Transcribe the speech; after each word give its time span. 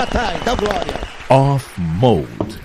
Já 0.00 0.06
tá, 0.06 0.32
então 0.40 0.56
glória. 0.56 0.94
Off 1.28 1.78
Mode. 1.78 2.58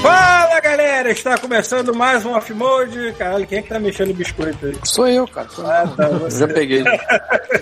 Fala 0.00 0.60
galera, 0.60 1.10
está 1.10 1.36
começando 1.36 1.94
mais 1.94 2.24
um 2.24 2.32
Off 2.32 2.54
Mode. 2.54 3.12
Caralho, 3.18 3.46
quem 3.46 3.58
é 3.58 3.62
que 3.62 3.68
tá 3.68 3.78
mexendo 3.78 4.12
o 4.12 4.14
biscoito 4.14 4.64
aí? 4.64 4.78
Sou 4.82 5.06
eu, 5.06 5.28
cara. 5.28 5.48
Sou 5.50 5.66
Ah, 5.70 5.86
tá, 5.94 6.08
você. 6.08 6.38
Já 6.38 6.48
peguei. 6.48 6.84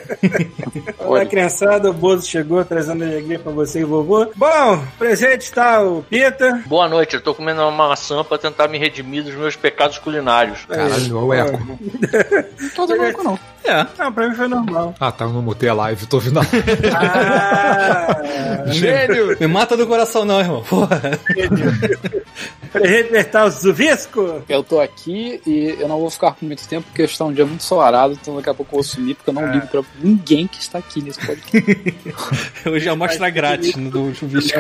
Olá, 0.98 1.25
criançada, 1.27 1.91
o 1.91 1.93
Bozo 1.93 2.27
chegou 2.27 2.64
trazendo 2.64 3.04
alegria 3.04 3.39
pra 3.39 3.53
você 3.53 3.80
e 3.80 3.84
vovô. 3.84 4.27
Bom, 4.34 4.84
presente 4.98 5.43
está 5.43 5.82
o 5.82 6.03
Pita. 6.03 6.63
Boa 6.67 6.89
noite, 6.89 7.14
eu 7.14 7.21
tô 7.21 7.35
comendo 7.35 7.63
uma 7.63 7.71
maçã 7.71 8.25
pra 8.25 8.39
tentar 8.39 8.68
me 8.68 8.79
redimir 8.79 9.25
dos 9.25 9.35
meus 9.35 9.57
pecados 9.57 9.99
culinários. 9.99 10.64
Caralho, 10.67 11.17
olha 11.17 11.25
o 11.25 11.35
eco. 11.35 11.58
Não 12.61 12.71
tô 12.71 12.86
dando 12.86 13.04
eco, 13.04 13.22
não. 13.22 13.39
É. 13.64 13.86
Não, 13.99 14.13
pra 14.13 14.29
mim 14.29 14.35
foi 14.35 14.46
normal. 14.46 14.94
Ah, 15.00 15.11
tá, 15.11 15.25
eu 15.25 15.30
não 15.30 15.40
mutei 15.40 15.71
a 15.71 15.75
live, 15.75 16.07
tô 16.07 16.18
ouvindo 16.18 16.39
a... 16.39 16.43
Ah, 16.94 18.22
Gênio! 18.66 19.36
Me 19.41 19.46
mata 19.46 19.75
do 19.77 19.86
coração, 19.86 20.25
não, 20.25 20.39
irmão. 20.41 20.63
Porra. 20.68 21.00
presente 21.30 22.24
está 23.12 23.44
o 23.44 23.50
Zuvisco. 23.50 24.43
Eu 24.48 24.62
tô 24.62 24.80
aqui 24.80 25.40
e 25.46 25.76
eu 25.79 25.88
não 25.88 26.00
vou 26.00 26.11
ficar 26.11 26.32
por 26.32 26.44
muito 26.44 26.66
tempo 26.66 26.86
porque 26.88 27.02
está 27.02 27.24
um 27.24 27.32
dia 27.32 27.44
muito 27.46 27.62
ensolarado, 27.62 28.14
então 28.14 28.36
daqui 28.36 28.50
a 28.50 28.54
pouco 28.54 28.72
eu 28.72 28.76
vou 28.76 28.82
sumir 28.82 29.14
porque 29.14 29.30
eu 29.30 29.34
não 29.34 29.50
ligo 29.50 29.66
pra 29.68 29.82
ninguém 30.00 30.46
que 30.46 30.60
está 30.60 30.79
aqui 30.79 31.02
nesse 31.02 31.24
podcast. 31.24 31.94
Hoje 32.69 32.88
é 32.88 32.91
amostra 32.91 33.30
grátis 33.30 33.77
no 33.77 33.91
do 33.91 34.14
chuvisco. 34.14 34.58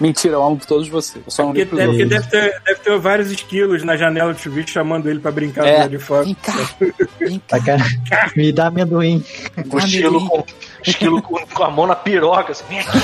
Mentira, 0.00 0.34
eu 0.34 0.42
amo 0.42 0.60
todos 0.66 0.88
vocês. 0.88 1.22
Eu 1.24 1.30
só 1.30 1.42
não 1.42 1.52
Porque, 1.52 1.64
ligo 1.64 1.76
deve, 1.76 2.04
deve, 2.06 2.28
ter, 2.28 2.62
deve 2.64 2.80
ter 2.80 2.98
vários 2.98 3.30
esquilos 3.30 3.82
na 3.82 3.96
janela 3.96 4.32
do 4.32 4.38
chuvisco 4.38 4.70
chamando 4.70 5.08
ele 5.08 5.20
pra 5.20 5.30
brincar 5.30 5.66
É. 5.66 5.88
de 5.88 5.98
fora. 5.98 6.24
Vem 6.24 6.34
cá, 6.34 6.52
vem 7.18 7.42
cá. 7.48 8.30
Me 8.36 8.52
dá 8.52 8.66
amendoim. 8.68 9.24
O 9.70 9.78
esquilo, 9.78 10.28
com, 10.28 10.44
esquilo 10.86 11.22
com, 11.22 11.64
a 11.64 11.70
mão 11.70 11.86
na 11.86 11.96
piroca, 11.96 12.52
assim, 12.52 12.64
vem 12.68 12.78
aqui. 12.80 12.98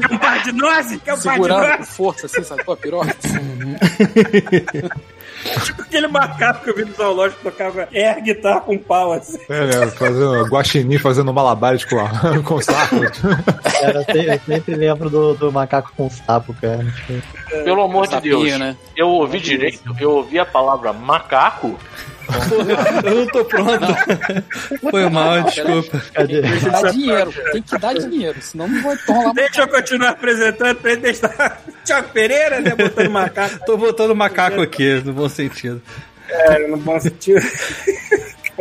Quer 0.00 0.14
um 0.14 0.18
par 0.18 0.42
de 0.42 0.52
nozes? 0.52 1.00
Quer 1.02 1.14
um 1.14 1.20
par 1.20 1.40
de 1.40 1.48
nozes? 1.48 1.88
força, 1.88 2.27
assim, 2.32 2.44
sabe? 2.44 2.64
Pô, 2.64 2.76
piroca. 2.76 3.14
Tipo 5.64 5.82
aquele 5.82 6.08
macaco 6.08 6.64
que 6.64 6.70
eu 6.70 6.74
vi 6.74 6.84
no 6.84 6.92
zoológico 6.94 7.40
tocava 7.44 7.88
air 7.94 8.20
guitarra 8.22 8.60
com 8.60 8.76
pau, 8.76 9.12
assim. 9.12 9.38
É, 9.48 9.66
né, 9.66 9.86
fazendo 9.92 10.44
guaxinim, 10.46 10.98
fazendo 10.98 11.32
malabares 11.32 11.84
com, 11.84 11.98
a, 12.00 12.08
com 12.42 12.54
o 12.56 12.60
saco. 12.62 12.96
Cara, 13.80 13.98
eu, 14.00 14.04
se- 14.04 14.26
eu 14.26 14.40
sempre 14.46 14.74
lembro 14.74 15.08
do, 15.08 15.34
do 15.34 15.52
macaco 15.52 15.92
com 15.96 16.10
sapo, 16.10 16.52
cara. 16.60 16.84
Pelo 17.64 17.82
amor 17.82 18.06
de 18.08 18.14
Sapinho, 18.14 18.40
Deus. 18.44 18.58
né? 18.58 18.76
Eu 18.96 19.08
ouvi 19.08 19.38
direito, 19.38 19.80
eu 20.00 20.10
ouvi 20.10 20.38
a 20.40 20.44
palavra 20.44 20.92
macaco. 20.92 21.78
Eu 23.04 23.14
não 23.14 23.26
tô 23.26 23.44
pronto. 23.44 23.86
Foi 24.90 25.08
mal, 25.08 25.42
desculpa. 25.42 26.02
Cadê? 26.12 26.42
Tem 26.42 26.58
que 26.58 26.70
dar 26.70 26.90
dinheiro, 26.90 27.34
tem 27.52 27.62
que 27.62 27.78
dar 27.78 27.94
dinheiro, 27.94 28.42
senão 28.42 28.68
não 28.68 28.82
vai 28.82 28.96
rolar 29.06 29.32
Deixa 29.32 29.60
eu 29.62 29.68
continuar 29.68 30.10
apresentando 30.10 30.76
pra 30.76 30.92
ele 30.92 31.00
deixar 31.00 31.62
Tiago 31.84 32.08
Pereira, 32.10 32.60
né? 32.60 32.74
Botando 32.74 33.10
macaco. 33.10 33.64
Tô 33.64 33.76
botando 33.76 34.14
macaco 34.14 34.60
aqui, 34.60 34.94
no 35.04 35.12
bom 35.12 35.28
sentido. 35.28 35.80
É, 36.28 36.68
no 36.68 36.76
bom 36.76 37.00
sentido. 37.00 37.40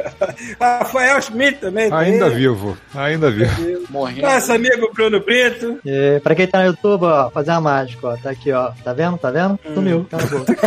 Rafael 0.59 1.21
Schmidt 1.21 1.59
também. 1.59 1.89
tá 1.89 1.97
Ainda 1.99 2.25
aí. 2.25 2.35
vivo, 2.35 2.77
ainda 2.95 3.29
vivo. 3.31 3.85
morrendo. 3.89 4.21
Nosso 4.21 4.51
amigo 4.53 4.91
Bruno 4.93 5.19
Brito. 5.19 5.79
E 5.85 6.19
pra 6.21 6.35
quem 6.35 6.47
tá 6.47 6.59
no 6.59 6.65
YouTube, 6.67 7.03
ó, 7.05 7.29
fazer 7.29 7.51
uma 7.51 7.61
mágica, 7.61 8.07
ó. 8.07 8.17
Tá 8.17 8.29
aqui, 8.31 8.51
ó. 8.51 8.71
Tá 8.83 8.93
vendo? 8.93 9.17
Tá 9.17 9.31
vendo? 9.31 9.59
Sumiu. 9.73 10.07
Acabou. 10.11 10.45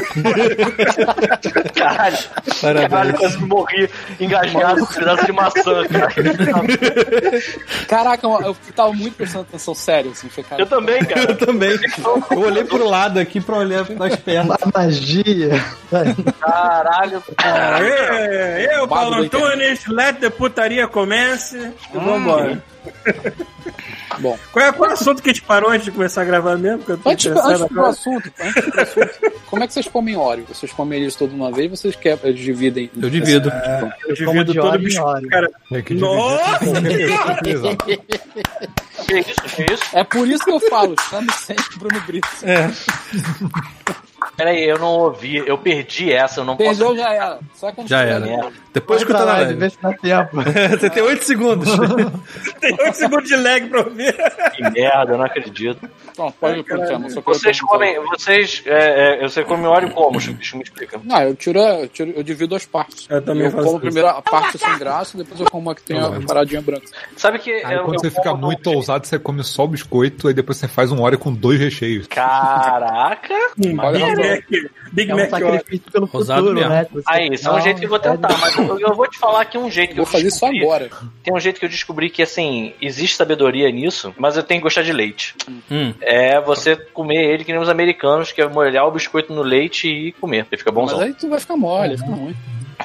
Caralho, 1.74 2.88
caralho, 2.88 3.14
quase 3.18 3.38
morri 3.38 3.88
engasgado 4.20 4.86
com 4.86 4.92
um 4.92 4.96
pedaço 4.96 5.26
de 5.26 5.32
maçã, 5.32 5.86
cara. 5.88 6.12
Caraca, 7.88 8.26
eu 8.26 8.56
tava 8.74 8.92
muito 8.92 9.16
prestando 9.16 9.46
atenção 9.48 9.74
sério, 9.74 10.10
assim, 10.10 10.28
foi 10.28 10.44
cara. 10.44 10.62
Eu 10.62 10.66
também, 10.66 11.04
cara. 11.04 11.30
Eu 11.30 11.36
também. 11.38 11.70
Eu 12.30 12.40
olhei 12.40 12.64
pro 12.64 12.86
lado 12.88 13.18
aqui 13.18 13.40
pra 13.40 13.56
olhar 13.56 13.84
das 13.84 14.16
pernas. 14.16 14.56
A 14.62 14.78
magia. 14.78 15.50
Caralho. 16.40 17.22
Aê, 17.38 18.68
eu, 18.76 18.86
Paulo. 18.88 19.19
Antunes, 19.24 19.86
let 19.86 20.20
the 20.20 20.30
putaria 20.30 20.86
comece. 20.86 21.72
E 21.94 21.98
vambora. 21.98 22.62
Bom, 24.18 24.36
Qual 24.52 24.64
é, 24.64 24.72
qual 24.72 24.90
é 24.90 24.92
o 24.92 24.94
assunto 24.94 25.22
que 25.22 25.30
a 25.30 25.32
gente 25.32 25.42
parou 25.42 25.70
antes 25.70 25.84
de 25.84 25.92
começar 25.92 26.22
a 26.22 26.24
gravar 26.24 26.56
mesmo? 26.56 26.84
Que 26.84 26.90
eu 26.90 26.98
tô 26.98 27.08
antes, 27.08 27.26
antes 27.26 27.68
do 27.68 27.84
assunto, 27.84 28.32
antes 28.40 28.70
do 28.70 28.80
assunto, 28.80 29.10
como 29.46 29.62
é 29.62 29.66
que 29.66 29.72
vocês 29.72 29.88
comem 29.88 30.16
óleo? 30.16 30.44
Vocês 30.48 30.72
comem 30.72 31.00
eles 31.00 31.14
todos 31.14 31.34
de 31.34 31.40
uma 31.40 31.52
vez 31.52 31.70
ou 31.70 31.76
vocês 31.76 31.94
quebram, 31.96 32.30
eles 32.30 32.40
dividem? 32.40 32.90
Eu 33.00 33.08
divido. 33.08 33.50
Eu 34.06 34.16
Como 34.26 34.44
divido 34.44 34.60
todo 34.60 34.74
o 34.74 34.78
biscoito, 34.78 35.28
cara. 35.28 35.50
Tem 35.70 35.82
que 35.82 35.94
Nossa! 35.94 36.64
isso, 37.46 37.76
que 39.56 39.72
isso? 39.72 39.82
É 39.94 40.04
por 40.04 40.28
isso 40.28 40.44
que 40.44 40.50
eu 40.50 40.60
falo, 40.60 40.94
chame 41.08 41.32
sempre 41.32 41.64
Bruno 41.78 42.00
Brito. 42.02 42.28
É. 42.42 42.70
Peraí, 44.40 44.64
eu 44.64 44.78
não 44.78 44.88
ouvi, 45.00 45.36
eu 45.36 45.58
perdi 45.58 46.10
essa, 46.10 46.40
eu 46.40 46.44
não 46.46 46.56
Perdeu, 46.56 46.86
posso. 46.88 46.98
já 46.98 47.12
era. 47.12 47.38
Só 47.54 47.70
quando 47.72 47.88
Já 47.88 48.00
era. 48.02 48.20
merda. 48.20 48.50
Depois 48.72 49.02
Vai 49.02 49.10
escuta 49.10 49.18
pra 49.18 49.26
na 49.26 49.32
lá, 49.32 49.38
live. 49.44 49.54
vê 49.60 49.70
se 49.70 49.78
dá 49.82 49.92
tempo. 49.92 50.36
Você 50.78 50.90
tem 50.90 51.02
8 51.02 51.24
segundos. 51.24 51.68
Tem 52.60 52.72
8 52.78 52.94
segundos 52.94 53.28
de 53.28 53.36
lag 53.36 53.66
pra 53.68 53.80
ouvir. 53.80 54.14
Que 54.54 54.62
merda, 54.70 55.12
eu 55.12 55.18
não 55.18 55.24
acredito. 55.24 55.88
Pronto, 56.14 56.34
pode 56.40 56.62
quero 56.64 56.82
Vocês 57.24 57.60
comem, 57.60 57.98
vocês, 58.06 58.62
é, 58.66 59.18
é, 59.18 59.28
você 59.28 59.42
come 59.44 59.66
óleo 59.66 59.90
como, 59.90 60.20
Chubicho? 60.20 60.56
Me 60.56 60.62
explica. 60.62 61.00
Não, 61.02 61.20
eu 61.22 61.34
tiro, 61.34 61.58
eu 61.58 61.88
tiro, 61.88 62.12
eu 62.16 62.22
divido 62.22 62.54
as 62.54 62.64
partes. 62.64 63.06
Eu 63.10 63.20
também 63.22 63.44
eu 63.44 63.50
faço 63.50 63.64
como 63.64 63.76
isso. 63.78 63.86
primeiro 63.86 64.08
a 64.08 64.22
parte 64.22 64.56
sem 64.58 64.78
graça, 64.78 65.18
depois 65.18 65.40
eu 65.40 65.50
como 65.50 65.70
a 65.70 65.74
que 65.74 65.82
tem 65.82 65.98
a 65.98 66.20
paradinha 66.26 66.60
branca. 66.62 66.86
Sabe 67.16 67.38
que 67.40 67.50
Aí 67.52 67.74
eu, 67.76 67.84
quando 67.84 67.94
eu 67.94 68.00
você 68.00 68.10
fica 68.10 68.34
muito 68.34 68.70
no- 68.70 68.76
ousado, 68.76 69.06
você 69.06 69.18
come 69.18 69.42
só 69.42 69.64
o 69.64 69.68
biscoito, 69.68 70.28
aí 70.28 70.34
depois 70.34 70.58
você 70.58 70.68
faz 70.68 70.92
um 70.92 71.00
óleo 71.02 71.18
com 71.18 71.32
dois 71.32 71.58
recheios. 71.58 72.06
Caraca! 72.06 73.34
Big 73.56 73.78
Olha, 73.80 73.98
Mac. 74.30 74.44
Big 74.92 75.10
É 75.10 75.14
um 75.14 75.18
Mac. 75.18 75.32
ó. 75.32 75.38
sacrifício 75.38 75.92
pelo 75.92 76.08
Ousado 76.12 76.40
futuro, 76.40 76.54
mesmo. 76.60 76.70
né? 76.70 76.86
Você- 76.92 77.04
Aí, 77.06 77.28
isso 77.32 77.46
é 77.46 77.50
um 77.50 77.54
Não, 77.54 77.60
jeito 77.62 77.78
que 77.78 77.84
eu 77.86 77.90
vou 77.90 77.98
tentar, 77.98 78.38
mas 78.38 78.56
eu, 78.56 78.80
eu 78.80 78.94
vou 78.94 79.06
te 79.08 79.18
falar 79.18 79.40
aqui 79.42 79.56
um 79.58 79.70
jeito 79.70 79.90
que 79.90 79.96
Vou 79.96 80.02
eu 80.04 80.06
fazer 80.10 80.26
isso 80.28 80.40
descobri. 80.40 80.62
agora. 80.62 80.90
Tem 81.22 81.34
um 81.34 81.40
jeito 81.40 81.58
que 81.60 81.64
eu 81.64 81.68
descobri 81.68 82.10
que, 82.10 82.22
assim, 82.22 82.72
existe 82.80 83.16
sabedoria 83.16 83.70
nisso, 83.70 84.14
mas 84.18 84.36
eu 84.36 84.42
tenho 84.42 84.60
que 84.60 84.64
gostar 84.64 84.82
de 84.82 84.92
leite. 84.92 85.34
Hum. 85.70 85.92
É 86.00 86.40
você 86.40 86.76
comer 86.76 87.24
ele 87.32 87.44
que 87.44 87.52
nem 87.52 87.60
os 87.60 87.68
americanos, 87.68 88.32
que 88.32 88.40
é 88.40 88.48
molhar 88.48 88.86
o 88.86 88.90
biscoito 88.90 89.32
no 89.32 89.42
leite 89.42 89.88
e 89.88 90.12
comer. 90.12 90.46
Ele 90.50 90.58
fica 90.58 90.72
Mas 90.72 90.80
bonzão. 90.80 91.00
aí 91.00 91.14
tu 91.14 91.28
vai 91.28 91.38
ficar 91.40 91.56
mole, 91.56 91.96
fica 91.98 92.10
ruim. 92.10 92.34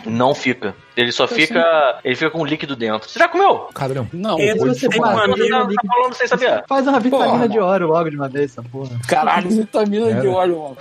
Não 0.06 0.35
fica. 0.35 0.75
Ele 0.95 1.11
só 1.11 1.28
fica. 1.28 2.00
Ele 2.03 2.16
fica 2.16 2.29
com 2.29 2.45
líquido 2.45 2.75
dentro. 2.75 3.09
Você 3.09 3.19
já 3.19 3.28
comeu? 3.28 3.67
Caramba. 3.73 4.07
Não, 4.13 4.39
É, 4.39 4.56
você 4.56 4.88
tem 4.88 5.00
um 5.00 5.03
tá, 5.03 5.11
tá 5.11 5.88
falando 5.88 6.13
sem 6.13 6.28
saber. 6.28 6.63
Faz 6.67 6.88
uma 6.88 7.00
vitamina 7.00 7.29
Porra, 7.31 7.50
de 7.50 7.59
ouro 7.59 7.88
logo 7.88 8.09
de 8.09 8.16
uma 8.16 8.29
vez, 8.29 8.51
essa 8.51 8.63
porra. 8.63 8.91
caralho, 9.07 9.50
vitamina 9.51 10.13
de 10.22 10.28
óleo, 10.28 10.59
mano. 10.59 10.78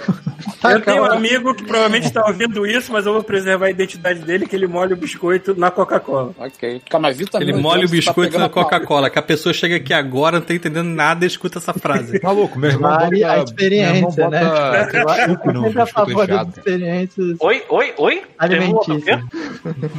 Eu 0.64 0.80
tenho 0.80 1.02
um 1.02 1.06
amigo 1.06 1.54
que 1.54 1.64
provavelmente 1.64 2.06
está 2.06 2.25
ouvindo 2.26 2.66
isso, 2.66 2.92
mas 2.92 3.06
eu 3.06 3.12
vou 3.12 3.22
preservar 3.22 3.66
a 3.66 3.70
identidade 3.70 4.20
dele, 4.20 4.47
que 4.47 4.54
ele 4.56 4.66
molha 4.66 4.94
o 4.94 4.97
biscoito 4.97 5.54
na 5.58 5.70
Coca-Cola. 5.70 6.32
Ok. 6.38 6.82
Cara, 6.88 7.02
mas 7.02 7.16
vitamina 7.19 7.50
Ele 7.50 7.56
de 7.56 7.62
molha 7.62 7.78
óleo, 7.78 7.86
o 7.86 7.91
tá 7.91 7.96
biscoito 7.96 8.38
na. 8.38 8.48
Coca-Cola. 8.48 9.10
Que 9.10 9.19
a 9.19 9.22
pessoa 9.22 9.52
chega 9.52 9.76
aqui 9.76 9.92
agora, 9.92 10.38
não 10.38 10.46
tá 10.46 10.54
entendendo 10.54 10.88
nada 10.88 11.25
e 11.25 11.28
escuta 11.28 11.58
essa 11.58 11.72
frase. 11.75 12.20
Maluco, 12.22 12.58
meu 12.58 12.70
irmão 12.70 12.91
Vale 12.91 13.20
bota, 13.20 13.32
a 13.32 13.38
experiência, 13.42 14.31
bota 14.31 15.52
no 15.52 15.62
sempre 15.64 15.82
a 15.82 15.86
favor 15.86 16.26
das 16.26 16.48
experiências 16.48 17.36
Oi, 17.41 17.62
oi, 17.69 17.94
oi? 17.98 18.22
alimentícias. 18.38 19.20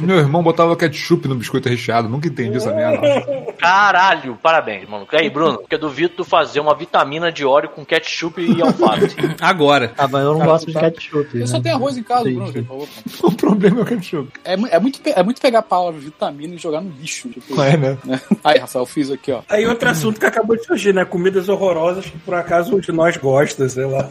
Meu 0.06 0.18
irmão 0.18 0.42
botava 0.42 0.76
ketchup 0.76 1.26
no 1.26 1.34
biscoito 1.34 1.68
recheado, 1.68 2.08
nunca 2.08 2.28
entendi 2.28 2.56
essa 2.56 2.72
merda. 2.72 3.00
Caralho, 3.58 4.38
parabéns, 4.42 4.88
mano. 4.88 5.06
E 5.12 5.16
aí, 5.16 5.28
Bruno? 5.30 5.58
Porque 5.58 5.74
eu 5.74 5.78
duvido 5.78 6.14
tu 6.16 6.24
fazer 6.24 6.60
uma 6.60 6.74
vitamina 6.74 7.32
de 7.32 7.44
óleo 7.44 7.68
com 7.70 7.84
ketchup 7.84 8.40
e 8.40 8.62
alface. 8.62 9.16
Agora. 9.40 9.92
Ah, 9.98 10.06
mas 10.06 10.22
eu 10.22 10.32
não 10.32 10.38
Cara, 10.38 10.50
gosto 10.52 10.64
tu 10.66 10.68
de 10.68 10.74
tá- 10.74 10.80
ketchup. 10.90 11.28
Eu 11.34 11.40
né? 11.40 11.46
só 11.46 11.60
tenho 11.60 11.74
arroz 11.74 11.96
em 11.96 12.02
casa, 12.02 12.24
Sim, 12.24 12.34
Bruno. 12.34 12.88
O 13.22 13.32
problema 13.32 13.80
é 13.80 13.82
o 13.82 13.86
ketchup. 13.86 14.30
É, 14.44 14.52
é, 14.54 14.78
muito, 14.80 15.00
é 15.04 15.22
muito 15.22 15.40
pegar 15.40 15.58
a 15.60 15.62
palavra 15.62 15.98
vitamina 15.98 16.54
e 16.54 16.58
jogar 16.58 16.80
no 16.80 16.90
lixo. 17.00 17.28
Tipo, 17.28 17.60
É, 17.62 17.76
né? 17.76 17.98
né? 18.04 18.20
Aí, 18.44 18.58
Rafael, 18.58 18.86
fiz 18.86 19.10
aqui, 19.10 19.32
ó. 19.32 19.40
Aí 19.48 19.66
outro 19.66 19.88
assunto 19.88 20.20
que 20.20 20.26
acabou 20.26 20.56
de 20.56 20.64
surgir, 20.64 20.92
né? 20.94 21.04
Comidas 21.04 21.48
horrorosas 21.48 22.04
que 22.06 22.18
por 22.18 22.34
acaso 22.34 22.76
um 22.76 22.80
de 22.80 22.92
nós 22.92 23.16
gosta, 23.16 23.68
sei 23.68 23.84
lá. 23.86 24.08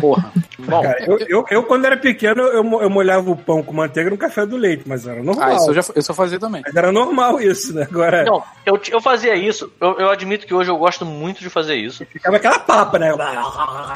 Porra. 0.00 0.32
Bom, 0.58 0.82
Cara, 0.82 1.04
eu, 1.04 1.18
eu, 1.28 1.44
eu, 1.50 1.62
quando 1.64 1.84
era 1.84 1.96
pequeno, 1.96 2.42
eu, 2.42 2.64
eu 2.80 2.90
molhava 2.90 3.30
o 3.30 3.36
pão 3.36 3.62
com 3.62 3.72
manteiga 3.72 4.10
no 4.10 4.16
café 4.18 4.44
do 4.46 4.56
leite, 4.56 4.84
mas 4.86 5.06
era 5.06 5.22
normal. 5.22 5.48
Ah, 5.50 5.54
isso 5.54 5.70
eu, 5.70 5.74
já, 5.74 5.82
eu 5.94 6.02
só 6.02 6.14
fazia 6.14 6.38
também. 6.38 6.62
Mas 6.64 6.74
era 6.74 6.90
normal 6.90 7.40
isso, 7.40 7.74
né? 7.74 7.86
Agora 7.90 8.24
não, 8.24 8.42
eu, 8.64 8.80
eu 8.90 9.00
fazia 9.00 9.34
isso. 9.36 9.70
Eu, 9.80 9.98
eu 9.98 10.10
admito 10.10 10.46
que 10.46 10.54
hoje 10.54 10.70
eu 10.70 10.76
gosto 10.76 11.04
muito 11.04 11.40
de 11.40 11.50
fazer 11.50 11.76
isso. 11.76 12.04
ficava 12.06 12.36
aquela 12.36 12.58
papa, 12.58 12.98
né? 12.98 13.12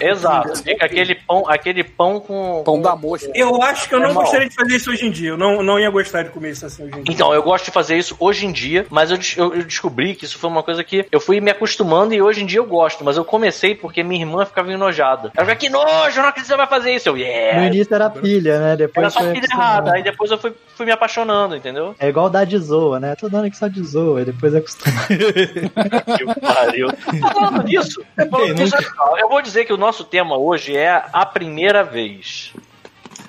Exato. 0.00 0.56
Fica 0.62 0.87
aquele 0.87 1.15
pão, 1.15 1.45
aquele 1.49 1.85
pão 1.85 2.21
com. 2.21 2.62
Pão 2.65 2.81
da 2.81 2.95
mosca. 2.97 3.31
Eu 3.35 3.62
acho 3.62 3.89
que 3.89 3.95
eu 3.95 3.99
não 4.00 4.06
Normal. 4.09 4.25
gostaria 4.25 4.49
de 4.49 4.55
fazer 4.55 4.77
isso 4.77 4.91
hoje 4.91 5.06
em 5.06 5.11
dia. 5.11 5.31
Eu 5.31 5.37
não, 5.37 5.62
não 5.62 5.79
ia 5.79 5.91
gostar 5.91 6.23
de 6.23 6.31
comer 6.31 6.50
isso 6.50 6.67
assim 6.67 6.85
hoje 6.85 6.93
em 6.99 7.03
dia. 7.03 7.15
Então, 7.15 7.33
eu 7.35 7.43
gosto 7.43 7.67
de 7.67 7.71
fazer 7.71 7.97
isso 7.97 8.17
hoje 8.19 8.47
em 8.47 8.53
dia, 8.53 8.87
mas 8.91 9.11
eu, 9.11 9.19
eu- 9.37 9.55
eu 9.55 9.62
descobri 9.65 10.15
que 10.15 10.25
isso 10.25 10.39
foi 10.39 10.49
uma 10.50 10.62
coisa 10.62 10.83
que 10.85 11.06
eu 11.11 11.21
fui 11.21 11.41
me 11.41 11.50
acostumando 11.50 12.15
e 12.15 12.23
hoje 12.23 12.43
em 12.43 12.47
dia 12.47 12.59
eu 12.61 12.67
gosto. 12.67 13.05
Mas 13.05 13.17
eu 13.17 13.25
comecei 13.25 13.75
porque 13.75 14.03
minha 14.03 14.21
irmã 14.23 14.45
ficava 14.45 14.73
enojada. 14.73 15.31
Ela 15.37 15.47
ficava, 15.47 15.56
que 15.56 15.69
nojo, 15.69 15.88
eu 15.90 16.23
não 16.23 16.29
acredito 16.29 16.56
vai 16.56 16.67
fazer 16.67 16.94
isso? 16.94 17.08
Eu, 17.08 17.12
No 17.14 17.19
yeah! 17.19 17.67
início 17.67 17.94
era 17.94 18.11
pilha, 18.11 18.58
né? 18.58 18.76
Depois 18.76 19.02
Era 19.05 19.11
só 19.11 19.20
foi 19.20 19.32
pilha 19.32 19.46
errada. 19.52 19.93
Aí 19.94 20.02
depois 20.02 20.31
eu 20.31 20.38
fui, 20.38 20.52
fui 20.75 20.87
me 20.87 20.93
apaixonando, 20.93 21.56
entendeu? 21.56 21.94
É 21.99 22.08
igual 22.08 22.29
dar 22.29 22.44
de 22.44 22.58
zoa, 22.58 22.99
né? 23.00 23.14
Tô 23.14 23.29
dando 23.29 23.46
aqui 23.46 23.56
só 23.56 23.69
de 23.69 23.82
zoa, 23.82 24.23
e 24.23 24.25
depois 24.26 24.55
é 24.55 24.58
acostuma. 24.58 24.96
Que 25.06 26.40
pariu. 26.40 26.88
Falando 27.20 27.64
disso, 27.64 28.02
falando 28.31 28.55
disso, 28.55 28.76
eu 29.19 29.29
vou 29.29 29.40
dizer 29.43 29.64
que 29.64 29.73
o 29.73 29.76
nosso 29.76 30.05
tema 30.05 30.37
hoje 30.37 30.76
é 30.76 31.02
a 31.12 31.25
primeira 31.26 31.82
vez. 31.85 32.52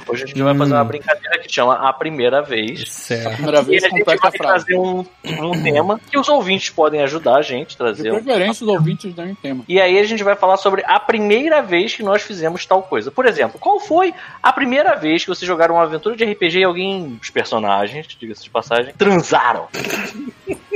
Hoje 0.09 0.23
a 0.23 0.27
gente 0.27 0.41
vai 0.41 0.55
fazer 0.57 0.73
uma 0.73 0.83
brincadeira 0.83 1.39
que 1.39 1.51
chama 1.53 1.75
A 1.75 1.93
Primeira 1.93 2.41
Vez. 2.41 2.89
Certo. 2.91 3.33
Primeira 3.35 3.59
E 3.59 3.63
vez 3.63 3.83
a 3.83 3.89
gente 3.89 4.03
vai 4.03 4.15
a 4.15 4.19
frase. 4.19 4.37
trazer 4.37 4.75
um, 4.77 5.05
um 5.25 5.63
tema 5.63 5.99
que 6.09 6.17
os 6.17 6.27
ouvintes 6.27 6.69
podem 6.69 7.01
ajudar 7.03 7.37
a 7.37 7.41
gente 7.41 7.67
a 7.67 7.69
De 7.69 7.77
trazer. 7.77 8.11
um- 8.11 8.23
preferência, 8.23 8.63
os 8.65 8.69
ouvintes 8.69 9.13
dão 9.13 9.27
em 9.27 9.35
tema. 9.35 9.63
E 9.67 9.79
aí 9.79 9.99
a 9.99 10.03
gente 10.03 10.23
vai 10.23 10.35
falar 10.35 10.57
sobre 10.57 10.83
a 10.85 10.99
primeira 10.99 11.61
vez 11.61 11.93
que 11.95 12.03
nós 12.03 12.21
fizemos 12.23 12.65
tal 12.65 12.81
coisa. 12.83 13.11
Por 13.11 13.25
exemplo, 13.25 13.59
qual 13.59 13.79
foi 13.79 14.13
a 14.41 14.51
primeira 14.51 14.95
vez 14.95 15.23
que 15.23 15.29
vocês 15.29 15.47
jogaram 15.47 15.75
uma 15.75 15.83
aventura 15.83 16.15
de 16.15 16.23
RPG 16.25 16.59
e 16.59 16.63
alguém, 16.63 17.19
os 17.21 17.29
personagens, 17.29 18.07
diga-se 18.19 18.43
de 18.43 18.49
passagem, 18.49 18.93
transaram? 18.97 19.67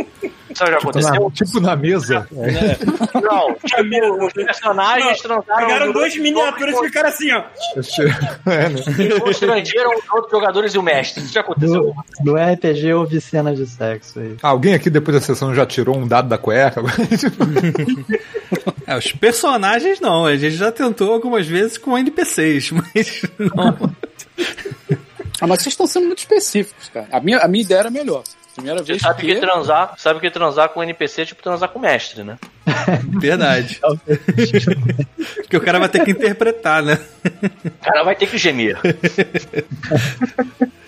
Isso 0.53 0.65
já 0.65 0.77
aconteceu? 0.77 1.31
Tipo 1.31 1.59
na 1.59 1.75
mesa. 1.75 2.27
Não, 2.31 3.55
tipo, 3.55 4.25
os 4.25 4.33
personagens 4.33 5.21
transaram. 5.21 5.67
Pegaram 5.67 5.91
o 5.91 6.21
miniaturas 6.21 6.75
e 6.75 6.85
ficaram 6.85 7.09
assim, 7.09 7.31
ó. 7.31 7.43
É, 8.45 8.69
né? 8.69 8.79
e 8.99 9.19
constrangeram 9.19 9.91
os 9.97 10.11
outros 10.11 10.31
jogadores 10.31 10.73
e 10.73 10.77
o 10.77 10.83
mestre. 10.83 11.23
Isso 11.23 11.33
já 11.33 11.41
aconteceu? 11.41 11.93
No, 12.23 12.33
no 12.33 12.35
RPG 12.35 12.93
houve 12.93 13.19
cenas 13.19 13.57
de 13.57 13.65
sexo 13.65 14.19
aí. 14.19 14.37
Alguém 14.41 14.73
aqui 14.73 14.89
depois 14.89 15.15
da 15.15 15.21
sessão 15.21 15.53
já 15.53 15.65
tirou 15.65 15.97
um 15.97 16.07
dado 16.07 16.29
da 16.29 16.37
cueca? 16.37 16.81
É, 18.85 18.97
os 18.97 19.13
personagens 19.13 20.01
não, 20.01 20.25
a 20.25 20.35
gente 20.35 20.55
já 20.55 20.69
tentou 20.69 21.13
algumas 21.13 21.47
vezes 21.47 21.77
com 21.77 21.97
NPCs, 21.97 22.71
mas 22.75 23.21
não. 23.39 23.95
Ah, 25.39 25.47
mas 25.47 25.61
vocês 25.61 25.73
estão 25.73 25.87
sendo 25.87 26.07
muito 26.07 26.19
específicos, 26.19 26.89
cara. 26.89 27.07
A 27.11 27.19
minha, 27.19 27.39
a 27.39 27.47
minha 27.47 27.63
ideia 27.63 27.79
era 27.79 27.89
melhor. 27.89 28.23
Primeira 28.55 28.79
Você 28.79 28.93
vez 28.93 29.01
sabe 29.01 29.21
que 29.21 29.33
que... 29.33 29.41
transar, 29.41 29.93
sabe 29.97 30.19
que 30.19 30.29
transar 30.29 30.69
com 30.69 30.83
NPC 30.83 31.23
é 31.23 31.25
tipo 31.25 31.41
transar 31.41 31.69
com 31.69 31.79
mestre, 31.79 32.23
né? 32.23 32.37
Verdade. 33.19 33.81
Porque 35.37 35.57
o 35.57 35.61
cara 35.61 35.79
vai 35.79 35.89
ter 35.89 36.03
que 36.03 36.11
interpretar, 36.11 36.83
né? 36.83 36.99
O 37.65 37.83
cara 37.83 38.03
vai 38.03 38.15
ter 38.15 38.27
que 38.27 38.37
gemer. 38.37 38.77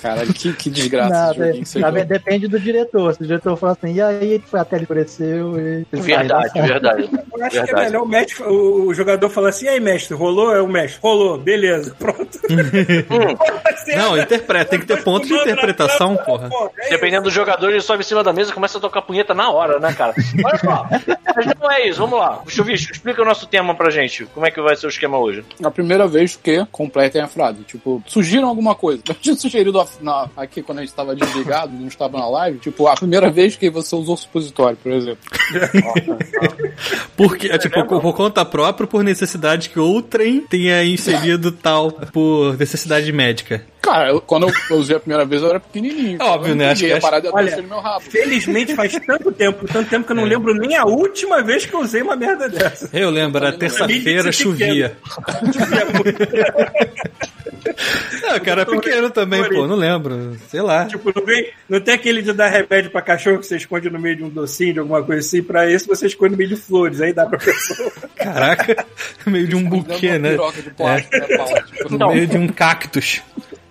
Caralho, 0.06 0.31
que, 0.35 0.53
que 0.53 0.69
desgraça 0.69 1.09
Nada, 1.09 1.47
nada, 1.47 1.63
joga. 1.65 2.06
depende 2.06 2.47
do 2.47 2.59
diretor. 2.59 3.15
Se 3.15 3.23
o 3.23 3.25
diretor 3.25 3.57
falar 3.57 3.71
assim, 3.71 3.95
e 3.95 4.00
aí 4.00 4.39
foi 4.45 4.59
até 4.59 4.75
ele 4.75 4.83
apareceu 4.83 5.59
e. 5.59 5.83
Verdade, 5.91 6.61
verdade. 6.61 7.09
Eu 7.11 7.44
acho 7.44 7.50
que 7.50 7.57
é 7.57 7.63
Verdade. 7.63 7.85
melhor 7.88 8.03
o, 8.03 8.07
mestre, 8.07 8.44
o, 8.44 8.94
jogador 8.94 9.29
falar 9.29 9.50
assim, 9.50 9.65
e 9.65 9.69
aí, 9.69 9.79
mestre, 9.79 10.15
rolou? 10.15 10.56
É 10.56 10.61
o 10.61 10.68
mestre. 10.68 11.00
Rolou, 11.01 11.39
beleza, 11.39 11.95
pronto. 11.97 12.39
Não, 13.97 14.15
interpreta, 14.15 14.65
tem 14.69 14.79
que 14.79 14.85
ter 14.85 15.03
ponto 15.03 15.25
de 15.25 15.33
interpretação, 15.33 16.15
porra. 16.18 16.50
é 16.77 16.89
Dependendo 16.89 17.23
do 17.23 17.31
jogador, 17.31 17.55
ele 17.62 17.81
sobe 17.81 18.02
em 18.02 18.04
cima 18.06 18.24
da 18.24 18.34
mesa 18.34 18.52
e 18.52 18.54
começa 18.54 18.78
a 18.78 18.81
tocar 18.81 19.02
punheta 19.02 19.34
na 19.34 19.50
hora, 19.50 19.80
né, 19.80 19.94
cara? 19.94 20.13
Olha 20.44 20.57
só. 20.57 20.88
Mas 21.36 21.46
não 21.60 21.72
é 21.72 21.88
isso, 21.88 22.00
vamos 22.00 22.19
lá. 22.19 22.42
Chuvisco, 22.48 22.92
explica 22.92 23.22
o 23.22 23.25
nosso 23.25 23.48
tema 23.48 23.74
pra 23.75 23.90
gente. 23.90 24.25
Como 24.34 24.46
é 24.46 24.52
que 24.52 24.62
vai 24.62 24.75
ser 24.75 24.88
o 24.88 24.90
esquema 24.90 25.18
hoje? 25.18 25.44
A 25.63 25.72
primeira 25.72 26.07
vez 26.07 26.36
que 26.36 26.66
completem 26.72 27.22
a 27.22 27.28
frase. 27.28 27.63
Tipo, 27.63 28.02
sugiram 28.07 28.48
alguma 28.48 28.75
coisa. 28.75 29.02
Eu 29.10 29.16
tinha 29.16 29.36
sugerido 29.36 29.86
na- 30.02 30.30
aqui 30.38 30.62
quando 30.62 30.80
a 30.80 30.81
gente 30.81 30.90
estava 30.90 31.16
desligado, 31.16 31.74
não 31.74 31.88
estava 31.88 32.18
na 32.19 32.28
live. 32.28 32.60
Tipo, 32.60 32.88
a 32.88 32.96
primeira 32.96 33.30
vez 33.30 33.56
que 33.56 33.69
você 33.69 33.96
usou 33.96 34.16
supositório, 34.18 34.78
por 34.81 34.92
exemplo. 34.92 35.24
Porque, 37.16 37.48
é, 37.48 37.57
tipo, 37.57 37.86
por, 37.86 38.02
por 38.02 38.13
conta 38.13 38.44
própria, 38.44 38.88
por 38.88 39.04
necessidade 39.04 39.69
que 39.69 39.80
outrem 39.80 40.42
tenha 40.42 40.84
inserido 40.84 41.52
tal, 41.52 41.92
por 41.92 42.57
necessidade 42.57 43.12
médica. 43.12 43.66
Cara, 43.81 44.10
eu- 44.10 44.19
quando 44.22 44.48
eu 44.69 44.78
usei 44.78 44.96
a 44.96 45.00
primeira 45.00 45.24
vez 45.25 45.42
eu 45.42 45.50
era 45.50 45.60
pequenininho. 45.60 46.18
É 46.19 46.24
óbvio, 46.25 46.56
né? 46.56 46.72
Acho 46.72 46.86
que- 46.86 46.92
a 46.92 47.00
parada 47.00 47.31
Olha, 47.53 47.62
no 47.62 47.68
meu 47.68 47.80
rabo. 47.80 48.01
Felizmente 48.01 48.75
faz 48.75 48.94
tanto 49.06 49.31
tempo, 49.31 49.68
tanto 49.68 49.89
tempo 49.89 50.06
que 50.06 50.12
eu 50.12 50.15
não 50.15 50.25
lembro 50.25 50.53
nem 50.53 50.75
a 50.75 50.86
última 50.86 51.42
vez 51.42 51.65
que 51.65 51.74
eu 51.74 51.81
usei 51.81 52.01
uma 52.01 52.15
merda 52.15 52.50
dessa. 52.50 52.89
Eu 52.94 53.09
lembro, 53.09 53.44
era 53.45 53.57
terça-feira, 53.57 54.31
chovia. 54.31 54.97
Não, 58.21 58.39
cara, 58.39 58.62
era 58.62 58.65
pequeno 58.65 59.09
também, 59.09 59.44
pô, 59.50 59.68
não 59.68 59.75
lembro. 59.75 60.38
Sei 60.50 60.62
lá. 60.62 60.86
Tipo, 60.86 61.12
não, 61.15 61.25
vem, 61.25 61.50
não 61.68 61.80
tem 61.80 61.94
aquele 61.94 62.21
de 62.21 62.31
dar 62.33 62.47
remédio 62.47 62.92
pra 62.92 63.01
cachorro 63.01 63.39
que 63.39 63.45
você 63.47 63.57
esconde 63.57 63.89
no 63.89 64.00
meio 64.00 64.15
de 64.15 64.24
um 64.24 64.30
docinho, 64.30 64.74
de 64.74 64.80
alguma 64.80 65.03
coisa 65.03 65.21
assim. 65.21 65.42
Pra 65.44 65.69
esse 65.69 65.88
você 65.88 66.07
esconde 66.07 66.31
no 66.31 66.38
meio 66.38 66.50
de 66.50 66.56
flores, 66.56 67.01
aí 67.01 67.13
dá 67.13 67.25
pra 67.25 67.38
pessoa. 67.38 67.92
Caraca, 68.15 68.86
meio 69.25 69.47
de 69.47 69.56
um 69.56 69.68
buquê, 69.68 70.18
né? 70.18 70.31
piroca 70.31 70.62
de 70.62 70.69
plástico, 70.71 71.18
né, 71.18 71.38
Paulo? 71.38 71.63
Tipo, 71.65 71.97
No 71.97 72.07
meio 72.13 72.27
de 72.27 72.38
um 72.38 72.47
cactus. 72.47 73.21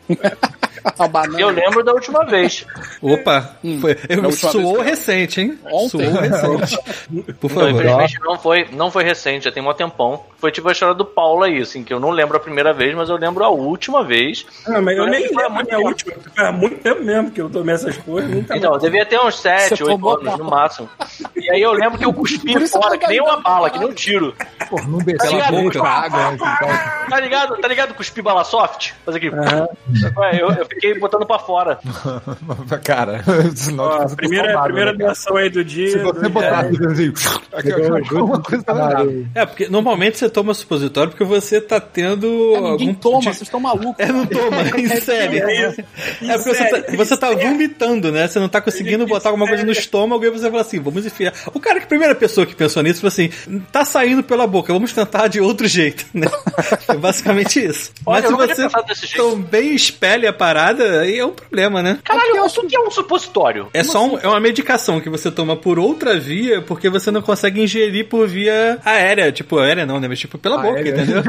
a 0.98 1.08
banana. 1.08 1.40
Eu 1.40 1.48
lembro 1.48 1.82
da 1.82 1.92
última 1.92 2.24
vez. 2.24 2.66
Opa, 3.00 3.56
foi, 3.80 3.96
eu, 4.08 4.30
suou 4.32 4.80
recente, 4.80 5.40
hein? 5.40 5.58
Ontem. 5.64 5.88
Suou 5.88 6.56
recente. 6.56 6.78
Por 7.40 7.50
favor. 7.50 7.70
infelizmente, 7.70 8.20
não 8.20 8.38
foi, 8.38 8.68
não 8.72 8.90
foi 8.90 9.04
recente, 9.04 9.44
já 9.44 9.52
tem 9.52 9.62
um 9.66 9.72
tempão. 9.72 10.22
Foi 10.44 10.52
tipo 10.52 10.68
a 10.68 10.72
história 10.72 10.94
do 10.94 11.06
Paulo 11.06 11.42
aí, 11.42 11.62
assim, 11.62 11.82
que 11.82 11.90
eu 11.94 11.98
não 11.98 12.10
lembro 12.10 12.36
a 12.36 12.40
primeira 12.40 12.70
vez, 12.70 12.94
mas 12.94 13.08
eu 13.08 13.16
lembro 13.16 13.42
a 13.42 13.48
última 13.48 14.04
vez. 14.04 14.44
Não, 14.68 14.82
mas 14.82 14.94
eu 14.94 15.04
Eu 15.04 15.10
nem 15.10 15.22
lembro 15.22 15.28
que 15.28 15.34
foi 15.34 15.42
lembro 15.42 15.46
a 15.46 15.54
muito 15.54 15.66
minha 15.68 15.78
tempo. 15.78 15.88
última. 15.88 16.14
Faz 16.36 16.54
muito 16.54 16.82
tempo 16.82 17.02
mesmo 17.02 17.30
que 17.30 17.40
eu 17.40 17.48
tomei 17.48 17.74
essas 17.74 17.96
coisas. 17.96 18.30
Então, 18.50 18.74
eu 18.74 18.78
devia 18.78 19.06
ter 19.06 19.18
uns 19.18 19.40
7, 19.40 19.68
Você 19.74 19.82
8 19.84 19.92
tomou 19.94 20.18
anos 20.20 20.38
no 20.38 20.44
máximo. 20.44 20.90
E 21.34 21.50
aí 21.50 21.62
eu 21.62 21.72
lembro 21.72 21.96
que 21.98 22.04
eu 22.04 22.12
cuspi 22.12 22.68
fora, 22.68 22.98
que 22.98 23.06
nem 23.06 23.22
uma 23.22 23.40
bala, 23.40 23.70
que 23.70 23.78
nem 23.78 23.88
um 23.88 23.94
tiro. 23.94 24.34
Pô, 24.68 24.76
não 24.82 24.98
desceu 24.98 25.38
Tá 25.38 25.48
a 25.48 25.50
boca, 25.50 25.82
água, 25.82 26.18
né, 26.18 26.34
então. 26.34 27.08
Tá 27.08 27.20
ligado? 27.20 27.56
Tá 27.56 27.68
ligado? 27.68 27.94
Cuspi 27.94 28.20
bala 28.20 28.44
soft? 28.44 28.92
Faz 29.02 29.16
aqui. 29.16 29.30
Eu, 30.38 30.50
eu 30.50 30.66
fiquei 30.66 30.98
botando 30.98 31.24
pra 31.24 31.38
fora. 31.38 31.78
Cara, 32.84 33.22
senão 33.54 33.84
Ó, 33.84 34.06
primeira, 34.14 34.48
tomado, 34.48 34.64
primeira 34.64 34.92
né, 34.92 34.98
doação 34.98 35.36
aí 35.36 35.48
do 35.48 35.64
dia. 35.64 35.90
Se 35.90 35.98
você 35.98 36.28
botar 36.28 36.60
assim, 36.60 37.12
coisa 38.42 38.64
tá 38.64 38.72
errada. 38.74 39.12
É, 39.34 39.46
porque 39.46 39.68
normalmente 39.68 40.18
você 40.18 40.28
toma 40.34 40.52
supositório 40.54 41.10
porque 41.10 41.24
você 41.24 41.60
tá 41.60 41.80
tendo 41.80 42.26
É, 42.54 42.60
ninguém 42.60 42.70
algum 42.88 42.94
toma, 42.94 43.18
tipo- 43.20 43.32
vocês 43.34 43.42
estão 43.42 43.60
malucos. 43.60 43.94
É, 43.98 44.06
não 44.12 44.26
toma, 44.26 44.62
em 44.78 44.88
sério. 45.00 45.48
É 45.48 45.68
isso. 45.70 45.80
É 46.22 46.36
porque 46.38 46.54
você 46.54 46.64
tá, 46.68 46.96
você 46.96 47.16
tá 47.16 47.30
vomitando, 47.32 48.10
né? 48.12 48.26
Você 48.28 48.38
não 48.38 48.48
tá 48.48 48.60
conseguindo 48.60 49.06
botar 49.06 49.30
alguma 49.30 49.46
coisa 49.46 49.64
no 49.64 49.72
estômago 49.72 50.24
e 50.24 50.30
você 50.30 50.50
fala 50.50 50.60
assim, 50.62 50.80
vamos 50.80 51.06
enfiar. 51.06 51.32
O 51.54 51.60
cara 51.60 51.78
que 51.78 51.84
a 51.84 51.88
primeira 51.88 52.14
pessoa 52.14 52.44
que 52.46 52.54
pensou 52.54 52.82
nisso 52.82 53.00
falou 53.00 53.08
assim, 53.08 53.30
tá 53.72 53.84
saindo 53.84 54.22
pela 54.22 54.46
boca, 54.46 54.72
vamos 54.72 54.92
tentar 54.92 55.28
de 55.28 55.40
outro 55.40 55.66
jeito, 55.68 56.04
né? 56.12 56.26
É 56.88 56.94
basicamente 56.96 57.64
isso. 57.64 57.92
Olha, 58.04 58.28
Mas 58.30 58.56
se 58.56 58.66
você 58.68 59.16
também 59.16 59.74
espelha 59.74 60.30
a 60.30 60.32
parada, 60.32 61.00
aí 61.00 61.18
é 61.18 61.24
um 61.24 61.30
problema, 61.32 61.82
né? 61.82 61.98
Caralho, 62.04 62.44
o 62.44 62.66
que 62.66 62.76
é 62.76 62.80
um 62.80 62.90
supositório? 62.90 63.68
É 63.72 63.82
só 63.82 64.04
um- 64.04 64.18
é 64.18 64.26
uma 64.26 64.40
medicação 64.40 65.00
que 65.00 65.08
você 65.08 65.30
toma 65.30 65.56
por 65.56 65.78
outra 65.78 66.18
via 66.18 66.60
porque 66.62 66.88
você 66.90 67.10
não 67.10 67.22
consegue 67.22 67.62
ingerir 67.62 68.08
por 68.08 68.26
via 68.26 68.78
aérea. 68.84 69.30
Tipo, 69.32 69.58
aérea 69.58 69.86
não, 69.86 70.00
né? 70.00 70.08
Mas 70.14 70.20
tipo 70.20 70.38
pela 70.38 70.58
boca, 70.58 70.76
Aérea. 70.78 70.90
entendeu? 70.92 71.22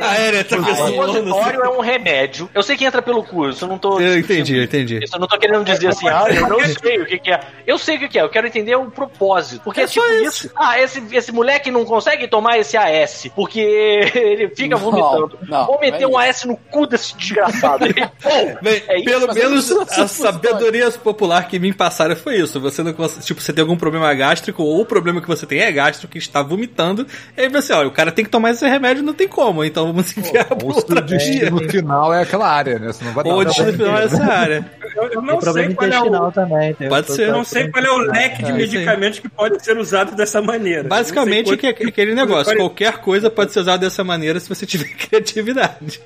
aérea, 0.00 0.44
tá 0.44 0.56
supositório 0.56 1.62
é 1.62 1.68
um 1.68 1.80
remédio. 1.80 2.50
Eu 2.52 2.62
sei 2.64 2.76
que 2.76 2.84
entra 2.84 3.00
pelo 3.00 3.22
cu, 3.22 3.48
isso 3.48 3.64
eu 3.64 3.68
não 3.68 3.78
tô. 3.78 4.00
Eu 4.00 4.18
entendi, 4.18 4.56
eu 4.56 4.64
entendi. 4.64 4.98
Isso 5.02 5.14
eu 5.14 5.20
não 5.20 5.28
tô 5.28 5.38
querendo 5.38 5.64
dizer 5.64 5.88
assim, 5.88 6.08
ah, 6.08 6.26
eu 6.28 6.48
não 6.48 6.58
sei 6.60 7.00
o 7.00 7.06
que, 7.06 7.18
que 7.18 7.30
é. 7.30 7.40
Eu 7.64 7.78
sei 7.78 7.96
o 7.96 8.00
que, 8.00 8.08
que 8.08 8.18
é, 8.18 8.22
eu 8.22 8.28
quero 8.28 8.46
entender 8.48 8.74
o 8.74 8.90
propósito. 8.90 9.62
Porque 9.62 9.80
É 9.82 9.84
é 9.84 9.86
tipo 9.86 10.04
só 10.04 10.12
isso. 10.14 10.50
Ah, 10.56 10.80
esse, 10.80 11.00
esse 11.12 11.30
moleque 11.30 11.70
não 11.70 11.84
consegue 11.84 12.26
tomar 12.26 12.58
esse 12.58 12.76
AS 12.76 13.28
porque 13.36 13.60
ele 14.14 14.48
fica 14.48 14.76
Não, 14.76 14.78
vomitando. 14.78 15.38
não, 15.48 15.66
Vou 15.66 15.78
meter 15.80 16.00
não 16.00 16.08
é 16.08 16.12
um 16.12 16.18
AS 16.18 16.44
no 16.44 16.56
cu 16.56 16.86
desse 16.88 17.16
desgraçado. 17.16 17.84
Bem, 18.62 18.82
é 18.88 18.96
isso, 18.96 19.04
pelo 19.04 19.32
menos 19.32 19.70
não 19.70 19.82
a 19.82 20.08
sabedoria 20.08 20.90
popular 20.90 21.46
que 21.46 21.58
me 21.58 21.72
passaram 21.72 22.16
foi 22.16 22.36
isso. 22.38 22.58
Você 22.60 22.82
não 22.82 22.92
consegue, 22.92 23.24
tipo, 23.24 23.40
você 23.40 23.52
tem 23.52 23.62
algum 23.62 23.76
problema 23.76 24.12
gástrico 24.14 24.62
ou 24.62 24.80
o 24.80 24.86
problema 24.86 25.20
que 25.20 25.28
você 25.28 25.46
tem 25.46 25.60
é 25.60 25.70
gástrico, 25.70 26.12
que 26.12 26.18
está 26.18 26.42
vomitando, 26.42 27.06
e 27.36 27.42
aí 27.42 27.48
você, 27.48 27.72
o 27.84 27.90
cara 27.90 28.12
tem 28.12 28.24
que 28.24 28.30
tomar 28.30 28.50
esse 28.50 28.66
remédio, 28.68 29.02
não 29.02 29.12
tem 29.14 29.26
como, 29.28 29.64
então 29.64 29.86
vamos 29.86 30.14
Ou 30.16 30.72
se 30.72 30.76
outra 30.76 30.98
o 31.00 31.02
destino 31.02 31.58
final 31.68 32.12
é 32.14 32.22
aquela 32.22 32.48
área, 32.48 32.78
né? 32.78 32.88
Você 32.88 33.04
não 33.04 33.12
vai 33.12 33.24
dar 33.24 33.34
o 33.34 33.44
destino 33.44 33.72
final 33.72 33.98
é 33.98 34.04
essa 34.04 34.24
área. 34.24 34.70
Eu, 34.94 35.04
eu 35.12 35.22
não 35.22 35.40
sei 35.40 35.74
qual 35.74 35.90
é 35.90 36.00
o. 36.00 36.32
também. 36.32 36.74
Pode 36.88 37.12
ser. 37.12 37.28
Eu 37.28 37.32
não 37.32 37.44
sei 37.44 37.70
qual 37.70 37.84
é 37.84 37.90
o 37.90 37.98
leque 37.98 38.42
de 38.42 38.50
É, 38.50 38.52
aí. 38.52 38.56
medicamentos 38.58 39.18
que 39.18 39.28
podem 39.28 39.58
ser 39.58 39.76
usados 39.76 40.14
dessa 40.14 40.40
maneira. 40.40 40.84
Basicamente, 40.88 41.52
é 41.52 41.56
quanto- 41.72 41.88
aquele 41.88 42.14
negócio, 42.14 42.50
Olha, 42.52 42.60
qualquer 42.60 42.98
coisa 42.98 43.28
pode 43.30 43.52
ser 43.52 43.60
usada 43.60 43.78
dessa 43.86 44.02
maneira 44.04 44.38
se 44.40 44.48
você 44.48 44.64
tiver 44.64 44.88
criatividade. 44.96 46.00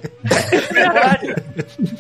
verdade. 0.73 1.35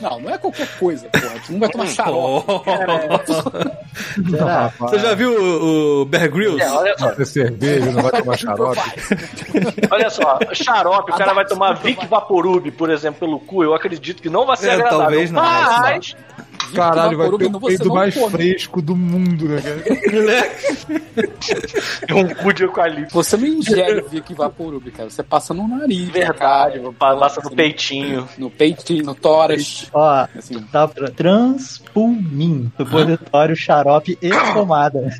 Não, 0.00 0.20
não 0.20 0.30
é 0.34 0.38
qualquer 0.38 0.68
coisa, 0.78 1.06
porra. 1.08 1.34
Tu 1.46 1.52
não 1.52 1.60
vai 1.60 1.68
tomar 1.68 1.86
xarope. 1.86 3.32
Será? 4.30 4.72
Você 4.78 4.98
já 4.98 5.14
viu 5.14 5.30
o, 5.32 6.02
o 6.02 6.04
Bear 6.06 6.30
Grylls? 6.30 6.60
É, 6.62 6.70
olha 6.70 6.94
só, 6.98 7.10
Ter 7.10 7.26
cerveja, 7.26 7.90
não 7.92 8.02
vai 8.02 8.12
tomar 8.22 8.36
xarope. 8.38 8.80
Olha 9.90 10.10
só, 10.10 10.38
xarope, 10.52 11.12
o 11.12 11.16
cara 11.16 11.32
vai 11.34 11.44
tomar 11.44 11.74
Vic 11.74 12.06
Vaporub, 12.06 12.70
por 12.72 12.90
exemplo, 12.90 13.20
pelo 13.20 13.38
cu, 13.40 13.62
eu 13.64 13.74
acredito 13.74 14.22
que 14.22 14.28
não 14.30 14.46
vai 14.46 14.56
ser 14.56 14.68
É, 14.68 14.72
agradável. 14.74 14.98
talvez 14.98 15.30
não, 15.30 15.42
mas 15.42 16.16
Caralho, 16.74 17.18
vai 17.18 17.30
ter 17.30 17.46
o 17.46 17.60
peido 17.60 17.94
mais 17.94 18.14
come. 18.14 18.30
fresco 18.30 18.82
do 18.82 18.96
mundo, 18.96 19.48
né, 19.48 19.60
cara? 19.60 19.80
é 22.08 22.14
um 22.14 22.28
cu 22.34 22.52
de 22.52 22.62
eucalipto. 22.64 23.12
Você 23.14 23.36
não 23.36 23.46
ingere 23.46 24.02
Vic 24.02 24.34
Vaporub, 24.34 24.90
cara. 24.90 25.10
Você 25.10 25.22
passa 25.22 25.54
no 25.54 25.66
nariz. 25.66 26.06
Né, 26.06 26.12
Verdade, 26.12 26.80
cara. 26.98 27.16
passa 27.16 27.40
no 27.42 27.50
peitinho. 27.50 28.28
No 28.38 28.50
peitinho, 28.50 29.04
no 29.04 29.14
tórax. 29.14 29.88
Ó, 29.92 30.26
assim. 30.36 30.64
dá 30.72 30.86
pra 30.86 31.10
Transpulmin, 31.10 32.70
supositório, 32.76 33.56
xarope 33.56 34.18
e 34.20 34.30
tomada. 34.54 35.10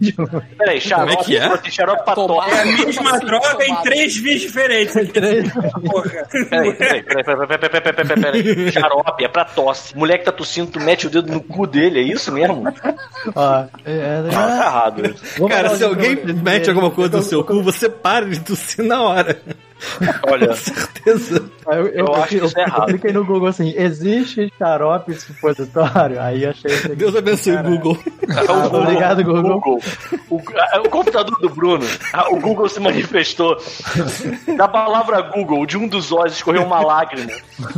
Peraí, 0.59 0.81
xarope, 0.81 1.17
Como 1.17 1.21
é 1.21 1.59
que 1.59 1.69
é? 1.69 1.71
xarope 1.71 2.05
pra 2.05 2.15
tórax. 2.15 2.53
É 2.53 2.63
a 2.63 2.67
mesma 2.67 3.19
droga 3.19 3.65
em 3.65 3.77
três 3.83 4.17
vias 4.17 4.41
diferentes. 4.41 4.95
Três. 5.13 5.53
Porra. 5.53 6.11
Peraí, 6.49 6.75
peraí, 6.75 7.03
peraí, 7.03 7.25
peraí, 7.25 7.83
peraí, 7.83 7.95
peraí, 7.95 8.43
peraí. 8.43 8.73
Xarope 8.73 9.25
é 9.25 9.29
pra 9.29 9.45
tosse. 9.45 9.97
Moleque 9.97 10.25
tá 10.25 10.33
tossindo, 10.33 10.71
tu 10.71 10.81
mete 10.81 11.07
o 11.07 11.11
dedo 11.11 11.30
no 11.31 11.41
cu 11.43 11.67
dele, 11.67 12.01
é 12.01 12.03
isso 12.03 12.33
mesmo? 12.33 12.65
ó, 13.35 13.65
é, 13.85 14.23
Não, 14.23 14.31
tá 14.31 14.57
errado. 14.57 15.03
Cara, 15.49 15.77
se 15.77 15.85
alguém 15.85 16.17
mete 16.43 16.69
alguma 16.69 16.91
coisa 16.91 17.13
no 17.13 17.19
Eu- 17.19 17.23
seu 17.23 17.45
cu, 17.45 17.63
você 17.63 17.89
para 17.89 18.27
de 18.27 18.41
tossir 18.41 18.85
na 18.85 19.03
hora. 19.03 19.41
Olha, 20.29 20.49
Com 20.49 20.55
certeza. 20.57 21.51
Eu, 21.67 21.73
eu, 21.73 22.07
Eu 22.07 22.15
acho 22.17 22.37
eu, 22.37 22.45
isso 22.47 22.59
errado. 22.59 22.81
eu 22.83 22.87
cliquei 22.87 23.13
no 23.13 23.25
Google 23.25 23.49
assim, 23.49 23.73
existe 23.77 24.53
xarope 24.59 25.15
supositório? 25.15 26.21
Aí 26.21 26.45
achei 26.47 26.71
isso 26.73 26.87
aqui. 26.87 26.97
Deus 26.97 27.15
abençoe 27.17 27.57
o 27.57 27.63
Google. 27.63 27.99
Ah, 28.49 28.77
obrigado, 28.77 29.25
Google. 29.25 29.81
O, 30.29 30.41
a- 30.57 30.81
o 30.85 30.89
computador 30.89 31.39
do 31.41 31.49
Bruno, 31.51 31.87
a- 32.13 32.29
o 32.33 32.41
Google 32.41 32.69
se 32.69 32.81
manifestou. 32.81 33.57
Da 34.57 34.69
palavra 34.69 35.21
Google, 35.23 35.65
de 35.67 35.77
um 35.77 35.87
dos 35.89 36.13
olhos 36.13 36.35
escorreu 36.35 36.65
uma 36.65 36.81
lágrima. 36.81 37.31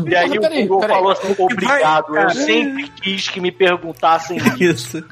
E 0.06 0.14
aí 0.16 0.28
Mas 0.28 0.38
o 0.38 0.60
Google 0.62 0.80
peraí. 0.80 0.96
falou 0.96 1.12
assim: 1.12 1.34
obrigado, 1.38 2.16
eu 2.16 2.30
sempre 2.30 2.88
quis 2.88 3.28
que 3.28 3.40
me 3.40 3.50
perguntassem 3.52 4.38
isso. 4.38 4.52
Isso. 4.72 5.04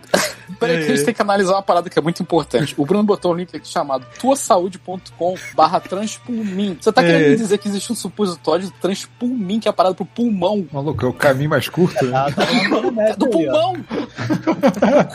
Peraí, 0.58 0.78
que 0.84 0.92
a 0.92 0.96
gente 0.96 1.04
tem 1.06 1.14
que 1.14 1.22
analisar 1.22 1.52
uma 1.54 1.62
parada 1.62 1.88
que 1.88 1.98
é 1.98 2.02
muito 2.02 2.22
importante. 2.22 2.74
O 2.76 2.84
Bruno 2.84 3.02
botou 3.04 3.32
um 3.32 3.36
link 3.36 3.56
aqui 3.56 3.66
chamado 3.66 4.04
tuasaude.com 4.20 5.34
barra 5.54 5.80
transpulmin. 5.80 6.74
Você 6.80 6.90
tá 6.92 7.02
querendo 7.02 7.24
É. 7.26 7.28
me 7.30 7.36
dizer 7.36 7.58
que 7.58 7.68
existe 7.68 7.92
um 7.92 7.94
supositório 7.94 8.64
de 8.64 8.72
transpulmin 8.72 9.60
que 9.60 9.68
é 9.68 9.70
a 9.70 9.72
parada 9.72 9.94
pro 9.94 10.04
pulmão? 10.06 10.66
Maluco, 10.72 11.04
é 11.04 11.08
o 11.08 11.12
caminho 11.12 11.50
mais 11.50 11.68
curto, 11.68 12.04
né? 12.06 12.12
Ah, 12.16 12.32
tá 12.32 12.46
falando 12.46 12.90
do 13.16 13.26
Do 13.26 13.28
pulmão! 13.30 13.76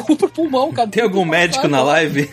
Cu 0.06 0.16
pro 0.16 0.30
pulmão, 0.30 0.72
cara. 0.72 0.88
Tem 0.88 1.04
algum 1.04 1.26
médico 1.26 1.68
na 1.68 1.82
live? 1.82 2.30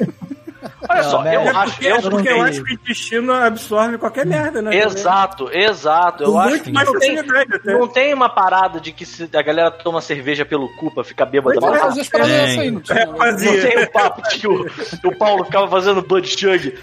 Olha 0.88 1.02
só, 1.04 1.22
Não, 1.22 1.32
eu 1.32 1.40
médico, 1.40 1.58
acho. 1.58 1.72
Porque, 1.72 1.86
Eu, 1.86 2.02
não 2.02 2.10
porque 2.10 2.28
eu 2.28 2.42
acho 2.42 2.62
que 2.62 2.70
o 2.70 2.74
intestino 2.74 3.32
absorve 3.32 3.98
qualquer 3.98 4.26
merda, 4.26 4.62
né? 4.62 4.76
exato, 4.76 5.50
exato. 5.52 6.22
Eu 6.24 6.38
acho 6.38 6.60
que 6.62 6.72
não 6.72 6.98
tem, 6.98 7.18
até. 7.18 7.72
não 7.72 7.88
tem 7.88 8.14
uma 8.14 8.28
parada 8.28 8.80
de 8.80 8.92
que 8.92 9.04
se 9.04 9.28
a 9.32 9.42
galera 9.42 9.70
toma 9.70 10.00
cerveja 10.00 10.44
pelo 10.44 10.68
cu 10.76 10.92
pra 10.94 11.04
ficar 11.04 11.26
bêbada. 11.26 11.58
Bora 11.60 11.74
Não 11.74 11.80
fazer 11.82 12.00
as 12.02 12.08
paradas 12.08 12.32
Tem. 12.32 12.46
dessa 12.46 12.60
aí, 12.60 12.70
não 12.70 12.80
tinha? 12.80 12.98
É, 12.98 13.06
né? 13.06 13.16
fazia. 13.16 13.52
Não 13.52 13.60
tem 13.60 13.84
o 13.84 13.90
papo 13.90 14.22
de 14.28 14.38
que 14.38 14.48
o, 14.48 14.66
o 15.04 15.16
Paulo 15.16 15.44
ficava 15.44 15.68
fazendo 15.68 16.02
Bud 16.02 16.26
Chug 16.28 16.74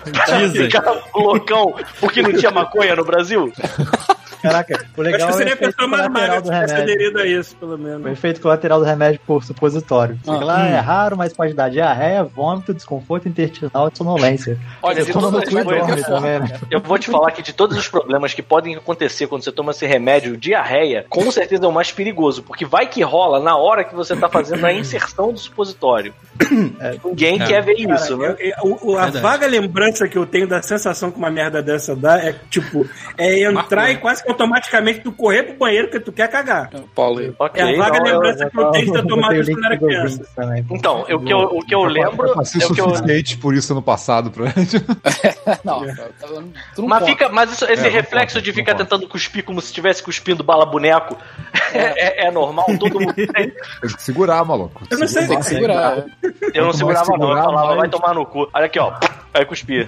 ficar 0.54 1.02
loucão 1.16 1.76
porque 2.00 2.22
não 2.22 2.34
tinha 2.34 2.52
maconha 2.52 2.96
no 2.96 3.06
Brasil? 3.06 3.52
Caraca, 4.42 4.86
o 4.98 5.02
legal 5.02 5.28
acho 5.28 5.28
que 5.28 5.32
é 5.32 5.36
o 5.36 5.38
seria 5.38 5.54
a 5.54 5.56
efeito 5.56 5.76
pessoa 5.76 5.88
mais 5.90 6.08
magra 6.10 6.36
se 6.38 6.44
tivesse 6.44 6.74
remédio. 6.74 6.94
aderido 6.94 7.20
a 7.20 7.26
isso, 7.26 7.56
pelo 7.58 7.76
O 7.76 7.78
menos. 7.78 8.06
efeito 8.12 8.42
colateral 8.42 8.80
do 8.80 8.86
remédio 8.86 9.20
por 9.28 9.44
supositório. 9.44 10.18
Sei 10.24 10.34
Ah, 10.34 10.38
lá, 10.44 10.68
é 10.68 10.80
raro, 10.80 11.18
mas 11.18 11.34
pode 11.34 11.54
dar 11.54 11.70
diarreia, 11.70 12.24
vômito, 12.24 12.74
desconforto 12.74 13.28
intestinal 13.28 13.90
e 13.94 13.98
sonolência. 13.98 14.58
Olha, 14.82 15.02
Você 15.02 15.06
de 15.08 15.14
toma 15.14 15.28
no 15.28 15.34
todas 15.34 15.50
cu 15.50 15.58
as 15.58 15.64
e 15.64 15.66
coisas, 15.68 15.88
dorme 15.88 16.04
também, 16.04 16.40
né? 16.40 16.60
eu 16.72 16.80
vou 16.82 16.98
te 17.00 17.12
falar 17.12 17.32
que 17.32 17.42
de 17.42 17.54
todos 17.54 17.78
os 17.78 17.88
problemas 17.88 18.34
que 18.34 18.42
podem 18.42 18.76
acontecer 18.76 19.28
quando 19.28 19.44
você 19.44 19.52
toma 19.52 19.72
esse 19.72 19.86
remédio, 19.86 20.38
diarreia, 20.38 21.06
com 21.10 21.30
certeza 21.32 21.66
é 21.66 21.68
o 21.68 21.72
mais 21.72 21.92
perigoso, 21.92 22.44
porque 22.44 22.66
vai 22.66 22.88
que 22.88 23.02
rola 23.02 23.40
na 23.40 23.56
hora 23.58 23.84
que 23.84 23.94
você 23.96 24.16
tá 24.16 24.30
fazendo 24.30 24.66
a 24.66 24.74
inserção 24.74 25.32
do 25.34 25.40
supositório. 25.40 26.14
Ninguém 27.04 27.42
É. 27.42 27.46
quer 27.46 27.64
ver 27.64 27.76
Cara, 27.76 27.96
isso, 27.96 28.18
né? 28.18 28.36
eu- 28.40 28.54
eu- 28.64 28.80
o- 28.84 28.98
a 28.98 29.04
Verdade. 29.04 29.22
vaga 29.24 29.48
lembrança 29.48 30.08
que 30.08 30.18
eu 30.18 30.26
tenho 30.26 30.48
da 30.48 30.62
sensação 30.62 31.12
que 31.12 31.18
uma 31.18 31.30
merda 31.30 31.62
dessa 31.62 31.96
dá 31.96 32.18
é 32.18 32.36
tipo, 32.50 32.88
é 33.18 33.42
entrar 33.44 33.82
Marcou. 33.84 33.88
e 33.96 33.98
quase 33.98 34.24
que 34.24 34.29
automaticamente 34.32 35.00
tu 35.02 35.12
correr 35.12 35.44
pro 35.44 35.58
banheiro 35.58 35.88
porque 35.88 36.00
tu 36.00 36.12
quer 36.12 36.28
cagar. 36.30 36.70
Paulo 36.96 37.20
aí. 37.20 37.34
Ok, 37.40 37.62
É 37.62 37.76
a 37.76 37.78
vaga 37.78 37.98
então 37.98 38.08
eu- 38.08 38.14
lembrança 38.20 38.50
que 38.50 38.58
eu 38.60 38.72
tenho 38.72 38.86
de 38.86 38.92
link 39.42 39.54
quando 39.54 39.66
era 39.66 39.78
criança. 39.78 40.26
também. 40.36 40.66
Então, 40.72 41.02
o 41.02 41.20
que 41.20 41.34
eu, 41.34 41.40
o 41.40 41.60
que 41.66 41.76
eu 41.76 41.84
lembro 41.84 42.28
Eu 42.28 42.34
passei 42.36 42.62
é 42.62 42.66
o 42.66 42.74
que 42.74 42.82
eu, 42.82 42.90
suficiente 42.90 43.38
por 43.38 43.54
isso 43.54 43.74
ano 43.74 43.82
passado 43.82 44.32
pra 44.32 44.46
Não, 45.64 45.80
cara, 45.86 46.12
tá 46.20 46.28
tu 46.76 46.82
não 46.82 46.88
Mas, 46.88 47.06
fica, 47.06 47.30
mas 47.30 47.52
isso- 47.52 47.66
esse 47.66 47.74
É, 47.86 47.90
não 47.90 47.92
reflexo 47.92 48.36
pode, 48.36 48.46
de 48.46 48.52
não 48.52 48.56
ficar 48.56 48.76
tentando 48.76 49.08
cuspir 49.08 49.44
como 49.44 49.60
se 49.62 49.68
estivesse 49.68 50.02
cuspindo 50.04 50.44
bala 50.44 50.66
boneco 50.66 51.18
é, 51.74 52.24
é- 52.24 52.28
é 52.28 52.32
normal, 52.32 52.66
todo 52.80 53.00
mundo 53.00 53.14
tem. 53.16 53.26
Tem 53.28 53.52
que 53.96 54.02
segurar, 54.04 54.44
maluco. 54.46 54.82
Eu 54.90 55.00
não 55.00 55.08
sei 55.08 55.28
Tem 55.28 55.38
que 55.40 55.46
segurar. 55.46 55.98
é. 56.00 56.06
Eu 56.54 56.66
não 56.66 56.74
segurava 56.74 57.06
não, 57.08 57.16
eu 57.16 57.22
segurar, 57.22 57.44
falava, 57.44 57.76
vai 57.76 57.90
tomar 57.90 58.14
no 58.14 58.26
cu. 58.26 58.50
Olha 58.54 58.66
aqui, 58.66 58.80
ó. 58.80 58.94
Aí 59.34 59.46
cuspia. 59.46 59.88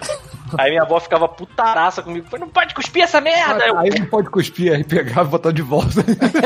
Aí 0.58 0.72
minha 0.72 0.84
avó 0.84 1.00
ficava 1.00 1.28
putaraça 1.28 2.02
comigo. 2.02 2.26
Falei, 2.30 2.46
não 2.46 2.52
pode 2.52 2.74
cuspir 2.74 3.04
essa 3.04 3.20
merda! 3.22 3.66
Eu, 3.66 3.78
Aí 3.80 3.90
não 4.00 4.06
pode 4.06 4.30
cuspir, 4.30 4.74
aí 4.74 4.84
pegar 4.84 5.24
e 5.24 5.26
botar 5.26 5.52
de 5.52 5.62
volta. 5.62 6.04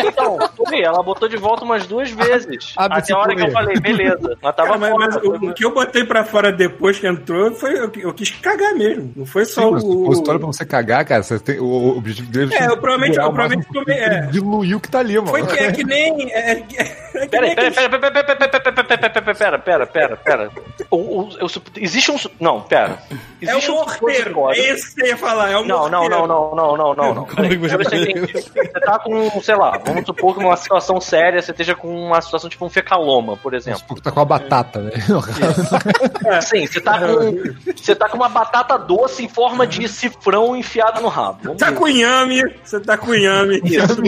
então, 0.07 0.37
foi, 0.55 0.81
ela 0.81 1.01
botou 1.03 1.27
de 1.27 1.37
volta 1.37 1.63
umas 1.63 1.85
duas 1.85 2.09
vezes. 2.11 2.73
Abre 2.77 2.99
Até 2.99 3.13
a 3.13 3.17
hora 3.17 3.35
que 3.35 3.41
eu 3.43 3.51
falei, 3.51 3.79
beleza. 3.79 4.37
Mas 4.41 4.55
tava 4.55 4.69
Cara, 4.69 4.79
mas, 4.79 4.93
mas 4.97 5.13
fora, 5.15 5.27
o, 5.27 5.49
o 5.49 5.53
que 5.53 5.65
eu 5.65 5.73
botei 5.73 6.03
pra 6.03 6.23
fora 6.23 6.51
depois 6.51 6.99
que 6.99 7.07
entrou 7.07 7.53
foi 7.53 7.77
eu, 7.77 7.91
eu 7.97 8.13
quis 8.13 8.29
cagar 8.31 8.73
mesmo. 8.75 9.11
Não 9.15 9.25
foi 9.25 9.45
só 9.45 9.61
Sim, 9.79 9.85
o. 9.87 10.09
o 10.09 10.13
história 10.13 10.39
pra 10.39 10.47
você 10.47 10.65
cagar, 10.65 11.05
cara, 11.05 11.23
você 11.23 11.39
tem, 11.39 11.59
o, 11.59 11.97
objetivo 11.97 12.29
dele 12.31 12.53
É, 12.55 12.65
eu 12.67 12.77
provavelmente- 12.77 13.17
eu 13.17 13.31
provavelmente 13.31 13.67
é. 13.89 14.09
pra 14.09 14.19
diluir 14.27 14.77
o 14.77 14.79
que 14.79 14.89
tá 14.89 14.99
ali, 14.99 15.15
mano. 15.15 15.27
Foi 15.29 15.45
que 15.45 15.59
é 15.59 15.71
que 15.71 15.83
nem. 15.83 16.31
É, 16.31 16.51
é, 16.51 16.51
é 16.51 16.55
que 16.61 16.75
Peraí, 16.75 17.19
nem 17.21 17.29
peraí, 17.29 17.51
aqueles- 17.51 17.75
pera, 17.75 17.89
pera, 17.89 18.11
pera, 18.11 18.35
pera, 18.35 18.49
pera, 18.49 18.73
pera, 18.73 18.83
pera, 18.83 19.09
pera, 19.09 19.59
pera, 19.59 19.59
pera, 19.59 19.87
pera, 19.87 20.17
pera. 20.17 20.51
O- 20.89 21.21
o- 21.23 21.29
eu 21.39 21.47
sup- 21.49 21.67
Existe 21.77 22.11
um. 22.11 22.17
Não, 22.39 22.61
pera. 22.61 22.97
É 23.11 23.15
Existe 23.41 23.71
um 23.71 23.75
morteiro. 24.01 24.29
supositório. 24.29 24.61
É 24.61 24.73
isso 24.73 24.85
que 24.95 25.01
você 25.01 25.07
ia 25.07 25.17
falar. 25.17 25.51
É 25.51 25.57
um 25.57 25.65
Não, 25.65 25.89
não, 25.89 26.01
morteiro. 26.01 26.27
não, 26.27 26.55
não, 26.55 26.77
não, 26.77 26.95
não, 26.95 27.13
não, 27.15 27.23
é 27.23 27.25
você- 27.25 27.35
Peraí, 27.35 27.57
você, 27.57 28.41
você 28.41 28.79
tá 28.79 28.99
com, 28.99 29.41
sei 29.41 29.55
lá, 29.55 29.77
vamos 29.85 30.05
supor 30.05 30.35
que 30.37 30.43
uma 30.43 30.55
situação 30.57 30.99
séria, 31.01 31.41
você 31.41 31.51
esteja 31.51 31.75
com 31.75 31.87
uma 31.87 32.21
situação 32.21 32.49
tipo 32.49 32.65
um 32.65 32.69
fecaloma, 32.69 33.37
por 33.37 33.53
exemplo. 33.53 33.81
Porque 33.87 34.01
tá 34.01 34.11
com 34.11 34.19
a 34.19 34.25
batata, 34.25 34.79
né? 34.79 34.91
Sim, 36.41 36.65
você 36.67 36.81
tá 36.81 36.99
com. 36.99 37.73
Você 37.75 37.95
tá 37.95 38.09
com 38.09 38.17
uma 38.17 38.29
batata 38.29 38.77
doce 38.77 39.23
em 39.23 39.29
forma 39.29 39.65
de 39.67 39.87
cifrão 39.87 40.55
enfiada 40.55 40.99
no 41.01 41.07
rabo. 41.07 41.39
Vamos 41.43 41.59
Tá 41.59 41.69
ver. 41.71 41.77
com 41.77 41.87
inhame, 41.87 42.43
você 42.63 42.79
tá 42.79 42.97
com 42.97 43.13
inhame. 43.13 43.61
Isso. 43.65 44.01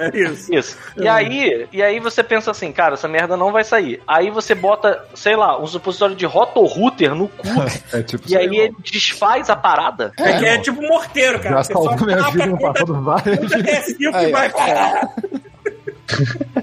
É 0.00 0.16
isso. 0.18 0.54
Isso. 0.54 0.76
E 0.96 1.08
aí, 1.08 1.66
e 1.72 1.82
aí 1.82 1.98
você 2.00 2.22
pensa 2.22 2.50
assim, 2.50 2.72
cara, 2.72 2.94
essa 2.94 3.08
merda 3.08 3.36
não 3.36 3.52
vai 3.52 3.64
sair. 3.64 4.00
Aí 4.06 4.30
você 4.30 4.54
bota, 4.54 5.04
sei 5.14 5.36
lá, 5.36 5.60
um 5.60 5.66
supositório 5.66 6.14
de 6.14 6.26
rotorrouter 6.26 7.14
no 7.14 7.28
cu. 7.28 7.46
É 7.92 8.02
tipo 8.02 8.24
e 8.28 8.36
aí 8.36 8.46
ele 8.46 8.74
desfaz 8.82 9.27
a 9.48 9.56
parada. 9.56 10.12
É, 10.18 10.38
que 10.38 10.46
é 10.46 10.58
tipo 10.58 10.80
um 10.80 10.88
morteiro, 10.88 11.38
cara. 11.40 11.56
Já 11.56 11.64
salvou 11.64 12.06
minha 12.06 12.30
vida 12.30 12.46
no 12.46 12.58
passado 12.58 13.02
várias 13.02 13.38
contra 13.38 13.62
TSU 13.62 13.96
que 13.96 14.06
Aí, 14.06 14.32
vai. 14.32 14.50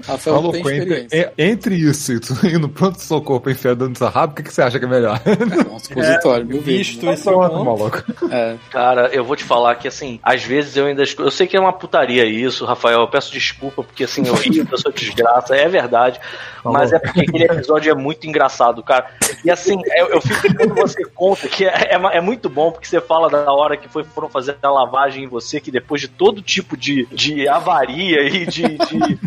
Rafael 0.06 0.42
não 0.42 0.52
tem 0.52 0.60
entre, 0.60 1.06
é- 1.12 1.32
entre 1.38 1.74
isso 1.74 2.12
e 2.12 2.20
tu 2.20 2.34
ir 2.46 2.58
no 2.58 2.68
pronto-socorro 2.68 3.40
pra 3.40 3.52
enfiar 3.52 3.74
dentro 3.74 3.92
do 3.92 3.98
seu 3.98 4.08
rabo, 4.08 4.32
o 4.32 4.36
que, 4.36 4.42
que 4.42 4.52
você 4.52 4.62
acha 4.62 4.78
que 4.78 4.84
é 4.84 4.88
melhor? 4.88 5.20
É 5.26 5.72
um 5.72 5.78
supositório, 5.78 6.46
mil 6.46 6.60
vezes. 6.60 6.88
Visto 6.88 7.10
esse 7.10 7.24
Pronto, 7.24 7.50
ponto. 7.50 7.64
maluco. 7.64 8.04
É. 8.30 8.56
Cara, 8.70 9.08
eu 9.08 9.24
vou 9.24 9.36
te 9.36 9.44
falar 9.44 9.74
que 9.76 9.88
assim, 9.88 10.18
às 10.22 10.42
vezes 10.42 10.76
eu 10.76 10.86
ainda 10.86 11.02
Eu 11.18 11.30
sei 11.30 11.46
que 11.46 11.56
é 11.56 11.60
uma 11.60 11.72
putaria 11.72 12.24
isso, 12.24 12.64
Rafael. 12.64 13.00
Eu 13.00 13.08
peço 13.08 13.32
desculpa, 13.32 13.82
porque 13.82 14.04
assim, 14.04 14.26
eu 14.26 14.34
rio 14.34 14.64
da 14.64 14.76
sua 14.76 14.92
desgraça, 14.92 15.54
é 15.56 15.68
verdade. 15.68 16.20
Mas 16.64 16.92
é 16.92 16.98
porque 16.98 17.20
aquele 17.20 17.44
episódio 17.44 17.90
é 17.90 17.94
muito 17.94 18.26
engraçado, 18.26 18.82
cara. 18.82 19.06
E 19.44 19.50
assim, 19.50 19.80
eu, 19.96 20.08
eu 20.08 20.20
fico 20.20 20.52
quando 20.56 20.74
você 20.74 21.04
conta 21.14 21.48
que 21.48 21.64
é, 21.64 21.94
é, 21.94 22.16
é 22.16 22.20
muito 22.20 22.48
bom, 22.48 22.72
porque 22.72 22.86
você 22.86 23.00
fala 23.00 23.28
da 23.30 23.52
hora 23.52 23.76
que 23.76 23.88
foi, 23.88 24.02
foram 24.02 24.28
fazer 24.28 24.56
a 24.62 24.70
lavagem 24.70 25.24
em 25.24 25.28
você, 25.28 25.60
que 25.60 25.70
depois 25.70 26.00
de 26.00 26.08
todo 26.08 26.42
tipo 26.42 26.76
de, 26.76 27.06
de 27.12 27.48
avaria 27.48 28.22
e 28.22 28.46
de. 28.46 28.62
de 28.62 29.18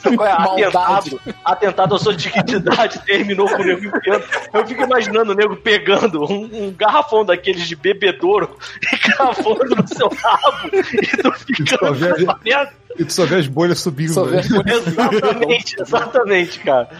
atentado, 0.20 1.20
atentado 1.44 1.94
à 1.94 1.98
sua 1.98 2.14
dignidade 2.14 3.00
terminou 3.06 3.48
com 3.48 3.62
o 3.62 3.64
nego 3.64 3.86
enfiando. 3.86 4.24
Eu 4.52 4.66
fico 4.66 4.82
imaginando 4.82 5.32
o 5.32 5.34
nego 5.34 5.56
pegando 5.56 6.24
um, 6.24 6.66
um 6.66 6.72
garrafão 6.72 7.24
daqueles 7.24 7.66
de 7.66 7.76
bebedouro 7.76 8.56
e 8.82 8.98
cravando 8.98 9.76
no 9.76 9.88
seu 9.88 10.08
rabo 10.08 10.70
e 10.72 11.16
tu 11.16 11.32
ficando 11.32 12.38
merda. 12.44 12.80
E 12.98 13.04
tu 13.04 13.12
só 13.12 13.24
vê 13.24 13.36
as 13.36 13.46
bolhas 13.46 13.78
subindo. 13.78 14.12
Só 14.12 14.26
né? 14.26 14.42
vê 14.42 14.74
Exatamente, 14.74 15.76
exatamente, 15.80 16.58
cara. 16.58 16.90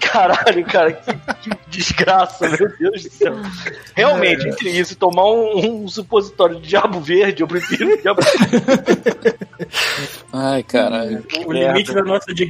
Caralho, 0.00 0.64
cara, 0.66 0.92
que, 0.92 1.14
que 1.14 1.50
desgraça, 1.68 2.48
meu 2.48 2.76
Deus 2.78 3.04
do 3.04 3.10
céu. 3.10 3.34
Realmente, 3.94 4.48
entre 4.48 4.70
isso 4.70 4.96
tomar 4.96 5.24
um, 5.24 5.84
um 5.84 5.88
supositório 5.88 6.56
de 6.56 6.68
diabo 6.68 7.00
verde, 7.00 7.42
eu 7.42 7.48
prefiro 7.48 7.96
diabo 8.02 8.20
Ai, 10.32 10.62
caralho. 10.62 11.24
O 11.46 11.52
limite 11.52 11.94
da 11.94 12.02
nossa 12.02 12.34
dignidade 12.34 12.45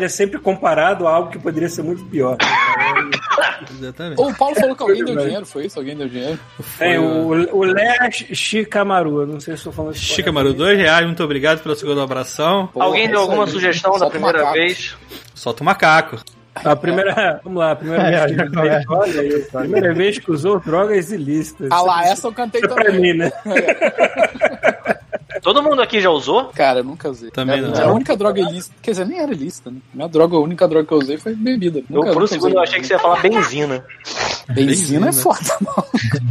é 0.00 0.08
sempre 0.08 0.38
comparado 0.38 1.06
a 1.06 1.12
algo 1.14 1.30
que 1.30 1.38
poderia 1.38 1.68
ser 1.68 1.82
muito 1.82 2.04
pior. 2.04 2.36
Exatamente. 3.70 4.20
O 4.20 4.34
Paulo 4.34 4.54
falou 4.56 4.74
que 4.76 4.82
alguém 4.82 5.04
deu 5.04 5.16
dinheiro, 5.16 5.46
foi 5.46 5.66
isso? 5.66 5.78
Alguém 5.78 5.96
deu 5.96 6.08
dinheiro? 6.08 6.38
É, 6.78 6.98
o, 6.98 7.56
o 7.56 7.62
Léa 7.64 8.10
Shikamaru, 8.10 9.20
eu 9.22 9.26
não 9.26 9.40
sei 9.40 9.54
se 9.54 9.60
estou 9.60 9.72
falando 9.72 9.94
isso 9.94 10.04
Chica 10.04 10.32
Maru, 10.32 10.52
dois 10.54 10.78
reais, 10.78 11.04
muito 11.06 11.22
obrigado 11.22 11.62
pela 11.62 11.74
segunda 11.74 12.02
abração. 12.02 12.66
Porra, 12.68 12.86
Alguém 12.86 13.08
deu 13.08 13.20
alguma 13.20 13.44
aí. 13.44 13.50
sugestão 13.50 13.92
da 13.92 13.98
Solta 13.98 14.12
primeira 14.12 14.38
macaco. 14.38 14.54
vez? 14.54 14.96
Solta 15.34 15.62
o 15.62 15.66
macaco. 15.66 16.16
A 16.52 16.74
primeira. 16.74 17.40
Vamos 17.44 17.58
lá, 17.60 17.70
a 17.70 17.76
primeira 17.76 18.02
É, 18.02 18.26
vez 18.26 18.42
que 18.42 18.50
começa. 18.56 18.84
Olha 18.90 19.22
isso. 19.24 19.56
A 19.56 19.60
primeira 19.60 19.94
vez 19.94 20.18
que 20.18 20.30
usou 20.32 20.58
drogas 20.60 21.12
ilícitas. 21.12 21.68
Ah 21.70 21.80
lá, 21.80 22.04
essa 22.04 22.26
eu 22.26 22.32
cantei 22.32 22.60
Isso 22.60 22.70
é 22.70 22.74
pra 22.74 22.84
também. 22.84 23.00
mim, 23.00 23.12
né? 23.18 23.30
Todo 25.60 25.70
mundo 25.70 25.82
aqui 25.82 26.00
já 26.00 26.10
usou? 26.10 26.46
Cara, 26.54 26.80
eu 26.80 26.84
nunca 26.84 27.08
usei. 27.10 27.30
Também 27.30 27.58
Era- 27.58 27.68
não. 27.68 27.74
Era 27.76 27.86
a 27.88 27.92
única 27.92 28.16
droga 28.16 28.40
ilícita. 28.40 28.74
Quer 28.82 28.90
dizer, 28.92 29.06
nem 29.06 29.18
era 29.20 29.32
ilícita, 29.32 29.70
né? 29.70 29.76
Minha 29.92 30.08
droga, 30.08 30.36
a 30.36 30.40
única 30.40 30.66
droga 30.66 30.86
que 30.86 30.92
eu 30.94 30.98
usei 30.98 31.18
foi 31.18 31.34
bebida. 31.34 31.80
Eu, 31.80 31.84
Nunca, 31.90 32.06
por 32.08 32.16
um 32.16 32.20
nunca 32.20 32.26
segundo 32.28 32.46
usei. 32.48 32.56
eu 32.58 32.62
achei 32.62 32.80
que 32.80 32.86
você 32.86 32.92
ia 32.94 32.98
falar 32.98 33.20
benzina. 33.20 33.84
Benzina 34.48 35.08
é 35.08 35.12
foda, 35.12 35.56
mano. 35.60 35.84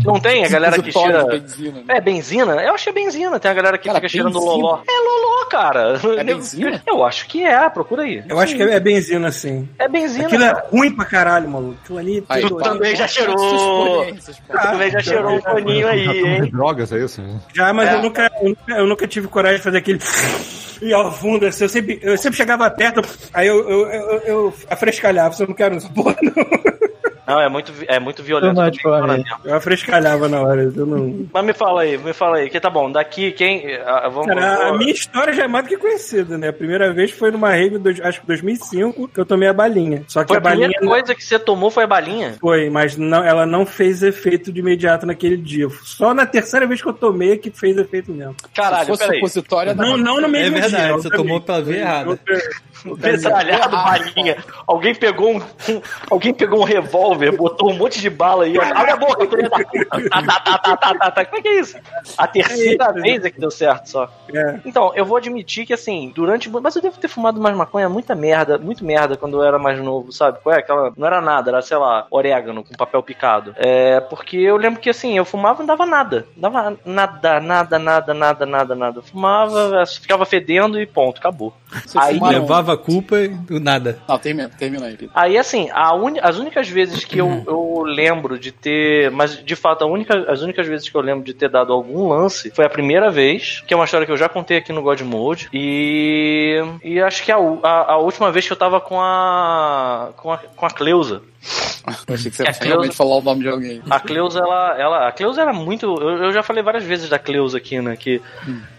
Não 0.03 0.19
tem 0.19 0.43
a 0.45 0.49
galera 0.49 0.81
que 0.81 0.91
cheira. 0.91 1.25
benzina, 1.25 1.71
né? 1.79 1.83
É, 1.87 2.01
benzina? 2.01 2.53
Eu 2.63 2.73
achei 2.73 2.91
benzina. 2.91 3.39
Tem 3.39 3.51
a 3.51 3.53
galera 3.53 3.77
que 3.77 3.85
Cara, 3.87 3.99
fica 3.99 4.09
cheirando 4.09 4.33
benzina? 4.33 4.51
loló. 4.51 4.79
É 4.87 4.99
loló, 4.99 5.45
cara. 5.49 5.99
É 6.17 6.23
benzina? 6.23 6.81
Eu 6.87 7.03
acho 7.05 7.27
que 7.27 7.43
é, 7.45 7.69
procura 7.69 8.03
aí. 8.03 8.23
Eu 8.27 8.39
acho 8.39 8.55
que 8.55 8.61
é 8.63 8.79
benzina, 8.79 9.31
sim. 9.31 9.69
É 9.77 9.87
benzina. 9.87 10.25
Aquilo 10.27 10.43
cara. 10.43 10.63
é 10.71 10.75
ruim 10.75 10.91
pra 10.95 11.05
caralho, 11.05 11.49
maluco. 11.49 11.77
Aquilo 11.83 11.99
ali. 11.99 12.23
Aí, 12.27 12.41
Tu 12.41 12.55
pá, 12.57 12.63
também 12.63 12.95
já 12.95 13.07
cheirou. 13.07 13.35
pô. 13.35 14.05
Tu 14.05 14.61
também 14.61 14.91
já 14.91 14.99
cheirou 14.99 15.35
um 15.35 15.41
paninho 15.41 15.87
aí, 15.87 16.07
hein? 16.07 16.41
De 16.41 16.51
drogas, 16.51 16.91
é 16.91 16.99
isso? 17.03 17.21
Já, 17.53 17.71
mas 17.73 17.89
É. 17.89 17.95
eu, 17.95 18.01
nunca, 18.01 18.31
eu, 18.41 18.49
nunca, 18.49 18.73
eu 18.73 18.87
nunca 18.87 19.07
tive 19.19 19.27
coragem 19.27 19.57
de 19.57 19.63
fazer 19.63 19.77
aquele. 19.77 19.99
E 20.81 20.93
ao 20.93 21.11
fundo, 21.11 21.45
assim, 21.45 21.65
eu 21.65 21.69
sempre, 21.69 21.99
eu 22.01 22.17
sempre 22.17 22.37
chegava 22.37 22.71
perto, 22.71 23.01
aí 23.33 23.47
eu, 23.47 23.69
eu, 23.69 23.87
eu, 23.87 24.17
eu 24.19 24.53
afrescalhava, 24.69 25.35
você 25.35 25.45
não 25.45 25.53
quero 25.53 25.75
essa 25.75 25.89
porra, 25.89 26.15
não. 26.21 26.31
Não, 27.29 27.39
é 27.39 27.47
muito, 27.47 27.71
é 27.87 27.99
muito 27.99 28.23
violento. 28.23 28.55
Cara, 28.81 29.05
mesmo. 29.07 29.25
Eu 29.45 29.53
afrescalhava 29.55 30.27
na 30.27 30.41
hora, 30.41 30.63
eu 30.75 30.85
não. 30.85 31.27
Mas 31.31 31.45
me 31.45 31.53
fala 31.53 31.81
aí, 31.83 31.95
me 31.97 32.11
fala 32.11 32.37
aí. 32.37 32.49
Que 32.49 32.59
tá 32.59 32.69
bom, 32.71 32.91
daqui 32.91 33.31
quem. 33.31 33.75
ah, 33.85 34.09
vamos, 34.09 34.27
Cara, 34.27 34.53
a 34.53 34.57
vamos- 34.65 34.79
minha 34.79 34.91
história 34.91 35.31
já 35.31 35.43
é 35.43 35.47
mais 35.47 35.65
do 35.65 35.69
que 35.69 35.77
conhecida, 35.77 36.37
né? 36.39 36.47
A 36.49 36.53
primeira 36.53 36.91
vez 36.91 37.11
foi 37.11 37.29
numa 37.29 37.51
rave, 37.51 37.79
acho 38.03 38.21
que 38.21 38.27
2005, 38.27 39.07
que 39.09 39.19
eu 39.19 39.25
tomei 39.25 39.47
a 39.47 39.53
balinha. 39.53 40.03
Só 40.07 40.23
que 40.23 40.29
Foi 40.29 40.37
a 40.37 40.39
a 40.39 40.41
balinha 40.43 40.69
primeira 40.69 40.87
coisa 41.01 41.13
que 41.15 41.23
você 41.23 41.37
tomou 41.37 41.69
foi 41.69 41.83
a 41.83 41.87
balinha? 41.87 42.35
foi, 42.41 42.69
mas 42.69 42.97
não, 42.97 43.23
ela 43.23 43.45
não 43.45 43.65
fez 43.65 44.01
efeito 44.01 44.51
de 44.51 44.59
imediato 44.61 45.05
naquele 45.05 45.37
dia. 45.37 45.67
Só 45.83 46.13
na 46.15 46.25
terceira 46.25 46.65
vez 46.65 46.81
que 46.81 46.87
eu 46.89 46.93
tomei 46.93 47.33
é 47.33 47.37
que 47.37 47.51
fez 47.51 47.77
efeito 47.77 48.11
mesmo. 48.11 48.35
Caralho, 48.55 48.85
Se 48.85 48.87
fosse 48.91 49.03
peraí. 49.03 49.17
supositória, 49.19 49.73
Não, 49.75 49.95
não 49.97 50.19
no 50.19 50.27
mesmo 50.27 50.57
É 50.57 50.61
verdade, 50.61 50.83
dia. 50.87 50.93
você 50.93 51.09
tomou 51.11 51.39
pela 51.39 51.61
via 51.61 51.77
errada. 51.81 52.19
Metralhado 52.85 53.69
balinha. 53.77 54.37
Alguém 54.67 54.93
pegou 54.95 55.31
um, 55.31 55.37
um- 55.37 55.81
Alguém 56.09 56.33
pegou 56.33 56.61
um 56.61 56.63
revólver, 56.63 57.35
botou 57.35 57.71
um 57.71 57.75
monte 57.75 57.99
de 57.99 58.09
bala 58.09 58.43
aí. 58.45 58.57
Abre 58.59 58.91
a 58.91 58.97
boca, 58.97 59.27
filha 59.27 59.49
da 59.49 59.57
puta. 59.59 60.09
Tá, 60.09 60.21
tá, 60.21 60.39
tá, 60.39 60.57
tá, 60.57 60.77
tá, 60.77 60.93
tá, 60.95 61.11
tá. 61.11 61.25
Como 61.25 61.37
é 61.37 61.41
que 61.41 61.47
é 61.47 61.59
isso? 61.59 61.77
A 62.17 62.27
terceira 62.27 62.85
É 62.85 62.93
vez 62.93 63.23
é 63.25 63.29
que 63.29 63.39
deu 63.39 63.51
certo 63.51 63.87
só. 63.89 64.09
É. 64.33 64.59
Então, 64.65 64.91
eu 64.95 65.05
vou 65.05 65.17
admitir 65.17 65.65
que 65.65 65.73
assim, 65.73 66.11
durante. 66.13 66.49
Mas 66.49 66.75
eu 66.75 66.81
devo 66.81 66.97
ter 66.97 67.07
fumado 67.07 67.39
mais 67.39 67.55
maconha, 67.55 67.87
muita 67.89 68.15
merda, 68.15 68.57
muito 68.57 68.83
merda 68.83 69.15
quando 69.17 69.37
eu 69.37 69.43
era 69.43 69.57
mais 69.59 69.79
novo, 69.79 70.11
sabe? 70.11 70.39
Qual 70.41 70.53
é 70.55 70.59
aquela. 70.59 70.91
Não 70.97 71.07
era 71.07 71.21
nada, 71.21 71.51
era, 71.51 71.61
sei 71.61 71.77
lá, 71.77 72.05
orégano 72.11 72.63
com 72.63 72.75
papel 72.75 73.01
picado. 73.03 73.53
É, 73.57 73.99
porque 73.99 74.37
eu 74.37 74.57
lembro 74.57 74.79
que 74.79 74.89
assim, 74.89 75.17
eu 75.17 75.25
fumava 75.25 75.57
e 75.63 75.65
não 75.65 75.67
dava 75.67 75.85
nada. 75.85 76.25
Não 76.35 76.49
dava 76.51 76.77
nada, 76.85 77.39
nada, 77.39 77.79
nada, 77.79 78.13
nada, 78.13 78.45
nada, 78.45 78.75
nada. 78.75 78.97
Eu 78.99 79.03
fumava, 79.03 79.85
ficava 79.85 80.25
fedendo 80.25 80.79
e 80.79 80.85
ponto, 80.85 81.19
acabou. 81.19 81.53
Você 81.85 81.97
Aí 81.99 82.15
fumava- 82.15 82.33
Levava 82.33 82.68
a 82.71 82.77
culpa 82.77 83.17
e 83.19 83.59
nada. 83.59 83.99
Não, 84.07 84.17
termina, 84.17 84.49
termina 84.49 84.85
aí, 84.85 84.95
Pedro. 84.97 85.11
Aí, 85.15 85.37
assim, 85.37 85.69
a 85.71 85.93
uni- 85.95 86.19
as 86.21 86.37
únicas 86.37 86.67
vezes 86.69 87.03
que 87.05 87.17
eu, 87.19 87.43
eu 87.47 87.83
lembro 87.85 88.37
de 88.39 88.51
ter. 88.51 89.11
Mas, 89.11 89.43
de 89.43 89.55
fato, 89.55 89.83
a 89.83 89.87
única, 89.87 90.31
as 90.31 90.41
únicas 90.41 90.67
vezes 90.67 90.89
que 90.89 90.95
eu 90.95 91.01
lembro 91.01 91.23
de 91.23 91.33
ter 91.33 91.49
dado 91.49 91.73
algum 91.73 92.07
lance 92.09 92.51
foi 92.51 92.65
a 92.65 92.69
primeira 92.69 93.09
vez, 93.11 93.63
que 93.67 93.73
é 93.73 93.77
uma 93.77 93.85
história 93.85 94.05
que 94.05 94.11
eu 94.11 94.17
já 94.17 94.29
contei 94.29 94.57
aqui 94.57 94.71
no 94.73 94.81
God 94.81 95.01
Mode. 95.01 95.49
E. 95.53 96.61
E 96.83 97.01
acho 97.01 97.23
que 97.23 97.31
a, 97.31 97.37
a, 97.37 97.93
a 97.93 97.97
última 97.97 98.31
vez 98.31 98.45
que 98.45 98.53
eu 98.53 98.57
tava 98.57 98.79
com 98.81 98.99
a. 98.99 100.09
com 100.17 100.31
a, 100.31 100.37
com 100.37 100.65
a 100.65 100.69
Cleusa. 100.69 101.21
Eu 102.07 102.13
achei 102.15 102.29
que 102.29 102.37
você 102.37 102.43
É, 102.43 102.47
ia 102.51 102.57
realmente 102.61 102.95
falar 102.95 103.15
o 103.15 103.21
nome 103.21 103.41
de 103.41 103.49
alguém. 103.49 103.81
A 103.89 103.99
Cleusa, 103.99 104.39
ela, 104.39 104.77
ela. 104.77 105.07
A 105.07 105.11
Cleusa 105.11 105.41
era 105.41 105.53
muito. 105.53 105.85
Eu, 105.85 106.25
eu 106.25 106.33
já 106.33 106.43
falei 106.43 106.61
várias 106.61 106.83
vezes 106.83 107.09
da 107.09 107.17
Cleusa 107.17 107.57
aqui, 107.57 107.79
né? 107.81 107.95
Que 107.95 108.21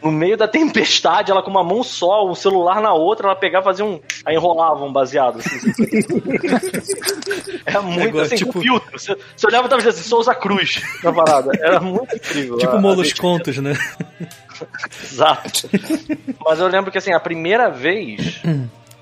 no 0.02 0.12
meio 0.12 0.36
da 0.36 0.46
tempestade, 0.46 1.30
ela 1.30 1.42
com 1.42 1.50
uma 1.50 1.64
mão 1.64 1.82
só, 1.82 2.26
um 2.28 2.34
celular 2.34 2.80
na 2.82 2.92
outra, 2.92 3.26
ela 3.28 3.36
pegava 3.36 3.64
e 3.64 3.68
fazia 3.70 3.84
um. 3.84 3.99
Aí 4.26 4.34
enrolava 4.36 4.84
um 4.84 4.92
baseado. 4.92 5.38
Assim, 5.38 5.58
era 7.64 7.82
muito 7.82 8.08
Igual, 8.08 8.25
assim, 8.25 8.36
tipo- 8.36 8.52
com 8.52 8.60
filtro. 8.60 8.99
Você, 8.99 9.16
você 9.36 9.46
olhava 9.46 9.66
e 9.66 9.70
tava 9.70 9.82
dizendo 9.82 9.99
assim, 9.99 10.08
Souza 10.08 10.34
Cruz 10.34 10.82
na 11.02 11.12
parada. 11.12 11.50
Era 11.60 11.80
muito 11.80 12.14
incrível. 12.14 12.58
Tipo 12.58 12.73
a- 12.73 12.78
a 12.78 12.80
Molos 12.80 13.08
gente- 13.08 13.20
Contos, 13.20 13.56
né? 13.58 13.73
Exato. 15.02 15.68
Mas 16.44 16.60
eu 16.60 16.68
lembro 16.68 16.90
que 16.92 16.99
assim, 16.99 17.12
a 17.12 17.20
primeira 17.20 17.70
vez. 17.70 18.40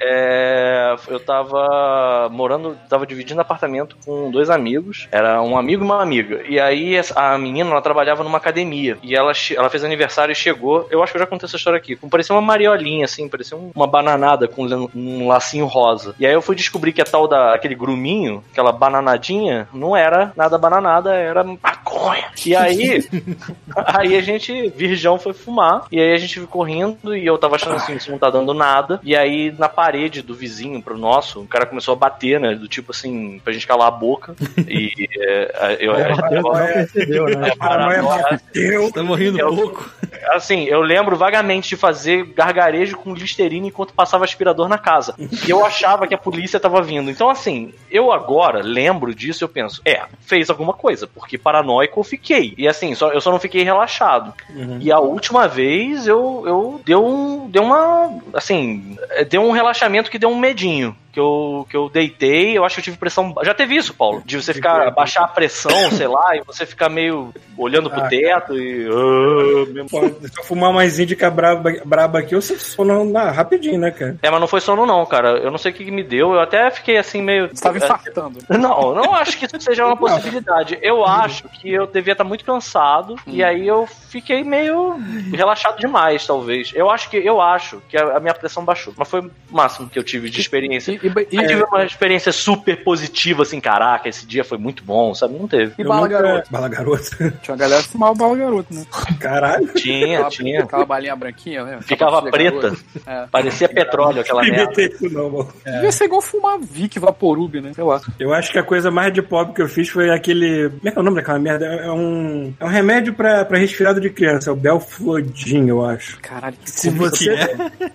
É, 0.01 0.97
eu 1.09 1.21
tava 1.21 2.29
morando, 2.31 2.77
tava 2.89 3.07
dividindo 3.07 3.41
apartamento 3.41 3.97
com 4.05 4.31
dois 4.31 4.51
amigos. 4.51 5.09
Era 5.11 5.43
um 5.43 5.57
amigo 5.57 5.83
e 5.83 5.87
uma 5.87 6.03
amiga. 6.03 6.43
E 6.49 6.59
aí 6.61 6.99
a 7.15 7.37
menina, 7.39 7.71
ela 7.71 7.83
trabalhava 7.83 8.23
numa 8.25 8.39
academia. 8.39 8.97
E 9.03 9.15
ela, 9.15 9.33
ela 9.57 9.71
fez 9.71 9.85
aniversário 9.85 10.33
e 10.33 10.37
chegou. 10.37 10.87
Eu 10.91 11.03
acho 11.03 11.13
que 11.13 11.19
eu 11.19 11.23
já 11.23 11.27
contei 11.27 11.47
essa 11.47 11.57
história 11.57 11.77
aqui. 11.79 11.97
Parecia 11.97 12.35
uma 12.35 12.43
mariolinha, 12.43 13.05
assim, 13.05 13.29
parecia 13.29 13.57
um- 13.57 13.71
uma 13.75 13.87
bananada 13.87 14.47
com 14.49 14.65
um 14.65 14.89
um 14.95 15.27
lacinho 15.29 15.67
rosa. 15.67 16.15
E 16.19 16.27
aí 16.27 16.33
eu 16.33 16.43
fui 16.43 16.55
descobrir 16.57 16.93
que 16.93 17.01
a 17.01 17.05
tal 17.05 17.27
da 17.29 17.55
aquele 17.55 17.75
gruminho, 17.75 18.43
aquela 18.53 18.73
bananadinha, 18.73 19.69
não 19.73 19.97
era 19.97 20.33
nada 20.37 20.57
bananada, 20.59 21.15
era 21.15 21.43
maconha. 21.45 22.25
E 22.45 22.55
aí, 22.55 23.05
aí 23.77 24.17
a 24.17 24.21
gente, 24.21 24.69
virgão, 24.71 25.19
foi 25.19 25.33
fumar. 25.33 25.85
E 25.91 26.01
aí 26.01 26.13
a 26.13 26.19
gente 26.19 26.41
ficou 26.41 26.63
rindo 26.63 27.17
e 27.17 27.27
eu 27.27 27.39
tava 27.39 27.57
achando 27.57 27.77
assim, 27.77 27.97
isso 27.97 28.11
não 28.11 28.19
tá 28.19 28.31
dando 28.31 28.53
nada. 28.55 29.01
E 29.03 29.17
aí 29.17 29.55
na 29.59 29.69
parede 29.69 29.88
do 30.23 30.35
vizinho 30.35 30.83
pro 30.83 30.97
nosso, 30.99 31.41
o 31.41 31.47
cara 31.47 31.67
começou 31.67 31.93
a 31.93 31.97
bater, 31.97 32.39
né? 32.41 32.55
Do 32.55 32.69
tipo 32.69 32.93
assim, 32.93 33.41
pra 33.43 33.53
gente 33.53 33.67
calar 33.67 33.89
a 33.89 33.93
boca. 33.93 34.35
E 34.69 35.09
é, 35.19 35.77
eu, 35.81 35.95
Deus 35.95 36.43
não 36.43 36.53
percebeu, 36.53 37.25
né? 37.27 37.53
bateu. 37.59 38.93
Tá 38.93 39.03
morrendo 39.03 39.39
Eu- 39.39 39.55
pouco. 39.55 39.91
Assim, 40.31 40.65
eu 40.65 40.81
lembro 40.83 41.17
vagamente 41.17 41.71
de 41.71 41.77
fazer 41.77 42.25
gargarejo 42.35 42.97
com 42.97 43.15
listerina 43.15 43.67
enquanto 43.67 43.95
passava 43.95 44.25
aspirador 44.25 44.69
na 44.69 44.77
casa. 44.79 45.15
E 45.19 45.49
eu 45.51 45.65
achava 45.65 46.07
que 46.07 46.15
a 46.15 46.19
polícia 46.19 46.61
tava 46.61 46.83
vindo. 46.83 47.11
Então, 47.11 47.31
assim, 47.31 47.73
eu 47.91 48.13
agora 48.13 48.61
lembro 48.63 49.15
disso 49.15 49.43
e 49.43 49.45
eu 49.45 49.49
penso, 49.49 49.81
é, 49.87 50.03
fez 50.21 50.51
alguma 50.51 50.73
coisa, 50.75 51.07
porque 51.07 51.39
paranoico 51.39 51.99
eu 52.01 52.05
fiquei. 52.05 52.55
E 52.59 52.69
assim, 52.69 52.95
só, 52.95 53.11
eu 53.13 53.21
só 53.21 53.31
não 53.31 53.39
fiquei 53.41 53.63
relaxado. 53.63 54.35
E 54.81 54.91
a 54.93 54.99
última 54.99 55.47
vez 55.49 56.07
eu, 56.07 56.43
eu 56.47 56.81
deu 56.85 57.05
um. 57.07 57.49
Deu 57.49 57.63
uma. 57.63 58.19
Assim, 58.35 58.97
é, 59.11 59.25
deu 59.25 59.43
um 59.43 59.53
relaxamento 59.53 59.78
que 60.11 60.19
deu 60.19 60.31
um 60.31 60.39
medinho. 60.39 60.97
Que 61.19 61.23
eu, 61.23 61.67
que 61.69 61.77
eu 61.77 61.89
deitei, 61.89 62.57
eu 62.57 62.65
acho 62.65 62.77
que 62.77 62.81
eu 62.81 62.85
tive 62.85 62.97
pressão. 62.97 63.35
Já 63.43 63.53
teve 63.53 63.75
isso, 63.75 63.93
Paulo? 63.93 64.23
De 64.25 64.41
você 64.41 64.55
ficar, 64.55 64.89
baixar 64.93 65.25
a 65.25 65.29
pressão, 65.29 65.73
sei 65.91 66.07
lá, 66.07 66.37
e 66.37 66.43
você 66.47 66.65
ficar 66.65 66.89
meio 66.89 67.35
olhando 67.57 67.91
pro 67.91 68.01
Ah, 68.01 68.09
teto 68.09 68.57
e. 68.57 68.87
ah, 68.87 70.29
se 70.29 70.39
eu 70.39 70.45
fumar 70.45 70.73
mais 70.73 71.01
índica 71.01 71.29
braba, 71.29 71.73
braba 71.85 72.21
aqui, 72.21 72.37
eu 72.37 72.41
sei 72.41 72.57
sono 72.57 73.05
na, 73.05 73.33
rapidinho, 73.33 73.81
né, 73.81 73.91
cara? 73.91 74.17
É, 74.23 74.31
mas 74.31 74.41
não 74.41 74.47
foi 74.47 74.61
sono 74.61 74.87
não, 74.87 75.05
cara. 75.07 75.39
Eu 75.39 75.51
não 75.51 75.59
sei 75.59 75.73
o 75.73 75.75
que 75.75 75.85
que 75.85 75.91
me 75.91 76.05
deu. 76.05 76.35
Eu 76.35 76.41
até 76.41 76.71
fiquei 76.71 76.99
assim 76.99 77.21
meio. 77.21 77.49
Você 77.49 77.65
tava 77.65 77.79
infartando. 77.83 78.39
Não, 78.49 78.95
não 78.95 79.13
acho 79.17 79.37
que 79.37 79.47
isso 79.47 79.61
seja 79.61 79.87
uma 79.87 79.97
possibilidade. 79.99 80.79
Eu 80.81 81.05
acho 81.05 81.49
que 81.49 81.73
eu 81.73 81.89
devia 81.89 82.13
estar 82.13 82.23
muito 82.23 82.45
cansado 82.45 83.17
e 83.27 83.43
aí 83.43 83.67
eu 83.67 83.89
fiquei 83.89 84.45
meio 84.45 84.97
relaxado 85.33 85.81
demais, 85.81 86.25
talvez. 86.25 86.71
Eu 86.77 86.89
acho 86.89 87.11
que 87.11 87.17
eu 87.17 87.41
acho 87.41 87.83
que 87.89 87.97
a, 87.97 88.19
a 88.19 88.21
minha 88.21 88.35
pressão 88.35 88.65
baixou, 88.65 88.95
mas 88.97 89.09
foi 89.09 89.21
o 89.21 89.31
máximo 89.51 89.89
que 89.89 89.99
eu 89.99 90.05
tive 90.05 90.31
de 90.31 90.41
experiência. 90.41 90.93
E, 91.03 91.08
e, 91.31 91.37
e, 91.37 91.47
tive 91.47 91.63
uma 91.65 91.85
experiência 91.85 92.33
super 92.33 92.83
positiva, 92.85 93.43
assim, 93.43 93.61
caraca, 93.61 94.09
esse 94.09 94.27
dia 94.27 94.45
foi 94.45 94.59
muito 94.59 94.83
bom, 94.85 95.15
sabe? 95.15 95.39
Não 95.39 95.49
teve. 95.49 95.73
e 95.79 95.83
Eu 95.83 95.89
bala 95.89 96.03
nunca- 96.09 96.23
garoto. 96.23 96.51
Bala 96.51 96.69
garoto. 96.69 97.11
Tinha 97.17 97.33
uma 97.49 97.57
galera 97.57 97.83
que 97.83 97.89
fumava 97.89 98.15
bala 98.15 98.37
garoto, 98.37 98.75
né? 98.75 98.87
Caralho. 99.21 99.69
Tinha, 99.75 100.17
Aquela, 100.19 100.31
tinha. 100.31 100.63
aquela 100.63 100.85
balinha 100.87 101.17
branquinha, 101.17 101.65
né? 101.65 101.79
Ficava 101.83 102.23
preta. 102.31 102.73
É. 103.07 103.27
Parecia 103.31 103.69
petróleo 103.69 104.21
aquela 104.21 104.43
Não 104.43 104.51
merda. 104.51 104.83
isso 104.83 105.09
não, 105.11 105.31
mano. 105.31 105.49
Devia 105.65 105.93
ser 105.93 106.05
igual 106.05 106.21
fumar 106.23 106.59
Vic 106.61 106.99
Vaporub, 106.99 107.61
né? 107.61 107.73
Sei 107.75 107.85
lá. 107.85 108.01
Eu 108.19 108.33
acho 108.33 108.51
que 108.53 108.59
a 108.59 108.63
coisa 108.63 108.91
mais 108.91 109.13
de 109.13 109.23
pobre 109.23 109.55
que 109.55 109.63
eu 109.63 109.69
fiz 109.69 109.89
foi 109.89 110.11
aquele. 110.11 110.69
Como 110.71 110.89
é 110.89 110.91
que 110.91 110.99
é 110.99 111.01
o 111.01 111.05
nome 111.05 111.17
daquela 111.17 111.39
merda? 111.39 111.67
É 111.67 111.91
um, 111.91 112.53
é 112.59 112.65
um 112.65 112.69
remédio 112.69 113.13
pra, 113.15 113.45
pra 113.45 113.59
resfriado 113.59 114.01
de 114.01 114.11
criança, 114.11 114.51
é 114.51 114.53
o 114.53 114.57
Belflodin, 114.57 115.69
eu 115.69 115.85
acho. 115.85 116.19
Caralho, 116.21 116.57
que 116.65 116.71
Se 116.71 116.91
você. 116.91 117.35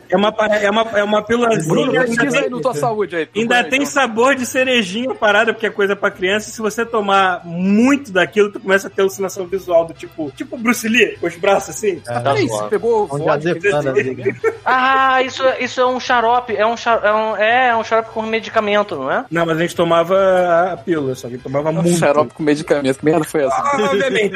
É 0.10 0.16
uma, 0.16 0.32
para- 0.32 0.56
é 0.58 0.70
uma, 0.70 0.82
é 0.96 1.04
uma 1.04 1.22
pílulazinha. 1.24 1.68
Bruno, 1.74 1.92
pesquisa 1.92 2.40
aí 2.40 2.50
no 2.50 2.62
tua 2.62 2.74
saúde 2.74 2.93
aí. 3.02 3.28
Ainda 3.36 3.64
tem 3.64 3.82
então. 3.82 3.86
sabor 3.92 4.36
de 4.36 4.46
cerejinha 4.46 5.12
a 5.12 5.16
parada, 5.16 5.54
porque 5.54 5.66
é 5.66 5.70
coisa 5.70 5.96
pra 5.96 6.12
criança. 6.12 6.50
E 6.50 6.52
se 6.54 6.62
você 6.62 6.86
tomar 6.86 7.42
muito 7.46 8.12
daquilo, 8.12 8.52
tu 8.52 8.60
começa 8.60 8.88
a 8.88 8.90
ter 8.90 9.02
alucinação 9.02 9.46
visual 9.48 9.86
do 9.86 9.94
tipo, 9.94 10.32
tipo 10.32 10.58
Bruce 10.58 10.88
Lee, 10.88 11.18
com 11.20 11.28
os 11.28 11.36
braços 11.36 11.70
assim. 11.72 12.00
Tá 12.00 12.20
Peraí, 12.22 12.48
você 12.48 12.56
zoado. 12.56 12.70
pegou. 12.70 13.10
Ah, 14.66 15.22
isso, 15.22 15.44
é- 15.44 15.64
isso 15.64 15.82
é 15.82 15.86
um 15.86 16.00
xarope. 16.00 16.56
É 16.56 16.66
um, 16.66 16.78
xa- 16.78 17.02
é 17.04 17.12
um, 17.12 17.36
é, 17.38 17.68
é 17.70 17.76
um 17.76 17.84
xarope 17.84 18.12
com 18.12 18.22
medicamento, 18.22 18.96
não 18.96 19.12
é? 19.12 19.26
Não, 19.30 19.46
mas 19.46 19.58
a 19.58 19.62
gente 19.62 19.76
tomava 19.76 20.72
a 20.72 20.78
pílula, 20.78 21.16
só 21.16 21.28
que 21.28 21.38
tomava 21.38 21.70
Um 21.70 21.74
muito. 21.74 21.98
xarope 21.98 22.34
com 22.34 22.44
medicamento. 22.44 23.00
Que 23.00 23.06
merda 23.06 23.24
foi 23.26 23.44
essa? 23.46 23.56
Ah, 23.56 23.78
Obviamente, 23.92 24.36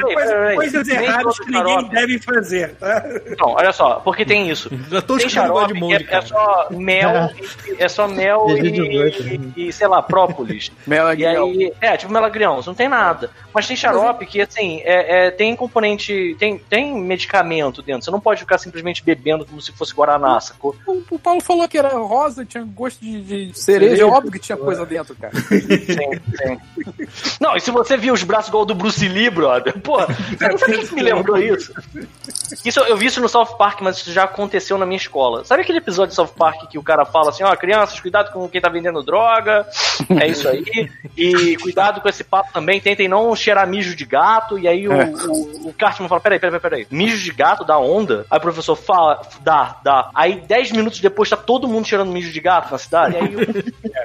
coisas 0.54 0.88
erradas 0.88 1.38
que 1.38 1.46
ninguém 1.46 1.62
xarope. 1.74 1.90
deve 1.94 2.18
fazer, 2.20 2.74
tá? 2.74 3.04
Não, 3.38 3.48
olha 3.52 3.72
só, 3.72 3.94
porque 4.00 4.24
tem 4.24 4.50
isso. 4.50 4.70
Já 4.90 5.00
tô 5.02 5.16
Tem 5.16 5.28
xarope 5.28 5.72
de 5.72 5.80
molde, 5.80 5.94
é, 5.96 6.06
é 6.06 6.10
cara. 6.10 6.26
só 6.26 6.68
mel, 6.70 7.30
e- 7.66 7.76
é 7.82 7.88
só 7.88 8.06
mel 8.06 8.47
PG-18, 8.48 9.52
e, 9.56 9.68
e, 9.68 9.72
sei 9.72 9.86
lá, 9.86 10.02
própolis. 10.02 10.70
E 10.88 10.90
Melagrião. 10.90 11.46
aí, 11.46 11.72
é, 11.80 11.96
tipo 11.96 12.12
melagrião, 12.12 12.60
não 12.66 12.74
tem 12.74 12.88
nada. 12.88 13.30
Mas 13.52 13.66
tem 13.66 13.76
xarope 13.76 14.26
que, 14.26 14.40
assim, 14.40 14.80
é, 14.84 15.26
é, 15.26 15.30
tem 15.30 15.54
componente, 15.54 16.34
tem, 16.38 16.58
tem 16.58 16.94
medicamento 16.98 17.82
dentro. 17.82 18.04
Você 18.04 18.10
não 18.10 18.20
pode 18.20 18.40
ficar 18.40 18.58
simplesmente 18.58 19.04
bebendo 19.04 19.44
como 19.44 19.60
se 19.60 19.72
fosse 19.72 19.94
Guaraná, 19.94 20.40
sacou? 20.40 20.74
O, 20.86 21.02
o 21.10 21.18
Paulo 21.18 21.40
falou 21.40 21.68
que 21.68 21.78
era 21.78 21.90
rosa, 21.90 22.44
tinha 22.44 22.64
gosto 22.64 23.00
de, 23.00 23.22
de 23.22 23.58
cereja. 23.58 23.96
Cereja. 23.96 24.06
Óbvio 24.06 24.32
que 24.32 24.38
tinha 24.38 24.56
coisa 24.56 24.84
dentro, 24.86 25.14
cara. 25.14 25.34
Sim, 25.34 25.60
sim. 26.36 27.36
Não, 27.40 27.56
e 27.56 27.60
se 27.60 27.70
você 27.70 27.96
viu 27.96 28.14
os 28.14 28.22
braços 28.22 28.48
igual 28.48 28.64
do 28.64 28.74
Bruce 28.74 29.06
Lee, 29.06 29.30
brother, 29.30 29.78
pô, 29.80 29.98
você 30.00 30.48
não 30.48 30.58
sabe 30.58 30.76
o 30.76 30.88
que 30.88 30.94
me 30.94 31.02
lembrou 31.02 31.36
isso? 31.38 31.72
Isso 32.64 32.80
eu 32.80 32.96
vi 32.96 33.06
isso 33.06 33.20
no 33.20 33.28
South 33.28 33.56
Park, 33.56 33.80
mas 33.82 33.98
isso 33.98 34.12
já 34.12 34.24
aconteceu 34.24 34.78
na 34.78 34.86
minha 34.86 34.96
escola. 34.96 35.44
Sabe 35.44 35.62
aquele 35.62 35.78
episódio 35.78 36.10
de 36.10 36.14
South 36.14 36.34
Park 36.36 36.68
que 36.68 36.78
o 36.78 36.82
cara 36.82 37.04
fala 37.04 37.30
assim, 37.30 37.42
ó, 37.44 37.54
crianças, 37.56 38.00
cuidado 38.00 38.32
com 38.32 38.37
quem 38.46 38.60
tá 38.60 38.68
vendendo 38.68 39.02
droga, 39.02 39.66
é 40.20 40.26
isso 40.26 40.46
aí, 40.46 40.62
e 41.16 41.56
cuidado 41.56 42.00
com 42.02 42.08
esse 42.08 42.22
papo 42.22 42.52
também, 42.52 42.80
tentem 42.80 43.08
não 43.08 43.34
cheirar 43.34 43.66
mijo 43.66 43.96
de 43.96 44.04
gato, 44.04 44.58
e 44.58 44.68
aí 44.68 44.86
o, 44.86 44.92
É. 44.92 45.06
o, 45.06 45.68
o 45.68 45.72
Cartman 45.72 46.08
fala, 46.08 46.20
peraí, 46.20 46.38
peraí, 46.38 46.60
peraí, 46.60 46.86
mijo 46.90 47.16
de 47.24 47.32
gato 47.32 47.64
dá 47.64 47.78
onda? 47.78 48.26
Aí 48.30 48.38
o 48.38 48.42
professor 48.42 48.76
fala, 48.76 49.22
dá, 49.40 49.78
dá. 49.82 50.10
Aí 50.14 50.40
10 50.46 50.72
minutos 50.72 51.00
depois 51.00 51.30
tá 51.30 51.36
todo 51.36 51.66
mundo 51.66 51.86
cheirando 51.86 52.12
mijo 52.12 52.30
de 52.30 52.40
gato 52.40 52.70
na 52.70 52.78
cidade. 52.78 53.14
E 53.14 53.18
aí, 53.18 53.32
eu- 53.32 53.40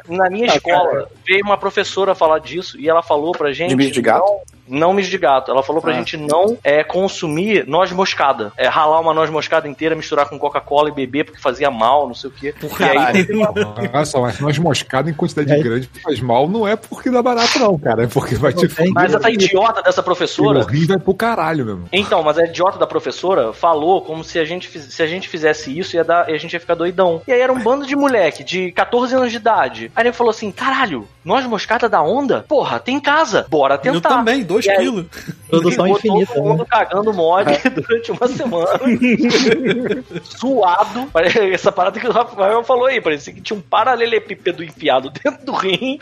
na 0.15 0.29
minha 0.29 0.47
escola, 0.47 1.09
veio 1.27 1.43
uma 1.43 1.57
professora 1.57 2.15
falar 2.15 2.39
disso, 2.39 2.79
e 2.79 2.87
ela 2.89 3.03
falou 3.03 3.33
pra 3.33 3.51
gente... 3.51 3.69
De 3.69 3.75
mijo 3.75 3.91
de 3.91 4.01
gato? 4.01 4.23
Não, 4.25 4.39
não 4.67 4.93
mijo 4.93 5.09
de 5.09 5.17
gato. 5.17 5.51
Ela 5.51 5.63
falou 5.63 5.81
pra 5.81 5.91
Ah. 5.91 5.95
gente 5.95 6.17
não 6.17 6.57
é, 6.63 6.83
consumir 6.83 7.65
noz 7.67 7.91
moscada. 7.91 8.51
É, 8.57 8.67
ralar 8.67 8.99
uma 8.99 9.13
noz 9.13 9.29
moscada 9.29 9.67
inteira, 9.67 9.95
misturar 9.95 10.27
com 10.27 10.37
Coca-Cola 10.39 10.89
e 10.89 10.91
beber 10.91 11.25
porque 11.25 11.39
fazia 11.41 11.69
mal, 11.69 12.07
não 12.07 12.13
sei 12.15 12.29
o 12.29 12.33
quê. 12.33 12.53
E 12.79 12.83
aí 12.83 13.25
teve 13.25 13.35
uma- 13.35 13.53
só, 14.05 14.21
mas 14.21 14.39
nós 14.39 14.57
moscado 14.57 15.09
em 15.09 15.13
quantidade 15.13 15.51
É. 15.51 15.59
grande 15.59 15.89
faz 16.03 16.19
mal, 16.19 16.47
não 16.47 16.67
é 16.67 16.75
porque 16.75 17.09
dá 17.09 17.21
barato, 17.21 17.59
não, 17.59 17.77
cara. 17.77 18.03
É 18.03 18.07
porque 18.07 18.35
vai 18.35 18.53
te 18.53 18.67
tem. 18.67 18.91
Mas 18.93 19.13
essa 19.13 19.29
idiota 19.29 19.81
dessa 19.81 20.01
O 20.01 20.03
professora. 20.03 20.63
rio 20.63 20.87
vai 20.87 20.97
pro 20.99 21.13
caralho, 21.13 21.65
meu 21.65 21.73
irmão. 21.75 21.87
Então, 21.91 22.21
mas 22.23 22.37
a 22.37 22.45
idiota 22.45 22.77
da 22.77 22.87
professora 22.87 23.53
falou 23.53 24.01
como 24.01 24.23
se 24.23 24.39
a 24.39 24.45
gente, 24.45 24.69
se 24.79 25.01
a 25.03 25.07
gente 25.07 25.27
fizesse 25.27 25.77
isso, 25.77 25.95
ia 25.95 26.03
dar, 26.03 26.25
a 26.29 26.37
gente 26.37 26.53
ia 26.53 26.59
ficar 26.59 26.75
doidão. 26.75 27.21
E 27.27 27.31
aí 27.31 27.39
era 27.41 27.51
um 27.51 27.59
bando 27.59 27.85
de 27.85 27.95
moleque 27.95 28.43
de 28.43 28.71
14 28.71 29.15
anos 29.15 29.31
de 29.31 29.37
idade. 29.37 29.91
Aí 29.95 30.03
ele 30.05 30.13
falou 30.13 30.31
assim: 30.31 30.51
caralho, 30.51 31.07
noz 31.23 31.45
moscada 31.45 31.87
da 31.89 32.01
onda? 32.01 32.45
Porra, 32.47 32.79
tem 32.79 32.95
em 32.95 32.99
casa. 32.99 33.45
Bora 33.49 33.77
tentar. 33.77 33.97
Eu 33.97 34.01
também, 34.01 34.43
2 34.53 34.65
E 34.65 34.69
aí- 34.71 34.77
quilos. 34.77 35.05
Produção 35.49 35.87
infinita, 35.87 36.33
Todo 36.33 36.43
né? 36.43 36.49
mundo 36.49 36.65
cagando 36.65 37.13
mole 37.13 37.45
durante 37.75 38.11
uma 38.11 38.27
semana. 38.27 38.79
Suado. 40.23 41.09
Essa 41.51 41.71
parada 41.71 41.99
que 41.99 42.07
o 42.07 42.11
Rafael 42.11 42.63
falou 42.63 42.85
aí, 42.85 42.99
parecia 43.01 43.33
que 43.33 43.41
tinha 43.41 43.57
um 43.57 43.61
paralelepípedo 43.61 44.63
enfiado 44.63 45.09
dentro 45.09 45.45
do 45.45 45.51
rim. 45.53 45.99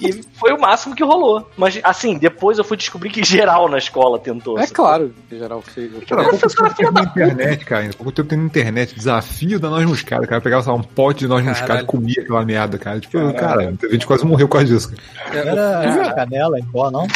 E 0.00 0.22
foi 0.34 0.52
o 0.52 0.60
máximo 0.60 0.94
que 0.94 1.02
rolou. 1.04 1.48
Mas, 1.56 1.78
assim, 1.82 2.16
depois 2.18 2.58
eu 2.58 2.64
fui 2.64 2.76
descobrir 2.76 3.10
que 3.10 3.22
geral 3.24 3.68
na 3.68 3.78
escola 3.78 4.18
tentou. 4.18 4.58
É 4.58 4.66
claro, 4.66 5.14
em 5.30 5.38
geral, 5.38 5.60
fez. 5.62 5.90
Cara, 6.08 6.22
pouco 6.24 6.38
Professora 6.38 6.70
tempo 6.70 6.92
tem 6.94 7.02
na 7.04 7.10
internet, 7.10 7.64
cara. 7.64 7.90
Pouco 7.96 8.12
tempo 8.12 8.28
tem 8.28 8.38
na 8.38 8.44
internet 8.44 8.94
desafio 8.94 9.58
da 9.60 9.68
noz 9.70 9.84
moscada. 9.86 10.26
Cara, 10.26 10.40
pegava 10.40 10.62
sei 10.62 10.72
lá, 10.72 10.78
um 10.78 10.82
pote 10.82 11.20
de 11.20 11.28
noz 11.28 11.44
moscada 11.44 11.66
Caralho. 11.68 11.84
e 11.84 11.86
comia 11.86 12.22
aquela 12.22 12.44
merda, 12.44 12.78
cara. 12.78 13.00
Tipo, 13.00 13.32
cara, 13.34 13.74
a 13.82 13.92
gente 13.92 14.06
quase 14.06 14.24
morreu 14.24 14.48
por 14.48 14.54
causa 14.58 14.66
disso. 14.66 14.92
cara. 15.30 15.38
Era 15.38 16.14
canela 16.14 16.58
em 16.58 16.64
pó, 16.64 16.90
não? 16.90 17.06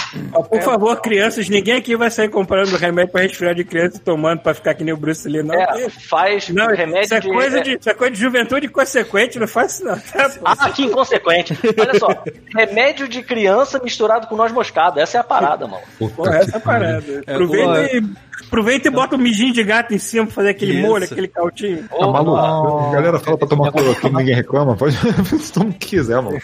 Por 0.65 0.73
favor, 0.73 1.01
crianças, 1.01 1.49
ninguém 1.49 1.75
aqui 1.75 1.97
vai 1.97 2.11
sair 2.11 2.29
comprando 2.29 2.77
remédio 2.77 3.13
pra 3.13 3.23
resfriar 3.23 3.55
de 3.55 3.65
criança 3.65 3.97
e 3.97 4.01
tomando 4.01 4.41
pra 4.41 4.55
ficar 4.55 4.75
que 4.75 4.85
nem 4.85 4.95
o 4.95 4.97
Bruce 4.97 5.29
Lee, 5.29 5.43
não. 5.43 5.55
É, 5.55 5.89
faz 5.89 6.49
Não, 6.49 6.67
remédio 6.69 7.05
isso 7.05 7.15
é, 7.15 7.21
de... 7.21 7.29
coisa 7.29 7.61
de, 7.61 7.79
isso 7.79 7.91
é 7.91 7.95
coisa 7.95 8.13
de 8.15 8.21
juventude 8.21 8.69
consequente, 8.69 9.39
não 9.39 9.49
faz 9.49 9.75
isso 9.75 9.85
não. 9.85 9.99
Tá, 9.99 10.29
pô? 10.29 10.41
Ah, 10.45 10.71
que 10.71 10.83
inconsequente. 10.83 11.59
Olha 11.79 11.99
só, 11.99 12.09
remédio 12.55 13.09
de 13.09 13.23
criança 13.23 13.81
misturado 13.83 14.27
com 14.27 14.37
noz 14.37 14.53
moscada. 14.53 15.01
Essa 15.01 15.19
é 15.19 15.21
a 15.21 15.25
parada, 15.25 15.67
mano. 15.67 15.83
Que 15.99 16.05
essa 16.29 16.57
é 16.57 16.57
a 16.57 16.61
parada. 16.61 17.23
É, 17.27 17.33
aproveita, 17.33 17.67
boa. 17.67 17.87
e, 17.87 18.03
aproveita 18.47 18.89
e 18.89 18.91
bota 18.91 19.17
um 19.17 19.19
mijinho 19.19 19.53
de 19.53 19.63
gato 19.65 19.95
em 19.95 19.99
cima 19.99 20.27
pra 20.27 20.35
fazer 20.35 20.51
aquele 20.51 20.75
Isso. 20.79 20.83
molho, 20.87 21.05
aquele 21.05 21.29
cautinho. 21.29 21.89
Tá 21.89 22.07
maluco? 22.07 22.37
A 22.37 22.91
galera 22.93 23.19
fala 23.19 23.39
pra 23.39 23.49
tomar 23.49 23.73
cloroquina 23.73 24.19
ninguém 24.19 24.35
reclama. 24.35 24.77
Pode 24.77 24.97
toma 25.53 25.71
o 25.71 25.73
que 25.73 25.89
quiser, 25.89 26.21
mano. 26.21 26.39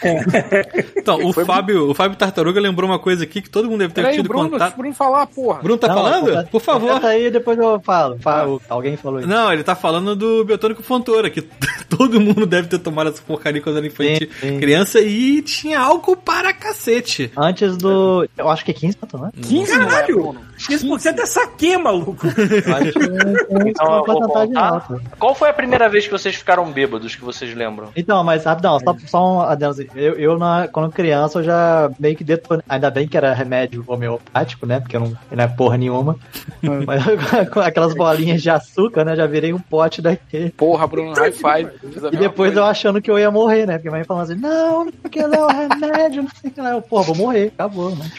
Então, 0.97 1.25
o 1.25 1.33
Fábio, 1.33 1.89
o 1.89 1.93
Fábio 1.93 2.17
Tartaruga 2.17 2.59
lembrou 2.59 2.89
uma 2.89 2.99
coisa 2.99 3.23
aqui 3.23 3.41
que 3.41 3.49
todo 3.49 3.69
mundo 3.69 3.79
deve 3.79 3.93
ter 3.93 4.01
Peraí, 4.01 4.15
tido 4.17 4.27
Bruno, 4.27 4.49
contato. 4.49 4.75
Bruno 4.75 4.93
falar, 4.93 5.25
porra. 5.27 5.61
Bruno 5.61 5.77
tá 5.77 5.87
Não, 5.87 5.95
falando? 5.95 6.47
Por 6.49 6.61
favor. 6.61 7.03
aí 7.05 7.29
depois 7.31 7.57
eu 7.57 7.79
falo. 7.81 8.17
Fala, 8.19 8.59
Alguém 8.69 8.97
falou 8.97 9.19
isso. 9.19 9.27
Não, 9.27 9.51
ele 9.53 9.63
tá 9.63 9.75
falando 9.75 10.15
do 10.15 10.43
Biotônico 10.45 10.83
Fontoura, 10.83 11.29
que 11.29 11.41
todo 11.89 12.19
mundo 12.19 12.45
deve 12.45 12.67
ter 12.67 12.79
tomado 12.79 13.09
essa 13.09 13.21
porcaria 13.21 13.61
quando 13.61 13.77
era 13.77 13.87
infantil, 13.87 14.29
Sim, 14.39 14.49
sim. 14.49 14.59
criança, 14.59 14.99
e 15.01 15.41
tinha 15.41 15.79
álcool 15.79 16.15
para 16.15 16.53
cacete. 16.53 17.31
Antes 17.37 17.77
do. 17.77 18.27
Eu 18.37 18.49
acho 18.49 18.63
que 18.65 18.71
é 18.71 18.73
15, 18.73 18.97
né? 19.19 19.31
15 19.41 19.75
não 19.77 19.83
é, 19.83 19.89
Caralho! 19.89 20.35
Bruno. 20.67 20.97
15% 20.97 21.19
é 21.19 21.25
saque, 21.25 21.77
maluco. 21.77 22.27
Eu 22.27 22.75
acho 22.75 22.91
que 22.91 22.99
é 22.99 23.69
Então 23.69 23.97
eu 23.97 24.05
vou 24.05 24.21
contar. 24.21 24.87
Qual 25.17 25.35
foi 25.35 25.49
a 25.49 25.53
primeira 25.53 25.87
vez 25.87 26.05
que 26.05 26.11
vocês 26.11 26.35
ficaram 26.35 26.69
bêbados, 26.71 27.15
que 27.15 27.23
vocês 27.23 27.53
lembram? 27.55 27.89
Então, 27.95 28.23
mas 28.23 28.43
rapidão, 28.43 28.79
só, 28.79 28.95
só 29.07 29.33
um 29.33 29.41
adendo. 29.41 29.85
Eu, 29.95 30.13
eu 30.13 30.37
na, 30.37 30.67
quando 30.67 30.91
criança, 30.91 31.39
eu 31.39 31.43
já 31.43 31.91
meio 31.99 32.15
que 32.15 32.23
detonei. 32.23 32.63
Ainda 32.67 32.89
bem 32.89 33.07
que 33.07 33.15
era 33.15 33.33
remédio 33.33 33.83
homeopático, 33.87 34.65
né? 34.65 34.79
Porque 34.79 34.95
eu 34.95 35.01
não, 35.01 35.17
não 35.31 35.43
é 35.43 35.47
porra 35.47 35.77
nenhuma. 35.77 36.17
mas 36.85 37.03
com 37.51 37.59
aquelas 37.59 37.93
bolinhas 37.93 38.41
de 38.41 38.49
açúcar, 38.49 39.05
né? 39.05 39.15
Já 39.15 39.27
virei 39.27 39.53
um 39.53 39.59
pote 39.59 40.01
daquele. 40.01 40.49
Porra, 40.51 40.87
Bruno, 40.87 41.13
high 41.13 41.31
five. 41.31 41.71
E 42.11 42.17
depois 42.17 42.51
coisa. 42.51 42.59
eu 42.59 42.65
achando 42.65 43.01
que 43.01 43.09
eu 43.09 43.17
ia 43.17 43.31
morrer, 43.31 43.65
né? 43.65 43.77
Porque 43.77 43.87
a 43.87 43.91
mãe 43.91 44.03
falando 44.03 44.23
assim, 44.23 44.35
não, 44.35 44.85
não 44.85 44.91
sei 44.91 45.01
o 45.05 45.09
que 45.09 45.21
lá, 45.21 45.45
o 45.45 45.47
remédio, 45.47 46.23
não 46.23 46.29
sei 46.41 46.49
o 46.49 46.53
que 46.53 46.61
lá. 46.61 46.71
Eu, 46.71 46.81
Pô, 46.81 47.03
vou 47.03 47.15
morrer, 47.15 47.51
acabou, 47.53 47.95
né? 47.95 48.11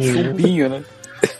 Chumbinho, 0.00 0.68
né? 0.68 0.84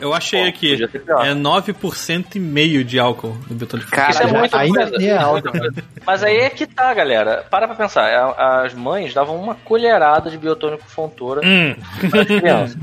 Eu 0.00 0.12
achei 0.14 0.48
aqui, 0.48 0.74
é 0.84 1.34
9% 1.34 2.36
e 2.36 2.38
meio 2.40 2.84
de 2.84 2.98
álcool 2.98 3.36
no 3.48 3.54
Biotônico 3.56 3.90
Cara, 3.90 4.10
Isso 4.10 4.22
é 4.22 4.26
muita 4.26 4.58
ainda 4.58 4.80
coisa. 4.80 4.96
assim 4.96 5.06
é 5.06 5.10
é 5.14 5.24
muita 5.26 5.50
coisa. 5.50 5.74
Mas 6.06 6.22
aí 6.22 6.36
é 6.38 6.50
que 6.50 6.66
tá, 6.66 6.92
galera. 6.94 7.44
Para 7.50 7.66
pra 7.66 7.76
pensar. 7.76 8.02
A- 8.12 8.62
As 8.64 8.74
mães 8.74 9.12
davam 9.14 9.36
uma 9.36 9.54
colherada 9.54 10.30
de 10.30 10.36
biotônico 10.38 10.84
fontoura 10.86 11.40
Hum, 11.44 11.74
para 12.10 12.20
as 12.22 12.26
crianças. 12.26 12.76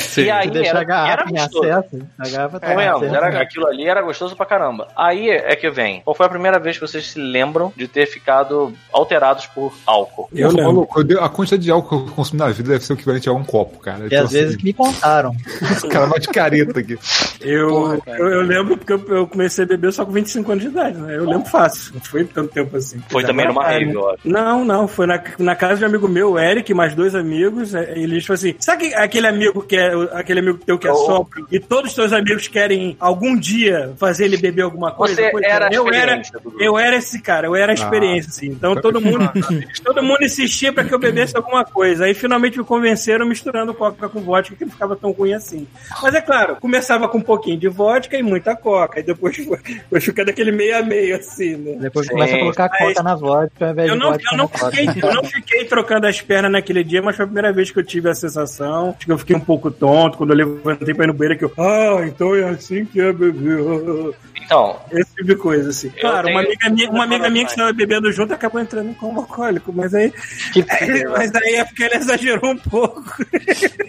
sim. 0.00 0.22
E 0.24 0.30
aí 0.30 0.44
Se 0.46 0.50
deixar 0.50 0.82
era, 0.82 1.08
era 1.08 1.24
em 1.28 1.32
gostoso. 1.32 1.70
acesso, 1.70 2.06
a 2.18 2.28
garrafa 2.28 2.60
tá 2.60 2.66
acesso. 2.66 3.04
era, 3.14 3.40
aquilo 3.42 3.66
ali 3.66 3.86
era 3.86 4.02
gostoso 4.02 4.36
pra 4.36 4.46
caramba. 4.46 4.88
Aí 4.96 5.28
é 5.30 5.54
que 5.56 5.70
vem. 5.70 6.00
Qual 6.02 6.14
foi 6.14 6.26
a 6.26 6.28
primeira 6.28 6.58
vez 6.58 6.76
que 6.78 6.86
vocês 6.86 7.06
se 7.10 7.18
lembram 7.18 7.72
de 7.76 7.86
ter 7.88 8.06
ficado 8.06 8.72
alterados 8.92 9.46
por 9.46 9.72
álcool? 9.86 10.28
Eu 10.34 10.50
lembro. 10.50 10.88
eu 10.96 11.04
dei- 11.04 11.18
a 11.18 11.28
quantidade 11.28 11.62
de 11.62 11.70
álcool 11.70 12.04
que 12.04 12.10
eu 12.10 12.14
consumi 12.14 12.40
na 12.40 12.48
vida 12.48 12.70
deve 12.70 12.84
ser 12.84 12.92
o 12.92 12.96
equivalente 12.96 13.28
a 13.28 13.32
um 13.32 13.44
copo, 13.44 13.78
cara. 13.78 14.06
E 14.10 14.16
às 14.16 14.32
vezes 14.32 14.56
que 14.56 14.64
me 14.64 14.72
contaram. 14.72 15.23
Esse 15.70 15.88
cara 15.88 16.06
vai 16.06 16.18
de 16.20 16.28
careta 16.28 16.80
aqui. 16.80 16.98
Eu, 17.40 17.68
Porra, 17.68 18.00
cara. 18.00 18.18
eu, 18.18 18.28
eu 18.28 18.42
lembro 18.42 18.76
porque 18.76 18.92
eu, 18.92 19.04
eu 19.08 19.26
comecei 19.26 19.64
a 19.64 19.68
beber 19.68 19.92
só 19.92 20.04
com 20.04 20.12
25 20.12 20.50
anos 20.52 20.64
de 20.64 20.70
idade, 20.70 20.98
né? 20.98 21.16
Eu 21.16 21.24
lembro 21.24 21.46
fácil. 21.48 21.92
Não 21.94 22.00
foi 22.00 22.24
tanto 22.24 22.52
tempo 22.52 22.76
assim. 22.76 23.00
Foi 23.10 23.22
Já 23.22 23.28
também 23.28 23.44
era 23.44 23.52
numa 23.54 23.64
rave, 23.66 23.92
eu 23.92 24.10
acho. 24.10 24.18
Não, 24.24 24.64
não, 24.64 24.88
foi 24.88 25.06
na, 25.06 25.22
na 25.38 25.54
casa 25.56 25.76
de 25.78 25.84
um 25.84 25.88
amigo 25.88 26.08
meu, 26.08 26.32
o 26.32 26.38
Eric, 26.38 26.72
mais 26.74 26.94
dois 26.94 27.14
amigos. 27.14 27.74
é, 27.74 27.98
Eles 27.98 28.24
falaram 28.26 28.40
assim: 28.48 28.54
sabe 28.58 28.88
que- 28.88 28.94
aquele 28.94 29.26
amigo 29.26 29.62
que 29.62 29.76
é 29.76 29.92
aquele 30.12 30.40
amigo 30.40 30.58
teu 30.64 30.78
que 30.78 30.88
é 30.88 30.92
Oh. 30.92 31.26
e 31.50 31.58
todos 31.60 31.90
os 31.90 31.94
teus 31.96 32.12
amigos 32.12 32.48
querem 32.48 32.96
algum 33.00 33.36
dia 33.36 33.92
fazer 33.98 34.24
ele 34.24 34.36
beber 34.36 34.62
alguma 34.62 34.90
coisa? 34.92 35.14
Você 35.14 35.30
Pois 35.30 35.44
era 35.44 35.66
é, 35.66 35.76
eu 35.76 35.88
era, 35.92 36.22
eu 36.58 36.78
era 36.78 36.96
esse 36.96 37.20
cara, 37.20 37.46
eu 37.46 37.54
era 37.56 37.72
a 37.72 37.74
experiência, 37.74 38.30
assim. 38.30 38.46
Então 38.46 38.74
todo 38.76 39.00
mundo, 39.00 39.30
todo 39.84 40.02
mundo 40.02 40.22
insistia 40.22 40.72
pra 40.72 40.84
que 40.84 40.94
eu 40.94 40.98
bebesse 40.98 41.36
alguma 41.36 41.64
coisa. 41.64 42.04
Aí 42.04 42.14
finalmente 42.14 42.58
me 42.58 42.64
convenceram 42.64 43.26
misturando 43.26 43.74
coca 43.74 44.08
com 44.08 44.20
vodka, 44.20 44.54
que 44.56 44.64
não 44.64 44.72
ficava 44.72 44.96
tão 44.96 45.12
ruim 45.16 45.32
assim. 45.32 45.66
Mas 46.02 46.14
é 46.14 46.20
claro, 46.20 46.56
começava 46.56 47.08
com 47.08 47.18
um 47.18 47.22
pouquinho 47.22 47.58
de 47.58 47.68
vodka 47.68 48.16
e 48.16 48.22
muita 48.22 48.54
coca. 48.56 49.00
E 49.00 49.02
depois 49.02 49.36
foi, 49.36 50.00
ficando 50.00 50.30
aquele 50.30 50.52
meio 50.52 50.76
a 50.78 50.82
meio, 50.82 51.16
assim, 51.16 51.56
né? 51.56 51.76
Depois 51.80 52.06
Sim. 52.06 52.12
começa 52.12 52.36
a 52.36 52.38
colocar 52.38 52.68
Mas- 52.70 52.80
coca 52.80 53.02
na 53.02 53.14
vodka 53.14 53.70
invés 53.70 53.88
Eu 53.88 53.96
não, 53.96 54.12
eu, 54.12 54.36
não 54.36 54.48
fiquei, 54.48 54.88
eu 55.02 55.14
não 55.14 55.24
fiquei 55.24 55.64
trocando 55.64 56.06
as 56.06 56.20
pernas 56.20 56.52
naquele 56.52 56.84
dia, 56.84 57.00
mas 57.02 57.16
foi 57.16 57.24
a 57.24 57.28
primeira 57.28 57.52
vez 57.52 57.70
que 57.70 57.78
eu 57.78 57.84
tive 57.84 58.08
a 58.10 58.14
sensação. 58.14 58.90
Acho 58.96 59.06
que 59.06 59.12
eu 59.12 59.18
fiquei 59.18 59.36
um 59.36 59.40
pouco 59.40 59.70
tonto 59.70 60.18
quando 60.18 60.30
eu 60.30 60.36
levantei 60.36 60.94
pra 60.94 61.04
ir 61.04 61.08
no 61.08 61.14
banheiro 61.14 61.38
que 61.38 61.44
eu. 61.44 61.52
Ah, 61.58 62.04
então 62.06 62.34
é 62.34 62.48
assim 62.50 62.84
que 62.84 63.00
é 63.00 63.12
beber. 63.12 64.14
Então, 64.44 64.78
Esse 64.92 65.10
tipo 65.14 65.24
de 65.28 65.36
coisa, 65.36 65.70
assim. 65.70 65.88
Claro, 65.88 66.28
uma 66.28 66.40
amiga 66.40 66.68
minha, 66.68 66.90
uma 66.90 67.04
amiga 67.04 67.30
minha 67.30 67.44
que 67.46 67.52
estava 67.52 67.72
bebendo 67.72 68.12
junto 68.12 68.34
acabou 68.34 68.60
entrando 68.60 68.94
como 68.96 69.20
alcoólico, 69.20 69.72
mas 69.72 69.94
aí. 69.94 70.12
mas 71.16 71.34
aí 71.34 71.54
é 71.54 71.64
porque 71.64 71.84
ela 71.84 71.96
exagerou 71.96 72.50
um 72.50 72.58
pouco. 72.58 73.02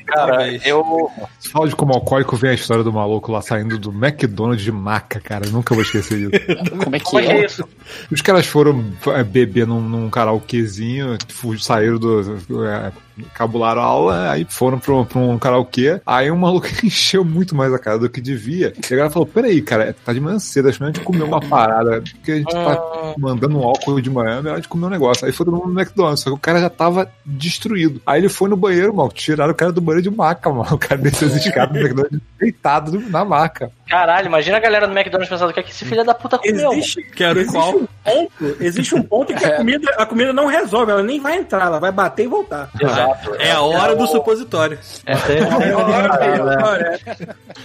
cara, 0.06 0.48
eu. 0.66 1.12
Fala 1.52 1.68
de 1.68 1.76
como 1.76 1.94
alcoólico 1.94 2.36
vem 2.36 2.52
a 2.52 2.54
história 2.54 2.84
do 2.84 2.92
maluco 2.92 3.32
lá 3.32 3.42
saindo 3.42 3.78
do 3.78 3.92
McDonald's 3.92 4.64
de 4.64 4.72
maca, 4.72 5.20
cara. 5.20 5.46
Eu 5.46 5.52
nunca 5.52 5.74
vou 5.74 5.84
esquecer 5.84 6.20
isso. 6.20 6.32
Como 6.84 6.96
é 6.96 7.00
que 7.00 7.06
Como 7.06 7.20
é 7.20 7.26
que 7.26 7.32
é 7.32 7.42
é? 7.42 7.46
isso? 7.46 7.68
Os 8.12 8.22
caras 8.22 8.46
foram 8.46 8.84
é, 9.08 9.24
beber 9.24 9.66
num, 9.68 9.82
num 9.82 10.10
karaokezinho, 10.10 11.18
saíram 11.60 11.98
do. 11.98 12.66
é, 12.66 12.92
cabularam 13.34 13.82
a 13.82 13.86
aula, 13.86 14.30
aí 14.32 14.46
foram 14.50 14.80
pra, 14.80 14.94
um- 14.94 15.06
pra 15.06 15.20
um 15.20 15.38
karaokê, 15.40 16.02
aí 16.06 16.30
um 16.32 16.38
maluco 16.38 16.68
encheu 16.84 17.24
muito 17.24 17.56
mais 17.56 17.74
a 17.74 17.80
cara 17.80 17.98
do 18.00 18.10
que 18.10 18.22
devia. 18.22 18.74
E 18.78 18.86
a 18.86 18.90
galera 18.90 19.10
falou, 19.10 19.26
peraí, 19.28 19.62
cara, 19.62 19.96
tá 20.06 20.14
de 20.14 20.20
manhã 20.20 20.40
cedo, 20.40 20.70
acho 20.70 20.78
que 20.78 20.84
a 20.84 20.88
gente 20.88 21.00
comer 21.02 21.24
uma 21.24 21.40
parada, 21.40 22.02
porque 22.02 22.32
a 22.32 22.36
gente 22.36 22.52
tá 22.52 23.14
mandando 23.18 23.58
um 23.58 23.64
álcool 23.64 24.02
de 24.02 24.10
manhã, 24.10 24.38
é 24.40 24.42
melhor 24.42 24.54
a 24.54 24.58
gente 24.58 24.68
comer 24.70 24.86
um 24.88 24.90
negócio. 24.90 25.26
Aí 25.26 25.32
foi 25.32 25.46
todo 25.46 25.56
mundo 25.56 25.74
no 25.74 25.80
McDonald's, 25.80 26.22
só 26.24 26.30
que 26.30 26.36
o 26.36 26.40
cara 26.40 26.60
já 26.60 26.70
tava 26.70 27.10
destruído. 27.26 28.02
Aí 28.06 28.22
ele 28.22 28.30
foi 28.30 28.50
no 28.50 28.56
banheiro, 28.58 28.94
mano, 28.96 29.10
tiraram 29.14 29.52
o 29.52 29.56
cara 29.56 29.72
do 29.72 29.82
banheiro 29.82 30.10
de 30.10 30.16
maca, 30.16 30.50
mano. 30.54 30.74
O 30.76 30.78
cara 30.78 31.00
desceu 31.02 31.28
as 31.28 31.36
escadas 31.36 31.72
do 31.74 31.80
McDonald's 31.80 32.20
deitado 32.40 33.00
na 33.10 33.24
maca. 33.26 33.72
Caralho, 33.88 34.28
imagina 34.28 34.58
a 34.58 34.60
galera 34.60 34.88
do 34.88 34.94
McDonald's 34.98 35.30
pensando 35.30 35.54
que, 35.54 35.60
é 35.60 35.64
que 35.64 35.72
esse 35.72 35.86
filho 35.86 36.04
da 36.04 36.14
puta 36.14 36.38
comeu. 36.38 36.72
Existe, 36.74 37.02
Quero 37.16 37.40
existe 37.40 37.56
qual? 37.58 37.76
um 37.76 37.88
ponto, 38.04 38.64
existe 38.64 38.96
um 38.96 39.04
ponto 39.04 39.32
em 39.32 39.36
que 39.36 39.46
a 39.46 39.56
comida, 39.58 39.94
a 39.98 40.06
comida 40.06 40.34
não 40.34 40.48
resolve, 40.48 40.92
ela 40.92 41.04
nem 41.04 41.20
vai 41.20 41.38
entrar, 41.38 41.66
ela 41.68 41.80
vai 41.80 41.92
bater 41.92 42.24
e 42.24 42.28
voltar. 42.28 42.70
Exato. 42.80 43.05
É 43.40 43.52
a 43.52 43.62
hora 43.62 43.96
do 43.96 44.08
supositório. 44.08 44.78
Até- 45.06 45.40
É 45.40 45.76
hora, 45.76 46.26
é 46.26 46.42
hora. 46.42 47.00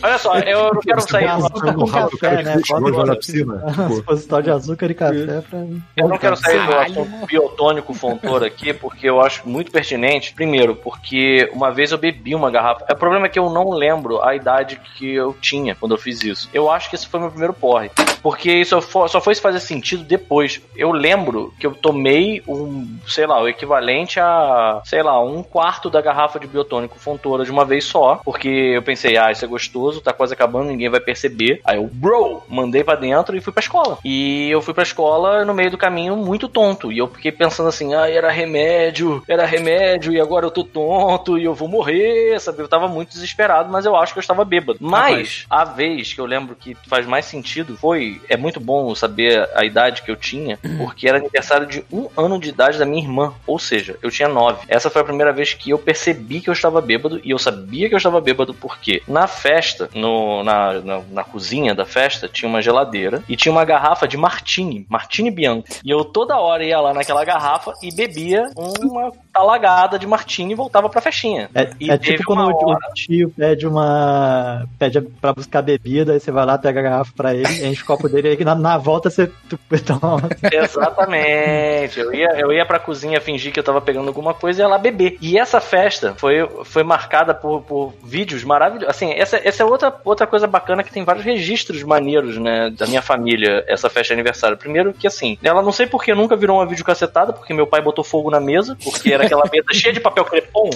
Olha 0.03 0.19
só, 0.19 0.39
eu 0.39 0.75
não 0.75 0.81
quero 0.81 1.01
sair. 1.01 1.29
Do 1.75 1.87
café, 1.87 2.17
cara 2.21 2.43
né? 2.43 2.57
que 2.61 2.69
jogou 2.69 2.93
Bota 2.93 3.07
na 3.07 3.17
piscina. 3.17 3.65
Tipo, 3.71 3.95
supositório 3.95 4.45
de 4.45 4.51
açúcar 4.51 4.91
e 4.91 4.95
café 4.95 5.41
pra 5.49 5.59
mim. 5.61 5.83
Eu 5.97 6.09
não 6.09 6.19
quero 6.19 6.37
sair 6.37 6.65
do 6.67 6.75
assunto 6.75 7.27
biotônico 7.27 7.95
fontor 7.95 8.43
aqui, 8.43 8.73
porque 8.73 9.09
eu 9.09 9.21
acho 9.21 9.49
muito 9.49 9.71
pertinente. 9.71 10.33
Primeiro, 10.35 10.75
porque 10.75 11.49
uma 11.53 11.71
vez 11.71 11.93
eu 11.93 11.99
bebi 11.99 12.35
uma 12.35 12.51
garrafa. 12.51 12.85
O 12.91 12.97
problema 12.97 13.27
é 13.27 13.29
que 13.29 13.39
eu 13.39 13.51
não 13.51 13.71
lembro 13.71 14.23
a 14.23 14.35
idade 14.35 14.81
que 14.97 15.15
eu 15.15 15.35
tinha 15.41 15.75
quando 15.75 15.93
eu 15.93 15.99
fiz 15.99 16.23
isso. 16.23 16.49
Eu 16.53 16.71
acho 16.71 16.89
que 16.91 16.97
esse 16.97 17.07
foi 17.07 17.21
meu 17.21 17.31
primeiro 17.31 17.53
porre. 17.55 17.91
Porque 18.23 18.53
isso 18.53 18.71
só 18.71 18.81
foi, 18.81 19.09
só 19.09 19.21
foi 19.21 19.35
fazer 19.35 19.61
sentido 19.61 20.05
depois. 20.05 20.61
Eu 20.77 20.93
lembro 20.93 21.53
que 21.59 21.67
eu 21.67 21.73
tomei 21.75 22.43
um, 22.47 22.97
sei 23.07 23.27
lá, 23.27 23.41
o 23.41 23.49
equivalente 23.49 24.19
a, 24.21 24.81
sei 24.85 25.03
lá, 25.03 25.23
um 25.23 25.30
quarto 25.43 25.91
da 25.91 26.01
garrafa 26.01 26.39
de 26.39 26.47
biotônico 26.47 26.99
fontora 26.99 27.45
de 27.45 27.51
uma 27.51 27.65
vez 27.65 27.85
só. 27.85 28.21
Porque 28.25 28.49
eu 28.49 28.83
pensei, 28.83 29.17
ah, 29.17 29.31
isso 29.31 29.45
é 29.45 29.49
gostoso, 29.49 30.01
tá 30.01 30.13
quase 30.13 30.35
acabando, 30.35 30.69
ninguém 30.69 30.89
vai 30.89 31.01
perceber. 31.01 31.61
Aí 31.65 31.77
eu, 31.77 31.89
bro, 31.93 32.43
mandei 32.49 32.85
pra 32.85 32.95
dentro 32.95 33.37
e 33.37 33.41
fui 33.41 33.53
pra 33.53 33.63
escola. 33.63 33.99
E 34.05 34.51
eu 34.51 34.61
fui 34.61 34.75
pra 34.75 34.83
escola 34.83 35.45
no 35.45 35.55
meio 35.55 35.71
do 35.71 35.79
caminho 35.79 36.17
muito 36.17 36.49
tonto. 36.49 36.93
E 36.93 36.99
eu 36.99 37.09
fiquei 37.09 37.33
pensando 37.33 37.69
assim, 37.69 37.95
ah, 37.95 38.09
era 38.09 38.31
remédio, 38.31 39.23
era 39.29 39.47
remédio, 39.47 40.13
e 40.13 40.21
agora 40.21 40.47
eu 40.47 40.51
tô 40.51 40.65
tonto 40.65 41.39
e 41.39 41.45
eu 41.45 41.55
vou 41.55 41.69
morrer, 41.69 42.39
sabe? 42.41 42.61
Eu 42.61 42.69
tava 42.69 42.89
muito 42.89 43.11
desesperado, 43.11 43.71
mas 43.71 43.87
eu 43.87 43.97
acho 43.97 44.13
que 44.13 44.19
eu 44.19 44.23
estava 44.23 44.45
bêbado. 44.45 44.79
Mas 44.81 45.45
a 45.49 45.65
vez 45.65 46.13
que 46.13 46.21
eu 46.21 46.27
lembro 46.27 46.55
que 46.55 46.77
faz 46.89 47.07
mais 47.07 47.25
sentido 47.25 47.77
foi, 47.77 48.21
é 48.29 48.37
muito 48.37 48.61
bom 48.61 48.95
saber 48.95 49.49
a 49.55 49.65
idade 49.65 50.03
que 50.03 50.11
eu 50.11 50.17
tinha, 50.17 50.59
porque 50.79 51.09
era 51.09 51.19
aniversário 51.19 51.67
de 51.67 51.85
um 51.93 52.09
ano 52.17 52.39
de 52.39 52.49
idade 52.49 52.79
da 52.79 52.85
minha 52.87 53.03
irmã. 53.03 53.33
Ou 53.47 53.59
seja, 53.59 53.97
eu 54.03 54.11
tinha 54.11 54.29
nove. 54.29 54.65
Essa 54.69 54.91
foi 54.91 55.03
a 55.03 55.05
primeira 55.05 55.20
vez 55.33 55.55
que 55.55 55.71
eu 55.71 55.79
percebi 55.79 56.41
que 56.41 56.49
eu 56.49 56.55
estava 56.55 56.81
bêbado, 56.81 57.21
e 57.23 57.31
eu 57.31 57.39
sabia 57.39 57.89
que 57.89 57.95
eu 57.95 57.99
estava 57.99 58.21
bêbado 58.21 58.55
porque 58.55 59.03
na 59.07 59.27
festa, 59.27 59.91
no, 59.95 60.43
na, 60.43 60.81
na, 60.81 61.03
na 61.11 61.25
cozinha 61.25 61.75
da 61.75 61.85
festa, 61.85 62.29
tinha 62.29 62.49
uma 62.49 62.63
geladeira 62.63 63.23
e 63.29 63.37
tinha 63.37 63.53
uma 63.53 63.65
garrafa 63.65 64.09
de 64.09 64.17
Martini, 64.17 64.87
Martini 64.89 65.31
Bianco. 65.31 65.69
E 65.85 65.91
eu 65.91 66.05
toda 66.05 66.39
hora 66.39 66.65
ia 66.65 66.81
lá 66.81 66.95
naquela 66.95 67.25
garrafa 67.25 67.73
e 67.83 67.95
bebia 67.95 68.51
uma 68.57 69.13
talagada 69.33 69.99
de 69.99 70.07
Martini 70.07 70.53
e 70.53 70.57
voltava 70.57 70.89
pra 70.89 71.01
festinha. 71.01 71.49
É, 71.55 71.71
E 71.81 71.91
é 71.91 71.97
tipo 71.99 72.25
quando 72.25 72.41
hora- 72.43 72.79
o 72.91 72.95
tio 72.95 73.31
pede 73.37 73.67
uma. 73.67 74.67
pede 74.79 75.01
pra 75.01 75.33
buscar 75.33 75.63
bebida, 75.63 76.13
aí 76.13 76.21
você 76.21 76.31
vai 76.31 76.45
lá, 76.45 76.59
pega 76.59 76.81
a 76.81 76.83
garrafa 76.83 77.13
pra 77.17 77.35
ele, 77.35 77.67
enche 77.67 77.83
o 77.83 77.87
copo 77.87 78.09
dele, 78.09 78.29
aí 78.29 78.45
na, 78.45 78.55
na 78.55 78.77
volta 78.79 79.09
você 79.11 79.31
toma. 79.87 80.29
Exatamente. 80.53 81.99
Eu 82.01 82.13
ia, 82.15 82.29
eu 82.39 82.53
ia 82.53 82.65
pra 82.67 82.79
cozinha 82.79 83.21
fingir 83.21 83.53
que 83.53 83.59
eu 83.61 83.65
tava 83.65 83.81
pegando 83.81 84.09
alguma 84.09 84.35
coisa 84.35 84.61
e 84.61 84.63
ia 84.65 84.69
lá 84.69 84.79
beber. 84.79 85.17
E 85.21 85.39
essa 85.39 85.61
festa 85.61 86.15
foi, 86.17 86.47
foi 86.65 86.83
marcada 86.83 87.35
por, 87.35 87.63
por 87.63 87.95
vídeos 88.03 88.45
maravilhosos. 88.45 88.91
Assim, 88.91 89.13
essa, 89.13 89.41
essa 89.43 89.63
é 89.63 89.67
outra, 89.67 89.95
outra 90.05 90.27
coisa 90.27 90.47
bacana 90.47 90.83
que 90.83 90.93
tem 90.93 91.05
vários 91.05 91.25
registros 91.25 91.83
maneiros, 91.83 92.37
né, 92.39 92.71
da 92.71 92.87
minha 92.87 93.03
família, 93.03 93.65
essa 93.67 93.89
festa 93.89 94.09
de 94.15 94.21
aniversário. 94.21 94.57
Primeiro 94.57 94.93
que, 94.93 95.07
assim, 95.07 95.39
ela 95.43 95.63
não 95.63 95.73
sei 95.73 95.87
porque 95.87 96.15
nunca 96.15 96.37
virou 96.37 96.59
uma 96.59 96.67
videocassetada, 96.67 97.33
porque 97.33 97.55
meu 97.55 97.67
pai 97.67 97.81
botou 97.83 98.05
fogo 98.05 98.31
na 98.31 98.41
mesa, 98.41 98.77
porque 98.83 99.13
era 99.13 99.20
aquela 99.21 99.45
mesa 99.53 99.67
cheia 99.73 99.93
de 99.93 100.01
papel 100.01 100.25
crepom, 100.25 100.71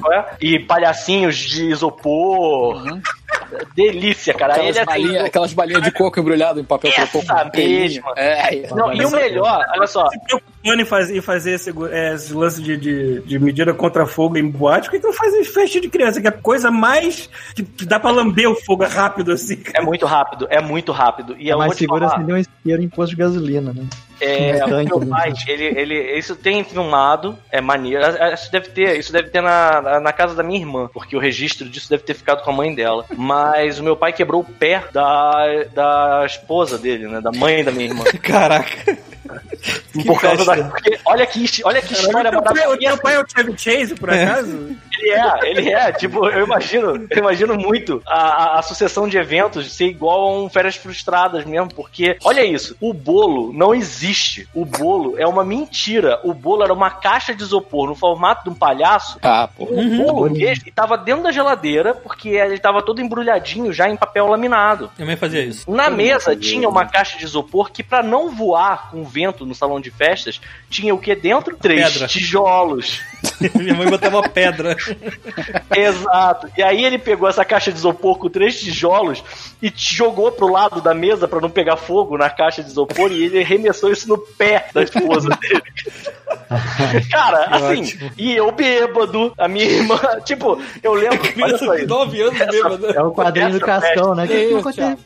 qual 0.00 0.12
é? 0.12 0.36
e 0.40 0.58
palhacinhos 0.58 1.36
de 1.36 1.70
isopor. 1.70 2.82
Delícia, 3.74 4.34
cara. 4.34 4.54
Aquelas, 4.54 4.76
Ele, 4.76 4.78
assim, 4.78 4.86
balinhas, 5.02 5.24
aquelas 5.24 5.52
balinhas 5.52 5.82
de 5.82 5.90
coco 5.92 6.20
embrulhado 6.20 6.60
em 6.60 6.64
papel 6.64 6.90
Essa 6.96 7.46
pelinho. 7.50 7.80
mesma. 7.80 8.12
É, 8.16 8.68
Não, 8.74 8.92
e 8.92 9.04
o 9.04 9.10
melhor, 9.10 9.64
olha 9.74 9.86
só, 9.86 10.08
Se 10.08 10.18
preocupando 10.20 10.82
em 10.82 10.84
fazer, 10.84 11.16
em 11.16 11.20
fazer 11.20 11.52
esse, 11.52 11.72
é, 11.90 12.14
esse 12.14 12.32
lance 12.34 12.62
de, 12.62 12.76
de, 12.76 13.20
de 13.22 13.38
medida 13.38 13.72
contra 13.74 14.06
fogo 14.06 14.36
em 14.36 14.48
boate, 14.48 14.88
por 14.88 14.92
que 14.92 15.00
que 15.00 15.06
não 15.06 15.12
faz 15.14 15.34
em 15.34 15.44
festa 15.44 15.80
de 15.80 15.88
criança? 15.88 16.20
Que 16.20 16.26
é 16.26 16.30
a 16.30 16.32
coisa 16.32 16.70
mais. 16.70 17.28
que, 17.54 17.62
que 17.62 17.84
dá 17.86 17.98
pra 17.98 18.10
lamber 18.10 18.48
o 18.50 18.54
fogo 18.54 18.84
rápido 18.84 19.32
assim. 19.32 19.56
cara. 19.56 19.78
É 19.78 19.82
muito 19.82 20.06
rápido, 20.06 20.46
é 20.50 20.60
muito 20.60 20.92
rápido. 20.92 21.36
E 21.38 21.50
É 21.50 21.56
mais 21.56 21.74
seguro 21.76 22.04
acender 22.06 22.34
um 22.34 22.38
isqueiro 22.38 22.82
em 22.82 22.88
posto 22.88 23.10
de 23.10 23.16
gasolina, 23.16 23.72
né? 23.72 23.84
é, 24.22 24.62
um 24.66 24.84
meu 24.84 25.00
né? 25.00 25.06
pai, 25.08 25.32
ele, 25.48 25.64
ele, 25.64 26.18
isso 26.18 26.36
tem 26.36 26.62
filmado, 26.62 27.38
é 27.50 27.58
maneiro. 27.60 28.02
Isso 28.34 28.52
deve 28.52 28.68
ter, 28.68 28.98
isso 28.98 29.10
deve 29.10 29.30
ter 29.30 29.40
na, 29.40 29.80
na- 29.80 30.00
na 30.00 30.12
casa 30.12 30.34
da 30.34 30.42
minha 30.42 30.60
irmã, 30.60 30.90
porque 30.92 31.16
o 31.16 31.18
registro 31.18 31.66
disso 31.66 31.88
deve 31.88 32.02
ter 32.02 32.12
ficado 32.12 32.42
com 32.44 32.50
a 32.50 32.54
mãe 32.54 32.74
dela. 32.74 33.06
Mas 33.16 33.39
o 33.78 33.82
meu 33.82 33.96
pai 33.96 34.12
quebrou 34.12 34.40
o 34.40 34.44
pé 34.44 34.84
da, 34.92 35.64
da 35.74 36.22
esposa 36.26 36.78
dele, 36.78 37.06
né? 37.06 37.20
Da 37.20 37.30
mãe 37.32 37.64
da 37.64 37.70
minha 37.70 37.86
irmã. 37.86 38.04
Caraca. 38.22 38.98
Por 40.06 40.20
causa 40.20 40.44
da. 40.44 40.64
porque 40.64 40.98
olha 41.04 41.26
que, 41.26 41.44
olha 41.64 41.82
que 41.82 41.92
história 41.92 42.30
pai, 42.30 42.40
o 42.40 42.44
maravilhosa. 42.44 42.78
teu 42.78 42.98
pai 42.98 43.14
é 43.16 43.20
o 43.20 43.24
Chevy 43.28 43.58
Chase, 43.58 43.94
por 43.94 44.10
acaso? 44.10 44.76
Ele 44.98 45.10
é, 45.10 45.50
ele 45.50 45.70
é. 45.70 45.92
Tipo, 45.92 46.26
eu 46.28 46.44
imagino, 46.44 47.06
eu 47.10 47.18
imagino 47.18 47.56
muito 47.56 48.02
a, 48.06 48.18
a, 48.18 48.58
a 48.58 48.62
sucessão 48.62 49.08
de 49.08 49.16
eventos 49.18 49.72
ser 49.72 49.86
igual 49.86 50.20
a 50.20 50.38
um 50.38 50.48
Férias 50.48 50.76
Frustradas 50.76 51.44
mesmo, 51.44 51.72
porque, 51.74 52.16
olha 52.24 52.44
isso, 52.44 52.76
o 52.80 52.92
bolo 52.92 53.52
não 53.52 53.74
existe. 53.74 54.48
O 54.54 54.64
bolo 54.64 55.18
é 55.18 55.26
uma 55.26 55.44
mentira. 55.44 56.20
O 56.22 56.32
bolo 56.32 56.62
era 56.62 56.72
uma 56.72 56.90
caixa 56.90 57.34
de 57.34 57.42
isopor 57.42 57.86
no 57.86 57.94
formato 57.94 58.44
de 58.44 58.50
um 58.50 58.54
palhaço. 58.54 59.18
Ah, 59.22 59.48
pô. 59.48 59.64
O 59.64 59.96
bolo 59.96 60.30
mesmo, 60.30 60.64
e 60.66 60.70
tava 60.70 60.96
dentro 60.96 61.22
da 61.24 61.32
geladeira, 61.32 61.94
porque 61.94 62.30
ele 62.30 62.58
tava 62.58 62.82
todo 62.82 63.00
embrulhadinho 63.00 63.72
já 63.72 63.88
em 63.88 63.96
papel 63.96 64.26
laminado. 64.26 64.90
Minha 64.96 65.06
mãe 65.06 65.16
fazia 65.16 65.42
isso. 65.42 65.70
Na 65.70 65.90
mesa 65.90 66.36
tinha 66.36 66.68
uma 66.68 66.86
caixa 66.86 67.18
de 67.18 67.24
isopor 67.24 67.70
que, 67.70 67.82
pra 67.82 68.02
não 68.02 68.30
voar 68.30 68.90
com 68.90 69.00
o 69.00 69.04
vento 69.20 69.44
no 69.44 69.54
salão 69.54 69.80
de 69.80 69.90
festas, 69.90 70.40
tinha 70.70 70.94
o 70.94 70.98
que 70.98 71.14
dentro? 71.14 71.56
Três 71.56 71.92
Pedra. 71.92 72.08
tijolos. 72.08 73.00
Minha 73.54 73.74
mãe 73.74 73.88
botava 73.88 74.22
pedra. 74.28 74.76
Exato. 75.74 76.48
E 76.56 76.62
aí 76.62 76.84
ele 76.84 76.98
pegou 76.98 77.28
essa 77.28 77.44
caixa 77.44 77.72
de 77.72 77.78
isopor 77.78 78.18
com 78.18 78.28
três 78.28 78.58
tijolos 78.58 79.22
e 79.60 79.70
te 79.70 79.94
jogou 79.94 80.32
pro 80.32 80.50
lado 80.50 80.80
da 80.80 80.94
mesa 80.94 81.28
pra 81.28 81.40
não 81.40 81.50
pegar 81.50 81.76
fogo 81.76 82.16
na 82.16 82.30
caixa 82.30 82.62
de 82.62 82.70
isopor 82.70 83.10
e 83.10 83.24
ele 83.24 83.40
arremessou 83.40 83.90
isso 83.90 84.08
no 84.08 84.18
pé 84.18 84.66
da 84.72 84.82
esposa 84.82 85.28
dele. 85.40 85.62
Cara, 87.10 87.44
assim, 87.46 87.82
ótimo. 87.82 88.10
e 88.16 88.36
eu 88.36 88.50
bêbado, 88.52 89.32
a 89.38 89.48
minha 89.48 89.64
irmã, 89.64 89.98
tipo, 90.24 90.60
eu 90.82 90.94
lembro, 90.94 91.20
olha 91.20 91.32
Criança 91.32 91.64
só 91.64 91.74
isso. 91.74 91.86
9 91.86 92.22
anos 92.22 92.38
bêbada. 92.38 92.90
É 92.92 93.02
o 93.02 93.12
quadrinho 93.12 93.50
do 93.50 93.56
Essa 93.56 93.66
Cascão, 93.66 94.14
né? 94.14 94.24
O 94.24 94.28
que, 94.28 94.46
que 94.46 94.54
aconteceu? 94.54 94.98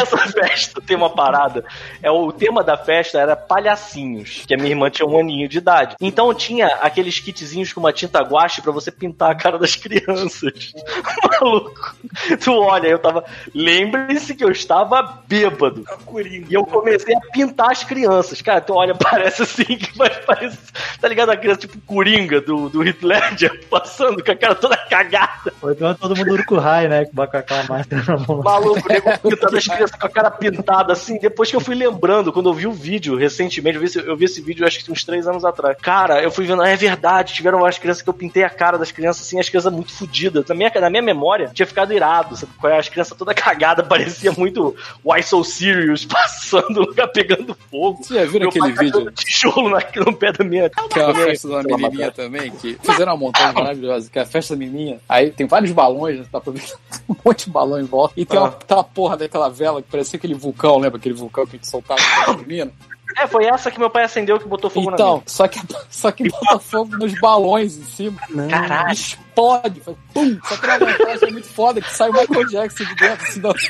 Essa 0.00 0.18
festa 0.18 0.80
tem 0.80 0.96
uma 0.96 1.10
parada. 1.10 1.64
É 2.02 2.10
o 2.10 2.32
tema 2.32 2.62
da 2.62 2.76
festa 2.76 3.18
era 3.18 3.36
palhacinhos, 3.36 4.44
que 4.46 4.54
a 4.54 4.56
minha 4.56 4.70
irmã 4.70 4.90
tinha 4.90 5.06
um 5.06 5.18
aninho 5.18 5.48
de 5.48 5.58
idade. 5.58 5.96
Então 6.00 6.32
tinha 6.34 6.66
aqueles 6.66 7.18
kitzinhos 7.32 7.72
com 7.72 7.80
uma 7.80 7.92
tinta 7.92 8.20
guache 8.20 8.62
pra 8.62 8.72
você 8.72 8.90
pintar 8.90 9.30
a 9.30 9.34
cara 9.34 9.58
das 9.58 9.76
crianças. 9.76 10.72
Maluco. 11.40 11.96
Tu 12.42 12.52
olha, 12.52 12.88
eu 12.88 12.98
tava. 12.98 13.24
Lembre-se 13.54 14.34
que 14.34 14.44
eu 14.44 14.50
estava 14.50 15.22
bêbado. 15.26 15.84
Coringa. 16.04 16.46
E 16.50 16.54
eu 16.54 16.64
comecei 16.64 17.14
a 17.14 17.20
pintar 17.32 17.70
as 17.70 17.84
crianças. 17.84 18.40
Cara, 18.42 18.60
tu 18.60 18.74
olha, 18.74 18.94
parece 18.98 19.42
assim 19.42 19.64
que 19.64 19.96
vai 19.96 20.10
parecer. 20.10 20.58
Tá 21.00 21.08
ligado? 21.08 21.30
A 21.30 21.36
criança 21.36 21.60
tipo 21.60 21.78
Coringa 21.80 22.40
do, 22.40 22.68
do 22.68 22.86
Heath 22.86 23.02
Ledger 23.02 23.64
passando 23.70 24.22
com 24.22 24.30
a 24.30 24.36
cara 24.36 24.54
toda 24.54 24.76
cagada. 24.76 25.52
Ou 25.60 25.72
então 25.72 25.90
é 25.90 25.94
todo 25.94 26.16
mundo 26.16 26.32
urucurrai, 26.32 26.88
né? 26.88 27.04
Com 27.06 27.22
aquela 27.22 27.64
máscara 27.64 28.04
na 28.06 28.18
mão. 28.18 28.42
Maluco, 28.42 28.88
nego 28.88 29.18
pintando 29.18 29.56
as 29.56 29.66
crianças 29.66 29.98
com 29.98 30.06
a 30.06 30.10
cara 30.10 30.30
pintada 30.30 30.92
assim. 30.92 31.18
Depois 31.18 31.50
que 31.50 31.56
eu 31.56 31.60
fui 31.60 31.74
lembrando, 31.74 32.32
quando 32.32 32.48
eu 32.48 32.54
vi 32.54 32.66
o 32.66 32.72
vídeo 32.72 33.16
recentemente, 33.16 33.76
eu 33.76 33.80
vi 33.80 33.86
esse, 33.86 33.98
eu 33.98 34.16
vi 34.16 34.24
esse 34.24 34.40
vídeo 34.40 34.66
acho 34.66 34.84
que 34.84 34.92
uns 34.92 35.04
três 35.04 35.26
anos 35.26 35.44
atrás. 35.44 35.76
Cara, 35.80 36.22
eu 36.22 36.30
fui 36.30 36.44
vendo, 36.44 36.62
ah, 36.62 36.68
é 36.68 36.76
verdade, 36.76 37.21
tiveram 37.30 37.58
umas 37.58 37.78
crianças 37.78 38.02
que 38.02 38.08
eu 38.08 38.14
pintei 38.14 38.42
a 38.44 38.50
cara 38.50 38.76
das 38.78 38.90
crianças 38.90 39.26
assim, 39.26 39.38
as 39.38 39.48
crianças 39.48 39.72
muito 39.72 39.92
fodidas. 39.92 40.44
Na 40.48 40.54
minha, 40.54 40.70
na 40.80 40.90
minha 40.90 41.02
memória, 41.02 41.50
tinha 41.52 41.66
ficado 41.66 41.92
irado, 41.92 42.36
sabe? 42.36 42.52
As 42.76 42.88
crianças 42.88 43.16
toda 43.16 43.32
cagada, 43.34 43.82
parecia 43.82 44.32
muito 44.32 44.74
Why 45.04 45.22
So 45.22 45.44
Serious, 45.44 46.04
passando, 46.06 46.80
lugar 46.80 47.08
pegando 47.08 47.56
fogo. 47.70 48.02
Vocês 48.02 48.30
já 48.32 48.38
Meu 48.38 48.48
aquele 48.48 48.72
vídeo? 48.72 49.10
tijolo 49.12 49.68
na, 49.70 49.78
no 50.04 50.14
pé 50.16 50.32
da 50.32 50.44
minha. 50.44 50.68
Que 50.70 50.98
é 50.98 51.04
uma 51.06 51.14
festa 51.14 51.48
da 51.48 51.62
menininha 51.62 52.10
também, 52.10 52.50
que 52.50 52.78
fizeram 52.82 53.12
uma 53.12 53.18
montagem 53.18 53.54
maravilhosa, 53.54 54.10
que 54.10 54.18
é 54.18 54.22
a 54.22 54.26
festa 54.26 54.54
da 54.54 54.58
menininha. 54.58 54.98
Aí 55.08 55.30
tem 55.30 55.46
vários 55.46 55.72
balões, 55.72 56.18
né, 56.18 56.24
dá 56.32 56.40
pra 56.40 56.52
ver 56.52 56.62
um 57.08 57.14
monte 57.24 57.44
de 57.46 57.50
balão 57.50 57.80
em 57.80 57.84
volta. 57.84 58.14
E 58.16 58.24
tem 58.24 58.38
uma, 58.38 58.48
Ah. 58.48 58.56
aquela 58.60 58.84
porra 58.84 59.16
daquela 59.16 59.48
vela 59.48 59.82
que 59.82 59.88
parecia 59.90 60.16
aquele 60.16 60.34
vulcão, 60.34 60.78
lembra 60.78 60.98
aquele 60.98 61.14
vulcão 61.14 61.44
que 61.46 61.56
a 61.56 61.58
gente 61.58 61.68
soltava 61.68 62.00
com 62.24 62.30
a 62.32 62.36
menina? 62.38 62.72
É, 63.16 63.26
foi 63.26 63.44
essa 63.46 63.70
que 63.70 63.78
meu 63.78 63.90
pai 63.90 64.04
acendeu 64.04 64.38
que 64.38 64.46
botou 64.48 64.70
fogo 64.70 64.90
na 64.90 64.94
Então, 64.96 65.12
minha. 65.14 65.22
só 65.26 65.46
que, 65.48 65.60
só 65.90 66.10
que 66.12 66.28
bota 66.28 66.58
fogo 66.58 66.96
nos 66.96 67.18
balões 67.20 67.76
em 67.76 67.84
cima. 67.84 68.20
Caralho. 68.48 68.98
Faz 69.34 69.72
pum. 70.12 70.38
Só 70.44 70.56
que 70.56 70.66
na 70.66 70.78
vantagem 70.78 71.28
é 71.28 71.32
muito 71.32 71.48
foda 71.48 71.80
que 71.80 71.92
sai 71.92 72.10
o 72.10 72.12
Michael 72.12 72.48
Jackson 72.48 72.84
de 72.84 72.94
dentro. 72.94 73.24
Assim, 73.26 73.40
não. 73.40 73.54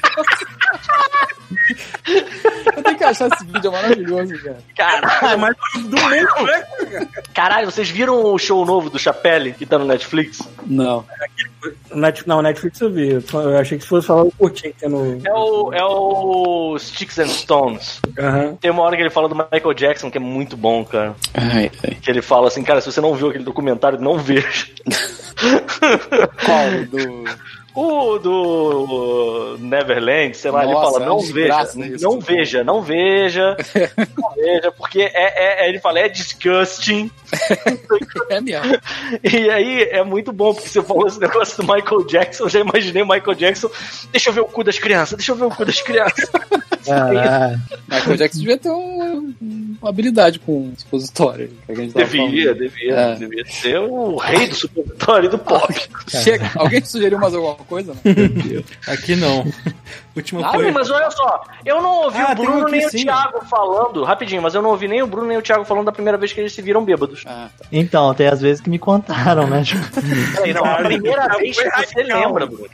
Eu 2.76 2.82
tenho 2.82 2.98
que 2.98 3.04
achar 3.04 3.28
esse 3.32 3.44
vídeo, 3.44 3.68
é 3.68 3.70
maravilhoso, 3.70 4.34
cara. 4.76 5.00
Caralho, 5.00 5.38
Mas 5.38 5.56
do 5.74 5.96
mundo, 5.96 6.46
né? 6.46 7.08
caralho, 7.34 7.70
vocês 7.70 7.88
viram 7.90 8.24
o 8.24 8.38
show 8.38 8.64
novo 8.64 8.90
do 8.90 8.98
Chapelle 8.98 9.52
que 9.52 9.66
tá 9.66 9.78
no 9.78 9.84
Netflix? 9.84 10.40
Não. 10.66 11.04
Net, 11.94 12.26
não, 12.26 12.42
Netflix 12.42 12.80
eu 12.80 12.90
vi. 12.90 13.10
Eu 13.32 13.58
achei 13.58 13.78
que 13.78 13.84
se 13.84 13.88
fosse 13.88 14.06
falar 14.06 14.22
o 14.22 14.32
curtinho 14.32 14.74
que 14.74 14.84
é 14.84 14.88
no. 14.88 15.20
É 15.24 15.32
o, 15.32 15.72
é 15.72 15.84
o 15.84 16.76
Sticks 16.78 17.18
and 17.18 17.28
Stones. 17.28 18.00
Aham. 18.18 18.56
Tem 18.56 18.70
uma 18.70 18.82
hora 18.82 18.96
que 18.96 19.02
ele 19.02 19.10
fala 19.10 19.28
do 19.28 19.36
Michael 19.36 19.74
Jackson 19.74 20.10
que 20.10 20.18
é 20.18 20.20
muito 20.20 20.56
bom, 20.56 20.84
cara. 20.84 21.14
Ai, 21.34 21.70
ai. 21.84 21.96
Que 22.00 22.10
ele 22.10 22.22
fala 22.22 22.48
assim, 22.48 22.64
cara, 22.64 22.80
se 22.80 22.90
você 22.90 23.00
não 23.00 23.14
viu 23.14 23.28
aquele 23.28 23.44
documentário, 23.44 24.00
não 24.00 24.18
veja. 24.18 24.66
Qual? 26.44 26.84
Do. 26.86 27.24
O 27.74 28.18
do 28.18 29.56
Neverland, 29.60 30.36
sei 30.36 30.50
lá, 30.50 30.62
ele 30.64 30.72
Nossa, 30.74 30.92
fala, 30.92 31.04
é 31.04 31.08
não 31.08 31.16
uma 31.18 31.32
veja, 31.32 31.98
não 32.00 32.20
veja, 32.20 32.64
não 32.64 32.82
veja, 32.84 33.56
não 34.18 34.34
veja, 34.34 34.72
porque 34.76 35.00
é, 35.00 35.10
é- 35.14 35.64
é- 35.64 35.68
ele 35.70 35.78
fala, 35.78 36.00
é 36.00 36.08
disgusting. 36.08 37.10
É 38.28 38.40
mesmo. 38.40 38.72
E 39.22 39.50
aí 39.50 39.82
é 39.90 40.02
muito 40.04 40.32
bom, 40.32 40.52
porque 40.54 40.68
você 40.68 40.82
falou 40.82 41.06
esse 41.06 41.18
negócio 41.20 41.62
do 41.62 41.72
Michael 41.74 42.04
Jackson, 42.06 42.44
eu 42.44 42.48
já 42.48 42.60
imaginei 42.60 43.02
o 43.02 43.06
Michael 43.08 43.34
Jackson, 43.34 43.70
deixa 44.10 44.30
eu 44.30 44.34
ver 44.34 44.40
o 44.40 44.46
cu 44.46 44.62
das 44.64 44.78
crianças, 44.78 45.16
deixa 45.16 45.32
eu 45.32 45.36
ver 45.36 45.44
o 45.44 45.50
cu 45.50 45.64
das 45.64 45.80
crianças. 45.80 46.28
Caralho. 46.86 47.60
Michael 47.88 48.16
Jackson 48.16 48.38
devia 48.40 48.58
ter 48.58 48.70
um- 48.70 49.34
uma 49.80 49.88
habilidade 49.90 50.38
com 50.38 50.72
supositório. 50.76 51.50
devia, 51.68 52.54
devia, 52.54 52.94
É. 52.94 53.14
devia 53.16 53.44
ser 53.46 53.78
o 53.78 54.16
rei 54.16 54.46
do 54.46 54.54
supositório 54.54 55.28
do 55.30 55.38
pop. 55.38 55.74
Chega. 56.08 56.50
Alguém 56.56 56.84
sugeriu 56.84 57.18
mais 57.18 57.34
alguma 57.34 57.54
coisa? 57.64 57.94
Não? 57.94 58.92
Aqui 58.92 59.16
não. 59.16 59.44
Última 60.14 60.46
Ah, 60.46 60.72
mas 60.72 60.90
olha 60.90 61.10
só, 61.10 61.42
eu 61.64 61.80
não 61.80 62.02
ouvi 62.02 62.18
Ah, 62.18 62.32
o 62.32 62.34
Bruno 62.34 62.66
um 62.66 62.68
nem 62.68 62.84
o 62.86 62.90
sim. 62.90 63.04
Thiago 63.04 63.44
falando, 63.46 64.04
rapidinho, 64.04 64.42
mas 64.42 64.54
eu 64.54 64.60
não 64.60 64.70
ouvi 64.70 64.86
nem 64.86 65.02
o 65.02 65.06
Bruno 65.06 65.26
nem 65.26 65.38
o 65.38 65.42
Thiago 65.42 65.64
falando 65.64 65.86
da 65.86 65.92
primeira 65.92 66.18
vez 66.18 66.32
que 66.32 66.40
eles 66.40 66.52
se 66.52 66.60
viram 66.60 66.84
bêbados. 66.84 67.24
Ah, 67.26 67.48
tá. 67.58 67.64
Então, 67.72 68.12
tem 68.14 68.26
às 68.28 68.40
vezes 68.40 68.60
que 68.60 68.68
me 68.68 68.78
contaram, 68.78 69.46
né? 69.46 69.62
Peraí, 70.34 70.52
não, 70.54 70.64
a 70.64 70.76
primeira 70.76 71.28
vez 71.38 71.56
que 71.56 71.86
você 71.86 72.02
lembra, 72.02 72.46
Bruno. 72.46 72.68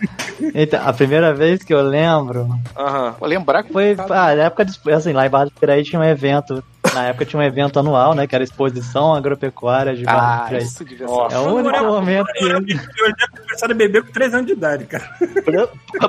então, 0.55 0.81
a 0.87 0.92
primeira 0.92 1.33
vez 1.33 1.62
que 1.62 1.72
eu 1.72 1.83
lembro 1.83 2.48
Aham. 2.77 3.14
Vou 3.18 3.29
lembrar 3.29 3.62
que 3.62 3.72
foi, 3.72 3.96
ah, 3.98 4.35
na 4.35 4.42
época 4.44 4.64
de, 4.64 4.79
assim, 4.92 5.12
lá 5.12 5.27
em 5.27 5.31
Barra 5.31 5.44
do 5.46 5.51
Piraí 5.53 5.85
tinha 5.85 6.01
um 6.01 6.05
evento. 6.05 6.62
Na 6.94 7.05
época 7.09 7.27
tinha 7.27 7.38
um 7.38 7.42
evento 7.42 7.79
anual, 7.79 8.14
né? 8.14 8.27
Que 8.27 8.35
era 8.35 8.42
a 8.42 8.46
exposição 8.46 9.14
agropecuária 9.14 9.94
de 9.94 10.05
Barra 10.05 10.37
do 10.37 10.42
Ah, 10.42 10.46
Piraí. 10.48 10.62
isso 10.64 10.85
devia 10.85 11.07
ser. 11.07 11.14
É 11.35 11.38
o 11.38 11.55
único 11.55 11.85
momento 11.85 12.27
que 12.33 12.44
Eu 12.44 12.51
já 12.61 13.29
começado 13.42 13.70
a 13.72 13.74
beber 13.74 14.03
com 14.05 14.12
3 14.12 14.35
anos 14.35 14.46
de 14.46 14.53
idade, 14.53 14.85
cara. 14.87 15.11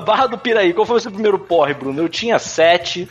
Barra 0.04 0.26
do 0.26 0.38
Piraí, 0.38 0.72
qual 0.72 0.86
foi 0.86 0.96
o 0.96 1.00
seu 1.00 1.10
primeiro 1.20 1.38
porre, 1.38 1.74
Bruno? 1.74 2.00
Eu 2.00 2.08
tinha 2.08 2.38
sete. 2.38 3.08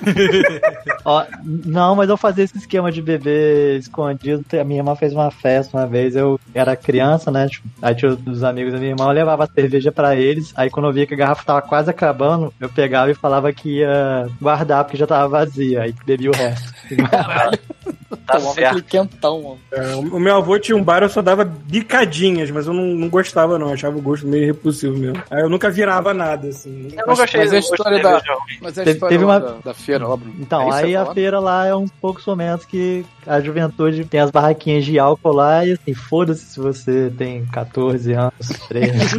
Ó, 1.05 1.25
não, 1.43 1.95
mas 1.95 2.09
eu 2.09 2.17
fazia 2.17 2.43
esse 2.43 2.57
esquema 2.57 2.91
de 2.91 3.01
beber 3.01 3.77
escondido. 3.79 4.43
A 4.59 4.63
minha 4.63 4.79
irmã 4.79 4.95
fez 4.95 5.13
uma 5.13 5.29
festa 5.29 5.77
uma 5.77 5.85
vez, 5.85 6.15
eu 6.15 6.39
era 6.53 6.75
criança, 6.75 7.29
né? 7.29 7.47
Tipo, 7.47 7.67
aí 7.81 7.93
tinha 7.93 8.17
os 8.25 8.43
amigos 8.43 8.73
da 8.73 8.79
minha 8.79 8.91
irmã, 8.91 9.05
eu 9.05 9.11
levava 9.11 9.47
cerveja 9.47 9.91
pra 9.91 10.15
eles. 10.15 10.51
Aí 10.55 10.69
quando 10.69 10.87
eu 10.87 10.93
via 10.93 11.05
que 11.05 11.13
a 11.13 11.17
garrafa 11.17 11.45
tava 11.45 11.61
quase 11.61 11.89
acabando, 11.89 12.53
eu 12.59 12.69
pegava 12.69 13.11
e 13.11 13.15
falava 13.15 13.53
que 13.53 13.79
ia 13.79 14.27
guardar 14.41 14.83
porque 14.83 14.97
já 14.97 15.05
tava 15.05 15.27
vazia. 15.27 15.83
Aí 15.83 15.93
bebia 16.05 16.31
o 16.31 16.35
resto. 16.35 16.73
Tá 18.29 18.37
Tomava 18.37 18.53
certo. 18.55 18.67
aquele 18.67 18.81
quentão, 18.83 19.41
mano. 19.41 19.59
É, 19.71 19.95
o 19.95 20.19
meu 20.19 20.35
avô 20.37 20.57
tinha 20.59 20.75
um 20.77 20.83
bar, 20.83 21.01
eu 21.03 21.09
só 21.09 21.21
dava 21.21 21.43
bicadinhas, 21.45 22.51
mas 22.51 22.67
eu 22.67 22.73
não, 22.73 22.83
não 22.85 23.09
gostava, 23.09 23.57
não. 23.57 23.73
Achava 23.73 23.97
o 23.97 24.01
gosto 24.01 24.27
meio 24.27 24.45
repulsivo 24.45 24.97
mesmo. 24.97 25.21
Aí 25.29 25.41
eu 25.41 25.49
nunca 25.49 25.69
virava 25.69 26.13
nada, 26.13 26.47
assim. 26.49 26.89
Eu 26.95 27.05
não 27.07 27.15
gostei 27.15 27.41
mas 27.41 27.53
a 27.53 27.57
história 27.59 27.97
de 27.97 28.03
da-. 28.03 28.21
Mas 28.61 28.77
é 28.77 28.81
a 28.81 28.83
Teve- 28.85 28.91
história 28.97 29.17
teve 29.17 29.23
uma- 29.25 29.39
da, 29.39 29.51
da 29.65 29.73
feira, 29.73 30.05
Bruno. 30.05 30.33
Então, 30.39 30.71
É 30.73 30.83
aí 30.83 30.95
a 30.95 30.99
falando? 31.01 31.13
feira 31.15 31.39
lá 31.39 31.65
é 31.65 31.75
uns 31.75 31.91
poucos 32.01 32.25
momentos 32.25 32.65
que 32.65 33.05
a 33.25 33.39
juventude 33.41 34.05
tem 34.05 34.19
as 34.19 34.31
barraquinhas 34.31 34.85
de 34.85 34.97
álcool 34.99 35.31
lá 35.33 35.65
e 35.65 35.73
assim, 35.73 35.93
foda-se 35.93 36.45
se 36.45 36.59
você 36.59 37.11
tem 37.17 37.45
14 37.45 38.13
anos, 38.13 38.33
13. 38.67 39.09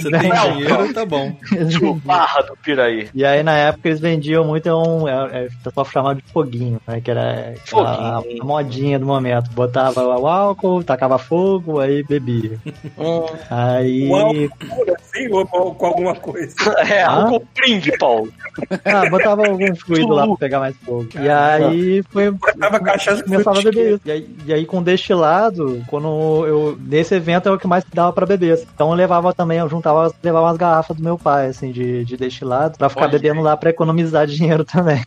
Se 0.00 0.10
tem 0.10 0.32
dinheiro, 0.32 0.92
tá 0.92 1.04
bom. 1.06 1.34
Tipo, 1.70 1.94
Barra 2.04 2.42
do 2.42 2.56
Piraí. 2.56 3.08
E 3.14 3.24
aí, 3.24 3.42
na 3.42 3.56
época, 3.56 3.88
eles 3.88 4.00
vendiam 4.00 4.44
muito, 4.44 4.68
é 4.68 4.74
um, 4.74 5.08
é, 5.08 5.44
é, 5.44 5.46
o 5.46 5.64
pessoal 5.64 5.86
chamava 5.86 6.14
de 6.16 6.22
foguinho, 6.32 6.80
né? 6.86 7.00
Que 7.00 7.10
era 7.10 7.54
a, 7.72 8.13
a, 8.18 8.44
modinha 8.44 8.98
do 8.98 9.06
momento. 9.06 9.50
Botava 9.52 10.04
o 10.04 10.26
álcool, 10.26 10.82
tacava 10.82 11.18
fogo, 11.18 11.80
aí 11.80 12.02
bebia. 12.02 12.58
Hum. 12.98 13.26
Aí. 13.50 14.08
O 14.08 14.16
álcool 14.16 14.48
puro, 14.58 14.94
assim, 15.00 15.28
ou 15.30 15.74
com 15.74 15.86
alguma 15.86 16.14
coisa. 16.14 16.54
É, 16.84 17.02
Ah? 17.02 17.24
álcool 17.24 17.46
brinde, 17.54 17.96
Paulo. 17.98 18.28
Ah, 18.84 19.08
botava 19.08 19.46
algum 19.46 19.74
fluido 19.76 20.12
lá 20.12 20.26
pra 20.26 20.36
pegar 20.36 20.60
mais 20.60 20.76
fogo. 20.76 21.08
E 21.18 21.28
aí 21.28 22.02
foi. 22.10 22.30
Botava 22.30 22.80
cachaça 22.80 23.22
com 23.22 23.30
Começava 23.30 23.58
a 23.58 23.62
beber 23.62 23.94
isso. 23.94 24.00
E 24.04 24.10
aí, 24.10 24.36
e 24.46 24.52
aí, 24.52 24.66
com 24.66 24.82
destilado, 24.82 25.82
quando 25.86 26.44
eu. 26.46 26.78
Nesse 26.80 27.14
evento 27.14 27.48
é 27.48 27.52
o 27.52 27.58
que 27.58 27.66
mais 27.66 27.84
dava 27.92 28.12
pra 28.12 28.26
beber. 28.26 28.62
Então 28.74 28.90
eu 28.90 28.94
levava 28.94 29.32
também, 29.32 29.58
eu 29.58 29.68
juntava, 29.68 30.12
levava 30.22 30.46
umas 30.46 30.56
garrafas 30.56 30.96
do 30.96 31.02
meu 31.02 31.18
pai, 31.18 31.48
assim, 31.48 31.72
de, 31.72 32.04
de 32.04 32.16
destilado, 32.16 32.76
pra 32.78 32.88
ficar 32.88 33.02
Olha 33.02 33.12
bebendo 33.12 33.40
lá 33.40 33.56
pra 33.56 33.70
economizar 33.70 34.26
dinheiro 34.28 34.64
também. 34.64 35.02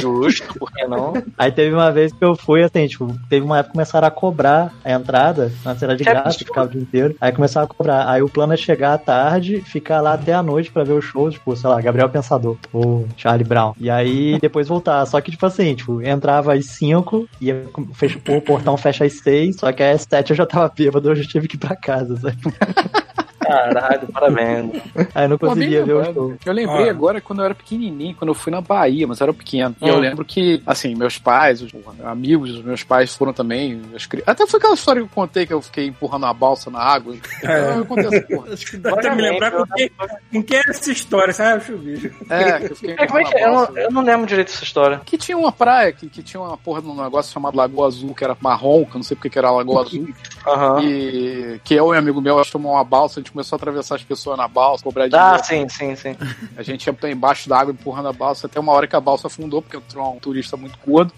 Justo, 0.00 0.58
por 0.58 0.70
que 0.72 0.86
não? 0.86 1.12
Aí 1.36 1.50
teve 1.50 1.74
uma 1.74 1.90
vez 1.90 2.12
que 2.12 2.24
eu 2.24 2.34
fui, 2.46 2.62
assim, 2.62 2.86
tipo, 2.86 3.12
teve 3.28 3.44
uma 3.44 3.58
época 3.58 3.72
que 3.72 3.72
começaram 3.72 4.06
a 4.06 4.10
cobrar 4.10 4.72
a 4.84 4.92
entrada, 4.92 5.52
antes 5.66 5.82
era 5.82 5.96
de 5.96 6.04
Que 6.04 6.10
graça, 6.10 6.38
ficava 6.38 6.68
o 6.68 6.70
dia 6.70 6.80
inteiro. 6.80 7.16
Aí 7.20 7.32
começaram 7.32 7.64
a 7.64 7.68
cobrar. 7.68 8.08
Aí 8.08 8.22
o 8.22 8.28
plano 8.28 8.52
é 8.52 8.56
chegar 8.56 8.94
à 8.94 8.98
tarde, 8.98 9.60
ficar 9.60 10.00
lá 10.00 10.14
até 10.14 10.32
a 10.32 10.42
noite 10.42 10.70
pra 10.70 10.84
ver 10.84 10.92
o 10.92 11.02
show, 11.02 11.28
tipo, 11.28 11.56
sei 11.56 11.68
lá, 11.68 11.80
Gabriel 11.80 12.08
Pensador, 12.08 12.56
ou 12.72 13.06
Charlie 13.16 13.44
Brown. 13.44 13.74
E 13.80 13.90
aí 13.90 14.38
depois 14.40 14.68
voltar. 14.68 15.04
Só 15.06 15.20
que, 15.20 15.32
tipo 15.32 15.44
assim, 15.44 15.74
tipo, 15.74 16.00
entrava 16.00 16.54
às 16.54 16.66
5, 16.66 17.28
ia, 17.40 17.64
fecha, 17.94 18.18
o 18.28 18.40
portão 18.40 18.76
fecha 18.76 19.04
às 19.04 19.14
6, 19.14 19.56
só 19.56 19.72
que 19.72 19.82
às 19.82 20.02
7 20.02 20.30
eu 20.30 20.36
já 20.36 20.46
tava 20.46 20.72
bêbado, 20.74 21.10
eu 21.10 21.16
já 21.16 21.24
tive 21.24 21.48
que 21.48 21.56
ir 21.56 21.58
pra 21.58 21.74
casa, 21.74 22.16
sabe? 22.16 22.36
Caralho, 23.46 24.08
parabéns. 24.12 24.82
Aí 25.14 25.24
eu 25.24 25.28
não 25.28 25.38
conseguia 25.38 25.84
ver 25.84 25.92
o 25.94 26.04
show. 26.12 26.34
Eu 26.44 26.52
lembrei 26.52 26.88
Ah. 26.88 26.90
agora 26.90 27.20
quando 27.20 27.40
eu 27.40 27.44
era 27.44 27.54
pequenininho, 27.54 28.14
quando 28.14 28.28
eu 28.30 28.34
fui 28.34 28.50
na 28.50 28.60
Bahia, 28.60 29.06
mas 29.06 29.20
eu 29.20 29.24
era 29.24 29.32
pequeno. 29.34 29.74
E 29.80 29.88
eu 29.88 29.96
Hum. 29.96 29.98
lembro 30.00 30.24
que, 30.24 30.62
assim, 30.66 30.94
meus 30.94 31.18
pais, 31.18 31.62
os 31.62 31.70
amigos 32.04 32.52
dos 32.52 32.64
meus 32.64 32.82
pais 32.82 33.14
foram 33.14 33.32
também. 33.32 33.80
cri- 34.08 34.22
Até 34.26 34.46
foi 34.46 34.58
aquela 34.58 34.74
história 34.74 35.00
que 35.02 35.06
eu 35.08 35.12
contei 35.14 35.46
que 35.46 35.52
eu 35.52 35.62
fiquei 35.62 35.86
empurrando 35.86 36.24
uma 36.24 36.34
balsa 36.34 36.70
na 36.70 36.80
água. 36.80 37.14
É. 37.42 37.78
Eu 37.78 37.86
contei 37.86 38.06
essa 38.06 38.20
porra. 38.26 38.52
Acho 38.52 38.66
que 38.66 38.76
dá 38.76 38.90
até 38.92 39.14
me 39.14 39.22
lembrar 39.22 39.50
com 39.52 39.64
quem, 39.66 39.90
com 40.32 40.42
quem 40.42 40.56
era 40.58 40.70
essa 40.70 40.90
história. 40.90 41.32
Sabe. 41.32 42.12
É, 42.30 42.58
que 42.60 42.72
eu 42.72 42.76
fiquei 42.76 42.94
É, 42.98 43.06
como 43.06 43.18
é 43.20 43.24
que 43.24 43.36
é? 43.38 43.44
Eu 43.44 43.48
a 43.48 43.52
não, 43.68 43.76
eu 43.78 43.90
não 43.90 44.02
lembro 44.02 44.26
direito 44.26 44.48
dessa 44.48 44.64
história. 44.64 45.00
Que 45.04 45.16
tinha 45.16 45.36
uma 45.36 45.52
praia, 45.52 45.92
que, 45.92 46.08
que 46.08 46.22
tinha 46.22 46.40
uma 46.40 46.56
porra 46.56 46.82
de 46.82 46.88
um 46.88 47.02
negócio 47.02 47.32
chamado 47.32 47.56
Lagoa 47.56 47.86
Azul, 47.86 48.14
que 48.14 48.24
era 48.24 48.36
marrom, 48.40 48.84
que 48.84 48.90
eu 48.92 48.96
não 48.96 49.02
sei 49.02 49.16
porque 49.16 49.30
que 49.30 49.38
era 49.38 49.50
Lagoa 49.50 49.82
Azul. 49.82 50.08
Aham. 50.46 50.80
E 50.82 51.60
que 51.64 51.74
eu 51.74 51.92
e 51.92 51.96
um 51.96 51.98
amigo 51.98 52.20
meu, 52.20 52.40
tomou 52.50 52.72
uma 52.72 52.84
balsa, 52.84 53.18
a 53.18 53.22
gente 53.22 53.32
começou 53.32 53.56
a 53.56 53.58
atravessar 53.58 53.96
as 53.96 54.02
pessoas 54.04 54.36
na 54.38 54.46
balsa, 54.46 54.84
cobrar 54.84 55.04
Ah, 55.04 55.08
dinheiro. 55.38 55.44
sim, 55.44 55.68
sim, 55.68 55.96
sim. 55.96 56.16
A 56.56 56.62
gente 56.62 56.86
ia 56.86 57.10
embaixo 57.10 57.48
da 57.48 57.58
água 57.58 57.72
empurrando 57.72 58.08
a 58.08 58.12
balsa 58.12 58.46
até 58.46 58.60
uma 58.60 58.72
hora 58.72 58.86
que 58.86 58.94
a 58.96 59.00
balsa 59.00 59.26
afundou, 59.26 59.60
porque 59.62 59.76
entrou 59.76 60.14
um 60.14 60.18
turista 60.18 60.56
muito 60.56 60.78
gordo. 60.86 61.12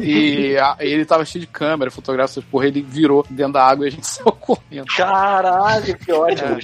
e 0.00 0.56
a- 0.58 0.76
ele 0.80 1.04
tava 1.04 1.24
cheio 1.24 1.40
de 1.40 1.46
câmera, 1.46 1.90
fotógrafo, 1.90 2.32
essas 2.32 2.44
porra, 2.44 2.66
ele 2.66 2.82
virou 2.82 3.24
dentro 3.28 3.54
da 3.54 3.64
água 3.66 3.84
e 3.84 3.88
a 3.88 3.90
gente 3.90 4.06
saiu 4.06 4.32
correndo. 4.32 4.86
Caralho, 4.96 5.98
que 5.98 6.12
ótimo. 6.12 6.58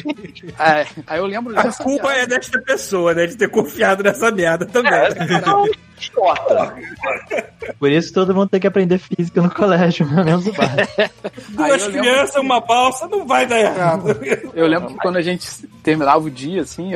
É, 0.59 0.87
aí 1.07 1.19
eu 1.19 1.27
lembro 1.27 1.59
A 1.59 1.73
culpa 1.73 2.09
piada. 2.09 2.21
é 2.23 2.27
desta 2.27 2.61
pessoa, 2.61 3.15
né? 3.15 3.27
De 3.27 3.37
ter 3.37 3.49
confiado 3.51 4.03
nessa 4.03 4.31
merda 4.31 4.67
também. 4.67 4.93
É, 4.93 5.09
idiota. 5.99 6.75
Por 7.79 7.91
isso 7.91 8.13
todo 8.13 8.35
mundo 8.35 8.49
tem 8.49 8.61
que 8.61 8.67
aprender 8.67 8.99
física 8.99 9.43
no 9.43 9.51
colégio, 9.51 10.07
menos 10.07 10.47
o 10.47 10.53
bar. 10.53 10.77
Duas 11.51 11.87
crianças, 11.87 12.37
uma 12.37 12.61
balsa, 12.61 13.07
não 13.09 13.27
vai 13.27 13.47
dar 13.47 13.61
errado. 13.61 14.17
Eu 14.55 14.67
lembro 14.67 14.89
que 14.89 14.97
quando 14.97 15.17
a 15.17 15.23
gente 15.23 15.47
terminava 15.89 16.25
o 16.27 16.31
dia, 16.31 16.63
assim, 16.63 16.91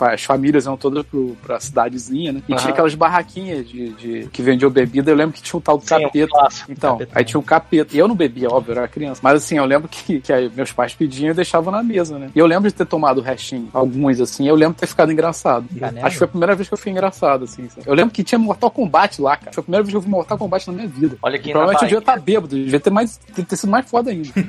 as 0.00 0.22
famílias 0.24 0.64
iam 0.64 0.76
todas 0.76 1.04
pro, 1.04 1.36
pra 1.42 1.60
cidadezinha, 1.60 2.32
né? 2.32 2.42
E 2.48 2.52
Aham. 2.52 2.60
tinha 2.60 2.72
aquelas 2.72 2.94
barraquinhas 2.94 3.68
de, 3.68 3.90
de- 3.90 4.28
que 4.32 4.40
vendiam 4.42 4.70
bebida. 4.70 5.10
Eu 5.10 5.14
lembro 5.16 5.34
que 5.34 5.42
tinha 5.42 5.58
um 5.58 5.60
tal 5.60 5.76
do 5.76 5.82
Sim, 5.84 6.00
capeta. 6.00 6.32
Então, 6.68 6.92
Capeta. 6.98 7.12
aí 7.18 7.24
tinha 7.24 7.38
um 7.38 7.42
capeta. 7.42 7.94
E 7.94 7.98
eu 7.98 8.08
não 8.08 8.14
bebia, 8.14 8.48
óbvio, 8.48 8.72
eu 8.72 8.78
era 8.78 8.88
criança. 8.88 9.20
Mas 9.22 9.34
assim, 9.34 9.58
eu 9.58 9.64
lembro 9.66 9.88
que, 9.88 10.20
que 10.20 10.32
meus 10.56 10.72
pais 10.72 10.94
pediam 10.94 11.26
e 11.26 11.28
eu 11.28 11.34
deixava 11.34 11.70
na 11.70 11.82
mesa, 11.82 12.18
né? 12.18 12.30
E 12.34 12.38
eu 12.38 12.46
lembro 12.46 12.68
de 12.70 12.74
ter 12.74 12.86
tomado 12.86 13.18
o 13.18 13.22
restinho, 13.22 13.68
alguns 13.72 14.20
assim. 14.20 14.48
Eu 14.48 14.54
lembro 14.54 14.74
de 14.74 14.80
ter 14.80 14.86
ficado 14.86 15.12
engraçado. 15.12 15.66
Acho 16.02 16.12
que 16.12 16.18
foi 16.18 16.24
a 16.24 16.28
primeira 16.28 16.54
vez 16.54 16.68
que 16.68 16.74
eu 16.74 16.78
fui 16.78 16.90
engraçado, 16.90 17.44
assim. 17.44 17.68
sabe? 17.68 17.82
Eu 17.86 17.94
lembro 17.94 18.12
que 18.12 18.24
tinha 18.24 18.38
Mortal 18.38 18.70
Kombat 18.70 19.20
lá, 19.20 19.36
cara. 19.36 19.52
Foi 19.52 19.60
a 19.60 19.64
primeira 19.64 19.82
vez 19.82 19.92
que 19.92 19.96
eu 19.96 20.00
vi 20.00 20.08
Mortal 20.08 20.38
Kombat 20.38 20.66
na 20.68 20.72
minha 20.72 20.88
vida. 20.88 21.16
Olha 21.22 21.36
na 21.36 21.42
Provavelmente 21.42 21.82
eu 21.82 21.88
devia 21.88 21.98
estar 21.98 22.20
bêbado, 22.20 22.56
devia 22.56 22.80
ter, 22.80 22.90
mais, 22.90 23.18
ter, 23.18 23.56
sido 23.56 23.70
mais 23.70 23.88
foda 23.88 24.10
ainda. 24.10 24.28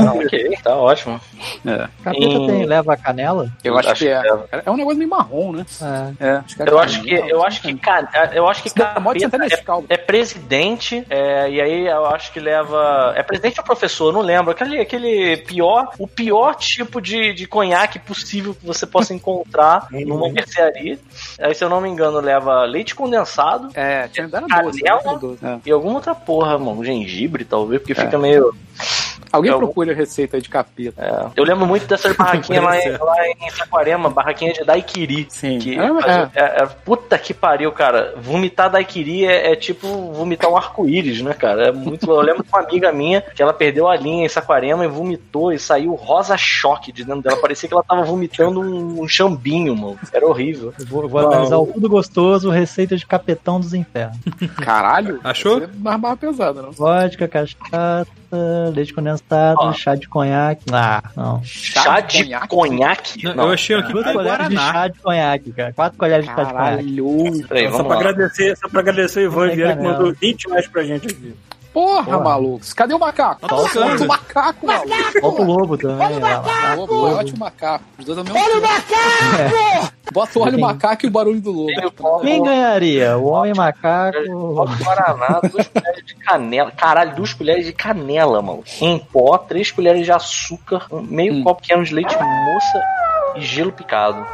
É, 0.00 0.04
ok, 0.04 0.58
tá 0.62 0.76
ótimo. 0.76 1.20
É. 1.66 1.88
Capeta 2.02 2.46
tem, 2.46 2.64
leva 2.64 2.96
canela? 3.04 3.50
Eu 3.62 3.78
acho, 3.78 3.90
Acho 3.90 4.04
que 4.04 4.08
é. 4.08 4.22
que 4.22 4.62
É 4.66 4.70
um 4.70 4.76
negócio 4.76 4.98
meio 4.98 5.10
marrom, 5.10 5.52
né? 5.52 5.66
É. 6.18 6.26
É, 6.26 6.30
acho 6.36 6.56
que 6.56 6.62
é 6.62 6.68
Eu 6.68 6.78
acho 6.78 7.02
que, 7.02 7.08
canela. 7.10 7.30
eu 7.30 7.44
acho 7.44 7.60
que, 7.60 7.78
eu 8.34 8.48
acho 8.48 8.62
que 8.62 8.70
capeta 8.70 9.36
é, 9.36 9.94
é 9.94 9.96
presidente, 9.96 11.06
é, 11.10 11.50
e 11.50 11.60
aí 11.60 11.86
eu 11.86 12.06
acho 12.06 12.32
que 12.32 12.40
leva. 12.40 13.12
É 13.16 13.22
presidente 13.22 13.58
ou 13.60 13.64
professor? 13.64 14.08
Eu 14.08 14.12
não 14.12 14.20
lembro. 14.20 14.50
Aquele, 14.50 14.80
aquele 14.80 15.36
pior, 15.38 15.90
o 15.98 16.06
pior 16.08 16.54
tipo 16.54 17.00
de, 17.00 17.32
de 17.34 17.46
conhaque 17.46 17.98
possível 17.98 18.54
que 18.54 18.66
você 18.66 18.86
possa 18.86 19.12
encontrar 19.12 19.86
numa 19.92 20.30
mercearia. 20.30 20.98
Aí, 21.40 21.54
se 21.54 21.64
eu 21.64 21.68
não 21.68 21.80
me 21.80 21.88
engano, 21.88 22.20
leva 22.20 22.64
leite 22.64 22.94
condensado 22.94 23.68
É, 23.74 24.08
tinha 24.08 24.28
era 24.32 24.46
Canela? 24.46 24.70
doce. 24.70 24.80
era 24.86 25.18
doce. 25.18 25.44
É. 25.44 25.58
e 25.66 25.70
alguma 25.72 25.96
outra 25.96 26.14
porra, 26.14 26.58
mano. 26.58 26.84
Gengibre, 26.84 27.44
talvez, 27.44 27.80
porque 27.80 27.94
fica 27.94 28.18
meio. 28.18 28.54
Alguém 29.34 29.50
Eu- 29.52 29.58
procura 29.58 29.92
a 29.92 29.94
receita 29.94 30.36
aí 30.36 30.42
de 30.42 30.48
capeta. 30.48 31.02
é. 31.02 31.26
Eu 31.40 31.44
lembro 31.44 31.66
muito 31.66 31.86
dessa 31.86 32.12
barraquinha 32.14 32.60
lá, 32.62 32.76
em- 32.78 32.90
lá 32.96 33.28
em 33.28 33.50
Saquarema, 33.50 34.08
barraquinha 34.10 34.52
de 34.52 34.64
daiquiri. 34.64 35.26
Sim. 35.28 35.58
Que 35.58 35.78
É, 35.78 35.88
fazia- 36.00 36.30
é- 36.34 36.62
é- 36.62 36.66
puta 36.66 37.18
que 37.18 37.34
pariu, 37.34 37.70
cara. 37.72 38.14
Vomitar 38.16 38.70
daiquiri 38.70 39.24
é, 39.26 39.52
é 39.52 39.56
tipo 39.56 39.86
vomitar 40.12 40.50
um 40.50 40.56
arco-íris, 40.56 41.20
né, 41.22 41.34
cara? 41.34 41.68
É 41.68 41.72
muito. 41.72 42.10
Eu 42.10 42.20
lembro 42.20 42.42
de 42.42 42.48
uma 42.48 42.60
amiga 42.60 42.92
minha 42.92 43.20
que 43.22 43.42
ela 43.42 43.52
perdeu 43.52 43.88
a 43.88 43.96
linha 43.96 44.24
em 44.24 44.28
Saquarema 44.28 44.84
e 44.84 44.88
vomitou 44.88 45.52
e 45.52 45.58
saiu 45.58 45.94
rosa 45.94 46.36
choque 46.36 46.92
de 46.92 47.04
dentro 47.04 47.22
dela. 47.22 47.36
Parecia 47.40 47.68
que 47.68 47.74
ela 47.74 47.82
tava 47.82 48.02
vomitando 48.02 48.60
um, 48.60 49.02
um 49.02 49.08
chambinho, 49.08 49.74
mano. 49.76 49.98
Era 50.12 50.26
horrível. 50.26 50.72
Eu 50.78 50.86
Vou, 50.86 51.08
vou 51.08 51.20
analisar 51.20 51.56
o 51.58 51.66
tudo 51.66 51.88
gostoso, 51.88 52.50
receita 52.50 52.96
de 52.96 53.04
capetão 53.06 53.58
dos 53.58 53.74
infernos. 53.74 54.16
Caralho. 54.62 55.20
Achou? 55.24 55.62
É 55.62 55.68
mais 55.78 56.00
barra 56.00 56.16
pesada, 56.16 56.62
não? 56.62 56.70
Vodka, 56.70 57.26
cachaça, 57.28 58.06
leite 58.74 58.92
condensado, 58.92 59.23
Ó. 59.30 59.72
chá 59.72 59.94
de 59.94 60.08
conhaque. 60.08 60.64
Ah, 60.72 61.02
não. 61.16 61.42
Chá, 61.44 62.00
de 62.00 62.28
conhaque? 62.48 63.24
Não, 63.24 63.44
eu 63.44 63.52
achei 63.52 63.76
aqui 63.76 63.92
Duas 63.92 64.06
é 64.06 64.12
colheres 64.12 64.48
de 64.48 64.56
chá 64.56 64.88
de 64.88 64.98
conhaque, 65.00 65.52
cara. 65.52 65.72
Quatro 65.72 65.98
colheres 65.98 66.26
de 66.26 66.34
chá 66.34 66.44
de 66.44 66.52
conhaque. 66.52 67.42
Caralho. 67.48 67.72
Só 67.72 67.84
pra, 67.84 67.96
agradecer, 67.96 68.56
só 68.56 68.68
pra 68.68 68.80
agradecer 68.80 69.20
o 69.20 69.22
Ivan 69.24 69.48
Vieira 69.54 69.76
que 69.76 69.82
mandou 69.82 70.12
20 70.12 70.48
reais 70.48 70.66
pra 70.68 70.82
gente 70.82 71.06
aqui. 71.06 71.34
Porra, 71.74 72.04
Porra. 72.04 72.20
maluco. 72.20 72.64
Cadê 72.76 72.94
o 72.94 72.98
macaco? 73.00 73.40
Tá. 73.48 73.56
Solta 73.68 74.04
o 74.04 74.06
macaco, 74.06 74.66
maluco. 74.66 74.88
Bota 75.20 75.42
o 75.42 75.44
lobo 75.44 75.76
também. 75.76 75.96
vai 75.96 76.18
lá. 76.20 76.74
Lobo, 76.76 77.14
ótimo 77.16 77.38
macaco. 77.40 77.84
Os 77.98 78.04
dois 78.04 78.16
ao 78.18 78.24
mesmo 78.24 78.38
Olha 78.38 78.58
o 78.58 78.62
macaco! 78.62 79.94
Bota 80.14 80.38
o 80.38 80.42
olho 80.42 80.60
macaco 80.60 81.04
e 81.06 81.08
o 81.08 81.10
barulho 81.10 81.40
do 81.40 81.50
lobo. 81.50 81.72
O 81.98 82.20
Quem 82.20 82.40
ganharia? 82.42 83.18
O 83.18 83.24
homem 83.26 83.52
macaco. 83.54 84.16
copo 84.54 84.76
de 84.76 84.84
Guaraná, 84.84 85.40
duas 85.50 85.66
colheres 85.66 86.04
de 86.06 86.14
canela. 86.14 86.70
Caralho, 86.70 87.16
duas 87.16 87.32
colheres 87.32 87.66
de 87.66 87.72
canela, 87.72 88.40
mano. 88.40 88.62
Em 88.80 88.98
pó, 88.98 89.36
três 89.36 89.72
colheres 89.72 90.04
de 90.04 90.12
açúcar, 90.12 90.86
meio 90.92 91.34
Hum. 91.34 91.42
copo 91.42 91.60
pequeno 91.62 91.82
de 91.84 91.92
leite 91.92 92.14
moça 92.16 92.82
e 93.34 93.40
gelo 93.40 93.72
picado. 93.72 94.24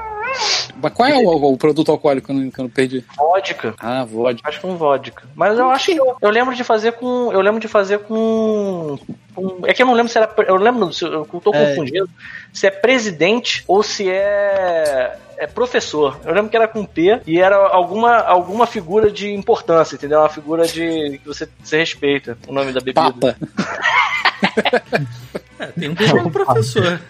Mas 0.82 0.92
qual 0.94 1.08
é 1.08 1.16
o, 1.16 1.28
o 1.52 1.56
produto 1.58 1.90
alcoólico 1.90 2.26
que 2.26 2.32
eu 2.32 2.36
não, 2.36 2.50
que 2.50 2.58
eu 2.58 2.62
não 2.64 2.70
perdi? 2.70 3.04
Vodka. 3.16 3.74
Ah, 3.78 4.04
vodka. 4.04 4.48
Acho 4.48 4.60
que 4.60 4.66
um 4.66 4.76
vodka. 4.76 5.22
Mas 5.34 5.58
eu 5.58 5.70
acho 5.70 5.86
que 5.86 5.96
eu, 5.96 6.16
eu 6.20 6.30
lembro 6.30 6.54
de 6.54 6.64
fazer 6.64 6.92
com. 6.92 7.30
Eu 7.32 7.40
lembro 7.40 7.60
de 7.60 7.68
fazer 7.68 7.98
com. 8.00 8.98
com- 9.34 9.58
é 9.66 9.74
que 9.74 9.82
eu 9.82 9.86
não 9.86 9.94
lembro 9.94 10.10
se 10.10 10.16
era. 10.18 10.32
Eu 10.46 10.56
lembro, 10.56 10.92
se 10.92 11.04
eu 11.04 11.24
tô 11.26 11.52
É. 11.54 11.66
confundindo. 11.70 12.08
Se 12.52 12.66
é 12.66 12.70
presidente 12.70 13.62
ou 13.68 13.82
se 13.82 14.08
é. 14.08 15.18
É 15.36 15.46
professor. 15.46 16.18
Eu 16.24 16.34
lembro 16.34 16.50
que 16.50 16.56
era 16.56 16.68
com 16.68 16.84
P 16.84 17.20
e 17.26 17.40
era 17.40 17.56
alguma, 17.56 18.18
alguma 18.18 18.66
figura 18.66 19.10
de 19.10 19.32
importância, 19.32 19.94
entendeu? 19.96 20.18
Uma 20.20 20.28
figura 20.28 20.66
de. 20.66 21.18
que 21.18 21.26
você, 21.26 21.48
você 21.62 21.78
respeita 21.78 22.36
o 22.46 22.52
nome 22.52 22.72
da 22.72 22.80
bebida. 22.80 23.10
Papa. 23.12 23.36
É, 25.58 25.66
tem 25.66 25.90
um 25.90 26.30
professor. 26.30 27.00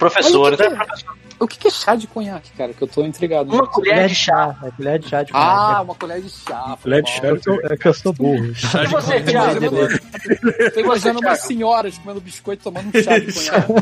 Professores. 0.00 0.60
Olha 0.60 0.70
o 0.70 0.72
é 0.74 0.76
professor. 0.84 1.16
O 1.38 1.46
que 1.46 1.58
que 1.58 1.68
é 1.68 1.70
chá 1.70 1.94
de 1.94 2.06
conhaque, 2.06 2.50
cara? 2.56 2.72
Que 2.72 2.82
eu 2.82 2.88
tô 2.88 3.04
intrigado. 3.04 3.52
Uma 3.52 3.66
colher 3.66 4.08
de 4.08 4.14
chá. 4.14 4.56
É 4.64 4.70
colher 4.70 4.98
de 4.98 5.08
chá 5.08 5.22
de 5.22 5.30
Ah, 5.34 5.64
conhaque. 5.66 5.84
uma 5.84 5.94
colher 5.94 6.20
de 6.22 6.30
chá. 6.30 6.78
Colher 6.82 7.02
de 7.02 7.10
chá. 7.10 7.20
É 7.70 7.76
que 7.76 7.88
eu 7.88 7.94
sou- 7.94 8.12
burro. 8.12 8.54
Chá 8.56 8.82
E 8.82 8.86
de 8.86 8.92
você. 8.92 9.20
Thiago? 9.20 9.60
Tô 10.74 10.80
imaginando 10.80 11.20
umas 11.20 11.40
senhoras 11.40 11.98
comendo 11.98 12.20
biscoito 12.20 12.62
tomando 12.64 12.88
um 12.88 13.02
chá 13.02 13.18
de 13.18 13.32
conhaque. 13.32 13.72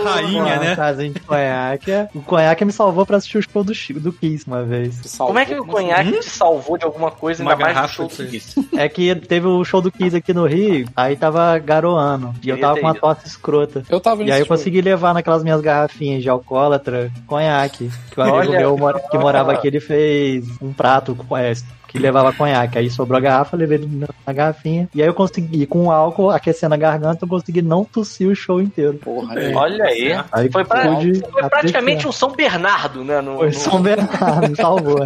A 0.00 0.10
rainha, 0.10 0.56
né? 0.58 1.10
De 1.12 1.20
conhaque. 1.20 1.90
O 2.14 2.22
conhaque 2.22 2.64
me 2.64 2.72
salvou 2.72 3.04
pra 3.04 3.18
assistir 3.18 3.38
o 3.38 3.42
show 3.42 3.62
do, 3.62 3.74
Chico- 3.74 4.00
do 4.00 4.12
Kiss 4.12 4.46
uma 4.46 4.62
vez. 4.62 5.16
Como 5.18 5.38
é 5.38 5.44
que 5.44 5.54
o 5.54 5.66
conhaque 5.66 6.12
te 6.20 6.30
salvou 6.30 6.78
de 6.78 6.84
alguma 6.84 7.10
coisa, 7.10 7.42
Uma 7.42 7.52
ainda 7.52 7.62
mais 7.64 7.74
do 7.74 7.76
garrafa 7.76 7.94
show 7.94 8.08
do. 8.08 8.30
Kiss? 8.30 8.68
É 8.76 8.88
que 8.88 9.14
teve 9.14 9.46
o 9.46 9.62
show 9.64 9.80
do 9.82 9.92
Kiss 9.92 10.16
aqui 10.16 10.32
no 10.32 10.46
Rio, 10.46 10.88
aí 10.96 11.16
tava 11.16 11.58
garoando. 11.58 12.34
E 12.42 12.48
eu 12.48 12.58
tava 12.58 12.76
com 12.80 12.86
uma 12.86 12.94
tosse 12.94 13.26
escrota. 13.26 13.82
Eu 13.88 14.00
tava 14.00 14.22
E 14.24 14.32
aí 14.32 14.40
eu 14.40 14.46
consegui 14.46 14.80
levar 14.80 15.12
naquelas 15.12 15.42
minhas 15.42 15.60
garrafinhas 15.60 16.22
de 16.22 16.28
alcoólatra 16.30 16.69
conhaque. 17.26 17.90
Que 18.10 18.20
o 18.20 18.22
amigo 18.22 18.52
meu 18.52 18.76
que 19.10 19.18
morava 19.18 19.52
aqui, 19.52 19.66
ele 19.68 19.80
fez 19.80 20.44
um 20.60 20.72
prato 20.72 21.14
com 21.14 21.36
é, 21.36 21.52
que 21.88 21.98
levava 21.98 22.32
conhaque. 22.32 22.78
Aí 22.78 22.88
sobrou 22.90 23.18
a 23.18 23.20
garrafa, 23.20 23.56
levei 23.56 23.78
na 23.78 24.06
na 24.26 24.32
garrafinha. 24.34 24.88
E 24.94 25.02
aí 25.02 25.08
eu 25.08 25.14
consegui, 25.14 25.66
com 25.66 25.86
o 25.86 25.90
álcool 25.90 26.30
aquecendo 26.30 26.72
a 26.74 26.78
garganta, 26.78 27.24
eu 27.24 27.28
consegui 27.28 27.62
não 27.62 27.84
tossir 27.84 28.28
o 28.28 28.34
show 28.36 28.60
inteiro. 28.60 28.94
Porra, 28.98 29.34
É. 29.40 29.46
aí. 29.48 29.54
Olha 29.54 29.84
aí. 29.86 30.12
Aí 30.30 30.52
Foi, 30.52 30.64
pra- 30.64 30.82
foi 30.84 31.48
praticamente 31.48 32.06
um 32.06 32.12
São 32.12 32.30
Bernardo, 32.30 33.02
né? 33.02 33.20
No, 33.20 33.38
Foi 33.38 33.46
no- 33.48 33.52
São 33.52 33.82
Bernardo, 33.82 34.54
salvou. 34.54 35.00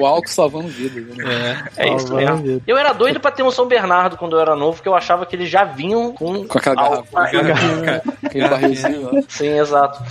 O 0.00 0.06
álcool 0.06 0.28
salvando 0.28 0.66
vidas. 0.68 1.16
Né? 1.16 1.64
É 1.76 1.94
isso 1.94 2.08
Salvou 2.08 2.18
a 2.26 2.30
mesmo. 2.32 2.46
vida. 2.46 2.62
Eu 2.66 2.76
era 2.76 2.92
doido 2.92 3.20
pra 3.20 3.30
ter 3.30 3.44
um 3.44 3.50
São 3.50 3.66
Bernardo 3.68 4.16
quando 4.16 4.34
eu 4.36 4.40
era 4.40 4.56
novo, 4.56 4.76
porque 4.78 4.88
eu 4.88 4.96
achava 4.96 5.24
que 5.24 5.36
eles 5.36 5.48
já 5.48 5.62
vinham 5.62 6.12
com. 6.12 6.48
Com 6.48 6.58
aquela 6.58 6.74
garrafa. 6.76 7.20
Aquele 8.24 8.48
barrilzinho. 8.48 9.10
Sim, 9.28 9.58
exato. 9.58 10.02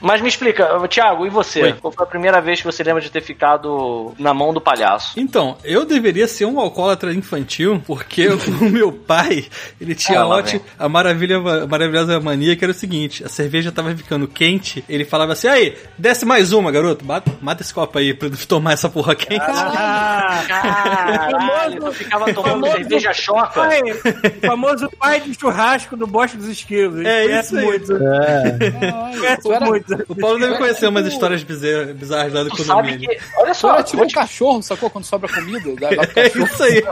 Mas 0.00 0.20
me 0.20 0.28
explica, 0.28 0.66
Thiago, 0.88 1.26
e 1.26 1.30
você? 1.30 1.62
Oi. 1.62 1.72
Qual 1.74 1.92
foi 1.92 2.04
a 2.04 2.08
primeira 2.08 2.40
vez 2.40 2.60
que 2.60 2.66
você 2.66 2.82
lembra 2.82 3.02
de 3.02 3.10
ter 3.10 3.20
ficado 3.20 4.14
na 4.18 4.32
mão 4.32 4.52
do 4.54 4.60
palhaço? 4.60 5.18
Então, 5.18 5.56
eu 5.64 5.84
deveria 5.84 6.26
ser 6.28 6.44
um 6.44 6.58
alcoólatra 6.60 7.12
infantil, 7.12 7.82
porque 7.86 8.28
o 8.60 8.64
meu 8.70 8.92
pai, 8.92 9.46
ele 9.80 9.94
tinha 9.94 10.20
Ah, 10.20 10.26
ótima, 10.28 10.60
a 10.78 10.88
maravilha, 10.88 11.38
a 11.38 11.66
maravilhosa 11.66 12.20
mania 12.20 12.54
que 12.56 12.64
era 12.64 12.70
o 12.70 12.74
seguinte, 12.74 13.24
a 13.24 13.28
cerveja 13.28 13.72
tava 13.72 13.94
ficando 13.96 14.26
quente, 14.28 14.84
ele 14.88 15.04
falava 15.04 15.32
assim, 15.32 15.48
aí, 15.48 15.76
desce 15.96 16.24
mais 16.24 16.52
uma, 16.52 16.70
garoto, 16.70 17.04
mata, 17.04 17.32
mata 17.40 17.62
esse 17.62 17.72
copo 17.74 17.98
aí 17.98 18.14
pra 18.14 18.28
tomar 18.46 18.72
essa 18.72 18.88
porra 18.88 19.14
quente. 19.14 19.44
Ah, 19.46 20.42
Caralho, 20.46 21.84
eu 21.86 21.92
ficava 21.92 22.32
tomando 22.32 22.52
famoso- 22.66 22.72
cerveja 22.76 23.12
choca. 23.12 23.48
pai, 23.62 23.80
o 23.82 24.46
famoso 24.46 24.90
pai 24.98 25.20
de 25.20 25.34
churrasco 25.38 25.96
do 25.96 26.06
Bosque 26.06 26.36
dos 26.36 26.48
Esquilos. 26.48 27.04
É 27.04 27.22
Conhece 27.24 27.48
isso 27.48 27.58
aí. 27.58 27.64
Muito, 27.64 27.92
É. 27.96 29.52
era- 29.54 29.66
muito. 29.66 29.87
O 30.08 30.14
Paulo 30.14 30.38
deve 30.38 30.56
conhecer 30.58 30.86
umas 30.88 31.06
histórias 31.06 31.42
bizarras, 31.42 32.32
lá 32.32 32.42
do 32.44 32.50
condomínio. 32.50 33.08
que. 33.08 33.18
Olha 33.36 33.54
Só 33.54 33.74
era 33.74 33.82
tipo 33.82 33.96
vou 33.98 34.06
um 34.06 34.10
cachorro, 34.10 34.62
sacou? 34.62 34.90
Quando 34.90 35.04
sobra 35.04 35.32
comida, 35.32 35.74
dá, 35.80 35.90
dá 35.90 36.06
pro 36.06 36.20
É 36.22 36.28
isso 36.44 36.62
aí. 36.62 36.82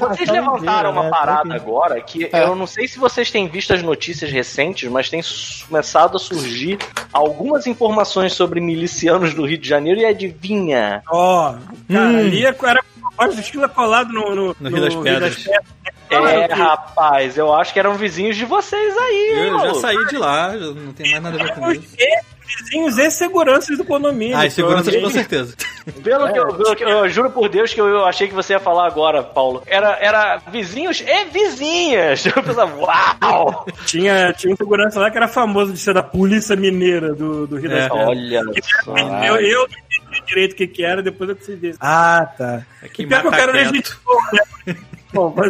Vocês 0.00 0.28
levantaram 0.28 0.58
inteira, 0.58 0.90
uma 0.90 1.02
né? 1.04 1.10
parada 1.10 1.54
agora 1.54 2.00
que 2.00 2.28
É. 2.32 2.44
eu 2.44 2.54
não 2.54 2.66
sei 2.66 2.86
se 2.88 2.98
vocês 2.98 3.30
têm 3.30 3.48
visto 3.48 3.72
as 3.72 3.82
notícias 3.82 4.30
recentes, 4.30 4.90
mas 4.90 5.08
tem 5.08 5.20
começado 5.68 6.16
a 6.16 6.20
surgir 6.20 6.78
algumas 7.12 7.66
informações 7.66 8.32
sobre 8.32 8.60
milicianos 8.60 9.34
do 9.34 9.44
Rio 9.46 9.58
de 9.58 9.68
Janeiro 9.68 10.00
e 10.00 10.04
adivinha? 10.04 11.02
Ó, 11.10 11.52
cara, 11.52 11.60
Hum. 11.88 12.18
ali 12.18 12.44
era 12.44 12.54
o 12.60 13.16
Bosque 13.16 13.36
dos 13.36 13.44
Esquilos 13.44 13.72
colado 13.72 14.12
no, 14.12 14.34
no, 14.34 14.56
No 14.60 14.68
Rio 14.70 14.80
das 14.80 14.94
Pedras. 14.94 15.44
É, 16.10 16.48
que- 16.48 16.54
rapaz, 16.54 17.38
eu 17.38 17.54
acho 17.54 17.72
que 17.72 17.78
eram 17.78 17.94
vizinhos 17.94 18.36
de 18.36 18.44
vocês 18.44 18.96
aí, 18.96 19.32
hein, 19.36 19.48
Eu 19.48 19.58
já 19.60 19.74
saí 19.74 20.06
de 20.06 20.16
lá, 20.16 20.50
já 20.58 20.66
não 20.66 20.92
tem 20.92 21.10
mais 21.10 21.22
nada 21.22 21.40
a 21.40 21.44
ver 21.44 21.54
com 21.54 21.70
isso. 21.72 21.96
Vizinhos 22.58 22.98
e 22.98 23.10
seguranças 23.12 23.78
do 23.78 23.84
condomínio. 23.84 24.36
Ah, 24.36 24.44
e 24.44 24.50
segurança 24.50 24.90
Então, 24.90 25.02
com 25.02 25.10
certeza. 25.10 25.54
Pelo 26.02 26.32
que, 26.32 26.38
eu, 26.38 26.46
pelo 26.48 26.74
que 26.76 26.82
eu, 26.82 26.88
eu 26.88 27.08
juro 27.08 27.30
por 27.30 27.48
Deus 27.48 27.72
que 27.72 27.80
eu, 27.80 27.86
eu 27.86 28.04
achei 28.04 28.26
que 28.26 28.34
você 28.34 28.54
ia 28.54 28.58
falar 28.60 28.88
agora, 28.88 29.22
Paulo. 29.22 29.62
Era, 29.68 29.96
era 30.00 30.38
vizinhos 30.50 31.00
e 31.00 31.24
vizinhas. 31.26 32.26
Eu 32.40 32.42
pensava, 32.42 32.74
uau! 32.76 33.66
Tinha, 33.86 34.32
tinha 34.32 34.52
um 34.52 34.56
segurança 34.56 34.98
lá 34.98 35.10
que 35.12 35.16
era 35.16 35.28
famoso 35.28 35.72
de 35.72 35.78
ser 35.78 35.94
da 35.94 36.02
polícia 36.02 36.56
mineira 36.56 37.14
do, 37.14 37.46
do 37.46 37.56
Rio 37.56 37.70
É. 37.70 37.76
das 37.76 37.88
Pedras. 37.88 38.08
Olha 38.08 38.42
só. 38.84 38.96
Eu, 38.96 39.36
eu 39.36 39.58
não 39.60 40.08
entendi 40.08 40.26
direito 40.26 40.52
o 40.52 40.56
que, 40.56 40.66
que 40.66 40.84
era, 40.84 41.02
depois 41.02 41.30
eu 41.30 41.36
consegui. 41.36 41.74
Ah, 41.80 42.26
tá. 42.36 42.62
Aqui 42.82 43.02
E 43.02 43.06
pior 43.06 43.20
que 43.20 43.26
eu 43.28 43.32
quero 43.32 43.52
legitimar, 43.52 44.32
né? 44.66 44.76
Bom. 45.12 45.34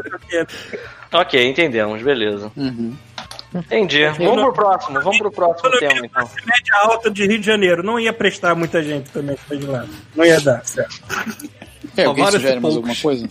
Ok, 1.12 1.44
entendemos, 1.44 2.00
beleza. 2.02 2.52
Uhum. 2.56 2.96
Entendi. 3.52 4.04
Vamos 4.16 4.42
pro 4.42 4.52
próximo, 4.52 5.00
vamos 5.00 5.18
pro 5.18 5.32
próximo 5.32 5.70
tema, 5.78 6.06
então. 6.06 6.30
Média 6.46 6.76
alta 6.84 7.10
de 7.10 7.26
Rio 7.26 7.40
de 7.40 7.46
Janeiro. 7.46 7.82
Não 7.82 7.98
ia 7.98 8.12
prestar 8.12 8.54
muita 8.54 8.80
gente 8.80 9.10
também 9.10 9.36
pra 9.48 9.56
de 9.56 9.66
lá. 9.66 9.86
Não 10.14 10.24
ia 10.24 10.40
dar, 10.40 10.64
certo. 10.64 11.00
É, 11.96 12.04
alguém 12.04 12.24
sugere 12.30 12.60
mais 12.60 12.76
alguma 12.76 12.94
coisa? 12.94 13.28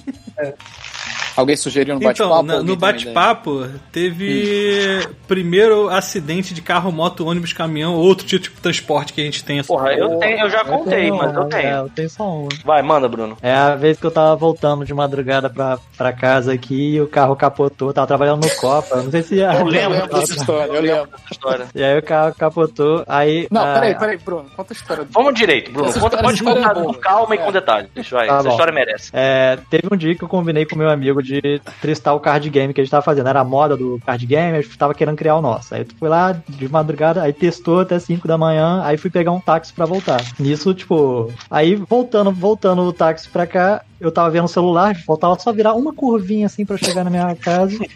Alguém 1.36 1.56
sugeriu 1.56 1.96
no 1.96 2.00
Então, 2.02 2.30
bate-papo? 2.30 2.52
Alguém 2.52 2.64
no 2.66 2.76
bate-papo, 2.76 3.68
teve 3.92 5.08
primeiro 5.28 5.90
acidente 5.90 6.54
de 6.54 6.62
carro, 6.62 6.92
moto, 6.92 7.26
ônibus, 7.26 7.54
caminhão, 7.54 7.96
outro 7.96 8.26
tipo 8.26 8.56
de 8.56 8.62
transporte 8.62 9.14
que 9.14 9.22
a 9.22 9.24
gente 9.24 9.44
tem. 9.44 9.64
Porra, 9.64 9.94
eu, 9.94 10.18
tenho, 10.20 10.40
eu 10.40 10.50
já 10.50 10.64
contei, 10.66 11.12
mas 11.12 11.34
eu 11.34 11.44
É, 11.44 11.48
tenho. 11.48 11.70
eu 11.78 11.90
tenho 11.90 12.10
só 12.10 12.24
uma. 12.24 12.50
Vai, 12.66 12.82
manda, 12.82 13.08
Bruno. 13.08 13.38
É 13.42 13.54
a 13.54 13.76
vez 13.76 13.98
que 14.00 14.06
eu 14.06 14.12
tava 14.12 14.36
voltando 14.36 14.86
de 14.86 14.94
madrugada 14.94 15.50
pra, 15.50 15.78
pra 15.98 16.12
casa 16.14 16.54
aqui 16.54 16.96
e 16.96 17.02
o 17.02 17.08
carro 17.08 17.36
capotou. 17.36 17.94
Tava 17.94 18.08
trabalhando 18.08 18.44
no 18.46 18.56
Copa. 18.56 18.98
Não 19.02 19.12
sei 19.12 19.22
se. 19.24 19.40
Eu 19.40 19.52
Eu 19.52 19.66
lembro 19.66 20.08
dessa 20.08 20.34
história, 20.34 20.72
eu 20.72 20.82
lembro. 20.82 21.08
dessa 21.12 21.24
história. 21.32 21.66
E 21.74 21.84
aí 21.84 21.98
o 21.98 22.04
carro 22.04 22.34
capotou. 22.36 23.04
Aí. 23.08 23.48
Não, 23.52 23.62
ah, 23.62 23.74
peraí, 23.74 23.96
peraí, 23.98 24.18
Bruno. 24.18 24.46
Conta 24.56 24.74
a 24.74 24.76
história 24.76 25.04
do. 25.06 25.12
Vamos 25.12 25.34
direito, 25.34 25.72
Bruno. 25.72 25.92
Conta, 25.94 26.18
pode 26.18 26.38
história 26.38 26.62
contar 26.64 26.80
é 26.80 26.84
com 26.84 26.94
calma 26.96 27.36
e 27.36 27.38
É. 27.40 27.42
com 27.42 27.52
detalhe. 27.52 27.88
Deixa, 27.96 28.16
vai, 28.16 28.28
Tá 28.28 28.34
essa 28.36 28.44
bom. 28.44 28.50
história 28.52 28.74
merece. 28.74 29.10
É, 29.14 29.58
teve 29.70 29.84
um 29.92 29.96
dia 29.98 30.16
que 30.16 30.24
eu 30.24 30.28
combinei 30.28 30.66
com 30.66 30.76
meu 30.76 30.90
amigo 30.90 30.99
de 31.00 31.62
tristar 31.82 32.16
o 32.16 32.20
card 32.20 32.50
game 32.50 32.74
que 32.74 32.82
a 32.82 32.84
gente 32.84 32.92
tava 32.92 33.04
fazendo. 33.04 33.28
Era 33.28 33.42
a 33.42 33.44
moda 33.44 33.76
do 33.76 34.00
card 34.06 34.26
game, 34.26 34.58
a 34.58 34.62
gente 34.62 34.78
tava 34.78 34.94
querendo 34.94 35.16
criar 35.16 35.36
o 35.36 35.42
nosso. 35.42 35.74
Aí 35.74 35.82
eu 35.82 35.88
fui 35.98 36.10
lá 36.10 36.32
de 36.48 36.70
madrugada, 36.70 37.22
aí 37.22 37.34
testou 37.34 37.80
até 37.80 37.98
5 38.00 38.28
da 38.28 38.38
manhã, 38.38 38.82
aí 38.84 38.98
fui 38.98 39.10
pegar 39.10 39.32
um 39.32 39.40
táxi 39.40 39.74
pra 39.74 39.86
voltar. 39.86 40.22
Nisso, 40.40 40.74
tipo, 40.74 41.32
aí 41.50 41.76
voltando, 41.76 42.32
voltando 42.32 42.82
o 42.82 42.94
táxi 42.94 43.30
pra 43.30 43.48
cá, 43.48 43.84
eu 44.00 44.12
tava 44.12 44.30
vendo 44.30 44.46
o 44.46 44.50
celular, 44.50 44.96
faltava 44.96 45.38
só 45.40 45.52
virar 45.52 45.74
uma 45.74 45.94
curvinha 45.94 46.46
assim 46.46 46.66
pra 46.66 46.78
chegar 46.78 47.04
na 47.04 47.10
minha 47.10 47.36
casa. 47.36 47.78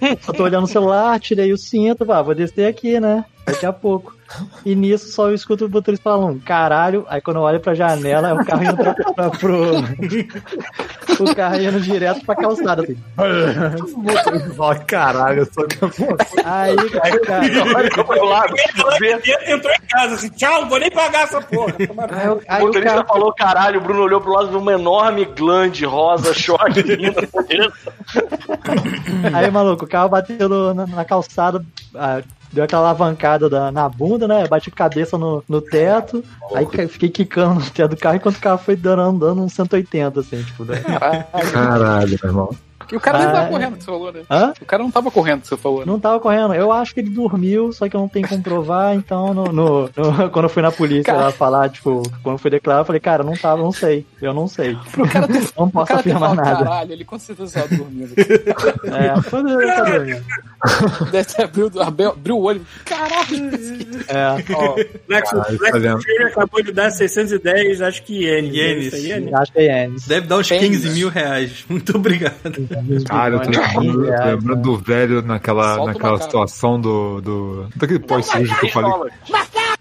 Eu 0.00 0.32
tô 0.32 0.44
olhando 0.44 0.62
o 0.62 0.68
celular, 0.68 1.18
tirei 1.18 1.52
o 1.52 1.58
cinto, 1.58 2.06
pá, 2.06 2.22
vou 2.22 2.32
descer 2.32 2.68
aqui, 2.68 3.00
né? 3.00 3.24
Daqui 3.52 3.66
a 3.66 3.72
pouco. 3.72 4.16
E 4.64 4.74
nisso 4.74 5.08
só 5.10 5.28
eu 5.28 5.34
escuto 5.34 5.64
o 5.64 5.70
motorista 5.70 6.02
falando, 6.10 6.38
caralho. 6.42 7.06
Aí 7.08 7.18
quando 7.20 7.38
eu 7.38 7.42
olho 7.44 7.60
pra 7.60 7.74
janela, 7.74 8.28
é 8.28 8.32
o 8.34 8.44
carro 8.44 8.62
indo 8.62 8.76
pra, 8.76 8.94
pra, 8.94 9.30
pro. 9.30 9.78
o 11.24 11.34
carro 11.34 11.56
indo 11.62 11.80
direto 11.80 12.24
pra 12.26 12.36
calçada, 12.36 12.82
assim. 12.82 12.96
Ó, 14.58 14.74
caralho, 14.86 15.48
só 15.50 15.64
que 15.66 15.78
Aí, 16.44 16.76
cara, 17.20 18.04
Pro 18.04 18.24
lado, 18.26 18.54
vê- 19.00 19.18
Entrou 19.46 19.72
em 19.72 19.86
casa 19.88 20.14
assim, 20.16 20.28
tchau, 20.30 20.60
não 20.62 20.68
vou 20.68 20.78
nem 20.78 20.90
pagar 20.90 21.22
essa 21.22 21.40
porra. 21.40 21.74
aí, 22.10 22.28
o- 22.28 22.34
O 22.34 22.42
aí 22.46 22.62
o 22.62 22.66
motorista 22.66 22.94
carro. 22.96 23.06
falou 23.08 23.32
caralho, 23.34 23.80
o 23.80 23.82
Bruno 23.82 24.02
olhou 24.02 24.20
pro 24.20 24.32
lado 24.34 24.48
e 24.48 24.50
viu 24.50 24.58
uma 24.60 24.72
enorme 24.74 25.24
glande 25.24 25.86
rosa, 25.86 26.34
dentro. 27.48 27.72
Aí, 29.34 29.50
maluco, 29.50 29.84
o 29.84 29.88
carro 29.88 30.08
bateu 30.10 30.48
no- 30.48 30.74
na, 30.74 30.86
na 30.86 31.04
calçada, 31.04 31.64
ah, 31.94 32.20
deu 32.52 32.64
aquela 32.64 32.82
alavancada 32.82 33.48
da- 33.48 33.70
na 33.72 33.88
bunda, 33.88 34.26
né? 34.28 34.46
Bati 34.46 34.70
cabeça 34.70 35.16
no, 35.18 35.42
no 35.48 35.60
teto, 35.60 36.22
aí 36.54 36.66
fiquei 36.88 37.08
quicando 37.08 37.60
no 37.60 37.70
teto 37.70 37.90
do 37.90 37.96
carro 37.96 38.16
enquanto 38.16 38.36
o 38.36 38.40
carro 38.40 38.58
foi 38.58 38.76
dando, 38.76 39.02
andando 39.02 39.42
uns 39.42 39.52
180, 39.52 40.20
assim, 40.20 40.42
tipo. 40.42 40.64
Né? 40.64 40.80
Caralho, 41.52 42.18
meu 42.22 42.30
irmão. 42.30 42.50
E 42.90 42.96
o 42.96 43.00
cara 43.00 43.18
nem 43.18 43.26
tava 43.28 43.46
Ah. 43.46 43.48
correndo, 43.48 43.76
que 43.76 43.84
você 43.84 43.90
falou, 43.90 44.12
né? 44.12 44.20
Hã? 44.30 44.52
O 44.60 44.64
cara 44.64 44.82
não 44.82 44.90
tava 44.90 45.10
correndo, 45.10 45.40
que 45.42 45.48
você 45.48 45.56
falou, 45.56 45.80
né? 45.80 45.84
Não 45.86 46.00
tava 46.00 46.18
correndo. 46.20 46.54
Eu 46.54 46.72
acho 46.72 46.94
que 46.94 47.00
ele 47.00 47.10
dormiu, 47.10 47.72
só 47.72 47.88
que 47.88 47.94
eu 47.96 48.00
não 48.00 48.08
tenho 48.08 48.26
como 48.28 48.42
provar, 48.42 48.94
então 48.94 49.34
no, 49.34 49.44
no- 49.52 49.90
no- 49.96 50.30
quando 50.30 50.44
eu 50.44 50.48
fui 50.48 50.62
na 50.62 50.72
polícia 50.72 51.04
Cara. 51.12 51.24
lá 51.26 51.30
falar, 51.32 51.68
tipo, 51.68 52.02
quando 52.22 52.34
eu 52.34 52.38
fui 52.38 52.50
declarar, 52.50 52.80
eu 52.80 52.84
falei, 52.84 53.00
cara, 53.00 53.22
não 53.22 53.34
tava, 53.36 53.62
não 53.62 53.72
sei. 53.72 54.06
Eu 54.22 54.32
não 54.32 54.48
sei. 54.48 54.76
O 54.96 55.08
cara 55.08 55.26
ter, 55.28 55.38
Não 55.58 55.66
o 55.66 55.70
posso 55.70 55.88
cara 55.88 56.00
afirmar 56.00 56.20
falado, 56.30 56.36
nada. 56.36 56.64
caralho, 56.64 56.92
ele 56.92 57.04
com 57.04 57.18
certeza 57.18 57.60
tava 57.60 57.76
dormindo. 57.76 58.14
É, 58.16 59.22
foi 59.22 59.40
eu 59.40 59.66
tava 59.66 59.90
dormindo. 59.90 60.24
Deve 61.10 61.24
ter 61.24 61.42
abriu, 61.44 61.70
abriu, 61.80 62.08
abriu 62.10 62.36
o 62.36 62.42
olho. 62.42 62.66
Caralho! 62.84 63.50
É, 64.08 64.54
Ó, 64.54 64.74
Lex 65.08 65.30
tá? 65.30 65.44
Fury 65.44 66.24
acabou 66.24 66.62
de 66.62 66.72
dar 66.72 66.90
610, 66.90 67.80
acho 67.82 68.02
que 68.02 68.24
ienes. 68.24 68.54
Ienes. 68.54 68.86
Isso 68.86 68.96
aí, 68.96 69.06
ienes. 69.08 69.34
acho 69.34 69.52
que 69.52 69.58
é 69.60 69.84
Enes. 69.84 70.06
Deve 70.06 70.26
dar 70.26 70.36
uns 70.38 70.48
Tem, 70.48 70.58
15 70.60 70.88
né? 70.88 70.94
mil 70.94 71.08
reais. 71.08 71.64
Muito 71.68 71.96
obrigado. 71.96 72.34
Cara, 73.06 73.36
eu 73.36 73.40
tô 73.40 73.50
lembrando, 73.50 74.06
tô 74.06 74.24
lembrando 74.24 74.62
do 74.62 74.76
velho 74.76 75.22
naquela, 75.22 75.76
Solta 75.76 75.92
naquela 75.92 76.20
situação 76.20 76.80
do. 76.80 77.20
do 77.20 77.68
daquele 77.76 78.00
pós-cirúrgico 78.00 78.60
que 78.60 78.66
eu 78.66 78.70
falei. 78.70 79.10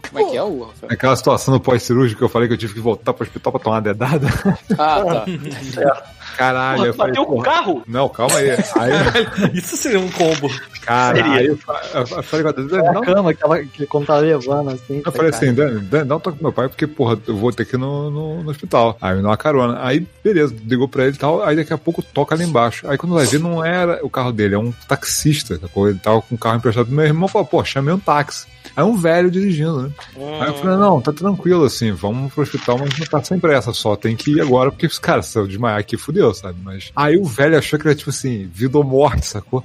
Como 0.09 0.19
é 0.27 0.29
que 0.31 0.37
é 0.37 0.43
o 0.43 0.63
Rafael? 0.63 0.89
Naquela 0.89 1.15
situação 1.15 1.53
do 1.53 1.59
pós-cirúrgico 1.59 2.19
que 2.19 2.23
eu 2.25 2.29
falei 2.29 2.47
que 2.47 2.53
eu 2.53 2.57
tive 2.57 2.73
que 2.75 2.79
voltar 2.79 3.13
pro 3.13 3.23
hospital 3.25 3.51
pra 3.51 3.61
tomar 3.61 3.75
uma 3.77 3.81
dedada. 3.81 4.27
Ah, 4.77 5.01
tá. 5.03 6.03
Caralho, 6.37 6.85
eu 6.85 6.93
falei, 6.93 7.13
Bateu 7.13 7.25
com 7.25 7.31
o 7.31 7.35
porra, 7.43 7.45
carro? 7.45 7.83
Não, 7.87 8.07
calma 8.09 8.35
aí. 8.37 8.51
Aí, 8.51 9.49
Isso 9.57 9.75
seria 9.75 9.99
um 9.99 10.09
combo. 10.11 10.47
cara, 10.83 11.25
aí 11.33 11.47
eu, 11.47 11.57
fa- 11.57 11.81
eu 11.95 12.05
falei 12.23 12.43
com 12.43 12.49
a 12.49 12.51
Dani, 12.63 12.87
a 12.87 12.91
não, 12.93 13.01
cama 13.01 13.33
que 13.33 13.39
tava, 13.39 13.63
que, 13.63 13.87
como 13.87 14.05
tava 14.05 14.19
levando, 14.19 14.69
assim. 14.69 15.01
Eu 15.03 15.11
falei 15.11 15.31
assim, 15.31 15.51
Dani, 15.51 15.79
Dani, 15.81 16.05
dá 16.07 16.15
um 16.15 16.19
toque 16.19 16.37
pro 16.37 16.45
meu 16.45 16.53
pai, 16.53 16.67
porque, 16.67 16.85
porra, 16.85 17.17
eu 17.25 17.35
vou 17.35 17.51
ter 17.51 17.65
que 17.65 17.75
ir 17.75 17.79
no, 17.79 18.11
no, 18.11 18.43
no 18.43 18.51
hospital. 18.51 18.95
Aí 19.01 19.15
me 19.15 19.23
dá 19.23 19.29
uma 19.29 19.37
carona. 19.37 19.79
Aí, 19.83 20.05
beleza, 20.23 20.55
ligou 20.63 20.87
pra 20.87 21.05
ele 21.07 21.15
e 21.15 21.19
tal, 21.19 21.41
aí 21.41 21.55
daqui 21.55 21.73
a 21.73 21.77
pouco 21.77 22.03
toca 22.03 22.35
ali 22.35 22.43
embaixo. 22.43 22.87
Aí 22.87 22.99
quando 22.99 23.15
vai 23.15 23.25
ver, 23.25 23.39
não 23.39 23.65
era 23.65 23.99
o 24.05 24.09
carro 24.09 24.31
dele, 24.31 24.53
é 24.53 24.59
um 24.59 24.71
taxista? 24.87 25.59
Ele 25.75 25.99
tava 25.99 26.21
com 26.21 26.35
o 26.35 26.37
carro 26.37 26.57
emprestado 26.57 26.85
do 26.87 26.93
meu 26.93 27.05
irmão, 27.05 27.27
falou, 27.27 27.47
pô, 27.47 27.63
chamei 27.65 27.93
um 27.93 27.99
táxi. 27.99 28.45
Aí 28.77 28.83
um 28.83 28.95
velho 28.95 29.31
dirigindo, 29.31 29.81
né? 29.81 29.91
Aí 30.39 30.49
eu 30.49 30.53
falei, 30.53 30.77
não, 30.77 31.01
tá 31.01 31.11
tranquilo, 31.11 31.63
assim, 31.63 31.91
vamos 31.93 32.31
pro 32.31 32.43
hospital, 32.43 32.77
mas 32.77 32.95
não 32.95 33.07
tá 33.07 33.23
sem 33.23 33.39
pressa, 33.39 33.73
só 33.73 33.95
tem 33.95 34.15
que 34.15 34.35
ir 34.35 34.39
agora, 34.39 34.69
porque, 34.69 34.87
cara, 35.01 35.23
se 35.23 35.35
eu 35.35 35.47
desmaiar 35.47 35.79
aqui, 35.79 35.97
fudeu, 35.97 36.31
sabe? 36.31 36.59
Mas 36.63 36.91
aí 36.95 37.17
o 37.17 37.25
velho 37.25 37.57
achou 37.57 37.79
que 37.79 37.87
era, 37.87 37.95
tipo 37.95 38.11
assim, 38.11 38.47
vida 38.53 38.77
ou 38.77 38.83
morte, 38.83 39.25
sacou? 39.25 39.63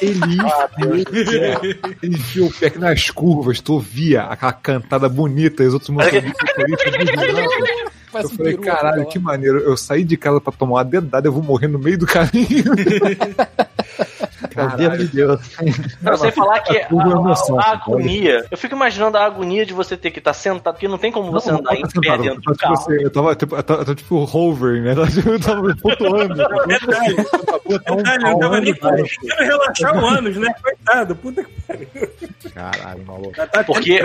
Ele 0.00 0.18
enfiou, 0.18 0.94
ele 2.02 2.16
enfiou 2.16 2.48
o 2.48 2.54
pé 2.54 2.68
aqui 2.68 2.78
nas 2.78 3.10
curvas, 3.10 3.60
tu 3.60 3.78
via 3.78 4.22
aquela 4.22 4.52
cantada 4.54 5.10
bonita, 5.10 5.62
e 5.62 5.66
os 5.66 5.74
outros 5.74 5.90
motoristas. 5.90 6.48
Eu 8.14 8.24
um 8.24 8.28
falei, 8.30 8.56
caralho, 8.56 9.06
que 9.06 9.18
maneiro. 9.18 9.58
Eu 9.58 9.76
saí 9.76 10.02
de 10.04 10.16
casa 10.16 10.40
pra 10.40 10.52
tomar 10.54 10.76
uma 10.76 10.84
dedada, 10.84 11.28
eu 11.28 11.32
vou 11.32 11.42
morrer 11.42 11.68
no 11.68 11.78
meio 11.78 11.98
do 11.98 12.06
caminho. 12.06 12.64
Deus 14.66 14.98
de 14.98 15.06
Deus. 15.08 15.40
Não, 16.02 16.16
sem 16.16 16.30
falar 16.32 16.60
que 16.60 16.76
a, 16.78 16.88
emoção, 16.90 17.56
a- 17.56 17.60
a 17.60 17.64
cara. 17.64 17.76
agonia. 17.82 18.44
Eu 18.50 18.58
fico 18.58 18.74
imaginando 18.74 19.16
a 19.18 19.24
agonia 19.24 19.64
de 19.64 19.72
você 19.72 19.96
ter 19.96 20.10
que 20.10 20.18
estar 20.18 20.32
sentado, 20.34 20.74
porque 20.74 20.88
não 20.88 20.98
tem 20.98 21.10
como 21.12 21.30
você 21.30 21.50
Não, 21.50 21.58
andar 21.60 21.72
não 21.72 21.78
em 21.78 21.82
pé 21.82 21.88
sentado, 21.90 22.22
dentro 22.22 22.36
eu 22.36 22.52
do 22.52 22.56
tava, 22.56 22.56
carro. 22.58 22.74
tipo 22.76 22.92
assim, 22.92 23.02
eu 23.04 23.10
tava, 23.10 23.34
tipo, 23.36 23.56
eu 23.56 23.62
tava, 23.62 23.80
eu 23.80 23.84
tava, 23.84 23.94
tipo 23.96 24.24
hovering, 24.24 24.80
né? 24.82 24.94
Eu 25.28 25.40
tava 25.40 25.76
flutuando. 25.76 26.34
Detalhe, 26.34 27.16
detalhe, 27.66 28.24
não 28.24 28.38
tava 28.38 28.60
nem 28.60 28.74
conseguindo 28.74 29.34
relaxar 29.38 29.96
o 29.96 30.06
ânus, 30.06 30.36
né? 30.36 30.52
Coitado, 30.62 31.16
puta 31.16 31.44
que 31.44 31.50
pariu. 31.66 31.88
Caralho, 32.54 33.04
maluco. 33.04 33.32
Tá 33.34 33.64
Porque- 33.64 34.00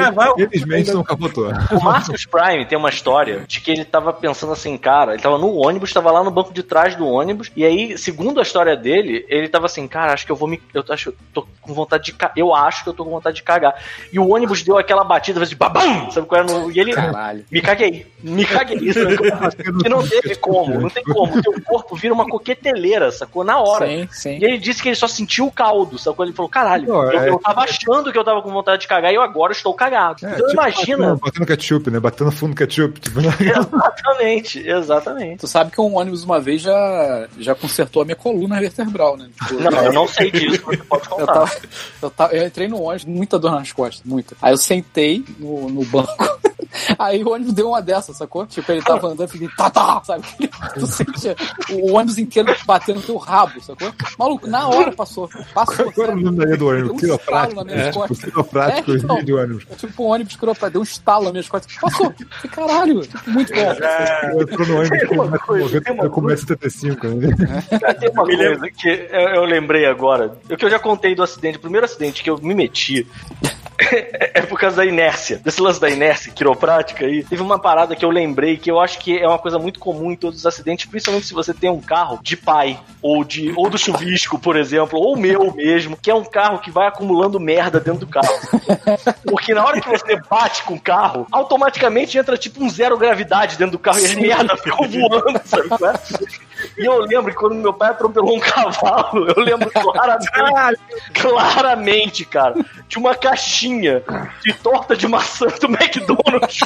Felizmente 0.50 0.92
não 0.94 1.04
capotou. 1.04 1.50
O 1.72 1.84
Marcus 1.84 2.26
Prime 2.26 2.66
tem 2.66 2.78
uma 2.78 2.90
história 2.90 3.44
de 3.48 3.62
que 3.62 3.72
ele 3.72 3.86
tava 3.86 4.12
pensando 4.14 4.52
assim, 4.54 4.78
cara, 4.78 5.14
ele 5.14 5.22
tava 5.22 5.38
no 5.38 5.54
ônibus, 5.56 5.94
tava 5.94 6.12
lá 6.12 6.24
no 6.24 6.32
banco 6.32 6.54
de 6.54 6.64
trás 6.64 6.96
do 6.96 7.08
ônibus, 7.08 7.52
e 7.56 7.64
aí, 7.66 7.98
segundo 7.98 8.40
a 8.40 8.44
história 8.44 8.76
dele, 8.76 9.26
ele 9.30 9.48
tava 9.48 9.66
assim, 9.66 9.88
cara, 9.88 10.14
acho 10.14 10.26
que 10.26 10.32
eu 10.32 10.36
vou 10.36 10.43
me. 10.48 10.62
Eu 10.74 10.84
acho 10.90 11.12
que 11.12 11.18
eu 11.18 11.18
tô 11.34 11.48
com 11.62 11.74
vontade 11.74 12.06
de 12.06 12.14
cagar. 12.14 12.38
Eu 12.38 12.54
acho 12.54 12.84
que 12.84 12.90
eu 12.90 12.94
tô 12.94 13.04
com 13.04 13.12
vontade 13.12 13.38
de 13.38 13.44
cagar. 13.44 13.76
E 14.12 14.20
o 14.20 14.28
ônibus 14.30 14.64
deu 14.64 14.78
aquela 14.78 15.04
batida, 15.04 15.40
fez 15.40 15.50
de 15.50 15.56
babam! 15.56 16.12
Sabe 16.12 16.28
qual 16.28 16.42
era? 16.42 16.52
No, 16.52 16.72
e 16.72 16.80
ele. 16.80 16.94
Caralho. 16.94 17.46
Me 17.52 17.62
caguei. 17.62 18.06
Me 18.22 18.46
caguei. 18.46 18.78
Isso 18.84 19.04
né? 19.04 19.16
E 19.86 19.90
não 19.90 20.08
teve 20.08 20.36
como. 20.36 20.80
Não 20.80 20.90
tem 20.90 21.04
como. 21.04 21.38
O 21.38 21.42
teu 21.42 21.54
corpo 21.64 21.96
vira 21.96 22.14
uma 22.14 22.28
coqueteleira, 22.28 23.12
sacou? 23.12 23.44
Na 23.44 23.60
hora. 23.60 23.88
Sim, 23.88 24.08
sim. 24.12 24.38
E 24.40 24.44
ele 24.46 24.58
disse 24.58 24.82
que 24.82 24.90
ele 24.90 24.96
só 24.96 25.08
sentiu 25.08 25.48
o 25.48 25.52
caldo, 25.52 25.98
sacou? 25.98 26.26
Ele 26.26 26.34
falou, 26.34 26.50
caralho, 26.50 26.88
Não, 26.88 27.12
eu, 27.12 27.20
é- 27.20 27.30
eu 27.30 27.40
tava 27.40 27.62
achando 27.62 28.12
que 28.12 28.18
eu 28.18 28.24
tava 28.24 28.42
com 28.42 28.52
vontade 28.52 28.82
de 28.82 28.88
cagar 28.88 29.12
e 29.12 29.16
eu 29.16 29.22
agora 29.22 29.52
estou 29.54 29.74
cagado. 29.74 30.26
É, 30.26 30.34
então 30.34 30.48
tipo, 30.48 30.52
imagina. 30.52 30.98
Batendo, 30.98 31.20
batendo 31.20 31.46
ketchup, 31.46 31.92
né? 31.92 32.00
Batendo 32.00 32.32
fundo 32.32 32.56
ketchup. 32.56 33.00
Tipo, 33.00 33.22
né? 33.22 33.30
Exatamente, 33.94 34.60
exatamente. 34.68 35.40
Tu 35.40 35.48
sabe 35.48 35.72
que 35.72 35.80
um 35.82 35.96
ônibus 35.98 36.24
uma 36.24 36.40
vez 36.40 36.62
já, 36.62 37.28
já 37.38 37.56
consertou 37.56 38.02
a 38.02 38.06
minha 38.06 38.16
coluna 38.16 38.60
vertebral, 38.60 39.18
né? 39.18 39.30
Tipo, 39.48 39.62
Não, 39.62 39.84
eu 39.84 39.94
não 39.94 40.08
sei 40.08 40.32
disso, 40.34 40.62
você 40.66 40.78
pode 40.78 41.04
Eu, 41.06 41.10
contar. 41.10 41.34
tava, 41.34 41.52
eu, 42.02 42.10
tava, 42.12 42.34
eu 42.34 42.48
entrei 42.48 42.68
no 42.68 42.82
ônibus, 42.82 43.06
muita 43.06 43.40
dor 43.40 43.52
nas 43.52 43.72
costas, 43.72 44.02
muita. 44.06 44.36
Aí 44.42 44.54
eu 44.54 44.58
sentei 44.58 45.24
no, 45.40 45.70
no 45.70 45.86
banco. 45.86 46.12
Aí 47.00 47.24
o 47.24 47.30
ônibus 47.32 47.54
deu 47.54 47.70
uma 47.70 47.82
dessa, 47.82 48.14
sacou? 48.14 48.46
Tipo, 48.46 48.72
ele 48.72 48.82
tava 48.82 49.08
andando 49.08 49.28
e 49.28 49.32
fiquei, 49.32 49.48
tá, 49.58 49.70
tá, 49.70 50.02
sabe? 50.04 50.24
Tu 50.74 50.88
sentia 50.88 51.36
o 51.72 51.94
ônibus 51.94 52.18
inteiro 52.18 52.56
batendo 52.66 52.98
no 52.98 53.02
teu 53.06 53.18
rabo, 53.18 53.62
sacou? 53.62 53.94
Maluco, 54.18 54.48
na 54.48 54.68
hora 54.68 54.92
passou. 54.92 55.30
Passou. 55.54 55.92
Qual 55.92 56.08
era 56.08 56.16
o 56.16 56.20
sério. 56.20 56.32
nome 56.32 56.46
daí 56.46 56.58
do 56.58 56.68
ônibus? 56.68 56.88
Deu 56.88 56.96
um 56.96 56.98
Quiroprático. 56.98 57.50
estalo 57.52 57.66
nas 57.66 57.66
minhas 57.74 57.88
É, 57.88 57.90
o 57.90 57.94
costas. 57.94 58.20
quiroprático 58.20 58.92
É, 58.92 58.96
então. 58.96 59.24
de 59.24 59.34
ônibus. 59.34 59.66
Tipo, 59.78 60.04
o 60.04 60.06
ônibus 60.08 60.36
quiroprático, 60.36 60.72
deu 60.74 60.82
um 60.82 60.84
estalo 60.84 61.24
nas 61.26 61.32
minhas 61.34 61.50
costas. 61.50 61.76
Passou. 61.80 62.14
Falei, 62.14 62.50
Caralho, 62.52 63.02
tipo, 63.02 63.30
muito 63.30 63.54
bom. 63.54 64.42
Entrou 64.42 64.68
no 64.68 64.78
ônibus 64.80 65.08
com 65.10 65.16
uma 65.16 65.40
coisa, 65.40 65.82
tem 65.82 65.94
uma 65.94 66.04
1,90 66.06 66.10
com 66.10 66.22
1,75m. 66.22 67.14
Né? 67.16 67.96
Tem 68.00 68.10
uma 68.10 68.24
Me 68.26 68.38
coisa 68.38 68.70
que 68.72 68.88
eu, 68.90 69.20
eu 69.36 69.46
lembrei 69.46 69.86
agora. 69.86 70.38
O 70.50 70.56
que 70.58 70.66
eu 70.66 70.70
já 70.70 70.80
contei 70.80 71.14
do 71.16 71.24
acidente, 71.24 71.58
o 71.58 71.62
primeiro 71.62 71.86
acidente 71.86 72.24
que 72.24 72.30
eu 72.30 72.38
me 72.42 72.54
meti. 72.56 73.08
É 74.34 74.42
por 74.42 74.58
causa 74.60 74.78
da 74.78 74.86
inércia. 74.86 75.40
Desse 75.44 75.62
lance 75.62 75.80
da 75.82 75.90
inércia 75.90 76.32
quiroprática 76.44 77.06
aí. 77.06 77.24
Teve 77.24 77.42
uma 77.42 77.58
parada 77.58 77.96
que 77.96 78.04
eu 78.04 78.10
lembrei 78.10 78.58
que 78.58 78.70
eu 78.70 78.80
acho 78.80 79.00
que 79.00 79.18
é 79.18 79.28
uma 79.28 79.40
coisa 79.40 79.58
muito 79.58 79.80
comum 79.80 80.12
em 80.12 80.16
todos 80.16 80.40
os 80.40 80.46
acidentes, 80.46 80.86
principalmente 80.86 81.28
se 81.28 81.34
você 81.34 81.54
tem 81.54 81.70
um 81.70 81.80
carro 81.80 82.20
de 82.22 82.36
pai, 82.36 82.80
ou 83.02 83.24
de 83.24 83.54
ou 83.56 83.70
do 83.70 83.78
chuvisco, 83.78 84.38
por 84.38 84.58
exemplo, 84.58 85.00
ou 85.00 85.16
meu 85.16 85.54
mesmo, 85.54 85.98
que 86.00 86.12
é 86.12 86.16
um 86.16 86.26
carro 86.26 86.60
que 86.60 86.70
vai 86.70 86.88
acumulando 86.88 87.40
merda 87.40 87.80
dentro 87.80 88.02
do 88.02 88.08
carro. 88.08 88.28
Porque 89.24 89.54
na 89.54 89.66
hora 89.66 89.80
que 89.80 89.90
você 89.90 90.20
bate 90.30 90.64
com 90.64 90.74
o 90.74 90.80
carro, 90.80 91.26
automaticamente 91.32 92.18
entra 92.18 92.38
tipo 92.38 92.64
um 92.64 92.70
zero 92.70 92.98
gravidade 92.98 93.58
dentro 93.58 93.74
do 93.74 93.80
carro 93.80 94.00
e 94.00 94.06
as 94.06 94.16
merdas 94.16 94.60
ficam 94.60 94.88
voando, 94.88 95.42
sabe? 95.46 95.70
E 96.78 96.86
eu 96.86 97.00
lembro 97.02 97.32
que 97.32 97.38
quando 97.38 97.56
meu 97.56 97.74
pai 97.74 97.90
atropelou 97.90 98.36
um 98.36 98.40
cavalo, 98.40 99.28
eu 99.36 99.44
lembro 99.44 99.70
claramente, 99.72 100.32
claramente, 101.14 102.26
cara, 102.26 102.56
de 102.88 102.98
uma 102.98 103.16
caixinha 103.16 104.04
de 104.44 104.54
torta 104.54 104.96
de 104.96 105.08
maçã 105.08 105.48
do 105.48 105.68
McDonald's 105.68 106.60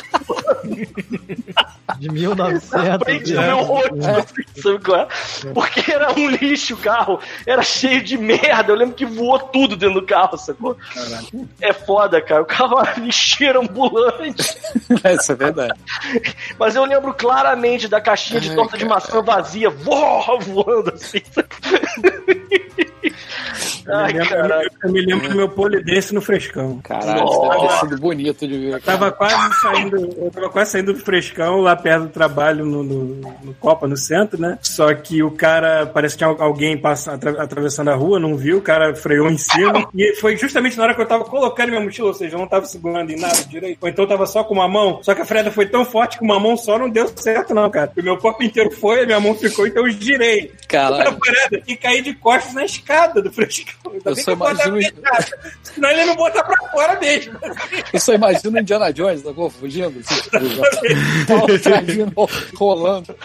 De 1.98 2.08
na 2.08 2.14
1900. 2.14 3.04
frente 3.04 3.34
do 3.34 3.42
meu 3.42 3.60
rosto, 3.60 4.10
assim, 4.10 4.62
sabe 4.62 4.80
qual 4.84 5.02
é? 5.02 5.08
Porque 5.54 5.92
era 5.92 6.12
um 6.12 6.30
lixo 6.30 6.74
o 6.74 6.78
carro, 6.78 7.20
era 7.46 7.62
cheio 7.64 8.04
de 8.04 8.18
merda. 8.18 8.72
Eu 8.72 8.76
lembro 8.76 8.96
que 8.96 9.06
voou 9.06 9.40
tudo 9.40 9.76
dentro 9.76 10.02
do 10.02 10.06
carro, 10.06 10.38
sacou? 10.38 10.78
É 11.62 11.74
foda, 11.74 12.22
cara. 12.22 12.42
O 12.42 12.46
carro 12.46 12.80
era 12.80 13.00
lixeira 13.00 13.60
ambulante. 13.60 14.58
Isso 15.20 15.32
é 15.32 15.36
verdade. 15.36 15.74
Mas 16.60 16.76
eu 16.76 16.86
lembro 16.86 17.14
claramente 17.14 17.88
da 17.88 18.00
caixinha 18.02 18.40
de 18.40 18.50
Ai, 18.50 18.56
torta 18.56 18.78
de 18.78 18.86
maçã 18.86 19.22
vazia, 19.22 19.70
voa, 19.88 20.40
voando 20.40 20.94
assim. 20.94 21.22
Ai, 23.90 24.12
eu, 24.12 24.24
me 24.24 24.30
lembro, 24.30 24.70
eu 24.84 24.92
me 24.92 25.02
lembro 25.06 25.30
do 25.30 25.36
meu 25.36 25.50
polidense 25.50 26.14
no 26.14 26.22
frescão. 26.22 26.80
Caralho, 26.84 27.24
isso 27.26 27.42
deve 27.42 27.60
ter 27.68 27.74
sido 27.80 27.98
bonito 28.02 28.48
de 28.48 28.58
ver. 28.58 28.74
Eu 28.74 28.82
tava 28.82 29.12
quase 29.12 29.62
saindo, 29.62 29.96
eu 29.98 30.32
tava 30.32 30.50
quase 30.50 30.72
saindo 30.72 30.94
do 30.94 31.00
frescão 31.00 31.62
lá 31.62 31.76
perto 31.76 32.04
do 32.04 32.10
trabalho 32.10 32.66
no, 32.66 32.84
no, 32.84 33.06
no 33.44 33.54
Copa, 33.60 33.88
no 33.88 33.96
centro, 33.96 34.40
né? 34.42 34.58
Só 34.62 34.94
que 34.94 35.24
o 35.24 35.32
cara, 35.32 35.86
parece 35.86 36.16
que 36.16 36.18
tinha 36.26 36.28
alguém 36.44 36.78
passa, 36.78 37.14
atra- 37.14 37.42
atravessando 37.42 37.90
a 37.90 37.96
rua, 37.96 38.20
não 38.20 38.36
viu, 38.36 38.58
o 38.58 38.62
cara 38.62 38.94
freou 38.94 39.30
em 39.30 39.38
cima. 39.38 39.88
E 39.96 40.16
foi 40.16 40.36
justamente 40.36 40.78
na 40.78 40.84
hora 40.84 40.94
que 40.96 41.02
eu 41.02 41.06
tava 41.06 41.24
colocando 41.24 41.70
minha 41.70 41.82
mochila, 41.82 42.10
ou 42.10 42.14
seja, 42.14 42.36
eu 42.36 42.40
não 42.40 42.48
tava 42.48 42.66
segurando 42.66 43.10
em 43.12 43.20
nada 43.20 43.42
direito. 43.46 43.78
Ou 43.82 43.88
então 43.88 44.04
eu 44.04 44.10
tava 44.10 44.26
só 44.26 44.44
com 44.44 44.54
uma 44.56 44.68
mão. 44.68 45.00
Só 45.02 45.16
que 45.16 45.22
a 45.22 45.26
freada 45.26 45.50
foi 45.52 45.66
tão 45.66 45.86
forte 45.86 46.18
que 46.18 46.26
uma 46.26 46.40
mão 46.40 46.58
só 46.58 46.78
não 46.78 46.90
deu 46.90 47.08
certo, 47.16 47.54
não, 47.54 47.70
cara. 47.70 47.92
O 47.98 48.04
meu 48.04 48.18
corpo 48.18 48.44
inteiro 48.44 48.70
foi, 48.72 49.04
a 49.04 49.06
minha 49.06 49.20
mão 49.20 49.34
ficou, 49.34 49.66
então 49.66 49.88
eu 49.88 49.92
girei. 49.94 50.52
Caralho. 50.68 51.18
E 51.66 51.76
caí 51.78 52.02
de 52.02 52.14
costas 52.14 52.54
na 52.54 52.66
escada 52.66 52.97
do 53.08 53.32
frescão. 53.32 53.92
Ainda 53.94 54.10
Eu 54.10 54.16
só 54.16 54.32
imagino- 54.32 54.78
Senão 55.62 55.90
ele 55.92 56.06
me 56.06 56.16
botar 56.16 56.44
pra 56.44 56.70
fora 56.70 57.00
mesmo. 57.00 57.38
Eu 57.94 58.00
só 58.00 58.14
imagino 58.14 58.58
o 58.58 58.60
Indiana 58.60 58.92
Jones, 58.92 59.22
tá 59.22 59.32
fugindo. 59.52 60.00
Assim, 60.00 60.22
tipo, 60.22 60.40
já- 60.50 61.60
trazinho 61.60 62.12
rolando. 62.56 63.16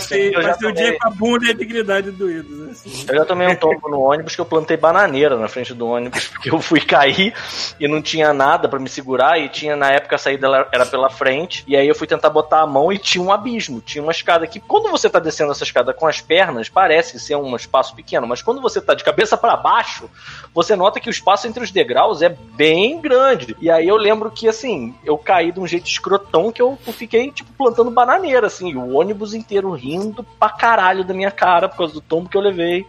Ser 0.00 0.66
o 0.66 0.72
dia 0.72 0.98
com 0.98 1.08
a 1.08 1.10
bunda 1.10 1.46
e 1.46 1.50
a 1.50 1.54
dignidade 1.54 2.10
doídos. 2.10 2.70
Assim. 2.70 3.06
Eu 3.08 3.14
já 3.16 3.24
tomei 3.24 3.48
um 3.48 3.56
tombo 3.56 3.88
no 3.88 4.00
ônibus 4.00 4.34
que 4.34 4.40
eu 4.40 4.46
plantei 4.46 4.76
bananeira 4.76 5.36
na 5.36 5.48
frente 5.48 5.74
do 5.74 5.86
ônibus, 5.86 6.28
porque 6.32 6.50
eu 6.50 6.60
fui 6.60 6.80
cair 6.80 7.34
e 7.78 7.88
não 7.88 8.02
tinha 8.02 8.32
nada 8.32 8.68
pra 8.68 8.78
me 8.78 8.88
segurar, 8.88 9.38
e 9.38 9.48
tinha 9.48 9.76
na 9.76 9.90
época 9.90 10.16
a 10.16 10.18
saída 10.18 10.68
era 10.72 10.86
pela 10.86 11.10
frente, 11.10 11.64
e 11.66 11.76
aí 11.76 11.86
eu 11.86 11.94
fui 11.94 12.06
tentar 12.06 12.30
botar 12.30 12.60
a 12.60 12.66
mão 12.66 12.92
e 12.92 12.98
tinha 12.98 13.22
um 13.22 13.32
abismo, 13.32 13.80
tinha 13.80 14.02
uma 14.02 14.12
escada 14.12 14.46
que 14.46 14.60
quando 14.60 14.90
você 14.90 15.08
tá 15.08 15.18
descendo 15.18 15.52
essa 15.52 15.64
escada 15.64 15.92
com 15.92 16.06
as 16.06 16.20
pernas, 16.20 16.68
parece 16.68 17.18
ser 17.18 17.36
um 17.36 17.54
espaço 17.56 17.94
pequeno, 17.94 18.26
mas 18.26 18.42
quando 18.42 18.60
você 18.60 18.80
tá 18.80 18.94
de 18.94 19.04
cabeça 19.04 19.36
pra 19.36 19.56
baixo, 19.56 20.08
você 20.54 20.76
nota 20.76 21.00
que 21.00 21.08
o 21.08 21.10
espaço 21.10 21.46
entre 21.46 21.62
os 21.62 21.70
degraus 21.70 22.22
é 22.22 22.28
bem 22.28 23.00
grande. 23.00 23.56
E 23.60 23.70
aí 23.70 23.86
eu 23.86 23.96
lembro 23.96 24.30
que 24.30 24.48
assim, 24.48 24.94
eu 25.04 25.16
caí 25.16 25.52
de 25.52 25.60
um 25.60 25.66
jeito 25.66 25.86
escrotão 25.86 26.52
que 26.52 26.60
eu, 26.62 26.78
fiquei 26.92 27.30
tipo 27.30 27.52
plantando 27.52 27.90
bananeira 27.90 28.46
assim, 28.46 28.74
o 28.74 28.94
ônibus 28.94 29.34
inteiro 29.34 29.55
rindo 29.60 30.22
pra 30.22 30.50
caralho 30.50 31.04
da 31.04 31.14
minha 31.14 31.30
cara 31.30 31.68
por 31.68 31.78
causa 31.78 31.94
do 31.94 32.00
tombo 32.00 32.28
que 32.28 32.36
eu 32.36 32.40
levei. 32.40 32.86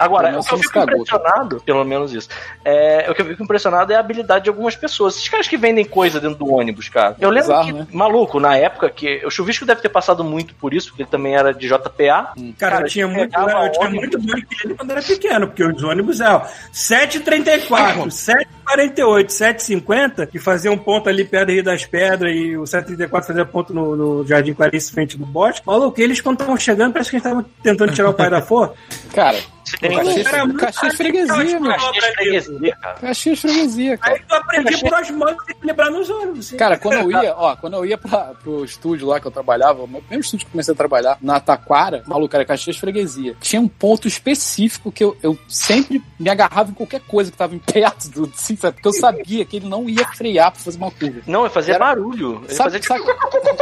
Agora, 0.00 0.38
o 0.38 0.42
que 0.42 0.54
eu 0.54 0.58
fico 0.58 0.72
cagou, 0.72 0.94
impressionado, 0.94 1.60
pelo 1.60 1.84
menos 1.84 2.12
isso, 2.12 2.28
é, 2.64 3.06
o 3.10 3.14
que 3.14 3.20
eu 3.22 3.26
fico 3.26 3.44
impressionado 3.44 3.92
é 3.92 3.96
a 3.96 4.00
habilidade 4.00 4.44
de 4.44 4.50
algumas 4.50 4.74
pessoas. 4.74 5.16
Esses 5.16 5.28
caras 5.28 5.46
que 5.46 5.56
vendem 5.56 5.84
coisa 5.84 6.18
dentro 6.18 6.38
do 6.38 6.50
ônibus, 6.50 6.88
cara. 6.88 7.16
Eu 7.20 7.28
lembro 7.28 7.48
Bizarro, 7.48 7.66
que, 7.66 7.72
né? 7.72 7.86
maluco, 7.92 8.40
na 8.40 8.56
época 8.56 8.88
que 8.88 9.22
o 9.24 9.30
Chuvisco 9.30 9.66
deve 9.66 9.82
ter 9.82 9.90
passado 9.90 10.24
muito 10.24 10.54
por 10.54 10.72
isso, 10.72 10.88
porque 10.88 11.02
ele 11.02 11.10
também 11.10 11.34
era 11.36 11.52
de 11.52 11.68
JPA. 11.68 12.32
Cara, 12.58 12.80
Cara, 12.80 12.86
eu 12.86 12.88
tinha 12.88 13.06
muito, 13.06 13.30
pegava 13.30 13.66
eu 13.66 13.72
tinha 13.72 13.90
muito 13.90 14.18
banho 14.18 14.46
dele 14.46 14.74
quando 14.74 14.90
era 14.90 15.02
pequeno, 15.02 15.46
porque 15.46 15.64
os 15.64 15.82
ônibus 15.82 16.20
é 16.20 16.30
ó, 16.30 16.42
7h34, 16.72 18.06
7h48, 18.06 19.26
7h50, 19.26 20.26
que 20.26 20.38
fazia 20.38 20.72
um 20.72 20.78
ponto 20.78 21.08
ali 21.08 21.24
perto 21.24 21.48
do 21.48 21.52
Rio 21.52 21.64
das 21.64 21.84
Pedras 21.84 22.34
e 22.34 22.56
o 22.56 22.62
7h34 22.62 23.24
fazia 23.24 23.44
ponto 23.44 23.74
no, 23.74 23.96
no 23.96 24.26
Jardim 24.26 24.54
Clarice, 24.54 24.92
frente 24.92 25.18
do 25.18 25.26
bosque. 25.26 25.66
Maluco, 25.66 26.00
eles 26.00 26.20
quando 26.20 26.36
estavam 26.36 26.56
chegando, 26.56 26.92
parece 26.92 27.10
que 27.10 27.16
eles 27.16 27.26
estavam 27.26 27.44
tentando 27.62 27.92
tirar 27.92 28.10
o 28.10 28.14
pai 28.14 28.30
da 28.30 28.40
força. 28.40 28.74
Cara, 29.12 29.38
Você 29.64 29.76
tem 29.96 30.04
Caxias, 30.04 30.28
Cara, 30.28 30.54
Caxias 30.54 30.94
freguesia, 30.94 31.60
meu. 31.60 31.70
Caxias 31.72 31.92
de 31.94 32.00
freguesia, 32.14 32.76
cara. 32.76 32.94
Caxias 33.00 33.40
freguesia, 33.40 33.98
cara. 33.98 34.14
Aí 34.16 34.22
tu 34.28 34.34
aprendi 34.34 34.80
por 34.80 34.92
osmose 34.94 35.36
equilibrar 35.48 35.90
nos 35.90 36.10
ônibus. 36.10 36.46
assim. 36.46 36.56
Cara, 36.56 36.78
quando 36.78 36.94
eu 36.94 37.10
ia, 37.22 37.34
ó, 37.36 37.56
quando 37.56 37.74
eu 37.74 37.86
ia 37.86 37.98
pra, 37.98 38.32
pro 38.42 38.64
estúdio 38.64 39.06
lá 39.08 39.20
que 39.20 39.26
eu 39.26 39.30
trabalhava, 39.30 39.82
o 39.82 39.88
meu 39.88 40.00
primeiro 40.00 40.24
estúdio 40.24 40.46
que 40.46 40.50
eu 40.50 40.52
comecei 40.52 40.72
a 40.72 40.76
trabalhar, 40.76 41.18
na 41.20 41.40
Taquara, 41.40 42.02
maluco, 42.06 42.34
era 42.34 42.44
Caxias 42.44 42.76
Freguesia. 42.76 43.36
Tinha 43.40 43.60
um 43.60 43.68
ponto 43.68 44.06
específico 44.08 44.90
que 44.92 45.02
eu, 45.04 45.16
eu 45.22 45.38
sempre 45.48 46.02
me 46.18 46.28
agarrava 46.30 46.70
em 46.70 46.74
qualquer 46.74 47.00
coisa 47.00 47.30
que 47.30 47.36
tava 47.36 47.54
em 47.54 47.58
perto 47.58 48.08
do 48.10 48.24
assim, 48.34 48.56
sabe? 48.56 48.74
porque 48.74 48.88
eu 48.88 48.92
sabia 48.92 49.44
que 49.44 49.56
ele 49.56 49.68
não 49.68 49.88
ia 49.88 50.06
frear 50.08 50.50
pra 50.52 50.60
fazer 50.60 50.76
uma 50.78 50.90
curva. 50.90 51.20
Não, 51.26 51.40
ele 51.42 51.50
fazia 51.50 51.74
Era- 51.74 51.86
barulho. 51.86 52.42
Ele 52.44 52.54
Sabe, 52.54 52.78
fazia 52.78 52.80
tipo... 52.80 52.94
sabe, 52.94 53.56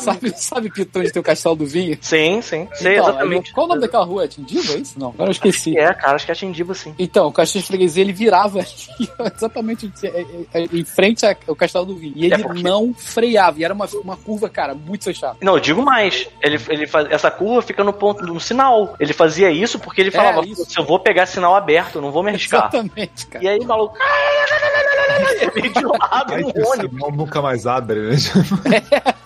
sabe, 0.00 0.32
sabe, 0.36 0.70
Pitão, 0.70 1.02
de 1.02 1.12
ter 1.12 1.18
o 1.18 1.22
Castelo 1.22 1.56
do 1.56 1.66
Vinho? 1.66 1.98
Sim, 2.00 2.40
sim. 2.42 2.68
Sei 2.74 2.94
Então, 2.94 3.08
exatamente. 3.10 3.52
qual 3.52 3.66
o 3.66 3.68
nome 3.68 3.80
daquela 3.80 4.04
rua? 4.04 4.24
É 4.24 4.28
Tindiva, 4.28 4.74
é 4.74 4.76
isso? 4.78 4.98
Não, 4.98 5.08
agora 5.08 5.28
eu 5.28 5.32
esqueci. 5.32 5.76
É, 5.78 5.92
cara, 5.94 6.16
acho 6.16 6.26
que 6.26 6.32
é 6.32 6.34
Tindiba, 6.34 6.74
sim. 6.74 6.94
Então, 6.98 7.26
o 7.28 7.32
Caxias 7.32 7.66
Freguesia, 7.66 8.02
ele 8.02 8.12
virava 8.12 8.58
ali, 8.60 9.10
exatamente 9.36 9.90
é, 10.04 10.08
é, 10.08 10.26
é, 10.54 10.64
em 10.72 10.84
frente 10.84 11.24
ao 11.46 11.56
Castelo 11.56 11.86
do 11.86 11.96
Vinho. 11.96 12.12
E 12.16 12.24
ele 12.26 12.34
É 12.34 12.38
porque- 12.38 12.62
não 12.62 12.92
freava. 12.94 13.58
E 13.60 13.64
era 13.64 13.74
uma, 13.74 13.86
uma 14.04 14.16
curva, 14.16 14.48
cara, 14.48 14.74
muito 14.74 15.04
fechada. 15.04 15.36
Não, 15.40 15.54
eu 15.54 15.60
digo 15.60 15.82
mais. 15.82 16.28
Ele, 16.42 16.58
ele 16.68 16.86
faz, 16.86 17.10
essa 17.10 17.30
curva 17.30 17.62
fica 17.62 17.82
no 17.84 17.92
ponto 17.92 18.24
no 18.24 18.38
sinal. 18.40 18.94
Ele 19.00 19.12
fazia 19.12 19.50
isso 19.50 19.78
porque 19.78 20.00
ele 20.00 20.10
falava: 20.10 20.44
isso. 20.46 20.64
se 20.68 20.78
eu 20.78 20.84
vou 20.84 20.98
pegar 21.00 21.26
sinal 21.26 21.54
aberto, 21.54 22.00
não 22.00 22.10
vou 22.12 22.22
me 22.22 22.30
arriscar. 22.30 22.68
Exatamente, 22.72 23.26
cara. 23.26 23.44
E 23.44 23.48
aí 23.48 23.58
o 23.58 23.64
maluco. 23.66 23.96
Ele 25.40 25.50
veio 25.50 25.72
de 25.72 25.84
lado 25.84 26.36
no 26.36 26.68
ônibus. 26.70 26.90
sinal 26.90 27.12
nunca 27.12 27.42
mais 27.42 27.66
abre, 27.66 28.00
né? 28.10 28.16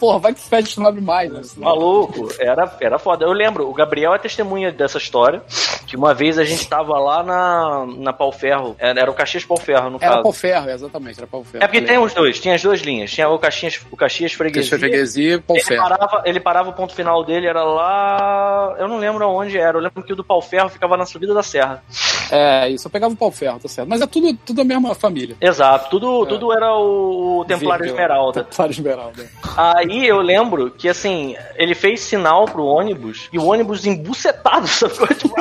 Porra, 0.00 0.18
vai 0.18 0.34
que 0.34 0.40
fecha 0.48 0.80
não 0.80 0.88
abre 0.88 1.00
mais, 1.00 1.32
né? 1.32 1.40
Maluco, 1.56 2.28
era, 2.38 2.76
era 2.80 2.98
foda. 2.98 3.24
Eu 3.24 3.32
lembro, 3.32 3.68
o 3.68 3.74
Gabriel 3.74 4.14
é 4.14 4.18
testemunha 4.18 4.70
dessa 4.72 4.98
história. 4.98 5.42
Que 5.86 5.96
uma 5.96 6.14
vez 6.14 6.38
a 6.38 6.44
gente 6.44 6.66
tava 6.66 6.98
lá 6.98 7.22
na, 7.22 7.86
na 7.98 8.12
Pau 8.12 8.32
Ferro. 8.32 8.74
Era, 8.78 9.00
era 9.00 9.10
o 9.10 9.14
Caxias 9.14 9.44
Pau 9.44 9.56
Ferro, 9.58 9.90
no 9.90 9.98
Era 10.00 10.10
caso. 10.12 10.22
pau 10.22 10.32
ferro, 10.32 10.70
exatamente, 10.70 11.18
era 11.18 11.26
pau 11.26 11.44
ferro. 11.44 11.62
É 11.62 11.66
porque 11.68 11.82
tem 11.82 11.98
os 11.98 12.12
dois, 12.14 12.40
tinha 12.40 12.54
as 12.54 12.62
duas 12.62 12.80
linhas. 12.80 13.10
Tinha 13.10 13.28
o 13.28 13.38
Caxias, 13.38 13.80
o 13.90 13.96
Caxias 13.96 14.32
Freguesia. 14.32 14.62
Caxias 14.70 14.80
freguesia 14.80 15.34
e 15.34 15.40
pau 15.40 15.56
Ele 15.56 15.64
ferro. 15.64 15.82
parava, 15.88 16.22
ele 16.24 16.40
parava, 16.40 16.70
o 16.70 16.72
ponto 16.72 16.94
final 16.94 17.22
dele 17.24 17.46
era 17.46 17.62
lá. 17.62 18.74
Eu 18.78 18.88
não 18.88 18.98
lembro 18.98 19.24
aonde 19.24 19.58
era. 19.58 19.76
Eu 19.76 19.82
lembro 19.82 20.02
que 20.02 20.12
o 20.12 20.16
do 20.16 20.24
Pau 20.24 20.40
Ferro 20.40 20.68
ficava 20.68 20.96
na 20.96 21.06
subida 21.06 21.34
da 21.34 21.42
serra. 21.42 21.82
É, 22.30 22.68
isso, 22.70 22.86
eu 22.86 22.90
pegava 22.90 23.12
o 23.12 23.16
pau 23.16 23.30
ferro, 23.30 23.60
tá 23.60 23.68
certo. 23.68 23.86
Mas 23.88 24.00
é 24.00 24.06
tudo, 24.06 24.34
tudo 24.44 24.62
a 24.62 24.64
mesma 24.64 24.94
família. 24.94 25.36
Exato, 25.40 25.90
tudo, 25.90 26.24
É. 26.24 26.28
tudo 26.28 26.52
era 26.52 26.74
o, 26.74 27.40
o 27.40 27.44
Templário 27.44 27.84
Esmeralda. 27.86 28.44
Templário 28.44 28.72
Esmeralda. 28.72 29.26
Aí 29.56 30.06
eu 30.06 30.20
lembro 30.20 30.33
que 30.76 30.88
assim, 30.88 31.36
ele 31.56 31.74
fez 31.74 32.00
sinal 32.00 32.44
pro 32.46 32.64
ônibus 32.64 33.28
e 33.32 33.38
o 33.38 33.44
ônibus 33.44 33.86
embucetado, 33.86 34.66
sabe? 34.68 35.14
Tipo, 35.14 35.34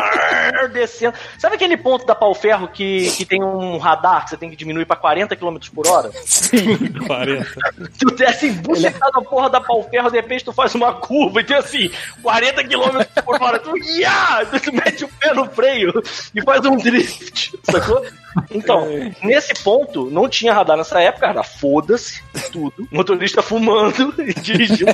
descendo. 0.71 1.15
Sabe 1.37 1.55
aquele 1.55 1.77
ponto 1.77 2.05
da 2.05 2.15
pau 2.15 2.33
ferro 2.33 2.67
que, 2.67 3.11
que 3.11 3.25
tem 3.25 3.43
um 3.43 3.77
radar 3.77 4.23
que 4.23 4.31
você 4.31 4.37
tem 4.37 4.49
que 4.49 4.55
diminuir 4.55 4.85
pra 4.85 4.95
40 4.95 5.35
km 5.35 5.57
por 5.73 5.87
hora? 5.87 6.11
Sim. 6.23 6.77
40. 7.05 7.45
Tu 7.99 8.05
desce 8.15 8.47
embucetado 8.47 9.19
a 9.19 9.21
porra 9.21 9.49
da 9.49 9.61
pau 9.61 9.83
ferro, 9.89 10.09
de 10.09 10.17
repente 10.17 10.45
tu 10.45 10.51
faz 10.51 10.73
uma 10.75 10.93
curva 10.93 11.41
e 11.41 11.43
tem 11.43 11.57
assim, 11.57 11.91
40 12.21 12.63
km 12.63 13.21
por 13.23 13.41
hora. 13.41 13.59
Tu, 13.59 13.77
ia! 13.77 14.45
tu 14.63 14.73
mete 14.73 15.05
o 15.05 15.07
pé 15.07 15.33
no 15.33 15.45
freio 15.45 15.93
e 16.35 16.41
faz 16.41 16.65
um 16.65 16.77
drift, 16.77 17.57
sacou? 17.63 18.03
Então, 18.51 18.87
nesse 19.23 19.53
ponto, 19.63 20.09
não 20.09 20.27
tinha 20.27 20.53
radar 20.53 20.77
nessa 20.77 20.99
época, 21.01 21.27
era 21.27 21.43
foda-se 21.43 22.21
tudo. 22.51 22.87
Motorista 22.91 23.41
fumando 23.41 24.13
e 24.21 24.33
dirigindo. 24.33 24.93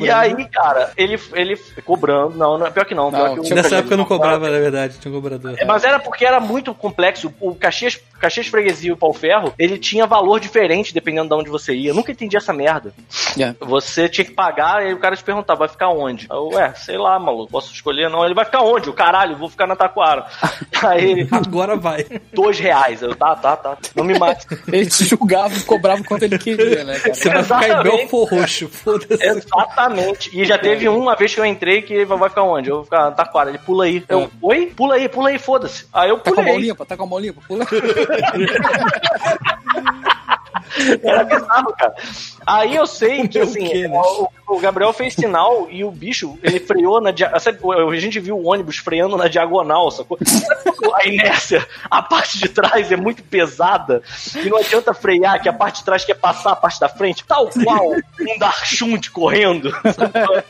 E 0.00 0.10
aí, 0.10 0.44
cara, 0.48 0.92
ele, 0.96 1.18
ele 1.32 1.56
cobrando, 1.84 2.36
não, 2.36 2.58
não, 2.58 2.70
pior 2.70 2.84
que 2.84 2.94
não. 2.94 3.10
pior 3.10 3.36
Não, 3.36 3.42
que 3.42 3.54
Nessa 3.54 3.76
época 3.76 3.94
eu 3.94 3.98
não 3.98 4.04
cobrava, 4.04 4.50
na 4.50 4.58
verdade, 4.58 4.98
tinha 4.98 5.10
um 5.10 5.14
cobrador. 5.14 5.54
É, 5.58 5.64
Mas 5.64 5.84
era 5.84 5.98
porque 5.98 6.24
era 6.24 6.38
muito 6.38 6.74
complexo. 6.74 7.32
O 7.40 7.54
Caxias, 7.54 7.98
Caxias 8.18 8.46
Freguesia 8.46 8.90
e 8.90 8.92
o 8.92 8.96
Pau 8.96 9.12
Ferro, 9.12 9.54
ele 9.58 9.78
tinha 9.78 10.06
valor 10.06 10.38
diferente 10.38 10.92
dependendo 10.92 11.28
de 11.28 11.34
onde 11.34 11.50
você 11.50 11.74
ia. 11.74 11.90
Eu 11.90 11.94
nunca 11.94 12.12
entendi 12.12 12.36
essa 12.36 12.52
merda. 12.52 12.92
É. 13.38 13.54
Você 13.60 14.08
tinha 14.08 14.24
que 14.24 14.32
pagar 14.32 14.86
e 14.86 14.92
o 14.92 14.98
cara 14.98 15.16
te 15.16 15.24
perguntava, 15.24 15.60
vai 15.60 15.68
ficar 15.68 15.88
onde? 15.88 16.26
Eu, 16.30 16.48
Ué, 16.48 16.74
sei 16.74 16.98
lá, 16.98 17.18
maluco, 17.18 17.50
posso 17.50 17.72
escolher? 17.72 18.10
Não, 18.10 18.24
ele 18.24 18.34
vai 18.34 18.44
ficar 18.44 18.60
onde? 18.60 18.90
O 18.90 18.92
caralho, 18.92 19.36
vou 19.36 19.48
ficar 19.48 19.66
na 19.66 19.76
Taquara. 19.76 20.26
Aí 20.82 21.10
ele, 21.10 21.28
Agora 21.30 21.76
vai. 21.76 21.89
Dois 22.32 22.58
reais. 22.58 23.02
Eu, 23.02 23.14
tá, 23.14 23.36
tá, 23.36 23.56
tá. 23.56 23.76
Não 23.94 24.04
me 24.04 24.18
mate. 24.18 24.46
Ele 24.72 24.86
te 24.86 25.04
julgava 25.04 25.54
e 25.54 25.60
cobrava 25.62 26.00
o 26.00 26.04
quanto 26.04 26.22
ele 26.24 26.38
queria, 26.38 26.84
né, 26.84 26.98
cara? 26.98 27.14
Você 27.14 27.28
vai 27.28 27.42
ficar 27.42 27.62
em 27.62 27.64
Exatamente. 27.70 27.96
Belfor 27.98 28.28
Roxo, 28.28 28.68
foda-se. 28.68 29.22
Exatamente. 29.24 30.30
E 30.40 30.44
já 30.44 30.58
teve 30.58 30.88
uma 30.88 31.14
vez 31.16 31.34
que 31.34 31.40
eu 31.40 31.44
entrei 31.46 31.82
que 31.82 31.92
ele 31.94 32.04
vai 32.04 32.28
ficar 32.28 32.42
onde? 32.42 32.68
Eu 32.70 32.76
vou 32.76 32.84
ficar 32.84 33.04
na 33.04 33.10
Taquara. 33.12 33.50
Ele 33.50 33.58
pula 33.58 33.84
aí. 33.84 34.04
Eu, 34.08 34.22
É. 34.22 34.28
oi? 34.42 34.66
Pula 34.76 34.94
aí, 34.94 35.08
pula 35.08 35.28
aí, 35.30 35.38
foda-se. 35.38 35.86
Aí 35.92 36.08
eu 36.10 36.18
Tá 36.18 36.32
com 36.32 36.40
a 36.40 36.44
mão 36.44 36.52
pulei. 36.54 36.68
limpa, 36.68 36.86
tá 36.86 36.96
com 36.96 37.02
a 37.02 37.06
mão 37.06 37.18
limpa. 37.18 37.40
Pula. 37.46 37.66
Era 41.02 41.24
bizarro, 41.24 41.74
cara. 41.76 41.94
Aí 42.46 42.74
eu 42.76 42.86
sei 42.86 43.26
que, 43.28 43.38
O 43.38 43.42
assim, 43.42 43.66
quê, 43.68 43.88
né? 43.88 44.00
o, 44.02 44.28
o 44.48 44.60
Gabriel 44.60 44.92
fez 44.92 45.14
sinal 45.14 45.68
e 45.70 45.84
o 45.84 45.90
bicho, 45.90 46.38
ele 46.42 46.58
freou 46.60 47.00
na 47.00 47.10
dia- 47.10 47.32
sabe, 47.38 47.58
A 47.64 47.96
gente 48.00 48.18
viu 48.20 48.36
o 48.38 48.46
ônibus 48.46 48.78
freando 48.78 49.16
na 49.16 49.28
diagonal, 49.28 49.90
sacou? 49.90 50.18
A 50.94 51.06
inércia, 51.06 51.66
a 51.90 52.02
parte 52.02 52.38
de 52.38 52.48
trás 52.48 52.90
é 52.90 52.96
muito 52.96 53.22
pesada 53.22 54.02
e 54.36 54.48
não 54.50 54.58
adianta 54.58 54.92
frear, 54.92 55.40
que 55.40 55.48
a 55.48 55.52
parte 55.52 55.78
de 55.78 55.84
trás 55.84 56.04
quer 56.04 56.14
passar 56.14 56.52
a 56.52 56.56
parte 56.56 56.80
da 56.80 56.88
frente, 56.88 57.24
tal 57.24 57.48
qual 57.48 57.90
um 57.92 58.38
Darchunt 58.38 59.08
correndo. 59.10 59.70
sabe? 59.70 60.44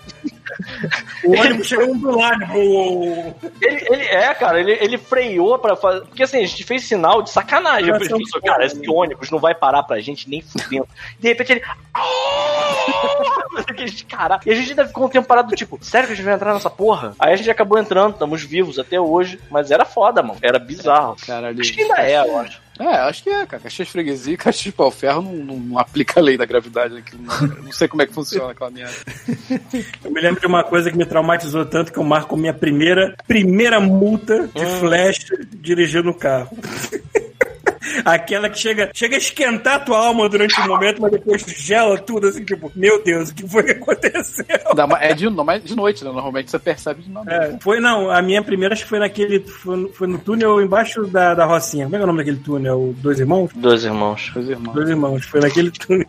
O 1.24 1.32
ônibus 1.38 1.66
chegou 1.66 1.96
do 1.96 2.16
lado. 2.16 2.44
Ele, 2.52 3.34
ele- 3.61 4.02
é, 4.04 4.32
cara, 4.34 4.61
ele, 4.61 4.72
ele 4.72 4.98
freou 4.98 5.58
pra 5.58 5.76
fazer. 5.76 6.00
Porque 6.06 6.22
assim, 6.22 6.38
a 6.38 6.46
gente 6.46 6.64
fez 6.64 6.84
sinal 6.84 7.22
de 7.22 7.30
sacanagem. 7.30 7.88
Eu 7.90 7.98
pensei, 7.98 8.18
de 8.18 8.30
cara, 8.40 8.68
fogo, 8.68 8.80
esse 8.82 8.90
ônibus 8.90 9.30
não 9.30 9.38
vai 9.38 9.54
parar 9.54 9.82
pra 9.82 10.00
gente 10.00 10.28
nem 10.28 10.40
fudendo. 10.42 10.88
De 11.18 11.28
repente 11.28 11.52
ele. 11.52 11.62
Que 13.76 13.82
a 13.82 13.86
gente, 13.86 14.04
Caraca. 14.11 14.48
E 14.48 14.52
a 14.52 14.54
gente 14.54 14.70
ainda 14.70 14.86
ficou 14.86 15.06
um 15.06 15.08
tempo 15.08 15.26
parado, 15.26 15.54
tipo, 15.54 15.78
sério 15.82 16.06
que 16.06 16.12
a 16.12 16.16
gente 16.16 16.24
vai 16.24 16.34
entrar 16.34 16.52
nessa 16.54 16.70
porra? 16.70 17.14
Aí 17.18 17.32
a 17.32 17.36
gente 17.36 17.50
acabou 17.50 17.78
entrando, 17.78 18.12
estamos 18.14 18.42
vivos 18.42 18.78
até 18.78 19.00
hoje. 19.00 19.38
Mas 19.50 19.70
era 19.70 19.84
foda, 19.84 20.22
mano. 20.22 20.38
Era 20.42 20.58
bizarro. 20.58 21.16
Caralho. 21.26 21.61
Acho 21.61 21.72
que 21.72 21.82
ainda 21.82 22.00
é, 22.02 22.16
eu 22.18 22.38
acho. 22.38 22.61
É, 22.81 22.97
acho 22.97 23.22
que 23.22 23.31
é, 23.31 23.45
cara. 23.47 23.62
Caxias 23.62 23.89
de 23.89 23.93
freguesia 23.93 24.33
e 24.35 24.37
Caxias 24.37 24.64
de 24.64 24.72
pau-ferro 24.72 25.22
não, 25.22 25.35
não, 25.35 25.57
não 25.57 25.78
aplica 25.78 26.18
a 26.18 26.22
lei 26.22 26.39
da 26.39 26.47
gravidade 26.47 26.97
aqui. 26.97 27.16
Não, 27.16 27.64
não 27.64 27.72
sei 27.72 27.87
como 27.87 28.03
é 28.03 28.07
que 28.07 28.14
funciona 28.14 28.53
aquela 28.53 28.70
merda. 28.70 28.95
Eu 30.03 30.11
me 30.11 30.20
lembro 30.20 30.41
de 30.41 30.47
uma 30.47 30.64
coisa 30.64 30.91
que 30.91 30.97
me 30.97 31.05
traumatizou 31.05 31.64
tanto 31.66 31.93
que 31.93 31.99
eu 31.99 32.05
marco 32.05 32.37
minha 32.37 32.55
primeira, 32.55 33.14
primeira 33.26 33.78
multa 33.78 34.49
de 34.49 34.66
flash 34.78 35.26
dirigindo 35.53 36.11
o 36.11 36.14
carro. 36.14 36.57
Aquela 38.04 38.48
que 38.50 38.58
chega, 38.58 38.90
chega 38.94 39.14
a 39.14 39.18
esquentar 39.18 39.74
a 39.76 39.80
tua 39.80 39.98
alma 39.98 40.28
durante 40.28 40.60
um 40.60 40.66
momento, 40.66 41.00
mas 41.00 41.10
depois 41.12 41.42
gela 41.42 41.98
tudo, 41.98 42.28
assim, 42.28 42.44
tipo, 42.44 42.70
meu 42.74 43.02
Deus, 43.02 43.30
o 43.30 43.34
que 43.34 43.46
foi 43.48 43.62
que 43.64 43.70
aconteceu? 43.72 44.44
Uma- 44.84 44.98
é 45.02 45.14
de, 45.14 45.28
não, 45.30 45.44
mas 45.44 45.62
de 45.64 45.74
noite, 45.74 46.04
né? 46.04 46.10
Normalmente 46.12 46.50
você 46.50 46.58
percebe 46.58 47.02
de 47.02 47.10
noite. 47.10 47.28
É, 47.30 47.56
foi, 47.60 47.80
não, 47.80 48.10
a 48.10 48.20
minha 48.22 48.42
primeira 48.42 48.74
acho 48.74 48.84
que 48.84 48.88
foi 48.88 48.98
naquele, 48.98 49.40
foi 49.40 49.76
no, 49.76 49.88
foi 49.92 50.06
no 50.08 50.18
túnel 50.18 50.60
embaixo 50.60 51.06
da, 51.06 51.34
da 51.34 51.44
Rocinha. 51.44 51.84
Como 51.84 51.96
é 51.96 51.98
que 51.98 52.02
é 52.02 52.04
o 52.04 52.06
nome 52.06 52.18
daquele 52.18 52.38
túnel? 52.38 52.94
Dois 52.98 53.18
Irmãos? 53.20 53.50
Dois 53.54 53.84
irmãos. 53.84 54.30
Meus 54.34 54.48
irmãos. 54.48 54.74
Dois 54.74 54.88
Irmãos, 54.88 55.24
foi 55.26 55.40
naquele 55.40 55.70
túnel. 55.70 56.06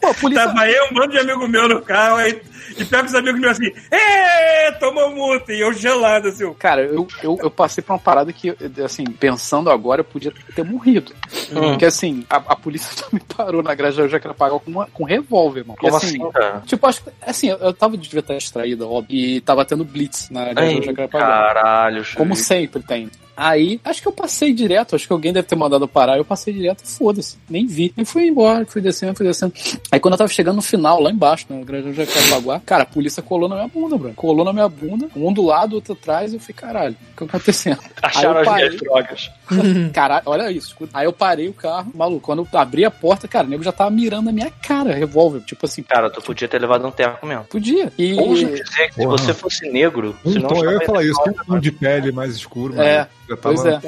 Pô, 0.00 0.08
a 0.08 0.14
polícia. 0.14 0.46
Tava 0.46 0.68
eu, 0.68 0.84
um 0.90 0.94
bando 0.94 1.12
de 1.12 1.18
amigo 1.18 1.46
meu 1.48 1.68
no 1.68 1.80
carro, 1.82 2.16
aí, 2.16 2.40
e 2.78 2.84
pega 2.84 3.04
os 3.06 3.14
amigos 3.14 3.40
meus 3.40 3.52
assim, 3.52 3.70
ê, 3.90 4.72
tomou 4.80 5.10
multa, 5.14 5.52
e 5.52 5.60
eu 5.60 5.72
gelado, 5.72 6.28
assim, 6.28 6.52
Cara, 6.54 6.82
eu, 6.82 7.06
eu, 7.22 7.38
eu 7.42 7.50
passei 7.50 7.82
por 7.82 7.92
uma 7.94 7.98
parada 7.98 8.32
que, 8.32 8.54
assim, 8.84 9.04
pensando 9.04 9.70
agora, 9.70 10.00
eu 10.00 10.04
podia 10.04 10.32
ter 10.54 10.64
morrido. 10.64 11.12
Porque, 11.52 11.84
assim, 11.84 12.24
a, 12.28 12.36
a 12.36 12.56
polícia 12.56 12.90
me 13.12 13.20
parou 13.20 13.62
na 13.62 13.74
grade 13.74 13.96
da 13.96 14.08
Jacarepaguá 14.08 14.58
com, 14.60 14.70
uma- 14.70 14.86
com 14.86 15.02
um 15.04 15.06
revólver, 15.06 15.64
mano. 15.66 15.78
Como 15.78 15.96
assim, 15.96 16.06
assim, 16.22 16.30
cara? 16.32 16.62
Tipo, 16.66 16.86
acho 16.86 17.02
que, 17.02 17.10
assim, 17.26 17.48
eu, 17.50 17.58
eu 17.58 17.72
tava, 17.72 17.96
devia 17.96 18.20
estar 18.20 18.36
distraído, 18.36 18.90
óbvio, 18.90 19.16
e 19.16 19.40
tava 19.40 19.64
tendo 19.64 19.84
blitz 19.84 20.28
na 20.30 20.44
grade 20.52 20.60
Ai, 20.60 20.80
da 20.80 20.86
Jacarepaguá. 20.86 21.26
caralho, 21.54 22.04
Como 22.16 22.34
sempre 22.36 22.82
tem. 22.82 23.10
Aí, 23.36 23.80
acho 23.84 24.00
que 24.00 24.06
eu 24.06 24.12
passei 24.12 24.52
direto, 24.54 24.94
acho 24.94 25.08
que 25.08 25.12
alguém 25.12 25.32
deve 25.32 25.48
ter 25.48 25.56
mandado 25.56 25.88
parar, 25.88 26.16
eu 26.18 26.24
passei 26.24 26.54
direto, 26.54 26.86
foda-se, 26.86 27.36
nem 27.50 27.66
vi. 27.66 27.92
E 27.96 28.04
fui 28.04 28.28
embora, 28.28 28.64
fui 28.64 28.80
descendo, 28.80 29.12
fui 29.16 29.26
descendo. 29.26 29.52
Aí 29.90 29.98
quando 29.98 30.14
eu 30.14 30.18
tava 30.18 30.28
chegando 30.30 30.54
no 30.54 30.62
final, 30.62 31.02
lá 31.02 31.10
embaixo, 31.10 31.44
na 31.50 31.56
Grande 31.64 31.92
Jacarepaguá, 31.94 32.60
cara, 32.64 32.82
a 32.82 32.86
polícia 32.86 33.22
colou 33.22 33.48
na 33.48 33.56
minha 33.56 33.68
bunda, 33.68 33.96
bro. 33.96 34.12
Colou 34.14 34.44
na 34.44 34.52
minha 34.52 34.68
bunda, 34.68 35.08
um 35.14 35.32
do 35.32 35.42
lado, 35.42 35.74
outro 35.74 35.92
atrás, 35.92 36.32
eu 36.32 36.40
falei, 36.40 36.54
caralho, 36.54 36.94
o 36.94 37.10
que 37.10 37.16
tá 37.16 37.24
acontecendo? 37.24 37.78
Acharam 38.02 38.40
as 38.40 38.54
minhas 38.54 38.76
drogas. 38.76 39.30
Caralho, 39.92 40.22
olha 40.26 40.50
isso. 40.50 40.68
escuta. 40.68 40.90
Aí 40.94 41.04
eu 41.06 41.12
parei 41.12 41.48
o 41.48 41.52
carro, 41.52 41.90
maluco, 41.94 42.20
quando 42.22 42.48
eu 42.52 42.58
abri 42.58 42.84
a 42.84 42.90
porta, 42.90 43.28
cara, 43.28 43.46
o 43.46 43.50
nego 43.50 43.62
já 43.62 43.72
tava 43.72 43.90
mirando 43.90 44.26
na 44.26 44.32
minha 44.32 44.50
cara, 44.50 44.92
revólver, 44.94 45.40
tipo 45.40 45.66
assim, 45.66 45.82
Cara, 45.82 46.10
tu 46.10 46.20
podia 46.22 46.48
ter 46.48 46.58
levado 46.60 46.86
um 46.86 46.90
teco 46.90 47.26
mesmo. 47.26 47.44
podia. 47.44 47.92
E... 47.98 48.14
Ouso 48.14 48.46
dizer 48.46 48.88
que 48.88 48.94
se 48.94 49.02
Porra. 49.02 49.18
você 49.18 49.34
fosse 49.34 49.70
negro, 49.70 50.16
Um 50.24 50.32
se 50.32 50.38
não 50.38 50.48
tom, 50.48 50.64
eu 50.64 50.72
ia 50.72 50.86
falar 50.86 51.04
isso, 51.04 51.20
um 51.48 51.58
de 51.58 51.70
pele 51.70 52.10
mais 52.12 52.34
escuro, 52.34 52.74
mas 52.76 52.86
É, 52.86 53.08
tava... 53.28 53.36
Pois 53.42 53.64
é. 53.64 53.80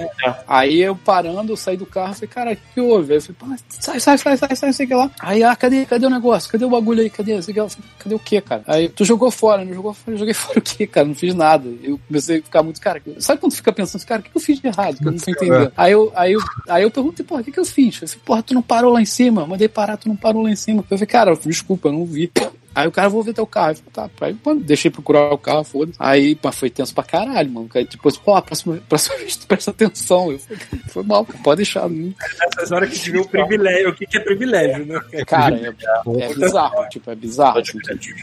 Aí 0.47 0.83
eu 0.83 0.95
parando, 0.97 1.53
eu 1.53 1.57
saí 1.57 1.77
do 1.77 1.87
carro, 1.87 2.14
falei, 2.14 2.29
cara, 2.29 2.53
o 2.53 2.57
que, 2.57 2.62
que 2.74 2.81
houve? 2.81 3.12
Aí 3.14 3.18
eu 3.18 3.22
falei, 3.22 3.57
pá, 3.57 3.64
sai, 3.68 4.01
sai, 4.01 4.18
sai, 4.18 4.37
sai, 4.37 4.57
sai, 4.57 4.72
sei 4.72 4.87
que 4.87 4.95
lá. 4.95 5.11
Aí, 5.20 5.43
ah, 5.43 5.55
cadê, 5.57 5.85
cadê 5.87 6.07
o 6.07 6.11
negócio? 6.11 6.51
Cadê 6.51 6.64
o 6.64 6.70
bagulho 6.70 7.01
aí? 7.01 7.11
Cadê? 7.11 7.41
Sei 7.43 7.53
que 7.55 7.61
lá. 7.61 7.68
Cadê 7.99 8.14
o 8.14 8.18
quê, 8.18 8.41
cara? 8.41 8.62
Aí, 8.67 8.89
tu 8.89 9.05
jogou 9.05 9.31
fora, 9.31 9.64
não 9.64 9.73
jogou 9.73 9.95
fora? 9.95 10.14
Eu 10.14 10.19
joguei 10.19 10.35
fora 10.35 10.59
o 10.59 10.62
quê, 10.62 10.87
cara? 10.87 11.07
Não 11.07 11.14
fiz 11.14 11.35
nada. 11.35 11.69
Eu 11.83 12.01
comecei 12.07 12.39
a 12.39 12.43
ficar 12.43 12.62
muito, 12.62 12.81
cara, 12.81 13.01
sabe 13.19 13.41
quando 13.41 13.53
tu 13.53 13.57
fica 13.57 13.73
pensando, 13.73 14.05
cara, 14.05 14.21
o 14.21 14.25
que, 14.25 14.31
que 14.31 14.37
eu 14.37 14.41
fiz 14.41 14.61
de 14.61 14.67
errado? 14.67 14.99
Que 14.99 15.07
eu 15.07 15.12
não 15.12 15.19
tô 15.19 15.31
entendendo. 15.31 15.73
Aí 15.77 15.93
eu, 15.93 16.12
aí 16.14 16.33
eu, 16.33 16.41
aí 16.69 16.83
eu 16.83 16.91
perguntei, 16.91 17.25
porra, 17.25 17.43
o 17.43 17.45
que, 17.45 17.53
que 17.53 17.61
eu 17.61 17.64
fiz? 17.64 18.03
Eu 18.03 18.09
falei, 18.09 18.23
porra, 18.25 18.43
tu 18.43 18.55
não 18.55 18.62
parou 18.62 18.93
lá 18.93 19.01
em 19.01 19.07
cima? 19.07 19.47
Mandei 19.47 19.69
parar, 19.69 19.97
tu 19.97 20.09
não 20.09 20.17
parou 20.17 20.43
lá 20.43 20.51
em 20.51 20.57
cima. 20.57 20.85
Eu 20.91 20.99
falei, 20.99 21.07
cara, 21.07 21.37
desculpa, 21.37 21.89
eu 21.89 21.93
não 21.93 22.05
vi. 22.05 22.31
Aí 22.77 22.87
o 22.87 22.93
cara, 22.93 23.09
vou 23.09 23.22
ver 23.22 23.33
teu 23.33 23.47
carro. 23.47 23.70
Eu 23.70 23.77
falei, 23.77 24.11
tá, 24.11 24.27
aí, 24.27 24.37
mano, 24.45 24.61
deixei 24.61 24.91
procurar 24.91 25.33
o 25.33 25.39
carro, 25.39 25.64
foda-se. 25.64 25.97
Aí, 25.99 26.35
pá, 26.35 26.53
foi 26.53 26.68
tenso 26.68 26.95
pra 26.95 27.03
caralho, 27.03 27.51
mano. 27.51 27.70
Aí 27.74 27.87
depois, 27.87 28.18
pô, 28.18 28.35
a 28.35 28.43
próxima, 28.43 28.79
próxima 28.87 29.16
vez 29.18 29.35
tu 29.35 29.47
presta 29.47 29.70
atenção. 29.70 30.31
Eu 30.31 30.39
falei, 30.39 30.61
foi 30.89 31.03
mal, 31.03 31.24
pode 31.24 31.57
deixar. 31.57 31.89
Não. 31.89 32.12
nessas 32.39 32.72
horas 32.72 32.91
que 32.91 33.11
vê 33.11 33.18
o 33.18 33.27
privilégio, 33.27 33.89
o 33.89 33.95
que, 33.95 34.05
que 34.05 34.18
é 34.18 34.20
privilégio, 34.20 34.85
né? 34.85 35.01
Cara, 35.27 35.57
é, 35.57 36.22
é 36.22 36.35
bizarro, 36.35 36.89
tipo, 36.91 37.11
é 37.11 37.14
bizarro. 37.14 37.61
assim. 37.61 37.79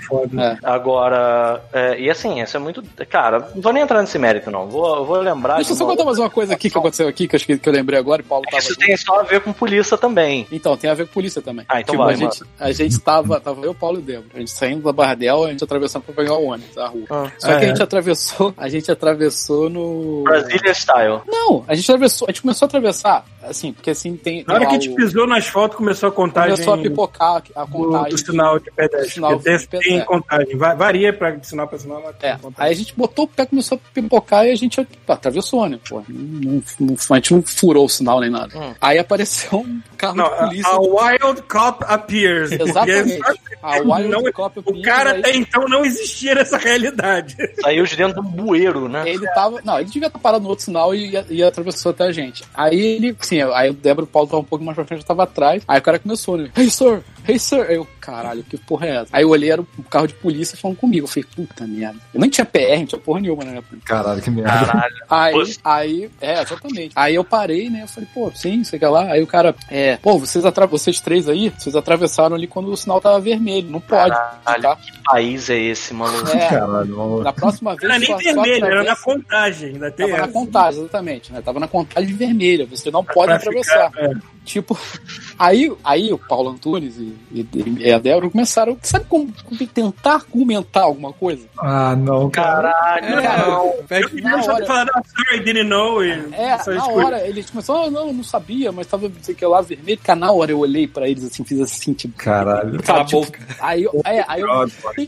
Foda. 0.07 0.43
É. 0.43 0.57
Agora, 0.61 1.59
é, 1.73 1.99
e 1.99 2.11
assim, 2.11 2.39
isso 2.39 2.55
é 2.55 2.59
muito. 2.59 2.83
Cara, 3.09 3.49
não 3.55 3.61
vou 3.61 3.73
nem 3.73 3.81
entrar 3.81 4.01
nesse 4.01 4.19
mérito, 4.19 4.51
não. 4.51 4.69
Vou, 4.69 5.03
vou 5.03 5.19
lembrar. 5.19 5.55
Deixa 5.55 5.71
eu 5.71 5.75
só 5.75 5.85
contar 5.87 6.05
mais 6.05 6.19
uma 6.19 6.29
coisa 6.29 6.53
aqui 6.53 6.69
que 6.69 6.77
aconteceu 6.77 7.07
aqui, 7.07 7.27
que 7.27 7.35
eu, 7.35 7.37
acho 7.37 7.47
que, 7.47 7.57
que 7.57 7.67
eu 7.67 7.73
lembrei 7.73 7.97
agora, 7.97 8.21
e 8.21 8.25
o 8.25 8.27
Paulo 8.27 8.45
tava 8.45 8.59
Isso 8.59 8.69
junto. 8.69 8.85
tem 8.85 8.95
só 8.97 9.19
a 9.19 9.23
ver 9.23 9.41
com 9.41 9.51
polícia 9.51 9.97
também. 9.97 10.45
Então, 10.51 10.77
tem 10.77 10.91
a 10.91 10.93
ver 10.93 11.07
com 11.07 11.13
polícia 11.13 11.41
também. 11.41 11.65
Ah, 11.67 11.81
então 11.81 11.93
tipo, 11.93 12.03
vai, 12.03 12.13
a 12.13 12.17
gente, 12.17 12.43
a 12.59 12.71
gente 12.71 12.99
tava, 12.99 13.39
tava 13.39 13.65
eu, 13.65 13.73
Paulo 13.73 13.97
e 13.97 14.01
Débora. 14.03 14.42
Gente 14.43 14.51
saindo 14.51 14.83
da 14.83 14.91
Bardel, 14.91 15.45
a 15.45 15.49
gente 15.49 15.63
atravessando 15.63 16.03
pra 16.03 16.13
pegar 16.15 16.33
o 16.35 16.45
ônibus, 16.47 16.77
a 16.77 16.87
rua. 16.87 17.03
Ah. 17.09 17.31
Só 17.39 17.47
que 17.47 17.53
É. 17.53 17.57
a 17.57 17.67
gente 17.67 17.81
atravessou, 17.83 18.53
a 18.57 18.67
gente 18.69 18.91
atravessou 18.91 19.69
no. 19.69 20.23
Brasília 20.23 20.73
Style. 20.73 21.21
Não, 21.27 21.63
a 21.67 21.75
gente 21.75 21.89
atravessou, 21.89 22.27
a 22.27 22.31
gente 22.31 22.41
começou 22.41 22.65
a 22.65 22.67
atravessar, 22.67 23.25
assim, 23.43 23.71
porque 23.71 23.89
assim 23.91 24.15
tem. 24.17 24.43
Na 24.47 24.55
hora 24.55 24.65
que 24.65 24.71
a 24.75 24.79
gente 24.79 24.89
o- 24.89 24.95
pisou 24.95 25.25
no 25.25 25.33
asfalto, 25.35 25.77
começou 25.77 26.09
a 26.09 26.11
contagem 26.11 26.51
começou 26.53 26.73
a 26.73 26.77
pipocar 26.77 27.43
a 27.55 27.63
do, 27.65 27.71
contagem. 27.71 28.09
do 28.09 28.17
sinal 28.17 28.59
de 28.59 28.71
pedestre. 28.71 29.09
sinal 29.11 29.29
tem, 29.39 29.57
de 29.57 29.67
pedestre. 29.67 29.79
tem 29.79 30.05
contagem. 30.05 30.57
Va- 30.57 30.73
Varia 30.75 31.13
pra, 31.13 31.31
de 31.31 31.47
sinal 31.47 31.67
pra 31.67 31.79
sinal, 31.79 32.03
É, 32.21 32.37
aí 32.57 32.71
a 32.71 32.75
gente 32.75 32.93
botou 32.97 33.25
o 33.25 33.27
pé, 33.27 33.45
começou 33.45 33.77
a 33.77 33.93
pipocar 33.93 34.45
e 34.45 34.51
a 34.51 34.55
gente 34.55 34.85
atravessou, 35.07 35.67
né? 35.69 35.79
Pô, 35.87 36.01
não, 36.09 36.61
não- 36.79 36.95
a 37.11 37.15
gente 37.15 37.33
não 37.33 37.41
furou 37.43 37.85
o 37.85 37.89
sinal 37.89 38.19
nem 38.19 38.29
nada. 38.29 38.57
Hum. 38.57 38.73
Aí 38.81 38.97
apareceu 38.99 39.59
um 39.59 39.81
carro 39.97 40.15
Não, 40.17 40.29
de 40.29 40.37
polícia. 40.37 40.71
a, 40.71 40.75
a 40.75 40.79
Wild 40.79 41.41
Cop 41.43 41.83
appears. 41.87 42.51
Exatamente. 42.51 43.21
A 43.61 43.77
Wild 43.77 44.09
Não, 44.09 44.27
O 44.65 44.81
cara 44.81 45.11
aí, 45.11 45.19
até 45.19 45.35
então 45.35 45.67
não 45.67 45.85
existia 45.85 46.35
nessa 46.35 46.57
realidade. 46.57 47.35
Saiu 47.61 47.85
de 47.85 47.95
dentro 47.95 48.21
de 48.21 48.27
um 48.27 48.31
bueiro, 48.31 48.89
né? 48.89 49.03
Ele 49.07 49.25
tava. 49.33 49.61
Não, 49.63 49.79
ele 49.79 49.89
devia 49.89 50.07
estar 50.07 50.19
parado 50.19 50.43
no 50.43 50.49
outro 50.49 50.65
sinal 50.65 50.93
e, 50.93 51.13
e 51.29 51.43
atravessou 51.43 51.91
até 51.91 52.05
a 52.05 52.11
gente. 52.11 52.43
Aí 52.53 52.79
ele, 52.79 53.15
sim, 53.21 53.41
aí 53.41 53.69
o 53.69 53.73
Débora 53.73 54.05
e 54.05 54.09
o 54.09 54.11
Paulo 54.11 54.25
estavam 54.25 54.41
um 54.41 54.47
pouco 54.47 54.65
mais 54.65 54.75
pra 54.75 54.85
frente, 54.85 55.01
eu 55.01 55.07
tava 55.07 55.23
atrás. 55.23 55.63
Aí 55.67 55.79
o 55.79 55.83
cara 55.83 55.99
começou, 55.99 56.37
né? 56.37 56.49
Hey, 56.57 56.69
sir! 56.69 57.03
Hey, 57.27 57.39
sir! 57.39 57.65
Aí 57.69 57.75
eu, 57.75 57.87
caralho, 58.01 58.43
que 58.43 58.57
porra 58.57 58.85
é 58.87 58.89
essa? 58.97 59.07
Aí 59.13 59.23
eu 59.23 59.29
olhei, 59.29 59.49
era 59.51 59.61
um 59.61 59.65
carro 59.89 60.07
de 60.07 60.13
polícia 60.15 60.57
falando 60.57 60.77
comigo. 60.77 61.05
Eu 61.05 61.07
falei, 61.09 61.25
puta 61.35 61.65
merda. 61.65 61.97
Eu 62.13 62.19
nem 62.19 62.29
tinha 62.29 62.43
PR, 62.45 62.79
não 62.79 62.85
tinha 62.85 62.99
porra 63.01 63.21
nenhuma 63.21 63.45
na 63.45 63.51
época. 63.53 63.77
Caralho, 63.85 64.21
que 64.21 64.29
merda. 64.29 64.65
Caralho. 64.65 64.93
Aí, 65.09 65.33
Poxa. 65.33 65.59
aí, 65.63 66.11
é, 66.19 66.41
exatamente. 66.41 66.91
Aí 66.95 67.15
eu 67.15 67.23
parei, 67.23 67.69
né? 67.69 67.83
Eu 67.83 67.87
falei, 67.87 68.09
pô, 68.13 68.29
sim, 68.35 68.63
sei 68.63 68.77
que 68.77 68.85
lá. 68.85 69.05
Aí 69.11 69.21
o 69.23 69.27
cara, 69.27 69.55
é, 69.69 69.95
pô, 69.97 70.19
vocês, 70.19 70.43
atra 70.45 70.65
vocês 70.67 70.99
três 70.99 71.29
aí, 71.29 71.49
vocês 71.57 71.75
atravessaram 71.75 72.35
ali 72.35 72.45
quando 72.47 72.69
o 72.71 72.75
sinal 72.77 72.99
tava 72.99 73.19
vermelho. 73.21 73.69
Não 73.69 73.79
pode, 73.79 74.13
Caralho, 74.13 74.61
tá? 74.61 74.75
que 74.75 75.03
país 75.03 75.49
é 75.49 75.57
esse, 75.57 75.93
maluco? 75.93 76.27
É, 76.29 76.49
Caralho, 76.49 76.97
maluco. 76.97 77.23
na 77.23 77.31
próxima 77.33 77.71
vez. 77.75 77.83
Não 77.83 77.89
era 77.91 77.99
nem 77.99 78.07
só- 78.07 78.17
só 78.17 78.41
vermelho, 78.43 78.65
era 78.65 78.83
na 78.83 78.95
contagem. 78.97 79.69
Ainda 79.69 79.91
tem 79.91 80.05
Tava 80.07 80.17
na 80.17 80.23
essa. 80.25 80.33
contagem, 80.33 80.79
exatamente, 80.81 81.31
né? 81.31 81.41
Tava 81.41 81.59
na 81.59 81.67
contagem 81.69 82.13
vermelha, 82.15 82.65
você 82.65 82.91
não 82.91 83.03
pode 83.03 83.27
Pra 83.27 83.35
atravessar. 83.35 83.89
ficar, 83.91 84.03
é. 84.05 84.13
Tipo, 84.43 84.77
aí, 85.39 85.71
aí 85.83 86.11
o 86.11 86.17
Paulo 86.17 86.49
Antunes 86.49 86.97
e, 86.97 87.12
e, 87.31 87.47
e 87.79 87.91
a 87.91 87.99
Débora 87.99 88.29
começaram, 88.29 88.77
sabe 88.81 89.05
como, 89.09 89.33
como 89.43 89.67
tentar 89.67 90.13
argumentar 90.15 90.81
alguma 90.81 91.11
coisa? 91.13 91.45
Ah, 91.57 91.95
não, 91.95 92.29
cara. 92.29 92.71
Caralho, 92.71 93.15
não. 93.15 93.73
Vai- 93.89 94.03
Eu 94.03 94.09
não 94.23 94.39
hora- 94.53 94.65
falar, 94.65 94.87
sorry, 95.15 95.43
didn't 95.43 95.69
know. 95.69 96.03
E 96.03 96.11
É, 96.33 96.43
essas 96.49 96.75
na 96.75 96.87
hora, 96.87 97.27
eles 97.27 97.49
começaram, 97.49 97.83
ah, 97.85 97.91
não, 97.91 98.07
eu 98.07 98.13
não 98.13 98.23
sabia, 98.23 98.71
mas 98.71 98.87
tava, 98.87 99.07
não 99.09 99.15
sei 99.21 99.33
o 99.33 99.37
que 99.37 99.45
lá, 99.45 99.61
vermelho, 99.61 99.99
cara, 100.03 100.19
na 100.19 100.31
hora 100.31 100.51
eu 100.51 100.59
olhei 100.59 100.87
pra 100.87 101.07
eles 101.07 101.23
assim, 101.23 101.43
fiz 101.43 101.59
assim, 101.59 101.93
tipo, 101.93 102.15
Caralho. 102.17 102.81
Cala 102.83 103.01
a 103.01 103.05
tipo. 103.05 103.27
Aí, 103.59 103.83
eu- 103.83 104.01
é, 104.05 104.23
aí 104.27 104.41
eu 104.41 104.47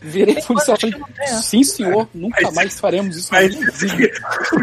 virei 0.04 0.36
pro 0.36 0.44
policial 0.48 0.78
e 0.78 0.92
falei, 0.92 1.06
sim 1.42 1.64
senhor, 1.64 2.08
nunca 2.14 2.52
mais 2.52 2.80
faremos 2.80 3.16
isso. 3.18 3.32
na 3.34 3.42
Mas 3.42 3.56
minha 3.56 3.72
vida." 3.72 4.12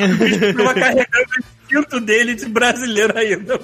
o 0.00 0.06
bicho 0.16 0.54
tava 0.56 0.74
carregando 0.74 1.44
pinto 1.82 2.00
dele 2.00 2.34
de 2.34 2.46
brasileiro 2.46 3.16
ainda. 3.18 3.58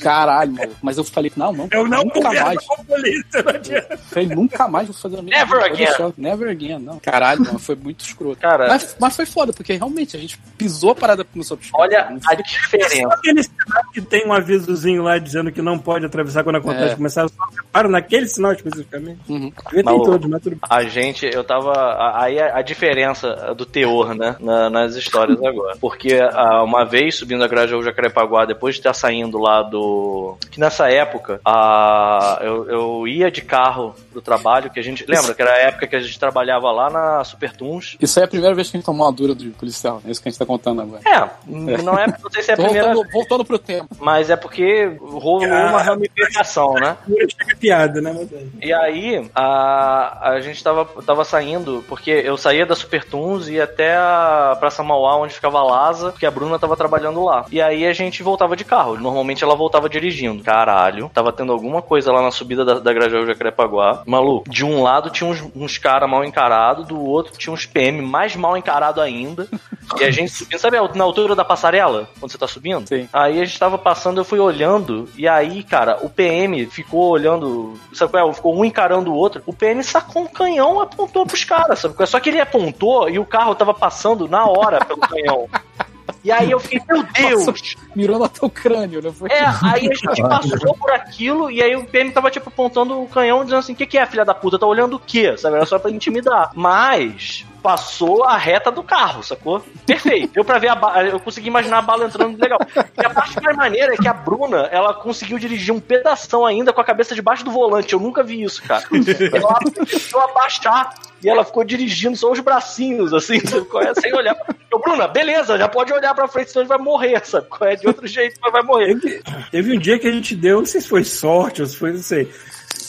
Caralho, 0.00 0.52
mano. 0.52 0.72
Mas 0.82 0.98
eu 0.98 1.04
falei, 1.04 1.32
não, 1.36 1.52
não. 1.52 1.68
Eu 1.70 1.86
não 1.86 2.02
nunca 2.04 2.32
mais. 2.32 2.64
com 2.66 2.84
polícia, 2.84 3.42
não 3.44 3.50
adianta. 3.54 3.96
Falei, 3.98 4.28
nunca 4.28 4.68
mais 4.68 4.86
vou 4.88 4.96
fazer 4.96 5.18
a 5.18 5.22
mesma 5.22 5.38
Never 5.38 5.68
coisa. 5.68 5.94
again. 5.94 6.14
Never 6.16 6.48
again, 6.50 6.78
não. 6.78 6.98
Caralho, 7.00 7.42
mano, 7.44 7.58
foi 7.58 7.74
muito 7.76 8.04
escroto. 8.04 8.40
Cara, 8.40 8.68
Mas, 8.68 8.96
mas 9.00 9.16
foi 9.16 9.26
foda, 9.26 9.52
porque 9.52 9.72
realmente 9.74 10.16
a 10.16 10.20
gente 10.20 10.38
pisou 10.56 10.90
a 10.90 10.94
parada 10.94 11.26
no 11.34 11.44
sob 11.44 11.60
olha 11.74 12.02
a 12.02 12.20
Só 12.20 12.34
diferença. 12.34 13.08
aquele 13.14 13.42
sinal 13.42 13.82
que 13.92 14.00
tem 14.00 14.26
um 14.26 14.32
avisozinho 14.32 15.02
lá 15.02 15.18
dizendo 15.18 15.52
que 15.52 15.60
não 15.62 15.78
pode 15.78 16.06
atravessar 16.06 16.42
quando 16.44 16.56
acontece 16.56 16.92
É. 16.92 16.96
começar, 16.96 17.28
só 17.28 17.34
para 17.72 17.88
naquele 17.88 18.26
sinal 18.26 18.52
especificamente. 18.52 19.20
Uhum. 19.28 19.52
Em 19.74 19.82
Maluco. 19.82 20.04
todos, 20.06 20.28
mas 20.30 20.42
tudo 20.42 20.52
bem. 20.56 20.60
A 20.68 20.82
gente, 20.84 21.28
eu 21.32 21.44
tava. 21.44 21.72
a- 21.72 22.20
Aí 22.24 22.38
a, 22.38 22.58
a 22.58 22.62
diferença 22.62 23.54
do 23.56 23.64
teor, 23.64 24.14
né? 24.14 24.36
na- 24.40 24.68
nas 24.68 24.94
histórias 24.96 25.42
agora. 25.42 25.76
Porque 25.80 26.18
ah, 26.32 26.62
uma 26.62 26.84
vez 26.84 27.14
subindo 27.16 27.39
a 27.44 27.48
Grajaú 27.48 27.82
Jacarepaguá, 27.82 28.44
depois 28.44 28.74
de 28.74 28.80
estar 28.80 28.94
saindo 28.94 29.38
lá 29.38 29.62
do. 29.62 30.36
Que 30.50 30.60
nessa 30.60 30.90
época, 30.90 31.40
ah, 31.44 32.38
eu, 32.42 32.68
eu 32.68 33.08
ia 33.08 33.30
de 33.30 33.42
carro 33.42 33.94
pro 34.12 34.20
trabalho, 34.20 34.70
que 34.70 34.80
a 34.80 34.82
gente. 34.82 35.04
Lembra 35.06 35.34
que 35.34 35.42
era 35.42 35.52
a 35.52 35.58
época 35.58 35.86
que 35.86 35.96
a 35.96 36.00
gente 36.00 36.18
trabalhava 36.18 36.70
lá 36.70 36.90
na 36.90 37.24
Super 37.24 37.52
Tunes? 37.52 37.96
Isso 38.00 38.18
aí 38.18 38.22
é 38.22 38.26
a 38.26 38.28
primeira 38.28 38.54
vez 38.54 38.70
que 38.70 38.76
a 38.76 38.78
gente 38.78 38.86
tomou 38.86 39.06
uma 39.06 39.12
dura 39.12 39.34
de 39.34 39.50
policial. 39.50 40.00
É 40.06 40.10
isso 40.10 40.22
que 40.22 40.28
a 40.28 40.30
gente 40.30 40.38
tá 40.38 40.46
contando 40.46 40.82
agora. 40.82 41.02
É, 41.06 41.82
não 41.82 41.98
é. 41.98 42.06
Não 42.06 42.30
sei 42.30 42.42
se 42.42 42.50
é 42.50 42.54
a 42.54 42.56
primeira. 42.58 42.94
voltando, 42.94 43.12
voltando 43.12 43.44
pro 43.44 43.58
tempo. 43.58 43.96
Mas 43.98 44.30
é 44.30 44.36
porque 44.36 44.96
rolou 45.00 45.44
uma 45.44 45.82
ramificação, 45.82 46.74
né? 46.74 46.96
Chega 47.08 47.56
piada, 47.56 48.00
né? 48.00 48.28
É. 48.60 48.66
E 48.66 48.72
aí, 48.72 49.30
a, 49.34 50.30
a 50.30 50.40
gente 50.40 50.62
tava, 50.62 50.84
tava 51.02 51.24
saindo, 51.24 51.84
porque 51.88 52.10
eu 52.10 52.36
saía 52.36 52.66
da 52.66 52.74
Super 52.74 53.04
Tunes 53.04 53.48
e 53.48 53.54
ia 53.54 53.64
até 53.64 53.96
a 53.96 54.56
Praça 54.58 54.82
Mauá, 54.82 55.16
onde 55.16 55.34
ficava 55.34 55.58
a 55.58 55.62
Laza, 55.62 56.10
porque 56.10 56.26
a 56.26 56.30
Bruna 56.30 56.58
tava 56.58 56.76
trabalhando 56.76 57.24
lá. 57.24 57.29
E 57.50 57.60
aí 57.60 57.86
a 57.86 57.92
gente 57.92 58.22
voltava 58.22 58.56
de 58.56 58.64
carro. 58.64 58.96
Normalmente 58.98 59.44
ela 59.44 59.54
voltava 59.54 59.88
dirigindo. 59.88 60.42
Caralho, 60.42 61.10
tava 61.12 61.32
tendo 61.32 61.52
alguma 61.52 61.82
coisa 61.82 62.12
lá 62.12 62.22
na 62.22 62.30
subida 62.30 62.64
da, 62.64 62.78
da 62.78 62.92
Grajaú 62.92 63.26
Jacarepaguá. 63.26 64.02
Maluco, 64.06 64.48
de 64.48 64.64
um 64.64 64.82
lado 64.82 65.10
tinha 65.10 65.28
uns, 65.28 65.42
uns 65.54 65.78
caras 65.78 66.08
mal 66.08 66.24
encarados, 66.24 66.86
do 66.86 67.00
outro 67.00 67.36
tinha 67.36 67.52
uns 67.52 67.66
PM 67.66 68.02
mais 68.02 68.36
mal 68.36 68.56
encarado 68.56 69.00
ainda. 69.00 69.46
E 69.98 70.04
a 70.04 70.10
gente 70.10 70.30
subindo, 70.30 70.58
sabe 70.58 70.76
na 70.94 71.04
altura 71.04 71.34
da 71.34 71.44
passarela? 71.44 72.08
Quando 72.20 72.30
você 72.30 72.38
tá 72.38 72.46
subindo? 72.46 72.86
Sim. 72.86 73.08
Aí 73.12 73.40
a 73.40 73.44
gente 73.44 73.58
tava 73.58 73.76
passando, 73.76 74.20
eu 74.20 74.24
fui 74.24 74.38
olhando, 74.38 75.08
e 75.16 75.26
aí, 75.26 75.64
cara, 75.64 75.98
o 76.02 76.08
PM 76.08 76.66
ficou 76.66 77.10
olhando, 77.10 77.74
sabe 77.92 78.12
qual 78.12 78.30
é? 78.30 78.32
Ficou 78.32 78.56
um 78.56 78.64
encarando 78.64 79.10
o 79.10 79.16
outro. 79.16 79.42
O 79.46 79.52
PM 79.52 79.82
sacou 79.82 80.22
um 80.22 80.26
canhão 80.26 80.78
e 80.78 80.82
apontou 80.84 81.26
pros 81.26 81.42
caras, 81.42 81.80
sabe 81.80 81.94
é? 81.98 82.06
Só 82.06 82.20
que 82.20 82.28
ele 82.28 82.40
apontou 82.40 83.08
e 83.08 83.18
o 83.18 83.24
carro 83.24 83.54
tava 83.54 83.74
passando 83.74 84.28
na 84.28 84.44
hora 84.46 84.84
pelo 84.84 85.00
canhão. 85.00 85.48
E 86.22 86.30
aí 86.30 86.50
eu 86.50 86.60
fiquei, 86.60 86.80
meu 86.88 87.02
Deus! 87.14 87.76
Mirou 87.94 88.18
no 88.18 88.28
teu 88.28 88.48
crânio, 88.48 89.02
né? 89.02 89.10
Foi... 89.10 89.30
É, 89.30 89.44
aí 89.62 89.88
a 89.90 89.94
gente 89.94 90.22
passou 90.22 90.74
por 90.74 90.90
aquilo 90.90 91.50
e 91.50 91.62
aí 91.62 91.74
o 91.76 91.84
PM 91.84 92.10
tava, 92.12 92.30
tipo, 92.30 92.48
apontando 92.48 93.02
o 93.02 93.08
canhão 93.08 93.42
dizendo 93.44 93.58
assim: 93.58 93.72
o 93.72 93.76
que, 93.76 93.86
que 93.86 93.98
é, 93.98 94.06
filha 94.06 94.24
da 94.24 94.34
puta? 94.34 94.58
Tá 94.58 94.66
olhando 94.66 94.96
o 94.96 95.00
quê? 95.00 95.36
Sabe? 95.36 95.56
Era 95.56 95.66
só 95.66 95.78
pra 95.78 95.90
intimidar. 95.90 96.50
Mas 96.54 97.44
passou 97.62 98.24
a 98.24 98.36
reta 98.36 98.70
do 98.70 98.82
carro, 98.82 99.22
sacou? 99.22 99.64
Perfeito. 99.86 100.36
Eu 100.36 100.44
pra 100.44 100.58
ver 100.58 100.68
a 100.68 100.74
bala, 100.74 101.02
eu 101.04 101.20
consegui 101.20 101.48
imaginar 101.48 101.78
a 101.78 101.82
bala 101.82 102.06
entrando 102.06 102.40
legal. 102.40 102.58
E 103.00 103.04
a 103.04 103.10
parte 103.10 103.40
mais 103.42 103.56
maneira 103.56 103.94
é 103.94 103.96
que 103.96 104.08
a 104.08 104.12
Bruna, 104.12 104.68
ela 104.70 104.94
conseguiu 104.94 105.38
dirigir 105.38 105.74
um 105.74 105.80
pedação 105.80 106.44
ainda 106.44 106.72
com 106.72 106.80
a 106.80 106.84
cabeça 106.84 107.14
debaixo 107.14 107.44
do 107.44 107.50
volante. 107.50 107.92
Eu 107.92 108.00
nunca 108.00 108.22
vi 108.22 108.42
isso, 108.42 108.62
cara. 108.62 108.84
Ela 109.32 109.58
precisou 109.84 110.20
abaixar 110.20 110.94
e 111.22 111.28
ela 111.28 111.44
ficou 111.44 111.64
dirigindo 111.64 112.16
só 112.16 112.32
os 112.32 112.40
bracinhos, 112.40 113.12
assim, 113.12 113.36
é? 113.36 114.00
sem 114.00 114.14
olhar. 114.14 114.36
Eu, 114.72 114.78
Bruna, 114.78 115.06
beleza, 115.06 115.58
já 115.58 115.68
pode 115.68 115.92
olhar 115.92 116.14
pra 116.14 116.28
frente, 116.28 116.50
senão 116.50 116.62
a 116.62 116.64
gente 116.64 116.76
vai 116.76 116.78
morrer, 116.78 117.24
sabe? 117.26 117.46
É? 117.62 117.76
De 117.76 117.86
outro 117.86 118.06
jeito, 118.06 118.38
mas 118.40 118.52
vai 118.52 118.62
morrer. 118.62 118.98
Teve, 118.98 119.22
teve 119.50 119.76
um 119.76 119.78
dia 119.78 119.98
que 119.98 120.08
a 120.08 120.12
gente 120.12 120.34
deu, 120.34 120.58
não 120.58 120.66
sei 120.66 120.80
se 120.80 120.88
foi 120.88 121.04
sorte 121.04 121.60
ou 121.60 121.68
se 121.68 121.76
foi, 121.76 121.92
não 121.92 122.02
sei. 122.02 122.30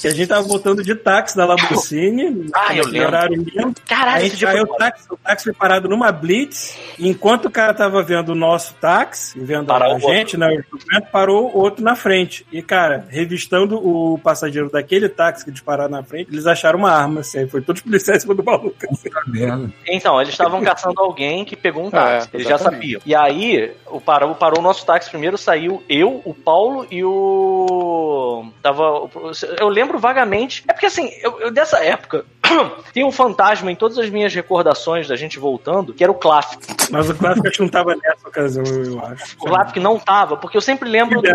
Que 0.02 0.08
a 0.08 0.12
gente 0.12 0.28
tava 0.28 0.42
voltando 0.42 0.84
de 0.84 0.96
táxi 0.96 1.38
da 1.38 1.46
Lamborghini. 1.46 2.50
Ah, 2.54 2.76
eu 2.76 2.86
lembro. 2.86 3.08
horário 3.08 3.38
mesmo. 3.38 3.74
Caralho, 3.88 4.24
Aí, 4.24 4.30
dia 4.30 4.50
aí 4.50 4.58
foi 4.58 4.64
o, 4.64 4.76
táxi, 4.76 5.08
o 5.10 5.18
táxi 5.18 5.44
foi 5.46 5.54
parado 5.54 5.88
numa 5.88 6.12
blitz, 6.12 6.78
e 6.98 7.08
enquanto 7.08 7.46
o 7.46 7.52
cara 7.52 7.74
tava 7.74 8.02
vendo 8.04 8.30
o 8.30 8.36
nosso 8.36 8.74
táxi, 8.76 9.40
vendo 9.40 9.68
Parou 9.68 9.96
a 9.96 10.00
gente, 10.00 10.38
né, 10.38 10.64
parou 11.12 11.56
outro 11.56 11.84
na 11.84 11.96
frente. 11.96 12.46
E, 12.52 12.62
cara, 12.62 13.06
revistando 13.10 13.78
o 13.78 14.18
passageiro 14.20 14.70
daquele 14.70 15.08
táxi 15.10 15.44
que 15.44 15.50
eles 15.50 15.62
pararam 15.62 15.92
na 15.92 16.04
frente, 16.04 16.32
eles 16.32 16.46
acharam 16.46 16.80
uma 16.80 16.92
arma, 16.92 17.22
assim, 17.22 17.48
foi 17.48 17.62
todos 17.62 17.82
os 17.82 17.86
policiais 17.86 18.20
em 18.20 18.22
cima 18.22 18.36
do 18.36 18.44
maluco. 18.44 18.76
assim. 18.92 19.74
Então, 19.88 20.20
eles 20.22 20.34
estavam 20.34 20.62
caçando 20.62 21.00
alguém 21.00 21.46
que 21.46 21.56
pegou 21.56 21.86
um 21.86 21.90
táxi. 21.90 22.30
É, 22.32 22.36
eles 22.38 22.48
já 22.48 22.58
sabiam. 22.58 23.02
E 23.06 23.16
aí, 23.16 23.72
o 23.88 24.00
parou, 24.00 24.36
parou 24.36 24.60
o 24.60 24.64
nosso 24.64 24.86
táxi 24.86 25.10
primeiro, 25.10 25.38
saiu 25.38 25.84
eu, 25.88 26.22
o 26.26 26.34
Paulo 26.34 26.86
e 26.90 27.04
o. 27.04 28.46
Tava. 28.62 29.10
Eu 29.60 29.70
lembro 29.70 29.91
vagamente. 29.98 30.64
É 30.68 30.74
porque 30.74 30.86
assim, 30.86 31.10
eu, 31.22 31.40
eu- 31.42 31.52
dessa 31.52 31.78
época. 31.84 32.26
Tem 32.94 33.04
um 33.06 33.12
fantasma 33.12 33.72
em 33.72 33.76
todas 33.76 33.98
as 33.98 34.10
minhas 34.10 34.34
recordações 34.34 35.08
da 35.08 35.16
gente 35.16 35.40
voltando, 35.40 35.94
que 35.94 36.04
era 36.04 36.12
o 36.12 36.16
Clássico. 36.16 36.62
Mas 36.90 37.10
o 37.10 37.16
clássico 37.16 37.48
acho 37.48 37.58
que 37.58 37.62
não 37.64 37.70
tava 37.70 37.96
nessa 37.96 38.28
ocasião, 38.28 38.64
eu 38.66 39.06
acho. 39.06 39.38
O 39.40 39.72
que 39.72 39.80
não 39.80 39.98
tava, 39.98 40.36
porque 40.36 40.58
eu 40.58 40.62
sempre 40.62 40.90
lembro 40.90 41.22
do 41.22 41.30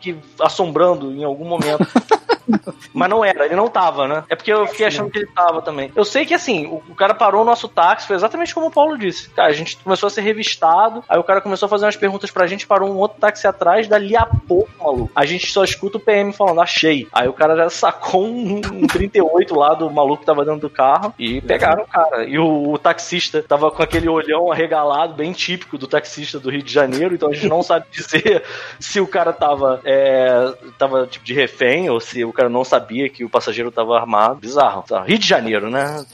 que 0.00 0.16
assombrando 0.40 1.12
em 1.12 1.24
algum 1.24 1.44
momento. 1.44 1.86
Mas 2.92 3.10
não 3.10 3.24
era, 3.24 3.46
ele 3.46 3.56
não 3.56 3.68
tava, 3.68 4.06
né? 4.06 4.24
É 4.28 4.36
porque 4.36 4.52
eu 4.52 4.66
fiquei 4.66 4.86
achando 4.86 5.10
que 5.10 5.18
ele 5.18 5.26
tava 5.26 5.62
também. 5.62 5.90
Eu 5.94 6.04
sei 6.04 6.26
que 6.26 6.34
assim, 6.34 6.66
o, 6.66 6.82
o 6.88 6.94
cara 6.94 7.14
parou 7.14 7.42
o 7.42 7.44
nosso 7.44 7.68
táxi, 7.68 8.06
foi 8.06 8.16
exatamente 8.16 8.54
como 8.54 8.66
o 8.66 8.70
Paulo 8.70 8.98
disse. 8.98 9.30
Cara, 9.30 9.48
a 9.48 9.52
gente 9.52 9.76
começou 9.78 10.06
a 10.06 10.10
ser 10.10 10.22
revistado, 10.22 11.04
aí 11.08 11.18
o 11.18 11.24
cara 11.24 11.40
começou 11.40 11.66
a 11.66 11.70
fazer 11.70 11.84
umas 11.84 11.96
perguntas 11.96 12.30
pra 12.30 12.46
gente, 12.46 12.66
parou 12.66 12.90
um 12.90 12.96
outro 12.96 13.20
táxi 13.20 13.46
atrás, 13.46 13.88
dali 13.88 14.16
a 14.16 14.26
pouco, 14.26 14.70
maluco. 14.78 15.10
A 15.14 15.24
gente 15.24 15.50
só 15.50 15.64
escuta 15.64 15.98
o 15.98 16.00
PM 16.00 16.32
falando, 16.32 16.60
achei. 16.60 17.08
Aí 17.12 17.28
o 17.28 17.32
cara 17.32 17.56
já 17.56 17.70
sacou 17.70 18.26
um, 18.26 18.60
um 18.72 18.86
38 18.86 19.54
lá 19.54 19.74
do 19.74 19.90
maluco 19.90 20.20
que 20.20 20.26
tava 20.26 20.44
dentro 20.44 20.60
do 20.60 20.70
carro 20.70 21.14
e 21.18 21.40
pegaram 21.40 21.84
o 21.84 21.86
cara. 21.86 22.24
E 22.24 22.38
o, 22.38 22.72
o 22.72 22.78
taxista 22.78 23.42
tava 23.42 23.70
com 23.70 23.82
aquele 23.82 24.08
olhão 24.08 24.50
arregalado, 24.50 25.14
bem 25.14 25.32
típico 25.32 25.78
do 25.78 25.86
taxista 25.86 26.38
do 26.38 26.50
Rio 26.50 26.62
de 26.62 26.72
Janeiro, 26.72 27.14
então 27.14 27.30
a 27.30 27.34
gente 27.34 27.48
não 27.48 27.62
sabe 27.62 27.86
dizer 27.92 28.42
se 28.78 29.00
o 29.00 29.06
cara 29.06 29.32
tava, 29.32 29.80
é, 29.84 30.52
tava 30.78 31.06
tipo 31.06 31.24
de 31.24 31.34
refém 31.34 31.90
ou 31.90 32.00
se 32.00 32.24
o 32.32 32.34
cara 32.34 32.48
não 32.48 32.64
sabia 32.64 33.08
que 33.08 33.24
o 33.24 33.30
passageiro 33.30 33.70
tava 33.70 33.96
armado. 33.96 34.40
Bizarro. 34.40 34.84
Rio 35.06 35.18
de 35.18 35.26
Janeiro, 35.26 35.70
né? 35.70 36.04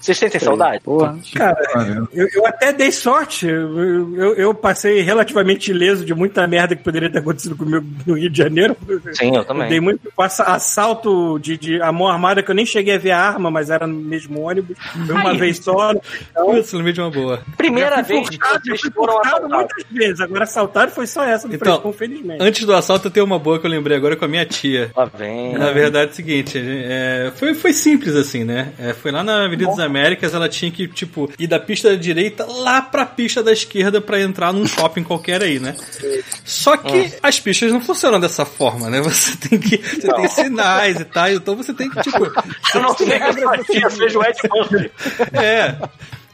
Vocês 0.00 0.16
sentem 0.18 0.40
saudade? 0.40 0.80
Porra. 0.84 1.18
Cara, 1.34 1.58
eu, 2.12 2.28
eu 2.32 2.46
até 2.46 2.72
dei 2.72 2.92
sorte. 2.92 3.46
Eu, 3.46 4.14
eu, 4.16 4.34
eu 4.34 4.54
passei 4.54 5.00
relativamente 5.00 5.70
ileso 5.70 6.04
de 6.04 6.14
muita 6.14 6.46
merda 6.46 6.76
que 6.76 6.82
poderia 6.84 7.10
ter 7.10 7.18
acontecido 7.18 7.56
comigo 7.56 7.84
no 8.06 8.14
Rio 8.14 8.30
de 8.30 8.38
Janeiro. 8.38 8.76
Sim, 9.12 9.30
eu 9.34 9.42
Eu 9.42 9.44
também. 9.44 9.68
dei 9.68 9.80
muito 9.80 10.00
assa- 10.18 10.44
assalto 10.44 11.38
de, 11.40 11.56
de 11.56 11.82
a 11.82 11.90
mão 11.92 12.06
armada 12.08 12.42
que 12.42 12.50
eu 12.50 12.54
nem 12.54 12.64
cheguei 12.64 12.94
a 12.94 12.98
ver 12.98 13.10
a 13.10 13.18
arma, 13.20 13.50
mas 13.50 13.70
era 13.70 13.86
no 13.86 13.94
mesmo 13.98 14.40
ônibus. 14.42 14.76
Foi 15.06 15.14
uma 15.14 15.34
vez 15.34 15.58
só. 15.58 15.92
Então, 16.30 16.46
Putz, 16.46 16.72
lembrei 16.72 16.92
de 16.92 17.00
uma 17.00 17.10
boa. 17.10 17.40
Primeira 17.56 18.00
vez 18.02 18.28
que 18.28 18.36
furtado, 18.38 18.60
já 18.66 18.76
fui 18.76 18.90
foram 18.92 19.18
assaltados. 19.20 19.50
muitas 19.56 19.84
vezes. 19.90 20.20
Agora 20.20 20.44
assaltado 20.44 20.92
foi 20.92 21.06
só 21.06 21.24
essa 21.24 21.48
do 21.48 21.54
Então, 21.54 21.72
Frescon, 21.74 21.92
felizmente. 21.92 22.42
Antes 22.42 22.64
do 22.64 22.74
assalto, 22.74 23.08
eu 23.08 23.10
tenho 23.10 23.26
uma 23.26 23.38
boa 23.38 23.58
que 23.58 23.66
eu 23.66 23.70
lembrei 23.70 23.96
agora 23.96 24.14
com 24.16 24.24
a 24.24 24.28
minha 24.28 24.46
tia. 24.46 24.90
Lá 24.96 25.04
vem. 25.06 25.54
Na 25.58 25.70
verdade 25.72 26.10
é 26.10 26.12
o 26.12 26.14
seguinte, 26.14 26.58
é, 26.64 27.32
foi, 27.34 27.54
foi 27.54 27.72
simples 27.72 28.14
assim, 28.14 28.44
né? 28.44 28.72
É, 28.78 28.92
foi 28.92 29.10
lá 29.10 29.22
na 29.24 29.44
Avenida 29.44 29.66
das 29.70 29.78
Américas, 29.88 30.34
ela 30.34 30.48
tinha 30.48 30.70
que, 30.70 30.86
tipo, 30.86 31.30
ir 31.38 31.46
da 31.46 31.58
pista 31.58 31.90
da 31.90 31.96
direita 31.96 32.46
lá 32.46 32.80
pra 32.80 33.04
pista 33.04 33.42
da 33.42 33.52
esquerda 33.52 34.00
pra 34.00 34.20
entrar 34.20 34.52
num 34.52 34.66
shopping 34.66 35.02
qualquer 35.02 35.42
aí, 35.42 35.58
né? 35.58 35.74
Só 36.44 36.76
que 36.76 37.12
as 37.22 37.40
pistas 37.40 37.72
não 37.72 37.80
funcionam 37.80 38.20
dessa 38.20 38.44
forma, 38.44 38.88
né? 38.88 39.00
Você 39.00 39.36
tem 39.36 39.58
que. 39.58 39.78
Você 39.78 40.12
tem 40.12 40.28
sinais 40.28 41.00
e 41.00 41.04
tal, 41.04 41.30
então 41.30 41.56
você 41.56 41.72
tem 41.72 41.88
que, 41.90 42.00
tipo. 42.02 42.24
Eu 42.74 42.82
não 42.82 42.96
sei 42.96 43.06
que 43.64 43.90
seja 43.90 44.18
o 44.18 44.22
Ed 44.22 44.38
Murphy. 44.50 44.90
É. 45.32 45.76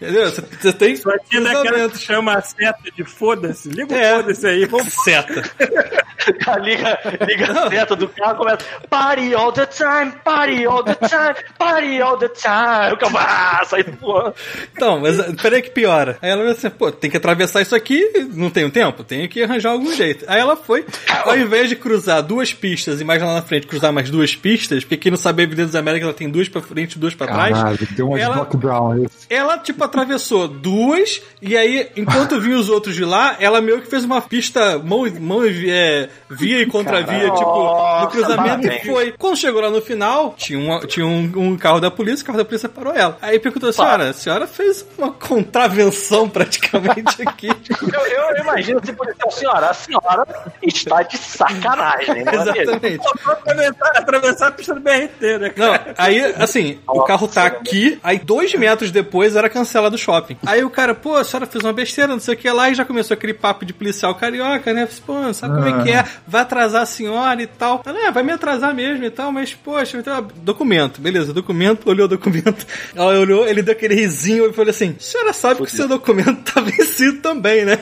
Entendeu? 0.00 0.30
Você, 0.30 0.72
tem 0.72 0.96
Sua 0.96 1.18
tia 1.18 1.40
daquela 1.40 1.88
que 1.88 1.98
chama 1.98 2.34
a 2.34 2.42
seta 2.42 2.90
de 2.96 3.04
foda-se. 3.04 3.68
Liga 3.68 3.94
o 3.94 3.98
É. 3.98 4.16
foda-se 4.16 4.46
aí. 4.46 4.64
Vamos 4.66 4.92
Seta. 5.04 5.42
liga, 6.62 6.98
liga 7.26 7.52
a 7.52 7.68
seta 7.70 7.94
do 7.96 8.08
carro 8.08 8.36
começa 8.36 8.58
Party 8.88 9.34
all 9.34 9.52
the 9.52 9.66
time, 9.66 10.12
party 10.24 10.66
all 10.66 10.82
the 10.82 10.94
time, 10.94 11.34
party 11.58 12.00
all 12.00 12.18
the 12.18 12.28
time. 12.28 12.92
O 12.92 12.96
cara 12.96 13.12
ah, 13.60 13.64
sai 13.64 13.82
voando. 13.82 14.34
Então, 14.74 15.00
mas 15.00 15.16
peraí 15.40 15.62
que 15.62 15.70
piora. 15.70 16.18
Aí 16.22 16.30
ela 16.30 16.40
falou 16.40 16.52
assim, 16.56 16.70
pô, 16.70 16.90
tem 16.90 17.10
que 17.10 17.16
atravessar 17.16 17.60
isso 17.62 17.74
aqui, 17.74 18.28
não 18.32 18.50
tenho 18.50 18.70
tempo, 18.70 19.04
tenho 19.04 19.28
que 19.28 19.42
arranjar 19.42 19.70
algum 19.70 19.92
jeito. 19.92 20.24
Aí 20.28 20.40
ela 20.40 20.56
foi, 20.56 20.84
ao 21.24 21.36
invés 21.36 21.68
de 21.68 21.76
cruzar 21.76 22.22
duas 22.22 22.52
pistas 22.52 23.00
e 23.00 23.04
mais 23.04 23.22
lá 23.22 23.34
na 23.34 23.42
frente 23.42 23.66
cruzar 23.66 23.92
mais 23.92 24.10
duas 24.10 24.34
pistas, 24.34 24.82
porque 24.84 24.96
quem 24.96 25.10
não 25.10 25.18
sabe 25.18 25.42
a 25.42 25.46
Avenida 25.46 25.66
das 25.66 25.74
Américas 25.74 26.08
ela 26.08 26.16
tem 26.16 26.30
duas 26.30 26.48
pra 26.48 26.62
frente 26.62 26.94
e 26.94 26.98
duas 26.98 27.14
pra 27.14 27.26
trás. 27.26 27.56
Caralho, 27.56 27.78
deu 27.90 28.06
uma 28.08 28.16
de 28.16 28.22
ela- 28.24 28.36
Doc 28.36 28.54
Brown 28.56 28.92
aí. 28.92 29.06
Ela, 29.28 29.58
tipo, 29.58 29.83
atravessou 29.84 30.48
duas, 30.48 31.22
e 31.40 31.56
aí, 31.56 31.88
enquanto 31.96 32.40
vinha 32.40 32.56
os 32.56 32.68
outros 32.68 32.94
de 32.94 33.04
lá, 33.04 33.36
ela 33.38 33.60
meio 33.60 33.80
que 33.80 33.88
fez 33.88 34.04
uma 34.04 34.20
pista 34.20 34.78
mão, 34.78 35.04
mão, 35.20 35.42
é, 35.44 36.08
via 36.30 36.60
e 36.60 36.66
contravia, 36.66 37.30
tipo, 37.30 37.44
no 37.58 37.64
Nossa, 37.64 38.06
cruzamento 38.08 38.66
e 38.66 38.80
foi. 38.86 39.14
Quando 39.18 39.36
chegou 39.36 39.60
lá 39.60 39.70
no 39.70 39.80
final, 39.82 40.34
tinha, 40.36 40.58
uma- 40.58 40.80
tinha 40.86 41.06
um, 41.06 41.30
um 41.36 41.56
carro 41.56 41.80
da 41.80 41.90
polícia, 41.90 42.22
o 42.22 42.26
carro 42.26 42.38
da 42.38 42.44
polícia 42.44 42.68
parou 42.68 42.92
ela. 42.94 43.18
Aí 43.20 43.38
perguntou, 43.38 43.72
senhora, 43.72 44.10
a 44.10 44.12
senhora 44.12 44.46
fez 44.46 44.84
uma 44.98 45.10
contravenção 45.12 46.28
praticamente 46.28 47.22
aqui. 47.26 47.48
Eu, 47.48 48.06
eu 48.06 48.36
imagino 48.42 48.80
policial, 48.80 49.30
senhora, 49.30 49.70
a 49.70 49.74
senhora 49.74 50.26
está 50.62 51.02
de 51.02 51.16
sacanagem, 51.18 52.24
né? 52.24 52.32
Exatamente. 52.34 53.00
atravessar, 53.26 53.88
atravessar 53.96 54.46
a 54.48 54.52
pista 54.52 54.74
do 54.74 54.80
BRT, 54.80 55.38
né? 55.38 55.52
Não, 55.56 55.78
aí, 55.98 56.20
assim, 56.38 56.78
o 56.86 57.02
carro 57.02 57.28
tá 57.28 57.46
aqui, 57.46 57.98
aí 58.02 58.18
dois 58.18 58.54
metros 58.54 58.90
depois 58.90 59.36
era 59.36 59.48
cancelado 59.48 59.73
o 59.80 59.98
shopping. 59.98 60.36
Aí 60.46 60.64
o 60.64 60.70
cara, 60.70 60.94
pô, 60.94 61.16
a 61.16 61.24
senhora 61.24 61.46
fez 61.46 61.64
uma 61.64 61.72
besteira, 61.72 62.12
não 62.12 62.20
sei 62.20 62.34
o 62.34 62.36
que 62.36 62.50
lá, 62.50 62.70
e 62.70 62.74
já 62.74 62.84
começou 62.84 63.14
aquele 63.14 63.34
papo 63.34 63.64
de 63.64 63.72
policial 63.72 64.14
carioca, 64.14 64.72
né? 64.72 64.88
Pô, 65.06 65.32
sabe 65.32 65.54
como 65.54 65.80
é 65.80 65.82
que 65.82 65.90
é? 65.90 66.04
Vai 66.26 66.42
atrasar 66.42 66.82
a 66.82 66.86
senhora 66.86 67.42
e 67.42 67.46
tal. 67.46 67.82
Ela, 67.84 68.06
é, 68.06 68.10
vai 68.10 68.22
me 68.22 68.32
atrasar 68.32 68.74
mesmo 68.74 69.04
e 69.04 69.10
tal, 69.10 69.32
mas, 69.32 69.54
poxa, 69.54 69.98
então, 69.98 70.26
documento, 70.36 71.00
beleza, 71.00 71.32
documento, 71.32 71.88
olhou 71.88 72.06
o 72.06 72.08
documento. 72.08 72.66
Ela 72.94 73.18
olhou, 73.18 73.46
ele 73.46 73.62
deu 73.62 73.72
aquele 73.72 73.94
risinho 73.94 74.48
e 74.48 74.52
falou 74.52 74.70
assim: 74.70 74.96
a 74.98 75.02
senhora 75.02 75.32
sabe 75.32 75.56
que 75.56 75.66
o 75.66 75.70
seu 75.70 75.88
documento 75.88 76.52
tá 76.52 76.60
vencido 76.60 77.20
também, 77.20 77.64
né? 77.64 77.78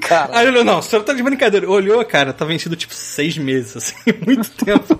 Cara, 0.00 0.38
Aí 0.38 0.46
ele 0.46 0.52
olhou, 0.52 0.64
não, 0.64 0.78
a 0.78 0.82
senhora 0.82 1.06
tá 1.06 1.12
de 1.12 1.22
brincadeira. 1.22 1.68
Olhou, 1.68 2.02
cara, 2.04 2.32
tá 2.32 2.44
vencido 2.44 2.74
tipo 2.76 2.94
seis 2.94 3.36
meses, 3.36 3.76
assim, 3.76 3.94
muito 4.26 4.50
tempo. 4.50 4.98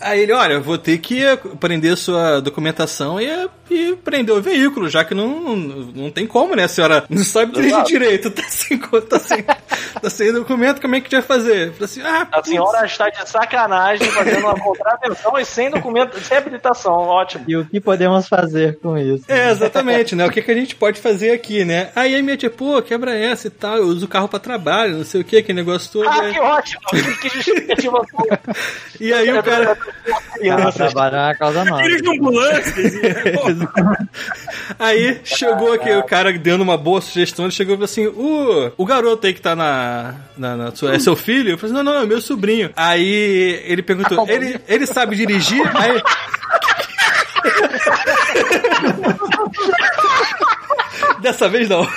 Aí 0.00 0.20
ele, 0.20 0.32
olha, 0.32 0.54
eu 0.54 0.62
vou 0.62 0.78
ter 0.78 0.98
que 0.98 1.22
prender 1.60 1.96
sua 1.96 2.40
documentação 2.40 3.20
e, 3.20 3.48
e 3.70 3.96
prender 3.96 4.34
o 4.34 4.40
veículo, 4.40 4.88
já 4.88 5.04
que 5.04 5.14
não, 5.14 5.54
não 5.56 6.10
tem 6.10 6.26
como, 6.26 6.54
né? 6.54 6.64
A 6.64 6.68
senhora 6.68 7.04
não 7.08 7.22
sabe 7.24 7.52
dirigir 7.52 7.82
direito, 7.84 8.30
tá 8.30 8.42
sem, 8.48 8.78
tá 8.78 9.18
sem, 9.18 9.42
tá 9.42 10.10
sem 10.10 10.32
documento, 10.32 10.80
como 10.80 10.94
é 10.94 11.00
que 11.00 11.06
a 11.14 11.20
gente 11.20 11.26
vai 11.28 11.38
fazer? 11.38 11.72
Assim, 11.80 12.00
ah, 12.02 12.26
A 12.32 12.42
senhora 12.42 12.86
está 12.86 13.08
de 13.10 13.28
sacanagem 13.28 14.10
fazendo 14.10 14.40
uma 14.40 14.54
contravenção 14.58 15.38
e 15.38 15.44
sem 15.44 15.70
documento, 15.70 16.18
sem 16.20 16.36
habilitação. 16.36 16.92
Ótimo. 16.94 17.44
E 17.48 17.56
o 17.56 17.64
que 17.64 17.80
podemos 17.80 18.28
fazer 18.28 18.78
com 18.80 18.96
isso? 18.96 19.24
É, 19.28 19.50
exatamente, 19.50 20.14
né? 20.14 20.26
O 20.26 20.30
que, 20.30 20.42
que 20.42 20.50
a 20.50 20.54
gente 20.54 20.74
pode 20.74 21.00
fazer 21.00 21.32
aqui, 21.32 21.64
né? 21.64 21.90
Aí 21.94 22.14
a 22.16 22.22
minha 22.22 22.36
tia, 22.36 22.50
pô, 22.50 22.80
quebra 22.82 23.16
essa 23.16 23.46
e 23.48 23.50
tal, 23.50 23.76
eu 23.76 23.84
uso 23.86 24.06
o 24.06 24.08
carro 24.08 24.28
pra 24.28 24.38
trabalho, 24.38 24.98
não 24.98 25.04
sei 25.04 25.20
o 25.20 25.24
que, 25.24 25.36
aquele 25.38 25.56
negócio 25.58 25.90
todo. 25.92 26.08
Ah, 26.08 26.22
aí- 26.22 26.32
que 26.32 26.40
ótimo! 26.40 26.80
Que 27.20 27.28
justificativa. 27.28 27.98
E 29.00 29.12
aí 29.12 29.30
o 29.30 29.42
cara. 29.42 29.57
Ela 30.40 30.56
Crianças. 30.56 30.74
trabalha 30.74 31.26
na 31.28 31.34
causa 31.34 31.64
nossa. 31.64 31.82
Dirige 31.82 32.08
ambulâncias. 32.16 32.94
e- 32.94 33.00
Aí 34.78 35.20
chegou 35.24 35.72
aqui 35.72 35.90
o 35.90 36.02
cara 36.04 36.32
dando 36.38 36.60
uma 36.62 36.76
boa 36.76 37.00
sugestão, 37.00 37.46
ele 37.46 37.52
chegou 37.52 37.74
e 37.74 37.76
falou 37.76 37.84
assim: 37.86 38.06
o, 38.06 38.70
o 38.76 38.84
garoto 38.86 39.26
aí 39.26 39.34
que 39.34 39.40
tá 39.40 39.56
na. 39.56 40.14
na, 40.36 40.56
na 40.56 40.70
sua- 40.76 40.94
é 40.94 40.98
seu 41.00 41.16
filho? 41.16 41.50
Eu 41.50 41.58
falei 41.58 41.74
assim, 41.74 41.84
não, 41.84 41.92
não, 41.94 42.02
é 42.02 42.06
meu 42.06 42.20
sobrinho. 42.20 42.70
Aí 42.76 43.60
ele 43.64 43.82
perguntou: 43.82 44.28
ele, 44.28 44.60
ele 44.68 44.86
sabe 44.86 45.16
dirigir? 45.16 45.60
Aí. 45.76 46.00
Dessa 51.20 51.48
vez 51.48 51.68
não. 51.68 51.82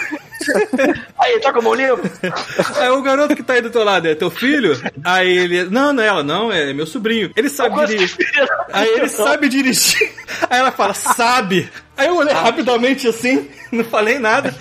Aí, 1.22 1.40
tá 1.40 1.54
com 1.54 1.60
a 1.60 1.62
mão 1.62 1.74
limpa? 1.76 2.02
Aí 2.82 2.90
o 2.90 3.02
garoto 3.02 3.36
que 3.36 3.44
tá 3.44 3.54
aí 3.54 3.62
do 3.62 3.70
teu 3.70 3.84
lado 3.84 4.08
é 4.08 4.16
teu 4.16 4.32
filho? 4.32 4.80
Aí 5.04 5.30
ele, 5.30 5.66
não, 5.66 5.94
não 5.94 6.02
é 6.02 6.08
ela, 6.08 6.24
não, 6.24 6.52
é 6.52 6.74
meu 6.74 6.88
sobrinho. 6.88 7.32
Ele 7.36 7.48
sabe 7.48 7.86
dirigir. 7.86 8.28
Aí 8.74 8.90
ele 8.90 9.10
sabe 9.10 9.48
dirigir. 9.48 10.12
Aí 10.50 10.60
ela 10.60 10.72
fala, 10.72 10.94
sabe. 10.94 11.70
Aí 11.96 12.08
eu 12.08 12.16
olhei 12.16 12.34
rapidamente 12.34 13.08
assim, 13.08 13.48
não 13.72 13.84
falei 13.84 14.18
nada. 14.18 14.56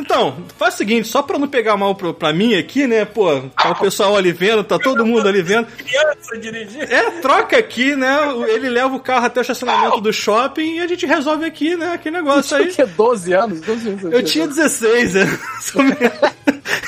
Então, 0.00 0.44
faz 0.56 0.74
o 0.74 0.78
seguinte, 0.78 1.06
só 1.06 1.22
pra 1.22 1.38
não 1.38 1.46
pegar 1.46 1.76
mal 1.76 1.94
pro, 1.94 2.14
pra 2.14 2.32
mim 2.32 2.54
aqui, 2.54 2.86
né? 2.86 3.04
Pô, 3.04 3.42
tá 3.50 3.70
o 3.70 3.78
pessoal 3.78 4.16
ali 4.16 4.32
vendo, 4.32 4.64
tá 4.64 4.78
todo 4.78 5.04
mundo 5.04 5.28
ali 5.28 5.42
vendo. 5.42 5.66
Criança 5.76 6.38
dirigir. 6.38 6.90
É, 6.90 7.10
troca 7.20 7.58
aqui, 7.58 7.94
né? 7.94 8.18
Ele 8.48 8.70
leva 8.70 8.94
o 8.94 9.00
carro 9.00 9.26
até 9.26 9.40
o 9.40 9.42
estacionamento 9.42 10.00
do 10.00 10.12
shopping 10.12 10.76
e 10.76 10.80
a 10.80 10.86
gente 10.86 11.04
resolve 11.04 11.44
aqui, 11.44 11.76
né? 11.76 11.98
Que 11.98 12.10
negócio 12.10 12.56
aí. 12.56 12.68
tinha 12.68 12.86
12 12.86 13.32
anos? 13.32 13.60
12 13.60 13.88
anos 13.88 14.04
Eu 14.04 14.22
tinha 14.24 14.46
16 14.46 15.16
anos. 15.16 15.40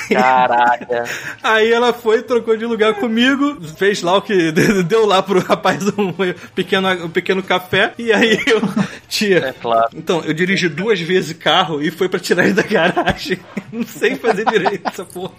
Caraca. 0.09 1.05
Aí 1.41 1.71
ela 1.71 1.93
foi, 1.93 2.21
trocou 2.21 2.55
de 2.57 2.65
lugar 2.65 2.95
comigo, 2.95 3.57
fez 3.77 4.01
lá 4.01 4.17
o 4.17 4.21
que 4.21 4.51
deu 4.83 5.05
lá 5.05 5.21
pro 5.21 5.39
rapaz 5.39 5.83
um 5.97 6.13
pequeno, 6.53 7.05
um 7.05 7.09
pequeno 7.09 7.41
café, 7.41 7.93
e 7.97 8.11
aí 8.11 8.39
eu, 8.45 8.61
tia, 9.07 9.37
É 9.39 9.53
claro. 9.53 9.89
então, 9.95 10.21
eu 10.23 10.33
dirigi 10.33 10.67
duas 10.69 10.99
vezes 10.99 11.33
carro 11.37 11.81
e 11.81 11.89
foi 11.91 12.07
pra 12.09 12.19
tirar 12.19 12.45
ele 12.45 12.53
da 12.53 12.63
garagem. 12.63 13.39
Não 13.71 13.85
sei 13.85 14.15
fazer 14.15 14.45
direito 14.45 14.87
essa 14.87 15.05
porra. 15.05 15.33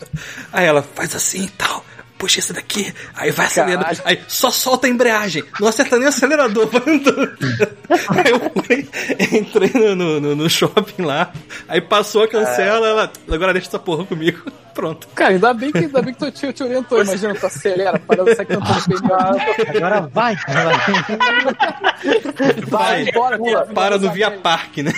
Aí 0.53 0.65
ela, 0.67 0.83
faz 0.83 1.15
assim 1.15 1.45
e 1.45 1.49
tal. 1.51 1.85
Puxa 2.25 2.39
esse 2.39 2.55
daqui, 2.55 2.91
aí 3.15 3.31
vai 3.31 3.45
acelerando, 3.45 3.85
Caralho. 3.85 4.01
aí 4.07 4.19
só 4.27 4.51
solta 4.51 4.87
a 4.87 4.91
embreagem, 4.91 5.45
não 5.61 5.69
acerta 5.69 5.97
nem 5.99 6.07
o 6.07 6.09
acelerador, 6.09 6.69
vai 6.73 6.83
andando. 6.95 7.37
Aí 8.09 8.31
eu 8.31 8.63
fui, 8.65 8.89
entrei 9.39 9.71
no, 9.95 9.95
no, 10.21 10.35
no- 10.35 10.49
shopping 10.49 11.03
lá, 11.03 11.31
aí 11.69 11.83
passou 11.83 12.23
a 12.23 12.29
cancela, 12.29 12.87
ela, 12.89 13.13
agora 13.31 13.53
deixa 13.53 13.69
essa 13.69 13.79
porra 13.79 14.07
comigo. 14.07 14.41
Pronto. 14.75 15.07
Cara, 15.15 15.35
ainda 15.35 15.55
bem 15.55 15.71
que, 15.71 15.79
ainda 15.79 16.03
bem 16.03 16.13
que 16.13 16.19
tu 16.19 16.33
te, 16.33 16.53
te 16.53 16.63
orientou. 16.65 17.01
Imagina, 17.01 17.33
tu 17.37 17.47
acelera, 17.47 17.97
parando, 17.97 18.35
sai 18.35 18.45
cantando 18.45 18.83
pneu. 18.83 19.17
Agora 19.77 20.01
vai! 20.13 20.35
Vai 22.67 23.03
embora, 23.09 23.39
pula. 23.39 23.67
Para 23.67 23.99
no 23.99 24.11
Via 24.11 24.33
Parque, 24.33 24.83
né? 24.83 24.93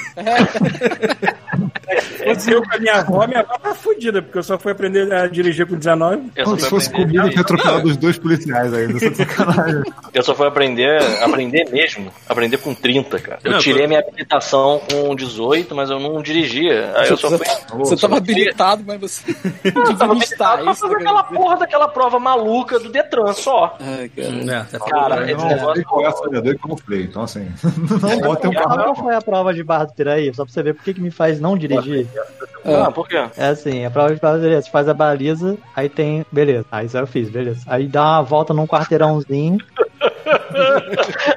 Fosse 2.24 2.50
eu 2.50 2.62
com 2.62 2.74
a 2.74 2.78
minha 2.78 2.94
avó, 2.94 3.26
minha 3.26 3.40
avó 3.40 3.54
tá 3.58 3.74
fudida, 3.74 4.20
porque 4.22 4.38
eu 4.38 4.42
só 4.42 4.58
fui 4.58 4.72
aprender 4.72 5.12
a 5.12 5.26
dirigir 5.26 5.66
com 5.66 5.76
19. 5.76 6.30
Eu 6.34 6.44
só 6.46 6.54
se 6.56 6.60
fui 6.62 6.70
fosse 6.70 6.88
aprender, 6.88 7.16
comigo 7.18 7.34
que 7.34 7.40
atropelado 7.40 7.88
os 7.88 7.96
dois 7.96 8.18
policiais 8.18 8.72
ainda. 8.74 8.92
Você 8.94 9.06
eu 10.14 10.22
só 10.22 10.34
fui 10.34 10.46
aprender, 10.46 10.98
aprender 11.22 11.70
mesmo. 11.70 12.10
Aprender 12.28 12.58
com 12.58 12.74
30, 12.74 13.18
cara. 13.20 13.38
Eu 13.44 13.52
Não, 13.52 13.58
tirei 13.58 13.82
tô- 13.82 13.88
minha 13.88 14.00
habilitação 14.00 14.80
com 14.90 15.14
18, 15.14 15.74
mas 15.74 15.90
eu 15.90 16.00
não 16.00 16.20
dirigia. 16.22 16.92
Aí 16.96 17.08
eu 17.08 17.16
só 17.16 17.30
fui. 17.30 17.46
Você 17.78 17.96
tava 17.96 18.16
habilitado, 18.18 18.82
mas 18.86 19.00
você 19.00 19.22
Eu 19.64 19.96
tava 19.96 20.12
habilitado 20.12 20.64
pra 20.64 20.74
fazer 20.74 20.88
que 20.88 20.94
eu 20.94 21.06
aquela 21.06 21.22
porra 21.24 21.56
daquela 21.56 21.88
prova 21.88 22.18
maluca 22.18 22.78
do 22.78 22.90
Detran 22.90 23.32
só. 23.32 23.76
Ai, 23.80 24.08
cara. 24.08 24.28
É, 24.28 24.64
tá 24.64 24.78
Cara, 24.78 25.30
Eu 25.30 25.36
esse 25.36 25.46
negócio. 25.46 25.84
qual 25.84 26.06
é 26.06 26.48
e 26.50 26.58
como 26.58 26.76
freio. 26.76 27.04
Então, 27.04 27.22
assim, 27.22 27.48
não 28.02 28.20
bota 28.20 28.48
um 28.48 28.52
carro. 28.52 28.82
qual 28.82 28.94
foi 28.96 29.14
a 29.14 29.20
prova 29.20 29.54
de 29.54 29.62
barra 29.62 29.84
do 29.84 29.92
Piraí? 29.94 30.32
Só 30.34 30.44
pra 30.44 30.52
você 30.52 30.62
ver 30.62 30.74
por 30.74 30.84
que, 30.84 30.94
que 30.94 31.00
me 31.00 31.10
faz 31.10 31.40
não 31.40 31.56
dirigir. 31.56 31.75
Ah, 32.64 32.90
por 32.90 33.08
quê? 33.08 33.24
É 33.36 33.46
assim, 33.48 33.84
a 33.84 33.90
prova 33.90 34.12
de 34.14 34.20
Piraí, 34.20 34.60
você 34.62 34.70
faz 34.70 34.88
a 34.88 34.94
baliza, 34.94 35.56
aí 35.74 35.88
tem. 35.88 36.26
Beleza. 36.32 36.64
Aí 36.70 36.86
isso 36.86 36.98
eu 36.98 37.06
fiz, 37.06 37.28
beleza. 37.30 37.60
Aí 37.66 37.86
dá 37.86 38.02
uma 38.02 38.22
volta 38.22 38.52
num 38.52 38.66
quarteirãozinho. 38.66 39.58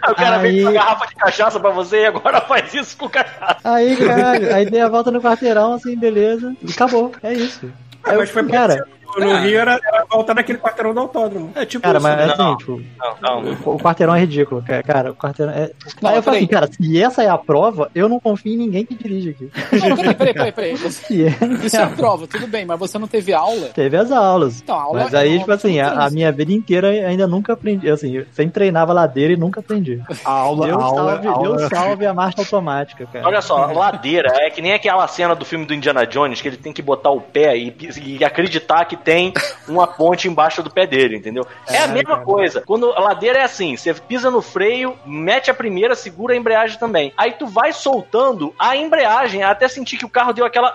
Aí 0.02 0.12
o 0.12 0.16
cara 0.16 0.38
Aí- 0.38 0.42
vem 0.42 0.56
com 0.64 0.70
uma 0.70 0.74
garrafa 0.74 1.08
de 1.08 1.16
cachaça 1.16 1.60
pra 1.60 1.70
você 1.70 2.02
e 2.02 2.06
agora 2.08 2.42
faz 2.42 2.74
isso 2.74 2.98
com 2.98 3.08
cachaça. 3.10 3.58
Aí, 3.64 3.96
caralho, 3.96 4.56
aí 4.56 4.66
dei 4.70 4.82
a 4.82 4.90
volta 4.90 5.12
no 5.12 5.22
quarteirão, 5.22 5.74
assim, 5.74 5.96
beleza. 5.98 6.56
E 6.62 6.72
acabou. 6.72 7.12
É 7.22 7.34
isso. 7.34 7.72
Ah, 8.04 8.14
mas 8.16 8.30
foi 8.30 8.48
cara, 8.48 8.86
No 9.18 9.38
Rio 9.38 9.60
era, 9.60 9.80
era 9.84 10.06
voltar 10.10 10.34
naquele 10.34 10.58
quarteirão 10.60 10.94
do 10.94 11.00
autódromo. 11.00 11.52
É 11.56 11.66
tipo 11.66 11.84
cara, 11.84 11.98
isso, 11.98 12.08
mas 12.08 12.18
né? 12.18 12.24
assim, 12.26 12.38
Não. 12.44 12.58
tipo, 12.58 12.82
Não, 13.22 13.42
não. 13.42 13.52
o 13.66 13.80
quarteirão 13.80 14.16
é 14.16 14.20
ridículo, 14.20 14.62
cara. 14.62 14.84
Cara, 14.84 15.12
o 15.12 15.16
quarteirão 15.16 15.54
é. 15.54 15.72
Não, 16.02 16.10
aí 16.12 16.18
eu 16.18 16.24
falei 16.24 16.40
assim, 16.40 16.48
cara, 16.48 16.68
se 16.72 17.02
essa 17.02 17.24
é 17.24 17.30
a 17.30 17.38
prova, 17.38 17.90
eu 17.96 18.08
não 18.10 18.20
confio 18.20 18.54
em 18.54 18.58
ninguém 18.58 18.86
que 18.86 18.96
dirige 18.96 19.30
aqui. 19.32 19.50
Não, 19.90 19.96
peraí, 19.98 20.16
peraí, 20.16 20.34
peraí, 20.34 20.52
peraí. 20.52 20.76
Você- 20.76 21.00
Se 21.10 21.26
é. 21.26 21.30
Isso 21.66 21.78
é 21.78 21.84
a 21.84 21.88
prova, 21.96 22.28
tudo 22.28 22.46
bem, 22.48 22.66
mas 22.66 22.78
você 22.80 22.98
não 23.00 23.08
teve 23.08 23.34
aula? 23.34 23.70
Teve 23.70 23.98
as 23.98 24.12
aulas. 24.12 24.62
Então, 24.62 24.76
aula 24.76 25.04
Mas 25.04 25.14
aí, 25.14 25.36
é 25.36 25.40
tipo 25.40 25.52
assim, 25.52 25.80
a, 25.80 26.06
a 26.06 26.10
minha 26.10 26.32
vida 26.32 26.52
inteira 26.54 26.90
ainda 26.90 27.26
nunca 27.28 27.54
aprendi. 27.54 27.90
Assim, 27.90 28.16
eu 28.18 28.26
sempre 28.34 28.52
treinava 28.54 28.94
ladeira 28.94 29.34
e 29.34 29.38
nunca 29.38 29.60
aprendi. 29.60 30.02
A 30.26 30.32
aula, 30.32 30.68
Deus 30.68 30.82
a 30.82 30.86
aula, 30.86 31.12
salve, 31.14 31.28
a 31.28 31.32
aula 31.32 31.58
Deus 31.58 31.70
salve 31.70 32.06
a 32.06 32.14
marcha 32.14 32.42
automática, 32.42 33.06
cara. 33.12 33.26
Olha 33.28 33.42
só, 33.42 33.66
ladeira 33.72 34.30
é 34.42 34.50
que 34.50 34.62
nem 34.62 34.74
aquela 34.74 35.08
cena 35.08 35.36
do 35.36 35.46
filme 35.46 35.66
do 35.66 35.74
Indiana 35.74 36.06
Jones 36.06 36.42
que 36.42 36.48
ele 36.48 36.58
tem 36.58 36.74
que 36.74 36.82
botar 36.82 37.10
o 37.12 37.22
pé 37.22 37.58
e, 37.58 37.76
e 38.04 38.24
acreditar 38.24 38.86
que 38.86 38.96
tem 39.04 39.34
uma 39.68 39.88
ponte 39.88 40.28
embaixo 40.28 40.62
do 40.62 40.70
pé 40.70 40.86
dele, 40.86 41.18
entendeu? 41.18 41.46
É, 41.68 41.80
a 41.80 41.88
mesma 41.88 42.20
coisa. 42.22 42.62
Quando 42.66 42.92
a 42.92 43.00
ladeira 43.00 43.40
é 43.40 43.44
assim, 43.44 43.76
você 43.76 43.94
pisa 43.94 44.30
no 44.30 44.42
freio, 44.42 44.98
mete 45.06 45.50
a 45.50 45.54
primeira, 45.54 45.96
segura 45.96 46.34
a 46.34 46.38
embreagem 46.38 46.78
também. 46.78 47.14
Aí 47.18 47.34
tu 47.34 47.48
vai 47.48 47.74
soltando 47.74 48.54
a 48.58 48.76
embreagem 48.76 49.44
até 49.44 49.68
sentir 49.68 49.98
que 49.98 50.06
o 50.06 50.10
carro 50.10 50.34
deu 50.34 50.46
aquela. 50.46 50.74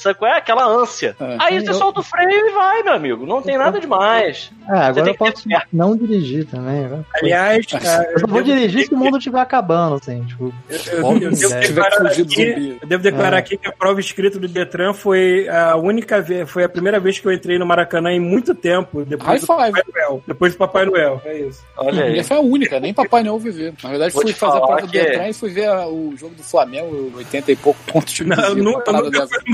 Sabe 0.00 0.18
qual 0.18 0.30
é? 0.32 0.36
Aquela 0.38 0.64
ânsia. 0.66 1.14
É. 1.20 1.36
Aí 1.38 1.60
você 1.60 1.70
Eu- 1.70 1.74
solta 1.74 2.00
o 2.00 2.02
freio 2.02 2.30
e 2.30 2.50
vai, 2.52 2.82
meu 2.82 2.92
amigo. 2.94 3.26
Não 3.26 3.42
tem 3.42 3.58
nada 3.58 3.78
demais. 3.78 4.50
É, 4.68 4.72
agora 4.72 4.92
tem 4.94 5.00
eu 5.00 5.04
que 5.18 5.24
ter 5.24 5.32
posso 5.32 5.48
fé. 5.48 5.62
não 5.72 5.96
dirigir 5.96 6.46
também. 6.46 6.82
né? 6.88 7.04
Aliás, 7.14 7.66
ah, 7.74 8.04
Eu 8.12 8.20
só 8.20 8.26
vou 8.26 8.42
dirigir 8.42 8.86
se 8.86 8.94
o 8.94 8.96
mundo 8.96 9.18
estiver 9.18 9.40
acabando, 9.40 9.96
assim, 9.96 10.24
tipo. 10.24 10.52
Eu, 10.68 10.78
eu, 10.92 11.04
Óbvio, 11.04 11.28
eu 11.28 11.32
devo 11.32 11.54
né? 11.54 11.60
declarar 11.60 11.90
Tiver 11.90 12.08
fugido 12.08 12.32
aqui, 12.32 12.78
eu 12.82 12.88
devo 12.88 13.02
declarar 13.02 13.36
É. 13.36 13.40
aqui 13.40 13.56
que 13.56 13.68
a 13.68 13.72
prova 13.72 14.00
escrita 14.00 14.38
do 14.38 14.48
Detran 14.48 14.92
foi 14.94 15.48
a 15.48 15.76
única 15.76 16.20
vez, 16.20 16.48
foi 16.50 16.64
a 16.64 16.68
primeira 16.68 16.98
vez 16.98 17.18
que 17.18 17.26
eu 17.26 17.32
entrei 17.32 17.58
no 17.58 17.66
Maracanã 17.66 18.10
em 18.10 18.20
muito 18.20 18.54
tempo, 18.54 19.04
depois 19.04 19.28
High 19.28 19.38
do 19.40 19.46
five. 19.46 19.58
Papai 19.72 19.82
Noel. 19.94 20.22
Depois 20.26 20.52
do 20.54 20.58
Papai 20.58 20.86
Noel, 20.86 21.22
é 21.24 21.38
isso. 21.40 21.62
Olha 21.76 22.04
aí. 22.04 22.12
Minha 22.12 22.24
foi 22.24 22.36
a 22.36 22.40
única, 22.40 22.80
nem 22.80 22.94
Papai 22.94 23.22
Noel 23.22 23.38
viver. 23.38 23.74
Na 23.82 23.90
verdade, 23.90 24.14
Vou 24.14 24.22
fui 24.22 24.32
fazer 24.32 24.56
a 24.58 24.60
prova 24.60 24.80
do 24.82 24.88
que- 24.88 24.98
Detran 24.98 25.28
e 25.28 25.32
fui 25.34 25.50
ver 25.50 25.68
o 25.70 26.14
jogo 26.16 26.34
do 26.34 26.42
Flamengo, 26.42 27.12
80 27.16 27.52
e 27.52 27.56
pouco 27.56 27.78
pontos 27.92 28.12
de 28.14 28.24
Não, 28.24 28.36
eu, 28.36 28.56
eu 28.56 28.62
nunca, 28.64 28.90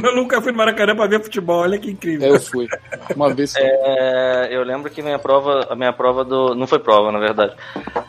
eu 0.04 0.14
nunca 0.16 0.35
nunca 0.36 0.42
fui 0.42 0.52
no 0.52 0.58
Maracanã 0.58 0.94
pra 0.94 1.06
ver 1.06 1.22
futebol, 1.22 1.60
olha 1.62 1.78
que 1.78 1.90
incrível. 1.90 2.34
Eu 2.34 2.40
fui. 2.40 2.66
Uma 3.14 3.32
vez 3.34 3.50
só. 3.52 3.58
É, 3.60 4.48
eu 4.50 4.62
lembro 4.62 4.90
que 4.90 5.02
minha 5.02 5.18
prova, 5.18 5.66
a 5.70 5.74
minha 5.74 5.92
prova 5.92 6.24
do. 6.24 6.54
Não 6.54 6.66
foi 6.66 6.78
prova, 6.78 7.10
na 7.10 7.18
verdade. 7.18 7.54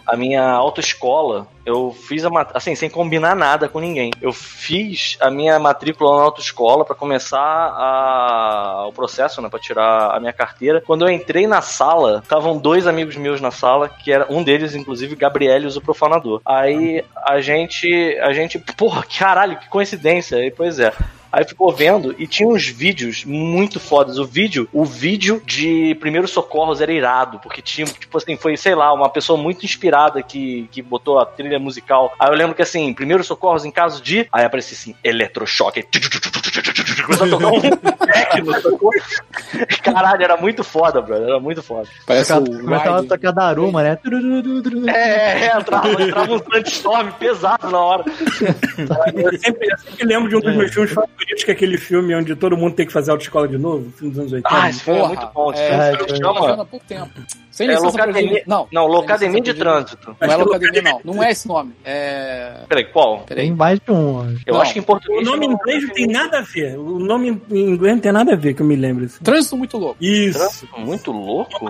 A 0.05 0.15
minha 0.15 0.43
autoescola, 0.51 1.47
eu 1.65 1.91
fiz 2.07 2.23
a 2.25 2.29
mat- 2.29 2.51
assim, 2.53 2.75
sem 2.75 2.89
combinar 2.89 3.35
nada 3.35 3.67
com 3.67 3.79
ninguém. 3.79 4.11
Eu 4.21 4.31
fiz 4.33 5.17
a 5.19 5.29
minha 5.29 5.57
matrícula 5.59 6.17
na 6.17 6.23
autoescola 6.23 6.85
pra 6.85 6.95
começar 6.95 7.39
a- 7.39 8.85
o 8.87 8.93
processo, 8.93 9.41
né? 9.41 9.49
Pra 9.49 9.59
tirar 9.59 10.15
a 10.15 10.19
minha 10.19 10.33
carteira. 10.33 10.81
Quando 10.85 11.05
eu 11.05 11.11
entrei 11.11 11.47
na 11.47 11.61
sala, 11.61 12.19
estavam 12.23 12.57
dois 12.57 12.87
amigos 12.87 13.15
meus 13.15 13.41
na 13.41 13.51
sala, 13.51 13.89
que 13.89 14.11
era 14.11 14.25
um 14.29 14.43
deles, 14.43 14.75
inclusive, 14.75 15.15
Gabrielius, 15.15 15.75
o 15.75 15.81
profanador. 15.81 16.41
Aí 16.45 17.03
a 17.25 17.39
gente. 17.39 18.17
A 18.21 18.33
gente. 18.33 18.59
Porra, 18.59 19.03
caralho, 19.17 19.57
que 19.57 19.69
coincidência. 19.69 20.37
E, 20.37 20.51
pois 20.51 20.79
é. 20.79 20.93
Aí 21.31 21.45
ficou 21.45 21.71
vendo 21.73 22.15
e 22.17 22.25
tinha 22.27 22.47
uns 22.47 22.67
vídeos 22.67 23.23
muito 23.25 23.79
fodas. 23.79 24.17
O 24.17 24.25
vídeo, 24.25 24.67
o 24.71 24.85
vídeo 24.85 25.41
de 25.45 25.95
primeiros 25.99 26.31
socorros 26.31 26.81
era 26.81 26.91
irado, 26.91 27.39
porque 27.39 27.61
tinha, 27.61 27.85
tipo 27.85 28.17
assim, 28.17 28.35
foi, 28.37 28.55
sei 28.57 28.75
lá, 28.75 28.93
uma 28.93 29.09
pessoa 29.09 29.37
muito 29.41 29.65
inspirada 29.65 30.21
que, 30.23 30.67
que 30.71 30.81
botou 30.81 31.19
a 31.19 31.25
trilha 31.25 31.59
musical. 31.59 32.13
Aí 32.19 32.29
eu 32.29 32.35
lembro 32.35 32.55
que 32.55 32.61
assim, 32.61 32.93
primeiros 32.93 33.27
socorros 33.27 33.65
em 33.65 33.71
caso 33.71 34.01
de. 34.01 34.27
Aí 34.31 34.45
aparecia 34.45 34.77
assim, 34.77 34.95
eletrochoque. 35.03 35.85
Começou 37.05 37.27
a 37.27 37.29
tocar 37.29 37.47
um 37.47 37.61
techno, 37.61 38.53
sacou? 38.61 38.91
Caralho, 39.83 40.23
era 40.23 40.37
muito 40.37 40.63
foda, 40.63 41.01
brother. 41.01 41.27
Era 41.29 41.39
muito 41.39 41.61
foda. 41.63 41.87
Parece 42.05 42.33
Tocava- 42.33 42.49
o 42.57 42.61
Começava 42.61 42.99
a 42.99 43.03
tocar 43.03 43.31
Daruma, 43.31 43.83
né? 43.83 43.95
Tururururu. 43.95 44.89
É, 44.89 45.47
é, 45.47 45.57
entrava, 45.57 46.01
entrava 46.01 46.33
um 46.33 46.39
sandstorm 46.39 47.09
pesado 47.11 47.69
na 47.69 47.79
hora. 47.79 48.03
Eu 49.13 49.39
sempre, 49.39 49.67
eu 49.71 49.77
sempre 49.77 50.05
lembro 50.05 50.29
de 50.29 50.35
um 50.35 50.39
dos 50.41 50.55
meus 50.55 50.73
filmes 50.73 50.93
que 51.17 51.51
é 51.51 51.53
aquele 51.53 51.77
filme 51.77 52.15
onde 52.15 52.35
todo 52.35 52.55
mundo 52.57 52.75
tem 52.75 52.85
que 52.85 52.93
fazer 52.93 53.11
autoescola 53.11 53.47
de 53.47 53.57
novo, 53.57 53.91
filme 53.91 54.11
dos 54.13 54.19
anos 54.19 54.33
80. 54.33 54.49
Ah, 54.51 54.69
esse 54.69 54.81
filme 54.83 54.99
é 54.99 55.07
muito 55.07 55.27
bom. 55.33 55.51
Esse 55.51 55.61
é, 55.61 55.67
filme 55.67 55.83
é, 55.83 56.13
é. 56.13 56.15
chama. 56.17 56.33
Funciona 56.39 56.61
há 56.61 56.65
pouco 56.65 56.85
tempo. 56.85 57.09
Sem 57.51 57.67
É 57.71 57.79
Locademia. 57.79 58.43
Não, 58.45 58.67
Não, 58.71 58.85
Locademia 58.85 59.41
de. 59.41 59.53
Trânsito. 59.55 60.15
Não 60.21 60.27
é 60.27 60.35
que 60.35 60.43
Locademia, 60.43 60.81
não. 60.83 61.01
Não 61.03 61.23
é 61.23 61.31
esse 61.31 61.47
nome. 61.47 61.73
É. 61.83 62.61
Peraí, 62.69 62.85
qual? 62.85 63.21
Tem 63.23 63.51
mais 63.51 63.79
de 63.79 63.91
um. 63.91 64.37
Eu 64.45 64.53
Não. 64.53 64.61
acho 64.61 64.73
que 64.73 64.79
em 64.79 64.83
português. 64.83 65.21
O 65.27 65.31
nome 65.31 65.45
em 65.45 65.49
não- 65.49 65.55
inglês 65.55 65.83
não 65.83 65.93
tem 65.93 66.05
nada 66.07 66.37
a 66.37 66.41
ver. 66.41 66.77
O 66.77 66.99
nome 66.99 67.41
em 67.49 67.59
inglês 67.71 67.95
não 67.95 68.01
tem 68.01 68.11
nada 68.11 68.33
a 68.33 68.35
ver, 68.35 68.53
que 68.53 68.61
eu 68.61 68.65
me 68.65 68.75
lembro. 68.75 69.05
Assim. 69.05 69.23
Trânsito 69.23 69.57
muito 69.57 69.75
louco. 69.77 69.97
Isso. 69.99 70.37
Trânsito 70.37 70.79
Muito 70.79 71.11
louco. 71.11 71.67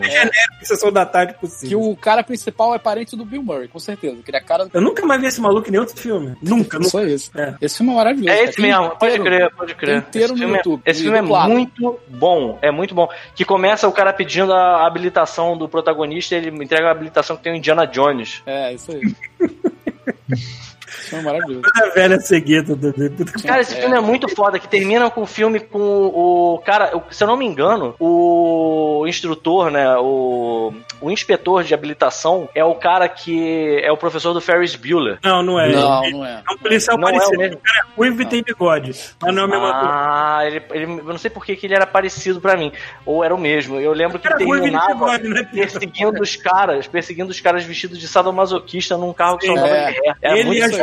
Sessão 0.63 0.91
da 0.91 1.05
tarde 1.05 1.33
Que 1.35 1.39
possível. 1.39 1.81
o 1.81 1.95
cara 1.95 2.21
principal 2.21 2.75
é 2.75 2.79
parente 2.79 3.15
do 3.15 3.23
Bill 3.23 3.41
Murray, 3.43 3.69
com 3.69 3.79
certeza. 3.79 4.17
Que 4.23 4.29
ele 4.29 4.37
é 4.37 4.41
cara. 4.41 4.67
Eu 4.73 4.81
nunca 4.81 5.05
mais 5.05 5.21
vi 5.21 5.27
esse 5.27 5.39
maluco 5.39 5.69
em 5.69 5.71
nenhum 5.71 5.83
outro 5.83 5.97
filme. 5.97 6.35
Nunca, 6.41 6.77
nunca. 6.79 6.89
Só 6.89 7.01
esse. 7.03 7.31
É. 7.33 7.55
Esse 7.61 7.77
filme 7.77 7.93
é 7.93 7.95
maravilhoso. 7.95 8.37
É 8.37 8.43
esse 8.43 8.59
mesmo, 8.61 8.89
pode 8.97 9.15
inteiro. 9.17 9.36
Crer, 9.37 9.51
pode 9.55 9.75
crer. 9.75 9.97
Inteiro 9.97 10.25
esse 10.25 10.33
no 10.33 10.39
filme, 10.39 10.53
é- 10.53 10.57
YouTube, 10.57 10.81
esse 10.85 11.01
filme 11.03 11.17
é 11.17 11.21
dublado. 11.21 11.49
muito 11.51 11.99
bom, 12.07 12.59
é 12.61 12.71
muito 12.71 12.93
bom. 12.95 13.07
Que 13.35 13.45
começa 13.45 13.87
o 13.87 13.91
cara 13.91 14.11
pedindo 14.13 14.53
a 14.53 14.85
habilitação 14.85 15.57
do 15.57 15.67
protagonista, 15.69 16.35
ele 16.35 16.49
entrega 16.49 16.87
a 16.87 16.91
habilitação 16.91 17.35
que 17.37 17.43
tem 17.43 17.53
o 17.53 17.55
Indiana 17.55 17.85
Jones. 17.85 18.41
É, 18.45 18.73
isso 18.73 18.91
aí. 18.91 19.01
Filme 20.87 21.23
é 21.23 21.25
maravilhoso. 21.33 21.61
A 21.75 21.85
velha 21.93 22.19
seguida 22.19 22.75
do, 22.75 22.93
Cara, 23.45 23.61
esse 23.61 23.75
É. 23.75 23.81
filme 23.81 23.95
é 23.95 24.01
muito 24.01 24.27
foda, 24.33 24.57
que 24.57 24.67
termina 24.67 25.09
com 25.09 25.21
o 25.21 25.25
filme 25.27 25.59
com 25.59 25.79
o 25.79 26.61
cara, 26.65 26.91
se 27.11 27.23
eu 27.23 27.27
não 27.27 27.37
me 27.37 27.45
engano, 27.45 27.95
o 27.99 29.05
instrutor, 29.07 29.69
né, 29.69 29.95
o, 29.97 30.73
o 31.01 31.11
inspetor 31.11 31.63
de 31.63 31.73
habilitação 31.73 32.49
é 32.55 32.63
o 32.63 32.75
cara 32.75 33.07
que 33.09 33.79
é 33.83 33.91
o 33.91 33.97
professor 33.97 34.33
do 34.33 34.41
Ferris 34.41 34.75
Bueller. 34.75 35.19
Não, 35.23 35.43
não 35.43 35.59
é. 35.59 35.69
Não, 35.69 36.03
É 36.03 36.09
não 36.11 36.25
é. 36.25 36.43
um 36.51 36.57
policial 36.57 36.97
Não 36.97 37.07
é 37.07 37.11
o 37.11 37.15
parecido. 37.15 37.37
mesmo. 37.37 37.55
o 37.57 37.59
cara 37.59 37.79
é 37.79 37.95
ruivo 37.95 38.21
e 38.21 38.25
tem 38.25 38.43
bigode. 38.43 38.91
Mas 39.21 39.35
não 39.35 39.43
é 39.43 39.45
o 39.45 39.49
mesmo 39.49 39.65
ator. 39.65 39.89
Ah, 39.89 40.39
ele, 40.45 40.61
ele, 40.71 40.83
eu 40.85 41.03
não 41.05 41.17
sei 41.17 41.29
por 41.29 41.45
que 41.45 41.57
ele 41.65 41.75
era 41.75 41.85
parecido 41.85 42.39
pra 42.41 42.55
mim, 42.57 42.71
ou 43.05 43.23
era 43.23 43.33
o 43.33 43.37
mesmo. 43.37 43.79
Eu 43.79 43.93
lembro 43.93 44.17
que 44.19 44.27
cara 44.27 44.35
é 44.41 44.45
terminava 44.45 44.93
bigode, 45.17 45.27
né? 45.29 45.43
perseguindo 45.51 46.21
os 46.21 46.35
caras, 46.35 46.87
perseguindo 46.87 47.29
os 47.31 47.39
caras 47.41 47.63
vestidos 47.63 47.99
de 47.99 48.07
sadomasoquista 48.07 48.97
num 48.97 49.13
carro 49.13 49.37
que 49.37 49.47
só 49.47 49.53
É. 49.57 49.91
de 49.91 49.91
ré. 49.93 50.13
Era 50.21 50.37
Ele 50.37 50.45
muito 50.47 50.69
ju- 50.71 50.76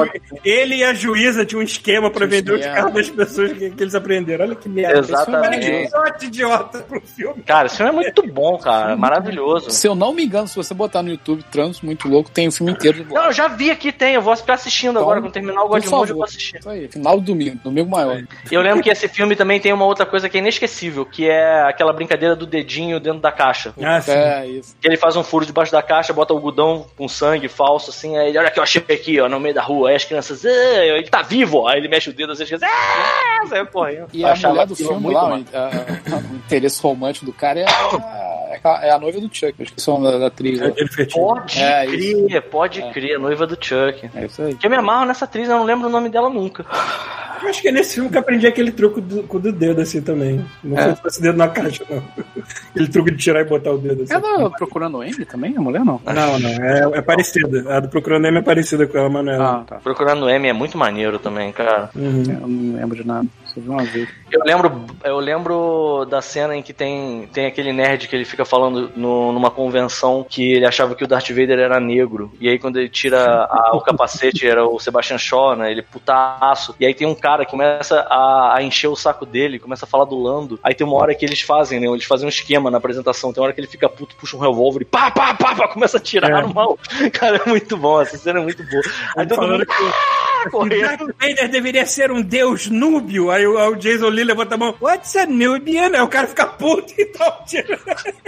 ele 0.45 0.77
e 0.77 0.85
a 0.85 0.95
juíza 0.95 1.45
tinham 1.45 1.61
um 1.61 1.65
esquema 1.65 2.09
um 2.09 2.27
vender 2.27 2.53
os 2.53 2.65
carros 2.65 2.93
das 2.93 3.09
pessoas 3.11 3.53
que, 3.53 3.71
que 3.71 3.83
eles 3.83 3.95
aprenderam. 3.95 4.47
Olha 4.47 4.55
que 4.55 4.69
merda. 4.69 4.99
Exatamente. 4.99 5.67
Olha 5.71 5.83
que 5.83 5.89
sorte 5.89 6.27
idiota 6.27 6.79
pro 6.81 7.01
filme. 7.01 7.43
Cara, 7.43 7.67
esse 7.67 7.77
filme 7.77 7.91
é 7.91 7.95
muito 7.95 8.27
bom, 8.27 8.59
cara. 8.59 8.97
Maravilhoso. 8.97 9.71
Se 9.71 9.87
eu 9.87 9.95
não 9.95 10.13
me 10.13 10.25
engano, 10.25 10.49
se 10.49 10.57
você 10.57 10.75
botar 10.75 11.03
no 11.03 11.11
YouTube 11.11 11.45
Trânsito 11.51 11.87
Muito 11.87 12.09
Louco, 12.09 12.31
tem 12.31 12.49
o 12.49 12.53
filme 12.53 12.73
inteiro 12.73 13.05
de 13.05 13.13
Não, 13.13 13.27
eu 13.27 13.33
já 13.33 13.49
vi 13.49 13.71
aqui, 13.71 13.93
tem. 13.93 14.15
Eu 14.15 14.23
vou 14.23 14.37
ficar 14.37 14.55
assistindo 14.55 14.91
Então, 14.91 15.03
agora. 15.03 15.21
Quando 15.21 15.33
terminar 15.33 15.63
o 15.63 15.69
por 15.69 15.81
God 15.81 15.91
Mode, 15.91 16.11
eu 16.11 16.17
vou 16.17 16.25
assistir. 16.25 16.59
Isso 16.59 16.69
aí, 16.69 16.89
final 16.89 17.21
do 17.21 17.27
domingo, 17.27 17.59
domingo 17.63 17.91
maior. 17.91 18.23
Eu 18.51 18.61
lembro 18.61 18.83
que 18.83 18.91
esse 18.91 19.09
filme 19.09 19.37
também 19.37 19.61
tem 19.61 19.73
uma 19.73 19.85
outra 19.85 20.07
coisa 20.07 20.29
que 20.29 20.37
é 20.37 20.41
inesquecível, 20.41 21.05
que 21.05 21.29
é 21.29 21.63
aquela 21.63 21.93
brincadeira 21.93 22.35
do 22.37 22.47
dedinho 22.47 23.01
dentro 23.01 23.21
da 23.21 23.33
caixa. 23.33 23.75
Ah, 23.83 24.01
sim. 24.01 24.13
É, 24.13 24.47
isso. 24.47 24.77
Que 24.81 24.89
ele 24.89 24.97
faz 24.97 25.17
um 25.17 25.23
furo 25.23 25.47
debaixo 25.47 25.73
da 25.73 25.83
caixa, 25.83 26.13
bota 26.13 26.33
o 26.33 26.37
algodão 26.37 26.87
com 26.97 27.09
sangue 27.09 27.49
falso, 27.49 27.91
assim, 27.91 28.17
aí 28.17 28.29
ele, 28.29 28.39
olha 28.39 28.51
que 28.51 28.59
eu 28.59 28.63
achei 28.63 28.85
aqui, 28.89 29.21
ó, 29.21 29.29
no 29.29 29.41
meio 29.41 29.55
da 29.55 29.63
rua. 29.63 29.84
Aí 29.87 29.95
as 29.97 30.05
crianças, 30.05 30.45
"Ah, 30.45 30.49
ele 30.85 31.09
tá 31.09 31.23
vivo, 31.23 31.59
ó. 31.59 31.69
Aí 31.69 31.79
ele 31.79 31.89
mexe 31.89 32.11
o 32.11 32.13
dedo, 32.13 32.33
as 32.33 32.39
crianças, 32.43 32.63
ah, 32.71 33.47
saiu 33.49 33.67
correndo. 33.67 34.07
E 34.13 34.23
Eu 34.23 34.29
a 34.29 34.35
mulher 34.37 34.67
do 34.67 34.77
filme 34.77 35.01
muito 35.01 35.15
lá, 35.17 35.29
a- 35.55 36.17
o 36.33 36.37
interesse 36.37 36.81
romântico 36.83 37.25
do 37.27 37.33
cara 37.33 37.61
é 37.61 37.65
a, 37.65 38.81
é 38.87 38.91
a 38.91 38.99
noiva 38.99 39.21
do 39.21 39.29
Chuck. 39.33 39.55
Eu 39.59 39.65
esqueci 39.65 39.91
o 39.91 39.99
nome 39.99 40.13
da, 40.13 40.19
da 40.19 40.27
atriz. 40.27 40.61
É 40.61 40.73
ele 40.77 40.89
fetinho. 40.89 41.27
Pode 41.27 41.61
É, 41.63 41.87
crer, 41.87 42.43
pode 42.43 42.83
crer, 42.93 43.17
a 43.17 43.19
noiva 43.19 43.47
do 43.47 43.55
Chuck. 43.55 44.09
É 44.15 44.25
isso 44.25 44.43
aí. 44.43 44.55
Que 44.55 44.67
eu 44.67 44.71
me 44.71 44.77
amarro 44.77 45.05
nessa 45.07 45.25
atriz, 45.25 45.49
eu 45.49 45.57
não 45.57 45.65
lembro 45.65 45.89
o 45.89 45.91
nome 45.93 46.09
dela 46.09 46.31
nunca. 46.31 46.65
Eu 47.45 47.51
acho 47.51 47.61
que 47.61 47.69
é 47.69 47.73
nesse 47.73 47.97
filme 47.97 48.09
que 48.09 48.17
eu 48.17 48.21
aprendi 48.21 48.47
aquele 48.47 48.73
truque 48.73 49.03
do, 49.03 49.23
com 49.25 49.37
o 49.37 49.41
do 49.41 49.53
dedo, 49.53 49.81
assim, 49.83 50.01
também. 50.01 50.45
Não 50.63 50.77
foi 50.77 50.97
com 50.97 51.09
esse 51.09 51.21
dedo 51.21 51.37
na 51.37 51.49
caixa, 51.49 51.85
não. 51.89 52.03
Aquele 52.71 52.89
truque 52.89 53.11
de 53.11 53.19
tirar 53.19 53.43
e 53.43 53.45
botar 53.45 53.71
o 53.73 53.79
dedo, 53.79 54.03
assim. 54.03 54.15
É 54.15 54.21
da 54.21 54.51
Procurando 54.51 55.03
Andy 55.03 55.25
também, 55.27 55.55
a 55.57 55.61
mulher 55.61 55.85
não? 55.85 56.01
Não, 56.07 56.39
não, 56.39 56.49
é, 56.49 56.99
é 56.99 57.03
parecida. 57.03 57.77
A 57.77 57.81
do 57.81 57.89
Procurando 57.89 58.23
Nemo 58.23 58.39
é 58.39 58.43
parecida 58.43 58.87
com 58.87 58.97
ela, 58.97 59.11
mas 59.11 59.25
não 59.27 59.33
é. 59.33 59.37
Ah, 59.37 59.65
tá. 59.67 59.77
Procurando 59.77 60.29
M 60.29 60.49
é 60.49 60.53
muito 60.53 60.79
maneiro 60.79 61.19
também, 61.19 61.53
cara. 61.53 61.91
Uhum. 61.95 62.23
Eu 62.27 62.49
não 62.49 62.81
lembro 62.81 62.97
de 62.97 63.07
nada. 63.07 63.29
Só 63.45 63.61
vi 63.61 63.69
uma 63.69 63.85
vez. 63.85 64.09
Eu 64.35 64.43
lembro, 64.45 64.85
eu 65.05 65.19
lembro 65.19 66.05
da 66.11 66.21
cena 66.21 66.57
em 66.57 66.63
que 66.63 66.73
tem, 66.73 67.29
tem 67.33 67.47
aquele 67.47 67.73
nerd 67.73 68.09
que 68.09 68.17
ele 68.17 68.25
fica 68.25 68.45
falando 68.45 68.91
no- 68.97 69.33
numa 69.33 69.51
convenção 69.51 70.27
que 70.29 70.53
ele 70.55 70.67
achava 70.67 70.95
que 70.95 71.05
o 71.05 71.07
Darth 71.07 71.29
Vader 71.29 71.59
era 71.61 71.79
negro. 71.79 72.33
E 72.41 72.49
aí 72.49 72.59
quando 72.59 72.79
ele 72.79 72.89
tira 72.89 73.45
a- 73.45 73.71
o 73.75 73.81
capacete, 73.81 74.47
era 74.47 74.67
o 74.67 74.79
Sebastian 74.81 75.19
Shaw, 75.19 75.55
né? 75.55 75.71
Ele 75.71 75.83
putaço. 75.83 76.75
E 76.81 76.85
aí 76.87 76.93
tem 76.95 77.07
um 77.07 77.15
cara 77.15 77.45
que 77.45 77.51
começa 77.53 78.01
a, 78.11 78.57
a 78.57 78.63
encher 78.63 78.89
o 78.89 78.97
saco 78.97 79.25
dele, 79.25 79.59
começa 79.61 79.85
a 79.85 79.89
falar 79.89 80.05
do 80.05 80.21
Lando. 80.21 80.59
Aí 80.63 80.75
tem 80.75 80.87
uma 80.87 80.97
hora 80.97 81.15
que 81.15 81.25
eles 81.25 81.41
fazem, 81.41 81.79
né? 81.79 81.87
Eles 81.87 82.05
fazem 82.05 82.27
um 82.27 82.29
esquema 82.29 82.71
na 82.71 82.79
apresentação. 82.79 83.33
Tem 83.33 83.41
uma 83.41 83.47
hora 83.47 83.55
que 83.55 83.61
ele 83.61 83.69
fica 83.69 83.89
puto, 83.89 84.17
puxa 84.17 84.37
um 84.37 84.41
revólver 84.41 84.83
e 84.83 84.85
pá, 84.85 85.11
pá, 85.11 85.33
pá, 85.35 85.55
pá, 85.55 85.69
começa 85.69 85.99
a 85.99 86.01
tirar 86.01 86.31
É. 86.31 86.43
no 86.43 86.53
mal. 86.53 86.77
Cara, 87.13 87.41
é 87.45 87.49
muito 87.49 87.77
bom. 87.77 88.01
Essa 88.01 88.17
cena 88.19 88.41
é 88.41 88.43
muito 88.43 88.63
boa. 88.65 88.83
Aí 89.17 89.27
todo 89.27 89.47
mundo 89.47 89.65
que 89.65 89.73
"Ah", 89.73 90.51
correndo. 90.51 91.07
Darth 91.07 91.17
Vader 91.21 91.49
deveria 91.49 91.87
ser 91.87 92.11
um 92.11 92.21
deus 92.21 92.69
núbio. 92.69 93.31
Aí 93.31 93.47
o, 93.47 93.59
o 93.71 93.77
Jason 93.77 94.09
Lee 94.09 94.24
levanta 94.25 94.55
a 94.55 94.59
mão. 94.59 94.75
What's 94.81 95.15
a 95.17 95.27
Nubian? 95.27 95.91
Aí 95.95 96.01
o 96.01 96.09
cara 96.09 96.27
fica 96.27 96.47
puto 96.47 96.93
e 96.99 97.05
tal. 97.07 97.45
tira. 97.47 97.79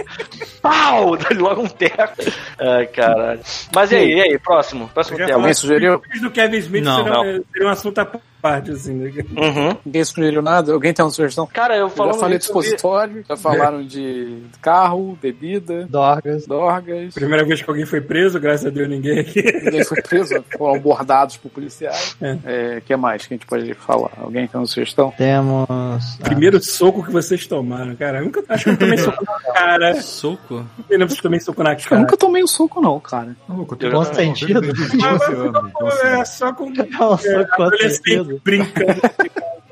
Pau! 0.61 1.17
Dá-lhe 1.17 1.39
logo 1.39 1.61
um 1.63 1.67
teco. 1.67 2.15
Ai, 2.59 2.87
caralho. 2.87 3.41
Mas 3.73 3.91
e 3.91 3.95
aí, 3.95 4.11
e 4.13 4.21
aí? 4.21 4.39
Próximo, 4.39 4.89
próximo 4.93 5.17
tema. 5.17 5.33
Alguém 5.35 5.53
sugeriu? 5.53 6.01
Do 6.21 6.31
Kevin 6.31 6.57
Smith 6.57 6.83
Não. 6.83 6.97
seriam, 7.03 7.23
Não. 7.23 7.43
seriam 7.51 7.69
um 7.69 7.71
assunto 7.71 7.99
à 7.99 8.05
parte, 8.41 8.71
assim. 8.71 8.93
Né? 8.93 9.11
Uhum. 9.35 9.77
Ninguém 9.85 10.03
sugeriu 10.05 10.41
nada? 10.41 10.71
Alguém 10.73 10.93
tem 10.93 11.03
uma 11.03 11.11
sugestão? 11.11 11.47
Cara, 11.47 11.75
eu 11.75 11.87
Eu 11.87 11.89
já 11.89 12.13
falei 12.13 12.37
de 12.37 12.45
eu 12.45 12.47
expositório, 12.47 13.23
já 13.27 13.35
falaram 13.37 13.83
de 13.85 14.37
carro, 14.61 15.17
bebida, 15.21 15.85
Dorgas. 15.89 16.45
dorgas. 16.45 17.13
Primeira 17.13 17.43
vez 17.45 17.61
que 17.61 17.69
alguém 17.69 17.85
foi 17.85 18.01
preso, 18.01 18.39
graças 18.39 18.65
a 18.65 18.69
Deus 18.69 18.87
ninguém 18.89 19.19
aqui. 19.19 19.41
Ninguém 19.67 19.83
foi 19.83 20.01
preso, 20.01 20.43
foram 20.57 20.75
abordados 20.75 21.37
por 21.37 21.49
policiais. 21.51 22.15
O 22.21 22.25
É. 22.47 22.81
que 22.85 22.95
mais 22.95 23.25
que 23.25 23.33
a 23.33 23.37
gente 23.37 23.45
pode 23.47 23.73
falar? 23.73 24.11
Alguém 24.17 24.47
tem 24.47 24.59
uma 24.59 24.67
sugestão? 24.67 25.11
Temos. 25.17 25.65
ah, 25.69 25.97
Primeiro 26.23 26.61
soco 26.63 27.03
que 27.03 27.11
vocês 27.11 27.45
tomaram, 27.47 27.95
cara. 27.95 28.19
Eu 28.19 28.25
nunca, 28.25 28.43
acho 28.49 28.63
que 28.65 28.69
eu 28.71 28.77
tomei 28.77 28.97
soco 28.97 29.23
na 29.25 29.53
cara. 29.53 30.01
Soco? 30.01 30.65
Eu 30.89 30.99
eu 30.99 31.07
tomei 31.21 31.39
soco 31.39 31.63
na 31.63 31.73
Eu 31.73 31.77
cara. 31.77 32.01
nunca 32.01 32.17
tomei 32.17 32.43
um 32.43 32.47
soco, 32.47 32.81
não, 32.81 32.99
cara. 32.99 33.35
Não, 33.47 33.59
Eu 33.59 33.65
Com 33.65 34.03
já- 34.03 34.13
sentido. 34.13 34.61
Mas, 34.67 34.77
12 34.77 34.97
mas, 34.97 35.29
anos. 35.29 35.69
então, 35.69 35.87
é 35.87 36.21
assim, 36.21 36.37
só 36.37 36.53
com 36.53 36.69
Nossa, 36.69 37.47
com 37.55 37.63
adolescente 37.63 38.26
brincando. 38.43 39.01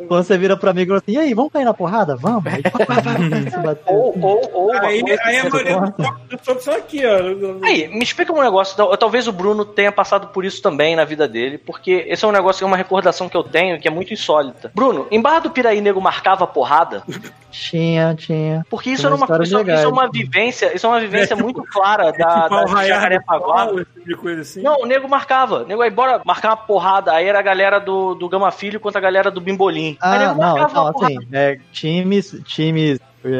Quando 0.07 0.23
você 0.23 0.37
vira 0.37 0.57
pro 0.57 0.69
amigo 0.69 0.85
e 0.85 0.89
fala 0.89 1.01
assim, 1.01 1.11
e 1.13 1.17
aí, 1.17 1.33
vamos 1.33 1.51
cair 1.51 1.65
na 1.65 1.73
porrada? 1.73 2.15
Vamos? 2.15 2.43
Bateu. 3.63 3.93
Ou, 3.95 4.15
ou, 4.21 4.51
ou. 4.53 4.73
Aí, 4.73 5.03
aí 5.23 5.37
a 5.39 5.49
maioria 5.49 5.75
do 5.79 6.03
soco, 6.03 6.19
do 6.29 6.39
soco 6.45 6.61
são 6.61 6.73
aqui, 6.75 7.01
ó. 7.05 7.65
Aí, 7.65 7.87
me 7.87 8.03
explica 8.03 8.33
um 8.33 8.41
negócio. 8.41 8.75
tal- 8.75 8.95
Talvez 8.97 9.27
o 9.27 9.31
Bruno 9.31 9.63
tenha 9.65 9.91
passado 9.91 10.27
por 10.27 10.43
isso 10.45 10.61
também 10.61 10.95
na 10.95 11.05
vida 11.05 11.27
dele, 11.27 11.57
porque 11.57 12.05
esse 12.07 12.23
é 12.25 12.27
um 12.27 12.31
negócio, 12.31 12.63
é 12.63 12.67
uma 12.67 12.77
recordação 12.77 13.29
que 13.29 13.37
eu 13.37 13.43
tenho 13.43 13.79
que 13.79 13.87
é 13.87 13.91
muito 13.91 14.13
insólita. 14.13 14.71
Bruno, 14.75 15.07
em 15.11 15.21
Barra 15.21 15.39
do 15.39 15.49
Piraí, 15.51 15.81
nego 15.81 16.01
marcava 16.01 16.45
porrada? 16.47 17.03
Tinha, 17.51 18.13
tinha. 18.15 18.65
Porque 18.69 18.89
isso 18.89 19.05
era 19.05 19.15
uma, 19.15 19.25
isso, 19.41 19.59
isso 19.61 19.71
é 19.71 19.87
uma 19.87 20.09
vivência, 20.11 20.75
isso 20.75 20.85
é 20.85 20.89
uma 20.89 20.99
vivência 20.99 21.33
É 21.33 21.37
tipo- 21.37 21.43
muito 21.43 21.63
clara 21.71 22.11
da, 22.11 22.11
tipo, 22.11 22.23
da 22.25 22.49
pau 22.49 22.67
raiado, 22.67 22.87
Jacarepaguá. 23.01 23.67
tipo 23.67 24.05
de 24.05 24.15
coisa 24.15 24.41
assim. 24.41 24.61
Não, 24.61 24.81
o 24.81 24.85
nego 24.85 25.07
marcava. 25.07 25.63
O 25.63 25.65
nego 25.67 25.81
aí, 25.81 25.89
bora 25.89 26.21
marcar 26.25 26.49
uma 26.49 26.57
porrada. 26.57 27.13
Aí 27.13 27.25
era 27.27 27.39
a 27.39 27.41
galera 27.41 27.79
do, 27.79 28.13
do 28.15 28.27
Gama 28.27 28.51
Filho 28.51 28.79
contra 28.79 28.99
a 28.99 29.01
galera 29.01 29.31
do 29.31 29.39
Bimbolim. 29.39 29.84
Ah, 30.01 30.33
não, 30.33 30.61
então, 30.61 30.87
assim, 30.87 31.17
é, 31.31 31.59
times, 31.71 32.35
times, 32.45 32.99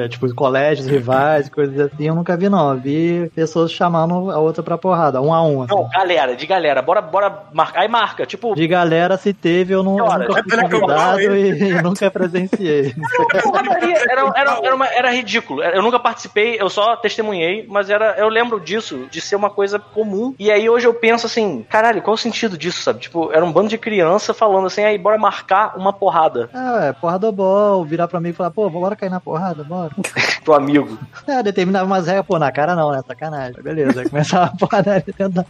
tipo, 0.10 0.34
colégios 0.36 0.88
rivais, 0.88 1.50
coisas 1.50 1.80
assim, 1.80 2.08
eu 2.08 2.16
nunca 2.16 2.36
vi, 2.38 2.50
não. 2.50 2.74
Eu 2.74 2.80
vi 2.80 3.32
pessoas 3.36 3.72
chamando 3.72 4.32
a 4.32 4.38
outra 4.40 4.64
pra 4.64 4.78
porrada, 4.78 5.22
um 5.22 5.34
a 5.34 5.42
um. 5.44 5.64
assim. 5.64 5.74
Não, 5.74 5.88
galera, 5.90 6.36
de 6.36 6.46
galera, 6.46 6.82
bora, 6.82 7.02
bora 7.02 7.44
marcar. 7.54 7.82
Aí 7.82 7.88
marca, 7.88 8.26
tipo, 8.26 8.56
De 8.56 8.68
galera, 8.68 9.18
se 9.18 9.34
teve, 9.34 9.74
eu, 9.74 9.84
não, 9.84 9.98
eu 9.98 10.06
nunca 10.20 10.34
fui 10.34 10.44
que 10.44 10.56
eu 10.56 10.62
convidado 10.82 11.20
e, 11.36 11.64
e 11.64 11.82
nunca 11.82 12.10
presenciei. 12.12 12.94
porradaria. 13.44 13.96
Era, 14.10 14.22
era, 14.36 14.60
era, 14.64 14.76
uma- 14.76 14.88
era 14.88 15.12
ridículo. 15.12 15.64
Eu 15.64 15.82
nunca 15.82 16.00
participei, 16.00 16.58
eu 16.60 16.70
só 16.70 16.96
testemunhei, 16.96 17.66
mas 17.68 17.90
era, 17.90 18.16
eu 18.18 18.30
lembro 18.30 18.60
disso, 18.60 19.08
de 19.10 19.22
ser 19.22 19.36
uma 19.36 19.50
coisa 19.50 19.80
comum. 19.80 20.34
E 20.40 20.52
aí 20.52 20.70
hoje 20.70 20.88
eu 20.88 20.94
penso 20.94 21.26
assim, 21.26 21.66
caralho, 21.70 22.02
qual 22.02 22.14
o 22.16 22.18
sentido 22.18 22.58
disso, 22.58 22.82
sabe? 22.82 23.00
Tipo, 23.00 23.32
era 23.32 23.44
um 23.44 23.52
bando 23.52 23.70
de 23.70 23.78
criança 23.78 24.34
falando 24.34 24.68
assim, 24.68 24.84
aí 24.84 24.98
bora 24.98 25.18
marcar 25.18 25.78
uma 25.78 25.94
porrada 25.94 26.50
Ah, 26.54 26.86
é, 26.86 26.94
porrada 26.94 27.32
ball, 27.32 27.84
virar 27.84 28.08
pra 28.08 28.20
mim 28.20 28.30
e 28.30 28.34
falar, 28.34 28.52
pô, 28.52 28.70
bora 28.70 28.96
cair 28.96 29.10
na 29.10 29.20
porrada, 29.20 29.64
bora. 29.64 29.75
pro 30.44 30.54
amigo. 30.54 30.98
É, 31.28 31.42
determinava 31.44 31.86
umas 31.86 32.08
regras, 32.08 32.26
pô, 32.26 32.40
na 32.40 32.52
cara 32.52 32.76
não, 32.76 32.92
né? 32.92 33.02
Sacanagem. 33.06 33.62
Beleza, 33.62 34.02
aí 34.02 34.10
começava 34.10 34.46
a 34.46 34.58
porrada 34.58 35.02
tentando 35.02 35.46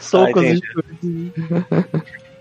socos 0.00 0.42
Ah, 0.42 0.46
e 0.46 0.56
entendi. 0.56 1.32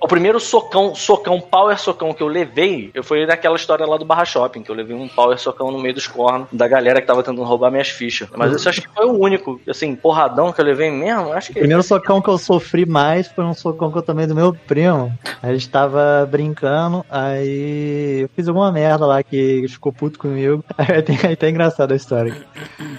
O 0.04 0.08
primeiro 0.08 0.38
socão, 0.38 0.94
socão, 0.94 1.40
power 1.40 1.80
socão 1.80 2.14
que 2.14 2.22
eu 2.22 2.28
levei, 2.28 2.92
eu 2.94 3.02
foi 3.02 3.26
naquela 3.26 3.56
história 3.56 3.86
lá 3.86 3.96
do 3.96 4.04
Barra 4.04 4.26
Shopping, 4.26 4.62
que 4.62 4.70
eu 4.70 4.76
levei 4.76 4.94
um 4.94 5.08
power 5.08 5.40
socão 5.40 5.72
no 5.72 5.80
meio 5.80 5.94
dos 5.94 6.08
cornos 6.08 6.50
da 6.52 6.68
galera 6.68 7.00
que 7.00 7.08
tava 7.08 7.24
tentando 7.24 7.42
roubar 7.42 7.72
minhas 7.72 7.88
fichas. 7.88 8.28
Mas 8.36 8.54
esse 8.54 8.68
acho 8.68 8.82
que 8.82 8.90
foi 8.94 9.06
o 9.06 9.18
único, 9.18 9.62
assim, 9.66 9.96
porradão 9.96 10.52
que 10.52 10.60
eu 10.60 10.66
levei 10.66 10.92
mesmo, 10.92 11.32
acho 11.32 11.52
O 11.52 11.54
que... 11.54 11.60
primeiro 11.62 11.82
socão 11.82 12.22
que 12.22 12.28
eu 12.28 12.38
sofri 12.38 12.86
mais 12.86 13.30
foi 13.30 13.46
um 13.46 13.54
socão 13.54 13.90
que 13.90 13.98
eu 13.98 14.02
tomei 14.02 14.28
do 14.28 14.36
meu 14.36 14.54
primo. 14.54 15.10
A 15.42 15.54
gente 15.54 15.70
tava 15.70 16.28
brincando, 16.30 17.06
aí 17.10 18.24
eu 18.24 18.30
fiz 18.36 18.50
alguma 18.50 18.74
merda 18.74 19.06
lá 19.06 19.24
que 19.24 19.66
ficou 19.70 19.94
puto 19.94 20.20
comigo. 20.20 20.66
Aí 20.78 21.02
tem 21.02 21.18
aí 21.24 21.36
tá 21.36 21.50
engraçada 21.50 21.94
a 21.94 21.98
história. 21.98 22.36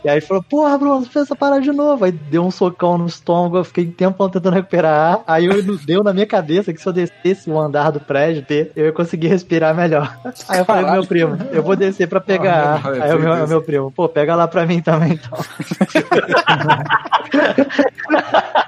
E 0.03 0.09
aí 0.09 0.21
falou, 0.21 0.43
porra, 0.43 0.79
Bruno, 0.79 1.05
você 1.05 1.11
fez 1.11 1.25
essa 1.27 1.37
parada 1.37 1.61
de 1.61 1.71
novo. 1.71 2.05
Aí 2.05 2.13
deu 2.13 2.43
um 2.43 2.51
socão 2.51 2.97
no 2.97 3.07
estômago, 3.07 3.59
eu 3.59 3.65
fiquei 3.65 3.85
um 4.07 4.13
tentando 4.13 4.55
recuperar 4.55 4.95
ar. 4.95 5.25
Aí 5.27 5.45
eu, 5.45 5.63
deu 5.85 6.03
na 6.03 6.13
minha 6.13 6.27
cabeça 6.27 6.73
que 6.73 6.81
se 6.81 6.89
eu 6.89 6.94
descesse 6.95 7.51
o 7.51 7.61
andar 7.61 7.91
do 7.91 8.01
prédio, 8.01 8.43
eu 8.75 8.87
ia 8.87 8.93
conseguir 8.93 9.29
respirar 9.29 9.75
melhor. 9.75 10.17
Aí 10.49 10.61
eu 10.61 10.65
falei 10.65 10.85
pro 10.85 10.93
meu 10.93 11.07
primo, 11.07 11.39
eu 11.53 11.63
vou 11.63 11.77
descer 11.77 12.09
pra 12.09 12.21
pegar 12.21 12.81
Ah, 12.83 13.05
Aí 13.05 13.15
o 13.15 13.21
meu, 13.21 13.47
meu 13.47 13.63
primo, 13.63 13.91
pô, 13.91 14.09
pega 14.09 14.35
lá 14.35 14.49
pra 14.49 14.65
mim 14.65 14.81
também 14.81 15.13
então. 15.13 15.39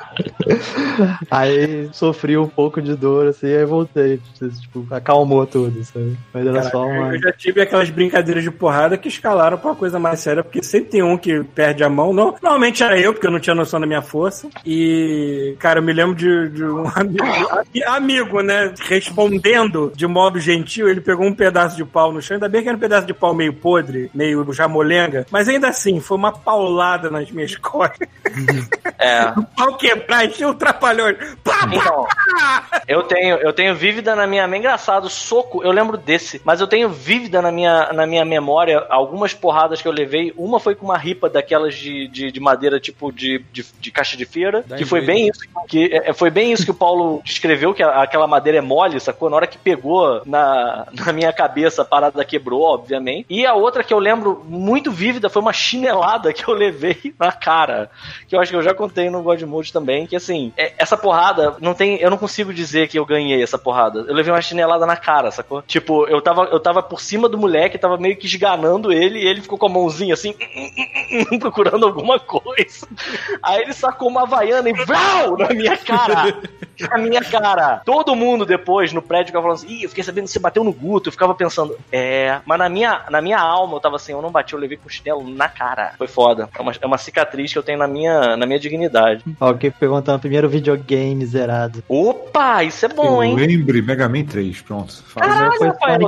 Aí 1.31 1.89
sofri 1.93 2.37
um 2.37 2.47
pouco 2.47 2.81
de 2.81 2.95
dor, 2.95 3.29
assim, 3.29 3.47
aí 3.47 3.65
voltei. 3.65 4.21
Tipo, 4.61 4.87
acalmou 4.91 5.47
tudo, 5.47 5.85
sabe? 5.85 6.17
Mas 6.33 6.47
era 6.47 6.63
só 6.65 6.87
uma. 6.87 7.15
Eu 7.15 7.21
já 7.21 7.33
tive 7.33 7.61
aquelas 7.61 7.91
brincadeiras 7.91 8.43
de 8.45 8.51
porrada 8.51 8.97
que 8.97 9.09
escalaram 9.09 9.59
pra 9.59 9.71
uma 9.71 9.77
coisa 9.77 9.99
mais 9.99 10.21
séria, 10.21 10.43
porque 10.43 10.63
sempre 10.63 10.91
tem 10.91 11.03
um 11.03 11.17
que 11.17 11.43
perde 11.43 11.83
a 11.85 11.89
mão. 11.89 12.13
Não, 12.13 12.35
normalmente 12.43 12.83
era 12.83 12.99
eu, 12.99 13.13
porque 13.13 13.27
eu 13.27 13.31
não 13.31 13.41
tinha 13.41 13.55
noção 13.55 13.81
da 13.81 13.87
minha 13.87 14.03
força. 14.03 14.49
E, 14.65 15.57
cara, 15.59 15.79
eu 15.81 15.83
me 15.83 15.93
lembro 15.93 16.15
de, 16.15 16.49
de 16.51 16.65
um 16.65 16.87
amigo, 16.95 17.25
ami- 17.51 17.85
amigo, 17.85 18.41
né, 18.43 18.73
respondendo 18.89 19.93
de 19.95 20.07
modo 20.07 20.39
gentil, 20.39 20.89
ele 20.89 21.01
pegou 21.01 21.27
um 21.27 21.35
pedaço 21.35 21.77
de 21.77 21.85
pau 21.85 22.13
no 22.13 22.23
chão. 22.23 22.37
Ainda 22.37 22.49
bem 22.49 22.63
que 22.63 22.69
era 22.69 22.77
um 22.77 22.81
pedaço 22.81 23.07
de 23.07 23.15
pau 23.15 23.35
meio 23.35 23.53
podre, 23.53 24.11
meio 24.15 24.47
já 24.53 24.69
molenga, 24.69 25.27
mas 25.31 25.49
ainda 25.49 25.69
assim, 25.69 26.01
foi 26.01 26.17
uma 26.17 26.33
paulada 26.33 27.11
nas 27.11 27.31
minhas 27.31 27.55
costas. 27.57 28.09
É. 28.99 29.31
O 29.37 29.43
pau 29.57 29.77
quebrar, 29.77 30.27
o 30.45 30.55
trapalhões. 30.55 31.17
Pá, 31.43 31.61
pá, 31.61 31.69
Então, 31.73 32.07
eu 32.89 33.03
tenho, 33.03 33.37
eu 33.37 33.53
tenho 33.53 33.75
vívida 33.75 34.15
na 34.15 34.27
minha. 34.27 34.45
É 34.47 34.57
engraçado, 34.57 35.09
soco, 35.09 35.63
eu 35.63 35.71
lembro 35.73 35.97
desse, 35.97 36.41
mas 36.45 36.61
eu 36.61 36.67
tenho 36.67 36.89
vívida 36.89 37.41
na 37.43 37.51
minha, 37.53 37.93
na 37.93 38.07
minha 38.07 38.25
memória 38.25 38.85
algumas 38.89 39.33
porradas 39.35 39.81
que 39.83 39.89
eu 39.89 39.93
levei. 39.93 40.33
Uma 40.37 40.59
foi 40.61 40.75
com 40.75 40.85
uma 40.85 40.97
ripa 40.99 41.29
daquelas 41.29 41.75
de, 41.75 42.09
de, 42.09 42.31
de 42.33 42.41
madeira, 42.41 42.79
tipo 42.81 43.13
de, 43.13 43.43
de, 43.53 43.65
de 43.81 43.91
caixa 43.91 44.17
de 44.17 44.25
feira, 44.25 44.63
que 44.77 44.85
foi 44.85 45.01
bem 45.07 45.29
isso 45.29 45.41
que 45.69 45.91
é, 45.93 46.13
foi 46.13 46.31
bem 46.31 46.53
isso 46.53 46.65
que 46.65 46.71
o 46.71 46.75
Paulo 46.75 47.21
descreveu, 47.25 47.75
que 47.75 47.83
a- 47.83 48.03
aquela 48.03 48.27
madeira 48.27 48.59
é 48.59 48.61
mole, 48.61 48.99
sacou? 49.01 49.29
Na 49.31 49.37
hora 49.37 49.47
que 49.47 49.59
pegou 49.59 50.23
na, 50.27 50.87
na 50.93 51.13
minha 51.13 51.33
cabeça, 51.33 51.83
a 51.83 51.85
parada 51.85 52.25
quebrou, 52.25 52.63
obviamente. 52.63 53.27
E 53.29 53.45
a 53.47 53.55
outra 53.55 53.83
que 53.85 53.93
eu 53.93 53.99
lembro 53.99 54.43
muito 54.49 54.91
vívida 54.91 55.29
foi 55.29 55.43
uma 55.43 55.53
chinelada 55.53 56.33
que 56.33 56.49
eu 56.49 56.55
levei 56.55 57.15
na 57.19 57.33
cara, 57.33 57.91
que 58.29 58.35
eu 58.37 58.41
acho 58.41 58.51
que 58.51 58.57
eu 58.57 58.63
já 58.63 58.75
contei 58.75 59.11
no 59.11 59.23
God 59.23 59.43
Mode 59.43 59.73
também, 59.73 60.07
que 60.07 60.17
assim, 60.27 60.53
é- 60.57 60.73
essa 60.79 60.97
porrada, 60.97 61.57
não 61.61 61.75
tem, 61.75 61.97
eu 61.97 62.11
não 62.11 62.19
consigo 62.19 62.53
dizer 62.53 62.89
que 62.89 62.99
eu 62.99 63.07
ganhei 63.07 63.43
essa 63.43 63.59
porrada. 63.59 64.01
Eu 64.01 64.15
levei 64.15 64.33
uma 64.33 64.41
chinelada 64.41 64.85
na 64.85 64.97
cara, 64.97 65.31
sacou? 65.31 65.63
Tipo, 65.63 66.07
eu 66.07 66.21
tava, 66.21 66.45
eu 66.45 66.61
tava 66.61 66.83
por 66.83 67.01
cima 67.01 67.29
do 67.29 67.39
moleque, 67.39 67.79
tava 67.79 67.97
meio 67.97 68.17
que 68.17 68.27
esganando 68.27 68.93
ele, 68.93 69.21
e 69.21 69.27
ele 69.27 69.41
ficou 69.41 69.59
com 69.59 69.67
a 69.67 69.71
mãozinha 69.71 70.15
assim, 70.15 70.35
procurando 71.41 71.87
alguma 71.87 72.19
coisa. 72.19 72.87
Aí 73.43 73.63
ele 73.63 73.73
sacou 73.73 74.09
uma 74.09 74.23
havaiana 74.23 74.69
e 74.69 74.73
vrau 74.73 75.37
na 75.37 75.49
minha 75.51 75.77
cara. 75.77 76.37
Na 76.91 76.99
minha 76.99 77.23
cara. 77.23 77.81
Todo 77.85 78.15
mundo 78.15 78.45
depois 78.45 78.93
no 78.93 79.01
prédio 79.01 79.27
ficava 79.29 79.45
falando 79.45 79.59
assim, 79.59 79.69
ih, 79.69 79.85
eu 79.85 79.89
fiquei 79.89 80.05
sabendo 80.05 80.25
que 80.25 80.31
você 80.31 80.39
bateu 80.39 80.63
no 80.63 80.73
Guto. 80.73 81.09
Eu 81.09 81.13
ficava 81.13 81.35
pensando, 81.35 81.77
é. 81.91 82.41
Mas 82.45 82.59
na 82.59 82.69
minha, 82.69 83.03
na 83.11 83.21
minha 83.21 83.39
alma 83.39 83.77
eu 83.77 83.81
tava 83.81 83.97
assim, 83.97 84.13
eu 84.13 84.21
não 84.21 84.31
bati, 84.31 84.53
eu 84.53 84.59
levei 84.59 84.77
com 84.77 84.89
chinelo 84.89 85.27
na 85.29 85.49
cara. 85.49 85.93
Foi 85.97 86.07
foda. 86.07 86.49
É 86.57 86.61
uma, 86.61 86.73
é 86.81 86.87
uma 86.87 86.99
cicatriz 86.99 87.53
que 87.53 87.59
eu 87.59 87.63
tenho 87.63 87.79
na 87.79 87.87
minha, 87.87 88.37
na 88.37 88.47
minha 88.47 88.59
dignidade. 88.59 89.25
Alguém 89.41 89.71
perguntando 89.71 90.16
primeiro 90.19 90.49
videogame 90.49 91.25
zerado. 91.27 91.83
Opa, 91.89 92.65
isso 92.65 92.85
é 92.87 92.89
bom, 92.89 93.23
Eu 93.23 93.23
hein? 93.23 93.35
lembre 93.37 93.83
Mega 93.83 94.09
Man 94.09 94.25
3, 94.25 94.61
pronto. 94.63 94.95
Caralho, 95.15 95.53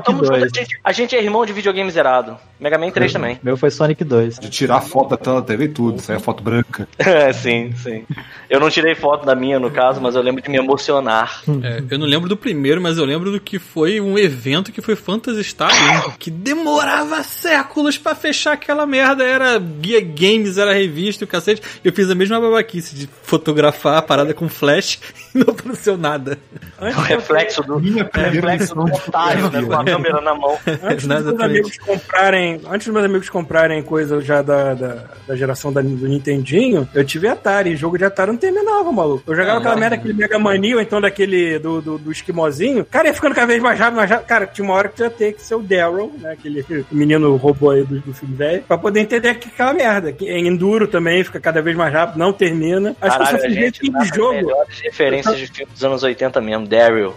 junto. 0.06 0.12
2. 0.12 0.42
A 0.42 0.46
gente, 0.46 0.80
a 0.84 0.92
gente 0.92 1.16
é 1.16 1.22
irmão 1.22 1.44
de 1.44 1.52
videogame 1.52 1.90
zerado. 1.90 2.38
Mega 2.60 2.76
Man 2.76 2.90
3 2.90 3.12
também. 3.12 3.38
Meu 3.42 3.56
foi 3.56 3.70
Sonic 3.70 4.02
2. 4.02 4.38
De 4.38 4.50
tirar 4.50 4.80
foto 4.80 5.10
da 5.10 5.16
tela 5.16 5.40
da 5.40 5.46
TV 5.46 5.64
e 5.64 5.68
tudo, 5.68 6.00
sair 6.00 6.16
a 6.16 6.20
foto 6.20 6.42
branca. 6.42 6.88
É, 7.08 7.32
sim, 7.32 7.72
sim. 7.74 8.04
Eu 8.50 8.60
não 8.60 8.68
tirei 8.68 8.94
foto 8.94 9.24
da 9.24 9.34
minha, 9.34 9.58
no 9.58 9.70
caso, 9.70 10.00
mas 10.00 10.14
eu 10.14 10.20
lembro 10.20 10.42
de 10.42 10.50
me 10.50 10.58
emocionar. 10.58 11.42
É, 11.62 11.82
eu 11.90 11.98
não 11.98 12.06
lembro 12.06 12.28
do 12.28 12.36
primeiro, 12.36 12.82
mas 12.82 12.98
eu 12.98 13.04
lembro 13.04 13.32
do 13.32 13.40
que 13.40 13.58
foi 13.58 14.00
um 14.00 14.18
evento 14.18 14.70
que 14.70 14.82
foi 14.82 14.94
Phantasy 14.94 15.42
Star 15.42 15.70
1, 16.08 16.12
que 16.18 16.30
demorava 16.30 17.22
séculos 17.22 17.96
pra 17.96 18.14
fechar 18.14 18.52
aquela 18.52 18.86
merda. 18.86 19.24
Era 19.24 19.58
guia 19.58 20.00
games, 20.00 20.58
era 20.58 20.72
revista 20.72 21.24
e 21.24 21.26
o 21.26 21.28
cacete. 21.28 21.62
Eu 21.82 21.92
fiz 21.92 22.10
a 22.10 22.14
mesma 22.14 22.40
babaquice 22.40 22.94
de 22.94 23.08
fotografar 23.22 23.98
a 23.98 24.02
parada 24.02 24.34
com 24.34 24.48
flash 24.48 24.98
e 25.34 25.38
não 25.38 25.54
aconteceu 25.54 25.96
nada. 25.96 26.38
O 26.80 27.00
reflexo 27.00 27.62
do, 27.62 27.80
Minha 27.80 28.08
reflexo 28.12 28.74
do 28.74 28.82
otário, 28.82 29.50
né, 29.50 29.62
com 29.62 29.72
a 29.72 29.84
câmera 29.84 30.20
na 30.20 30.34
mão. 30.34 30.58
Antes 30.82 31.06
dos 31.06 31.40
amigos 31.40 31.78
comprarem, 31.78 32.47
antes 32.70 32.86
dos 32.86 32.94
meus 32.94 33.04
amigos 33.04 33.28
comprarem 33.28 33.82
coisa 33.82 34.20
já 34.20 34.42
da, 34.42 34.74
da, 34.74 35.04
da 35.26 35.36
geração 35.36 35.72
da, 35.72 35.80
do 35.80 36.08
Nintendinho, 36.08 36.88
eu 36.94 37.04
tive 37.04 37.28
Atari. 37.28 37.76
Jogo 37.76 37.98
de 37.98 38.04
Atari 38.04 38.30
não 38.32 38.38
terminava, 38.38 38.90
maluco. 38.92 39.22
Eu 39.26 39.34
jogava 39.36 39.58
Ah, 39.58 39.60
aquela 39.60 39.76
merda, 39.76 39.96
aquele 39.96 40.14
Mega 40.14 40.38
Mania, 40.38 40.76
ou 40.76 40.82
então 40.82 41.00
daquele 41.00 41.58
do, 41.58 41.80
do, 41.80 41.98
do 41.98 42.12
esquimozinho. 42.12 42.84
Cara, 42.84 43.08
ia 43.08 43.14
ficando 43.14 43.34
cada 43.34 43.46
vez 43.46 43.62
mais 43.62 43.78
rápido, 43.78 43.96
mais 43.96 44.10
rápido. 44.10 44.26
Cara, 44.26 44.46
tinha 44.46 44.64
uma 44.64 44.74
hora 44.74 44.88
que 44.88 44.96
tu 44.96 45.02
ia 45.02 45.10
ter 45.10 45.32
que 45.34 45.42
ser 45.42 45.54
o 45.54 45.62
Daryl, 45.62 46.12
né? 46.20 46.32
Aquele 46.32 46.64
menino 46.90 47.34
robô 47.36 47.70
aí 47.70 47.84
do, 47.84 47.98
do 48.00 48.14
filme 48.14 48.34
velho, 48.36 48.62
pra 48.62 48.78
poder 48.78 49.00
entender 49.00 49.34
que 49.34 49.48
aquela 49.48 49.72
merda. 49.74 50.12
Que 50.12 50.26
em 50.28 50.46
Enduro 50.48 50.86
também 50.88 51.22
fica 51.24 51.40
cada 51.40 51.60
vez 51.62 51.76
mais 51.76 51.92
rápido, 51.92 52.18
não 52.18 52.32
termina. 52.32 52.96
Acho 53.00 53.18
Caralho, 53.18 53.28
que 53.28 53.34
eu 53.34 53.38
a 53.38 53.40
só 53.40 53.46
fui 53.46 53.54
ver 53.54 53.64
gente 53.64 53.80
que 53.80 53.90
tá 53.92 53.98
nas 53.98 54.08
jogo. 54.08 54.52
referências 54.82 55.38
de 55.38 55.46
filmes 55.46 55.74
dos 55.74 55.84
anos 55.84 56.02
80 56.02 56.40
mesmo. 56.40 56.66
Daryl. 56.66 57.14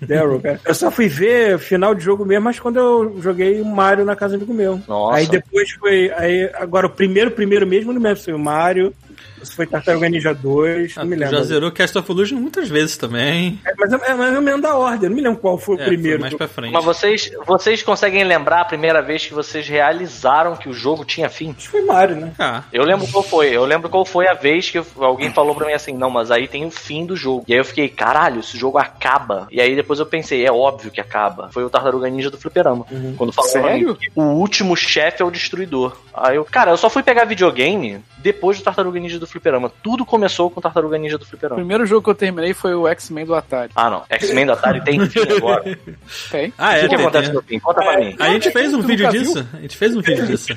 Daryl, 0.00 0.40
cara. 0.40 0.60
Eu 0.64 0.74
só 0.74 0.90
fui 0.90 1.08
ver 1.08 1.58
final 1.58 1.94
de 1.94 2.02
jogo 2.04 2.24
mesmo, 2.24 2.44
mas 2.44 2.58
quando 2.58 2.76
eu 2.78 3.20
joguei 3.20 3.60
o 3.60 3.64
Mario 3.64 4.04
na 4.04 4.16
casa 4.16 4.36
amigo 4.42 4.54
meu. 4.54 4.80
Nossa. 4.86 5.16
Aí 5.16 5.26
depois 5.26 5.70
foi. 5.72 6.10
Aí, 6.12 6.50
agora 6.54 6.86
o 6.86 6.90
primeiro, 6.90 7.30
primeiro 7.30 7.66
mesmo, 7.66 7.92
não 7.92 8.00
me 8.00 8.06
lembro 8.06 8.18
se 8.18 8.26
foi 8.26 8.34
o 8.34 8.38
Mario, 8.38 8.94
se 9.42 9.54
foi 9.56 9.66
Tartaruga 9.66 10.08
Ninja 10.08 10.34
2, 10.34 10.96
não 10.96 11.04
me 11.04 11.16
Ah, 11.16 11.18
lembro. 11.20 11.36
já 11.36 11.42
zerou 11.44 11.70
Cast 11.72 11.96
of 11.98 12.10
Illusion 12.10 12.36
muitas 12.38 12.68
vezes 12.68 12.96
também. 12.96 13.60
É, 13.64 13.72
mas 13.78 13.92
é, 13.92 14.10
é 14.10 14.14
mais 14.14 14.34
ou 14.34 14.42
menos 14.42 14.60
da 14.62 14.74
ordem, 14.76 15.08
não 15.08 15.16
me 15.16 15.22
lembro 15.22 15.38
qual 15.40 15.58
foi 15.58 15.76
o 15.76 15.80
É, 15.80 15.84
primeiro. 15.86 16.18
foi 16.18 16.28
mais 16.28 16.34
pra 16.34 16.48
frente. 16.48 16.72
Mas 16.72 16.84
vocês, 16.84 17.30
vocês 17.46 17.82
conseguem 17.82 18.24
lembrar 18.24 18.60
a 18.60 18.64
primeira 18.64 19.00
vez 19.02 19.26
que 19.26 19.34
vocês 19.34 19.66
realizaram 19.68 20.56
que 20.56 20.68
o 20.68 20.72
jogo 20.72 21.04
tinha 21.04 21.28
fim? 21.28 21.50
Acho 21.50 21.58
que 21.66 21.68
foi 21.68 21.82
Mario, 21.82 22.16
né? 22.16 22.32
Ah, 22.38 22.62
Eu 22.72 22.84
lembro 22.84 23.06
qual 23.08 23.22
foi. 23.22 23.48
Eu 23.48 23.64
lembro 23.64 23.88
qual 23.88 24.04
foi 24.04 24.26
a 24.28 24.34
vez 24.34 24.70
que 24.70 24.80
alguém 24.98 25.30
falou 25.30 25.54
pra 25.54 25.66
mim 25.66 25.72
assim, 25.72 25.92
não, 25.96 26.10
mas 26.10 26.30
aí 26.30 26.48
tem 26.48 26.64
o 26.64 26.70
fim 26.70 27.04
do 27.06 27.16
jogo. 27.16 27.44
E 27.48 27.52
aí 27.52 27.58
eu 27.58 27.64
fiquei, 27.64 27.88
caralho, 27.88 28.40
esse 28.40 28.56
jogo 28.58 28.78
acaba. 28.78 29.46
E 29.50 29.60
aí 29.60 29.74
depois 29.74 29.98
eu 30.00 30.06
pensei, 30.06 30.44
é 30.44 30.52
óbvio 30.52 30.90
que 30.90 31.00
acaba. 31.00 31.48
Foi 31.52 31.64
o 31.64 31.70
Tartaruga 31.70 32.08
Ninja 32.08 32.30
do 32.30 32.38
Fliperama. 32.38 32.86
Quando 33.16 33.32
falou 33.32 33.50
Sério? 33.50 33.88
mim 33.88 33.94
que 33.94 34.10
o 34.14 34.22
último 34.22 34.76
chefe 34.76 35.22
é 35.22 35.24
o 35.24 35.30
destruidor. 35.30 35.96
Aí 36.14 36.36
eu, 36.36 36.44
cara, 36.44 36.70
eu 36.70 36.76
só 36.76 36.88
fui 36.90 37.02
pegar 37.02 37.24
videogame 37.24 38.00
depois 38.18 38.58
do 38.58 38.64
Tartaruga 38.64 38.98
Ninja 39.00 39.18
do 39.18 39.26
Fliperama. 39.32 39.70
Tudo 39.82 40.04
começou 40.04 40.50
com 40.50 40.60
o 40.60 40.62
Tartaruga 40.62 40.98
Ninja 40.98 41.18
do 41.18 41.22
O 41.22 41.26
Fliperama. 41.26 41.56
primeiro 41.56 41.86
jogo 41.86 42.02
que 42.04 42.10
eu 42.10 42.14
terminei 42.14 42.52
foi 42.54 42.74
o 42.74 42.86
X-Men 42.86 43.24
do 43.24 43.34
Atari. 43.34 43.72
Ah, 43.74 43.90
não. 43.90 44.04
X-Men 44.08 44.46
da 44.46 44.52
Atari 44.52 44.82
tem 44.82 45.08
fim 45.08 45.20
agora. 45.36 45.62
Tem? 46.30 46.52
ah 46.58 46.70
o 46.70 46.72
é, 46.72 46.80
que, 46.80 46.88
que 46.88 46.96
tem, 46.96 47.04
acontece 47.04 47.26
tem. 47.26 47.34
no 47.34 47.42
fim? 47.42 47.58
Conta 47.58 47.82
pra 47.82 47.98
mim. 47.98 48.16
A 48.18 48.28
gente 48.30 48.50
fez 48.50 48.74
um 48.74 48.82
vídeo 48.82 49.08
disso. 49.10 49.46
A 49.52 49.60
gente 49.60 49.76
fez 49.76 49.96
um 49.96 50.00
vídeo 50.00 50.26
disso. 50.26 50.54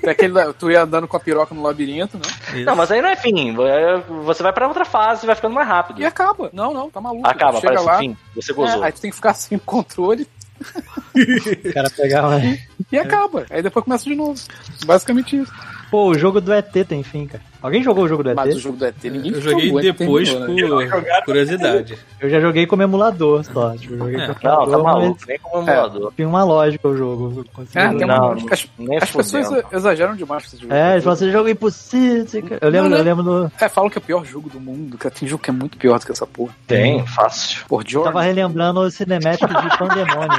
Tem 0.00 0.10
aquele, 0.10 0.52
tu 0.58 0.70
ia 0.70 0.82
andando 0.82 1.06
com 1.06 1.16
a 1.16 1.20
piroca 1.20 1.54
no 1.54 1.62
labirinto, 1.62 2.18
né? 2.18 2.64
Não, 2.64 2.76
mas 2.76 2.90
aí 2.90 3.00
não 3.00 3.08
é 3.08 3.16
fim. 3.16 3.54
Você 4.24 4.42
vai 4.42 4.52
pra 4.52 4.66
outra 4.68 4.84
fase 4.84 5.24
e 5.24 5.26
vai 5.26 5.36
ficando 5.36 5.54
mais 5.54 5.66
rápido. 5.68 6.00
E 6.00 6.04
acaba. 6.04 6.50
Não, 6.52 6.72
não, 6.72 6.90
tá 6.90 7.00
maluco. 7.00 7.26
Acaba, 7.26 7.60
Chega 7.60 7.68
parece 7.68 7.86
lá, 7.86 7.96
o 7.96 7.98
fim. 7.98 8.16
Você 8.34 8.52
gozou. 8.52 8.82
é, 8.82 8.86
aí 8.86 8.92
tu 8.92 9.00
tem 9.00 9.10
que 9.10 9.16
ficar 9.16 9.34
sem 9.34 9.58
controle. 9.58 10.26
O 11.14 11.72
cara 11.72 11.90
pegava. 11.90 12.40
E 12.90 12.98
acaba. 12.98 13.46
Aí 13.50 13.62
depois 13.62 13.84
começa 13.84 14.04
de 14.04 14.14
novo. 14.14 14.40
Basicamente 14.86 15.36
isso. 15.36 15.52
Pô, 15.90 16.08
o 16.08 16.18
jogo 16.18 16.40
do 16.40 16.52
ET 16.52 16.72
tem 16.86 17.02
fim, 17.02 17.26
cara. 17.26 17.42
Alguém 17.64 17.82
jogou 17.82 18.04
o 18.04 18.08
jogo 18.08 18.22
do 18.22 18.28
ET? 18.28 18.36
Mas 18.36 18.56
o 18.56 18.58
jogo 18.58 18.76
do 18.76 18.84
ET 18.84 18.94
ninguém 19.04 19.32
Eu 19.32 19.40
joguei 19.40 19.66
jogou, 19.68 19.80
depois 19.80 20.30
terminou, 20.34 20.80
né? 20.80 20.86
por 20.86 21.24
curiosidade. 21.24 21.98
Eu 22.20 22.28
já 22.28 22.38
joguei 22.38 22.66
como 22.66 22.82
emulador 22.82 23.42
só. 23.42 23.74
Tipo, 23.74 23.94
eu 23.94 23.98
joguei 24.00 24.16
É. 24.20 24.26
com 24.34 24.46
Não, 24.46 24.66
tá 24.70 24.78
maluco, 24.78 25.18
nem 25.26 25.38
como 25.38 25.62
emulador. 25.70 26.12
Tinha 26.14 26.28
uma 26.28 26.44
lógica 26.44 26.86
o 26.88 26.94
jogo. 26.96 27.46
eu 27.56 27.64
É, 27.74 27.88
tem 27.88 28.04
uma... 28.04 28.36
As, 28.50 28.68
Nem 28.78 28.98
as 28.98 29.10
pessoas 29.10 29.64
exageram 29.72 30.14
demais 30.14 30.42
com 30.44 30.48
esse 30.48 30.58
jogo. 30.62 30.74
É, 30.74 30.92
eles 30.92 31.04
falam 31.04 31.14
assim, 31.16 31.32
jogo 31.32 31.48
impossível. 31.48 32.58
Eu 32.60 32.68
lembro, 32.68 32.90
Não, 32.90 32.98
eu 32.98 33.04
né? 33.04 33.10
lembro 33.10 33.22
do. 33.24 33.52
É, 33.58 33.68
falam 33.70 33.88
que 33.88 33.96
é 33.96 34.00
o 34.00 34.02
pior 34.04 34.24
jogo 34.26 34.50
do 34.50 34.60
mundo, 34.60 34.98
cara. 34.98 35.14
Tem 35.14 35.26
jogo 35.26 35.42
que 35.42 35.48
é 35.48 35.52
muito 35.52 35.78
pior 35.78 35.98
do 35.98 36.04
que 36.04 36.12
essa 36.12 36.26
porra. 36.26 36.52
Tem, 36.66 37.06
fácil. 37.06 37.64
Por 37.66 37.80
Eu 37.82 37.88
Jordan. 37.88 38.12
tava 38.12 38.22
relembrando 38.22 38.80
o 38.80 38.90
cinemático 38.90 39.48
de 39.48 39.78
Pandemônio. 39.78 40.38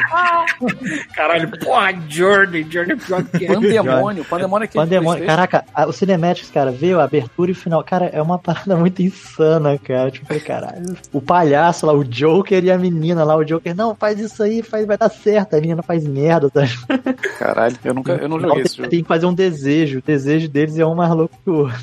Caralho, 1.16 1.52
porra, 1.60 1.92
Jordan, 2.08 2.64
Jordan 2.70 2.94
é 2.94 2.96
pior 2.96 3.24
que 3.24 3.46
Pandemônio. 3.48 4.26
Pandemônio 4.26 4.64
é 4.64 4.66
aquele 4.66 4.84
Pandemônio. 4.84 5.26
Caraca, 5.26 5.66
a- 5.74 5.88
o 5.88 5.92
Cinematics, 5.92 6.52
cara, 6.52 6.72
veio 6.72 7.00
a 7.00 7.08
abertura 7.18 7.52
e 7.52 7.54
final. 7.54 7.84
Cara, 7.84 8.06
é 8.08 8.22
uma 8.22 8.38
parada 8.40 8.76
muito 8.78 9.02
insana, 9.02 9.78
cara. 9.78 10.12
Tipo, 10.12 10.40
caralho. 10.42 10.96
O 11.14 11.22
palhaço 11.22 11.86
lá, 11.86 11.94
o 11.94 12.04
Joker 12.04 12.64
e 12.64 12.72
a 12.72 12.78
menina 12.78 13.24
lá, 13.24 13.36
o 13.36 13.44
Joker, 13.44 13.76
não, 13.76 13.96
faz 13.96 14.20
isso 14.20 14.42
aí, 14.44 14.62
faz, 14.62 14.86
vai 14.86 14.98
dar 14.98 15.10
certo. 15.10 15.56
A 15.56 15.60
menina 15.62 15.82
faz 15.84 16.06
merda, 16.06 16.50
tá? 16.50 16.62
Caralho, 17.40 17.76
eu 17.84 17.94
nunca 17.94 18.14
eu 18.14 18.28
não 18.30 18.40
joguei 18.40 18.56
tem, 18.58 18.66
esse 18.66 18.78
jogo. 18.78 18.90
tem 18.90 19.02
que 19.02 19.08
fazer 19.08 19.26
um 19.26 19.34
desejo. 19.34 20.00
O 20.00 20.02
desejo 20.02 20.48
deles 20.50 20.78
é 20.78 20.86
um 20.86 20.96
mais 20.96 21.12
louco 21.14 21.36
que 21.44 21.50
o 21.50 21.56
outro. 21.56 21.76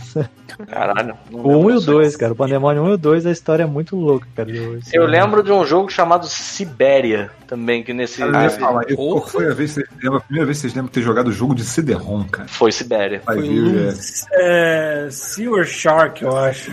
Caralho. 0.69 1.15
O 1.31 1.39
1 1.39 1.41
e 1.41 1.55
lembro 1.55 1.69
o 1.69 1.79
disso. 1.79 1.87
2, 1.93 2.17
cara. 2.17 2.33
O 2.33 2.37
Pandemônio 2.37 2.83
1 2.83 2.89
e 2.89 2.93
o 2.93 2.99
2, 2.99 3.27
a 3.27 3.31
história 3.31 3.63
é 3.63 3.67
muito 3.67 3.97
louca, 3.97 4.27
cara. 4.37 4.51
Esse- 4.51 4.95
Eu 4.97 5.07
lembro 5.07 5.43
de 5.43 5.51
um 5.51 5.65
jogo 5.65 5.91
chamado 5.91 6.27
Sibéria 6.27 7.31
também, 7.47 7.83
que 7.83 7.93
nesse. 7.93 8.21
Eu 8.21 8.31
ia 8.33 8.51
falar, 8.51 8.85
e 8.91 8.95
qual 8.95 9.27
foi 9.27 9.51
a, 9.51 9.55
vez 9.55 9.71
que 9.75 9.81
vocês 9.81 9.89
lembram, 10.03 10.17
a 10.19 10.21
primeira 10.21 10.47
vez 10.47 10.59
que 10.59 10.63
vocês 10.63 10.75
lembram 10.75 10.87
de 10.89 10.93
ter 10.93 11.03
jogado 11.03 11.29
o 11.29 11.33
jogo 11.33 11.55
de 11.55 11.65
CD-ROM, 11.65 12.25
cara? 12.25 12.49
Foi 12.49 12.71
Sibéria. 12.71 13.21
Foi 13.25 13.49
um- 13.49 13.89
é. 14.35 15.09
É. 15.23 15.35
Sewer 15.35 15.65
Shark, 15.65 16.23
eu 16.23 16.36
acho. 16.36 16.73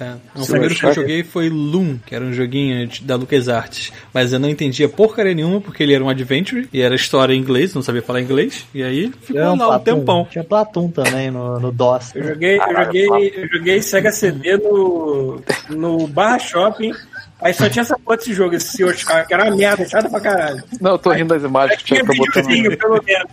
É. 0.00 0.14
O 0.34 0.46
primeiro 0.46 0.74
que 0.74 0.84
eu 0.84 0.92
joguei 0.92 1.22
foi 1.22 1.48
Loom, 1.48 1.98
que 2.04 2.14
era 2.14 2.24
um 2.24 2.32
joguinho 2.32 2.88
da 3.02 3.16
LucasArts. 3.16 3.92
Mas 4.12 4.32
eu 4.32 4.38
não 4.38 4.48
entendia 4.48 4.88
porcaria 4.88 5.34
nenhuma, 5.34 5.60
porque 5.60 5.82
ele 5.82 5.94
era 5.94 6.02
um 6.02 6.08
adventure 6.08 6.68
e 6.72 6.82
era 6.82 6.94
história 6.94 7.32
em 7.32 7.38
inglês, 7.38 7.74
não 7.74 7.82
sabia 7.82 8.02
falar 8.02 8.20
inglês. 8.20 8.66
E 8.74 8.82
aí 8.82 9.12
ficou 9.20 9.36
Tinha 9.36 9.52
um 9.52 9.56
lá 9.56 9.76
um 9.76 9.80
tempão. 9.80 10.26
Tinha 10.30 10.44
Platum 10.44 10.90
também 10.90 11.30
no, 11.30 11.58
no 11.60 11.72
DOS. 11.72 12.14
Eu 12.14 12.24
joguei, 12.24 12.58
eu 12.58 12.84
joguei, 12.84 13.32
eu 13.36 13.48
joguei 13.48 13.82
Sega 13.82 14.12
CD 14.12 14.56
no, 14.56 15.40
no 15.70 16.06
Barra 16.08 16.38
Shopping. 16.38 16.92
Aí 17.40 17.52
só 17.52 17.68
tinha 17.68 17.82
essa 17.82 17.98
porra 17.98 18.16
desse 18.16 18.32
jogo, 18.32 18.54
esse 18.54 18.76
Sewer 18.76 18.96
Shark, 18.96 19.28
que 19.28 19.34
era 19.34 19.44
uma 19.44 19.56
merda, 19.56 19.86
chato 19.86 20.10
pra 20.10 20.20
caralho. 20.20 20.62
Não, 20.80 20.92
eu 20.92 20.98
tô 20.98 21.12
rindo 21.12 21.34
das 21.34 21.44
Aí 21.44 21.48
imagens 21.48 21.82
que 21.82 21.84
tinha 21.84 22.02
tinha 22.02 22.16
pra 22.16 22.16
botar 22.16 22.76
pelo 22.78 23.02
menos. 23.04 23.30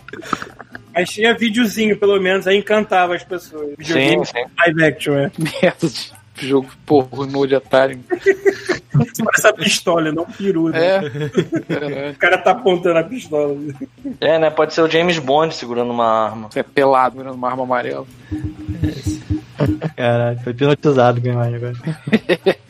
Aí 0.94 1.04
tinha 1.04 1.36
videozinho, 1.36 1.98
pelo 1.98 2.20
menos, 2.20 2.46
aí 2.46 2.56
encantava 2.56 3.14
as 3.14 3.24
pessoas. 3.24 3.70
Sim, 3.70 3.74
Videozinho 3.78 4.24
sim. 4.24 4.44
live 4.58 4.84
action, 4.84 5.14
é. 5.14 5.30
Merda 5.38 5.88
de 6.36 6.48
jogo 6.48 6.68
pornô 6.84 7.46
de 7.46 7.54
Atari. 7.54 7.98
Parece 9.24 9.48
a 9.48 9.52
pistola, 9.52 10.12
não 10.12 10.24
peru, 10.24 10.68
né? 10.68 10.96
É. 10.96 12.10
O 12.14 12.16
cara 12.16 12.38
tá 12.38 12.52
apontando 12.52 12.98
a 12.98 13.02
pistola. 13.02 13.56
É, 14.20 14.38
né? 14.38 14.50
Pode 14.50 14.72
ser 14.72 14.82
o 14.82 14.88
James 14.88 15.18
Bond 15.18 15.52
segurando 15.54 15.90
uma 15.90 16.26
arma. 16.26 16.48
Você 16.50 16.60
é 16.60 16.62
pelado, 16.62 17.16
virando 17.16 17.34
uma 17.34 17.50
arma 17.50 17.64
amarela. 17.64 18.06
Caralho, 19.96 20.38
foi 20.40 20.52
hipnotizado 20.52 21.20
a 21.24 21.28
imagem 21.28 21.56
agora. 21.56 21.74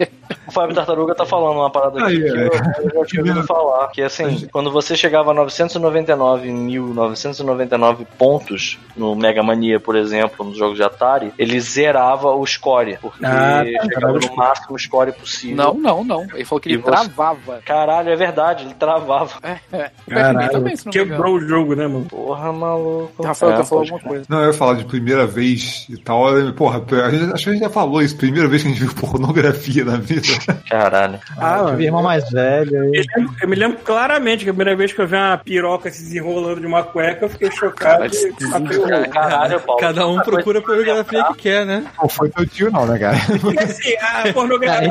O 0.55 0.56
Fábio 0.60 0.74
Tartaruga 0.76 1.14
tá 1.16 1.26
falando 1.26 1.56
uma 1.59 1.68
parada 1.70 2.01
aqui 2.05 2.12
Aí, 2.12 2.22
que 2.22 2.28
é. 2.28 2.47
eu, 2.47 2.51
eu 2.85 2.90
já 2.94 3.05
tinha 3.06 3.22
ouvido 3.22 3.43
falar. 3.44 3.89
Que 3.89 4.02
assim, 4.02 4.47
quando 4.52 4.70
você 4.70 4.97
chegava 4.97 5.32
a 5.32 5.35
999.999 5.35 8.06
pontos 8.18 8.78
no 8.97 9.14
Mega 9.16 9.43
Mania, 9.43 9.81
por 9.81 9.97
exemplo, 9.97 10.44
nos 10.47 10.56
jogos 10.56 10.76
de 10.76 10.82
Atari, 10.85 11.32
ele 11.39 11.59
zerava 11.60 12.31
o 12.31 12.47
score. 12.47 12.98
Porque 13.01 13.24
Ah, 13.24 13.64
tá. 13.64 13.85
chegava 13.85 14.18
no 14.18 14.36
máximo 14.36 14.78
score 14.78 15.12
possível. 15.12 15.56
Não, 15.56 15.72
não, 15.74 16.05
não. 16.05 16.22
Ele 16.35 16.44
falou 16.44 16.60
que 16.60 16.68
ele 16.68 16.76
E 16.76 16.78
você? 16.78 16.85
travava. 16.90 17.60
Caralho, 17.64 18.10
é 18.10 18.16
verdade, 18.16 18.64
ele 18.64 18.74
travava. 18.74 19.32
É, 19.43 19.56
é. 19.72 19.90
O 20.06 20.10
Pac-Man 20.14 20.48
também. 20.48 20.76
Quebrou 20.76 21.36
o 21.36 21.40
jogo, 21.40 21.74
né, 21.74 21.86
mano? 21.86 22.05
Porra, 22.05 22.52
maluco. 22.52 23.22
Rafael 23.24 23.52
É, 23.52 23.56
tá 23.56 23.64
falando 23.64 23.90
alguma 23.93 24.09
coisa. 24.09 24.24
Não, 24.28 24.40
eu 24.40 24.47
ia 24.48 24.52
falar 24.52 24.74
de 24.74 24.85
primeira 24.85 25.26
vez 25.26 25.86
e 25.90 25.97
tal. 25.97 26.28
eu- 26.31 26.52
Porra, 26.55 26.82
a 27.05 27.10
gente, 27.10 27.32
acho 27.35 27.44
que 27.44 27.51
a 27.51 27.52
gente 27.55 27.62
já 27.62 27.70
falou 27.70 28.01
isso. 28.02 28.16
Primeira 28.16 28.47
vez 28.48 28.62
que 28.62 28.68
a 28.68 28.70
gente 28.70 28.81
viu 28.85 28.94
pornografia 28.94 29.85
na 29.85 29.97
vida. 29.97 30.22
Caralho. 30.69 31.19
Ah, 31.39 31.59
Eu 31.61 31.71
tive 31.71 31.85
irmão 31.85 32.03
mais 32.03 32.29
velho. 32.31 32.77
Eu 32.77 32.95
e- 32.95 33.07
lembro- 33.16 33.35
eu 33.43 33.49
me 33.49 33.57
lembro 33.57 33.79
claramente 33.85 34.45
que 34.45 34.51
a 34.51 34.55
primeira 34.55 34.77
vez 34.77 34.93
que 34.93 35.01
eu 35.01 35.07
vi 35.07 35.15
uma 35.16 35.39
piroca 35.39 35.91
se 35.91 36.03
desenrolando 36.03 36.61
de 36.61 36.66
uma 36.66 36.83
cueca, 36.83 37.25
eu 37.25 37.29
fiquei 37.29 37.51
chocado. 37.51 38.05
Caralho. 38.05 39.11
Caralho, 39.11 39.61
Paulo. 39.61 39.81
Cada 39.81 40.07
um 40.07 40.19
procura 40.21 40.59
a 40.59 40.62
que 40.62 40.66
pornografia 40.66 41.25
que 41.25 41.35
quer, 41.43 41.66
né? 41.66 41.85
Não 42.01 42.09
foi 42.09 42.29
teu 42.31 42.47
tio, 42.47 42.71
não, 42.71 42.87
né, 42.87 42.99
cara? 42.99 43.16
Porque 43.41 43.59
assim, 43.62 43.95
a 44.01 44.31
pornografia. 44.33 44.89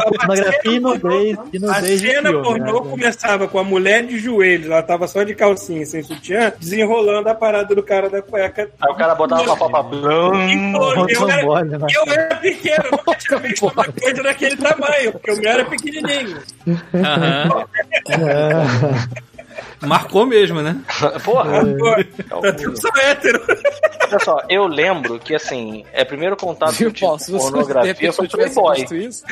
A 1.70 1.82
cena 1.82 2.32
pornô 2.42 2.84
né? 2.84 2.90
começava 2.90 3.48
com 3.48 3.60
a 3.60 3.64
mulher 3.64 4.06
de 4.06 4.18
joelhos, 4.20 4.68
ela 4.70 4.82
tava 4.84 5.08
só 5.08 5.24
de 5.24 5.34
calcinha, 5.36 5.86
sem 5.86 6.04
sutiã, 6.04 6.52
desenrolando 6.60 7.30
a 7.30 7.36
parada 7.36 7.74
do 7.74 7.84
cara 7.84 8.10
da 8.10 8.22
cueca. 8.22 8.70
Aí 8.82 8.92
o 8.92 8.96
cara 8.96 9.16
botava 9.16 9.44
uma 9.44 9.58
papa 9.58 9.86
E, 9.96 10.02
branca. 10.02 11.12
eu, 11.12 11.30
era, 11.30 12.34
eu 12.34 12.40
pequeno, 12.40 12.84
eu 12.86 12.92
nunca 12.92 13.16
tinha 13.16 13.40
visto 13.40 13.66
uma 13.68 13.86
coisa 13.86 14.24
daquele 14.24 14.56
tamanho, 14.58 15.12
porque 15.14 15.32
o 15.32 15.42
meu 15.44 15.52
era 15.52 15.66
pequenininho. 15.66 16.42
Aham. 16.96 17.66
É. 18.10 19.33
Marcou 19.82 20.26
mesmo, 20.26 20.62
né? 20.62 20.78
Porra. 21.24 21.62
Pô, 22.30 22.42
tá 22.42 22.54
tudo 22.54 22.80
só 22.80 22.90
hétero. 23.02 23.42
Olha 24.10 24.20
só, 24.20 24.38
eu 24.50 24.68
lembro 24.68 25.18
que, 25.20 25.34
assim, 25.34 25.84
é 25.92 26.04
primeiro 26.06 26.36
contato 26.38 26.76
que 26.76 26.84
eu 26.84 26.92
tive 26.92 27.08
com 27.10 27.18
pornografia 27.38 28.14
foi 28.14 28.28
Playboy. 28.28 28.76
visto 28.76 28.96
isso, 28.96 29.24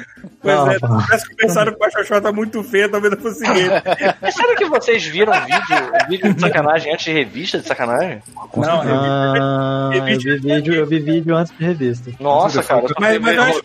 Pois 0.41 0.55
Não, 0.55 0.71
é, 0.71 0.73
se 0.79 0.79
tivesse 1.03 1.35
começado 1.35 1.75
com 1.75 1.85
a 1.85 1.89
Xoxota 1.91 2.31
muito 2.31 2.63
feia, 2.63 2.89
talvez 2.89 3.13
não 3.13 3.21
conseguisse. 3.21 3.69
Mas 4.21 4.33
Sério 4.33 4.55
que 4.55 4.65
vocês 4.65 5.03
viram 5.05 5.33
vídeo, 5.33 5.91
vídeo 6.09 6.33
de 6.33 6.41
sacanagem 6.41 6.91
antes 6.93 7.05
de 7.05 7.11
revista 7.13 7.59
de 7.59 7.67
sacanagem? 7.67 8.23
Não, 8.55 8.83
eu- 8.83 8.95
Ah, 8.95 9.89
eu 9.93 10.03
vi 10.03 10.17
vídeo, 10.39 10.73
eu 10.73 10.85
vi 10.87 10.99
vídeo 10.99 11.35
antes 11.35 11.53
de 11.55 11.63
revista. 11.63 12.11
Nossa, 12.19 12.63
cara. 12.63 12.81
eu 12.85 12.95
Mas- 12.99 13.19
mas 13.21 13.35
eu 13.35 13.43
acho 13.43 13.61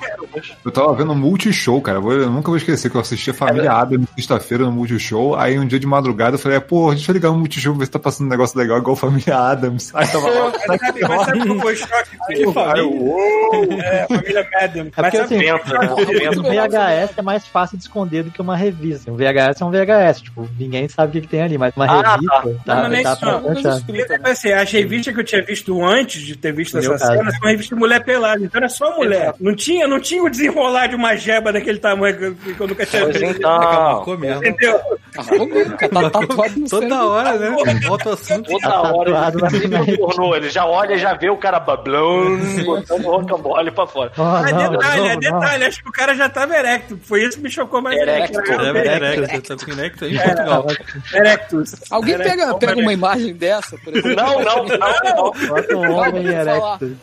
Eu 0.65 0.71
tava 0.71 0.93
vendo 0.95 1.13
um 1.13 1.15
Multishow, 1.15 1.81
cara. 1.81 1.99
Eu 1.99 2.03
vou- 2.03 2.13
Eu 2.13 2.31
nunca 2.31 2.49
vou 2.49 2.57
esquecer 2.57 2.91
que 2.91 2.97
eu 2.97 3.01
assisti 3.01 3.31
a 3.31 3.35
Família 3.35 3.73
Adams 3.73 4.07
sexta-feira 4.15 4.65
no 4.65 4.73
Multishow. 4.73 5.35
Aí 5.37 5.59
um 5.59 5.67
dia 5.67 5.79
de 5.81 5.87
madrugada 5.87 6.35
eu 6.35 6.39
falei, 6.47 6.61
pô, 6.61 6.91
deixa 6.91 7.11
eu 7.11 7.15
ligar 7.15 7.31
no 7.31 7.39
Multishow 7.39 7.73
pra 7.73 7.81
ver 7.81 7.85
se 7.87 7.91
tá 7.91 7.99
passando 7.99 8.27
um 8.27 8.31
negócio 8.31 8.59
legal 8.59 8.79
igual 8.79 8.97
Família 8.97 9.37
Adams. 9.37 9.91
Aí 9.95 10.07
tava 10.07 10.31
lá. 10.31 10.53
Mas 10.67 10.81
sabe, 10.81 11.01
mas 11.03 11.27
sabe 11.27 11.47
qual 11.47 11.61
foi 11.61 11.75
o 11.75 11.77
choque? 11.77 12.19
Aí 12.29 12.41
eu, 12.81 12.91
uou! 12.93 13.73
É, 13.81 14.03
a 14.03 14.07
família 14.09 14.49
Madden. 14.53 14.87
É 14.97 15.03
Mas 15.03 15.15
porque 15.15 15.17
assim, 15.19 16.41
um 16.41 16.43
VHS 16.43 17.19
é 17.19 17.23
mais 17.23 17.47
fácil 17.47 17.77
de 17.77 17.85
esconder 17.85 18.25
do 18.25 18.31
que 18.31 18.41
uma 18.41 18.57
revista. 18.57 19.11
Um 19.11 19.17
VHS 19.17 19.61
é 19.61 19.65
um 19.65 19.71
VHS, 19.71 20.21
tipo, 20.23 20.49
ninguém 20.59 20.89
sabe 20.89 21.11
o 21.11 21.13
que, 21.13 21.21
que 21.23 21.29
tem 21.29 21.43
ali, 21.43 21.57
mas 21.59 21.75
uma 21.77 21.87
Ah, 21.87 22.15
revista. 22.15 22.61
Não, 22.67 22.83
não, 22.83 22.89
nem 22.89 23.03
dá 23.03 23.13
isso 23.13 23.25
não. 23.25 23.43
Mas, 24.23 24.39
assim, 24.39 24.53
as 24.53 24.71
revistas 24.71 25.15
que 25.15 25.21
eu 25.21 25.25
tinha 25.25 25.43
visto 25.43 25.85
antes 25.85 26.23
de 26.23 26.37
ter 26.37 26.53
visto 26.53 26.79
essa 26.79 26.99
cena 26.99 27.31
são 27.31 27.49
revistas 27.49 27.69
de 27.69 27.75
mulher 27.75 28.05
pelada, 28.05 28.43
então 28.43 28.59
era 28.59 28.69
só 28.69 28.97
mulher. 28.97 29.35
Não 29.41 29.55
tinha, 29.55 29.87
não 29.87 30.01
tinha 30.01 30.23
o 30.23 30.31
desenrolar 30.31 30.89
de 30.89 30.97
uma 30.97 31.17
jeba 31.17 31.53
daquele 31.53 31.79
tamanho 31.79 32.17
que 32.17 32.25
eu, 32.25 32.37
eu 32.61 32.69
nunca 32.69 32.87
tinha 32.87 33.07
visto. 33.07 33.25
então, 33.25 33.59
Marcou 33.59 34.19
mesmo. 34.19 34.43
Cara, 35.79 36.11
tá 36.11 36.21
tatuado 36.47 36.61
no 36.61 36.69
Toda 36.69 37.05
hora, 37.05 37.39
né? 37.39 37.57
Volta 37.87 38.13
assunto. 38.13 38.51
toda 38.51 38.69
Tá 38.69 38.83
hora 38.93 39.11
ele 39.53 39.69
minha 39.69 39.99
pornô, 39.99 40.35
ele 40.35 40.51
já 40.51 40.67
olha 40.67 40.95
e 40.95 40.99
já 40.99 41.15
vê 41.15 41.31
o 41.31 41.37
cara 41.37 41.59
bablão, 41.59 42.39
botando 42.65 43.05
o 43.07 43.11
rocambole 43.11 43.71
pra 43.71 43.87
fora. 43.87 44.13
Oh, 44.17 44.23
não, 44.23 44.71
detalhe, 44.71 45.01
não, 45.01 45.07
é 45.07 45.13
não. 45.15 45.21
detalhe, 45.21 45.65
acho 45.65 45.83
que 45.83 45.89
o 45.89 45.93
cara 45.93 46.15
já 46.15 46.29
tava 46.29 46.57
erecto. 46.57 46.99
Foi 47.03 47.25
isso 47.25 47.37
que 47.37 47.43
me 47.43 47.51
chocou 47.51 47.81
mais. 47.81 47.97
Erecto. 47.97 48.41
É, 48.41 48.97
Erectus, 48.97 49.43
tá 49.43 49.65
com 49.65 49.73
Erectus 49.73 50.11
em 50.11 50.19
Portugal. 50.19 50.67
Erectus. 51.15 51.75
Alguém 51.91 52.19
pega, 52.19 52.55
pega 52.55 52.81
uma 52.81 52.93
imagem 52.93 53.35
dessa, 53.35 53.77
por 53.79 53.97
exemplo. 53.97 54.17
Não, 54.17 54.41
não, 54.43 54.65
não, 54.65 54.77
não. 55.05 55.49
Bota 55.49 55.77
um 55.77 55.93
homem 55.93 56.27
erecto. 56.27 56.97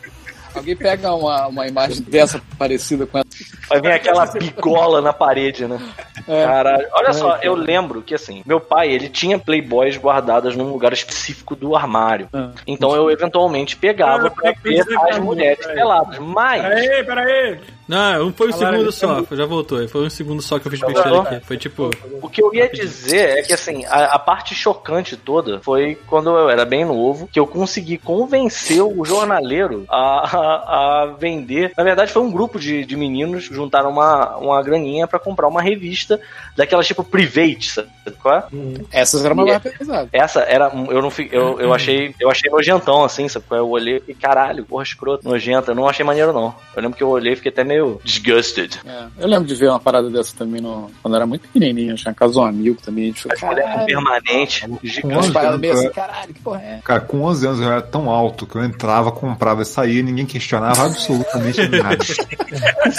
Alguém 0.56 0.76
pega 0.76 1.14
uma, 1.14 1.48
uma 1.48 1.68
imagem 1.68 2.02
dessa 2.04 2.42
parecida 2.58 3.06
com 3.06 3.18
essa. 3.18 3.28
Vai 3.70 3.82
vir 3.82 3.92
aquela 3.92 4.26
bigola 4.26 5.02
na 5.02 5.12
parede, 5.14 5.66
né? 5.68 5.80
É. 6.28 6.46
Caralho. 6.46 6.88
Olha 6.94 7.08
É, 7.10 7.14
só, 7.14 7.32
cara. 7.32 7.46
eu 7.46 7.56
lembro 7.56 8.02
que 8.02 8.14
assim, 8.14 8.44
meu 8.46 8.60
pai, 8.60 8.90
ele 8.92 9.10
tinha 9.10 9.40
Playboys 9.40 9.98
guardadas 9.98 10.56
num 10.56 10.70
lugar 10.72 10.94
específico 10.94 11.56
do 11.56 11.76
armário. 11.76 12.30
Ah. 12.34 12.52
Então 12.68 12.96
eu 12.96 13.10
eventualmente 13.10 13.76
pegava 13.76 14.28
Ah, 14.28 14.32
pra 14.32 14.54
ver 14.64 14.84
as 15.10 15.20
mulheres 15.20 15.66
peladas. 15.66 16.20
Mas 16.20 16.62
Peraí, 16.62 17.04
peraí. 17.04 17.60
Não, 17.88 18.32
foi 18.34 18.50
um 18.50 18.54
segundo 18.54 18.90
isso, 18.90 19.00
só, 19.00 19.36
já 19.36 19.46
voltou. 19.46 19.88
Foi 19.88 20.06
um 20.06 20.10
segundo 20.10 20.42
só 20.42 20.58
que 20.60 20.68
eu 20.68 20.72
fiz 20.72 20.80
Já 20.80 20.88
besteira 20.88 21.22
aqui. 21.22 21.46
Foi 21.46 21.58
tipo. 21.58 21.90
O 22.22 22.30
que 22.30 22.42
eu 22.42 22.54
ia 22.54 22.70
dizer 22.70 23.40
é 23.40 23.42
que, 23.42 23.54
assim, 23.54 23.86
a, 23.86 24.06
a 24.16 24.20
parte 24.20 24.56
chocante 24.56 25.18
toda 25.18 25.60
foi 25.60 25.98
quando 26.08 26.30
eu 26.30 26.50
era 26.50 26.64
bem 26.66 26.86
novo, 26.86 27.28
que 27.32 27.40
eu 27.40 27.46
consegui 27.46 27.98
convencer 27.98 28.82
o 28.82 29.04
jornaleiro 29.04 29.86
a, 29.90 30.38
a, 30.38 31.02
a 31.04 31.06
vender. 31.08 31.74
Na 31.78 31.84
verdade, 31.84 32.12
foi 32.12 32.22
um 32.22 32.32
grupo 32.32 32.60
de, 32.60 32.86
de 32.86 32.96
meninos 32.96 33.48
que 33.48 33.54
juntaram 33.54 33.90
uma, 33.90 34.38
uma 34.38 34.62
graninha 34.64 35.08
pra 35.08 35.20
comprar 35.20 35.48
uma 35.48 35.62
revista 35.62 36.20
daquelas 36.56 36.88
tipo 36.88 37.04
private, 37.04 37.70
sabe 37.72 37.90
qual 38.22 38.36
é? 38.38 38.44
Essas 38.92 39.26
eram 39.26 39.36
uma 39.36 39.46
barra 39.46 39.60
pesada. 39.60 40.10
Essa 40.12 40.40
era. 40.42 40.72
Eu 40.90 41.02
não 41.02 41.10
fi- 41.12 41.30
eu, 41.32 41.60
eu 41.60 41.74
achei. 41.74 42.14
Eu 42.20 42.30
achei 42.30 42.50
nojentão, 42.50 43.04
assim, 43.04 43.28
sabe? 43.28 43.46
qual 43.48 43.58
é? 43.60 43.62
Eu 43.62 43.70
olhei 43.70 44.02
e 44.08 44.14
caralho, 44.14 44.64
porra, 44.66 44.84
escroto, 44.84 45.28
nojenta. 45.28 45.72
Eu 45.72 45.76
não 45.76 45.88
achei 45.88 46.06
maneiro, 46.06 46.32
não. 46.32 46.56
Eu 46.76 46.82
lembro 46.82 46.98
que 46.98 47.04
eu 47.04 47.10
olhei 47.10 47.34
e 47.34 47.36
fiquei 47.36 47.52
até 47.52 47.64
meio 47.64 47.83
disgusted. 48.04 48.80
É, 48.86 49.06
eu 49.20 49.28
lembro 49.28 49.46
de 49.48 49.56
ver 49.56 49.70
uma 49.70 49.80
parada 49.80 50.10
dessa 50.10 50.36
também 50.36 50.62
no, 50.62 50.90
quando 51.02 51.14
eu 51.14 51.18
era 51.18 51.26
muito 51.26 51.42
pequenininho. 51.44 51.96
Tinha 51.96 52.14
casa 52.14 52.34
de 52.34 52.40
um 52.40 52.44
amigo 52.46 52.78
também. 52.84 53.04
A 53.06 53.08
gente 53.08 53.28
caralho. 53.28 53.86
permanente, 53.86 54.62
gigante. 54.84 55.06
Umas 55.14 55.26
11 55.26 55.34
paradas 55.34 55.54
anos, 55.54 55.62
meio 55.62 55.74
eu 55.74 55.80
assim, 55.80 55.90
caralho, 55.90 56.34
que 56.34 56.40
porra 56.42 56.62
é? 56.62 56.80
Cara, 56.84 57.02
com 57.02 57.22
11 57.22 57.48
anos 57.48 57.60
eu 57.62 57.68
era 57.72 57.82
tão 57.82 58.10
alto 58.10 58.46
que 58.48 58.56
eu 58.56 58.64
entrava, 58.64 59.12
comprava 59.12 59.62
e 59.62 59.66
saía, 59.66 60.02
ninguém 60.04 60.26
questionava 60.26 60.86
absolutamente 60.86 61.68
nada. 61.70 61.98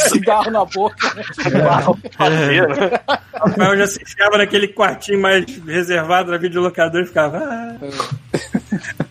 Cigarro 0.08 0.50
na 0.50 0.64
boca. 0.64 1.14
né? 1.14 1.24
Né? 2.34 3.00
Rafael 3.34 3.76
já 3.78 3.86
se 3.86 4.02
enfiava 4.02 4.38
naquele 4.38 4.68
quartinho 4.68 5.20
mais 5.20 5.44
reservado 5.66 6.30
na 6.30 6.36
videolocadora 6.38 7.04
e 7.04 7.06
ficava. 7.06 7.38
"Ah". 7.38 7.76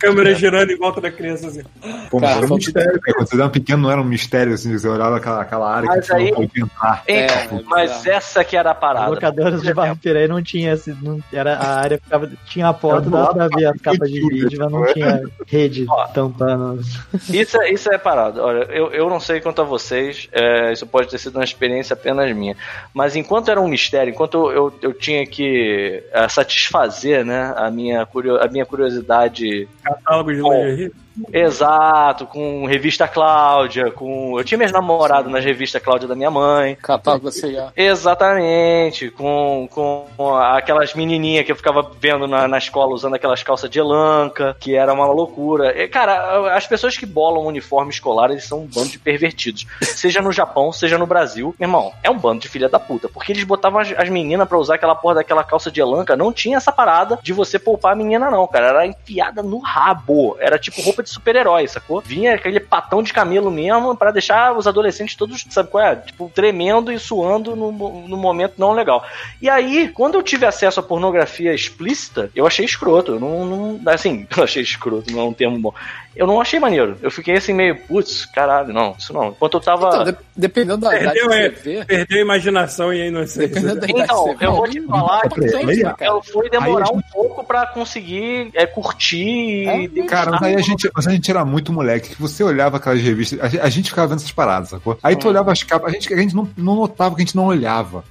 A 0.04 0.08
câmera 0.08 0.36
girando 0.36 0.70
em 0.72 0.78
volta 0.78 1.00
da 1.00 1.10
criança 1.10 1.48
assim. 1.48 1.62
Pô, 2.10 2.20
mas 2.20 2.30
Cara, 2.32 2.44
era 2.44 2.54
um 2.54 2.56
mistério, 2.56 3.00
cara. 3.00 3.18
Quando 3.18 3.30
você 3.30 3.36
era 3.36 3.50
pequeno 3.50 3.84
não 3.84 3.92
era 3.92 4.02
um 4.02 4.04
mistério, 4.04 4.54
assim, 4.54 4.78
você 4.78 4.88
olhava 4.88 5.18
aquela, 5.18 5.42
aquela 5.42 5.74
área 5.74 5.88
Mas 5.88 6.00
que 6.02 6.06
você 6.08 6.14
aí- 6.14 6.32
não 6.32 6.36
podia 6.36 6.64
entrar. 6.64 7.04
Então, 7.08 7.36
É, 7.60 7.62
mas 7.68 7.92
bizarro. 7.92 8.12
essa 8.18 8.44
que 8.44 8.58
era 8.58 8.72
a 8.72 8.76
parada. 8.76 9.10
locadoras 9.12 9.62
de 9.62 9.72
vampiro 9.74 10.20
aí 10.20 10.28
não 10.28 10.44
tinha 10.44 10.74
esse. 10.74 10.96
Não, 11.02 11.20
era, 11.32 11.56
a 11.56 11.80
área 11.80 11.98
ficava. 11.98 12.30
Tinha 12.46 12.68
a 12.68 12.74
porta, 12.74 13.10
dava 13.10 13.34
pra 13.34 13.48
ver 13.48 13.66
as 13.68 13.82
capas 13.82 14.12
de 14.12 14.20
vídeo, 14.20 14.60
mas 14.60 14.72
não 14.72 14.82
né? 14.82 14.94
tinha 14.94 15.22
rede 15.48 15.86
Ó. 15.90 16.08
tampando. 16.08 16.82
Isso, 17.30 17.62
é- 17.62 17.72
isso 17.72 17.92
é 17.92 17.98
parada. 17.98 18.44
Olha, 18.44 18.64
eu, 18.72 18.92
eu 18.92 19.10
não 19.10 19.20
sei 19.20 19.40
quanto 19.40 19.62
a 19.62 19.66
vocês, 19.66 20.28
é, 20.32 20.72
isso 20.74 20.86
pode 20.86 21.08
ter 21.10 21.18
sido 21.18 21.36
uma 21.38 21.44
experiência 21.44 21.94
apenas 21.94 22.30
minha. 22.36 22.56
Mas 22.94 23.16
enquanto 23.16 23.50
era 23.50 23.60
um 23.62 23.68
mistério, 23.68 24.12
enquanto 24.12 24.52
eu, 24.52 24.52
eu, 24.52 24.74
eu 24.82 24.94
tinha 24.94 25.26
que 25.26 26.04
é, 26.12 26.28
satisfazer 26.28 27.24
né, 27.26 27.54
a, 27.56 27.70
minha 27.72 28.06
curio, 28.06 28.42
a 28.42 28.48
minha 28.48 28.66
curiosidade 28.66 29.68
Catálogo 29.96 30.32
de 30.32 30.42
Bom. 30.42 30.52
lingerie. 30.54 30.92
Exato, 31.32 32.26
com 32.26 32.66
revista 32.66 33.08
Cláudia, 33.08 33.92
com. 33.92 34.38
Eu 34.38 34.44
tinha 34.44 34.58
minhas 34.58 34.72
namoradas 34.72 35.32
nas 35.32 35.44
revistas 35.44 35.82
Cláudia 35.82 36.08
da 36.08 36.16
minha 36.16 36.32
mãe. 36.32 36.76
Catálogo 36.82 37.32
CIA. 37.32 37.72
Exatamente, 37.76 39.12
com, 39.12 39.68
com 39.72 40.06
aquelas 40.38 40.94
menininhas 40.94 41.46
que 41.46 41.52
eu 41.52 41.56
ficava 41.56 41.92
vendo 42.00 42.28
na, 42.28 42.48
na 42.48 42.58
escola 42.58 42.94
usando 42.94 43.16
aquelas 43.16 43.44
calças 43.44 43.70
de 43.70 43.80
elanca, 43.80 44.56
que 44.60 44.76
era 44.76 44.94
uma 44.94 45.06
loucura. 45.06 45.78
E, 45.80 45.88
cara, 45.88 46.56
as 46.56 46.66
pessoas 46.66 46.98
que 46.98 47.06
bolam 47.06 47.46
uniforme 47.46 47.92
escolar, 47.92 48.32
eles 48.32 48.46
são 48.46 48.62
um 48.62 48.68
bando 48.68 48.90
de 48.90 49.00
pervertidos. 49.00 49.66
Seja 49.82 50.22
no 50.22 50.32
Japão, 50.32 50.72
seja 50.72 50.98
no 50.98 51.06
Brasil. 51.06 51.56
Meu 51.60 51.68
irmão, 51.68 51.94
é 52.02 52.10
um 52.10 52.18
bando 52.18 52.42
de 52.42 52.48
filha 52.48 52.68
da 52.68 52.80
puta. 52.80 53.08
Porque 53.08 53.32
eles 53.32 53.44
botavam 53.44 53.80
as, 53.80 53.92
as 53.98 54.10
meninas 54.10 54.48
pra 54.48 54.58
usar 54.58 54.76
aquela 54.76 54.96
porra 54.96 55.16
daquela 55.16 55.44
calça 55.44 55.70
de 55.70 55.80
elanca. 55.80 56.16
Não 56.16 56.34
tinha 56.34 56.58
essa 56.58 56.72
parada 56.72 57.20
de 57.22 57.34
você 57.34 57.60
poupar 57.60 57.94
a 57.94 57.96
menina, 57.96 58.32
não, 58.32 58.48
cara. 58.48 58.68
Era 58.68 58.88
enfiada 58.88 59.44
no 59.44 59.60
rabo. 59.60 60.38
Era 60.40 60.58
tipo 60.58 60.82
roupa 60.82 61.03
de 61.04 61.10
super-herói, 61.10 61.68
sacou? 61.68 62.02
Vinha 62.02 62.34
aquele 62.34 62.60
patão 62.60 63.04
de 63.04 63.14
camelo 63.14 63.52
mesmo 63.52 63.96
pra 63.96 64.12
deixar 64.12 64.58
os 64.58 64.66
adolescentes 64.66 65.16
todos, 65.16 65.46
sabe 65.50 65.70
qual 65.70 65.84
é? 65.86 65.96
Tipo, 65.98 66.32
tremendo 66.34 66.92
e 66.92 66.98
suando 66.98 67.56
no, 67.56 67.72
no 67.72 68.18
momento 68.18 68.56
não 68.58 68.72
legal. 68.72 69.06
E 69.42 69.50
aí, 69.50 69.90
quando 69.90 70.16
eu 70.16 70.24
tive 70.24 70.46
acesso 70.46 70.80
à 70.80 70.84
pornografia 70.84 71.54
explícita, 71.54 72.32
eu 72.36 72.48
achei 72.48 72.66
escroto. 72.66 73.14
Eu 73.14 73.20
não, 73.20 73.46
não- 73.46 73.80
assim, 73.92 74.26
eu 74.36 74.44
achei 74.44 74.64
escroto, 74.64 75.12
não 75.12 75.20
é 75.20 75.24
um 75.26 75.34
termo 75.34 75.60
bom. 75.60 75.74
Eu 76.16 76.28
não 76.28 76.40
achei 76.40 76.60
maneiro. 76.60 76.98
Eu 77.02 77.10
fiquei 77.10 77.36
assim 77.36 77.54
meio, 77.54 77.76
putz, 77.76 78.26
caralho, 78.26 78.72
não, 78.74 78.96
isso 78.98 79.12
não. 79.14 79.30
Enquanto 79.30 79.56
eu 79.56 79.60
tava. 79.62 79.88
Então, 79.88 80.04
de- 80.06 80.18
dependendo 80.36 80.78
da 80.82 80.96
idade 81.00 81.20
que 81.20 81.28
Perdeu, 81.28 81.54
você 81.54 81.70
é, 81.72 81.80
vê, 81.80 81.86
perdeu 81.86 82.18
a 82.18 82.22
imaginação 82.22 82.94
e 82.94 83.02
a 83.02 83.08
inocência. 83.08 83.48
dependendo 83.48 83.80
da 83.80 83.88
idade 83.88 84.04
Então, 84.04 84.36
eu 84.40 84.52
vou 84.56 84.68
te 84.70 84.82
falar 84.82 85.22
alguém 85.24 85.50
que 85.50 85.56
aí- 85.72 85.84
né? 85.84 85.96
Eu 86.02 86.22
fui 86.24 86.50
demorar 86.50 86.86
Aí 86.86 86.92
a 86.92 86.98
um 86.98 87.02
pouco 87.12 87.44
pra 87.44 87.66
conseguir 87.66 88.52
é, 88.54 88.66
curtir 88.66 89.68
É, 89.68 89.82
e 89.84 90.04
Cara, 90.06 90.32
mas 90.32 90.44
aí 90.44 90.56
a 90.56 90.62
gente, 90.62 90.90
a 90.96 91.02
gente 91.10 91.30
era 91.32 91.44
muito 91.44 91.74
moleque, 91.74 92.10
que 92.16 92.22
você 92.22 92.44
olhava 92.44 92.78
aquelas 92.78 93.02
revistas, 93.02 93.40
a, 93.42 93.48
gente- 93.48 93.62
a 93.62 93.70
gente 93.70 93.90
ficava 93.90 94.08
vendo 94.10 94.18
essas 94.20 94.32
paradas, 94.32 94.70
sacou? 94.70 94.98
Aí 95.02 95.16
tu 95.16 95.28
olhava 95.28 95.52
as 95.52 95.64
capas, 95.64 95.90
a 95.90 95.94
gente, 95.94 96.14
a 96.14 96.18
gente 96.18 96.36
não, 96.36 96.48
não 96.56 96.76
notava 96.76 97.16
que 97.16 97.22
a 97.22 97.26
gente 97.26 97.36
não 97.36 97.46
olhava. 97.46 98.04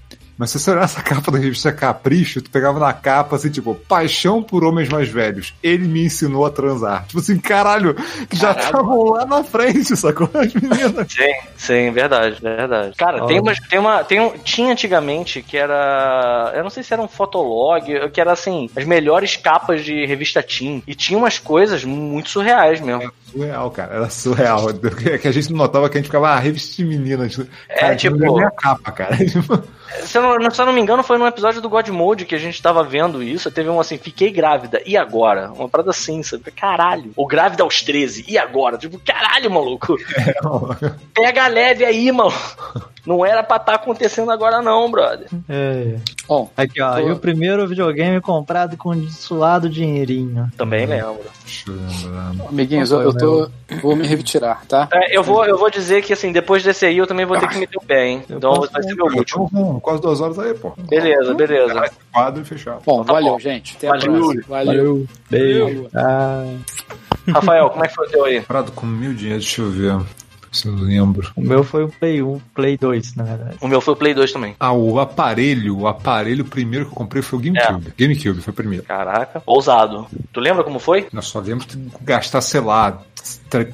Mas 0.43 0.51
se 0.51 0.59
você 0.59 0.73
olhasse 0.73 0.99
a 0.99 1.03
capa 1.07 1.31
da 1.31 1.39
revista 1.39 1.73
Capricho, 1.73 2.43
tu 2.43 2.51
pegava 2.51 2.81
na 2.81 2.93
capa 2.93 3.37
assim, 3.37 3.49
tipo, 3.49 3.77
paixão 3.77 4.43
por 4.43 4.65
homens 4.65 4.89
mais 4.89 5.09
velhos. 5.09 5.55
Ele 5.63 5.87
me 5.87 6.05
ensinou 6.05 6.45
a 6.45 6.51
transar. 6.51 7.07
Tipo 7.07 7.21
assim, 7.21 7.39
caralho, 7.39 7.95
que 8.29 8.37
já 8.37 8.51
estavam 8.51 9.05
lá 9.05 9.25
na 9.25 9.45
frente, 9.45 9.97
sacou? 9.97 10.29
As 10.35 10.53
meninas. 10.53 11.07
Sim, 11.13 11.33
sim, 11.57 11.91
verdade, 11.93 12.41
verdade. 12.41 12.97
Cara, 12.97 13.25
tem 13.27 13.39
uma, 13.39 13.55
tem 13.55 13.79
uma, 13.79 14.03
tem 14.03 14.21
um, 14.21 14.31
tinha 14.39 14.73
antigamente 14.73 15.43
que 15.43 15.57
era, 15.57 16.53
eu 16.57 16.65
não 16.65 16.71
sei 16.71 16.83
se 16.83 16.93
era 16.93 17.01
um 17.01 17.07
fotolog, 17.07 18.11
que 18.11 18.21
era 18.21 18.33
assim, 18.33 18.69
as 18.75 18.85
melhores 18.85 19.37
capas 19.37 19.85
de 19.85 20.05
revista 20.07 20.43
Teen, 20.43 20.83
e 20.89 20.95
tinha 20.95 21.17
umas 21.17 21.39
coisas 21.39 21.85
muito 21.85 22.31
surreais 22.31 22.81
mesmo. 22.81 23.13
Surreal, 23.33 23.71
cara. 23.71 23.95
Era 23.97 24.11
surreal. 24.11 24.67
É 25.13 25.19
que 25.19 25.27
a 25.29 25.33
gente 25.33 25.51
não 25.51 25.59
notava 25.59 25.89
que 25.89 25.97
a 25.97 26.01
gente 26.01 26.07
ficava, 26.09 26.29
ah, 26.31 26.39
revista 26.39 26.77
de 26.77 26.85
menina. 26.85 27.29
Tipo, 27.29 27.47
cara, 27.79 27.97
tipo- 27.97 28.39
a 28.39 28.51
capa, 28.51 28.93
cara. 28.93 29.17
Se 30.05 30.17
eu, 30.17 30.23
não, 30.41 30.51
se 30.51 30.59
eu 30.59 30.65
não 30.65 30.73
me 30.73 30.81
engano, 30.81 31.03
foi 31.03 31.19
num 31.19 31.27
episódio 31.27 31.61
do 31.61 31.69
God 31.69 31.87
Mode 31.91 32.25
que 32.25 32.35
a 32.35 32.39
gente 32.39 32.63
tava 32.63 32.83
vendo 32.83 33.23
isso. 33.23 33.51
Teve 33.51 33.69
um 33.69 33.79
assim, 33.79 33.99
fiquei 33.99 34.31
grávida, 34.33 34.81
e 34.87 34.97
agora? 34.97 35.53
Uma 35.53 35.69
parada 35.69 35.91
assim, 35.91 36.23
sabe? 36.23 36.51
Caralho. 36.51 37.11
Ou 37.15 37.27
grávida 37.27 37.63
aos 37.63 37.83
13, 37.83 38.25
e 38.27 38.39
agora? 38.39 38.79
Tipo, 38.79 38.99
caralho, 38.99 39.51
maluco. 39.51 39.95
Pega 41.15 41.47
leve 41.47 41.85
aí, 41.85 42.11
mano. 42.11 42.33
Não 43.05 43.27
era 43.27 43.43
pra 43.43 43.57
estar 43.59 43.75
acontecendo 43.75 44.31
agora, 44.31 44.63
não, 44.63 44.91
brother. 44.91 45.27
É. 45.47 45.97
Bom, 46.27 46.51
Aqui, 46.57 46.81
ó. 46.81 46.95
Tô- 46.95 47.09
E 47.09 47.13
o 47.13 47.19
primeiro 47.19 47.69
videogame 47.69 48.19
comprado 48.23 48.79
com 48.79 48.95
suado 49.11 49.69
dinheirinho. 49.69 50.49
Também 50.57 50.87
lembro. 50.87 51.21
Amiguinhos, 52.49 52.91
eu, 52.91 53.03
eu 53.03 53.13
tô. 53.23 53.51
Vou 53.83 53.97
me 53.97 54.07
retirar, 54.07 54.65
tá? 54.67 54.89
É, 54.93 55.17
eu, 55.17 55.23
vou, 55.23 55.45
eu 55.47 55.57
vou 55.57 55.71
dizer 55.71 56.03
que, 56.03 56.13
assim, 56.13 56.31
depois 56.33 56.63
desse 56.63 56.85
aí 56.87 56.99
eu 56.99 57.07
também 57.07 57.25
vou 57.25 57.39
ter 57.39 57.49
que 57.49 57.57
meter 57.59 57.79
o 57.79 57.81
pé, 57.81 58.07
hein? 58.09 58.23
Então 58.29 58.53
posso 58.55 58.73
vai 58.73 58.83
ser 58.83 58.95
meu 58.95 59.07
último. 59.07 59.81
Quase 59.81 60.01
duas 60.03 60.21
horas 60.21 60.39
aí, 60.39 60.55
pô. 60.55 60.73
Beleza, 60.89 61.35
beleza. 61.35 61.85
Esse 61.87 61.97
quadro 62.13 62.43
e 62.43 62.45
fechar. 62.45 62.79
Bom, 62.85 63.03
Tá 63.05 63.13
valeu, 63.15 63.33
bom. 63.33 63.39
gente. 63.39 63.77
Até 63.77 63.89
a 63.89 63.91
Valeu. 63.93 64.13
próxima. 64.13 64.43
Valeu. 64.49 65.07
Beijo. 65.31 65.89
Ah, 65.95 66.45
Rafael, 67.29 67.71
como 67.71 67.85
é 67.85 67.89
que 67.89 67.95
foi 67.95 68.07
o 68.07 68.11
teu 68.11 68.25
aí? 68.25 68.41
Comprado 68.41 68.73
com 68.73 68.87
mil 68.87 69.15
dinheiros, 69.15 69.45
deixa 69.45 69.63
eu 69.63 69.71
ver. 69.71 69.99
Se 70.51 70.67
eu 70.69 70.75
lembro. 70.75 71.31
o 71.35 71.41
meu 71.41 71.65
foi 71.65 71.83
o 71.85 71.89
Play 71.89 72.21
1, 72.23 72.39
Play 72.55 72.77
2, 72.77 73.15
na 73.17 73.25
verdade. 73.25 73.57
O 73.59 73.67
meu 73.67 73.81
foi 73.81 73.95
o 73.95 73.97
Play 73.97 74.13
2 74.13 74.33
também. 74.35 74.55
Ah, 74.61 74.71
o 74.71 75.01
aparelho, 75.01 75.79
o 75.79 75.87
aparelho 75.89 76.45
primeiro 76.45 76.85
que 76.85 76.91
eu 76.93 76.95
comprei 76.97 77.23
foi 77.23 77.39
o 77.39 77.43
GameCube. 77.43 77.95
GameCube 77.97 78.43
foi 78.43 78.51
o 78.53 78.55
primeiro. 78.55 78.85
Caraca, 78.85 79.43
ousado. 79.47 80.07
Tu 80.31 80.41
lembra 80.41 80.63
como 80.63 80.79
foi? 80.79 81.07
Eu 81.11 81.23
só 81.23 81.39
lembro 81.41 81.67
de 81.67 81.79
gastar, 82.03 82.43
sei 82.43 82.61
lá, 82.61 82.99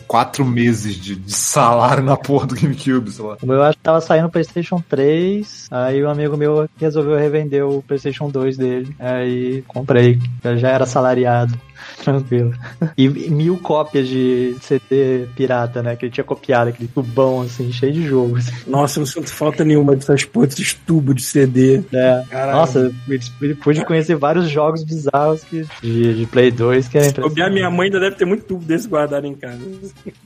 quatro 0.07 0.45
meses 0.45 0.97
de, 0.97 1.15
de 1.15 1.33
salário 1.33 2.03
na 2.03 2.16
porra 2.16 2.47
do 2.47 2.55
GameCube, 2.55 3.11
sei 3.11 3.25
lá. 3.25 3.37
O 3.43 3.47
meu 3.47 3.62
acho 3.62 3.77
que 3.77 3.83
tava 3.83 4.01
saindo 4.01 4.27
o 4.27 4.31
PlayStation 4.31 4.83
3, 4.89 5.69
aí 5.70 6.05
um 6.05 6.11
amigo 6.11 6.37
meu 6.37 6.69
resolveu 6.77 7.16
revender 7.16 7.65
o 7.65 7.83
PlayStation 7.83 8.29
2 8.29 8.57
dele, 8.57 8.95
aí 8.99 9.62
comprei, 9.69 10.19
eu 10.43 10.59
já 10.59 10.70
era 10.70 10.87
salariado. 10.87 11.59
Tranquilo. 12.03 12.55
E 12.97 13.09
mil 13.09 13.57
cópias 13.59 14.09
de 14.09 14.57
CD 14.61 15.27
pirata, 15.37 15.83
né? 15.83 15.97
Que 15.97 16.07
ele 16.07 16.13
tinha 16.13 16.25
copiado, 16.25 16.71
aquele 16.71 16.89
tubão 16.89 17.43
assim, 17.43 17.73
cheio 17.73 17.93
de 17.93 18.07
jogos. 18.07 18.47
Nossa, 18.67 18.99
eu 18.99 19.01
não 19.01 19.07
sinto 19.07 19.31
falta 19.31 19.65
nenhuma 19.65 19.95
dessas 19.95 20.25
porras, 20.25 20.51
desses 20.51 20.75
tubos 20.75 21.15
de 21.17 21.23
CD. 21.23 21.83
É. 21.93 22.23
Caralho. 22.31 22.59
Nossa, 22.59 22.93
eu 23.41 23.57
pude 23.57 23.85
conhecer 23.85 24.15
vários 24.17 24.49
jogos 24.49 24.83
bizarros 24.83 25.43
que, 25.45 25.67
de, 25.83 26.15
de 26.15 26.27
Play 26.27 26.51
2 26.51 26.89
que 26.89 26.99
bobear, 26.99 27.11
impressionante. 27.11 27.53
minha 27.53 27.71
mãe 27.71 27.87
ainda 27.87 28.01
deve 28.01 28.17
ter 28.17 28.25
muito 28.25 28.45
tubo 28.45 28.65
desse 28.65 28.89
guardado 28.89 29.27
em 29.27 29.35
casa. 29.35 29.59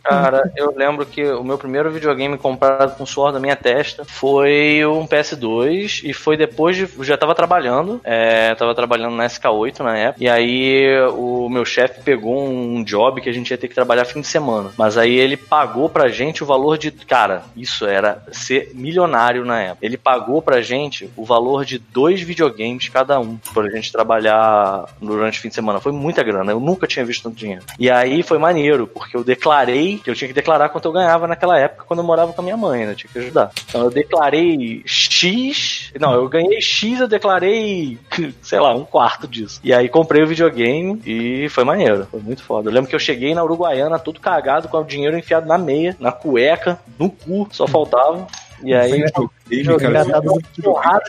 Cara, 0.03 0.51
eu 0.57 0.74
lembro 0.77 1.07
que 1.07 1.24
o 1.24 1.45
meu 1.45 1.59
primeiro 1.59 1.91
videogame 1.91 2.39
comprado 2.39 2.97
com 2.97 3.07
suor 3.07 3.33
da 3.33 3.41
minha 3.41 3.57
testa 3.57 4.05
foi 4.05 4.85
um 4.87 5.07
PS2 5.07 6.03
e 6.05 6.12
foi 6.12 6.37
depois 6.37 6.77
de. 6.77 6.83
eu 6.83 7.05
Já 7.05 7.16
tava 7.16 7.35
trabalhando, 7.35 8.01
é, 8.05 8.55
tava 8.55 8.74
trabalhando 8.74 9.16
na 9.16 9.27
SK8 9.27 9.81
na 9.81 9.97
época, 9.97 10.24
e 10.24 10.29
aí 10.29 11.01
o 11.15 11.41
meu 11.48 11.64
chefe 11.64 12.02
pegou 12.02 12.48
um 12.48 12.82
job 12.85 13.20
que 13.20 13.28
a 13.28 13.32
gente 13.32 13.51
ia 13.51 13.59
ter 13.59 13.69
que 13.69 13.74
trabalhar 13.74 14.05
fim 14.05 14.20
de 14.20 14.27
semana. 14.27 14.70
Mas 14.77 14.97
aí 14.97 15.14
ele 15.14 15.36
pagou 15.36 15.89
pra 15.89 16.09
gente 16.09 16.43
o 16.43 16.47
valor 16.47 16.78
de. 16.78 16.90
Cara, 16.90 17.44
isso 17.56 17.86
era 17.86 18.23
ser 18.32 18.70
milionário 18.74 19.44
na 19.44 19.60
época. 19.60 19.85
Ele 19.85 19.97
pagou 19.97 20.43
pra 20.43 20.60
gente 20.60 21.10
o 21.16 21.24
valor 21.24 21.64
de 21.64 21.78
dois 21.78 22.20
videogames 22.20 22.89
cada 22.89 23.19
um 23.20 23.36
pra 23.52 23.70
gente 23.70 23.93
trabalhar 23.93 24.86
durante 25.01 25.39
o 25.39 25.43
fim 25.43 25.48
de 25.48 25.55
semana. 25.55 25.81
Foi 25.81 25.93
muita 25.93 26.23
grana, 26.23 26.52
eu 26.52 26.60
nunca 26.60 26.86
tinha 26.86 27.05
visto 27.05 27.23
tanto 27.23 27.36
dinheiro. 27.36 27.64
E 27.78 27.90
aí 27.90 28.23
foi 28.23 28.39
maneiro, 28.39 28.86
porque 28.86 29.16
eu 29.16 29.24
declarei 29.24 29.98
que 29.98 30.10
eu 30.10 30.14
tinha 30.14 30.28
que 30.28 30.35
declarar 30.35 30.69
quanto 30.69 30.86
eu 30.86 30.93
ganhava 30.93 31.27
naquela 31.27 31.59
época 31.59 31.85
quando 31.86 32.01
eu 32.01 32.06
morava 32.06 32.32
com 32.32 32.40
a 32.40 32.44
minha 32.44 32.56
mãe, 32.56 32.86
né? 32.86 32.94
Tinha 32.94 33.10
que 33.12 33.19
ajudar. 33.19 33.51
Então 33.69 33.82
eu 33.82 33.90
declarei 33.90 34.82
X. 34.85 35.93
Não, 35.98 36.14
eu 36.14 36.28
ganhei 36.28 36.60
X, 36.60 37.01
eu 37.01 37.09
declarei, 37.09 37.98
sei 38.43 38.60
lá, 38.60 38.74
um 38.74 38.85
quarto 38.85 39.27
disso. 39.27 39.60
E 39.62 39.73
aí 39.73 39.89
comprei 39.89 40.23
o 40.23 40.27
videogame 40.27 41.01
e 41.06 41.32
foi 41.49 41.65
maneiro. 41.65 42.07
Foi 42.11 42.21
muito 42.21 42.43
foda. 42.43 42.69
Eu 42.69 42.75
lembro 42.75 42.89
que 42.89 42.95
eu 42.95 43.01
cheguei 43.01 43.35
na 43.35 43.45
Uruguaiana 43.45 43.99
todo 43.99 44.21
cagado, 44.21 44.69
com 44.69 44.79
o 44.79 44.85
dinheiro 44.85 45.17
enfiado 45.17 45.47
na 45.47 45.59
meia, 45.59 45.97
na 45.99 46.13
cueca, 46.13 46.79
no 46.99 47.11
cu, 47.11 47.49
só 47.51 47.67
faltava. 47.67 48.27
E 48.63 48.73
aí, 48.75 49.05
Game, 49.53 49.65
Jogo 49.65 49.81
cara, 49.81 51.03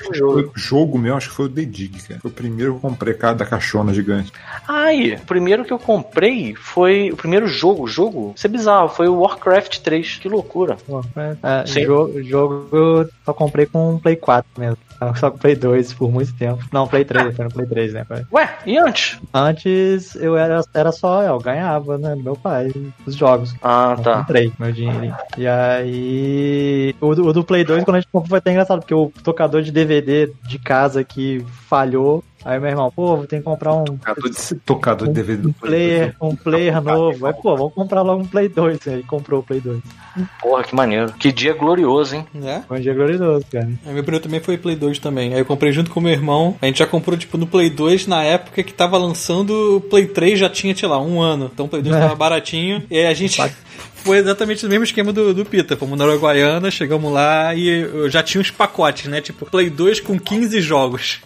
jogo. 0.53 0.98
meu, 0.98 1.15
acho 1.15 1.30
que 1.30 1.36
foi 1.36 1.45
o 1.45 1.49
The 1.49 1.65
Dig, 1.65 2.02
cara. 2.07 2.20
Foi 2.20 2.30
o 2.30 2.34
primeiro 2.34 2.74
que 2.74 2.78
eu 2.78 2.90
comprei, 2.90 3.14
cara, 3.14 3.36
da 3.36 3.45
caixona 3.45 3.94
gigante. 3.94 4.32
Ai, 4.68 5.14
o 5.15 5.26
primeiro 5.26 5.64
que 5.64 5.72
eu 5.72 5.80
comprei 5.80 6.53
foi. 6.56 7.10
O 7.11 7.15
primeiro 7.15 7.48
jogo, 7.48 7.88
jogo, 7.88 8.34
isso 8.36 8.45
é 8.45 8.49
bizarro, 8.49 8.90
foi 8.90 9.07
o 9.07 9.20
Warcraft 9.22 9.80
3. 9.80 10.18
Que 10.18 10.28
loucura. 10.28 10.76
Pô, 10.86 11.02
é, 11.15 11.65
Sim. 11.65 11.86
jogo, 11.86 12.22
jogo 12.24 12.68
eu 12.72 13.10
só 13.26 13.34
comprei 13.34 13.65
com 13.65 13.94
um 13.94 13.99
Play 13.99 14.15
4 14.15 14.49
mesmo. 14.57 14.78
Eu 15.02 15.15
só 15.15 15.30
com 15.30 15.38
Play 15.38 15.56
2 15.56 15.94
por 15.94 16.11
muito 16.11 16.34
tempo. 16.34 16.64
Não, 16.72 16.88
Play 16.88 17.03
3, 17.03 17.36
foi 17.36 17.45
no 17.45 17.52
Play 17.52 17.68
3, 17.68 17.94
né? 17.94 18.06
pai? 18.07 18.26
Ué, 18.32 18.56
e 18.65 18.78
antes? 18.78 19.20
Antes 19.34 20.15
eu 20.15 20.38
era, 20.38 20.61
era 20.74 20.91
só, 20.91 21.24
eu 21.24 21.38
ganhava, 21.40 21.98
né? 21.98 22.15
Meu 22.15 22.36
pai, 22.36 22.72
os 23.06 23.15
jogos. 23.15 23.53
Ah, 23.61 23.95
Eu 23.98 24.03
tá. 24.03 24.18
comprei 24.20 24.52
meu 24.57 24.72
dinheirinho. 24.72 25.15
E 25.38 25.48
aí. 25.48 26.95
O 27.02 27.14
do, 27.15 27.28
o 27.28 27.34
do 27.34 27.44
Play 27.44 27.64
2, 27.64 27.84
quando 27.84 27.98
a 27.98 27.99
gente 27.99 28.10
comprou, 28.11 28.32
foi 28.34 28.39
até 28.39 28.49
engraçado, 28.49 28.80
porque 28.80 28.95
o 28.95 29.11
tocador 29.23 29.61
de 29.61 29.72
DVD 29.72 30.31
de 30.47 30.57
casa 30.57 31.03
que 31.03 31.45
falhou. 31.69 32.23
Aí 32.43 32.60
meu 32.60 32.69
irmão, 32.72 32.91
pô, 32.93 33.15
vou 33.15 33.27
ter 33.27 33.38
que 33.38 33.43
comprar 33.43 33.73
um, 33.73 33.85
Tocador 33.85 34.30
de, 34.30 34.55
tocador 34.65 35.07
de 35.07 35.14
DVD 35.14 35.47
um 35.47 35.53
player, 35.53 36.15
um 36.19 36.35
player 36.35 36.81
novo. 36.81 37.26
Aí, 37.26 37.34
pô, 37.34 37.55
vamos 37.55 37.73
comprar 37.73 38.01
logo 38.01 38.23
um 38.23 38.26
Play 38.26 38.49
2. 38.49 38.88
Aí 38.88 39.03
comprou 39.03 39.39
o 39.39 39.43
Play 39.43 39.61
2. 39.61 39.80
Porra, 40.41 40.64
que 40.64 40.76
maneiro. 40.76 41.14
Que 41.14 41.31
dia 41.31 41.53
glorioso, 41.53 42.15
hein? 42.15 42.26
Né? 42.34 42.65
Foi 42.68 42.80
um 42.80 42.81
dia 42.81 42.93
glorioso, 42.93 43.45
cara. 43.51 43.69
Aí 43.85 43.93
meu 43.93 44.03
primeiro 44.03 44.23
também 44.23 44.41
foi 44.41 44.57
Play 44.57 44.76
2 44.76 44.99
também. 44.99 45.34
Aí 45.34 45.39
eu 45.39 45.45
comprei 45.45 45.72
junto 45.72 45.89
com 45.91 46.01
meu 46.01 46.11
irmão. 46.11 46.57
A 46.61 46.65
gente 46.65 46.80
já 46.80 46.88
comprou, 46.88 47.15
tipo, 47.15 47.38
no 47.38 47.47
Play 47.47 47.69
2 47.69 48.07
na 48.07 48.23
época 48.23 48.61
que 48.64 48.73
tava 48.73 48.97
lançando 48.97 49.77
o 49.77 49.81
Play 49.81 50.07
3 50.07 50.38
já 50.39 50.49
tinha, 50.49 50.76
sei 50.76 50.89
lá, 50.89 50.99
um 50.99 51.22
ano. 51.22 51.49
Então 51.53 51.68
o 51.68 51.69
Play 51.69 51.81
2 51.81 51.95
É. 51.95 51.99
tava 51.99 52.15
baratinho. 52.15 52.84
E 52.89 52.97
aí 52.97 53.05
a 53.05 53.14
gente. 53.14 53.39
Foi 54.03 54.17
exatamente 54.17 54.65
o 54.65 54.69
mesmo 54.69 54.84
esquema 54.84 55.13
do, 55.13 55.34
do 55.34 55.45
Pita. 55.45 55.77
Fomos 55.77 55.97
na 55.97 56.05
Uruguaiana, 56.05 56.69
chegamos 56.69 57.11
lá 57.11 57.55
e 57.55 57.69
eu 57.69 58.09
já 58.09 58.21
tinha 58.21 58.41
uns 58.41 58.51
pacotes, 58.51 59.05
né? 59.05 59.21
Tipo, 59.21 59.45
Play 59.45 59.69
2 59.69 60.01
com 60.01 60.19
15 60.19 60.59
jogos. 60.61 61.21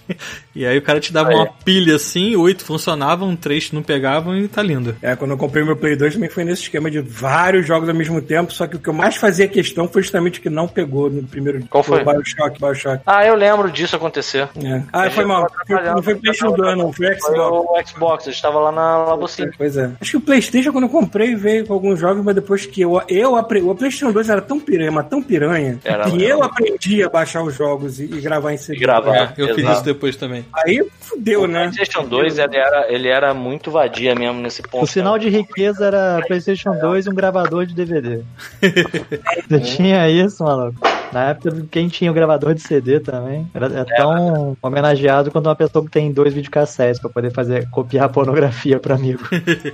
E 0.57 0.65
aí 0.65 0.75
o 0.75 0.81
cara 0.81 0.99
te 0.99 1.13
dava 1.13 1.29
Aí. 1.29 1.35
uma 1.35 1.45
pilha 1.45 1.95
assim, 1.95 2.35
oito 2.35 2.65
funcionavam, 2.65 3.35
três 3.35 3.71
não 3.71 3.83
pegavam 3.83 4.35
e 4.35 4.47
tá 4.47 4.63
lindo. 4.63 4.95
É, 5.03 5.15
quando 5.15 5.31
eu 5.31 5.37
comprei 5.37 5.63
meu 5.63 5.75
Play 5.75 5.95
2 5.95 6.15
também 6.15 6.29
foi 6.29 6.43
nesse 6.43 6.63
esquema 6.63 6.89
de 6.89 6.99
vários 6.99 7.67
jogos 7.67 7.87
ao 7.87 7.93
mesmo 7.93 8.19
tempo, 8.21 8.51
só 8.51 8.65
que 8.65 8.75
o 8.75 8.79
que 8.79 8.89
eu 8.89 8.93
mais 8.93 9.15
fazia 9.17 9.47
questão 9.47 9.87
foi 9.87 10.01
justamente 10.01 10.39
o 10.39 10.41
que 10.41 10.49
não 10.49 10.67
pegou 10.67 11.11
no 11.11 11.21
primeiro 11.23 11.63
Qual 11.69 11.83
foi? 11.83 12.01
O 12.01 12.05
Bioshock, 12.05 12.59
Bioshock. 12.59 13.03
Ah, 13.05 13.23
eu 13.23 13.35
lembro 13.35 13.69
disso 13.71 13.95
acontecer. 13.95 14.49
É. 14.63 14.81
Ah, 14.91 15.09
foi 15.11 15.25
mal. 15.25 15.47
Foi- 15.67 15.83
Não 15.83 16.01
foi 16.01 16.15
PlayStation 16.15 16.55
2, 16.55 16.75
não, 16.77 16.91
foi 16.91 17.05
Foi 17.07 17.19
Xbox. 17.19 17.67
o 17.69 17.87
Xbox, 17.87 18.25
eu 18.25 18.31
estava 18.31 18.59
lá 18.59 18.71
na 18.71 18.97
Labocine. 19.05 19.51
Pois 19.55 19.77
é. 19.77 19.91
Acho 20.01 20.11
que 20.11 20.17
o 20.17 20.21
PlayStation, 20.21 20.71
quando 20.71 20.85
eu 20.85 20.89
comprei, 20.89 21.35
veio 21.35 21.67
com 21.67 21.73
alguns 21.73 21.99
jogos, 21.99 22.23
mas 22.25 22.33
depois 22.33 22.65
que 22.65 22.81
eu, 22.81 22.99
eu 23.07 23.35
aprendi. 23.35 23.67
O 23.67 23.75
PlayStation 23.75 24.11
2 24.11 24.27
era 24.27 24.41
tão 24.41 24.59
piranha, 24.59 24.91
mas 24.91 25.07
tão 25.07 25.21
piranha, 25.21 25.77
Era, 25.83 26.09
que 26.09 26.23
era. 26.23 26.33
eu 26.33 26.41
aprendi 26.43 27.03
a 27.03 27.09
baixar 27.09 27.43
os 27.43 27.53
jogos 27.55 27.99
e, 27.99 28.05
e 28.05 28.19
gravar 28.21 28.53
em 28.53 28.57
CD. 28.57 28.77
E 28.77 28.81
gravar. 28.81 29.15
É, 29.15 29.33
eu 29.37 29.47
fiz 29.49 29.57
exato. 29.59 29.73
isso 29.75 29.83
depois 29.85 30.15
também. 30.15 30.46
Aí 30.53 30.85
fudeu, 30.99 31.41
O 31.43 31.47
né? 31.47 31.63
PlayStation 31.63 32.05
2 32.07 32.37
ele 32.37 32.57
era, 32.57 32.85
ele 32.91 33.07
era 33.07 33.33
muito 33.33 33.71
vadia 33.71 34.15
mesmo 34.15 34.41
nesse 34.41 34.61
ponto. 34.61 34.83
O 34.83 34.87
sinal 34.87 35.17
de 35.17 35.29
riqueza 35.29 35.85
era 35.85 36.21
PlayStation 36.27 36.71
2 36.79 37.05
e 37.05 37.09
um 37.09 37.15
gravador 37.15 37.65
de 37.65 37.73
DVD. 37.73 38.21
Você 39.49 39.59
tinha 39.59 40.09
isso, 40.09 40.43
maluco? 40.43 40.79
Na 41.11 41.29
época, 41.29 41.65
quem 41.71 41.87
tinha 41.87 42.11
o 42.11 42.13
gravador 42.13 42.53
de 42.53 42.61
CD 42.61 42.99
também 42.99 43.49
era 43.53 43.67
é 43.67 43.83
tão 43.83 44.57
homenageado 44.61 45.31
quanto 45.31 45.47
uma 45.47 45.55
pessoa 45.55 45.85
que 45.85 45.91
tem 45.91 46.11
dois 46.11 46.33
videocassetes 46.33 46.99
pra 46.99 47.09
poder 47.09 47.31
fazer 47.31 47.69
copiar 47.69 48.09
pornografia 48.09 48.79
pro 48.79 48.93
amigo. 48.93 49.23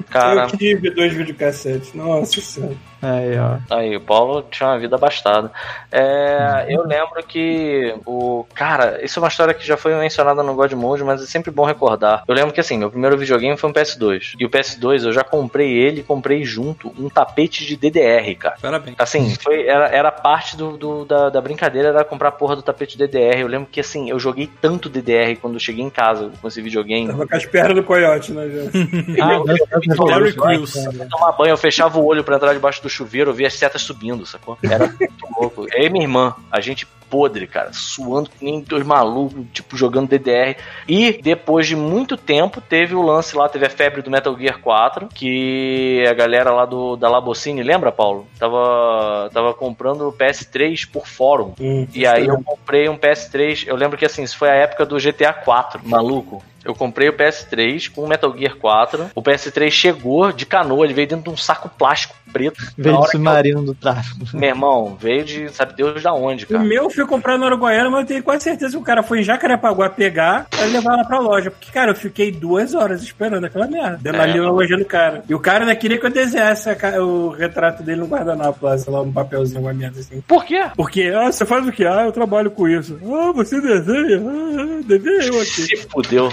Cara, 0.10 0.44
Eu 0.44 0.58
tive 0.58 0.92
dois 0.92 1.14
videocassetes. 1.14 1.94
Nossa 1.94 2.40
senhora. 2.40 2.76
Aí, 3.04 3.38
ó. 3.38 3.58
Aí, 3.76 3.96
o 3.96 4.02
Paulo 4.02 4.46
tinha 4.50 4.70
uma 4.70 4.80
vida 4.80 4.96
abastada. 4.96 5.52
É, 5.92 6.66
eu 6.70 6.84
lembro 6.86 7.22
que 7.28 7.94
o. 8.06 8.46
Cara, 8.56 9.04
isso 9.04 9.20
é 9.20 9.22
uma 9.22 9.28
história 9.28 9.54
que 9.54 9.66
já 9.66 9.78
foi 9.78 9.94
mencionada 9.96 10.42
no 10.42 10.56
God 10.56 10.72
Mode, 10.74 11.04
mas 11.04 11.22
é 11.22 11.26
sempre 11.26 11.52
bom 11.52 11.66
recordar. 11.66 12.24
Eu 12.28 12.34
lembro 12.34 12.54
que 12.54 12.60
assim, 12.60 12.78
meu 12.78 12.90
primeiro 12.90 13.18
videogame 13.18 13.58
foi 13.58 13.70
um 13.70 13.74
PS2. 13.74 14.34
E 14.40 14.46
o 14.46 14.50
PS2 14.50 15.04
eu 15.06 15.14
já 15.14 15.24
comprei 15.24 15.72
ele 15.72 16.00
e 16.02 16.04
comprei 16.04 16.44
junto 16.44 16.94
um 16.98 17.10
tapete 17.10 17.66
de 17.66 17.76
DDR, 17.76 18.36
cara. 18.36 18.56
Parabéns. 18.62 18.96
Assim, 18.98 19.36
foi, 19.36 19.68
era, 19.68 19.88
era 19.90 20.12
parte 20.12 20.56
do, 20.58 20.78
do- 20.78 21.06
da, 21.06 21.30
da 21.30 21.42
brincadeira, 21.42 21.90
era 21.90 22.04
comprar 22.04 22.30
a 22.30 22.32
porra 22.32 22.56
do 22.56 22.62
tapete 22.62 22.98
DDR. 22.98 23.40
Eu 23.42 23.48
lembro 23.48 23.68
que 23.72 23.80
assim, 23.80 24.10
eu 24.10 24.20
joguei 24.20 24.50
tanto 24.62 24.90
DDR 24.90 25.36
quando 25.40 25.56
eu 25.56 25.60
cheguei 25.60 25.84
em 25.84 25.90
casa 25.90 26.32
com 26.42 26.48
esse 26.48 26.62
videogame. 26.62 27.08
Tava 27.08 27.28
com 27.28 27.36
as 27.36 27.46
pernas 27.46 27.76
do 27.76 27.84
coiote, 27.84 28.32
né, 28.32 28.48
gente? 28.50 29.14
Ah, 29.24 29.28
meu 29.28 29.44
Deus, 29.46 29.60
meu 29.70 29.80
Deus. 29.80 30.10
Terry 30.10 30.34
Crews. 30.34 30.74
Pra 30.98 31.06
tomar 31.06 31.32
banho, 31.34 31.52
eu 31.52 31.58
fechava 31.58 32.00
o 32.00 32.06
olho 32.06 32.24
pra 32.24 32.36
entrar 32.36 32.54
debaixo 32.54 32.82
do 32.82 32.90
chuveiro, 32.94 33.32
eu 33.32 33.34
via 33.34 33.48
as 33.48 33.54
setas 33.54 33.82
subindo, 33.82 34.26
sacou? 34.26 34.58
Era 34.64 34.88
muito 34.88 35.14
louco. 35.40 35.68
Eu 35.72 35.86
e 35.86 35.90
minha 35.90 36.06
irmã, 36.06 36.36
a 36.52 36.60
gente 36.62 36.86
podre, 37.10 37.46
cara, 37.46 37.70
suando 37.74 38.28
que 38.28 38.44
nem 38.44 38.60
dois 38.62 38.84
malucos, 38.84 39.46
tipo, 39.54 39.78
jogando 39.78 40.10
DDR. 40.10 40.56
E 40.88 41.22
depois 41.22 41.68
de 41.68 41.76
muito 41.76 42.18
tempo, 42.18 42.60
teve 42.60 42.96
o 42.96 43.04
lance 43.04 43.36
lá, 43.36 43.48
teve 43.48 43.68
a 43.68 43.70
febre 43.70 44.02
do 44.02 44.10
Metal 44.10 44.36
Gear 44.36 44.60
4, 44.60 45.10
que 45.14 46.04
a 46.10 46.14
galera 46.16 46.50
lá 46.52 46.66
do, 46.66 46.96
da 46.96 47.08
Labocine, 47.08 47.62
lembra, 47.62 47.92
Paulo? 47.92 48.26
Tava, 48.40 49.30
tava 49.32 49.54
comprando 49.54 50.08
o 50.08 50.12
PS3 50.14 50.90
por 50.92 51.06
fórum. 51.08 51.54
Hum, 51.60 51.88
E 51.94 52.08
aí 52.08 52.26
eu 52.26 52.42
comprei 52.44 52.90
um 52.90 52.98
PS3. 52.98 53.66
Eu 53.68 53.76
lembro 53.76 53.96
que 53.96 54.06
assim, 54.06 54.24
isso 54.24 54.36
foi 54.38 54.50
a 54.50 54.56
época 54.56 54.84
do 54.84 54.98
GTA 54.98 55.34
4, 55.34 55.82
maluco. 55.88 56.42
Eu 56.66 56.74
comprei 56.74 57.10
o 57.10 57.14
PS3 57.14 57.92
com 57.92 58.04
o 58.04 58.08
Metal 58.08 58.34
Gear 58.36 58.56
4. 58.56 59.12
O 59.14 59.22
PS3 59.22 59.70
chegou 59.70 60.32
de 60.32 60.46
canoa, 60.46 60.86
ele 60.86 60.94
veio 60.94 61.08
dentro 61.10 61.26
de 61.26 61.30
um 61.30 61.38
saco 61.38 61.70
plástico 61.70 62.16
preto. 62.34 62.62
Na 62.78 62.84
Veio 62.84 63.02
que 63.04 63.12
submarino 63.12 63.64
do 63.64 63.74
tráfico. 63.76 64.26
eu- 64.34 64.40
Meu 64.40 64.50
irmão, 64.50 64.98
veio 65.00 65.24
de 65.24 65.50
sabe 65.54 65.74
Deus 65.76 66.02
da 66.02 66.14
onde, 66.14 66.46
O 66.46 66.48
cara. 66.48 66.64
meu 66.64 66.84
eu 66.86 66.90
fui 66.90 67.06
comprar 67.06 67.38
no 67.38 67.46
Uruguaiana, 67.46 67.90
mas 67.90 68.02
eu 68.02 68.08
tenho 68.08 68.24
quase 68.24 68.44
certeza 68.44 68.72
que 68.72 68.78
o 68.82 68.86
cara 68.86 69.04
foi 69.04 69.20
em 69.20 69.24
Jacarepaguá 69.24 69.90
pegar 69.90 70.48
pra 70.50 70.66
levar 70.66 70.96
lá 70.98 71.04
pra 71.06 71.20
loja. 71.20 71.52
Porque, 71.52 71.72
cara, 71.72 71.92
eu 71.92 71.96
fiquei 71.96 72.32
duas 72.32 72.74
horas 72.74 73.04
esperando 73.04 73.46
aquela 73.46 73.68
merda. 73.68 74.00
Dando 74.02 74.18
É. 74.18 74.22
ali 74.22 74.40
na 74.40 74.50
loja 74.50 74.76
do 74.76 74.86
cara. 74.86 75.24
E 75.30 75.34
o 75.36 75.40
cara 75.40 75.62
ainda 75.64 75.76
queria 75.76 75.98
que 76.00 76.06
eu 76.06 76.10
desenhasse 76.12 76.70
a 76.70 76.76
o 77.04 77.30
retrato 77.30 77.84
dele 77.84 78.02
no 78.02 78.08
guardanapo 78.08 78.66
lá, 78.66 78.78
sei 78.78 78.92
lá, 78.92 79.02
um 79.02 79.12
papelzinho, 79.12 79.62
uma 79.62 79.74
merda 79.74 80.00
assim. 80.00 80.22
Por 80.28 80.44
quê? 80.46 80.64
Porque, 80.76 81.14
ah, 81.16 81.32
você 81.32 81.46
faz 81.46 81.68
o 81.68 81.72
quê? 81.72 81.86
Ah, 81.86 82.04
eu 82.06 82.12
trabalho 82.12 82.50
com 82.52 82.68
isso. 82.68 83.00
Ah, 83.06 83.32
você 83.34 83.60
desenha? 83.62 84.22
Ah, 84.26 84.82
desenha 84.86 85.24
eu 85.34 85.40
aqui. 85.42 85.62
Se 85.64 85.78
fudeu. 85.90 86.32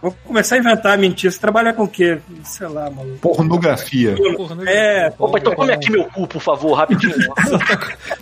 Vou 0.00 0.14
começar 0.24 0.56
a 0.56 0.58
inventar 0.58 0.98
mentira. 0.98 1.30
Você 1.32 1.38
trabalha 1.40 1.72
com 1.72 1.84
o 1.84 1.88
quê? 1.88 2.18
Sei 2.44 2.66
lá, 2.66 2.90
maluco. 2.90 3.18
Pornografia. 3.18 4.14
Não 4.18 4.66
É, 4.66 5.10
Opa, 5.22 5.38
então 5.38 5.54
come 5.54 5.72
aqui 5.72 5.90
meu 5.90 6.04
cu, 6.06 6.26
por 6.26 6.42
favor, 6.42 6.74
rapidinho. 6.74 7.14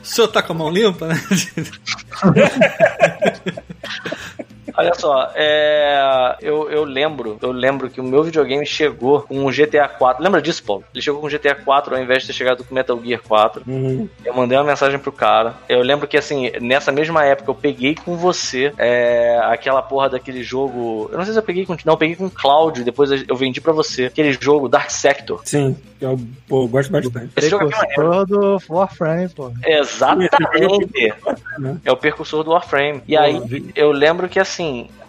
O 0.03 0.05
senhor 0.05 0.29
tá 0.29 0.43
com 0.43 0.53
a 0.53 0.57
mão 0.57 0.71
limpa, 0.71 1.07
né? 1.07 1.15
Olha 4.77 4.95
só, 4.95 5.31
é, 5.35 6.37
eu, 6.41 6.71
eu 6.71 6.85
lembro, 6.85 7.39
eu 7.41 7.53
lembro 7.53 7.91
que 7.91 8.01
o 8.01 8.05
meu 8.05 8.23
videogame 8.23 8.65
chegou 8.67 9.23
com 9.23 9.45
o 9.45 9.51
GTA 9.51 9.89
4. 9.89 10.23
Lembra 10.23 10.43
disso, 10.43 10.63
Paulo? 10.63 10.85
Ele 10.95 11.03
chegou 11.03 11.21
com 11.21 11.27
o 11.27 11.31
GTA 11.31 11.55
4 11.55 11.95
ao 11.95 12.03
invés 12.03 12.23
de 12.23 12.29
ter 12.29 12.33
chegado 12.33 12.65
com 12.65 12.75
Metal 12.75 13.01
Gear 13.03 13.21
4. 13.27 13.63
Uhum. 13.67 14.09
Eu 14.25 14.35
mandei 14.35 14.57
uma 14.57 14.65
mensagem 14.65 14.99
pro 14.99 15.13
cara. 15.13 15.55
Eu 15.69 15.83
lembro 15.83 16.07
que, 16.07 16.17
assim, 16.17 16.51
nessa 16.61 16.93
mesma 16.93 17.25
época 17.25 17.51
eu 17.51 17.55
peguei 17.55 17.95
com 17.95 18.17
você 18.17 18.73
é, 18.79 19.39
aquela 19.45 19.83
porra 19.83 20.11
daquele 20.11 20.43
jogo. 20.43 21.09
Eu 21.11 21.19
não 21.19 21.25
sei 21.25 21.33
se 21.33 21.39
eu 21.39 21.43
peguei 21.43 21.67
com. 21.67 21.77
Não, 21.85 21.95
eu 21.95 21.99
peguei 21.99 22.17
com 22.17 22.27
o 22.27 22.31
Cláudio. 22.31 22.85
Depois 22.85 23.11
eu 23.11 23.37
vendi 23.37 23.61
pra 23.61 23.73
você. 23.73 24.07
Aquele 24.07 24.33
jogo 24.33 24.69
Dark 24.69 24.91
Sector. 24.91 25.41
Sim, 25.45 25.77
eu 26.01 26.19
pô, 26.49 26.67
gosto 26.67 26.91
bastante. 26.91 27.31
Esse 27.37 27.49
jogo 27.49 27.67
aqui 27.67 27.75
é 27.75 28.03
maneiro. 28.03 28.27
Do 28.31 28.61
Warframe, 28.69 29.29
pô. 29.29 29.53
Exatamente. 29.65 31.15
É 31.85 31.93
o 31.93 31.97
percursor 31.97 32.43
do 32.43 32.51
Warframe. 32.51 33.03
E 33.07 33.17
aí, 33.17 33.71
eu 33.75 33.93
lembro 33.93 34.29
que 34.29 34.39
assim, 34.39 34.60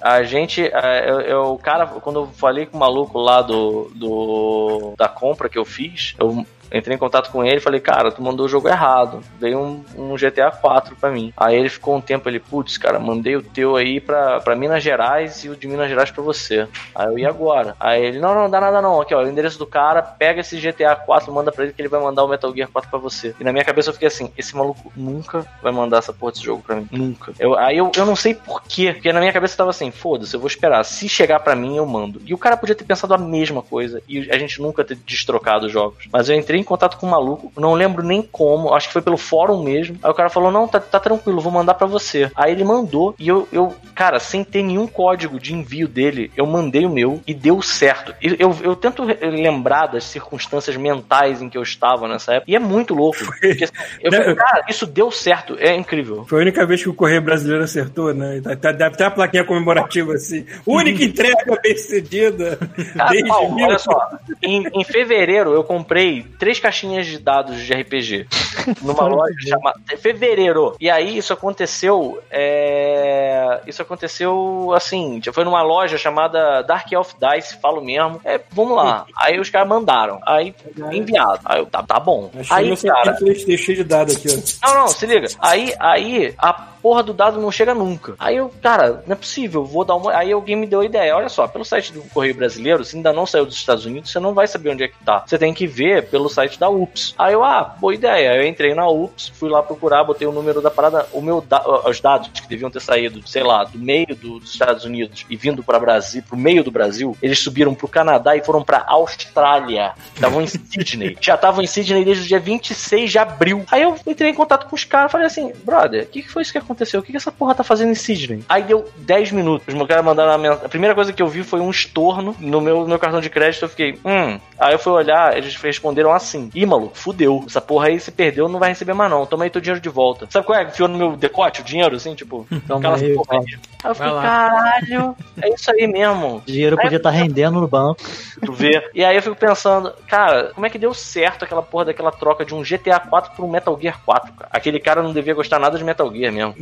a 0.01 0.23
gente. 0.23 0.61
é, 0.65 1.09
Eu, 1.09 1.19
eu- 1.21 1.53
o 1.53 1.57
cara, 1.57 1.85
quando 1.85 2.19
eu 2.21 2.27
falei 2.27 2.65
com 2.65 2.77
o 2.77 2.79
maluco 2.79 3.17
lá 3.19 3.41
do, 3.41 3.91
do. 3.95 4.93
da 4.97 5.07
compra 5.07 5.49
que 5.49 5.57
eu 5.57 5.65
fiz, 5.65 6.15
eu. 6.19 6.45
Entrei 6.71 6.95
em 6.95 6.99
contato 6.99 7.31
com 7.31 7.43
ele 7.43 7.59
falei, 7.59 7.79
cara, 7.79 8.11
tu 8.11 8.21
mandou 8.21 8.45
o 8.45 8.49
jogo 8.49 8.67
errado. 8.67 9.21
Veio 9.39 9.59
um, 9.59 9.83
um 9.97 10.15
GTA 10.15 10.51
4 10.51 10.95
pra 10.95 11.11
mim. 11.11 11.33
Aí 11.35 11.55
ele 11.55 11.69
ficou 11.69 11.95
um 11.95 12.01
tempo, 12.01 12.29
ele, 12.29 12.39
putz, 12.39 12.77
cara, 12.77 12.99
mandei 12.99 13.35
o 13.35 13.41
teu 13.41 13.75
aí 13.75 13.99
pra, 13.99 14.39
pra 14.39 14.55
Minas 14.55 14.83
Gerais 14.83 15.43
e 15.43 15.49
o 15.49 15.55
de 15.55 15.67
Minas 15.67 15.89
Gerais 15.89 16.11
pra 16.11 16.23
você. 16.23 16.67
Aí 16.95 17.07
eu, 17.07 17.19
e 17.19 17.25
agora? 17.25 17.75
Aí 17.79 18.03
ele, 18.03 18.19
não, 18.19 18.33
não, 18.33 18.49
dá 18.49 18.59
nada 18.59 18.81
não. 18.81 19.01
Aqui, 19.01 19.13
ó, 19.13 19.23
o 19.23 19.27
endereço 19.27 19.59
do 19.59 19.65
cara, 19.65 20.01
pega 20.01 20.41
esse 20.41 20.59
GTA 20.59 20.95
4, 20.95 21.31
manda 21.31 21.51
pra 21.51 21.63
ele 21.63 21.73
que 21.73 21.81
ele 21.81 21.89
vai 21.89 22.01
mandar 22.01 22.23
o 22.23 22.27
Metal 22.27 22.53
Gear 22.53 22.69
4 22.69 22.89
pra 22.89 22.99
você. 22.99 23.35
E 23.39 23.43
na 23.43 23.51
minha 23.51 23.65
cabeça 23.65 23.89
eu 23.89 23.93
fiquei 23.93 24.07
assim, 24.07 24.31
esse 24.37 24.55
maluco 24.55 24.91
nunca 24.95 25.45
vai 25.61 25.71
mandar 25.71 25.97
essa 25.97 26.13
porra 26.13 26.31
desse 26.31 26.43
jogo 26.43 26.63
pra 26.63 26.75
mim. 26.75 26.87
Nunca. 26.91 27.33
Eu, 27.39 27.57
aí 27.57 27.77
eu, 27.77 27.91
eu 27.95 28.05
não 28.05 28.15
sei 28.15 28.33
porquê. 28.33 28.93
Porque 28.93 29.11
na 29.11 29.19
minha 29.19 29.33
cabeça 29.33 29.57
tava 29.57 29.69
assim, 29.69 29.91
foda-se, 29.91 30.33
eu 30.33 30.39
vou 30.39 30.47
esperar. 30.47 30.83
Se 30.83 31.07
chegar 31.07 31.39
pra 31.39 31.55
mim, 31.55 31.77
eu 31.77 31.85
mando. 31.85 32.21
E 32.25 32.33
o 32.33 32.37
cara 32.37 32.57
podia 32.57 32.75
ter 32.75 32.85
pensado 32.85 33.13
a 33.13 33.17
mesma 33.17 33.61
coisa. 33.61 34.01
E 34.07 34.29
a 34.31 34.37
gente 34.37 34.61
nunca 34.61 34.83
ter 34.83 34.95
destrocado 34.95 35.65
os 35.65 35.71
jogos. 35.71 36.07
Mas 36.11 36.29
eu 36.29 36.35
entrei 36.35 36.60
entrei 36.61 36.63
em 36.63 36.63
contato 36.63 36.97
com 36.97 37.07
o 37.07 37.09
maluco, 37.09 37.51
não 37.57 37.73
lembro 37.73 38.03
nem 38.03 38.21
como, 38.21 38.73
acho 38.73 38.87
que 38.87 38.93
foi 38.93 39.01
pelo 39.01 39.17
fórum 39.17 39.63
mesmo. 39.63 39.97
Aí 40.01 40.09
o 40.11 40.13
cara 40.13 40.29
falou: 40.29 40.51
Não, 40.51 40.67
tá, 40.67 40.79
tá 40.79 40.99
tranquilo, 40.99 41.41
vou 41.41 41.51
mandar 41.51 41.73
para 41.73 41.87
você. 41.87 42.31
Aí 42.35 42.51
ele 42.51 42.63
mandou 42.63 43.15
e 43.19 43.27
eu, 43.27 43.47
eu, 43.51 43.73
cara, 43.95 44.19
sem 44.19 44.43
ter 44.43 44.63
nenhum 44.63 44.87
código 44.87 45.39
de 45.39 45.53
envio 45.53 45.87
dele, 45.87 46.31
eu 46.37 46.45
mandei 46.45 46.85
o 46.85 46.89
meu 46.89 47.21
e 47.27 47.33
deu 47.33 47.61
certo. 47.61 48.13
Eu, 48.21 48.35
eu, 48.39 48.57
eu 48.63 48.75
tento 48.75 49.03
lembrar 49.03 49.87
das 49.87 50.03
circunstâncias 50.05 50.75
mentais 50.77 51.41
em 51.41 51.49
que 51.49 51.57
eu 51.57 51.63
estava 51.63 52.07
nessa 52.07 52.33
época 52.33 52.51
e 52.51 52.55
é 52.55 52.59
muito 52.59 52.93
louco. 52.93 53.17
Porque, 53.25 53.63
assim, 53.63 53.73
eu 54.01 54.11
fico, 54.11 54.35
cara, 54.35 54.65
isso 54.69 54.85
deu 54.85 55.11
certo, 55.11 55.55
é 55.59 55.75
incrível. 55.75 56.25
Foi 56.27 56.39
a 56.39 56.41
única 56.41 56.65
vez 56.65 56.81
que 56.83 56.89
o 56.89 56.93
Correio 56.93 57.21
Brasileiro 57.21 57.63
acertou, 57.63 58.13
né? 58.13 58.39
Deve 58.39 58.97
ter 58.97 59.03
a 59.05 59.11
plaquinha 59.11 59.43
comemorativa 59.43 60.13
assim. 60.13 60.45
Única 60.65 61.03
entrega 61.03 61.59
bem 61.61 61.75
cedida. 61.77 62.57
Cara, 62.95 63.09
desde 63.09 63.29
Paulo, 63.29 63.55
mil- 63.55 63.67
olha 63.67 63.79
só, 63.79 64.09
em, 64.41 64.67
em 64.73 64.83
fevereiro 64.83 65.53
eu 65.53 65.63
comprei 65.63 66.23
três 66.39 66.50
caixinhas 66.59 67.05
de 67.05 67.17
dados 67.17 67.61
de 67.61 67.73
RPG 67.73 68.27
numa 68.81 69.07
loja 69.07 69.35
chamada. 69.47 69.79
Fevereiro. 69.97 70.75
E 70.79 70.89
aí 70.89 71.17
isso 71.17 71.33
aconteceu. 71.33 72.21
é, 72.29 73.61
Isso 73.67 73.81
aconteceu 73.81 74.71
assim. 74.75 75.21
já 75.23 75.31
Foi 75.31 75.43
numa 75.43 75.61
loja 75.61 75.97
chamada 75.97 76.61
Dark 76.61 76.91
Elf 76.91 77.13
Dice, 77.13 77.59
falo 77.61 77.81
mesmo. 77.81 78.19
É, 78.23 78.39
vamos 78.51 78.75
lá. 78.75 79.05
Aí 79.17 79.39
os 79.39 79.49
caras 79.49 79.67
mandaram. 79.67 80.19
Aí 80.25 80.53
enviado. 80.91 81.39
Aí 81.45 81.59
eu, 81.59 81.65
tá, 81.65 81.83
tá 81.83 81.99
bom. 81.99 82.31
Achei 82.39 82.55
Aí, 82.57 82.77
cara. 82.77 83.17
Cheio 83.17 83.77
de 83.77 83.83
dados 83.83 84.15
aqui, 84.15 84.27
ó. 84.29 84.67
Não, 84.67 84.81
não, 84.81 84.87
se 84.87 85.05
liga. 85.05 85.27
Aí, 85.39 85.73
aí, 85.79 86.33
a 86.37 86.70
porra 86.81 87.03
do 87.03 87.13
dado 87.13 87.39
não 87.39 87.51
chega 87.51 87.73
nunca. 87.73 88.15
Aí 88.19 88.37
eu, 88.37 88.51
cara, 88.61 89.03
não 89.05 89.13
é 89.13 89.15
possível, 89.15 89.63
vou 89.65 89.83
dar 89.85 89.95
uma. 89.95 90.13
Aí 90.15 90.31
alguém 90.31 90.55
me 90.55 90.67
deu 90.67 90.81
a 90.81 90.85
ideia. 90.85 91.15
Olha 91.15 91.29
só, 91.29 91.47
pelo 91.47 91.63
site 91.65 91.93
do 91.93 92.01
Correio 92.13 92.35
Brasileiro, 92.35 92.83
se 92.83 92.95
ainda 92.95 93.13
não 93.13 93.25
saiu 93.25 93.45
dos 93.45 93.55
Estados 93.55 93.85
Unidos, 93.85 94.11
você 94.11 94.19
não 94.19 94.33
vai 94.33 94.47
saber 94.47 94.69
onde 94.71 94.83
é 94.83 94.87
que 94.87 94.95
tá. 95.05 95.23
Você 95.25 95.37
tem 95.37 95.53
que 95.53 95.67
ver 95.67 96.07
pelo 96.09 96.29
site 96.29 96.59
da 96.59 96.69
UPS. 96.69 97.13
Aí 97.17 97.33
eu, 97.33 97.43
ah, 97.43 97.75
boa 97.79 97.93
ideia. 97.93 98.35
Eu 98.35 98.47
entrei 98.47 98.73
na 98.73 98.87
UPS, 98.89 99.29
fui 99.35 99.49
lá 99.49 99.61
procurar, 99.63 100.03
botei 100.03 100.27
o 100.27 100.31
número 100.31 100.61
da 100.61 100.71
parada, 100.71 101.07
o 101.11 101.21
meu 101.21 101.41
da- 101.41 101.63
os 101.87 101.99
dados 101.99 102.29
que 102.29 102.47
deviam 102.47 102.69
ter 102.71 102.81
saído, 102.81 103.21
sei 103.27 103.43
lá, 103.43 103.63
do 103.63 103.77
meio 103.77 104.15
do- 104.15 104.39
dos 104.39 104.51
Estados 104.51 104.85
Unidos 104.85 105.25
e 105.29 105.35
vindo 105.35 105.63
para 105.63 105.79
Brasil, 105.79 106.23
pro 106.27 106.37
meio 106.37 106.63
do 106.63 106.71
Brasil, 106.71 107.15
eles 107.21 107.39
subiram 107.39 107.73
pro 107.75 107.87
Canadá 107.87 108.35
e 108.35 108.43
foram 108.43 108.63
pra 108.63 108.83
Austrália. 108.87 109.93
Estavam 110.15 110.41
em 110.41 110.47
Sydney. 110.47 111.17
Já 111.21 111.35
estavam 111.35 111.63
em 111.63 111.67
Sydney 111.67 112.03
desde 112.03 112.23
o 112.23 112.27
dia 112.27 112.39
26 112.39 113.11
de 113.11 113.17
abril. 113.19 113.63
Aí 113.71 113.81
eu 113.83 113.95
entrei 114.05 114.29
em 114.29 114.33
contato 114.33 114.67
com 114.67 114.75
os 114.75 114.83
caras, 114.83 115.11
falei 115.11 115.27
assim, 115.27 115.51
brother, 115.63 116.03
o 116.03 116.07
que, 116.07 116.21
que 116.23 116.29
foi 116.29 116.41
isso 116.41 116.51
que 116.51 116.57
aconteceu? 116.57 116.70
O 116.71 117.03
que, 117.03 117.11
que 117.11 117.17
essa 117.17 117.31
porra 117.31 117.55
tá 117.55 117.63
fazendo 117.63 117.91
em 117.91 117.95
Sydney? 117.95 118.43
Aí 118.47 118.63
deu 118.63 118.85
10 118.97 119.31
minutos. 119.31 119.67
Os 119.67 119.73
meus 119.73 119.87
caras 119.87 120.03
mandaram 120.03 120.31
a 120.31 120.37
mensagem. 120.37 120.65
A 120.65 120.69
primeira 120.69 120.95
coisa 120.95 121.13
que 121.13 121.21
eu 121.21 121.27
vi 121.27 121.43
foi 121.43 121.59
um 121.59 121.69
estorno 121.69 122.35
no 122.39 122.61
meu, 122.61 122.87
meu 122.87 122.99
cartão 122.99 123.21
de 123.21 123.29
crédito. 123.29 123.63
Eu 123.63 123.69
fiquei, 123.69 123.99
hum. 124.05 124.39
Aí 124.59 124.73
eu 124.73 124.79
fui 124.79 124.93
olhar, 124.93 125.35
eles 125.35 125.55
responderam 125.55 126.11
assim: 126.13 126.49
Ih, 126.53 126.65
maluco, 126.65 126.95
fudeu. 126.95 127.43
Essa 127.47 127.59
porra 127.59 127.87
aí 127.87 127.99
se 127.99 128.11
perdeu, 128.11 128.47
não 128.47 128.59
vai 128.59 128.69
receber 128.69 128.93
mais 128.93 129.09
não. 129.09 129.25
Toma 129.25 129.43
aí 129.43 129.49
teu 129.49 129.59
dinheiro 129.59 129.81
de 129.81 129.89
volta. 129.89 130.27
Sabe 130.29 130.45
qual 130.45 130.59
é? 130.59 130.63
Enfiou 130.63 130.87
no 130.87 130.97
meu 130.97 131.15
decote 131.15 131.61
o 131.61 131.63
dinheiro, 131.63 131.95
assim, 131.95 132.13
tipo, 132.13 132.45
aquelas 132.69 133.01
aí, 133.01 133.15
porra 133.15 133.39
aí. 133.39 133.45
Aí 133.83 133.89
eu 133.89 133.95
fiquei, 133.95 134.11
caralho, 134.11 135.15
é 135.41 135.49
isso 135.49 135.71
aí 135.71 135.87
mesmo. 135.87 136.37
O 136.37 136.41
dinheiro 136.45 136.77
podia 136.77 136.97
estar 136.97 137.09
rendendo 137.09 137.59
no 137.59 137.67
banco. 137.67 138.01
Tu 138.45 138.53
vê. 138.53 138.87
E 138.93 139.03
aí 139.03 139.15
eu 139.15 139.21
fico 139.23 139.35
pensando, 139.35 139.93
cara, 140.07 140.51
como 140.53 140.65
é 140.65 140.69
que 140.69 140.77
deu 140.77 140.93
certo 140.93 141.43
aquela 141.43 141.63
porra 141.63 141.85
daquela 141.85 142.11
troca 142.11 142.45
de 142.45 142.53
um 142.53 142.61
GTA 142.61 142.99
4 142.99 143.31
por 143.35 143.43
um 143.43 143.49
Metal 143.49 143.77
Gear 143.81 143.99
4, 144.05 144.33
cara? 144.33 144.49
Aquele 144.51 144.79
cara 144.79 145.01
não 145.01 145.11
devia 145.11 145.33
gostar 145.33 145.57
nada 145.57 145.77
de 145.77 145.83
Metal 145.83 146.11
Gear 146.13 146.31
mesmo. 146.31 146.53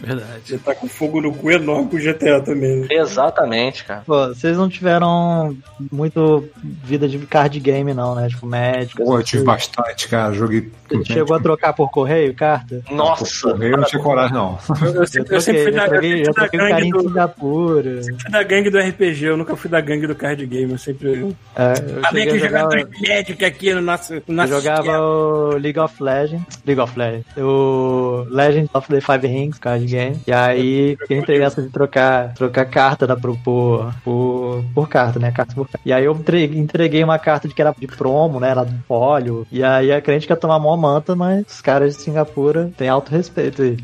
Verdade. 0.00 0.40
Você 0.44 0.58
tá 0.58 0.74
com 0.74 0.88
fogo 0.88 1.20
no 1.20 1.32
cu 1.32 1.50
enorme 1.50 1.88
com 1.90 1.96
o 1.96 2.00
GTA 2.00 2.40
também. 2.40 2.80
né? 2.80 2.86
Exatamente, 2.90 3.84
cara. 3.84 4.02
Pô, 4.06 4.28
vocês 4.28 4.56
não 4.56 4.68
tiveram 4.68 5.56
muito 5.92 6.48
vida 6.84 7.06
de 7.08 7.18
card 7.18 7.58
game, 7.60 7.92
não, 7.92 8.14
né? 8.14 8.28
Tipo, 8.28 8.46
médico. 8.46 9.04
Pô, 9.04 9.18
eu 9.18 9.22
tive 9.22 9.44
coisas. 9.44 9.68
bastante, 9.68 10.08
cara. 10.08 10.32
Joguei. 10.32 10.70
Chegou 11.04 11.36
a 11.36 11.40
trocar 11.40 11.72
por 11.72 11.88
correio, 11.90 12.34
carta? 12.34 12.82
Nossa! 12.90 13.52
Correio, 13.52 13.74
eu 13.74 13.76
não 13.78 13.84
tinha 13.84 14.02
coragem, 14.02 14.34
não. 14.34 14.58
Eu, 14.82 14.94
eu 14.94 15.00
Eu 15.02 15.06
sempre, 15.06 15.36
eu 15.36 15.40
fui 15.42 15.70
eu 15.70 15.74
da, 15.74 15.84
eu 15.84 15.88
troquei, 15.90 16.24
sempre 16.24 16.28
eu 16.28 16.34
fui 16.34 16.58
da 16.58 16.68
gangue 16.80 17.00
Singapura. 17.02 18.02
fui 18.02 18.30
da 18.30 18.42
gangue 18.42 18.70
do 18.70 18.78
RPG, 18.78 19.24
eu 19.26 19.36
nunca 19.36 19.56
fui 19.56 19.70
da 19.70 19.80
gangue 19.80 20.06
do 20.08 20.14
card 20.16 20.44
game, 20.46 20.72
eu 20.72 20.78
sempre. 20.78 21.10
É, 21.10 21.20
eu 21.22 21.36
Ah, 21.54 22.10
vem 22.12 22.22
cheguei 22.22 22.22
aqui 22.22 22.30
a 22.30 22.38
jogar 22.48 22.58
jogar, 22.62 22.68
Dream 22.70 22.88
Magic 23.08 23.44
aqui 23.44 23.74
no 23.74 23.80
nosso. 23.82 24.14
No 24.26 24.42
eu 24.42 24.48
jogava 24.48 25.56
League 25.60 25.78
of 25.78 26.02
Legends. 26.02 26.58
League 26.66 26.80
of 26.80 26.98
Legends. 26.98 27.26
O 27.36 28.26
Legend 28.28 28.68
of 28.74 28.88
the 28.88 29.00
Five 29.00 29.19
Rings, 29.26 29.58
card 29.58 29.84
game. 29.86 30.16
E 30.26 30.32
aí 30.32 30.96
eu 31.08 31.16
entrei 31.18 31.38
nessa 31.38 31.62
de 31.62 31.68
trocar, 31.68 32.32
trocar 32.34 32.64
carta 32.66 33.06
da, 33.06 33.16
por, 33.16 33.36
por, 33.38 33.94
por, 34.04 34.64
por 34.74 34.88
carta, 34.88 35.18
né? 35.18 35.30
Carta 35.30 35.54
por 35.54 35.64
carta. 35.68 35.80
E 35.84 35.92
aí 35.92 36.04
eu 36.04 36.12
entreguei, 36.12 36.58
entreguei 36.58 37.04
uma 37.04 37.18
carta 37.18 37.48
de 37.48 37.54
que 37.54 37.60
era 37.62 37.74
de 37.78 37.86
promo, 37.86 38.38
né? 38.40 38.50
Era 38.50 38.64
do 38.64 38.74
folho. 38.86 39.46
E 39.50 39.62
aí 39.62 39.92
a 39.92 40.00
crente 40.00 40.26
quer 40.26 40.36
tomar 40.36 40.58
mó 40.58 40.76
manta, 40.76 41.14
mas 41.14 41.44
os 41.48 41.60
caras 41.60 41.96
de 41.96 42.02
Singapura 42.02 42.70
têm 42.76 42.88
alto 42.88 43.10
respeito 43.10 43.62
aí. 43.62 43.76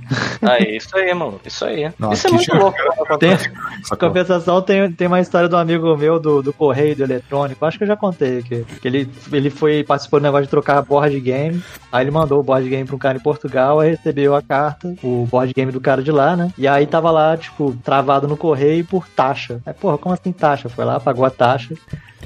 Aí, 0.42 0.76
isso 0.76 0.96
aí, 0.96 1.12
mano. 1.14 1.40
Isso 1.44 1.64
aí. 1.64 1.90
Não, 1.98 2.12
isso 2.12 2.26
é 2.26 2.30
muito 2.30 2.44
tinha- 2.44 2.58
louco. 2.58 2.76
Tem, 3.18 3.36
Sacou? 3.84 4.08
compensação, 4.08 4.62
tem, 4.62 4.90
tem 4.92 5.06
uma 5.06 5.20
história 5.20 5.48
do 5.48 5.56
amigo 5.56 5.96
meu 5.96 6.18
do, 6.20 6.42
do 6.42 6.52
correio 6.52 6.94
do 6.96 7.02
eletrônico. 7.02 7.64
Acho 7.64 7.78
que 7.78 7.84
eu 7.84 7.88
já 7.88 7.96
contei 7.96 8.38
aqui. 8.38 8.64
Que 8.80 8.88
ele, 8.88 9.10
ele 9.32 9.50
foi, 9.50 9.82
participou 9.84 10.20
do 10.20 10.24
negócio 10.24 10.44
de 10.44 10.50
trocar 10.50 10.82
board 10.82 11.18
game. 11.20 11.62
Aí 11.90 12.04
ele 12.04 12.10
mandou 12.10 12.40
o 12.40 12.42
board 12.42 12.68
game 12.68 12.84
pra 12.84 12.94
um 12.96 12.98
cara 12.98 13.16
em 13.18 13.20
Portugal. 13.20 13.80
Aí 13.80 13.90
recebeu 13.90 14.34
a 14.34 14.42
carta, 14.42 14.94
o 15.02 15.26
board 15.27 15.53
game 15.53 15.73
do 15.73 15.81
cara 15.81 16.03
de 16.03 16.11
lá, 16.11 16.36
né? 16.36 16.53
E 16.57 16.66
aí 16.66 16.86
tava 16.86 17.11
lá, 17.11 17.36
tipo, 17.36 17.77
travado 17.85 18.27
no 18.27 18.36
correio 18.36 18.85
por 18.85 19.07
taxa. 19.09 19.61
Aí, 19.66 19.74
porra, 19.74 19.98
como 19.98 20.15
assim 20.15 20.32
taxa? 20.32 20.69
Foi 20.69 20.85
lá, 20.85 20.98
pagou 20.98 21.24
a 21.24 21.31
taxa. 21.31 21.74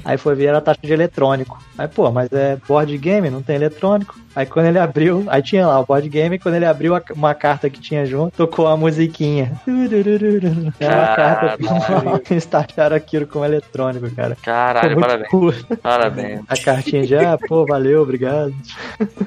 Aí 0.03 0.17
foi 0.17 0.33
ver, 0.35 0.45
era 0.45 0.61
taxa 0.61 0.79
de 0.81 0.91
eletrônico. 0.93 1.61
Aí, 1.77 1.87
pô, 1.87 2.11
mas 2.11 2.31
é 2.31 2.57
board 2.67 2.97
game, 2.97 3.29
não 3.29 3.41
tem 3.41 3.55
eletrônico. 3.55 4.19
Aí 4.33 4.45
quando 4.45 4.67
ele 4.67 4.79
abriu, 4.79 5.25
aí 5.27 5.41
tinha 5.41 5.67
lá 5.67 5.79
o 5.79 5.85
board 5.85 6.07
game, 6.07 6.37
e 6.37 6.39
quando 6.39 6.55
ele 6.55 6.65
abriu 6.65 6.95
a- 6.95 7.01
uma 7.13 7.33
carta 7.35 7.69
que 7.69 7.79
tinha 7.81 8.05
junto, 8.05 8.33
tocou 8.35 8.65
a 8.67 8.77
musiquinha. 8.77 9.51
Era 10.79 10.95
uma 10.95 11.15
carta 11.15 11.57
que 12.23 12.33
eles 12.33 12.45
taxaram 12.47 12.95
aquilo 12.95 13.27
como 13.27 13.43
eletrônico, 13.45 14.09
cara. 14.15 14.37
Caralho, 14.41 14.99
parabéns. 14.99 15.29
Parabéns. 15.81 16.41
A 16.47 16.57
cartinha 16.57 17.05
de, 17.05 17.15
ah, 17.15 17.37
pô, 17.47 17.65
valeu, 17.65 18.01
obrigado. 18.01 18.53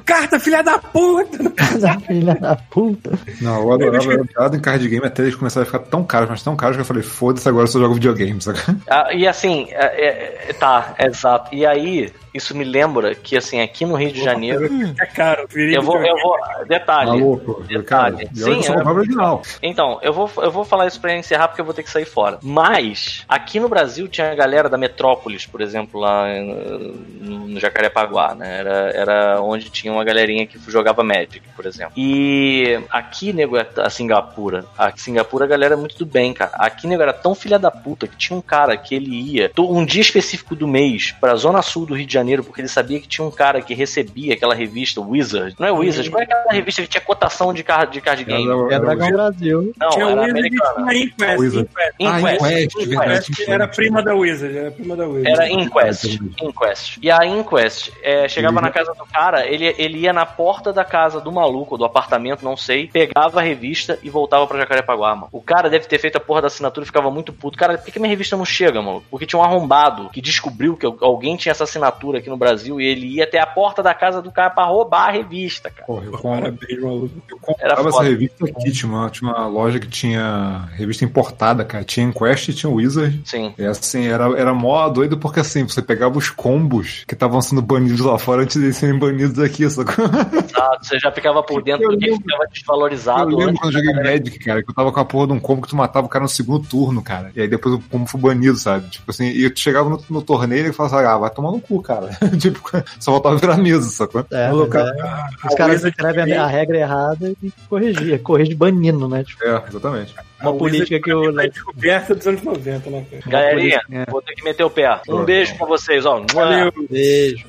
Carta, 0.05 0.39
filha 0.41 0.62
da 0.62 0.78
puta! 0.78 1.53
Da 1.78 1.99
filha 2.01 2.35
da 2.35 2.57
puta. 2.57 3.12
Não, 3.41 3.61
eu 3.62 3.73
adorava, 3.73 4.12
eu 4.12 4.23
adorava 4.23 4.57
em 4.57 4.61
card 4.61 4.89
game 4.89 5.07
até 5.07 5.23
eles 5.23 5.35
começaram 5.35 5.62
a 5.65 5.66
ficar 5.66 5.81
tão 5.81 6.05
caros, 6.05 6.31
mas 6.31 6.43
tão 6.43 6.57
caros 6.57 6.77
que 6.77 6.81
eu 6.82 6.86
falei, 6.86 7.03
foda-se, 7.03 7.49
agora 7.49 7.65
eu 7.65 7.69
só 7.69 7.78
jogo 7.78 7.95
videogame, 7.95 8.41
saca? 8.41 8.77
Ah, 8.89 9.12
e 9.12 9.27
assim, 9.27 9.66
é- 9.70 10.07
é- 10.07 10.53
tá, 10.59 10.94
exato. 10.98 11.55
E 11.55 11.66
aí, 11.66 12.12
isso 12.35 12.55
me 12.56 12.65
lembra 12.65 13.15
que, 13.15 13.36
assim, 13.36 13.61
aqui 13.61 13.86
no 13.86 13.94
Rio 13.94 14.12
de 14.12 14.23
Janeiro, 14.23 14.69
É 15.01 15.06
caro, 15.06 15.47
eu 15.55 15.82
vou, 15.82 16.05
eu 16.05 16.16
vou, 16.16 16.36
detalhe. 16.66 17.11
Maluco, 17.11 17.55
cara. 17.55 18.11
Detalhe. 18.11 18.28
Eu 18.36 18.62
Sim, 18.62 18.73
é- 18.73 18.89
original. 18.89 19.43
Então, 19.62 19.98
eu 20.02 20.12
vou, 20.12 20.31
eu 20.39 20.51
vou 20.51 20.65
falar 20.65 20.86
isso 20.86 21.01
pra 21.01 21.16
encerrar 21.16 21.48
porque 21.48 21.61
eu 21.61 21.65
vou 21.65 21.74
ter 21.74 21.82
que 21.82 21.90
sair 21.90 22.05
fora. 22.05 22.39
Mas, 22.43 23.24
aqui 23.28 23.61
no 23.61 23.69
Brasil 23.69 24.09
tinha 24.09 24.32
a 24.32 24.35
galera 24.35 24.69
da 24.69 24.77
Metrópolis, 24.77 25.47
por 25.47 25.61
exemplo, 25.61 26.01
lá 26.01 26.28
eh, 26.28 26.93
no 27.20 27.61
Jacarepaguá, 27.61 28.35
né? 28.35 28.59
Era, 28.59 28.90
era 28.90 29.40
onde 29.40 29.70
tinha 29.70 29.93
uma 29.93 30.05
galerinha 30.05 30.47
que 30.47 30.59
jogava 30.70 31.05
Magic, 31.05 31.43
por 31.55 31.66
exemplo. 31.66 31.93
E 31.97 32.81
aqui, 32.90 33.32
nego, 33.32 33.56
é 33.56 33.66
a 33.78 33.90
Singapura. 33.90 34.65
A 34.77 34.93
Singapura 34.97 35.44
a 35.44 35.48
galera 35.48 35.74
é 35.74 35.77
muito 35.77 35.97
do 35.97 36.06
bem, 36.06 36.32
cara. 36.32 36.52
Aqui, 36.55 36.86
nego, 36.86 37.02
era 37.02 37.12
tão 37.12 37.35
filha 37.35 37.59
da 37.59 37.70
puta 37.70 38.06
que 38.06 38.16
tinha 38.16 38.36
um 38.36 38.43
cara 38.43 38.77
que 38.77 38.94
ele 38.94 39.15
ia 39.15 39.51
um 39.59 39.85
dia 39.85 40.02
específico 40.02 40.55
do 40.55 40.66
mês 40.66 41.12
pra 41.20 41.35
zona 41.36 41.62
sul 41.62 41.86
do 41.86 41.94
Rio 41.94 42.06
de 42.06 42.12
Janeiro, 42.12 42.24
porque 42.43 42.61
ele 42.61 42.69
sabia 42.69 43.01
que 43.01 43.07
tinha 43.09 43.27
um 43.27 43.31
cara 43.31 43.61
que 43.61 43.75
recebia 43.75 44.35
aquela 44.35 44.55
revista 44.55 45.01
Wizard. 45.01 45.55
Não 45.59 45.67
é 45.67 45.73
Wizard, 45.73 46.11
qual 46.11 46.21
é 46.21 46.25
aquela 46.25 46.53
revista 46.53 46.83
que 46.83 46.89
tinha 46.89 47.01
cotação 47.01 47.53
de 47.53 47.63
card, 47.63 47.93
de 47.93 48.01
card 48.01 48.25
game? 48.25 48.73
É 48.73 48.79
Dragão 48.79 49.11
Brasil. 49.11 49.73
Não, 49.79 49.89
Tinha 49.91 50.05
era 50.07 50.15
Wizard 50.23 50.31
americana. 50.31 50.75
tinha 50.75 50.87
a 50.87 50.95
Inquest. 50.97 51.39
Wizard. 51.41 51.69
Inquest. 52.01 52.15
Ah, 52.25 52.33
Inquest. 52.63 52.77
Inquest, 52.93 53.49
era 53.49 53.69
prima 53.69 54.03
da 54.03 54.15
Wizard, 54.15 54.57
era 54.57 54.71
prima 54.71 54.97
da 54.97 55.07
Wizard. 55.07 55.29
Era 55.31 55.49
Inquest. 55.51 56.19
Inquest. 56.43 56.99
E 57.03 57.11
a 57.11 57.25
Inquest 57.27 57.91
é, 58.03 58.29
chegava 58.29 58.55
Uhum. 58.57 58.63
na 58.63 58.71
casa 58.71 58.95
do 58.95 59.05
cara, 59.07 59.47
ele, 59.47 59.75
ele 59.79 59.99
ia 59.99 60.13
na 60.13 60.25
porta 60.25 60.73
da 60.73 60.85
casa 60.85 61.21
do 61.21 61.33
maluco, 61.33 61.77
do 61.77 61.85
apartamento, 61.85 62.45
não 62.45 62.57
sei, 62.57 62.87
pegava 62.87 63.41
a 63.41 63.43
revista 63.43 63.99
e 64.03 64.09
voltava 64.11 64.47
pra 64.47 64.59
Jacarepaguá, 64.59 65.15
mano. 65.15 65.29
O 65.33 65.41
cara 65.43 65.69
deve 65.69 65.87
ter 65.87 65.99
feito 65.99 66.17
a 66.17 66.21
porra 66.21 66.43
da 66.43 66.47
assinatura 66.47 66.85
e 66.85 66.87
ficava 66.87 67.11
muito 67.11 67.33
puto. 67.33 67.59
Cara, 67.59 67.77
por 67.77 67.85
que, 67.85 67.93
que 67.93 67.99
minha 67.99 68.11
revista 68.11 68.37
não 68.37 68.45
chega, 68.45 68.81
mano? 68.81 69.03
Porque 69.11 69.27
tinha 69.27 69.39
um 69.41 69.43
arrombado 69.45 70.09
que 70.11 70.21
descobriu 70.21 70.77
que 70.77 70.87
alguém 71.01 71.37
tinha 71.37 71.51
essa 71.51 71.65
assinatura 71.65 72.14
aqui 72.19 72.28
no 72.31 72.36
Brasil 72.36 72.81
e 72.81 72.85
ele 72.86 73.07
ia 73.07 73.24
até 73.24 73.39
a 73.39 73.47
porta 73.47 73.82
da 73.82 73.95
casa 73.95 74.20
do 74.23 74.31
cara 74.32 74.51
pra 74.51 74.65
roubar 74.65 75.09
a 75.09 75.11
revista, 75.11 75.70
cara. 75.70 75.86
Porra, 75.86 76.05
eu 76.07 76.19
Parabéns, 76.19 76.81
maluco. 76.82 77.11
Era 77.59 77.77
comprava 77.77 77.89
essa 77.89 77.99
foda. 77.99 78.09
revista 78.09 78.45
aqui, 78.45 78.73
tinha 78.73 78.91
uma, 78.91 79.11
tinha 79.11 79.31
uma 79.31 79.47
loja 79.47 79.78
que 79.78 79.89
tinha 79.89 80.69
revista 80.73 81.05
importada, 81.05 81.65
cara. 81.65 81.85
Tinha 81.85 82.07
Enquest 82.07 82.49
e 82.51 82.55
tinha 82.55 82.70
Wizard. 82.70 83.20
Sim. 83.24 83.55
E 83.59 83.65
assim, 83.65 84.07
era, 84.07 84.24
era 84.39 84.55
mó 84.55 84.89
doido 84.89 85.19
porque 85.19 85.41
assim, 85.41 85.65
você 85.65 85.82
pegava 85.82 86.16
os 86.19 86.31
combos 86.31 87.05
que 87.07 87.15
estavam 87.15 87.41
sendo 87.41 87.62
banidos 87.62 88.01
lá 88.01 88.19
fora 88.19 88.43
antes 88.43 88.61
de 88.61 88.73
serem 88.73 88.99
banidos 88.99 89.39
aqui, 89.39 89.69
sacou? 89.70 90.05
Exato. 90.05 90.86
Você 90.86 90.99
já 90.99 91.11
ficava 91.12 91.43
por 91.43 91.62
dentro 91.62 91.85
Eu 91.85 91.91
do 91.93 91.99
que 91.99 92.07
lembro. 92.07 92.23
ficava 92.23 92.45
Eu 92.45 92.49
desvalorizado 92.51 93.36
lembro 93.36 93.49
antes. 93.51 93.61
quando 93.61 93.74
eu 93.77 93.85
joguei 93.85 94.03
Magic, 94.03 94.39
cara, 94.41 94.62
que 94.62 94.70
eu 94.70 94.74
tava 94.74 94.93
com 94.93 95.01
a 95.01 95.05
porra 95.05 95.27
de 95.28 95.32
um 95.35 95.41
combo 95.41 95.62
que 95.62 95.69
tu 95.69 95.77
matava 95.77 96.07
o 96.07 96.11
cara 96.11 96.23
no 96.23 96.28
segundo 96.28 96.66
turno, 96.66 97.03
cara. 97.03 97.31
E 97.35 97.41
aí 97.41 97.49
depois 97.49 97.74
o 97.74 97.81
combo 97.81 98.07
foi 98.07 98.20
banido, 98.20 98.57
sabe? 98.57 98.89
Tipo 98.91 99.11
assim, 99.11 99.27
e 99.27 99.49
tu 99.51 99.61
chegava 99.61 99.89
no, 99.89 100.03
no 100.11 100.23
torneio 100.23 100.69
e 100.69 100.73
falava 100.73 100.97
assim, 100.97 101.07
ah, 101.07 101.19
vai 101.19 101.31
tomar 101.31 101.51
no 101.53 101.61
cu, 101.61 101.82
cara. 101.82 102.03
tipo, 102.40 102.60
só 103.01 103.12
faltava 103.12 103.36
virar 103.36 103.56
mesa, 103.56 103.89
sacou? 103.89 104.24
É, 104.31 104.47
é, 104.47 104.52
os 104.52 105.55
caras 105.55 105.85
escrevem 105.85 106.32
a, 106.35 106.44
a 106.44 106.47
regra 106.47 106.78
errada 106.78 107.32
e 107.43 107.52
corrigir. 107.68 108.20
Corrige 108.22 108.55
banindo, 108.55 109.09
né? 109.09 109.24
Tipo, 109.24 109.44
É, 109.44 109.62
exatamente. 109.68 110.14
uma 110.40 110.51
A 110.51 110.55
política 110.55 111.01
que 111.01 111.12
o. 111.12 111.32
Foi 111.35 111.48
descoberta 111.48 112.14
dos 112.14 112.26
anos 112.26 112.43
90, 112.43 112.90
né, 112.90 113.06
cara? 113.10 113.22
Galerinha, 113.26 113.81
É. 113.90 114.10
vou 114.10 114.22
ter 114.22 114.35
que 114.35 114.44
meter 114.44 114.64
o 114.64 114.70
pé. 114.70 115.01
Um 115.09 115.24
beijo 115.24 115.56
pra 115.56 115.66
vocês, 115.66 116.05
ó. 116.06 116.24
Valeu. 116.32 116.72
Beijo. 116.90 117.44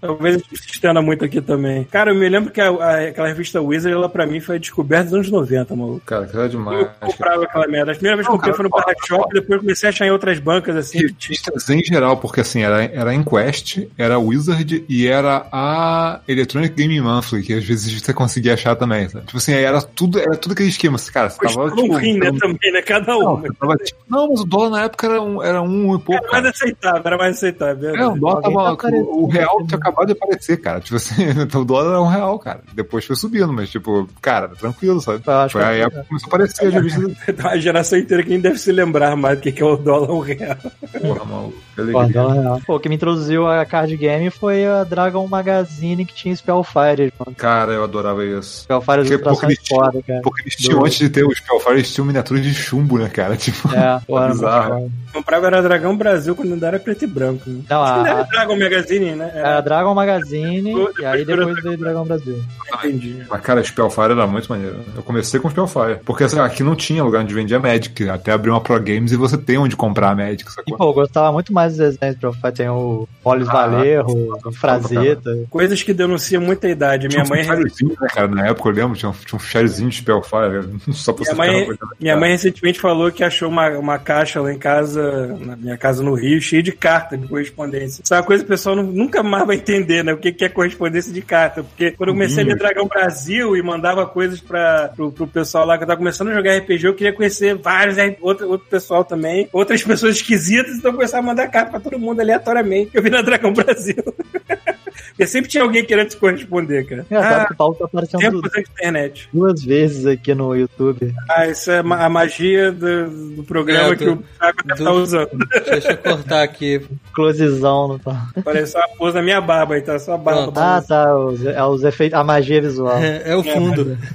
Talvez 0.00 0.36
a 0.36 0.38
gente 0.38 0.56
se 0.56 0.70
estenda 0.72 1.00
muito 1.02 1.24
aqui 1.24 1.40
também. 1.40 1.84
Cara, 1.84 2.10
eu 2.10 2.14
me 2.14 2.28
lembro 2.28 2.50
que 2.52 2.60
a- 2.60 2.68
a- 2.70 3.08
aquela 3.08 3.28
revista 3.28 3.60
Wizard, 3.60 3.94
ela 3.96 4.08
pra 4.08 4.26
mim 4.26 4.40
foi 4.40 4.58
descoberta 4.58 5.04
nos 5.04 5.14
anos 5.14 5.30
90, 5.30 5.74
maluco. 5.74 6.00
Cara, 6.04 6.26
que 6.26 6.34
era 6.36 6.44
Eu 6.46 6.48
demais. 6.48 6.86
comprava 7.00 7.44
aquela 7.44 7.66
merda. 7.66 7.92
A 7.92 7.94
primeira 7.94 8.16
vez 8.16 8.26
que 8.26 8.32
eu 8.32 8.36
comprei 8.36 8.54
foi 8.54 8.64
no 8.64 8.70
Barra 8.70 8.92
Shop, 9.06 9.28
depois 9.32 9.50
eu 9.50 9.60
comecei 9.60 9.88
a 9.88 9.90
achar 9.90 10.06
em 10.06 10.10
outras 10.10 10.38
bancas, 10.38 10.76
assim. 10.76 10.98
Revistas 10.98 11.68
em 11.70 11.82
geral, 11.82 12.16
porque 12.18 12.40
assim, 12.40 12.62
era, 12.62 12.84
era 12.98 13.14
Inquest, 13.14 13.86
era 13.96 14.18
Wizard 14.18 14.84
e 14.88 15.06
era 15.06 15.46
a 15.52 16.20
Electronic 16.26 16.74
Gaming 16.80 17.00
Monthly, 17.00 17.42
que 17.42 17.54
às 17.54 17.64
vezes 17.64 18.00
você 18.00 18.12
conseguia 18.12 18.54
achar 18.54 18.74
também, 18.76 19.08
sabe? 19.08 19.26
Tipo 19.26 19.38
assim, 19.38 19.52
era 19.52 19.80
tudo, 19.82 20.18
era 20.18 20.36
tudo 20.36 20.52
aquele 20.52 20.68
esquema. 20.68 20.96
Assim, 20.96 21.12
cara, 21.12 21.30
você 21.30 21.38
tava, 21.38 21.64
um 21.66 21.74
tipo, 21.76 21.96
rim, 21.96 22.18
né, 22.18 22.30
também, 22.38 22.72
né? 22.72 22.82
Cada 22.82 23.06
não, 23.12 23.34
um. 23.34 23.40
você 23.40 23.48
tava, 23.54 23.76
tipo, 23.76 24.00
não, 24.08 24.28
mas 24.30 24.40
o 24.40 24.44
dólar 24.44 24.70
na 24.70 24.82
época 24.84 25.06
era 25.06 25.22
um, 25.22 25.42
era 25.42 25.62
um 25.62 25.94
e 25.94 25.98
pouco. 26.00 26.12
Era 26.14 26.22
mais 26.22 26.32
Cara. 26.42 26.48
aceitável, 26.50 27.02
era 27.04 27.16
mais 27.18 27.36
aceitável. 27.36 27.94
É, 27.96 28.06
o 28.06 28.16
dólar 28.18 28.36
Alguém 28.36 28.54
tava. 28.54 28.64
tá 28.64 28.72
aparecendo. 28.72 29.08
o 29.10 29.26
real 29.28 29.66
tinha 29.66 29.78
acabado 29.78 30.06
de 30.06 30.12
aparecer, 30.12 30.56
cara. 30.60 30.80
Tipo 30.80 30.96
assim, 30.96 31.24
o 31.54 31.64
dólar 31.64 31.88
era 31.90 32.02
um 32.02 32.08
real, 32.08 32.38
cara. 32.38 32.60
Depois 32.74 33.04
foi 33.04 33.16
subindo, 33.16 33.52
mas, 33.52 33.70
tipo, 33.70 34.08
cara, 34.20 34.48
tranquilo, 34.48 35.00
sabe? 35.00 35.22
Acho 35.26 35.52
Foi 35.52 35.62
a 35.64 35.70
que- 35.72 35.80
época 35.82 36.02
que 36.02 36.08
começou 36.08 36.26
a 36.26 36.34
aparecer 36.34 36.70
revistas. 36.70 37.16
A 37.44 37.56
geração 37.58 37.98
inteira 37.98 38.22
que 38.22 38.30
nem 38.30 38.40
deve 38.40 38.58
se 38.58 38.72
lembrar 38.72 39.14
mais 39.16 39.38
do 39.38 39.42
que 39.42 39.52
que 39.52 39.62
é 39.62 39.66
o 39.66 39.76
dólar 39.76 40.10
um 40.10 40.20
real. 40.20 40.56
Porra, 41.00 41.24
maluco. 41.24 41.54
Que 41.74 41.82
Pô, 41.92 41.98
alegria. 41.98 42.22
não, 42.22 42.42
não. 42.42 42.60
Pô, 42.62 42.77
o 42.78 42.80
que 42.80 42.88
me 42.88 42.94
introduziu 42.94 43.46
a 43.46 43.64
card 43.66 43.96
game 43.96 44.30
foi 44.30 44.66
a 44.66 44.84
Dragon 44.84 45.26
Magazine 45.26 46.04
que 46.04 46.14
tinha 46.14 46.34
Spellfire, 46.34 47.12
mano. 47.18 47.34
Cara, 47.36 47.72
eu 47.72 47.84
adorava 47.84 48.24
isso. 48.24 48.62
Spellfire 48.62 48.98
Porque- 49.02 49.18
porque 49.18 49.46
eles 49.46 49.58
tinham- 49.62 49.84
foda, 49.84 50.02
cara. 50.06 50.20
Porque 50.22 50.42
eles 50.42 50.56
tinham, 50.56 50.84
antes 50.84 50.98
de 50.98 51.10
ter 51.10 51.24
os 51.24 51.36
Spellfire, 51.38 51.74
eles 51.74 51.92
tinham 51.92 52.06
miniaturas 52.06 52.42
de 52.42 52.54
chumbo, 52.54 52.98
né, 52.98 53.08
cara? 53.08 53.36
Tipo, 53.48 53.68
É, 53.74 53.78
era 53.78 54.02
muito 54.08 54.28
bizarro. 54.32 54.92
Comprava 55.12 55.46
era 55.46 55.62
Dragão 55.62 55.96
Brasil 55.96 56.34
quando 56.36 56.52
ainda 56.52 56.66
era 56.68 56.78
preto 56.78 57.02
e 57.04 57.06
branco. 57.06 57.48
Né? 57.48 57.62
Não, 57.68 57.82
Acho 57.82 57.94
que 57.94 57.98
a- 58.00 58.02
não 58.02 58.18
era 58.20 58.22
Dragon 58.28 58.58
Magazine, 58.58 59.14
né? 59.14 59.30
Era 59.34 59.60
Dragon 59.60 59.94
Magazine 59.94 60.62
Depois 60.74 60.98
e 60.98 61.04
aí 61.06 61.24
depois 61.24 61.62
veio 61.62 61.78
Dragon 61.78 62.04
Brasil. 62.04 62.42
Entendi. 62.74 63.22
Mas, 63.28 63.40
cara, 63.40 63.64
Spellfire 63.64 64.12
era 64.12 64.26
muito 64.26 64.48
maneiro. 64.48 64.76
Eu 64.94 65.02
comecei 65.02 65.40
com 65.40 65.48
Spellfire. 65.50 65.98
Porque 66.04 66.24
assim, 66.24 66.38
aqui 66.38 66.62
não 66.62 66.76
tinha 66.76 67.02
lugar 67.02 67.22
onde 67.22 67.34
vendia 67.34 67.58
Magic. 67.58 68.08
Até 68.08 68.32
abriu 68.32 68.52
uma 68.52 68.60
Pro 68.60 68.78
Games 68.80 69.10
e 69.12 69.16
você 69.16 69.38
tem 69.38 69.56
onde 69.58 69.74
comprar 69.76 70.14
Magic, 70.14 70.44
E, 70.48 70.52
sacou? 70.52 70.76
pô, 70.76 70.84
eu 70.90 70.92
gostava 70.92 71.32
muito 71.32 71.52
mais 71.52 71.76
dos 71.76 71.78
desenhos 71.78 72.16
do 72.16 72.18
Spellfire. 72.32 72.52
Tem 72.68 72.76
o 72.76 73.08
Polis 73.22 73.48
Ah, 73.48 73.52
Valerro, 73.52 74.38
o 74.44 74.52
Frazetta. 74.52 75.34
Coisas 75.50 75.82
que 75.82 75.94
denunciam 75.94 76.42
muita 76.42 76.68
idade. 76.68 77.08
Minha 77.08 77.22
Tinha 77.22 77.30
mãe, 77.30 77.40
um 77.40 77.42
ficháriozzinho, 77.42 77.96
né, 78.00 78.08
cara? 78.12 78.28
Na 78.28 78.46
época 78.46 78.68
eu 78.68 78.72
lembro, 78.74 78.96
tinha 78.96 79.10
um, 79.10 79.14
tinha 79.14 79.38
um 79.38 79.88
de 79.90 79.96
Spellfire. 79.96 80.68
Só 80.92 81.12
pra 81.12 81.22
minha 81.24 81.30
você 81.30 81.34
mãe, 81.34 81.68
na 81.68 81.88
minha 82.00 82.16
mãe 82.16 82.30
recentemente 82.32 82.80
falou 82.80 83.10
que 83.10 83.24
achou 83.24 83.48
uma, 83.48 83.70
uma 83.78 83.98
caixa 83.98 84.40
lá 84.40 84.52
em 84.52 84.58
casa, 84.58 85.26
na 85.40 85.56
minha 85.56 85.78
casa 85.78 86.02
no 86.02 86.14
Rio, 86.14 86.40
cheia 86.40 86.62
de 86.62 86.72
cartas 86.72 87.20
de 87.20 87.26
correspondência. 87.26 88.02
Isso 88.02 88.14
é 88.14 88.16
uma 88.18 88.22
coisa 88.22 88.44
que 88.44 88.48
o 88.48 88.52
pessoal 88.54 88.76
não- 88.76 88.82
nunca 88.84 89.22
mais 89.22 89.46
vai 89.46 89.56
entender, 89.56 90.04
né? 90.04 90.12
O 90.12 90.18
que 90.18 90.32
que 90.32 90.44
é 90.44 90.48
correspondência 90.48 91.12
de 91.12 91.22
carta. 91.22 91.62
Porque 91.62 91.92
quando 91.92 92.08
eu 92.10 92.14
comecei 92.14 92.42
a 92.44 92.46
ler 92.46 92.56
Dragão 92.56 92.86
Brasil 92.86 93.56
e 93.56 93.62
mandava 93.62 94.06
coisas 94.06 94.40
para 94.40 94.88
pro, 94.94 95.10
pro 95.10 95.26
pessoal 95.26 95.66
lá 95.66 95.76
que 95.78 95.84
eu 95.84 95.88
tava 95.88 95.98
começando 95.98 96.28
a 96.28 96.34
jogar 96.34 96.56
RPG, 96.56 96.86
eu 96.86 96.94
queria 96.94 97.12
conhecer 97.12 97.54
vários, 97.56 97.96
outro, 98.20 98.48
outro 98.48 98.66
pessoal 98.68 99.04
também, 99.04 99.48
outras 99.52 99.82
pessoas 99.82 100.16
esquisitas, 100.16 100.76
então 100.76 100.90
eu 100.90 100.94
começava 100.96 101.22
a 101.22 101.26
mandar 101.26 101.48
carta 101.48 101.70
pra 101.70 101.80
todo 101.80 101.98
mundo 101.98 102.20
aleatoriamente. 102.58 102.90
Eu 102.94 103.02
vi 103.02 103.10
na 103.10 103.22
Dragão 103.22 103.52
Brasil. 103.52 103.96
Porque 105.08 105.26
sempre 105.26 105.50
tinha 105.50 105.62
alguém 105.62 105.84
querendo 105.84 106.08
te 106.08 106.16
corresponder, 106.16 106.84
cara. 106.86 107.06
Engraçado 107.10 107.40
Ah, 107.42 107.46
que 107.46 107.52
o 107.52 107.56
Paulo 107.56 107.74
tá 107.74 107.84
aparecendo 107.86 108.20
tempo 108.20 108.40
du- 108.42 108.48
da 108.50 108.60
internet. 108.60 109.28
duas 109.32 109.62
vezes 109.62 110.06
aqui 110.06 110.34
no 110.34 110.54
YouTube. 110.54 111.14
Ah, 111.30 111.46
isso 111.46 111.70
é 111.70 111.82
ma- 111.82 112.04
a 112.04 112.08
magia 112.08 112.70
do, 112.72 113.36
do 113.36 113.44
programa 113.44 113.92
É, 113.92 113.96
que 113.96 114.04
do- 114.04 114.12
o 114.12 114.16
Thiago 114.38 114.56
deve 114.64 114.68
do- 114.68 114.74
estar 114.74 114.92
usando. 114.92 115.30
Deixa 115.70 115.90
eu 115.92 115.98
cortar 115.98 116.42
aqui. 116.42 116.80
Closezão 117.14 117.88
no 117.88 117.98
tal. 117.98 118.16
Parece 118.44 118.76
uma 118.76 118.88
pose 118.96 119.14
da 119.14 119.22
minha 119.22 119.40
barba 119.40 119.74
aí, 119.74 119.82
tá? 119.82 119.98
Só 119.98 120.14
a 120.14 120.18
barba. 120.18 120.42
Pronto. 120.44 120.58
Ah, 120.58 120.82
tá. 120.86 121.16
Os, 121.16 121.44
é 121.44 121.62
os 121.64 121.82
efeitos, 121.84 122.18
a 122.18 122.22
magia 122.24 122.60
visual. 122.60 122.98
É, 122.98 123.22
é 123.30 123.36
o 123.36 123.42
fundo. 123.42 123.98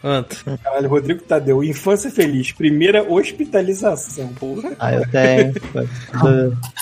Pronto. 0.00 0.36
Caralho, 0.62 0.88
Rodrigo 0.88 1.22
Tadeu, 1.22 1.62
infância 1.62 2.10
feliz, 2.10 2.52
primeira 2.52 3.02
hospitalização. 3.02 4.28
Porra. 4.28 4.72
Ah, 4.78 4.94
eu 4.94 5.08
tenho. 5.10 5.54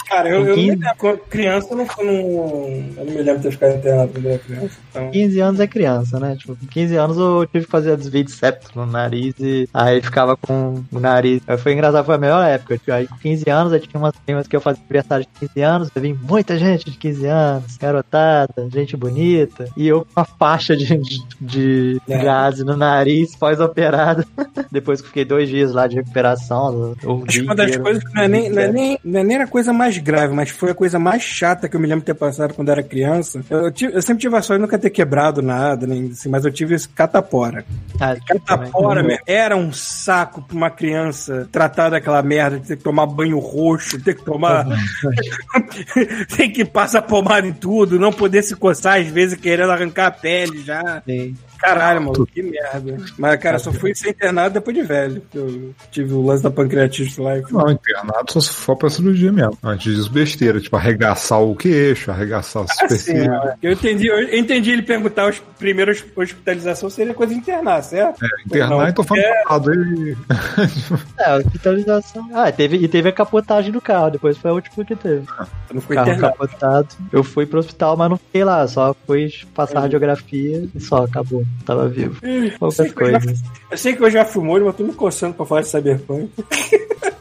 Cara, 0.08 0.28
eu, 0.28 0.44
eu, 0.44 0.44
Com 0.44 0.48
não 0.50 0.56
me 0.56 0.62
15? 0.62 0.70
lembro, 0.70 0.88
quando 0.98 1.18
criança 1.20 1.74
eu 1.82 2.04
não, 2.04 2.12
eu 2.12 2.22
não, 2.24 2.68
eu 2.98 3.04
não 3.04 3.12
me 3.12 3.22
lembro 3.22 3.36
de 3.36 3.42
ter 3.42 3.50
ficado 3.52 3.76
internado 3.76 4.12
quando 4.12 4.26
era 4.28 4.38
criança. 4.38 4.78
Então, 4.90 5.10
15 5.10 5.40
anos 5.40 5.60
é 5.60 5.66
criança, 5.66 6.20
né? 6.20 6.36
Tipo, 6.36 6.56
com 6.56 6.66
15 6.66 6.96
anos 6.96 7.16
eu 7.18 7.46
tive 7.46 7.64
que 7.64 7.70
fazer 7.70 7.96
desvio 7.96 8.24
de 8.24 8.30
septo 8.32 8.70
no 8.74 8.86
nariz 8.86 9.34
e 9.38 9.68
aí 9.72 10.00
ficava 10.00 10.36
com 10.36 10.82
o 10.92 11.00
nariz. 11.00 11.42
Aí 11.46 11.58
Foi 11.58 11.72
engraçado, 11.72 12.04
foi 12.04 12.14
a 12.14 12.18
melhor 12.18 12.46
época. 12.46 12.78
Tipo, 12.78 12.92
Aí 12.92 13.06
com 13.06 13.16
15 13.16 13.50
anos 13.50 13.72
eu 13.72 13.80
tinha 13.80 14.00
umas 14.00 14.14
primas 14.24 14.46
que 14.46 14.56
eu 14.56 14.60
fazia 14.60 14.82
aniversário 14.82 15.26
de 15.26 15.46
15 15.48 15.60
anos, 15.62 15.90
eu 15.94 16.02
vi 16.02 16.14
muita 16.14 16.58
gente 16.58 16.90
de 16.90 16.96
15 16.96 17.26
anos, 17.26 17.76
garotada, 17.76 18.68
gente 18.72 18.96
bonita, 18.96 19.68
e 19.76 19.86
eu 19.88 20.00
com 20.04 20.20
uma 20.20 20.24
faixa 20.24 20.76
de, 20.76 20.86
de, 20.98 21.20
de 21.40 22.00
É. 22.08 22.18
gás 22.22 22.58
no 22.60 22.76
nariz 22.76 23.34
pós-operado. 23.36 24.24
Depois 24.70 25.00
que 25.00 25.08
fiquei 25.08 25.24
dois 25.24 25.48
dias 25.48 25.72
lá 25.72 25.86
de 25.86 25.96
recuperação. 25.96 26.94
Um 27.04 27.16
acho 27.16 27.24
que 27.24 27.32
dia 27.32 27.42
uma 27.44 27.54
das 27.54 27.76
coisas 27.76 28.02
que 28.04 28.14
não 28.14 28.22
é, 28.22 28.28
nem, 28.28 28.50
não, 28.50 28.62
é 28.62 28.72
nem, 28.72 28.98
não 29.04 29.20
é 29.20 29.24
nem 29.24 29.36
a 29.38 29.46
coisa 29.46 29.72
mais 29.72 29.98
grave, 29.98 30.34
mas 30.34 30.50
foi 30.50 30.70
a 30.70 30.74
coisa 30.74 30.98
mais 30.98 31.22
chata 31.22 31.65
que 31.68 31.76
eu 31.76 31.80
me 31.80 31.86
lembro 31.86 32.00
de 32.00 32.06
ter 32.06 32.14
passado 32.14 32.54
quando 32.54 32.70
era 32.70 32.82
criança. 32.82 33.40
Eu, 33.50 33.70
tive- 33.70 33.94
eu 33.94 34.02
sempre 34.02 34.20
tive 34.22 34.36
a 34.36 34.42
sorte 34.42 34.58
de 34.60 34.66
nunca 34.66 34.78
ter 34.78 34.90
quebrado 34.90 35.40
nada, 35.42 35.86
nem 35.86 36.10
assim, 36.10 36.28
mas 36.28 36.44
eu 36.44 36.52
tive 36.52 36.74
esse 36.74 36.88
catapora. 36.88 37.64
Ah, 38.00 38.14
Catapora, 38.26 39.02
meu, 39.02 39.18
era 39.26 39.56
um 39.56 39.72
saco 39.72 40.42
pra 40.42 40.56
uma 40.56 40.70
criança 40.70 41.48
tratar 41.50 41.90
daquela 41.90 42.22
merda, 42.22 42.58
de 42.60 42.66
ter 42.68 42.76
que 42.76 42.82
tomar 42.84 43.06
banho 43.06 43.38
roxo, 43.38 44.00
ter 44.02 44.14
que 44.14 44.24
tomar. 44.24 44.66
tem 46.36 46.50
que 46.50 46.64
passar 46.64 47.02
pomada 47.02 47.46
em 47.46 47.52
tudo, 47.52 47.98
não 47.98 48.12
poder 48.12 48.42
se 48.42 48.54
coçar 48.56 49.00
às 49.00 49.06
vezes 49.08 49.38
querendo 49.38 49.70
arrancar 49.70 50.06
a 50.06 50.10
pele 50.10 50.62
já. 50.62 51.02
Sim. 51.06 51.34
Caralho, 51.58 52.02
mano, 52.02 52.26
que 52.26 52.42
merda. 52.42 52.96
Mas, 53.18 53.36
cara, 53.40 53.58
só 53.58 53.72
fui 53.72 53.94
ser 53.94 54.10
internado 54.10 54.54
depois 54.54 54.76
de 54.76 54.82
velho. 54.82 55.20
porque 55.22 55.38
Eu 55.38 55.74
tive 55.90 56.14
o 56.14 56.24
lance 56.24 56.42
da 56.42 56.50
pancreatite 56.50 57.20
lá. 57.20 57.38
e 57.38 57.42
fui- 57.42 57.52
Não, 57.52 57.70
internado 57.70 58.30
só 58.32 58.40
se 58.40 58.50
for 58.50 58.76
pra 58.76 58.88
cirurgia 58.90 59.32
mesmo. 59.32 59.56
Antes 59.62 59.94
disso, 59.96 60.10
besteira. 60.10 60.60
Tipo, 60.60 60.76
arregaçar 60.76 61.40
o 61.42 61.54
queixo, 61.56 62.10
arregaçar 62.10 62.62
a 62.62 62.64
Assim, 62.64 62.74
superfície. 62.96 63.28
ó, 63.30 63.52
eu 63.62 63.72
entendi, 63.72 64.06
eu 64.06 64.38
entendi 64.38 64.70
ele 64.70 64.82
perguntar 64.82 65.28
os 65.30 65.38
primeiros 65.58 66.04
hospitalização 66.14 66.88
seria 66.90 67.14
coisa 67.14 67.32
de 67.32 67.40
internar, 67.40 67.82
certo? 67.82 68.18
Internar 68.46 68.68
Não, 68.70 68.88
e 68.88 68.92
tô 68.92 69.02
falando 69.02 69.24
é- 69.24 69.40
errado. 69.42 69.72
Ele... 69.72 70.16
É, 71.18 71.36
hospitalização. 71.36 72.28
Ah, 72.34 72.50
teve, 72.52 72.76
e 72.76 72.88
teve 72.88 73.08
a 73.08 73.12
capotagem 73.12 73.72
do 73.72 73.80
carro, 73.80 74.10
depois 74.10 74.36
foi 74.36 74.50
a 74.50 74.54
última 74.54 74.84
que 74.84 74.94
teve. 74.96 75.24
Não 75.72 75.80
foi 75.80 75.96
carro 75.96 76.10
internado. 76.10 76.32
capotado. 76.36 76.88
Eu 77.12 77.24
fui 77.24 77.46
pro 77.46 77.58
hospital, 77.58 77.96
mas 77.96 78.10
não 78.10 78.16
fiquei 78.16 78.44
lá, 78.44 78.66
só 78.68 78.94
fui 79.06 79.32
passar 79.54 79.80
radiografia 79.80 80.68
e 80.74 80.80
só, 80.80 81.04
acabou. 81.04 81.44
Tava 81.64 81.88
vivo. 81.88 82.18
Eu 82.24 82.52
Poucas 82.58 82.78
eu, 82.78 82.86
já, 82.86 82.92
coisas. 82.94 83.42
eu 83.70 83.76
sei 83.76 83.96
que 83.96 84.02
eu 84.04 84.10
já 84.10 84.24
fumou, 84.24 84.60
mas 84.60 84.76
tô 84.76 84.84
me 84.84 84.92
coçando 84.92 85.34
pra 85.34 85.44
falar 85.44 85.62
de 85.62 85.68
Cyberpunk. 85.68 86.30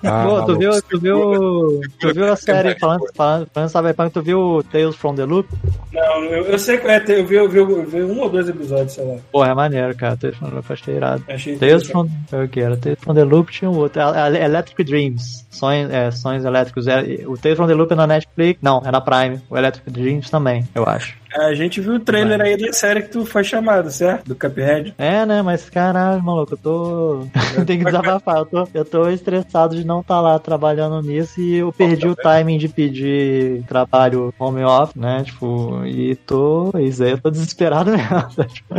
Ah, 0.07 0.23
Pô, 0.27 0.43
tu 0.45 0.59
viu, 0.59 0.71
tu 0.83 0.99
viu, 0.99 1.81
tu 1.99 2.13
viu 2.13 2.31
a 2.31 2.35
série 2.35 2.77
falando, 2.77 3.01
falando, 3.15 3.47
falando 3.51 3.69
Cyberpunk, 3.69 4.13
tu 4.13 4.21
viu 4.21 4.63
Tales 4.71 4.95
from 4.95 5.15
the 5.15 5.25
Loop? 5.25 5.49
Não, 5.91 6.23
eu, 6.25 6.43
eu 6.43 6.59
sei 6.59 6.77
que 6.77 6.85
é, 6.87 7.03
eu 7.07 7.25
vi, 7.25 7.35
eu, 7.35 7.49
vi, 7.49 7.57
eu 7.57 7.83
vi 7.85 8.03
um 8.03 8.19
ou 8.21 8.29
dois 8.29 8.47
episódios, 8.47 8.91
sei 8.93 9.03
lá. 9.03 9.15
Pô, 9.31 9.43
é 9.43 9.51
maneiro, 9.55 9.95
cara, 9.95 10.15
Tales 10.15 10.37
from 10.37 10.49
the 10.49 10.55
Loop, 10.57 10.71
achei 10.71 10.95
irado. 10.95 11.23
Achei 11.27 11.57
Tales 11.57 11.87
from, 11.87 12.07
o 12.31 12.47
que 12.47 12.59
era? 12.59 12.77
Tales 12.77 12.99
from 12.99 13.15
the 13.15 13.23
Loop 13.23 13.51
tinha 13.51 13.71
um 13.71 13.77
outro, 13.77 13.99
a- 13.99 14.25
a- 14.25 14.29
Electric 14.45 14.83
Dreams, 14.83 15.47
sonhos, 15.49 15.91
é, 15.91 16.11
sonhos 16.11 16.45
elétricos. 16.45 16.87
É, 16.87 17.01
o 17.25 17.35
Tales 17.35 17.57
from 17.57 17.65
the 17.65 17.73
Loop 17.73 17.91
é 17.91 17.95
na 17.95 18.05
Netflix, 18.05 18.59
não, 18.61 18.83
é 18.85 18.91
na 18.91 19.01
Prime. 19.01 19.41
O 19.49 19.57
Electric 19.57 19.89
Dreams 19.89 20.29
também, 20.29 20.67
eu 20.75 20.83
acho. 20.87 21.17
A 21.33 21.53
gente 21.55 21.81
viu 21.81 21.93
o 21.93 21.99
trailer 21.99 22.39
aí 22.41 22.57
da 22.57 22.71
série 22.71 23.01
que 23.01 23.09
tu 23.09 23.25
foi 23.25 23.43
chamado, 23.43 23.89
certo? 23.89 24.25
Do 24.25 24.35
Cuphead. 24.35 24.93
É, 24.97 25.25
né? 25.25 25.41
Mas 25.41 25.69
caralho, 25.69 26.21
maluco, 26.21 26.53
eu 26.53 26.57
tô. 26.57 27.27
eu 27.57 27.65
tenho 27.65 27.79
que 27.79 27.85
desabafar. 27.85 28.37
Eu 28.37 28.45
tô, 28.45 28.67
eu 28.73 28.85
tô 28.85 29.09
estressado 29.09 29.75
de 29.75 29.83
não 29.85 29.95
não 29.95 30.03
tá 30.03 30.19
lá 30.19 30.37
trabalhando 30.37 31.01
nisso 31.01 31.39
e 31.39 31.55
eu 31.55 31.71
perdi 31.71 32.07
o 32.07 32.15
timing 32.15 32.57
de 32.57 32.67
pedir 32.67 33.63
trabalho 33.63 34.33
home 34.37 34.63
office, 34.63 34.95
né? 34.95 35.23
Tipo, 35.23 35.85
e 35.85 36.15
tô. 36.15 36.71
Isso 36.77 37.03
aí, 37.03 37.11
eu 37.11 37.21
tô 37.21 37.31
desesperado 37.31 37.91
mesmo. 37.95 38.45
Tipo, 38.47 38.75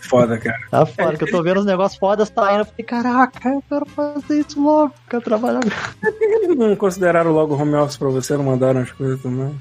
Foda, 0.00 0.36
cara. 0.38 0.58
tá 0.70 0.84
foda, 0.84 1.16
que 1.16 1.24
eu 1.24 1.30
tô 1.30 1.42
vendo 1.42 1.60
os 1.60 1.66
negócios 1.66 1.98
fodas 1.98 2.32
saindo. 2.34 2.60
Eu 2.60 2.64
falei, 2.64 2.84
caraca, 2.84 3.48
eu 3.48 3.62
quero 3.68 3.86
fazer 3.86 4.40
isso 4.40 4.60
logo, 4.60 4.92
quero 5.08 5.22
trabalhar. 5.22 5.60
Eles 6.42 6.56
não 6.56 6.74
consideraram 6.74 7.30
logo 7.30 7.54
home 7.54 7.74
office 7.74 7.96
pra 7.96 8.08
você, 8.08 8.36
não 8.36 8.44
mandaram 8.44 8.80
as 8.80 8.90
coisas 8.90 9.22
também. 9.22 9.54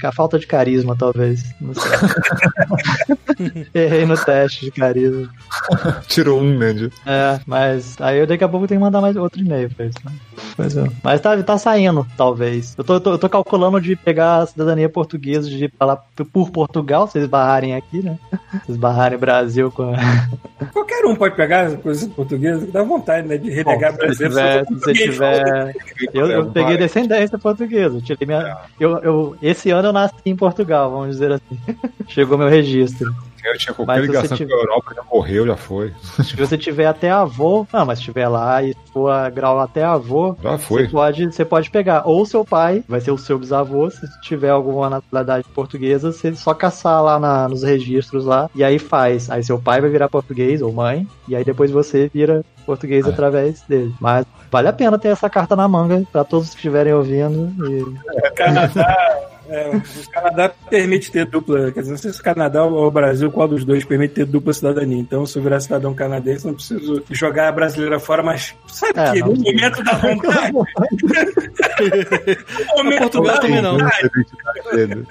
Com 0.00 0.06
a 0.06 0.12
falta 0.12 0.38
de 0.38 0.46
carisma, 0.46 0.96
talvez. 0.96 1.44
Não 1.60 1.74
sei. 1.74 1.92
Errei 3.74 4.04
no 4.06 4.16
teste 4.16 4.64
de 4.66 4.70
carisma. 4.70 5.28
Tirou 6.08 6.40
um, 6.40 6.56
né? 6.58 6.72
de- 6.72 6.90
É, 7.06 7.40
mas 7.46 7.96
aí 8.00 8.18
eu 8.18 8.26
daqui 8.26 8.44
a 8.44 8.48
pouco 8.48 8.66
tenho 8.66 8.80
que 8.80 8.84
mandar 8.84 9.00
mais 9.00 9.16
outro 9.16 9.40
e-mail 9.40 9.70
pra 9.74 9.86
isso, 9.86 9.98
né? 10.04 10.12
Pois 10.56 10.76
é. 10.76 10.86
Mas 11.02 11.20
tá, 11.20 11.40
tá 11.42 11.58
saindo, 11.58 12.06
talvez. 12.16 12.74
Eu 12.76 12.84
tô, 12.84 12.94
eu 12.94 13.00
tô, 13.00 13.10
eu 13.12 13.18
tô 13.18 13.28
calculando 13.28 13.80
de 13.80 13.96
pegar 13.96 14.38
a 14.42 14.46
cidadania 14.46 14.88
portuguesa, 14.88 15.48
de 15.48 15.64
ir 15.64 15.68
pra 15.76 15.86
lá 15.86 15.96
p- 15.96 16.24
por 16.24 16.50
Portugal, 16.50 17.06
se 17.08 17.18
eles 17.18 17.28
barrarem 17.28 17.74
aqui, 17.74 18.02
né? 18.02 18.18
Se 18.64 18.70
eles 18.70 18.76
barrarem 18.80 19.18
Brasil 19.18 19.70
com. 19.70 19.92
Qualquer 20.72 21.04
um 21.06 21.16
pode 21.16 21.34
pegar 21.34 21.66
as 21.66 21.76
coisas 21.80 22.08
portuguesas, 22.08 22.70
dá 22.70 22.82
vontade, 22.82 23.26
né? 23.26 23.36
De 23.38 23.50
renegar 23.50 23.92
Se 23.92 23.98
brasileiro. 23.98 24.66
se 24.66 24.74
você 24.74 24.92
tiver. 24.92 25.74
Eu, 26.12 26.26
eu 26.30 26.46
peguei 26.50 26.76
descendência 26.76 27.38
portuguesa. 27.38 27.96
Eu 27.96 28.02
tirei 28.02 28.26
minha. 28.26 28.56
Eu, 28.78 28.98
eu, 28.98 29.36
esse 29.42 29.70
ano 29.70 29.88
eu 29.88 29.92
nasci 29.92 30.14
em 30.26 30.36
Portugal, 30.36 30.90
vamos 30.90 31.08
dizer 31.10 31.32
assim. 31.32 31.58
Chegou 32.08 32.36
meu 32.38 32.48
registro. 32.48 33.12
Eu 33.44 33.58
tinha 33.58 33.74
qualquer 33.74 33.92
Mas 33.92 34.00
se 34.02 34.06
ligação 34.06 34.36
você 34.36 34.46
com 34.46 34.52
a 34.52 34.56
Europa, 34.56 34.92
já 34.94 35.02
morreu, 35.02 35.46
já 35.46 35.56
foi. 35.56 35.92
Se 36.22 36.36
você 36.36 36.56
tiver 36.56 36.86
até 36.86 37.10
avô, 37.10 37.66
não, 37.72 37.84
mas 37.84 37.98
se 37.98 38.04
tiver 38.04 38.28
lá 38.28 38.62
e 38.62 38.74
for 38.92 39.10
a 39.10 39.28
grau 39.30 39.58
até 39.58 39.82
avô, 39.84 40.36
Já 40.42 40.58
foi. 40.58 40.84
Você 40.84 40.90
pode, 40.92 41.24
você 41.26 41.44
pode 41.44 41.70
pegar. 41.70 42.02
Ou 42.06 42.24
seu 42.24 42.44
pai, 42.44 42.84
vai 42.88 43.00
ser 43.00 43.10
o 43.10 43.18
seu 43.18 43.38
bisavô, 43.38 43.90
se 43.90 44.00
tiver 44.22 44.50
alguma 44.50 44.88
nacionalidade 44.88 45.44
portuguesa, 45.54 46.12
você 46.12 46.34
só 46.34 46.54
caçar 46.54 47.02
lá 47.02 47.18
na- 47.18 47.48
nos 47.48 47.62
registros 47.62 48.24
lá, 48.24 48.48
e 48.54 48.62
aí 48.62 48.78
faz. 48.78 49.28
Aí 49.30 49.42
seu 49.42 49.58
pai 49.58 49.80
vai 49.80 49.90
virar 49.90 50.08
português, 50.08 50.62
ou 50.62 50.72
mãe, 50.72 51.06
e 51.28 51.34
aí 51.34 51.44
depois 51.44 51.70
você 51.70 52.10
vira 52.12 52.44
português 52.64 53.06
É. 53.06 53.10
através 53.10 53.60
dele. 53.62 53.92
Mas 54.00 54.24
vale 54.50 54.68
a 54.68 54.72
pena 54.72 54.98
ter 54.98 55.08
essa 55.08 55.28
carta 55.28 55.56
na 55.56 55.66
manga, 55.66 56.02
pra 56.12 56.22
todos 56.24 56.50
que 56.50 56.56
estiverem 56.56 56.92
ouvindo. 56.92 57.50
E... 57.68 58.30
Canadá, 58.34 58.96
é, 59.52 59.76
o 59.76 60.10
Canadá 60.10 60.50
permite 60.70 61.10
ter 61.12 61.26
dupla, 61.26 61.70
quer 61.72 61.80
dizer, 61.80 61.90
não 61.92 61.98
sei 61.98 62.12
se 62.12 62.20
o 62.20 62.24
Canadá 62.24 62.64
ou 62.64 62.86
o 62.86 62.90
Brasil, 62.90 63.30
qual 63.30 63.46
dos 63.48 63.64
dois 63.64 63.84
permite 63.84 64.14
ter 64.14 64.24
dupla 64.26 64.52
cidadania. 64.52 64.98
Então, 64.98 65.24
se 65.26 65.38
eu 65.38 65.42
virar 65.42 65.60
cidadão 65.60 65.94
canadense, 65.94 66.46
não 66.46 66.54
preciso 66.54 67.02
jogar 67.10 67.48
a 67.48 67.52
brasileira 67.52 67.98
fora, 68.00 68.22
mas 68.22 68.54
sabe 68.68 68.98
É, 68.98 69.12
que 69.12 69.20
não. 69.20 69.28
no 69.28 69.36
momento 69.42 69.82
da 69.84 69.92
vontade. 69.92 70.52
no 72.76 72.84
momento 72.84 72.98
Portugal 73.00 73.34
da 73.34 73.40
também 73.40 73.62
não. 73.62 73.76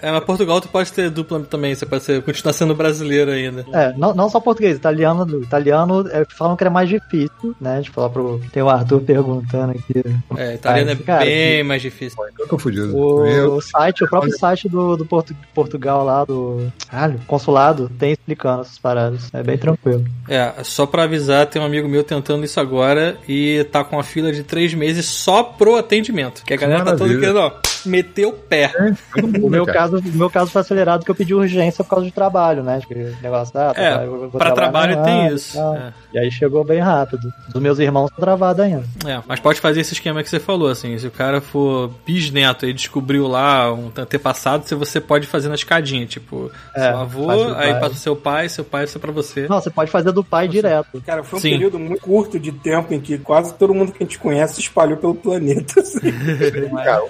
É, 0.01 0.11
mas 0.11 0.23
Portugal 0.23 0.61
tu 0.61 0.67
pode 0.69 0.91
ter 0.91 1.09
dupla 1.09 1.39
também, 1.41 1.73
você 1.75 1.85
pode 1.85 2.03
ser, 2.03 2.21
continuar 2.23 2.53
sendo 2.53 2.75
brasileiro 2.75 3.31
ainda. 3.31 3.65
É, 3.73 3.93
não, 3.97 4.13
não 4.13 4.29
só 4.29 4.39
português, 4.39 4.77
italiano, 4.77 5.41
italiano 5.41 6.05
é, 6.09 6.25
falam 6.37 6.55
que 6.55 6.63
era 6.63 6.71
mais 6.71 6.89
difícil, 6.89 7.55
né? 7.59 7.81
Tipo, 7.81 8.01
lá 8.01 8.09
pro. 8.09 8.41
Tem 8.51 8.63
o 8.63 8.69
Arthur 8.69 9.01
perguntando 9.01 9.71
aqui. 9.71 10.03
É, 10.37 10.55
italiano 10.55 10.91
é 10.91 10.95
Cara, 10.95 11.25
bem 11.25 11.63
mais 11.63 11.81
difícil. 11.81 12.17
Tô 12.49 12.57
fudido. 12.57 12.95
O, 12.95 13.25
Eu- 13.25 13.61
site, 13.61 14.03
o 14.03 14.09
próprio 14.09 14.30
site 14.31 14.67
do, 14.69 14.95
do 14.97 15.05
Portu- 15.05 15.35
Portugal 15.53 16.03
lá, 16.03 16.23
do 16.25 16.71
caralho, 16.87 17.19
consulado, 17.27 17.89
tem 17.99 18.11
explicando 18.11 18.61
essas 18.61 18.77
paradas. 18.79 19.29
É 19.33 19.41
bem 19.43 19.57
tranquilo. 19.57 20.05
É, 20.27 20.53
só 20.63 20.85
pra 20.85 21.03
avisar, 21.03 21.45
tem 21.47 21.61
um 21.61 21.65
amigo 21.65 21.87
meu 21.87 22.03
tentando 22.03 22.43
isso 22.45 22.59
agora 22.59 23.17
e 23.27 23.63
tá 23.71 23.83
com 23.83 23.95
uma 23.95 24.03
fila 24.03 24.31
de 24.31 24.43
três 24.43 24.73
meses 24.73 25.05
só 25.05 25.43
pro 25.43 25.75
atendimento. 25.77 26.43
Que 26.45 26.53
a 26.53 26.57
galera 26.57 26.79
tá 26.83 26.91
toda 26.91 27.05
Maravilha. 27.05 27.19
querendo, 27.19 27.39
ó, 27.39 27.51
meter 27.85 28.25
o 28.25 28.33
pé. 28.33 28.71
mundo, 29.21 29.45
O 29.47 29.49
meu, 29.49 29.65
cara. 29.65 29.77
caso, 29.79 29.97
o 29.99 30.17
meu 30.17 30.29
caso 30.29 30.51
foi 30.51 30.61
acelerado 30.61 30.99
porque 30.99 31.11
eu 31.11 31.15
pedi 31.15 31.33
urgência 31.33 31.83
por 31.83 31.89
causa 31.91 32.05
de 32.05 32.11
trabalho, 32.11 32.63
né? 32.63 32.79
Tipo, 32.79 32.93
negócio 33.21 33.53
da. 33.53 33.73
É, 33.75 33.97
pra 34.37 34.51
trabalho 34.51 35.03
tem 35.03 35.27
isso. 35.33 35.59
É. 35.59 35.93
E 36.13 36.19
aí 36.19 36.31
chegou 36.31 36.63
bem 36.63 36.79
rápido. 36.79 37.31
Dos 37.49 37.61
meus 37.61 37.79
irmãos 37.79 38.09
tá 38.09 38.17
travado 38.17 38.61
ainda. 38.61 38.83
É, 39.05 39.19
mas 39.27 39.39
pode 39.39 39.59
fazer 39.59 39.81
esse 39.81 39.93
esquema 39.93 40.21
que 40.23 40.29
você 40.29 40.39
falou, 40.39 40.69
assim, 40.69 40.97
se 40.97 41.07
o 41.07 41.11
cara 41.11 41.41
for 41.41 41.89
bisneto 42.05 42.65
e 42.65 42.73
descobriu 42.73 43.27
lá 43.27 43.73
um 43.73 43.91
antepassado, 43.95 44.65
se 44.67 44.75
você 44.75 44.99
pode 44.99 45.27
fazer 45.27 45.49
na 45.49 45.55
escadinha, 45.55 46.05
tipo, 46.05 46.51
É, 46.75 46.89
seu 46.89 46.97
avô, 46.99 47.31
aí 47.55 47.73
passa 47.75 47.89
pro 47.89 47.95
seu 47.95 48.15
pai, 48.15 48.49
seu 48.49 48.63
pai 48.63 48.81
passa 48.85 48.99
pra 48.99 49.11
você. 49.11 49.47
Não, 49.47 49.61
você 49.61 49.69
pode 49.69 49.89
fazer 49.91 50.11
do 50.11 50.23
pai 50.23 50.47
direto. 50.47 51.01
Cara, 51.05 51.23
foi 51.23 51.39
um 51.39 51.41
Sim. 51.41 51.51
período 51.51 51.79
muito 51.79 52.01
curto 52.01 52.39
de 52.39 52.51
tempo 52.51 52.93
em 52.93 52.99
que 52.99 53.17
quase 53.17 53.53
todo 53.53 53.73
mundo 53.73 53.91
que 53.91 54.03
a 54.03 54.05
gente 54.05 54.17
conhece 54.19 54.55
se 54.55 54.61
espalhou 54.61 54.97
pelo 54.97 55.15
planeta. 55.15 55.79
assim. 55.79 55.99
Cara, 56.83 57.01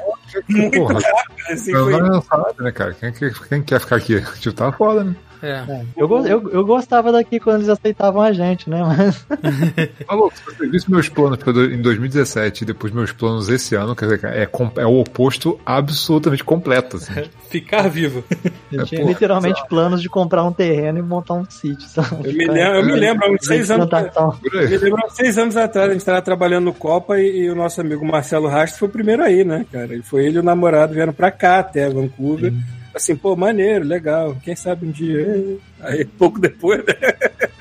muito 0.62 0.78
porra, 0.80 0.94
rápido, 0.94 1.36
assim, 1.52 1.72
não, 1.72 1.84
foi... 1.84 2.02
não 2.02 2.18
é 2.18 2.22
salário, 2.22 2.64
né, 2.64 2.72
cara? 2.72 2.94
Quem, 2.94 3.12
quem- 3.12 3.32
quem 3.50 3.64
quer 3.64 3.80
ficar 3.80 3.96
aqui? 3.98 4.22
Tipo, 4.40 4.56
tá 4.56 4.72
foda, 4.72 5.04
né? 5.04 5.16
É. 5.42 5.64
É. 5.68 5.86
Eu, 5.96 6.08
eu, 6.26 6.50
eu 6.52 6.66
gostava 6.66 7.12
daqui 7.12 7.40
quando 7.40 7.58
eles 7.58 7.70
aceitavam 7.70 8.22
a 8.22 8.32
gente, 8.32 8.70
né? 8.70 8.82
Mas 8.84 9.26
Maluco, 10.08 10.36
se 10.36 10.44
você 10.46 10.68
visse 10.68 10.92
meus 10.92 11.10
planos 11.10 11.40
em 11.72 11.82
2017 11.82 12.64
e 12.64 12.66
depois 12.66 12.94
meus 12.94 13.12
planos 13.12 13.50
esse 13.50 13.76
ano, 13.76 13.96
quer 13.96 14.06
dizer, 14.06 14.26
é, 14.26 14.50
é 14.78 14.86
o 14.86 15.00
oposto 15.00 15.60
absolutamente 15.66 16.44
completo, 16.44 16.98
assim. 16.98 17.14
Ficar 17.50 17.90
vivo. 17.90 18.24
eu 18.72 18.82
É, 18.82 18.86
tinha 18.86 19.04
literalmente 19.04 19.62
planos 19.68 20.02
de 20.02 20.10
comprar 20.10 20.44
um 20.44 20.54
terreno 20.54 21.00
e 21.00 21.02
montar 21.02 21.34
um 21.34 21.46
sítio. 21.50 21.88
sabe? 21.90 22.30
Eu 22.30 22.34
me 22.34 22.48
lembro, 22.48 22.78
eu 22.80 22.86
me 22.86 22.96
lembro 22.96 23.26
há 23.26 23.32
uns 23.32 23.46
seis 23.46 23.72
anos 23.72 23.90
Eu 23.92 24.70
me 24.70 24.78
lembro 24.78 25.06
há 25.06 25.10
seis 25.10 25.38
anos 25.38 25.58
atrás, 25.58 25.90
a 25.90 25.92
gente 25.92 26.02
estava 26.02 26.22
trabalhando 26.22 26.66
no 26.66 26.74
Copa 26.74 27.20
e, 27.20 27.42
e 27.42 27.50
o 27.50 27.56
nosso 27.56 27.82
amigo 27.82 28.06
Marcelo 28.06 28.48
Rastro 28.48 28.80
foi 28.80 28.88
o 28.88 28.92
primeiro 28.92 29.24
aí, 29.24 29.44
né, 29.44 29.66
cara? 29.72 29.96
E 29.96 30.02
foi 30.02 30.26
ele 30.26 30.38
e 30.38 30.40
o 30.40 30.44
namorado 30.44 30.94
vieram 30.94 31.14
pra 31.14 31.32
cá 31.32 31.60
até 31.60 31.90
Vancouver. 31.90 32.54
Assim, 32.94 33.16
pô, 33.16 33.36
maneiro, 33.36 33.86
legal. 33.86 34.36
Quem 34.44 34.56
sabe 34.56 34.86
um 34.88 34.92
dia. 34.92 35.58
Aí, 35.82 36.04
pouco 36.06 36.40
depois, 36.40 36.84
né? 36.86 36.94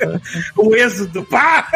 o 0.56 0.74
êxodo, 0.74 1.24
pá! 1.24 1.68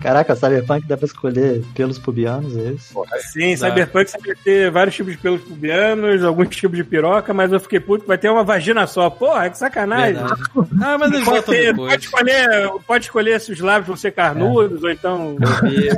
Caraca, 0.00 0.34
Cyberpunk 0.34 0.84
dá 0.88 0.96
pra 0.96 1.06
escolher 1.06 1.62
pelos 1.76 1.96
pubianos, 1.96 2.56
é 2.56 2.72
isso? 2.72 2.92
Sim, 3.32 3.56
Cyberpunk 3.56 4.10
sabia 4.10 4.34
ter 4.42 4.68
vários 4.68 4.96
tipos 4.96 5.12
de 5.12 5.18
pelos 5.18 5.40
pubianos, 5.42 6.24
alguns 6.24 6.48
tipos 6.56 6.76
de 6.76 6.82
piroca, 6.82 7.32
mas 7.32 7.52
eu 7.52 7.60
fiquei 7.60 7.78
puto, 7.78 8.04
vai 8.04 8.18
ter 8.18 8.28
uma 8.28 8.42
vagina 8.42 8.84
só. 8.88 9.08
Porra, 9.08 9.48
que 9.48 9.56
sacanagem. 9.58 10.14
Verdade. 10.14 10.42
Ah, 10.82 10.98
mas 10.98 11.12
eles 11.12 11.24
Pode, 11.24 11.46
ter- 11.46 11.76
pode 11.76 12.04
escolher, 12.04 12.70
pode 12.84 13.04
escolher 13.04 13.40
se 13.40 13.52
os 13.52 13.60
lábios 13.60 13.86
vão 13.86 13.96
ser 13.96 14.10
carnudos 14.10 14.82
ou 14.82 14.90
então 14.90 15.36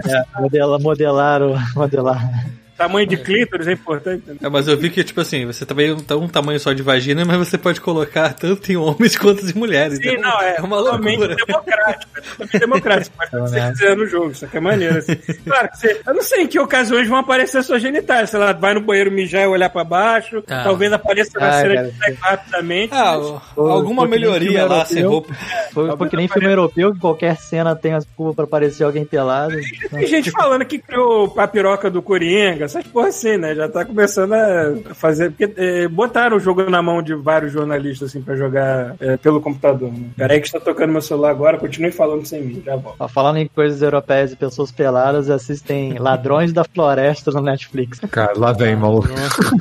é, 0.06 0.40
modela, 0.40 0.78
modelaram, 0.78 1.55
modelaram. 1.74 2.30
Tamanho 2.76 3.06
de 3.06 3.16
clítoris 3.16 3.66
é 3.68 3.72
importante. 3.72 4.22
né? 4.26 4.36
É, 4.42 4.48
mas 4.48 4.66
eu 4.68 4.76
vi 4.76 4.90
que, 4.90 5.02
tipo 5.05 5.20
assim, 5.20 5.46
você 5.46 5.64
também 5.64 5.96
tá 6.01 6.16
um 6.16 6.28
tamanho 6.28 6.59
só 6.60 6.72
de 6.72 6.82
vagina, 6.82 7.24
mas 7.24 7.36
você 7.36 7.56
pode 7.59 7.80
colocar 7.80 8.32
tanto 8.34 8.70
em 8.72 8.76
homens 8.76 9.16
quanto 9.16 9.44
em 9.48 9.55
mulheres. 9.59 9.98
Sim, 9.98 10.09
Então, 10.10 10.22
não, 10.30 10.40
é, 10.42 10.56
é 10.56 10.60
uma 10.60 10.76
totalmente 10.78 11.18
loucura. 11.18 11.36
democrático. 11.46 12.12
É 12.16 12.20
totalmente 12.20 12.59
democrático. 12.59 13.16
Pode 13.16 13.30
fazer 13.30 13.42
o 13.42 13.44
que 13.44 13.51
você 13.51 13.72
quiser 13.72 13.96
no 13.96 14.06
jogo, 14.06 14.30
isso 14.32 14.44
aqui 14.44 14.56
é 14.56 14.60
maneiro. 14.60 14.98
Assim. 14.98 15.14
Claro 15.16 15.68
que 15.70 15.78
você. 15.78 16.01
Eu 16.06 16.14
não 16.14 16.22
sei 16.22 16.42
em 16.42 16.46
que 16.46 16.59
ocasiões 16.59 17.09
vão 17.09 17.18
aparecer 17.18 17.62
suas 17.62 17.80
genitais. 17.82 18.30
Sei 18.30 18.38
lá, 18.38 18.52
vai 18.52 18.74
no 18.74 18.80
banheiro 18.80 19.10
mijar 19.10 19.42
e 19.42 19.46
olhar 19.46 19.70
pra 19.70 19.84
baixo. 19.84 20.42
Ah. 20.48 20.62
Talvez 20.64 20.92
apareça 20.92 21.38
na 21.38 21.48
Ah, 21.48 21.52
cena 21.60 21.74
cara. 21.74 21.88
de 21.90 21.98
sexo 21.98 22.18
rapidamente. 22.22 22.94
Ah, 22.94 23.40
Foi- 23.55 23.70
alguma 23.70 24.02
que 24.05 24.10
melhoria 24.10 24.66
lá, 24.66 24.84
sem 24.84 25.02
roupa. 25.05 25.32
Foi, 25.72 25.96
foi 25.96 26.09
que 26.09 26.16
nem 26.16 26.28
filme 26.28 26.48
europeu, 26.48 26.92
que 26.92 27.01
qualquer 27.01 27.36
cena 27.36 27.74
tem 27.76 27.92
as 27.94 28.05
curvas 28.16 28.34
pra 28.36 28.44
aparecer 28.44 28.84
alguém 28.84 29.05
pelado. 29.05 29.55
Tem 29.90 30.06
gente 30.06 30.30
falando 30.30 30.64
que 30.64 30.78
criou 30.78 31.32
a 31.36 31.46
piroca 31.46 31.90
do 31.90 32.02
Coringa, 32.02 32.64
essas 32.65 32.86
porra 32.86 33.09
assim, 33.09 33.36
né? 33.36 33.55
Já 33.55 33.69
tá 33.69 33.85
começando 33.85 34.32
a 34.35 34.95
fazer. 34.95 35.31
Porque 35.31 35.53
é, 35.57 35.89
botaram 35.89 36.36
o 36.36 36.41
jogo 36.41 36.69
na 36.70 36.82
mão 36.82 37.03
de 37.03 37.15
vários 37.15 37.53
jornalistas, 37.53 38.11
assim, 38.11 38.20
pra 38.23 38.35
jogar 38.36 38.95
é, 39.01 39.16
pelo 39.16 39.41
computador. 39.41 39.91
Né? 39.93 40.09
Peraí 40.16 40.41
que 40.41 40.47
está 40.47 40.61
tocando 40.61 40.93
meu 40.93 41.03
celular 41.03 41.31
agora, 41.31 41.59
continue 41.59 41.91
falando 41.93 42.24
sem 42.27 42.43
mim, 42.43 42.62
já 42.65 42.77
volto. 42.77 42.97
Ó, 42.99 43.09
Falando 43.09 43.36
em 43.39 43.47
coisas 43.49 43.81
europeias 43.82 44.32
e 44.32 44.36
pessoas 44.36 44.70
peladas, 44.73 45.31
assistem 45.31 45.99
Ladrões 45.99 46.53
da 46.53 46.65
Floresta 46.65 47.31
no 47.31 47.41
Netflix. 47.41 48.01
Cara, 48.11 48.32
lá 48.36 48.53
vem, 48.53 48.74
maluco. 48.77 49.09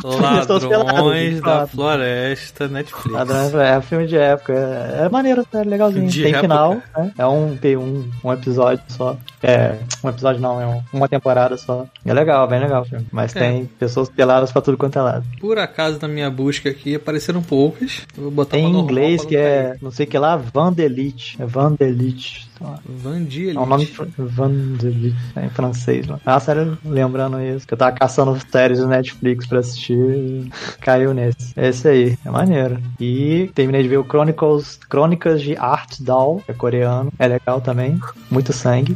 Pessoas 0.03 0.65
peladas, 0.65 0.93
Ladrões 0.93 1.41
da 1.41 1.59
fato. 1.59 1.69
Floresta, 1.71 2.67
Netflix. 2.67 3.11
Ladrões 3.11 3.53
é 3.55 3.81
filme 3.81 4.07
de 4.07 4.17
época. 4.17 4.53
É, 4.53 5.05
é 5.05 5.09
maneiro, 5.09 5.45
é 5.53 5.63
legalzinho. 5.63 6.07
De 6.07 6.23
tem 6.23 6.31
época. 6.31 6.41
final, 6.41 6.75
né? 6.97 7.11
É 7.17 7.25
um, 7.25 7.55
tem 7.55 7.77
um, 7.77 8.09
um 8.23 8.33
episódio 8.33 8.83
só. 8.87 9.15
É, 9.41 9.75
um 10.03 10.09
episódio 10.09 10.41
não, 10.41 10.59
é 10.61 10.65
um- 10.65 10.81
uma 10.93 11.07
temporada 11.07 11.57
só. 11.57 11.85
É 12.05 12.13
legal, 12.13 12.47
bem 12.47 12.59
legal 12.59 12.85
filme. 12.97 13.07
Mas 13.11 13.35
É. 13.35 13.39
tem 13.39 13.65
pessoas 13.79 14.09
peladas 14.09 14.51
pra 14.51 14.61
tudo 14.61 14.77
quanto 14.77 14.97
é 14.97 15.01
lado. 15.01 15.25
Por 15.39 15.57
acaso, 15.57 15.99
na 16.01 16.07
minha 16.07 16.29
busca 16.29 16.69
aqui, 16.69 16.95
apareceram 16.95 17.41
poucas. 17.41 18.01
Eu 18.15 18.23
vou 18.23 18.31
botar 18.31 18.57
Tem 18.57 18.65
em 18.65 18.77
inglês 18.79 19.23
que 19.25 19.35
é, 19.35 19.75
não 19.81 19.91
sei 19.91 20.05
o 20.05 20.09
que 20.09 20.17
lá, 20.17 20.35
Vandelite. 20.35 21.35
É 21.41 21.45
Vandelite. 21.45 22.47
Vandia 22.85 23.53
É 23.53 23.59
um 23.59 23.65
nome 23.65 23.85
fr- 23.85 24.05
Vandelite, 24.17 25.17
é 25.35 25.45
em 25.45 25.49
francês. 25.49 26.07
Né? 26.07 26.17
Ah, 26.25 26.39
sério, 26.39 26.77
lembrando 26.85 27.41
isso. 27.41 27.67
Que 27.67 27.73
eu 27.73 27.77
tava 27.77 27.91
caçando 27.97 28.37
séries 28.49 28.79
do 28.79 28.87
Netflix 28.87 29.45
pra 29.45 29.59
assistir 29.59 30.49
caiu 30.79 31.13
nesse. 31.13 31.53
Esse 31.57 31.87
aí, 31.87 32.17
é 32.25 32.29
maneiro. 32.29 32.79
E 32.99 33.51
terminei 33.53 33.83
de 33.83 33.89
ver 33.89 33.97
o 33.97 34.03
Chronicles, 34.05 34.79
Crônicas 34.89 35.41
de 35.41 35.57
Art 35.57 35.99
Doll, 35.99 36.41
que 36.45 36.51
é 36.51 36.53
coreano. 36.53 37.11
É 37.19 37.27
legal 37.27 37.59
também. 37.59 37.99
Muito 38.31 38.53
sangue. 38.53 38.95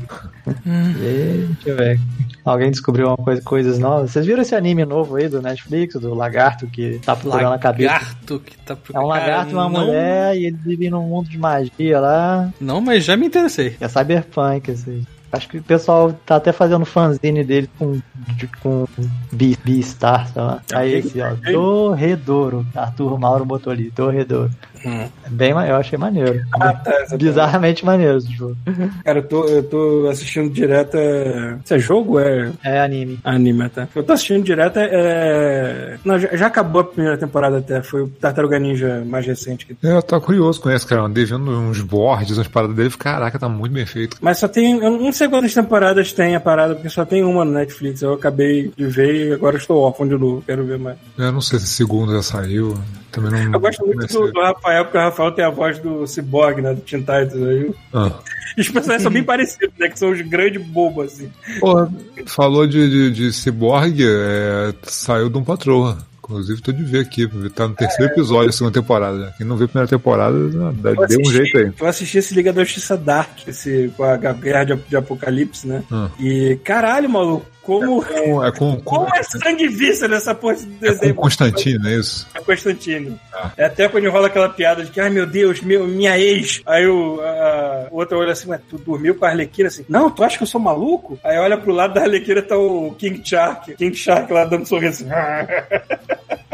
E, 0.65 1.48
deixa 1.53 1.69
eu 1.69 1.76
ver. 1.76 1.99
Alguém 2.45 2.72
descobriu 2.72 3.07
uma 3.07 3.18
coisa, 3.18 3.41
coisas 3.41 3.78
novas. 3.78 4.11
Vocês 4.11 4.26
viram 4.26 4.41
esse 4.41 4.56
anime 4.56 4.86
novo 4.86 5.15
aí 5.18 5.28
do 5.28 5.41
Netflix, 5.41 5.95
do 5.95 6.14
lagarto 6.14 6.65
que 6.68 6.99
tá 7.03 7.15
procurando 7.15 7.53
a 7.53 7.60
cabeça? 7.60 7.91
Lagarto 7.94 8.40
que 8.40 8.57
tá 8.60 8.74
É 8.74 8.78
procurando. 8.78 9.03
um 9.06 9.07
lagarto 9.10 9.52
e 9.52 9.53
uma 9.53 9.64
não, 9.69 9.69
mulher 9.86 10.36
e 10.38 10.45
eles 10.45 10.61
vivem 10.64 10.90
num 10.90 11.03
mundo 11.07 11.30
de 11.30 11.38
magia 11.38 11.99
lá. 11.99 12.49
Não, 12.60 12.80
mas 12.80 13.03
já 13.03 13.18
me 13.18 13.26
interessei. 13.28 13.76
É 13.82 13.88
cyberpunk, 13.88 14.72
assim. 14.72 15.06
Acho 15.30 15.49
que 15.49 15.57
o 15.57 15.64
pessoal 15.64 16.14
tá 16.26 16.38
até 16.38 16.53
fazendo 16.53 16.86
fanzine 16.86 17.44
dele 17.44 17.69
com, 17.78 17.99
de- 18.38 18.48
com 18.64 18.88
Be- 19.30 19.57
Beastar, 19.61 20.26
sei 20.32 20.41
lá. 20.41 20.61
Aí 20.74 20.94
esse, 20.94 21.19
ó, 21.19 21.34
Dorredouro. 21.52 22.65
Arthur 22.74 23.19
Mauro 23.19 23.44
botou 23.45 23.74
ali, 23.74 23.91
Dorredouro. 23.94 24.49
Hum. 24.88 25.02
É 25.26 25.30
bem, 25.30 25.50
eu 25.52 25.76
achei 25.76 25.98
maneiro. 25.98 26.42
Ah, 26.60 26.74
tá. 26.74 26.92
exatamente. 26.92 27.18
Bizarramente 27.26 27.86
maneiro, 27.86 28.20
tipo. 28.22 28.56
Cara, 29.04 29.20
eu 29.20 29.24
tô, 29.24 29.46
eu 29.46 29.64
tô 29.64 30.08
assistindo 30.10 30.50
direto. 30.50 30.96
é- 30.96 31.58
Isso 31.64 31.74
é 31.74 31.80
jogo 31.80 32.14
ou 32.14 32.20
é 32.20 32.52
É 32.64 32.80
anime. 32.80 33.20
anime, 33.24 33.68
tá? 33.70 33.88
Eu 33.94 34.04
tô 34.04 34.14
assistindo 34.14 34.44
direto. 34.44 34.78
É... 34.80 35.98
Não, 36.06 36.18
já, 36.20 36.36
já 36.36 36.48
acabou 36.48 36.82
a 36.82 36.86
primeira 36.86 37.18
temporada 37.18 37.58
até. 37.58 37.82
Foi 37.82 38.04
o 38.04 38.08
Tartaruga 38.08 38.58
Ninja 38.60 39.04
mais 39.06 39.26
recente. 39.26 39.66
que- 39.66 39.76
É, 39.86 39.98
Eu 39.98 40.02
tô 40.02 40.20
curioso 40.22 40.62
com 40.62 40.70
esse, 40.70 40.86
cara. 40.86 41.02
Eu 41.02 41.06
Andei 41.06 41.26
vendo 41.26 41.50
uns 41.52 41.82
boards, 41.82 42.38
umas 42.38 42.48
paradas 42.48 42.76
dele. 42.76 42.90
Caraca, 42.98 43.38
tá 43.40 43.50
muito 43.50 43.74
bem 43.74 43.86
feito. 43.86 44.18
Mas 44.22 44.38
só 44.40 44.48
tem. 44.48 44.78
Eu 44.78 44.92
não 44.92 45.12
sei 45.12 45.28
quantas 45.28 45.54
temporadas 45.54 46.12
tem 46.14 46.36
a 46.36 46.40
parada, 46.40 46.76
porque 46.76 46.90
só 46.90 47.04
tem 47.06 47.24
uma 47.24 47.44
no 47.44 47.52
Netflix. 47.52 48.02
Eu 48.02 48.14
acabei 48.14 48.72
de 48.78 48.86
ver 48.86 49.28
e 49.30 49.34
agora 49.34 49.58
estou 49.58 49.82
órfão 49.82 50.08
de 50.08 50.18
novo. 50.18 50.44
Quero 50.46 50.66
ver 50.66 50.78
mais. 50.80 50.98
Eu 51.18 51.32
não 51.32 51.42
sei 51.42 51.60
se 51.60 51.66
o 51.66 51.68
segundo 51.68 52.14
já 52.14 52.22
saiu. 52.22 52.74
Também 53.12 53.32
não. 53.46 53.54
Eu 53.54 53.60
gosto 53.60 53.86
muito 53.86 54.06
do, 54.08 54.32
do 54.32 54.42
Rafael, 54.42 54.84
porque 54.86 54.98
o 54.98 55.02
Rafael 55.02 55.32
tem 55.32 55.46
a 55.46 55.50
voz 55.50 55.80
do 55.80 56.06
Cyborg, 56.06 56.62
né? 56.62 56.74
Do 56.74 56.82
Teen 56.82 57.00
Titans 57.02 57.34
aí. 57.34 57.72
Ah. 57.94 58.12
E 58.58 58.62
os 58.62 58.70
personagens 58.70 59.04
são 59.04 59.12
bem 59.12 59.24
parecidos, 59.24 59.74
né? 59.80 59.90
Que 59.90 59.98
são 60.00 60.12
os 60.12 60.22
grandes 60.22 60.62
bobos, 60.66 61.14
assim. 61.14 61.32
Porra, 61.60 61.92
falou 62.26 62.68
de, 62.68 62.90
de, 62.90 63.12
de 63.12 63.34
Cyborg, 63.34 64.00
é, 64.04 64.74
saiu 64.84 65.30
de 65.30 65.38
um 65.38 65.44
patroa. 65.44 65.98
Inclusive, 66.30 66.62
tô 66.62 66.74
de 66.74 66.84
ver 66.84 67.06
aqui, 67.06 67.26
tá 67.52 67.70
no 67.70 67.74
terceiro 67.74 68.12
episódio 68.12 68.48
da 68.48 68.52
segunda 68.52 68.74
temporada. 68.74 69.34
Quem 69.38 69.48
não 69.48 69.56
viu 69.56 69.64
a 69.64 69.70
primeira 69.70 69.88
temporada, 69.90 70.36
Eu 70.36 70.50
deu 70.74 70.96
um 71.00 71.04
assisti- 71.04 71.32
jeito 71.32 71.58
aí. 71.58 71.72
Eu 71.80 71.88
assisti 71.88 72.18
esse 72.18 72.36
Liga 72.36 72.52
da 72.52 72.66
Justiça 72.66 72.98
Dark, 72.98 73.48
esse, 73.48 73.90
com 73.96 74.04
a 74.04 74.18
guerra 74.18 74.66
de, 74.66 74.76
de 74.76 74.98
Apocalipse, 74.98 75.66
né? 75.66 75.84
Ah. 75.90 76.10
E 76.20 76.60
caralho, 76.66 77.10
maluco, 77.10 77.46
como. 77.68 78.02
Com- 78.02 78.45
É 78.45 78.52
com, 78.52 78.77
com, 78.77 78.81
Como 78.81 79.14
é 79.14 79.22
sangue 79.22 79.65
e 79.65 79.68
víscara 79.68 80.14
nessa 80.15 80.34
porra 80.34 80.56
de 80.56 80.64
é 80.64 80.65
com 80.68 80.80
desenho? 80.80 81.15
Constantino, 81.15 81.88
é 81.89 81.95
isso? 81.95 82.26
É 82.34 82.39
Constantino. 82.39 83.19
Ah. 83.34 83.52
É 83.57 83.65
até 83.65 83.89
quando 83.89 84.10
rola 84.10 84.27
aquela 84.27 84.48
piada 84.48 84.85
de 84.85 84.89
que, 84.91 85.02
ai 85.02 85.10
meu 85.10 85.26
Deus, 85.27 85.60
meu, 85.61 85.85
minha 85.85 86.18
ex. 86.18 86.61
Aí 86.65 86.88
o, 86.88 87.19
a, 87.22 87.88
outro 87.91 88.18
olha 88.18 88.31
assim, 88.31 88.48
mas 88.48 88.61
tu 88.69 88.77
dormiu 88.77 89.15
com 89.15 89.26
a 89.26 89.30
Arlequina 89.30 89.68
assim? 89.68 89.84
Não, 89.89 90.10
tu 90.10 90.23
acha 90.23 90.38
que 90.38 90.44
eu 90.44 90.48
sou 90.48 90.61
maluco? 90.61 91.19
Aí 91.22 91.38
olha 91.38 91.57
pro 91.57 91.73
lado 91.73 91.94
da 91.94 92.02
Arlequina 92.03 92.41
tá 92.41 92.57
o 92.57 92.95
King 92.98 93.22
Shark. 93.23 93.76
King 93.76 93.95
Shark 93.95 94.31
lá 94.31 94.45
dando 94.45 94.61
um 94.61 94.65
sorriso 94.65 95.06
assim. 95.06 95.10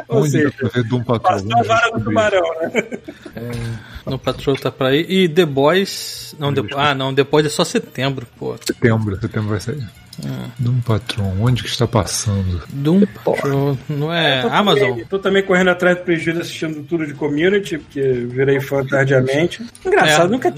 Ou 0.07 0.25
seja, 0.27 0.51
passou 1.21 1.49
a 1.57 1.63
vara 1.63 1.91
do 1.91 2.03
tubarão, 2.03 2.43
né? 2.61 2.71
No 4.05 4.19
Patrol 4.19 4.55
tá 4.55 4.71
pra 4.71 4.89
aí. 4.89 5.05
E 5.09 5.29
The 5.29 5.45
Boys. 5.45 6.35
Não, 6.37 6.53
The... 6.53 6.61
Ah, 6.75 6.93
não, 6.93 7.15
The 7.15 7.23
Boys 7.23 7.45
é 7.45 7.49
só 7.49 7.63
setembro, 7.63 8.27
pô. 8.37 8.55
Setembro, 8.63 9.19
setembro 9.19 9.49
vai 9.49 9.59
sair. 9.59 9.83
Doom 10.59 10.79
Patrol, 10.81 11.33
onde 11.41 11.63
que 11.63 11.69
está 11.69 11.87
passando? 11.87 12.61
Doom 12.69 13.01
Patrol. 13.23 13.77
Não 13.89 14.13
é 14.13 14.41
Tô 14.41 14.47
Amazon? 14.49 14.89
Também, 14.89 15.05
tô 15.05 15.19
também 15.19 15.43
correndo 15.43 15.69
atrás 15.69 15.97
do 15.97 16.03
prejuízo 16.03 16.41
assistindo 16.41 16.83
tudo 16.83 17.05
de 17.05 17.13
community, 17.13 17.77
porque 17.77 18.01
virei 18.01 18.59
fã 18.59 18.85
tardiamente. 18.85 19.63
Engraçado, 19.85 20.27
É, 20.27 20.27
nunca, 20.29 20.53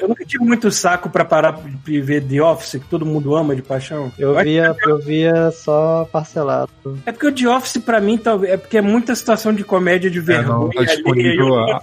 eu 0.00 0.08
nunca 0.08 0.24
tive 0.24 0.44
muito 0.44 0.70
saco 0.70 1.08
pra 1.10 1.24
parar 1.24 1.60
de 1.84 2.00
ver 2.00 2.22
The 2.22 2.40
Office, 2.42 2.72
que 2.80 2.88
todo 2.88 3.04
mundo 3.06 3.34
ama 3.34 3.54
de 3.56 3.62
paixão. 3.62 4.12
Eu 4.18 4.36
acho 4.36 4.44
via, 4.48 4.76
eu 4.86 4.98
via 4.98 5.50
só 5.50 6.08
parcelado. 6.10 6.70
É 7.06 7.12
porque 7.12 7.26
o 7.26 7.32
The 7.32 7.48
Office, 7.48 7.78
pra 7.78 8.00
mim, 8.00 8.16
talvez. 8.18 8.52
É 8.52 8.56
porque 8.56 8.78
é 8.78 8.82
muita 8.82 9.14
situação 9.14 9.52
de 9.52 9.64
comédia 9.64 10.10
de 10.10 10.20
vergonha. 10.20 10.58
não, 10.58 10.70
tá 10.70 10.82
disponível 10.84 11.30
ali, 11.30 11.38
eu 11.38 11.48
não 11.48 11.76
a-. 11.76 11.82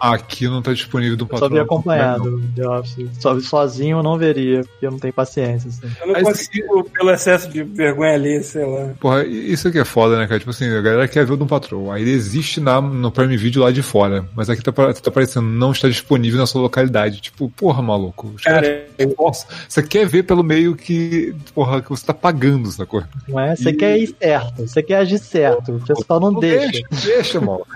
Aqui 0.14 0.46
não 0.46 0.62
tá 0.62 0.72
disponível 0.72 1.16
Doom 1.16 1.26
Só 1.26 1.32
Patrol. 1.32 1.50
via 1.50 1.62
acompanhado 1.62 2.42
The 2.54 2.68
Office. 2.68 3.08
Só, 3.20 3.38
sozinho 3.40 3.98
eu 3.98 4.02
não 4.02 4.18
veria, 4.18 4.60
porque 4.62 4.86
eu 4.86 4.90
não 4.90 4.98
tenho 4.98 5.12
paciência. 5.14 5.68
Assim. 5.68 5.90
Eu 6.00 6.06
não 6.08 6.15
Mas 6.22 6.38
consigo 6.38 6.84
pelo 6.90 7.10
excesso 7.10 7.48
de 7.48 7.62
vergonha 7.62 8.14
ali, 8.14 8.42
sei 8.42 8.64
lá. 8.64 8.90
Porra, 9.00 9.24
isso 9.24 9.68
aqui 9.68 9.78
é 9.78 9.84
foda, 9.84 10.18
né, 10.18 10.26
cara? 10.26 10.38
Tipo 10.38 10.50
assim, 10.50 10.66
a 10.68 10.80
galera 10.80 11.08
quer 11.08 11.24
ver 11.24 11.32
o 11.32 11.36
Doom 11.36 11.46
Patrol. 11.46 11.92
Aí 11.92 12.02
ele 12.02 12.12
existe 12.12 12.60
na, 12.60 12.80
no 12.80 13.10
Prime 13.10 13.36
Video 13.36 13.62
lá 13.62 13.70
de 13.70 13.82
fora. 13.82 14.24
Mas 14.34 14.48
aqui 14.50 14.62
tá, 14.62 14.72
tá 14.72 14.92
aparecendo, 15.06 15.46
não 15.46 15.72
está 15.72 15.88
disponível 15.88 16.38
na 16.38 16.46
sua 16.46 16.60
localidade. 16.62 17.20
Tipo, 17.20 17.48
porra, 17.50 17.82
maluco. 17.82 18.32
Cara, 18.44 18.86
Nossa, 19.18 19.46
você 19.68 19.82
quer 19.82 20.06
ver 20.06 20.22
pelo 20.24 20.42
meio 20.42 20.74
que, 20.76 21.34
porra, 21.54 21.80
que 21.82 21.90
você 21.90 22.06
tá 22.06 22.14
pagando, 22.14 22.70
sacou? 22.70 23.02
Não 23.28 23.38
é? 23.40 23.54
Você 23.56 23.70
E- 23.70 23.74
quer 23.74 23.98
ir 23.98 24.14
certo, 24.20 24.66
você 24.66 24.82
quer 24.82 24.96
agir 24.96 25.18
certo. 25.18 25.72
O 25.76 25.80
pessoal 25.86 26.20
não 26.20 26.34
deixa. 26.38 26.82
Deixa, 26.90 27.06
deixa, 27.06 27.40
maluco. 27.40 27.66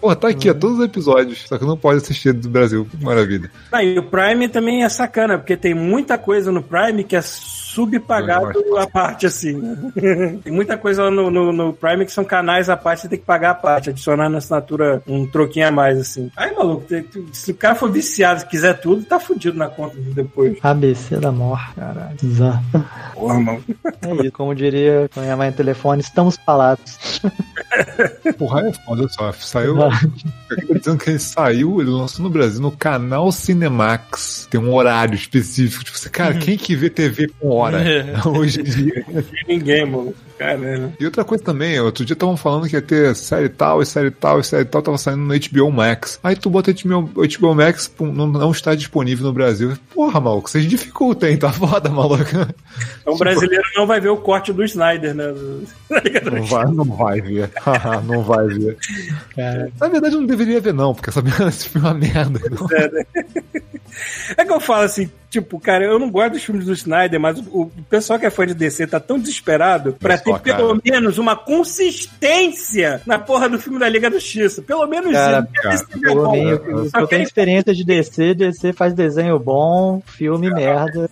Porra, 0.00 0.16
tá 0.16 0.28
aqui, 0.28 0.50
ó, 0.50 0.54
todos 0.54 0.78
os 0.78 0.84
episódios. 0.84 1.44
Só 1.46 1.58
que 1.58 1.64
não 1.64 1.76
pode 1.76 1.98
assistir 1.98 2.32
do 2.32 2.48
Brasil. 2.48 2.86
Maravilha. 3.00 3.50
Ah, 3.70 3.82
e 3.82 3.98
o 3.98 4.02
Prime 4.02 4.48
também 4.48 4.84
é 4.84 4.88
sacana, 4.88 5.38
porque 5.38 5.56
tem 5.56 5.74
muita 5.74 6.16
coisa 6.18 6.50
no 6.52 6.62
Prime 6.62 7.04
que 7.04 7.16
é 7.16 7.22
subpagado 7.74 8.76
a 8.78 8.86
parte, 8.86 9.26
assim. 9.26 9.52
né? 9.54 9.92
tem 10.42 10.52
muita 10.52 10.76
coisa 10.76 11.04
lá 11.04 11.10
no, 11.10 11.30
no, 11.30 11.52
no 11.52 11.72
Prime 11.72 12.04
que 12.04 12.12
são 12.12 12.24
canais 12.24 12.68
à 12.68 12.76
parte, 12.76 13.02
você 13.02 13.08
tem 13.08 13.18
que 13.18 13.24
pagar 13.24 13.50
a 13.50 13.54
parte, 13.54 13.90
adicionar 13.90 14.28
na 14.28 14.38
assinatura 14.38 15.02
um 15.06 15.26
troquinho 15.26 15.68
a 15.68 15.70
mais, 15.70 15.98
assim. 15.98 16.30
Aí, 16.36 16.54
maluco, 16.54 16.84
tem- 16.86 17.02
tem- 17.02 17.26
se 17.32 17.50
o 17.52 17.54
cara 17.54 17.74
for 17.74 17.90
viciado 17.90 18.42
e 18.42 18.46
quiser 18.46 18.80
tudo, 18.80 19.04
tá 19.04 19.18
fudido 19.18 19.56
na 19.56 19.68
conta 19.68 19.96
depois. 19.98 20.58
ABC 20.62 21.16
da 21.16 21.32
morte, 21.32 21.74
caralho. 21.74 22.16
Bizarro. 22.20 22.62
Porra, 23.14 23.40
maluco. 23.40 23.64
É 24.02 24.14
isso, 24.22 24.32
como 24.32 24.54
diria 24.54 25.08
com 25.12 25.20
a 25.20 25.22
minha 25.22 25.36
mãe 25.36 25.50
no 25.50 25.56
telefone, 25.56 26.00
estamos 26.02 26.36
falados. 26.44 27.20
Porra, 28.38 28.68
é 28.68 28.72
foda, 28.72 29.08
só. 29.08 29.32
Saiu. 29.32 29.76
Tá 29.78 29.90
dizendo 30.78 30.98
que 30.98 31.10
ele 31.10 31.18
saiu, 31.18 31.80
ele 31.80 31.90
lançou 31.90 32.22
no 32.22 32.30
Brasil 32.30 32.60
no 32.60 32.70
canal 32.70 33.30
Cinemax. 33.32 34.46
Tem 34.50 34.60
um 34.60 34.72
horário 34.74 35.14
específico. 35.14 35.84
Tipo, 35.84 35.96
assim, 35.96 36.08
cara, 36.10 36.34
quem 36.34 36.56
que 36.56 36.74
vê 36.76 36.90
TV 36.90 37.28
com 37.40 37.48
hora 37.62 37.82
hoje 38.26 38.60
em 38.60 38.64
dia? 38.64 39.06
Ninguém, 39.48 39.86
maluco. 39.86 40.14
Caramba. 40.38 40.92
E 40.98 41.04
outra 41.04 41.24
coisa 41.24 41.44
também, 41.44 41.78
outro 41.80 42.04
dia 42.04 42.14
estavam 42.14 42.36
falando 42.36 42.68
que 42.68 42.74
ia 42.74 42.82
ter 42.82 43.14
série 43.14 43.48
tal, 43.48 43.80
e 43.80 43.86
série 43.86 44.10
tal, 44.10 44.40
e 44.40 44.44
série 44.44 44.64
tal, 44.64 44.82
tava 44.82 44.98
saindo 44.98 45.20
no 45.20 45.34
HBO 45.34 45.70
Max. 45.70 46.18
Aí 46.22 46.34
tu 46.34 46.50
bota 46.50 46.72
HBO, 46.72 47.02
HBO 47.02 47.54
Max, 47.54 47.92
não, 48.00 48.26
não 48.26 48.50
está 48.50 48.74
disponível 48.74 49.26
no 49.26 49.32
Brasil. 49.32 49.76
Porra, 49.94 50.20
maluco, 50.20 50.50
vocês 50.50 50.64
dificultam, 50.66 51.28
hein? 51.28 51.36
Tá 51.36 51.52
foda, 51.52 51.88
maluco. 51.90 52.24
Então 53.00 53.14
o 53.14 53.18
brasileiro 53.18 53.64
não 53.76 53.86
vai 53.86 54.00
ver 54.00 54.08
o 54.08 54.16
corte 54.16 54.52
do 54.52 54.64
Snyder, 54.64 55.14
né? 55.14 55.32
Não 56.32 56.46
vai, 56.46 56.66
não 56.66 56.84
vai 56.84 57.20
ver. 57.20 57.50
não 58.08 58.22
vai 58.22 58.46
ver. 58.46 58.76
Na 59.78 59.88
verdade, 59.88 60.16
não 60.16 60.24
deveria 60.24 60.60
ver, 60.60 60.72
não, 60.72 60.94
porque 60.94 61.10
essa 61.10 61.20
merda 61.20 61.44
é 61.44 61.78
uma 61.78 61.94
merda. 61.94 62.40
Não. 62.50 62.66
É, 62.70 62.90
né? 62.90 63.04
É 64.36 64.44
que 64.44 64.52
eu 64.52 64.60
falo 64.60 64.82
assim, 64.84 65.10
tipo, 65.28 65.58
cara, 65.60 65.84
eu 65.84 65.98
não 65.98 66.10
gosto 66.10 66.32
dos 66.32 66.42
filmes 66.44 66.64
do 66.64 66.72
Snyder, 66.72 67.20
mas 67.20 67.38
o, 67.38 67.42
o 67.62 67.70
pessoal 67.90 68.18
que 68.18 68.26
é 68.26 68.30
fã 68.30 68.46
de 68.46 68.54
DC 68.54 68.86
tá 68.86 68.98
tão 68.98 69.18
desesperado 69.18 69.92
pra 69.94 70.16
ter 70.16 70.24
Pessoal, 70.24 70.40
pelo 70.40 70.68
cara. 70.68 70.80
menos 70.84 71.18
uma 71.18 71.36
consistência 71.36 73.02
na 73.06 73.18
porra 73.18 73.48
do 73.48 73.58
filme 73.58 73.78
da 73.78 73.88
Liga 73.88 74.08
da 74.10 74.18
Justiça. 74.18 74.62
Pelo 74.62 74.86
menos 74.86 75.12
Cara, 75.12 75.46
isso. 75.72 75.86
cara, 75.86 76.10
é 76.10 76.14
bom. 76.14 76.32
mim, 76.32 76.48
eu- 76.48 76.90
eu, 76.94 77.06
tenho 77.06 77.22
experiência 77.22 77.74
de 77.74 77.84
DC, 77.84 78.34
DC 78.34 78.72
faz 78.72 78.94
desenho 78.94 79.38
bom, 79.38 80.02
filme 80.06 80.50
merda. 80.50 81.10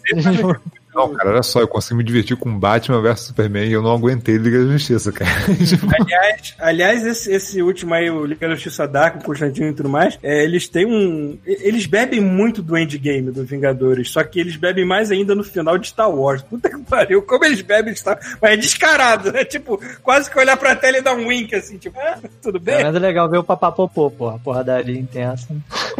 Não, 1.08 1.14
cara, 1.14 1.30
olha 1.30 1.42
só, 1.42 1.60
eu 1.60 1.68
consigo 1.68 1.96
me 1.96 2.04
divertir 2.04 2.36
com 2.36 2.58
Batman 2.58 3.00
vs 3.00 3.20
Superman 3.20 3.68
e 3.68 3.72
eu 3.72 3.82
não 3.82 3.92
aguentei 3.92 4.36
Liga 4.36 4.64
da 4.64 4.72
Justiça, 4.72 5.10
cara. 5.12 5.30
Aliás, 6.00 6.54
aliás 6.58 7.06
esse, 7.06 7.32
esse 7.32 7.62
último 7.62 7.94
aí, 7.94 8.10
o 8.10 8.24
Liga 8.24 8.48
da 8.48 8.54
Justiça 8.54 8.86
Dark, 8.86 9.14
com 9.14 9.20
o 9.20 9.24
Constantino 9.24 9.68
e 9.68 9.72
tudo 9.72 9.88
mais, 9.88 10.18
é, 10.22 10.44
eles 10.44 10.68
têm 10.68 10.86
um. 10.86 11.38
Eles 11.44 11.86
bebem 11.86 12.20
muito 12.20 12.62
do 12.62 12.76
endgame 12.76 13.30
do 13.30 13.44
Vingadores, 13.44 14.10
só 14.10 14.22
que 14.24 14.40
eles 14.40 14.56
bebem 14.56 14.84
mais 14.84 15.10
ainda 15.10 15.34
no 15.34 15.42
final 15.44 15.78
de 15.78 15.88
Star 15.88 16.10
Wars. 16.10 16.42
Puta 16.42 16.68
que 16.70 16.78
pariu, 16.78 17.22
como 17.22 17.44
eles 17.44 17.60
bebem 17.62 17.92
de 17.92 17.98
Star 18.00 18.18
Mas 18.40 18.52
é 18.52 18.56
descarado, 18.56 19.32
né? 19.32 19.44
Tipo, 19.44 19.80
quase 20.02 20.30
que 20.30 20.38
olhar 20.38 20.56
pra 20.56 20.74
tela 20.76 20.98
e 20.98 21.02
dar 21.02 21.14
um 21.14 21.26
wink 21.28 21.54
assim, 21.54 21.78
tipo, 21.78 21.98
ah, 21.98 22.18
tudo 22.42 22.58
bem? 22.58 22.82
Mas 22.84 22.94
é 22.94 22.98
legal 22.98 23.28
ver 23.28 23.38
o 23.38 23.44
papapopô, 23.44 24.10
porra. 24.10 24.38
Porradaria 24.38 24.98
intensa. 24.98 25.48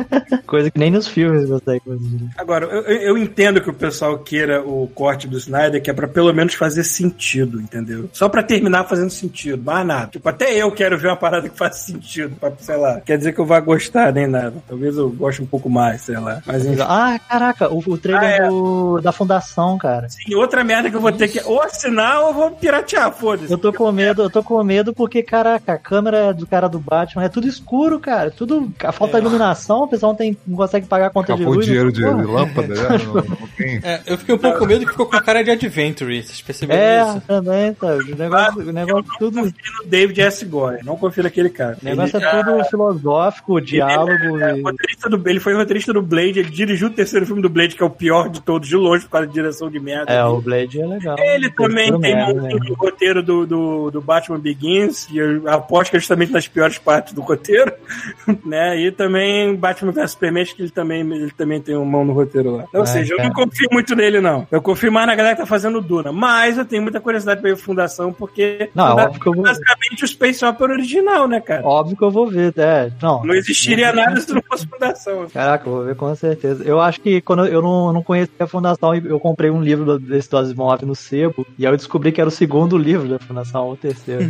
Coisa 0.47 0.71
que 0.71 0.79
nem 0.79 0.91
nos 0.91 1.07
filmes 1.07 1.49
gostei, 1.49 1.77
inclusive. 1.77 2.29
Agora, 2.37 2.67
eu, 2.67 2.83
eu- 2.83 3.01
eu 3.11 3.19
entendo 3.19 3.61
que 3.61 3.71
o 3.71 3.75
pessoal 3.75 4.19
queira 4.19 4.63
o 4.63 4.89
corte 4.91 5.27
do 5.27 5.37
Snyder, 5.39 5.83
que 5.83 5.91
é 5.91 5.93
pra 5.95 6.07
pelo 6.09 6.33
menos 6.33 6.55
fazer 6.55 6.85
sentido, 6.85 7.61
entendeu? 7.61 8.09
Só 8.13 8.29
pra 8.29 8.43
terminar 8.43 8.85
fazendo 8.85 9.11
sentido, 9.11 9.63
mais 9.65 9.87
nada. 9.87 10.09
Tipo, 10.09 10.29
até 10.29 10.55
eu 10.57 10.71
quero 10.73 10.99
ver 10.99 11.09
uma 11.09 11.17
parada 11.17 11.49
que 11.49 11.57
faz 11.57 11.77
sentido, 11.77 12.37
pra, 12.39 12.53
sei 12.59 12.77
lá. 12.77 13.01
Quer 13.01 13.19
dizer 13.19 13.33
que 13.33 13.41
eu 13.41 13.47
vá 13.47 13.61
gostar 13.61 14.13
nem 14.13 14.27
nada. 14.27 14.55
Talvez 14.69 14.97
eu 14.97 15.09
goste 15.11 15.43
um 15.43 15.47
pouco 15.47 15.69
mais, 15.71 16.03
sei 16.03 16.19
lá. 16.19 16.43
Mas 16.47 16.65
enfim. 16.67 16.83
Ah, 16.87 17.19
caraca, 17.29 17.73
o, 17.73 17.79
o 17.79 17.99
trailer 17.99 18.23
Ah, 18.43 18.45
é. 18.47 18.49
do- 18.49 19.01
da 19.01 19.13
fundação, 19.13 19.79
cara. 19.79 20.09
Sim, 20.09 20.35
outra 20.35 20.63
merda 20.65 20.91
que 20.91 20.97
eu 20.97 21.01
vou 21.01 21.13
ter 21.13 21.29
que 21.29 21.41
ou 21.45 21.63
assinar 21.63 22.21
ou 22.23 22.35
vou 22.35 22.51
piratear, 22.51 23.13
foda-se. 23.13 23.51
Eu 23.53 23.59
tô 23.59 23.73
com 23.73 23.91
medo, 23.93 24.23
eu 24.23 24.31
tô 24.31 24.43
com 24.43 24.63
medo 24.63 24.93
porque, 24.93 25.23
caraca, 25.23 25.73
a 25.75 25.79
câmera 25.79 26.33
do 26.35 26.47
cara 26.47 26.69
do 26.69 26.79
Batman 26.79 27.25
é 27.25 27.29
tudo 27.29 27.47
escuro, 27.47 27.99
cara. 28.01 28.31
Tudo. 28.31 28.73
A 28.83 28.93
falta 28.93 29.19
de 29.19 29.27
iluminação 29.27 29.87
pessoal 29.89 30.13
não, 30.13 30.17
tem, 30.17 30.37
não 30.47 30.57
consegue 30.57 30.87
pagar 30.87 31.07
a 31.07 31.11
conta 31.11 31.35
Acabou 31.35 31.49
o 31.49 31.53
de 31.53 31.57
luz. 31.59 31.67
dinheiro 31.67 31.93
de, 31.93 32.03
Porra. 32.03 32.17
de 32.25 32.31
lâmpada, 32.31 32.69
né? 32.75 32.99
Não, 33.07 33.15
não 33.15 33.49
tem. 33.57 33.81
É, 33.83 34.01
eu 34.07 34.19
fiquei 34.19 34.35
um 34.35 34.39
pouco 34.39 34.59
com 34.59 34.67
medo 34.71 34.85
que 34.87 34.93
ficou 34.93 35.07
com 35.07 35.21
cara 35.21 35.43
de 35.43 35.51
Adventure, 35.51 36.23
vocês 36.23 36.41
perceberam 36.43 36.81
É, 36.81 37.09
isso? 37.17 37.21
também, 37.27 37.77
sabe? 37.79 38.13
O 38.13 38.17
negócio, 38.17 38.61
o 38.69 38.73
negócio 38.73 39.11
tudo. 39.19 39.37
Confio 39.41 39.73
no 39.83 39.87
David 39.91 40.21
S. 40.23 40.45
Gore. 40.45 40.79
Não 40.85 40.97
confio 40.97 41.23
naquele 41.23 41.51
cara. 41.51 41.77
O 41.81 41.85
negócio 41.85 42.17
Ele- 42.17 42.25
é 42.27 42.31
tudo 42.43 42.65
filosófico, 42.65 43.61
diálogo 43.61 44.41
É, 44.41 44.57
e. 44.59 44.63
roteirista 44.63 45.09
do, 45.09 45.29
ele 45.29 45.41
foi 45.41 45.55
roteirista 45.55 45.93
do 45.93 46.03
Blade, 46.03 46.39
ele 46.41 46.51
dirigiu 46.51 46.89
o 46.89 46.91
terceiro 46.91 47.27
filme 47.27 47.43
do 47.43 47.49
Blade, 47.49 47.75
que 47.77 47.83
é 47.83 47.87
o 47.87 47.91
pior 47.91 48.29
de 48.29 48.41
todos, 48.41 48.69
de 48.69 48.77
longe, 48.77 49.05
por 49.05 49.11
causa 49.13 49.27
de 49.27 49.33
direção 49.33 49.71
de 49.71 49.79
merda. 49.81 50.13
É, 50.13 50.25
o 50.25 50.41
Blade 50.41 50.81
é 50.81 50.87
legal. 50.87 51.17
Ele 51.19 51.51
também 51.51 51.91
tem 52.01 52.15
merda, 52.15 52.41
um, 52.41 52.43
né? 52.43 52.59
roteiro 52.79 53.23
do, 53.23 53.47
do, 53.47 53.91
do 53.91 54.01
Batman 54.01 54.39
Begins, 54.39 55.09
e 55.11 55.19
eu 55.19 55.49
aposto 55.49 55.91
que 55.91 55.97
é 55.97 56.01
justamente 56.01 56.33
nas 56.33 56.47
piores 56.49 56.79
partes 56.79 57.13
do 57.13 57.21
roteiro, 57.21 57.73
né? 58.45 58.79
E 58.81 58.91
também 58.93 59.55
Batman 59.57 59.93
vs 59.93 60.13
Superman, 60.13 60.43
acho 60.43 60.55
que 60.57 60.63
ele 60.63 60.71
também, 60.71 61.01
ele 61.01 61.31
também 61.33 61.61
tem 61.61 61.77
uma 61.77 61.85
mão 61.85 62.05
no 62.05 62.13
roteiro 62.13 62.57
lá. 62.57 62.65
Ou 62.73 62.83
É, 62.83 62.87
seja, 62.87 63.13
eu 63.15 63.17
cara. 63.19 63.29
não 63.29 63.35
confio 63.35 63.69
muito 63.73 63.95
nele, 63.95 64.21
não. 64.21 64.47
Eu 64.51 64.60
confio 64.63 64.91
mais 64.93 65.07
na 65.07 65.15
galera 65.15 65.35
que 65.37 65.41
tá 65.43 65.47
fazendo 65.47 65.81
Duna. 65.81 66.13
Mas 66.13 66.59
eu 66.59 66.65
tenho 66.65 66.83
muita 66.83 67.01
curiosidade 67.01 67.41
pra 67.41 67.51
ver 67.51 67.57
Fundação, 67.57 68.13
porque 68.13 68.71
Não, 68.75 68.85
é 68.87 68.91
Fundação 68.91 69.07
óbvio 69.09 69.21
que 69.21 69.27
eu 69.29 69.33
vou- 69.35 69.45
é 69.47 69.49
basicamente 69.49 70.05
o 70.05 70.09
Space 70.09 70.45
Opera 70.45 70.73
original, 70.73 71.29
né, 71.29 71.41
cara? 71.41 71.63
Óbvio 71.67 71.97
que 71.97 72.05
eu 72.05 72.11
vou 72.11 72.29
ver, 72.29 72.53
é. 72.57 72.91
Não. 73.03 73.25
Não 73.25 73.35
existiria 73.35 73.93
nada 73.93 74.21
se 74.21 74.33
não 74.33 74.43
fosse 74.43 74.67
Fundação. 74.67 75.27
Caraca, 75.33 75.69
eu 75.69 75.73
vou 75.73 75.85
ver 75.85 75.95
com 75.97 76.15
certeza. 76.15 76.63
Eu 76.65 76.81
acho 76.81 77.01
que 77.01 77.21
quando 77.21 77.47
eu 77.47 77.61
não, 77.63 77.93
não 77.93 78.03
conhecia 78.03 78.35
a 78.41 78.47
Fundação, 78.47 78.95
eu 78.95 79.19
comprei 79.21 79.51
um 79.51 79.63
livro 79.63 79.99
desse 79.99 80.31
do 80.31 80.39
Asimov 80.39 80.85
no 80.85 80.95
sebo, 80.95 81.47
e 81.59 81.67
aí 81.67 81.73
eu 81.73 81.77
descobri 81.77 82.13
que 82.13 82.21
era 82.21 82.29
o 82.29 82.33
segundo 82.33 82.77
livro 82.79 83.09
da 83.09 83.19
Fundação, 83.19 83.67
ou 83.67 83.73
o 83.73 83.77
terceiro. 83.77 84.23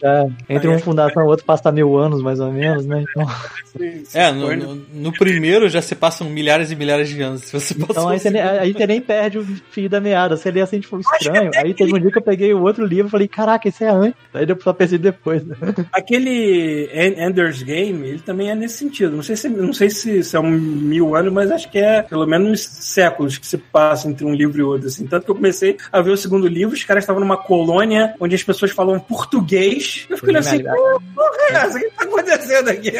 Já, 0.00 0.26
entre 0.48 0.68
um 0.68 0.78
Fundação 0.78 1.22
e 1.22 1.26
outro 1.26 1.44
passa 1.44 1.70
mil 1.72 1.96
anos, 1.96 2.22
mais 2.22 2.40
ou 2.40 2.50
menos, 2.52 2.86
né? 2.86 3.04
Então, 3.10 3.26
É, 4.14 4.30
no, 4.32 4.54
no, 4.56 4.74
no 4.92 5.12
primeiro 5.12 5.68
já 5.68 5.80
se 5.80 5.94
passam 5.94 6.28
milhares 6.28 6.70
e 6.70 6.76
milhares 6.76 7.08
de 7.08 7.20
anos. 7.22 7.42
Se 7.42 7.52
você 7.52 7.74
então 7.78 8.08
aí, 8.08 8.18
você, 8.18 8.30
nem- 8.30 8.42
aí 8.42 8.72
você 8.72 8.86
nem 8.86 9.00
perde 9.00 9.38
o 9.42 9.56
fio 9.70 9.88
da 9.88 10.00
meada. 10.00 10.36
Você 10.36 10.50
lê 10.50 10.60
assim, 10.60 10.80
tipo, 10.80 10.98
estranho. 11.00 11.50
Aí 11.56 11.74
teve 11.74 11.94
um 11.94 12.00
dia 12.00 12.10
que 12.10 12.18
eu 12.18 12.22
peguei 12.22 12.52
o 12.54 12.62
outro 12.62 12.84
livro 12.86 13.08
e 13.08 13.10
falei, 13.10 13.28
caraca, 13.28 13.68
esse 13.68 13.84
é 13.84 13.88
antes. 13.90 14.14
Aí 14.32 14.46
eu 14.48 14.58
só 14.60 14.72
percebi 14.72 15.02
depois. 15.04 15.44
né? 15.44 15.56
Aquele 15.92 16.88
En- 16.92 17.26
Ender's 17.28 17.62
Game, 17.62 18.06
ele 18.08 18.18
também 18.20 18.50
é 18.50 18.54
nesse 18.54 18.78
sentido. 18.78 19.14
Não 19.16 19.22
sei 19.22 19.36
se, 19.36 19.48
não 19.48 19.72
sei 19.72 19.90
se 19.90 20.22
são 20.24 20.42
mil 20.42 21.14
anos, 21.16 21.32
mas 21.32 21.50
acho 21.50 21.70
que 21.70 21.78
é 21.78 22.02
pelo 22.02 22.26
menos 22.26 22.60
séculos 22.62 23.38
que 23.38 23.46
se 23.46 23.58
passa 23.58 24.08
entre 24.08 24.24
um 24.24 24.34
livro 24.34 24.58
e 24.58 24.62
outro. 24.62 24.88
Assim. 24.88 25.06
Tanto 25.06 25.24
que 25.24 25.30
eu 25.30 25.34
comecei 25.34 25.76
a 25.90 26.00
ver 26.00 26.10
o 26.10 26.16
segundo 26.16 26.46
livro, 26.46 26.74
os 26.74 26.84
caras 26.84 27.02
estavam 27.04 27.20
numa 27.20 27.36
colônia 27.36 28.14
onde 28.20 28.34
as 28.34 28.42
pessoas 28.42 28.70
falam 28.70 28.98
português. 29.00 30.06
Eu 30.08 30.16
fiquei 30.16 30.30
olhando 30.34 30.46
assim, 30.46 30.62
"Pô, 30.64 31.00
porra 31.14 31.36
é 31.50 31.54
essa? 31.54 31.78
O 31.78 31.80
que 31.80 31.90
tá 31.90 32.04
acontecendo 32.04 32.68
aqui? 32.68 32.92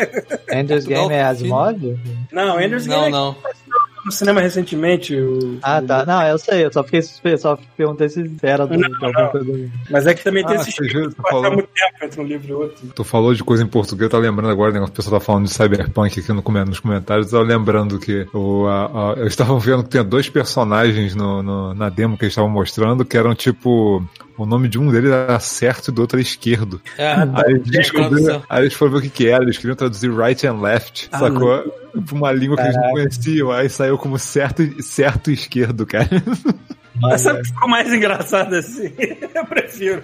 Ender's 0.52 0.86
Game 0.86 1.12
é 1.12 1.22
Asimov? 1.22 1.98
Não, 2.32 2.60
Ender's 2.60 2.86
Não, 2.86 3.00
Game 3.00 3.12
não. 3.12 3.36
é 3.44 3.61
no 4.04 4.12
cinema 4.12 4.40
recentemente. 4.40 5.14
o- 5.16 5.58
Ah, 5.62 5.80
tá. 5.80 6.04
Não, 6.04 6.22
eu 6.24 6.38
sei, 6.38 6.64
eu 6.64 6.72
só 6.72 6.82
fiquei 6.82 7.02
suspeito, 7.02 7.40
só 7.42 7.58
perguntei 7.76 8.08
se 8.08 8.30
era 8.42 8.66
do, 8.66 8.76
Não, 8.76 8.90
coisa. 9.30 9.70
Mas 9.90 10.06
é 10.06 10.14
que 10.14 10.24
também 10.24 10.44
tem 10.44 10.56
Ah, 10.56 10.60
esse 10.60 10.72
você 10.72 10.82
estilo 10.84 11.04
já 11.04 11.10
que 11.10 11.16
passa 11.16 11.30
falou. 11.30 11.52
muito 11.52 11.68
tempo 11.68 12.04
entre 12.04 12.20
um 12.20 12.24
livro 12.24 12.48
e 12.48 12.52
outro. 12.52 12.88
Tu 12.94 13.04
falou 13.04 13.34
de 13.34 13.44
coisa 13.44 13.62
em 13.62 13.66
português, 13.66 14.04
eu 14.06 14.10
tava 14.10 14.22
lembrando 14.22 14.50
agora, 14.50 14.72
né, 14.72 14.80
o 14.80 14.90
pessoal 14.90 15.20
tá 15.20 15.24
falando 15.24 15.44
de 15.44 15.52
Cyberpunk 15.54 16.18
aqui 16.20 16.32
no, 16.32 16.42
nos 16.66 16.80
comentários, 16.80 17.26
eu 17.32 17.38
tava 17.38 17.44
lembrando 17.50 17.98
que 17.98 18.26
o, 18.34 18.66
a, 18.66 18.86
a, 18.86 19.14
eu 19.18 19.26
estava 19.26 19.58
vendo 19.58 19.82
que 19.84 19.90
tinha 19.90 20.04
dois 20.04 20.28
personagens 20.28 21.14
no, 21.14 21.42
no- 21.42 21.74
na 21.74 21.88
demo 21.88 22.16
que 22.18 22.24
eles 22.24 22.32
estavam 22.32 22.50
mostrando, 22.50 23.04
que 23.04 23.16
eram 23.16 23.34
tipo. 23.34 24.02
O 24.36 24.46
nome 24.46 24.68
de 24.68 24.78
um 24.78 24.90
deles 24.90 25.10
era 25.10 25.38
certo 25.40 25.88
e 25.88 25.92
do 25.92 26.00
outro 26.00 26.16
era 26.18 26.22
esquerdo. 26.26 26.80
É, 26.96 27.12
Aí 27.12 27.28
eles, 27.48 27.62
descobriram, 27.70 28.08
tradução. 28.10 28.42
aí 28.48 28.62
eles 28.62 28.74
foram 28.74 28.92
ver 28.92 28.98
o 28.98 29.02
que, 29.02 29.10
que 29.10 29.28
era, 29.28 29.44
eles 29.44 29.56
queriam 29.58 29.76
traduzir 29.76 30.10
right 30.10 30.46
and 30.46 30.60
left, 30.60 31.08
Ah, 31.12 31.18
sacou? 31.18 31.62
Pra 32.06 32.14
uma 32.16 32.32
língua 32.32 32.56
que 32.56 32.62
eles 32.62 32.76
não 32.76 32.90
conheciam, 32.90 33.50
aí 33.50 33.68
saiu 33.68 33.98
como 33.98 34.18
certo, 34.18 34.62
e- 34.62 34.82
certo 34.82 35.30
e 35.30 35.34
esquerdo, 35.34 35.84
cara. 35.86 36.08
Mas 37.00 37.20
sabe 37.22 37.40
o 37.40 37.42
que 37.42 37.48
ficou 37.48 37.68
mais 37.68 37.92
engraçado 37.92 38.54
assim? 38.54 38.92
Eu 39.34 39.44
prefiro. 39.46 40.02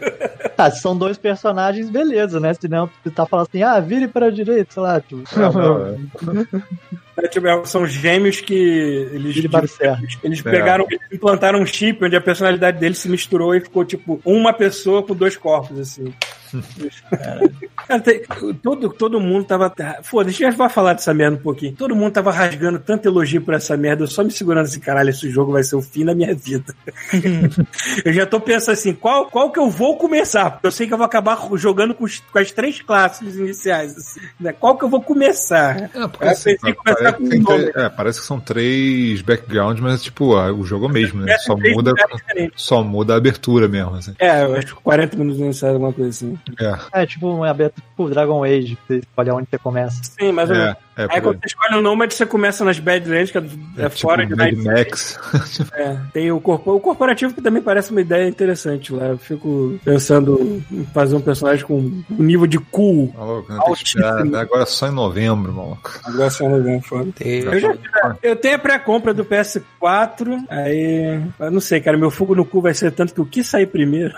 Tá, 0.56 0.70
se 0.70 0.80
são 0.80 0.96
dois 0.96 1.18
personagens, 1.18 1.90
beleza, 1.90 2.40
né? 2.40 2.54
Se 2.54 2.66
não, 2.68 2.88
você 3.02 3.10
tá 3.10 3.26
falando 3.26 3.46
assim, 3.48 3.62
ah, 3.62 3.78
vire 3.80 4.08
para 4.08 4.26
a 4.26 4.30
direita, 4.30 4.72
sei 4.72 4.82
lá. 4.82 5.00
Tipo, 5.00 5.22
É, 7.20 7.26
tipo, 7.26 7.48
é, 7.48 7.64
são 7.64 7.84
gêmeos 7.84 8.40
que 8.40 8.54
eles, 8.54 9.34
certo. 9.72 10.02
eles 10.22 10.38
É. 10.38 10.50
pegaram, 10.50 10.86
eles 10.88 11.02
implantaram 11.12 11.60
um 11.60 11.66
chip 11.66 12.04
onde 12.04 12.14
a 12.14 12.20
personalidade 12.20 12.78
deles 12.78 12.98
se 12.98 13.08
misturou 13.08 13.54
e 13.56 13.60
ficou 13.60 13.84
tipo 13.84 14.20
uma 14.24 14.52
pessoa 14.52 15.02
com 15.02 15.14
dois 15.16 15.36
corpos, 15.36 15.80
assim. 15.80 16.14
Cara, 17.86 18.00
tem- 18.00 18.22
todo, 18.62 18.88
todo 18.90 19.20
mundo 19.20 19.44
tava. 19.44 19.72
Foda, 20.02 20.28
a 20.28 20.32
gente 20.32 20.40
já 20.42 20.50
vai 20.50 20.68
falar 20.68 20.92
dessa 20.94 21.12
merda 21.14 21.36
um 21.36 21.40
pouquinho. 21.40 21.72
Todo 21.74 21.94
mundo 21.96 22.12
tava 22.12 22.30
rasgando 22.30 22.78
tanto 22.78 23.06
elogio 23.08 23.40
por 23.42 23.54
essa 23.54 23.76
merda, 23.76 24.02
eu 24.02 24.06
só 24.08 24.22
me 24.24 24.30
segurando 24.30 24.64
assim, 24.66 24.80
caralho, 24.80 25.10
esse 25.10 25.28
jogo 25.30 25.52
vai 25.52 25.62
ser 25.62 25.76
o 25.76 25.82
fim 25.82 26.04
da 26.04 26.14
minha 26.14 26.34
vida. 26.34 26.74
eu 28.04 28.12
já 28.12 28.26
tô 28.26 28.40
pensando 28.40 28.74
assim, 28.74 28.92
qual, 28.94 29.26
qual 29.26 29.50
que 29.50 29.58
eu 29.58 29.70
vou 29.70 29.96
começar? 29.96 30.50
Porque 30.50 30.66
eu 30.66 30.70
sei 30.72 30.86
que 30.86 30.92
eu 30.92 30.98
vou 30.98 31.06
acabar 31.06 31.38
jogando 31.54 31.94
com, 31.94 32.04
os- 32.04 32.20
com 32.20 32.38
as 32.38 32.50
três 32.52 32.80
classes 32.82 33.36
iniciais. 33.36 33.96
assim, 33.96 34.20
né? 34.40 34.52
Qual 34.52 34.76
que 34.76 34.84
eu 34.84 34.88
vou 34.88 35.02
começar? 35.02 35.90
É, 35.94 36.08
porque 36.08 36.24
assim, 36.24 36.56
parece, 36.84 37.12
com 37.18 37.24
um 37.24 37.44
três- 37.44 37.76
é, 37.76 37.88
parece 37.88 38.20
que 38.20 38.26
são 38.26 38.40
três 38.40 39.20
backgrounds, 39.22 39.80
mas 39.82 40.02
tipo, 40.02 40.36
ah, 40.36 40.52
o 40.52 40.64
jogo 40.64 40.86
é 40.86 40.88
o 40.88 40.92
mesmo, 40.92 41.22
né? 41.22 41.36
Só 41.38 41.54
Três 41.56 41.74
muda, 41.74 41.92
só 42.54 42.82
muda 42.82 43.14
a 43.14 43.16
abertura 43.16 43.68
mesmo, 43.68 43.94
assim. 43.94 44.14
É, 44.18 44.44
eu 44.44 44.54
acho 44.54 44.66
que 44.76 44.82
40 44.82 45.16
minutos 45.16 45.40
iniciais, 45.40 45.74
alguma 45.74 45.92
coisa 45.92 46.10
assim. 46.10 46.37
É, 46.60 47.02
É 47.02 47.06
tipo 47.06 47.28
um 47.28 47.44
aberto 47.44 47.76
tipo 47.76 48.08
Dragon 48.08 48.44
Age, 48.44 48.76
que 48.76 48.86
você 48.86 48.98
escolhe 48.98 49.30
onde 49.30 49.48
você 49.50 49.58
começa. 49.58 50.00
Sim, 50.02 50.32
menos. 50.32 50.50
é, 50.50 50.76
é, 50.96 51.06
Aí 51.10 51.20
quando 51.20 51.38
você 51.38 51.46
escolhe 51.46 51.76
o 51.76 51.80
Nomad, 51.80 52.12
você 52.12 52.26
começa 52.26 52.64
nas 52.64 52.78
Badlands, 52.78 53.30
que 53.30 53.38
é, 53.38 53.40
é 53.40 53.84
é 53.84 53.88
tipo 53.88 54.00
fora 54.00 54.26
de 54.26 54.34
Mad 54.34 54.54
Max. 54.54 55.18
É, 55.72 55.96
tem 56.12 56.32
o, 56.32 56.40
corpo, 56.40 56.72
o 56.72 56.80
corporativo 56.80 57.32
que 57.32 57.40
também 57.40 57.62
parece 57.62 57.90
uma 57.90 58.00
ideia 58.00 58.28
interessante 58.28 58.92
lá. 58.92 59.06
Eu 59.06 59.18
fico 59.18 59.78
pensando 59.84 60.62
em 60.70 60.84
fazer 60.86 61.14
um 61.14 61.20
personagem 61.20 61.64
com 61.64 61.78
um 61.78 62.04
nível 62.22 62.46
de 62.46 62.58
cool. 62.58 63.12
Maluco, 63.16 63.52
né? 63.52 63.58
Esperar 63.72 64.26
até 64.26 64.36
agora 64.38 64.66
só 64.66 64.88
em 64.88 64.92
novembro, 64.92 65.52
maluco. 65.52 66.00
Agora 66.04 66.30
só 66.30 66.48
não 66.48 66.62
vem 66.62 66.80
foda. 66.80 67.12
Eu, 67.20 67.60
já, 67.60 67.76
eu 68.22 68.36
tenho 68.36 68.56
a 68.56 68.58
pré-compra 68.58 69.14
do 69.14 69.24
PS4, 69.24 70.44
aí. 70.48 71.20
Eu 71.38 71.50
não 71.50 71.60
sei, 71.60 71.80
cara, 71.80 71.96
meu 71.96 72.10
fogo 72.10 72.34
no 72.34 72.44
cu 72.44 72.60
vai 72.60 72.74
ser 72.74 72.90
tanto 72.90 73.14
que 73.14 73.20
o 73.20 73.26
que 73.26 73.44
sair 73.44 73.66
primeiro. 73.66 74.14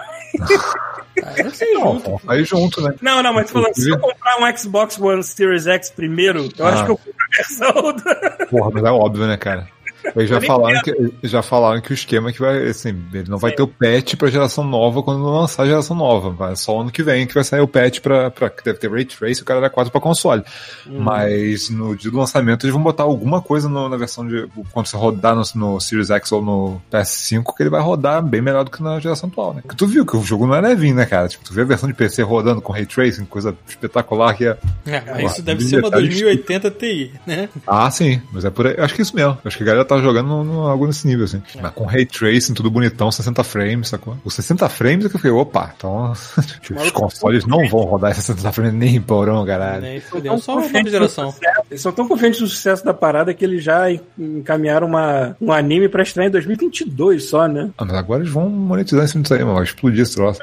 Sei 1.52 1.74
Não, 1.74 2.00
junto. 2.00 2.20
junto, 2.44 2.80
né? 2.82 2.94
Não, 3.02 3.22
não, 3.22 3.32
mas 3.34 3.46
tô 3.50 3.54
falando, 3.60 3.74
se 3.74 3.90
eu 3.90 3.98
comprar 3.98 4.38
um 4.38 4.56
Xbox 4.56 4.98
One 4.98 5.22
Series 5.22 5.66
X 5.66 5.90
primeiro, 5.90 6.48
eu 6.56 6.66
Ah. 6.66 6.70
acho 6.70 6.84
que 6.86 6.90
eu 6.92 6.96
compro 6.96 7.14
a 7.20 7.36
versão. 7.36 8.46
Porra, 8.48 8.70
mas 8.72 8.84
é 8.84 8.90
óbvio, 8.90 9.26
né, 9.26 9.36
cara? 9.36 9.68
Eles 10.16 10.28
já 10.30 10.40
falaram, 10.40 10.82
que, 10.82 11.12
já 11.22 11.42
falaram 11.42 11.80
que 11.80 11.92
o 11.92 11.94
esquema 11.94 12.30
é 12.30 12.32
que 12.32 12.40
vai, 12.40 12.68
assim, 12.68 12.88
ele 13.12 13.28
não 13.28 13.38
vai 13.38 13.52
ter 13.52 13.62
o 13.62 13.66
patch 13.68 14.14
pra 14.16 14.30
geração 14.30 14.64
nova 14.64 15.02
quando 15.02 15.22
lançar 15.24 15.62
a 15.64 15.66
geração 15.66 15.96
nova. 15.96 16.30
Vai 16.30 16.56
só 16.56 16.80
ano 16.80 16.90
que 16.90 17.02
vem 17.02 17.26
que 17.26 17.34
vai 17.34 17.44
sair 17.44 17.60
o 17.60 17.68
patch 17.68 18.00
pra, 18.00 18.30
pra 18.30 18.50
que 18.50 18.64
deve 18.64 18.78
ter 18.78 18.90
Ray 18.90 19.04
Trace, 19.04 19.42
o 19.42 19.44
cara 19.44 19.60
era 19.60 19.70
4 19.70 19.90
pra 19.92 20.00
console. 20.00 20.42
Uhum. 20.86 21.00
Mas 21.00 21.70
no 21.70 21.94
dia 21.96 22.10
do 22.10 22.18
lançamento 22.18 22.64
eles 22.64 22.72
vão 22.74 22.82
botar 22.82 23.02
alguma 23.04 23.40
coisa 23.42 23.68
no- 23.68 23.88
na 23.88 23.96
versão 23.96 24.26
de. 24.26 24.46
Quando 24.72 24.86
você 24.86 24.96
rodar 24.96 25.34
no, 25.36 25.42
no 25.54 25.80
Series 25.80 26.10
X 26.10 26.32
ou 26.32 26.42
no 26.42 26.82
PS5, 26.92 27.54
que 27.56 27.62
ele 27.62 27.70
vai 27.70 27.80
rodar 27.80 28.22
bem 28.22 28.40
melhor 28.40 28.64
do 28.64 28.70
que 28.70 28.82
na 28.82 28.98
geração 29.00 29.28
atual, 29.28 29.54
né? 29.54 29.60
Porque 29.62 29.76
tu 29.76 29.86
viu 29.86 30.04
que 30.06 30.16
o 30.16 30.22
jogo 30.22 30.46
não 30.46 30.54
é 30.54 30.60
levinho, 30.60 30.94
né, 30.94 31.04
cara? 31.06 31.28
Tipo, 31.28 31.44
tu 31.44 31.52
vê 31.54 31.62
a 31.62 31.64
versão 31.64 31.88
de 31.88 31.94
PC 31.94 32.22
rodando 32.22 32.60
com 32.60 32.72
Ray 32.72 32.86
Tracing, 32.86 33.24
coisa 33.26 33.54
espetacular 33.68 34.34
que 34.34 34.46
é. 34.46 34.56
É, 34.86 35.02
mas 35.06 35.32
isso 35.32 35.40
Ué, 35.40 35.42
deve 35.42 35.64
ser 35.64 35.76
uma 35.76 35.82
detalhes- 35.90 36.08
2080 36.10 36.70
Ti, 36.70 37.12
né? 37.26 37.48
Ah, 37.66 37.90
sim, 37.90 38.20
mas 38.32 38.44
é 38.44 38.50
por 38.50 38.66
aí. 38.66 38.74
Acho 38.78 38.94
que 38.94 39.00
é 39.00 39.04
isso 39.04 39.14
mesmo. 39.16 39.38
Acho 39.44 39.56
que 39.56 39.62
a 39.62 39.66
galera 39.66 39.84
tá 39.96 40.00
jogando 40.00 40.28
no, 40.28 40.44
no- 40.44 40.66
algo 40.66 40.86
nesse 40.86 41.06
nível, 41.06 41.24
assim. 41.24 41.42
Mas 41.60 41.72
com 41.72 41.84
ray 41.84 42.06
tracing, 42.06 42.54
tudo 42.54 42.70
bonitão, 42.70 43.10
60 43.10 43.42
frames, 43.44 43.88
sacou? 43.88 44.16
Os 44.24 44.34
60 44.34 44.68
frames 44.68 45.04
é 45.06 45.08
que 45.08 45.16
eu 45.16 45.18
fiquei, 45.20 45.30
opa, 45.30 45.72
então 45.76 46.12
os 46.76 46.90
consoles 46.90 47.46
não 47.46 47.68
vão 47.68 47.80
rodar 47.80 48.10
esses 48.12 48.24
60 48.24 48.52
frames 48.52 48.74
nem 48.74 48.96
em 48.96 49.00
porão, 49.00 49.44
caralho. 49.44 49.82
Nem 49.82 50.00
fudeu. 50.00 50.38
Só 50.38 50.58
uma 50.58 50.88
geração. 50.88 51.34
Eles 51.70 51.80
são 51.82 51.92
tão 51.92 52.06
confiantes 52.08 52.40
no 52.40 52.46
sucesso 52.46 52.84
da 52.84 52.94
parada 52.94 53.32
que 53.34 53.44
eles 53.44 53.62
já 53.62 53.86
encaminharam 54.18 54.86
uma, 54.86 55.36
um 55.40 55.52
anime 55.52 55.88
pra 55.88 56.02
estrear 56.02 56.28
em 56.28 56.30
2022 56.32 57.24
só, 57.24 57.46
né? 57.46 57.70
Ah, 57.78 57.84
mas 57.84 57.94
agora 57.96 58.22
eles 58.22 58.32
vão 58.32 58.48
monetizar 58.48 59.04
em 59.04 59.08
cima 59.08 59.22
disso 59.22 59.34
aí, 59.34 59.40
mano. 59.40 59.54
Vai 59.54 59.64
explodir 59.64 60.02
esse 60.02 60.14
troço. 60.14 60.40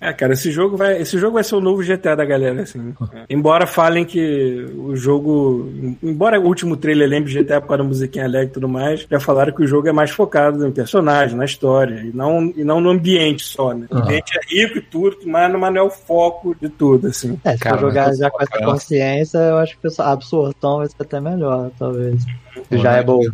É, 0.00 0.12
cara, 0.12 0.32
esse 0.32 0.50
jogo 0.50 0.76
vai, 0.76 1.00
esse 1.00 1.18
jogo 1.18 1.34
vai 1.34 1.44
ser 1.44 1.54
o 1.56 1.60
novo 1.60 1.82
GTA 1.82 2.14
da 2.16 2.24
galera, 2.24 2.62
assim. 2.62 2.94
Embora 3.28 3.66
falem 3.66 4.04
que 4.04 4.66
o 4.76 4.94
jogo, 4.96 5.70
embora 6.02 6.40
o 6.40 6.44
último 6.44 6.76
trailer 6.76 7.08
lembre 7.08 7.32
GTA 7.32 7.60
por 7.60 7.68
causa 7.68 7.82
da 7.82 7.88
musiquinha 7.88 8.24
alegre 8.24 8.48
e 8.48 8.52
tudo 8.52 8.68
mais, 8.68 8.83
já 8.96 9.20
falaram 9.20 9.52
que 9.52 9.62
o 9.62 9.66
jogo 9.66 9.88
é 9.88 9.92
mais 9.92 10.10
focado 10.10 10.66
em 10.66 10.72
personagem, 10.72 11.36
na 11.36 11.44
história, 11.44 12.00
e 12.00 12.12
não, 12.14 12.52
e 12.56 12.64
não 12.64 12.80
no 12.80 12.90
ambiente 12.90 13.42
só, 13.42 13.72
né? 13.72 13.86
O 13.90 13.96
ambiente 13.96 14.32
é 14.38 14.54
rico 14.54 14.78
e 14.78 14.82
tudo, 14.82 15.18
mas 15.26 15.52
não 15.52 15.58
mas 15.58 15.74
não 15.74 15.80
é 15.82 15.84
o 15.84 15.90
foco 15.90 16.54
de 16.60 16.68
tudo, 16.68 17.08
assim. 17.08 17.38
É, 17.44 17.52
se 17.52 17.58
Cara, 17.58 17.76
for 17.76 17.88
jogar 17.88 18.14
já 18.14 18.30
com 18.30 18.42
essa 18.42 18.50
cara. 18.50 18.66
consciência, 18.66 19.38
eu 19.38 19.56
acho 19.58 19.78
que 19.78 19.88
a 20.00 20.12
absorção 20.12 20.78
vai 20.78 20.86
ser 20.88 20.96
até 21.00 21.20
melhor, 21.20 21.70
talvez. 21.78 22.24
Já 22.70 22.92
é 22.92 23.02
boa. 23.02 23.32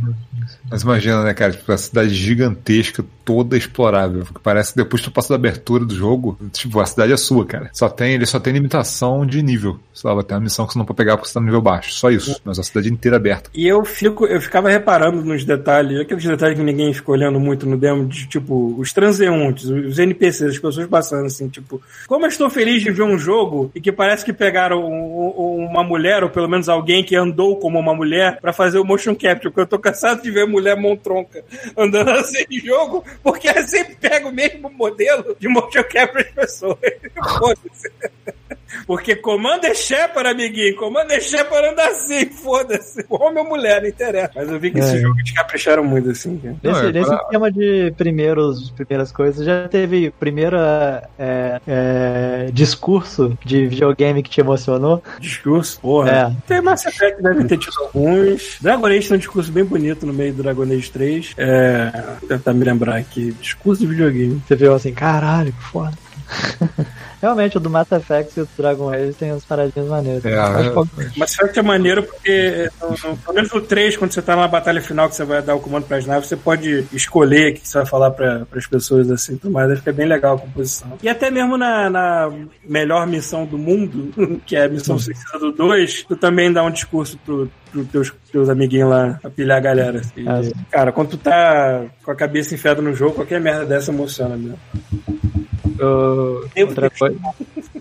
Mas 0.70 0.82
imagina, 0.82 1.24
né, 1.24 1.34
cara? 1.34 1.52
Tipo, 1.52 1.72
a 1.72 1.76
cidade 1.76 2.14
gigantesca, 2.14 3.05
toda 3.24 3.56
explorável. 3.56 4.24
Que 4.24 4.40
parece 4.40 4.72
que 4.72 4.76
depois 4.78 5.02
que 5.02 5.09
tu 5.10 5.12
passa 5.12 5.30
da 5.30 5.34
abertura 5.34 5.84
do 5.84 5.94
jogo, 5.94 6.38
tipo, 6.52 6.80
a 6.80 6.86
cidade 6.86 7.12
é 7.12 7.16
sua, 7.16 7.44
cara. 7.44 7.70
Só 7.72 7.88
tem, 7.88 8.14
ele 8.14 8.26
só 8.26 8.38
tem 8.40 8.52
limitação 8.52 9.24
de 9.26 9.42
nível. 9.42 9.78
Sei 9.92 10.09
lá, 10.09 10.14
vai 10.14 10.24
ter 10.24 10.34
uma 10.34 10.40
missão 10.40 10.66
que 10.66 10.72
você 10.72 10.78
não 10.78 10.86
pode 10.86 10.97
pegar 10.97 11.16
porque 11.16 11.28
você 11.28 11.34
tá 11.34 11.40
no 11.40 11.47
nível 11.47 11.60
baixo. 11.60 11.92
Só 11.92 12.10
isso. 12.10 12.40
Mas 12.44 12.59
a 12.59 12.62
cidade 12.62 12.88
inteira 12.90 13.16
aberta. 13.16 13.51
E 13.55 13.66
eu 13.66 13.84
fico, 13.84 14.26
eu 14.26 14.40
ficava 14.40 14.70
reparando 14.70 15.22
nos 15.24 15.44
detalhes, 15.44 16.01
aqueles 16.01 16.24
detalhes 16.24 16.56
que 16.56 16.64
ninguém 16.64 16.92
ficou 16.94 17.14
olhando 17.14 17.38
muito 17.40 17.66
no 17.66 17.76
demo, 17.76 18.06
de 18.06 18.26
tipo, 18.28 18.74
os 18.78 18.92
transeuntes, 18.92 19.64
os 19.66 19.98
NPCs, 19.98 20.51
as 20.51 20.59
pessoas 20.59 20.86
passando 20.86 21.26
assim, 21.26 21.48
tipo, 21.48 21.80
como 22.06 22.24
eu 22.24 22.28
estou 22.28 22.48
feliz 22.48 22.82
de 22.82 22.90
ver 22.90 23.02
um 23.02 23.18
jogo 23.18 23.70
e 23.74 23.80
que 23.80 23.90
parece 23.92 24.24
que 24.24 24.32
pegaram 24.32 24.78
um- 24.80 25.34
um- 25.60 25.66
uma 25.70 25.82
mulher, 25.84 26.22
ou 26.22 26.30
pelo 26.30 26.48
menos 26.48 26.68
alguém 26.68 27.02
que 27.05 27.16
andou 27.16 27.56
como 27.59 27.78
uma 27.78 27.94
mulher, 27.94 28.38
pra 28.40 28.52
fazer 28.52 28.78
o 28.78 28.84
motion 28.84 29.14
capture, 29.14 29.51
porque 29.51 29.60
eu 29.60 29.66
tô 29.66 29.78
cansado 29.78 30.22
de 30.22 30.30
ver 30.30 30.47
mulher 30.47 30.60
montronca 30.77 31.45
andando 31.77 32.11
assim 32.11 32.45
em 32.51 32.61
jogo, 32.61 33.05
porque 33.23 33.49
ela 33.49 33.62
sempre 33.62 33.95
pega 33.97 34.28
o 34.28 34.32
mesmo 34.32 34.70
modelo 34.70 35.37
de 35.39 35.49
motion 35.49 35.85
capture 35.85 36.24
das 36.24 36.35
pessoas. 36.35 36.78
Porque 38.86 39.16
Commander 39.16 39.74
Shepard, 39.74 40.28
amiguinho, 40.28 40.76
Commander 40.76 41.20
Shepard 41.20 41.68
anda 41.68 41.84
assim, 41.88 42.26
foda-se. 42.26 43.05
Homem 43.09 43.42
ou 43.42 43.48
mulher, 43.48 43.80
não 43.82 43.88
interessa. 43.88 44.30
Mas 44.34 44.48
eu 44.48 44.59
vi 44.59 44.70
que 44.70 44.78
esse 44.78 44.97
É. 44.97 45.01
jogo 45.01 45.18
eles 45.18 45.30
capricharam 45.32 45.84
muito 45.84 46.10
assim. 46.10 46.40
Nesse, 46.62 46.86
é 46.86 46.92
nesse 46.92 47.14
esquema 47.14 47.51
de 47.51 47.92
primeiros, 47.97 48.70
primeiras 48.70 49.12
coisas, 49.12 49.44
já 49.44 49.68
teve 49.68 50.10
primeira 50.18 51.09
é, 51.18 51.60
é, 51.66 52.51
discurso 52.52 53.36
de 53.44 53.66
videogame 53.66 54.22
que 54.22 54.30
te 54.30 54.40
emocionou? 54.40 55.02
Discurso, 55.18 55.80
porra. 55.80 56.10
É. 56.10 56.32
Tem 56.47 56.60
Mass 56.60 56.84
Effect, 56.86 57.22
deve 57.22 57.44
ter 57.44 57.59
tido 57.59 57.72
alguns. 57.80 58.59
Dragon 58.60 58.86
Age 58.86 59.09
tem 59.09 59.16
um 59.16 59.18
discurso 59.18 59.51
bem 59.52 59.64
bonito 59.64 60.06
no 60.06 60.12
meio 60.12 60.32
do 60.32 60.42
Dragon 60.42 60.62
Age 60.62 60.90
3. 60.90 61.34
É. 61.36 61.90
Vou 62.20 62.28
tentar 62.28 62.52
me 62.52 62.64
lembrar 62.64 62.97
aqui. 62.97 63.32
Discurso 63.40 63.80
de 63.82 63.86
videogame. 63.88 64.40
Você 64.47 64.56
viu 64.56 64.74
assim, 64.74 64.92
caralho, 64.92 65.52
que 65.52 65.62
foda. 65.64 65.92
Realmente, 67.20 67.59
o 67.59 67.61
do 67.61 67.69
Mass 67.69 67.93
Effect 67.93 68.39
e 68.39 68.43
o 68.43 68.47
do 68.47 68.51
Dragon 68.57 68.89
Age 68.90 69.12
tem 69.12 69.31
umas 69.31 69.44
paradinhas 69.44 69.89
maneiras. 69.89 70.24
É, 70.24 70.31
é. 70.32 70.70
que- 71.12 71.19
Mass 71.19 71.35
Effect 71.35 71.59
é 71.59 71.62
maneiro 71.62 72.02
porque, 72.02 72.70
no, 72.81 72.89
no, 72.89 73.16
pelo 73.19 73.35
menos 73.35 73.52
no 73.52 73.61
3, 73.61 73.97
quando 73.98 74.12
você 74.12 74.23
tá 74.23 74.35
na 74.35 74.48
batalha 74.48 74.81
final 74.81 75.07
que 75.09 75.16
você 75.16 75.24
vai 75.24 75.43
dar 75.43 75.55
o 75.55 75.61
comando 75.61 75.85
pras 75.85 76.07
naves, 76.07 76.28
você 76.28 76.36
pode 76.36 76.86
escolher 76.94 77.52
o 77.52 77.55
que 77.57 77.69
você 77.69 77.78
vai 77.78 77.86
falar 77.86 78.11
pra, 78.12 78.47
pras 78.47 78.66
pessoas 78.66 79.11
assim, 79.11 79.36
tudo 79.36 79.52
mais. 79.52 79.69
Aí 79.70 79.77
Fica 79.77 79.93
bem 79.93 80.07
legal 80.07 80.36
a 80.36 80.39
composição. 80.39 80.93
E 81.02 81.09
até 81.11 81.31
mesmo 81.31 81.59
na, 81.59 81.90
na 81.90 82.31
melhor 82.66 83.07
missão 83.07 83.44
do 83.44 83.59
mundo, 83.59 84.11
que 84.47 84.57
é 84.57 84.65
a 84.65 84.69
missão 84.69 84.98
suicida 84.98 85.39
do 85.39 85.52
2, 85.52 86.05
tu 86.05 86.16
também 86.16 86.51
dá 86.51 86.62
um 86.65 86.70
discurso 86.70 87.19
pro, 87.19 87.51
pro 87.70 87.85
teus, 87.85 88.11
teus 88.32 88.48
amiguinhos 88.48 88.89
lá, 88.89 89.19
pra 89.20 89.31
pilhar 89.31 89.59
a 89.59 89.61
galera. 89.61 89.98
assim. 90.01 90.27
Ah, 90.27 90.43
sim. 90.43 90.52
cara, 90.70 90.90
quando 90.90 91.11
tu 91.11 91.19
tá 91.19 91.85
com 92.02 92.11
a 92.11 92.15
cabeça 92.16 92.55
enfiada 92.55 92.81
no 92.81 92.94
jogo, 92.94 93.16
qualquer 93.16 93.40
merda 93.43 93.66
dessa 93.66 93.93
emociona 93.93 94.39
mesmo. 94.39 94.59
Eu- 95.81 96.66
outra, 96.69 96.90
coisa, 96.90 97.16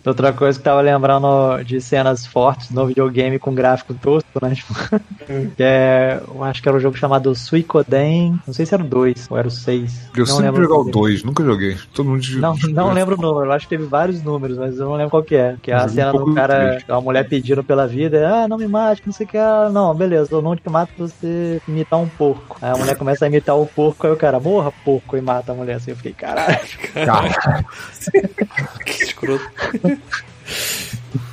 outra 0.06 0.32
coisa 0.34 0.58
que 0.58 0.64
tava 0.64 0.82
lembrando 0.82 1.64
de 1.64 1.82
cenas 1.82 2.26
fortes 2.26 2.70
no 2.70 2.88
videogame 2.88 3.40
com 3.40 3.54
gráfico 3.54 3.94
tosco, 3.94 4.30
né? 4.42 4.56
Tipo, 4.56 4.74
que 5.56 5.64
é, 5.64 6.22
eu 6.28 6.44
acho 6.44 6.62
que 6.62 6.70
era 6.70 6.78
um 6.78 6.82
jogo 6.82 6.98
chamado 6.98 7.34
Suicoden, 7.36 8.40
não 8.46 8.54
sei 8.54 8.66
se 8.66 8.74
era 8.74 8.84
o 8.84 8.88
2 8.88 9.28
ou 9.30 9.38
era 9.38 9.48
o 9.48 9.52
6. 9.52 10.10
Eu 10.16 10.20
não 10.20 10.26
sempre 10.26 10.46
lembro 10.46 10.64
jogar 10.64 10.76
o 10.76 10.84
dele. 10.84 10.92
2, 10.94 11.24
nunca 11.24 11.44
joguei. 11.44 11.78
Todo 11.94 12.10
mundo 12.10 12.26
Não, 12.38 12.56
não 12.70 12.94
lembro 12.94 13.18
o 13.18 13.22
número, 13.22 13.46
eu 13.46 13.52
acho 13.52 13.68
que 13.68 13.76
teve 13.76 13.86
vários 13.86 14.22
números, 14.24 14.58
mas 14.58 14.78
eu 14.78 14.86
não 14.86 14.96
lembro 14.96 15.12
qual 15.12 15.24
que 15.24 15.36
é. 15.36 15.56
Que 15.62 15.72
é 15.72 15.76
a 15.76 15.88
Joguei 15.88 15.92
um 15.92 15.96
cena 15.96 16.12
do 16.14 16.34
cara, 16.34 16.70
três. 16.70 16.90
a 16.90 17.02
mulher 17.02 17.28
pedindo 17.28 17.64
pela 17.64 17.88
vida, 17.88 18.28
ah, 18.28 18.48
não 18.48 18.58
me 18.58 18.68
mate, 18.68 19.02
não 19.06 19.14
sei 19.14 19.26
o 19.26 19.30
que, 19.30 19.38
ah, 19.38 19.70
não, 19.72 19.94
beleza, 19.96 20.30
eu 20.34 20.42
não 20.42 20.56
te 20.56 20.70
mato 20.70 20.92
se 20.94 21.00
você 21.02 21.62
imitar 21.68 22.00
um 22.00 22.08
porco. 22.08 22.58
Aí 22.62 22.72
a 22.72 22.76
mulher 22.78 22.96
começa 22.96 23.26
a 23.26 23.28
imitar 23.28 23.58
o 23.58 23.66
porco, 23.66 24.06
aí 24.06 24.14
o 24.14 24.18
cara, 24.18 24.40
morra 24.40 24.72
porco, 24.84 25.18
e 25.18 25.22
mata 25.22 25.52
a 25.52 25.56
mulher 25.56 25.76
assim, 25.76 25.92
eu 25.92 25.98
fiquei, 25.98 26.14
caralho. 26.14 26.60
Cara. 26.94 27.66
Que 28.86 29.04
escroto. 29.04 29.44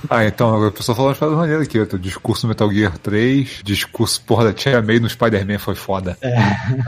Ah, 0.08 0.24
então, 0.24 0.64
a 0.64 0.70
pessoa 0.70 0.94
falou 0.94 1.10
umas 1.10 1.18
paradas 1.18 1.38
maneiras 1.40 1.66
aqui. 1.66 1.78
O 1.80 1.98
discurso 1.98 2.46
Metal 2.46 2.70
Gear 2.72 2.96
3, 2.96 3.60
discurso, 3.64 4.22
porra, 4.22 4.44
da 4.44 4.52
Tia 4.52 4.80
May 4.80 5.00
no 5.00 5.08
Spider-Man 5.10 5.58
foi 5.58 5.74
foda. 5.74 6.16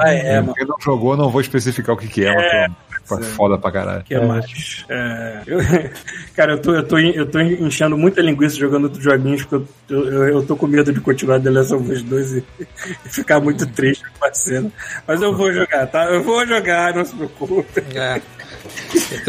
Ah, 0.01 0.11
é, 0.13 0.41
mano. 0.41 0.55
Quem 0.55 0.67
não 0.67 0.77
jogou, 0.81 1.17
não 1.17 1.29
vou 1.29 1.41
especificar 1.41 1.95
o 1.97 1.99
que 1.99 2.07
que 2.07 2.25
é, 2.25 2.33
mas 2.33 2.73
foi, 3.05 3.23
foi 3.23 3.33
foda 3.33 3.59
pra 3.59 3.73
caralho. 3.73 4.05
que 4.05 4.15
é 4.15 4.25
mais? 4.25 4.85
É, 4.89 5.43
eu- 5.47 5.59
cara, 6.37 6.53
eu 6.53 6.63
tô, 6.63 6.75
eu, 6.75 6.87
tô, 6.87 6.97
eu 6.99 7.27
tô 7.27 7.41
enchendo 7.41 7.99
muita 7.99 8.21
linguiça 8.23 8.57
jogando 8.57 8.85
outros 8.85 9.03
joguinhos, 9.03 9.45
porque 9.45 9.69
eu, 9.89 10.05
eu, 10.13 10.29
eu 10.29 10.47
tô 10.47 10.57
com 10.57 10.67
medo 10.69 10.93
de 10.93 11.01
continuar 11.01 11.41
The 11.41 11.51
Last 11.51 11.75
of 11.75 11.91
Us 11.93 12.03
2 12.05 12.37
e, 12.37 12.45
e 13.05 13.09
ficar 13.09 13.41
muito 13.41 13.67
triste 13.67 14.05
com 14.19 14.25
a 14.27 14.33
cena. 14.33 14.71
Mas 15.07 15.21
eu 15.21 15.37
vou 15.37 15.53
jogar, 15.53 15.87
tá? 15.89 16.05
Eu 16.05 16.23
vou 16.23 16.47
jogar, 16.47 16.95
não 16.95 17.05
se 17.05 17.15
preocupe. 17.17 17.83
É. 17.97 18.23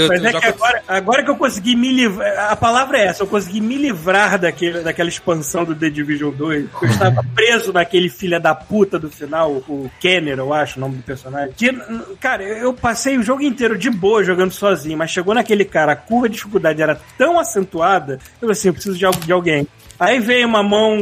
Mas 0.07 0.23
é 0.23 0.31
que 0.33 0.45
agora, 0.45 0.83
agora 0.87 1.23
que 1.23 1.29
eu 1.29 1.35
consegui 1.35 1.75
me 1.75 1.91
livrar. 1.91 2.51
A 2.51 2.55
palavra 2.55 2.97
é 2.97 3.07
essa, 3.07 3.23
eu 3.23 3.27
consegui 3.27 3.61
me 3.61 3.77
livrar 3.77 4.39
daquele, 4.39 4.81
daquela 4.81 5.09
expansão 5.09 5.65
do 5.65 5.75
The 5.75 5.89
Division 5.89 6.31
2. 6.31 6.69
porque 6.69 6.85
Eu 6.85 6.89
estava 6.89 7.23
preso 7.35 7.73
naquele 7.73 8.09
filho 8.09 8.39
da 8.39 8.55
puta 8.55 8.97
do 8.97 9.09
final, 9.09 9.51
o 9.51 9.89
Kenner, 9.99 10.37
eu 10.37 10.53
acho 10.53 10.77
o 10.77 10.81
nome 10.81 10.97
do 10.97 11.03
personagem. 11.03 11.53
Que, 11.55 11.71
cara, 12.19 12.43
eu 12.43 12.73
passei 12.73 13.17
o 13.17 13.23
jogo 13.23 13.41
inteiro 13.41 13.77
de 13.77 13.89
boa 13.89 14.23
jogando 14.23 14.51
sozinho, 14.51 14.97
mas 14.97 15.11
chegou 15.11 15.33
naquele 15.33 15.65
cara, 15.65 15.93
a 15.93 15.95
curva 15.95 16.29
de 16.29 16.35
dificuldade 16.35 16.81
era 16.81 16.99
tão 17.17 17.39
acentuada, 17.39 18.13
eu 18.13 18.39
falei 18.39 18.51
assim, 18.53 18.69
eu 18.69 18.73
preciso 18.73 18.97
de, 18.97 19.25
de 19.25 19.31
alguém. 19.31 19.67
Aí 19.99 20.19
veio 20.19 20.47
uma 20.47 20.63
mão 20.63 20.97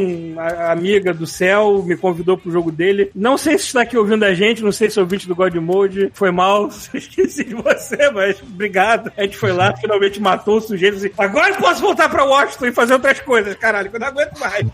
amiga 0.69 1.13
do 1.13 1.27
céu, 1.27 1.83
me 1.83 1.95
convidou 1.95 2.37
pro 2.37 2.51
jogo 2.51 2.71
dele. 2.71 3.11
Não 3.13 3.37
sei 3.37 3.57
se 3.57 3.65
está 3.65 3.81
aqui 3.81 3.97
ouvindo 3.97 4.23
a 4.23 4.33
gente, 4.33 4.63
não 4.63 4.71
sei 4.71 4.89
se 4.89 4.97
é 4.97 5.01
ouvinte 5.01 5.27
do 5.27 5.35
God 5.35 5.53
Mode. 5.55 6.09
Foi 6.13 6.31
mal, 6.31 6.67
esqueci 6.93 7.43
de 7.43 7.53
você, 7.53 8.09
mas 8.11 8.41
obrigado. 8.41 9.11
A 9.15 9.21
gente 9.21 9.37
foi 9.37 9.51
lá, 9.51 9.75
finalmente 9.77 10.19
matou 10.19 10.57
o 10.57 10.61
sujeito. 10.61 10.97
Assim, 10.97 11.11
Agora 11.17 11.49
eu 11.49 11.55
posso 11.57 11.81
voltar 11.81 12.09
pra 12.09 12.23
Washington 12.23 12.65
e 12.65 12.71
fazer 12.71 12.93
outras 12.93 13.19
coisas, 13.21 13.55
caralho, 13.55 13.89
que 13.89 13.95
eu 13.95 13.99
não 13.99 14.07
aguento 14.07 14.39
mais. 14.39 14.65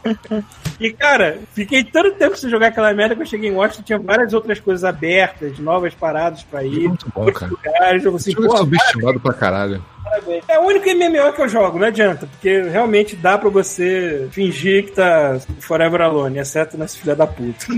E, 0.80 0.92
cara, 0.92 1.40
fiquei 1.54 1.84
tanto 1.84 2.16
tempo 2.18 2.38
sem 2.38 2.50
jogar 2.50 2.68
aquela 2.68 2.94
merda 2.94 3.16
que 3.16 3.22
eu 3.22 3.26
cheguei 3.26 3.50
em 3.50 3.54
Washington, 3.54 3.84
tinha 3.84 4.00
várias 4.00 4.34
outras 4.34 4.60
coisas 4.60 4.84
abertas, 4.84 5.60
novas 5.60 5.94
paradas 5.94 6.44
pra 6.44 6.64
ir. 6.64 6.88
Muito 6.88 7.12
bom, 7.14 7.32
cara. 7.32 7.52
lugares. 7.52 8.06
Eu 8.06 8.16
assim, 8.16 8.32
jogo 8.32 8.54
é 8.54 8.58
subestimado 8.58 9.20
pra 9.20 9.34
caralho. 9.34 9.84
Parabéns. 10.14 10.44
É 10.48 10.60
o 10.60 10.64
único 10.64 10.88
MMO 10.88 11.34
que 11.34 11.42
eu 11.42 11.50
jogo, 11.50 11.80
não 11.80 11.88
adianta, 11.88 12.28
porque 12.28 12.62
realmente 12.62 13.16
dá 13.16 13.38
pra 13.38 13.50
você 13.50 14.28
fingir 14.32 14.86
que 14.86 14.92
tá 14.92 15.40
Forever 15.60 16.02
Alone, 16.02 16.38
exceto 16.38 16.78
nessa 16.78 16.98
filha 16.98 17.16
da 17.16 17.26
puta. 17.26 17.66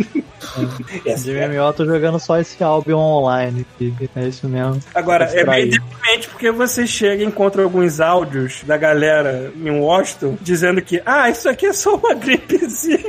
De 1.24 1.32
MMO 1.32 1.56
eu 1.56 1.74
tô 1.74 1.86
jogando 1.86 2.20
só 2.20 2.38
esse 2.40 2.62
Albion 2.64 3.00
online, 3.00 3.66
que 3.78 3.94
é 4.16 4.28
isso 4.28 4.48
mesmo. 4.50 4.80
Agora, 4.94 5.26
é 5.26 5.44
meio 5.46 5.70
Distrair. 5.70 5.70
deprimente 5.70 6.28
porque 6.30 6.52
você 6.52 6.86
chega 6.86 7.24
e 7.24 7.26
encontra 7.26 7.64
alguns 7.64 8.00
áudios 8.00 8.62
da 8.64 8.78
galera 8.78 9.52
em 9.56 9.72
Washington 9.72 10.38
dizendo 10.42 10.82
que, 10.82 11.02
ah, 11.06 11.30
isso 11.30 11.48
aqui 11.48 11.68
é 11.68 11.74
só 11.74 11.96
uma 11.96 12.14
gripezinha. 12.14 13.00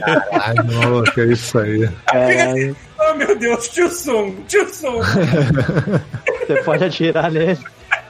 Caralho, 0.00 0.72
maluco, 0.72 1.20
é 1.20 1.24
isso 1.26 1.58
aí. 1.58 1.90
É, 2.12 2.72
Oh, 3.04 3.14
meu 3.14 3.36
Deus, 3.36 3.68
tio 3.68 3.90
Sung, 3.90 4.44
tio 4.46 4.68
Sung. 4.72 5.00
você 6.46 6.62
pode 6.62 6.84
atirar 6.84 7.30
nele. 7.32 7.58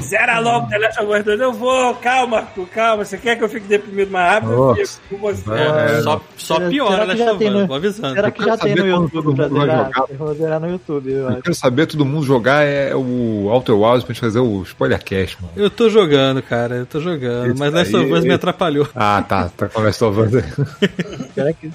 Zera 0.00 0.38
logo 0.38 0.68
The 0.68 0.78
Last 0.78 1.00
of 1.02 1.12
Us 1.12 1.24
2. 1.24 1.40
Eu 1.40 1.52
vou, 1.52 1.94
calma, 1.96 2.38
Arthur, 2.38 2.66
calma. 2.68 3.04
Você 3.04 3.18
quer 3.18 3.36
que 3.36 3.44
eu 3.44 3.48
fique 3.48 3.66
deprimido 3.66 4.10
mais 4.10 4.34
rápido? 4.34 4.52
Eu 4.52 4.58
Nossa. 4.58 4.80
fico 4.84 5.00
com 5.10 5.18
você. 5.18 5.50
É, 5.52 6.02
só, 6.02 6.20
só 6.36 6.54
Será- 6.56 6.68
piora, 6.70 6.96
será 7.02 7.16
já 7.16 7.24
tem 7.34 7.46
Chavando? 7.48 7.60
no- 7.60 7.66
Vou 7.66 7.76
avisando. 7.76 8.14
Será 8.14 8.30
que 8.30 8.40
Eu 8.42 8.46
já 8.46 8.56
tem 8.56 8.74
no 8.74 8.86
YouTube 8.86 9.10
todo 9.12 9.34
pra 9.34 9.48
zerar? 9.48 9.84
jogar. 9.86 10.04
Eu 10.10 10.16
vou 10.16 10.34
zerar 10.34 10.60
no 10.60 10.70
YouTube, 10.70 11.10
eu 11.12 11.30
Eu 11.30 11.42
quero 11.42 11.54
saber 11.54 11.86
todo 11.86 12.04
mundo 12.04 12.24
jogar 12.24 12.62
é 12.64 12.94
o 12.94 13.48
Outer 13.50 13.74
Wilds 13.76 14.04
pra 14.04 14.14
gente 14.14 14.20
fazer 14.20 14.40
o 14.40 14.62
spoilercast, 14.62 15.36
mano. 15.42 15.52
Eu 15.56 15.68
tô 15.70 15.88
jogando, 15.90 16.42
cara, 16.42 16.76
eu 16.76 16.86
tô 16.86 17.00
jogando. 17.00 17.48
Isso 17.50 17.58
mas 17.58 17.72
Last 17.72 17.94
of 17.96 18.12
Us 18.12 18.24
me 18.24 18.32
atrapalhou. 18.32 18.88
Ah, 18.94 19.22
tá. 19.26 19.50
Tá 19.56 19.68
conversando. 19.68 20.08
Será 21.34 21.52
que... 21.52 21.70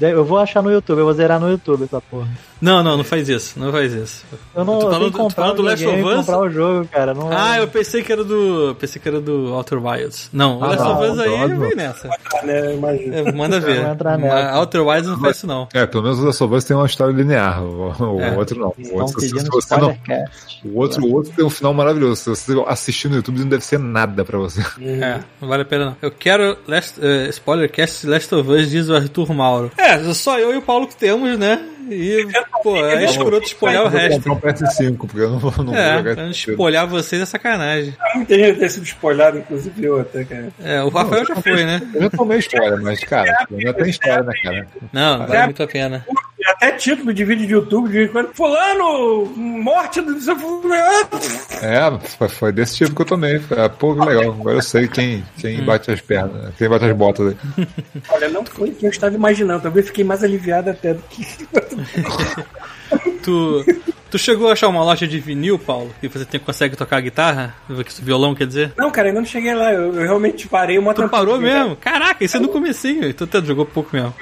Eu 0.00 0.24
vou 0.24 0.38
achar 0.38 0.62
no 0.62 0.70
YouTube, 0.70 0.98
eu 0.98 1.04
vou 1.04 1.14
zerar 1.14 1.40
no 1.40 1.50
YouTube 1.50 1.84
essa 1.84 2.00
porra. 2.00 2.28
Não, 2.60 2.82
não, 2.82 2.98
não 2.98 3.04
faz 3.04 3.26
isso. 3.28 3.58
Não 3.58 3.72
faz 3.72 3.92
isso. 3.94 4.24
Eu 4.54 4.64
não 4.64 4.78
Tu 4.78 4.86
eu 4.86 4.90
falando- 4.90 5.12
comprar 5.12 5.42
falando 5.44 5.52
o 5.60 5.62
do 5.62 5.62
Last 5.62 5.86
of 5.86 6.02
Us? 6.02 6.16
comprar 6.16 6.38
o 6.40 6.50
jogo, 6.50 6.69
cara. 6.90 7.14
Não 7.14 7.30
Ah, 7.32 7.58
eu 7.58 7.68
pensei 7.68 8.02
que 8.02 8.12
era 8.12 8.24
do. 8.24 8.76
Pensei 8.78 9.00
que 9.00 9.08
era 9.08 9.20
do 9.20 9.52
Outer 9.54 9.84
Wilds. 9.84 10.28
Não, 10.32 10.58
o 10.58 10.64
Ah, 10.64 10.68
Last 10.68 10.82
of 10.82 10.92
não, 11.06 11.12
Us 11.12 11.18
aí 11.20 11.28
não, 11.28 11.48
não. 11.48 11.58
vem 11.60 11.76
nessa. 11.76 12.08
Né, 12.44 12.74
imagina. 12.74 13.16
É, 13.16 13.32
manda 13.32 13.60
ver. 13.60 13.80
Mas. 14.20 14.56
Outer 14.56 14.86
Wilds 14.86 15.08
não 15.10 15.20
faz 15.20 15.36
isso, 15.36 15.46
não. 15.46 15.68
É, 15.74 15.86
pelo 15.86 16.02
menos 16.02 16.18
o 16.18 16.24
Last 16.26 16.42
of 16.44 16.54
Us 16.54 16.64
tem 16.64 16.76
uma 16.76 16.86
história 16.86 17.12
linear. 17.12 17.62
O, 17.62 18.16
o 18.16 18.20
É. 18.20 18.36
outro 18.36 18.58
não. 18.58 18.68
O 18.68 19.00
outro, 19.00 19.20
se, 19.20 19.30
você 19.30 19.76
não, 19.76 19.96
o, 20.64 20.78
outro, 20.78 21.04
o 21.04 21.12
outro 21.14 21.32
tem 21.34 21.44
um 21.44 21.50
final 21.50 21.72
maravilhoso. 21.74 22.16
Se 22.16 22.30
você 22.30 22.64
assistir 22.66 23.08
no 23.08 23.16
YouTube, 23.16 23.40
não 23.40 23.48
deve 23.48 23.64
ser 23.64 23.78
nada 23.78 24.24
pra 24.24 24.38
você. 24.38 24.60
É, 24.80 25.20
não 25.40 25.48
vale 25.48 25.62
a 25.62 25.66
pena 25.66 25.84
não. 25.86 25.96
Eu 26.02 26.10
quero 26.10 26.56
Last, 26.66 27.00
uh, 27.00 27.28
Spoilercast 27.30 28.06
Last 28.06 28.34
of 28.34 28.50
Us 28.50 28.70
Diz 28.70 28.90
Arthur 28.90 29.32
Mauro. 29.32 29.70
É, 29.76 29.98
só 30.14 30.38
eu 30.38 30.52
e 30.54 30.56
o 30.56 30.62
Paulo 30.62 30.86
que 30.86 30.96
temos, 30.96 31.38
né? 31.38 31.62
E, 31.90 32.26
pô, 32.62 32.76
é 32.76 33.04
escroto 33.04 33.46
espolhar 33.46 33.82
o 33.82 33.86
Eu 33.86 33.90
vou 33.90 34.00
resto. 34.00 34.22
comprar 34.28 34.50
um 34.50 34.54
PS5, 34.54 34.96
porque 34.98 35.18
eu 35.20 35.30
não 35.30 35.38
vou, 35.38 35.52
não 35.58 35.66
vou 35.66 35.74
É, 35.74 35.96
jogar 35.98 36.16
não 36.16 36.30
esse 36.30 36.40
jogo. 36.40 36.50
espolhar 36.52 36.86
vocês 36.86 37.20
é 37.22 37.26
sacanagem. 37.26 37.94
Muita 38.14 38.34
gente 38.38 38.58
tem 38.58 38.68
sido 38.68 38.84
spoilado, 38.84 39.38
inclusive 39.38 39.84
eu 39.84 40.00
até, 40.00 40.24
cara. 40.24 40.48
É, 40.62 40.82
o 40.82 40.88
Rafael 40.88 41.24
já 41.26 41.36
foi, 41.36 41.64
né? 41.64 41.80
Eu 41.94 42.02
já 42.02 42.10
tomei 42.10 42.38
história, 42.38 42.76
mas, 42.76 43.00
cara, 43.00 43.46
ainda 43.52 43.74
tem 43.74 43.90
história, 43.90 44.22
né, 44.22 44.32
cara? 44.42 44.66
Não, 44.92 45.26
vale 45.26 45.44
muito 45.44 45.62
a 45.62 45.66
pena. 45.66 46.06
Até 46.50 46.72
título 46.72 47.14
de 47.14 47.24
vídeo 47.24 47.46
de 47.46 47.52
YouTube, 47.52 47.88
de 47.88 47.92
vez 47.92 48.08
em 48.08 48.12
quando, 48.12 48.34
fulano, 48.34 49.24
morte 49.36 50.00
do 50.00 50.18
seu 50.20 50.34
É, 51.62 52.08
foi, 52.18 52.28
foi 52.28 52.52
desse 52.52 52.78
tipo 52.78 52.94
que 52.94 53.02
eu 53.02 53.06
tomei. 53.06 53.40
É, 53.50 53.68
pô, 53.68 53.94
que 53.94 54.04
legal. 54.04 54.32
Agora 54.32 54.56
eu 54.56 54.62
sei 54.62 54.88
quem, 54.88 55.24
quem 55.38 55.62
bate 55.64 55.92
as 55.92 56.00
pernas, 56.00 56.52
quem 56.56 56.68
bate 56.68 56.86
as 56.86 56.96
botas 56.96 57.28
aí. 57.28 57.66
Olha, 58.10 58.28
não 58.28 58.44
foi 58.44 58.70
o 58.70 58.74
que 58.74 58.84
eu 58.84 58.90
estava 58.90 59.14
imaginando. 59.14 59.62
Talvez 59.62 59.86
fiquei 59.86 60.02
mais 60.02 60.24
aliviado 60.24 60.70
até 60.70 60.94
do 60.94 61.02
que. 61.02 61.24
Tu, 63.22 63.64
tu 64.10 64.18
chegou 64.18 64.48
a 64.48 64.52
achar 64.52 64.68
uma 64.68 64.82
loja 64.82 65.06
de 65.06 65.20
vinil, 65.20 65.58
Paulo? 65.58 65.94
Que 66.00 66.08
você 66.08 66.24
tem, 66.24 66.40
consegue 66.40 66.74
tocar 66.74 67.00
guitarra? 67.00 67.54
Violão, 68.00 68.34
quer 68.34 68.46
dizer? 68.46 68.72
Não, 68.76 68.90
cara, 68.90 69.08
ainda 69.08 69.20
não 69.20 69.26
cheguei 69.26 69.54
lá. 69.54 69.72
Eu, 69.72 69.94
eu 69.94 70.02
realmente 70.02 70.48
parei 70.48 70.78
uma 70.78 70.94
Tu 70.94 71.08
parou 71.08 71.38
mesmo? 71.38 71.76
Caraca, 71.76 72.24
isso 72.24 72.36
é 72.36 72.40
no 72.40 72.48
comecinho. 72.48 73.06
Então 73.06 73.26
tu 73.26 73.44
jogou 73.44 73.66
pouco 73.66 73.90
mesmo. 73.92 74.14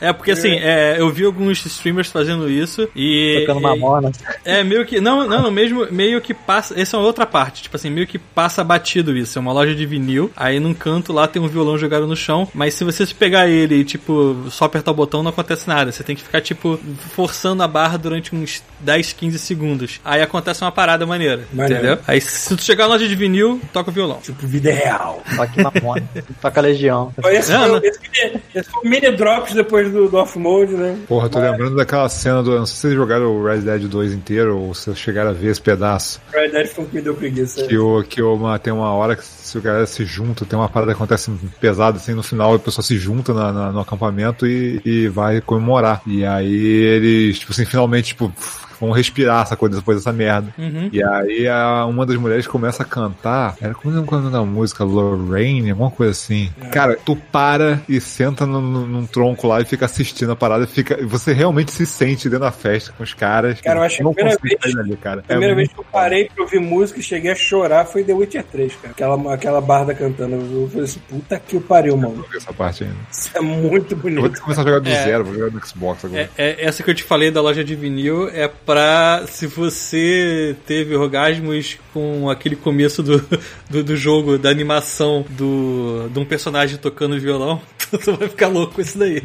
É 0.00 0.12
porque 0.12 0.30
assim, 0.32 0.52
é, 0.52 0.96
eu 0.98 1.10
vi 1.10 1.24
alguns 1.24 1.64
streamers 1.64 2.10
fazendo 2.10 2.50
isso 2.50 2.88
e. 2.94 3.44
Tocando 3.46 3.60
mamona. 3.60 4.12
É, 4.44 4.62
meio 4.62 4.84
que. 4.84 5.00
Não, 5.00 5.26
não, 5.26 5.42
não, 5.42 5.50
mesmo 5.50 5.86
meio 5.90 6.20
que 6.20 6.32
passa. 6.34 6.78
Essa 6.80 6.96
é 6.96 7.00
uma 7.00 7.06
outra 7.06 7.26
parte. 7.26 7.62
Tipo 7.62 7.76
assim, 7.76 7.90
meio 7.90 8.06
que 8.06 8.18
passa 8.18 8.62
batido 8.62 9.16
isso. 9.16 9.38
É 9.38 9.40
uma 9.40 9.52
loja 9.52 9.74
de 9.74 9.86
vinil. 9.86 10.30
Aí 10.36 10.60
num 10.60 10.74
canto 10.74 11.12
lá 11.12 11.26
tem 11.26 11.40
um 11.40 11.48
violão 11.48 11.78
jogado 11.78 12.06
no 12.06 12.16
chão. 12.16 12.48
Mas 12.54 12.74
se 12.74 12.84
você 12.84 13.06
pegar 13.06 13.48
ele 13.48 13.76
e, 13.76 13.84
tipo, 13.84 14.44
só 14.50 14.64
apertar 14.66 14.90
o 14.90 14.94
botão, 14.94 15.22
não 15.22 15.30
acontece 15.30 15.66
nada. 15.68 15.90
Você 15.92 16.02
tem 16.02 16.14
que 16.16 16.22
ficar, 16.22 16.40
tipo, 16.40 16.78
forçando 17.14 17.62
a 17.62 17.68
barra 17.68 17.96
durante 17.96 18.34
uns 18.34 18.62
10, 18.80 19.12
15 19.12 19.38
segundos. 19.38 20.00
Aí 20.04 20.20
acontece 20.22 20.62
uma 20.62 20.72
parada 20.72 21.06
maneira. 21.06 21.44
Maneiro. 21.52 21.84
Entendeu? 21.84 21.98
Aí 22.06 22.20
se 22.20 22.54
tu 22.56 22.62
chegar 22.62 22.84
na 22.84 22.94
loja 22.94 23.08
de 23.08 23.14
vinil, 23.14 23.60
toca 23.72 23.90
o 23.90 23.92
violão. 23.92 24.18
Tipo, 24.22 24.46
vida 24.46 24.70
é 24.70 24.74
real. 24.74 25.22
Toque 25.36 25.62
mamona. 25.62 26.08
Toca 26.40 26.60
Legião. 26.60 27.12
Esse, 27.26 27.52
Não, 27.52 27.60
foi, 27.60 27.68
não. 27.68 27.78
esse, 27.84 27.98
mini- 28.00 28.42
esse 28.54 28.70
foi 28.70 28.82
o 28.82 28.88
mini 28.88 29.06
drops 29.38 29.54
depois 29.54 29.90
do, 29.92 30.08
do 30.08 30.16
off-mode, 30.16 30.74
né? 30.74 30.98
Porra, 31.08 31.26
eu 31.26 31.30
tô 31.30 31.38
lembrando 31.38 31.76
daquela 31.76 32.08
cena 32.08 32.42
do. 32.42 32.50
Não 32.58 32.66
sei 32.66 32.74
se 32.74 32.80
vocês 32.82 32.94
jogaram 32.94 33.26
o 33.36 33.44
Red 33.44 33.60
Dead 33.60 33.82
2 33.88 34.12
inteiro 34.12 34.58
ou 34.58 34.74
se 34.74 34.84
vocês 34.84 34.98
chegaram 34.98 35.30
a 35.30 35.32
ver 35.32 35.48
esse 35.50 35.60
pedaço. 35.60 36.20
Red 36.32 36.48
Dead 36.50 36.66
foi 36.68 36.84
o 36.84 36.88
que 36.88 36.96
me 36.96 37.02
deu 37.02 37.14
preguiça. 37.14 37.64
Que, 37.66 37.76
o, 37.78 38.02
que 38.02 38.22
uma, 38.22 38.58
tem 38.58 38.72
uma 38.72 38.92
hora 38.92 39.16
que 39.16 39.24
se 39.24 39.56
o 39.56 39.60
galera 39.62 39.86
se 39.86 40.04
junta, 40.04 40.44
tem 40.44 40.58
uma 40.58 40.68
parada 40.68 40.92
que 40.92 40.96
acontece 40.96 41.30
pesada 41.60 41.96
assim 41.96 42.12
no 42.14 42.22
final, 42.22 42.54
a 42.54 42.58
pessoa 42.58 42.84
se 42.84 42.96
junta 42.98 43.32
na- 43.32 43.52
na- 43.52 43.72
no 43.72 43.80
acampamento 43.80 44.46
e, 44.46 44.80
e 44.84 45.08
vai 45.08 45.40
comemorar. 45.40 46.02
E 46.06 46.24
aí 46.24 46.54
eles, 46.54 47.38
tipo 47.38 47.52
assim, 47.52 47.64
finalmente, 47.64 48.08
tipo, 48.08 48.32
vão 48.80 48.90
respirar 48.90 49.42
essa 49.42 49.56
coisa 49.56 49.76
depois 49.76 49.98
dessa 49.98 50.12
merda. 50.12 50.52
Uhum. 50.58 50.88
E 50.92 51.02
aí 51.02 51.48
a, 51.48 51.84
uma 51.86 52.04
das 52.06 52.16
mulheres 52.16 52.46
começa 52.46 52.82
a 52.82 52.86
cantar. 52.86 53.56
Era 53.60 53.74
como 53.74 53.94
é 53.96 54.00
o 54.00 54.04
nome 54.04 54.30
da 54.30 54.42
música? 54.44 54.84
Lorraine, 54.84 55.70
alguma 55.70 55.90
coisa 55.90 56.12
assim. 56.12 56.50
Cara, 56.72 56.96
tu 57.04 57.16
para 57.16 57.80
e 57.88 58.00
senta 58.00 58.46
no- 58.46 58.60
no- 58.60 58.86
num 58.86 59.06
tronco 59.06 59.46
lá 59.46 59.60
e 59.60 59.64
fica 59.64 59.84
assistindo 59.84 60.32
a 60.32 60.36
parada. 60.36 60.66
Fica, 60.66 60.98
você 61.06 61.32
realmente 61.32 61.72
se 61.72 61.86
sente 61.86 62.28
dentro 62.28 62.44
da 62.44 62.52
festa 62.52 62.92
com 62.96 63.02
os 63.02 63.14
caras. 63.14 63.60
Cara, 63.60 63.80
eu 63.80 63.82
acho 63.84 63.96
que 63.96 64.02
a 64.02 64.04
não 64.04 64.14
primeira 64.14 64.38
vez- 64.42 64.74
dali, 64.74 64.96
cara. 64.96 65.20
A 65.20 65.22
primeira 65.24 65.52
é 65.52 65.56
vez 65.56 65.68
que 65.72 65.78
eu 65.78 65.84
parei 65.84 66.28
pra 66.34 66.44
ouvir 66.44 66.60
música 66.60 67.00
e 67.00 67.02
cheguei 67.02 67.30
a 67.30 67.34
chorar 67.34 67.84
foi 67.84 68.04
The 68.04 68.12
Witcher 68.12 68.44
3, 68.44 68.74
cara. 68.76 68.92
Aquela, 68.92 69.34
aquela 69.34 69.60
barda 69.60 69.94
cantando. 69.94 70.34
Eu 70.36 70.68
falei 70.68 70.84
assim, 70.84 71.00
puta 71.08 71.38
que 71.40 71.56
o 71.56 71.60
pariu, 71.60 71.96
mano. 71.96 72.22
foda 72.22 72.36
essa 72.36 72.52
parte 72.52 72.84
ainda. 72.84 72.96
Isso 73.10 73.30
é 73.34 73.40
muito 73.40 73.94
Eu 73.94 73.98
vou 73.98 74.10
bonito. 74.10 74.40
começar 74.40 74.62
a 74.62 74.64
jogar 74.64 74.80
do 74.80 74.88
É. 74.88 75.04
zero, 75.04 75.24
vou 75.24 75.34
jogar 75.34 75.50
no 75.52 75.66
Xbox 75.66 76.04
agora. 76.04 76.30
É, 76.36 76.50
é- 76.50 76.64
essa 76.64 76.82
que 76.82 76.90
eu 76.90 76.94
te 76.94 77.02
falei 77.04 77.30
da 77.30 77.40
loja 77.40 77.64
de 77.64 77.74
vinil 77.74 78.28
é 78.28 78.48
pra 78.68 79.24
se 79.26 79.46
você 79.46 80.54
teve 80.66 80.94
orgasmos 80.94 81.78
com 81.90 82.28
aquele 82.28 82.54
começo 82.54 83.02
do, 83.02 83.26
do, 83.70 83.82
do 83.82 83.96
jogo, 83.96 84.36
da 84.36 84.50
animação 84.50 85.24
do, 85.30 86.06
de 86.12 86.18
um 86.18 86.24
personagem 86.26 86.76
tocando 86.76 87.18
violão, 87.18 87.62
tu 88.04 88.14
vai 88.14 88.28
ficar 88.28 88.48
louco 88.48 88.74
com 88.74 88.82
isso 88.82 88.98
daí. 88.98 89.22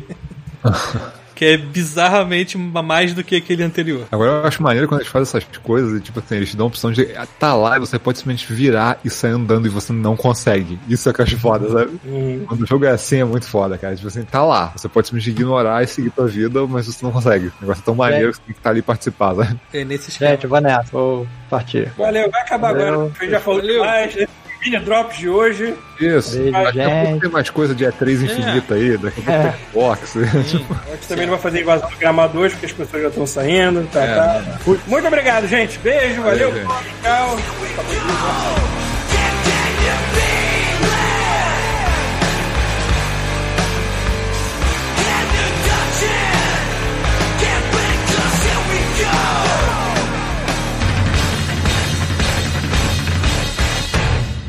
que 1.44 1.49
é 1.49 1.57
bizarramente 1.57 2.57
mais 2.57 3.14
do 3.14 3.22
que 3.22 3.36
aquele 3.36 3.64
anterior. 3.64 4.07
Agora 4.10 4.32
eu 4.32 4.45
acho 4.45 4.64
maneiro 4.64 4.88
quando 4.88 5.02
eles 5.02 5.11
fazem 5.11 5.24
essas 5.24 5.57
coisas 5.57 5.99
e, 5.99 6.02
tipo 6.02 6.20
assim, 6.20 6.38
eles 6.38 6.49
te 6.52 6.56
dão 6.57 6.68
a 6.68 6.70
opção 6.70 6.91
de 6.91 7.06
tá 7.38 7.53
lá 7.53 7.76
e 7.76 7.80
você 7.82 7.99
pode 7.99 8.18
simplesmente 8.18 8.52
virar 8.53 8.98
e 9.03 9.10
sair 9.10 9.32
andando 9.32 9.65
e 9.65 9.70
você 9.70 9.91
não 9.91 10.15
consegue. 10.15 10.80
Isso 10.88 11.10
é 11.10 11.14
que 11.14 11.20
eu 11.20 11.26
acho 11.26 11.38
foda, 11.38 11.70
sabe? 11.70 11.99
Hum. 12.06 12.45
Quando 12.48 12.61
o 12.61 12.65
jogo 12.65 12.86
é 12.86 12.91
assim 12.91 13.18
é 13.18 13.26
muito 13.26 13.45
foda, 13.45 13.78
cara. 13.78 13.94
Tipo 13.95 14.07
assim, 14.07 14.24
tá 14.24 14.44
lá. 14.44 14.72
Você 14.76 14.88
pode 14.88 15.07
simplesmente 15.07 15.36
ignorar 15.36 15.84
e 15.84 15.88
seguir 15.88 16.11
tua 16.11 16.28
vida, 16.28 16.65
mas 16.65 16.86
você 16.86 17.03
não 17.03 17.11
consegue. 17.11 17.48
O 17.48 17.53
negócio 17.61 17.82
é 17.82 17.86
tão 17.86 17.95
maneiro 17.95 18.32
que 18.32 18.38
você 18.38 18.44
tem 18.44 18.53
que 18.53 18.60
estar 18.60 18.70
ali 18.70 18.80
e 18.80 18.84
participar, 18.84 19.36
sabe? 19.36 19.60
É 19.74 19.84
nesse 19.84 20.10
esquema. 20.10 20.32
Gente, 20.32 20.44
eu 20.45 20.49
vou 20.49 20.61
nessa. 20.61 20.91
Vou 20.91 21.28
partir. 21.49 21.91
Valeu, 21.98 22.32
vai 22.32 22.41
acabar 22.41 22.74
Valeu. 22.74 22.94
agora. 22.94 23.11
Gente 23.20 23.32
já 23.32 23.40
falou 23.41 23.60
Valeu. 23.60 23.82
demais, 23.82 24.15
né? 24.15 24.28
Mini 24.64 24.80
drops 24.80 25.18
de 25.18 25.30
hoje. 25.30 25.73
Isso. 25.99 26.38
Beijo, 26.38 26.52
Daqui 26.52 26.81
a 26.81 26.90
pouco 27.06 27.19
tem 27.19 27.30
mais 27.30 27.49
coisa 27.49 27.76
de 27.76 27.85
E3 27.85 28.23
infinita 28.23 28.73
aí, 28.76 28.98
daqui 28.98 29.19
a 29.22 29.23
pouco 29.23 29.31
É. 29.31 29.41
tem 29.44 29.53
Xbox. 29.72 30.14
tipo, 30.49 30.73
A 30.73 30.91
gente 30.95 31.07
também 31.07 31.26
não 31.26 31.34
vai 31.34 31.41
fazer 31.41 31.61
invasão 31.61 31.90
do 31.90 31.98
Gramado 31.98 32.40
hoje, 32.40 32.53
porque 32.56 32.65
as 32.68 32.72
pessoas 32.72 33.02
já 33.03 33.10
estão 33.10 33.27
saindo. 33.27 33.88
Tá, 33.91 34.02
tá. 34.02 34.44
Muito 34.88 35.07
obrigado, 35.07 35.48
gente. 35.48 35.77
Beijo, 35.80 36.22
valeu. 36.22 36.53
gente. 36.53 36.68
Tchau. 37.02 38.82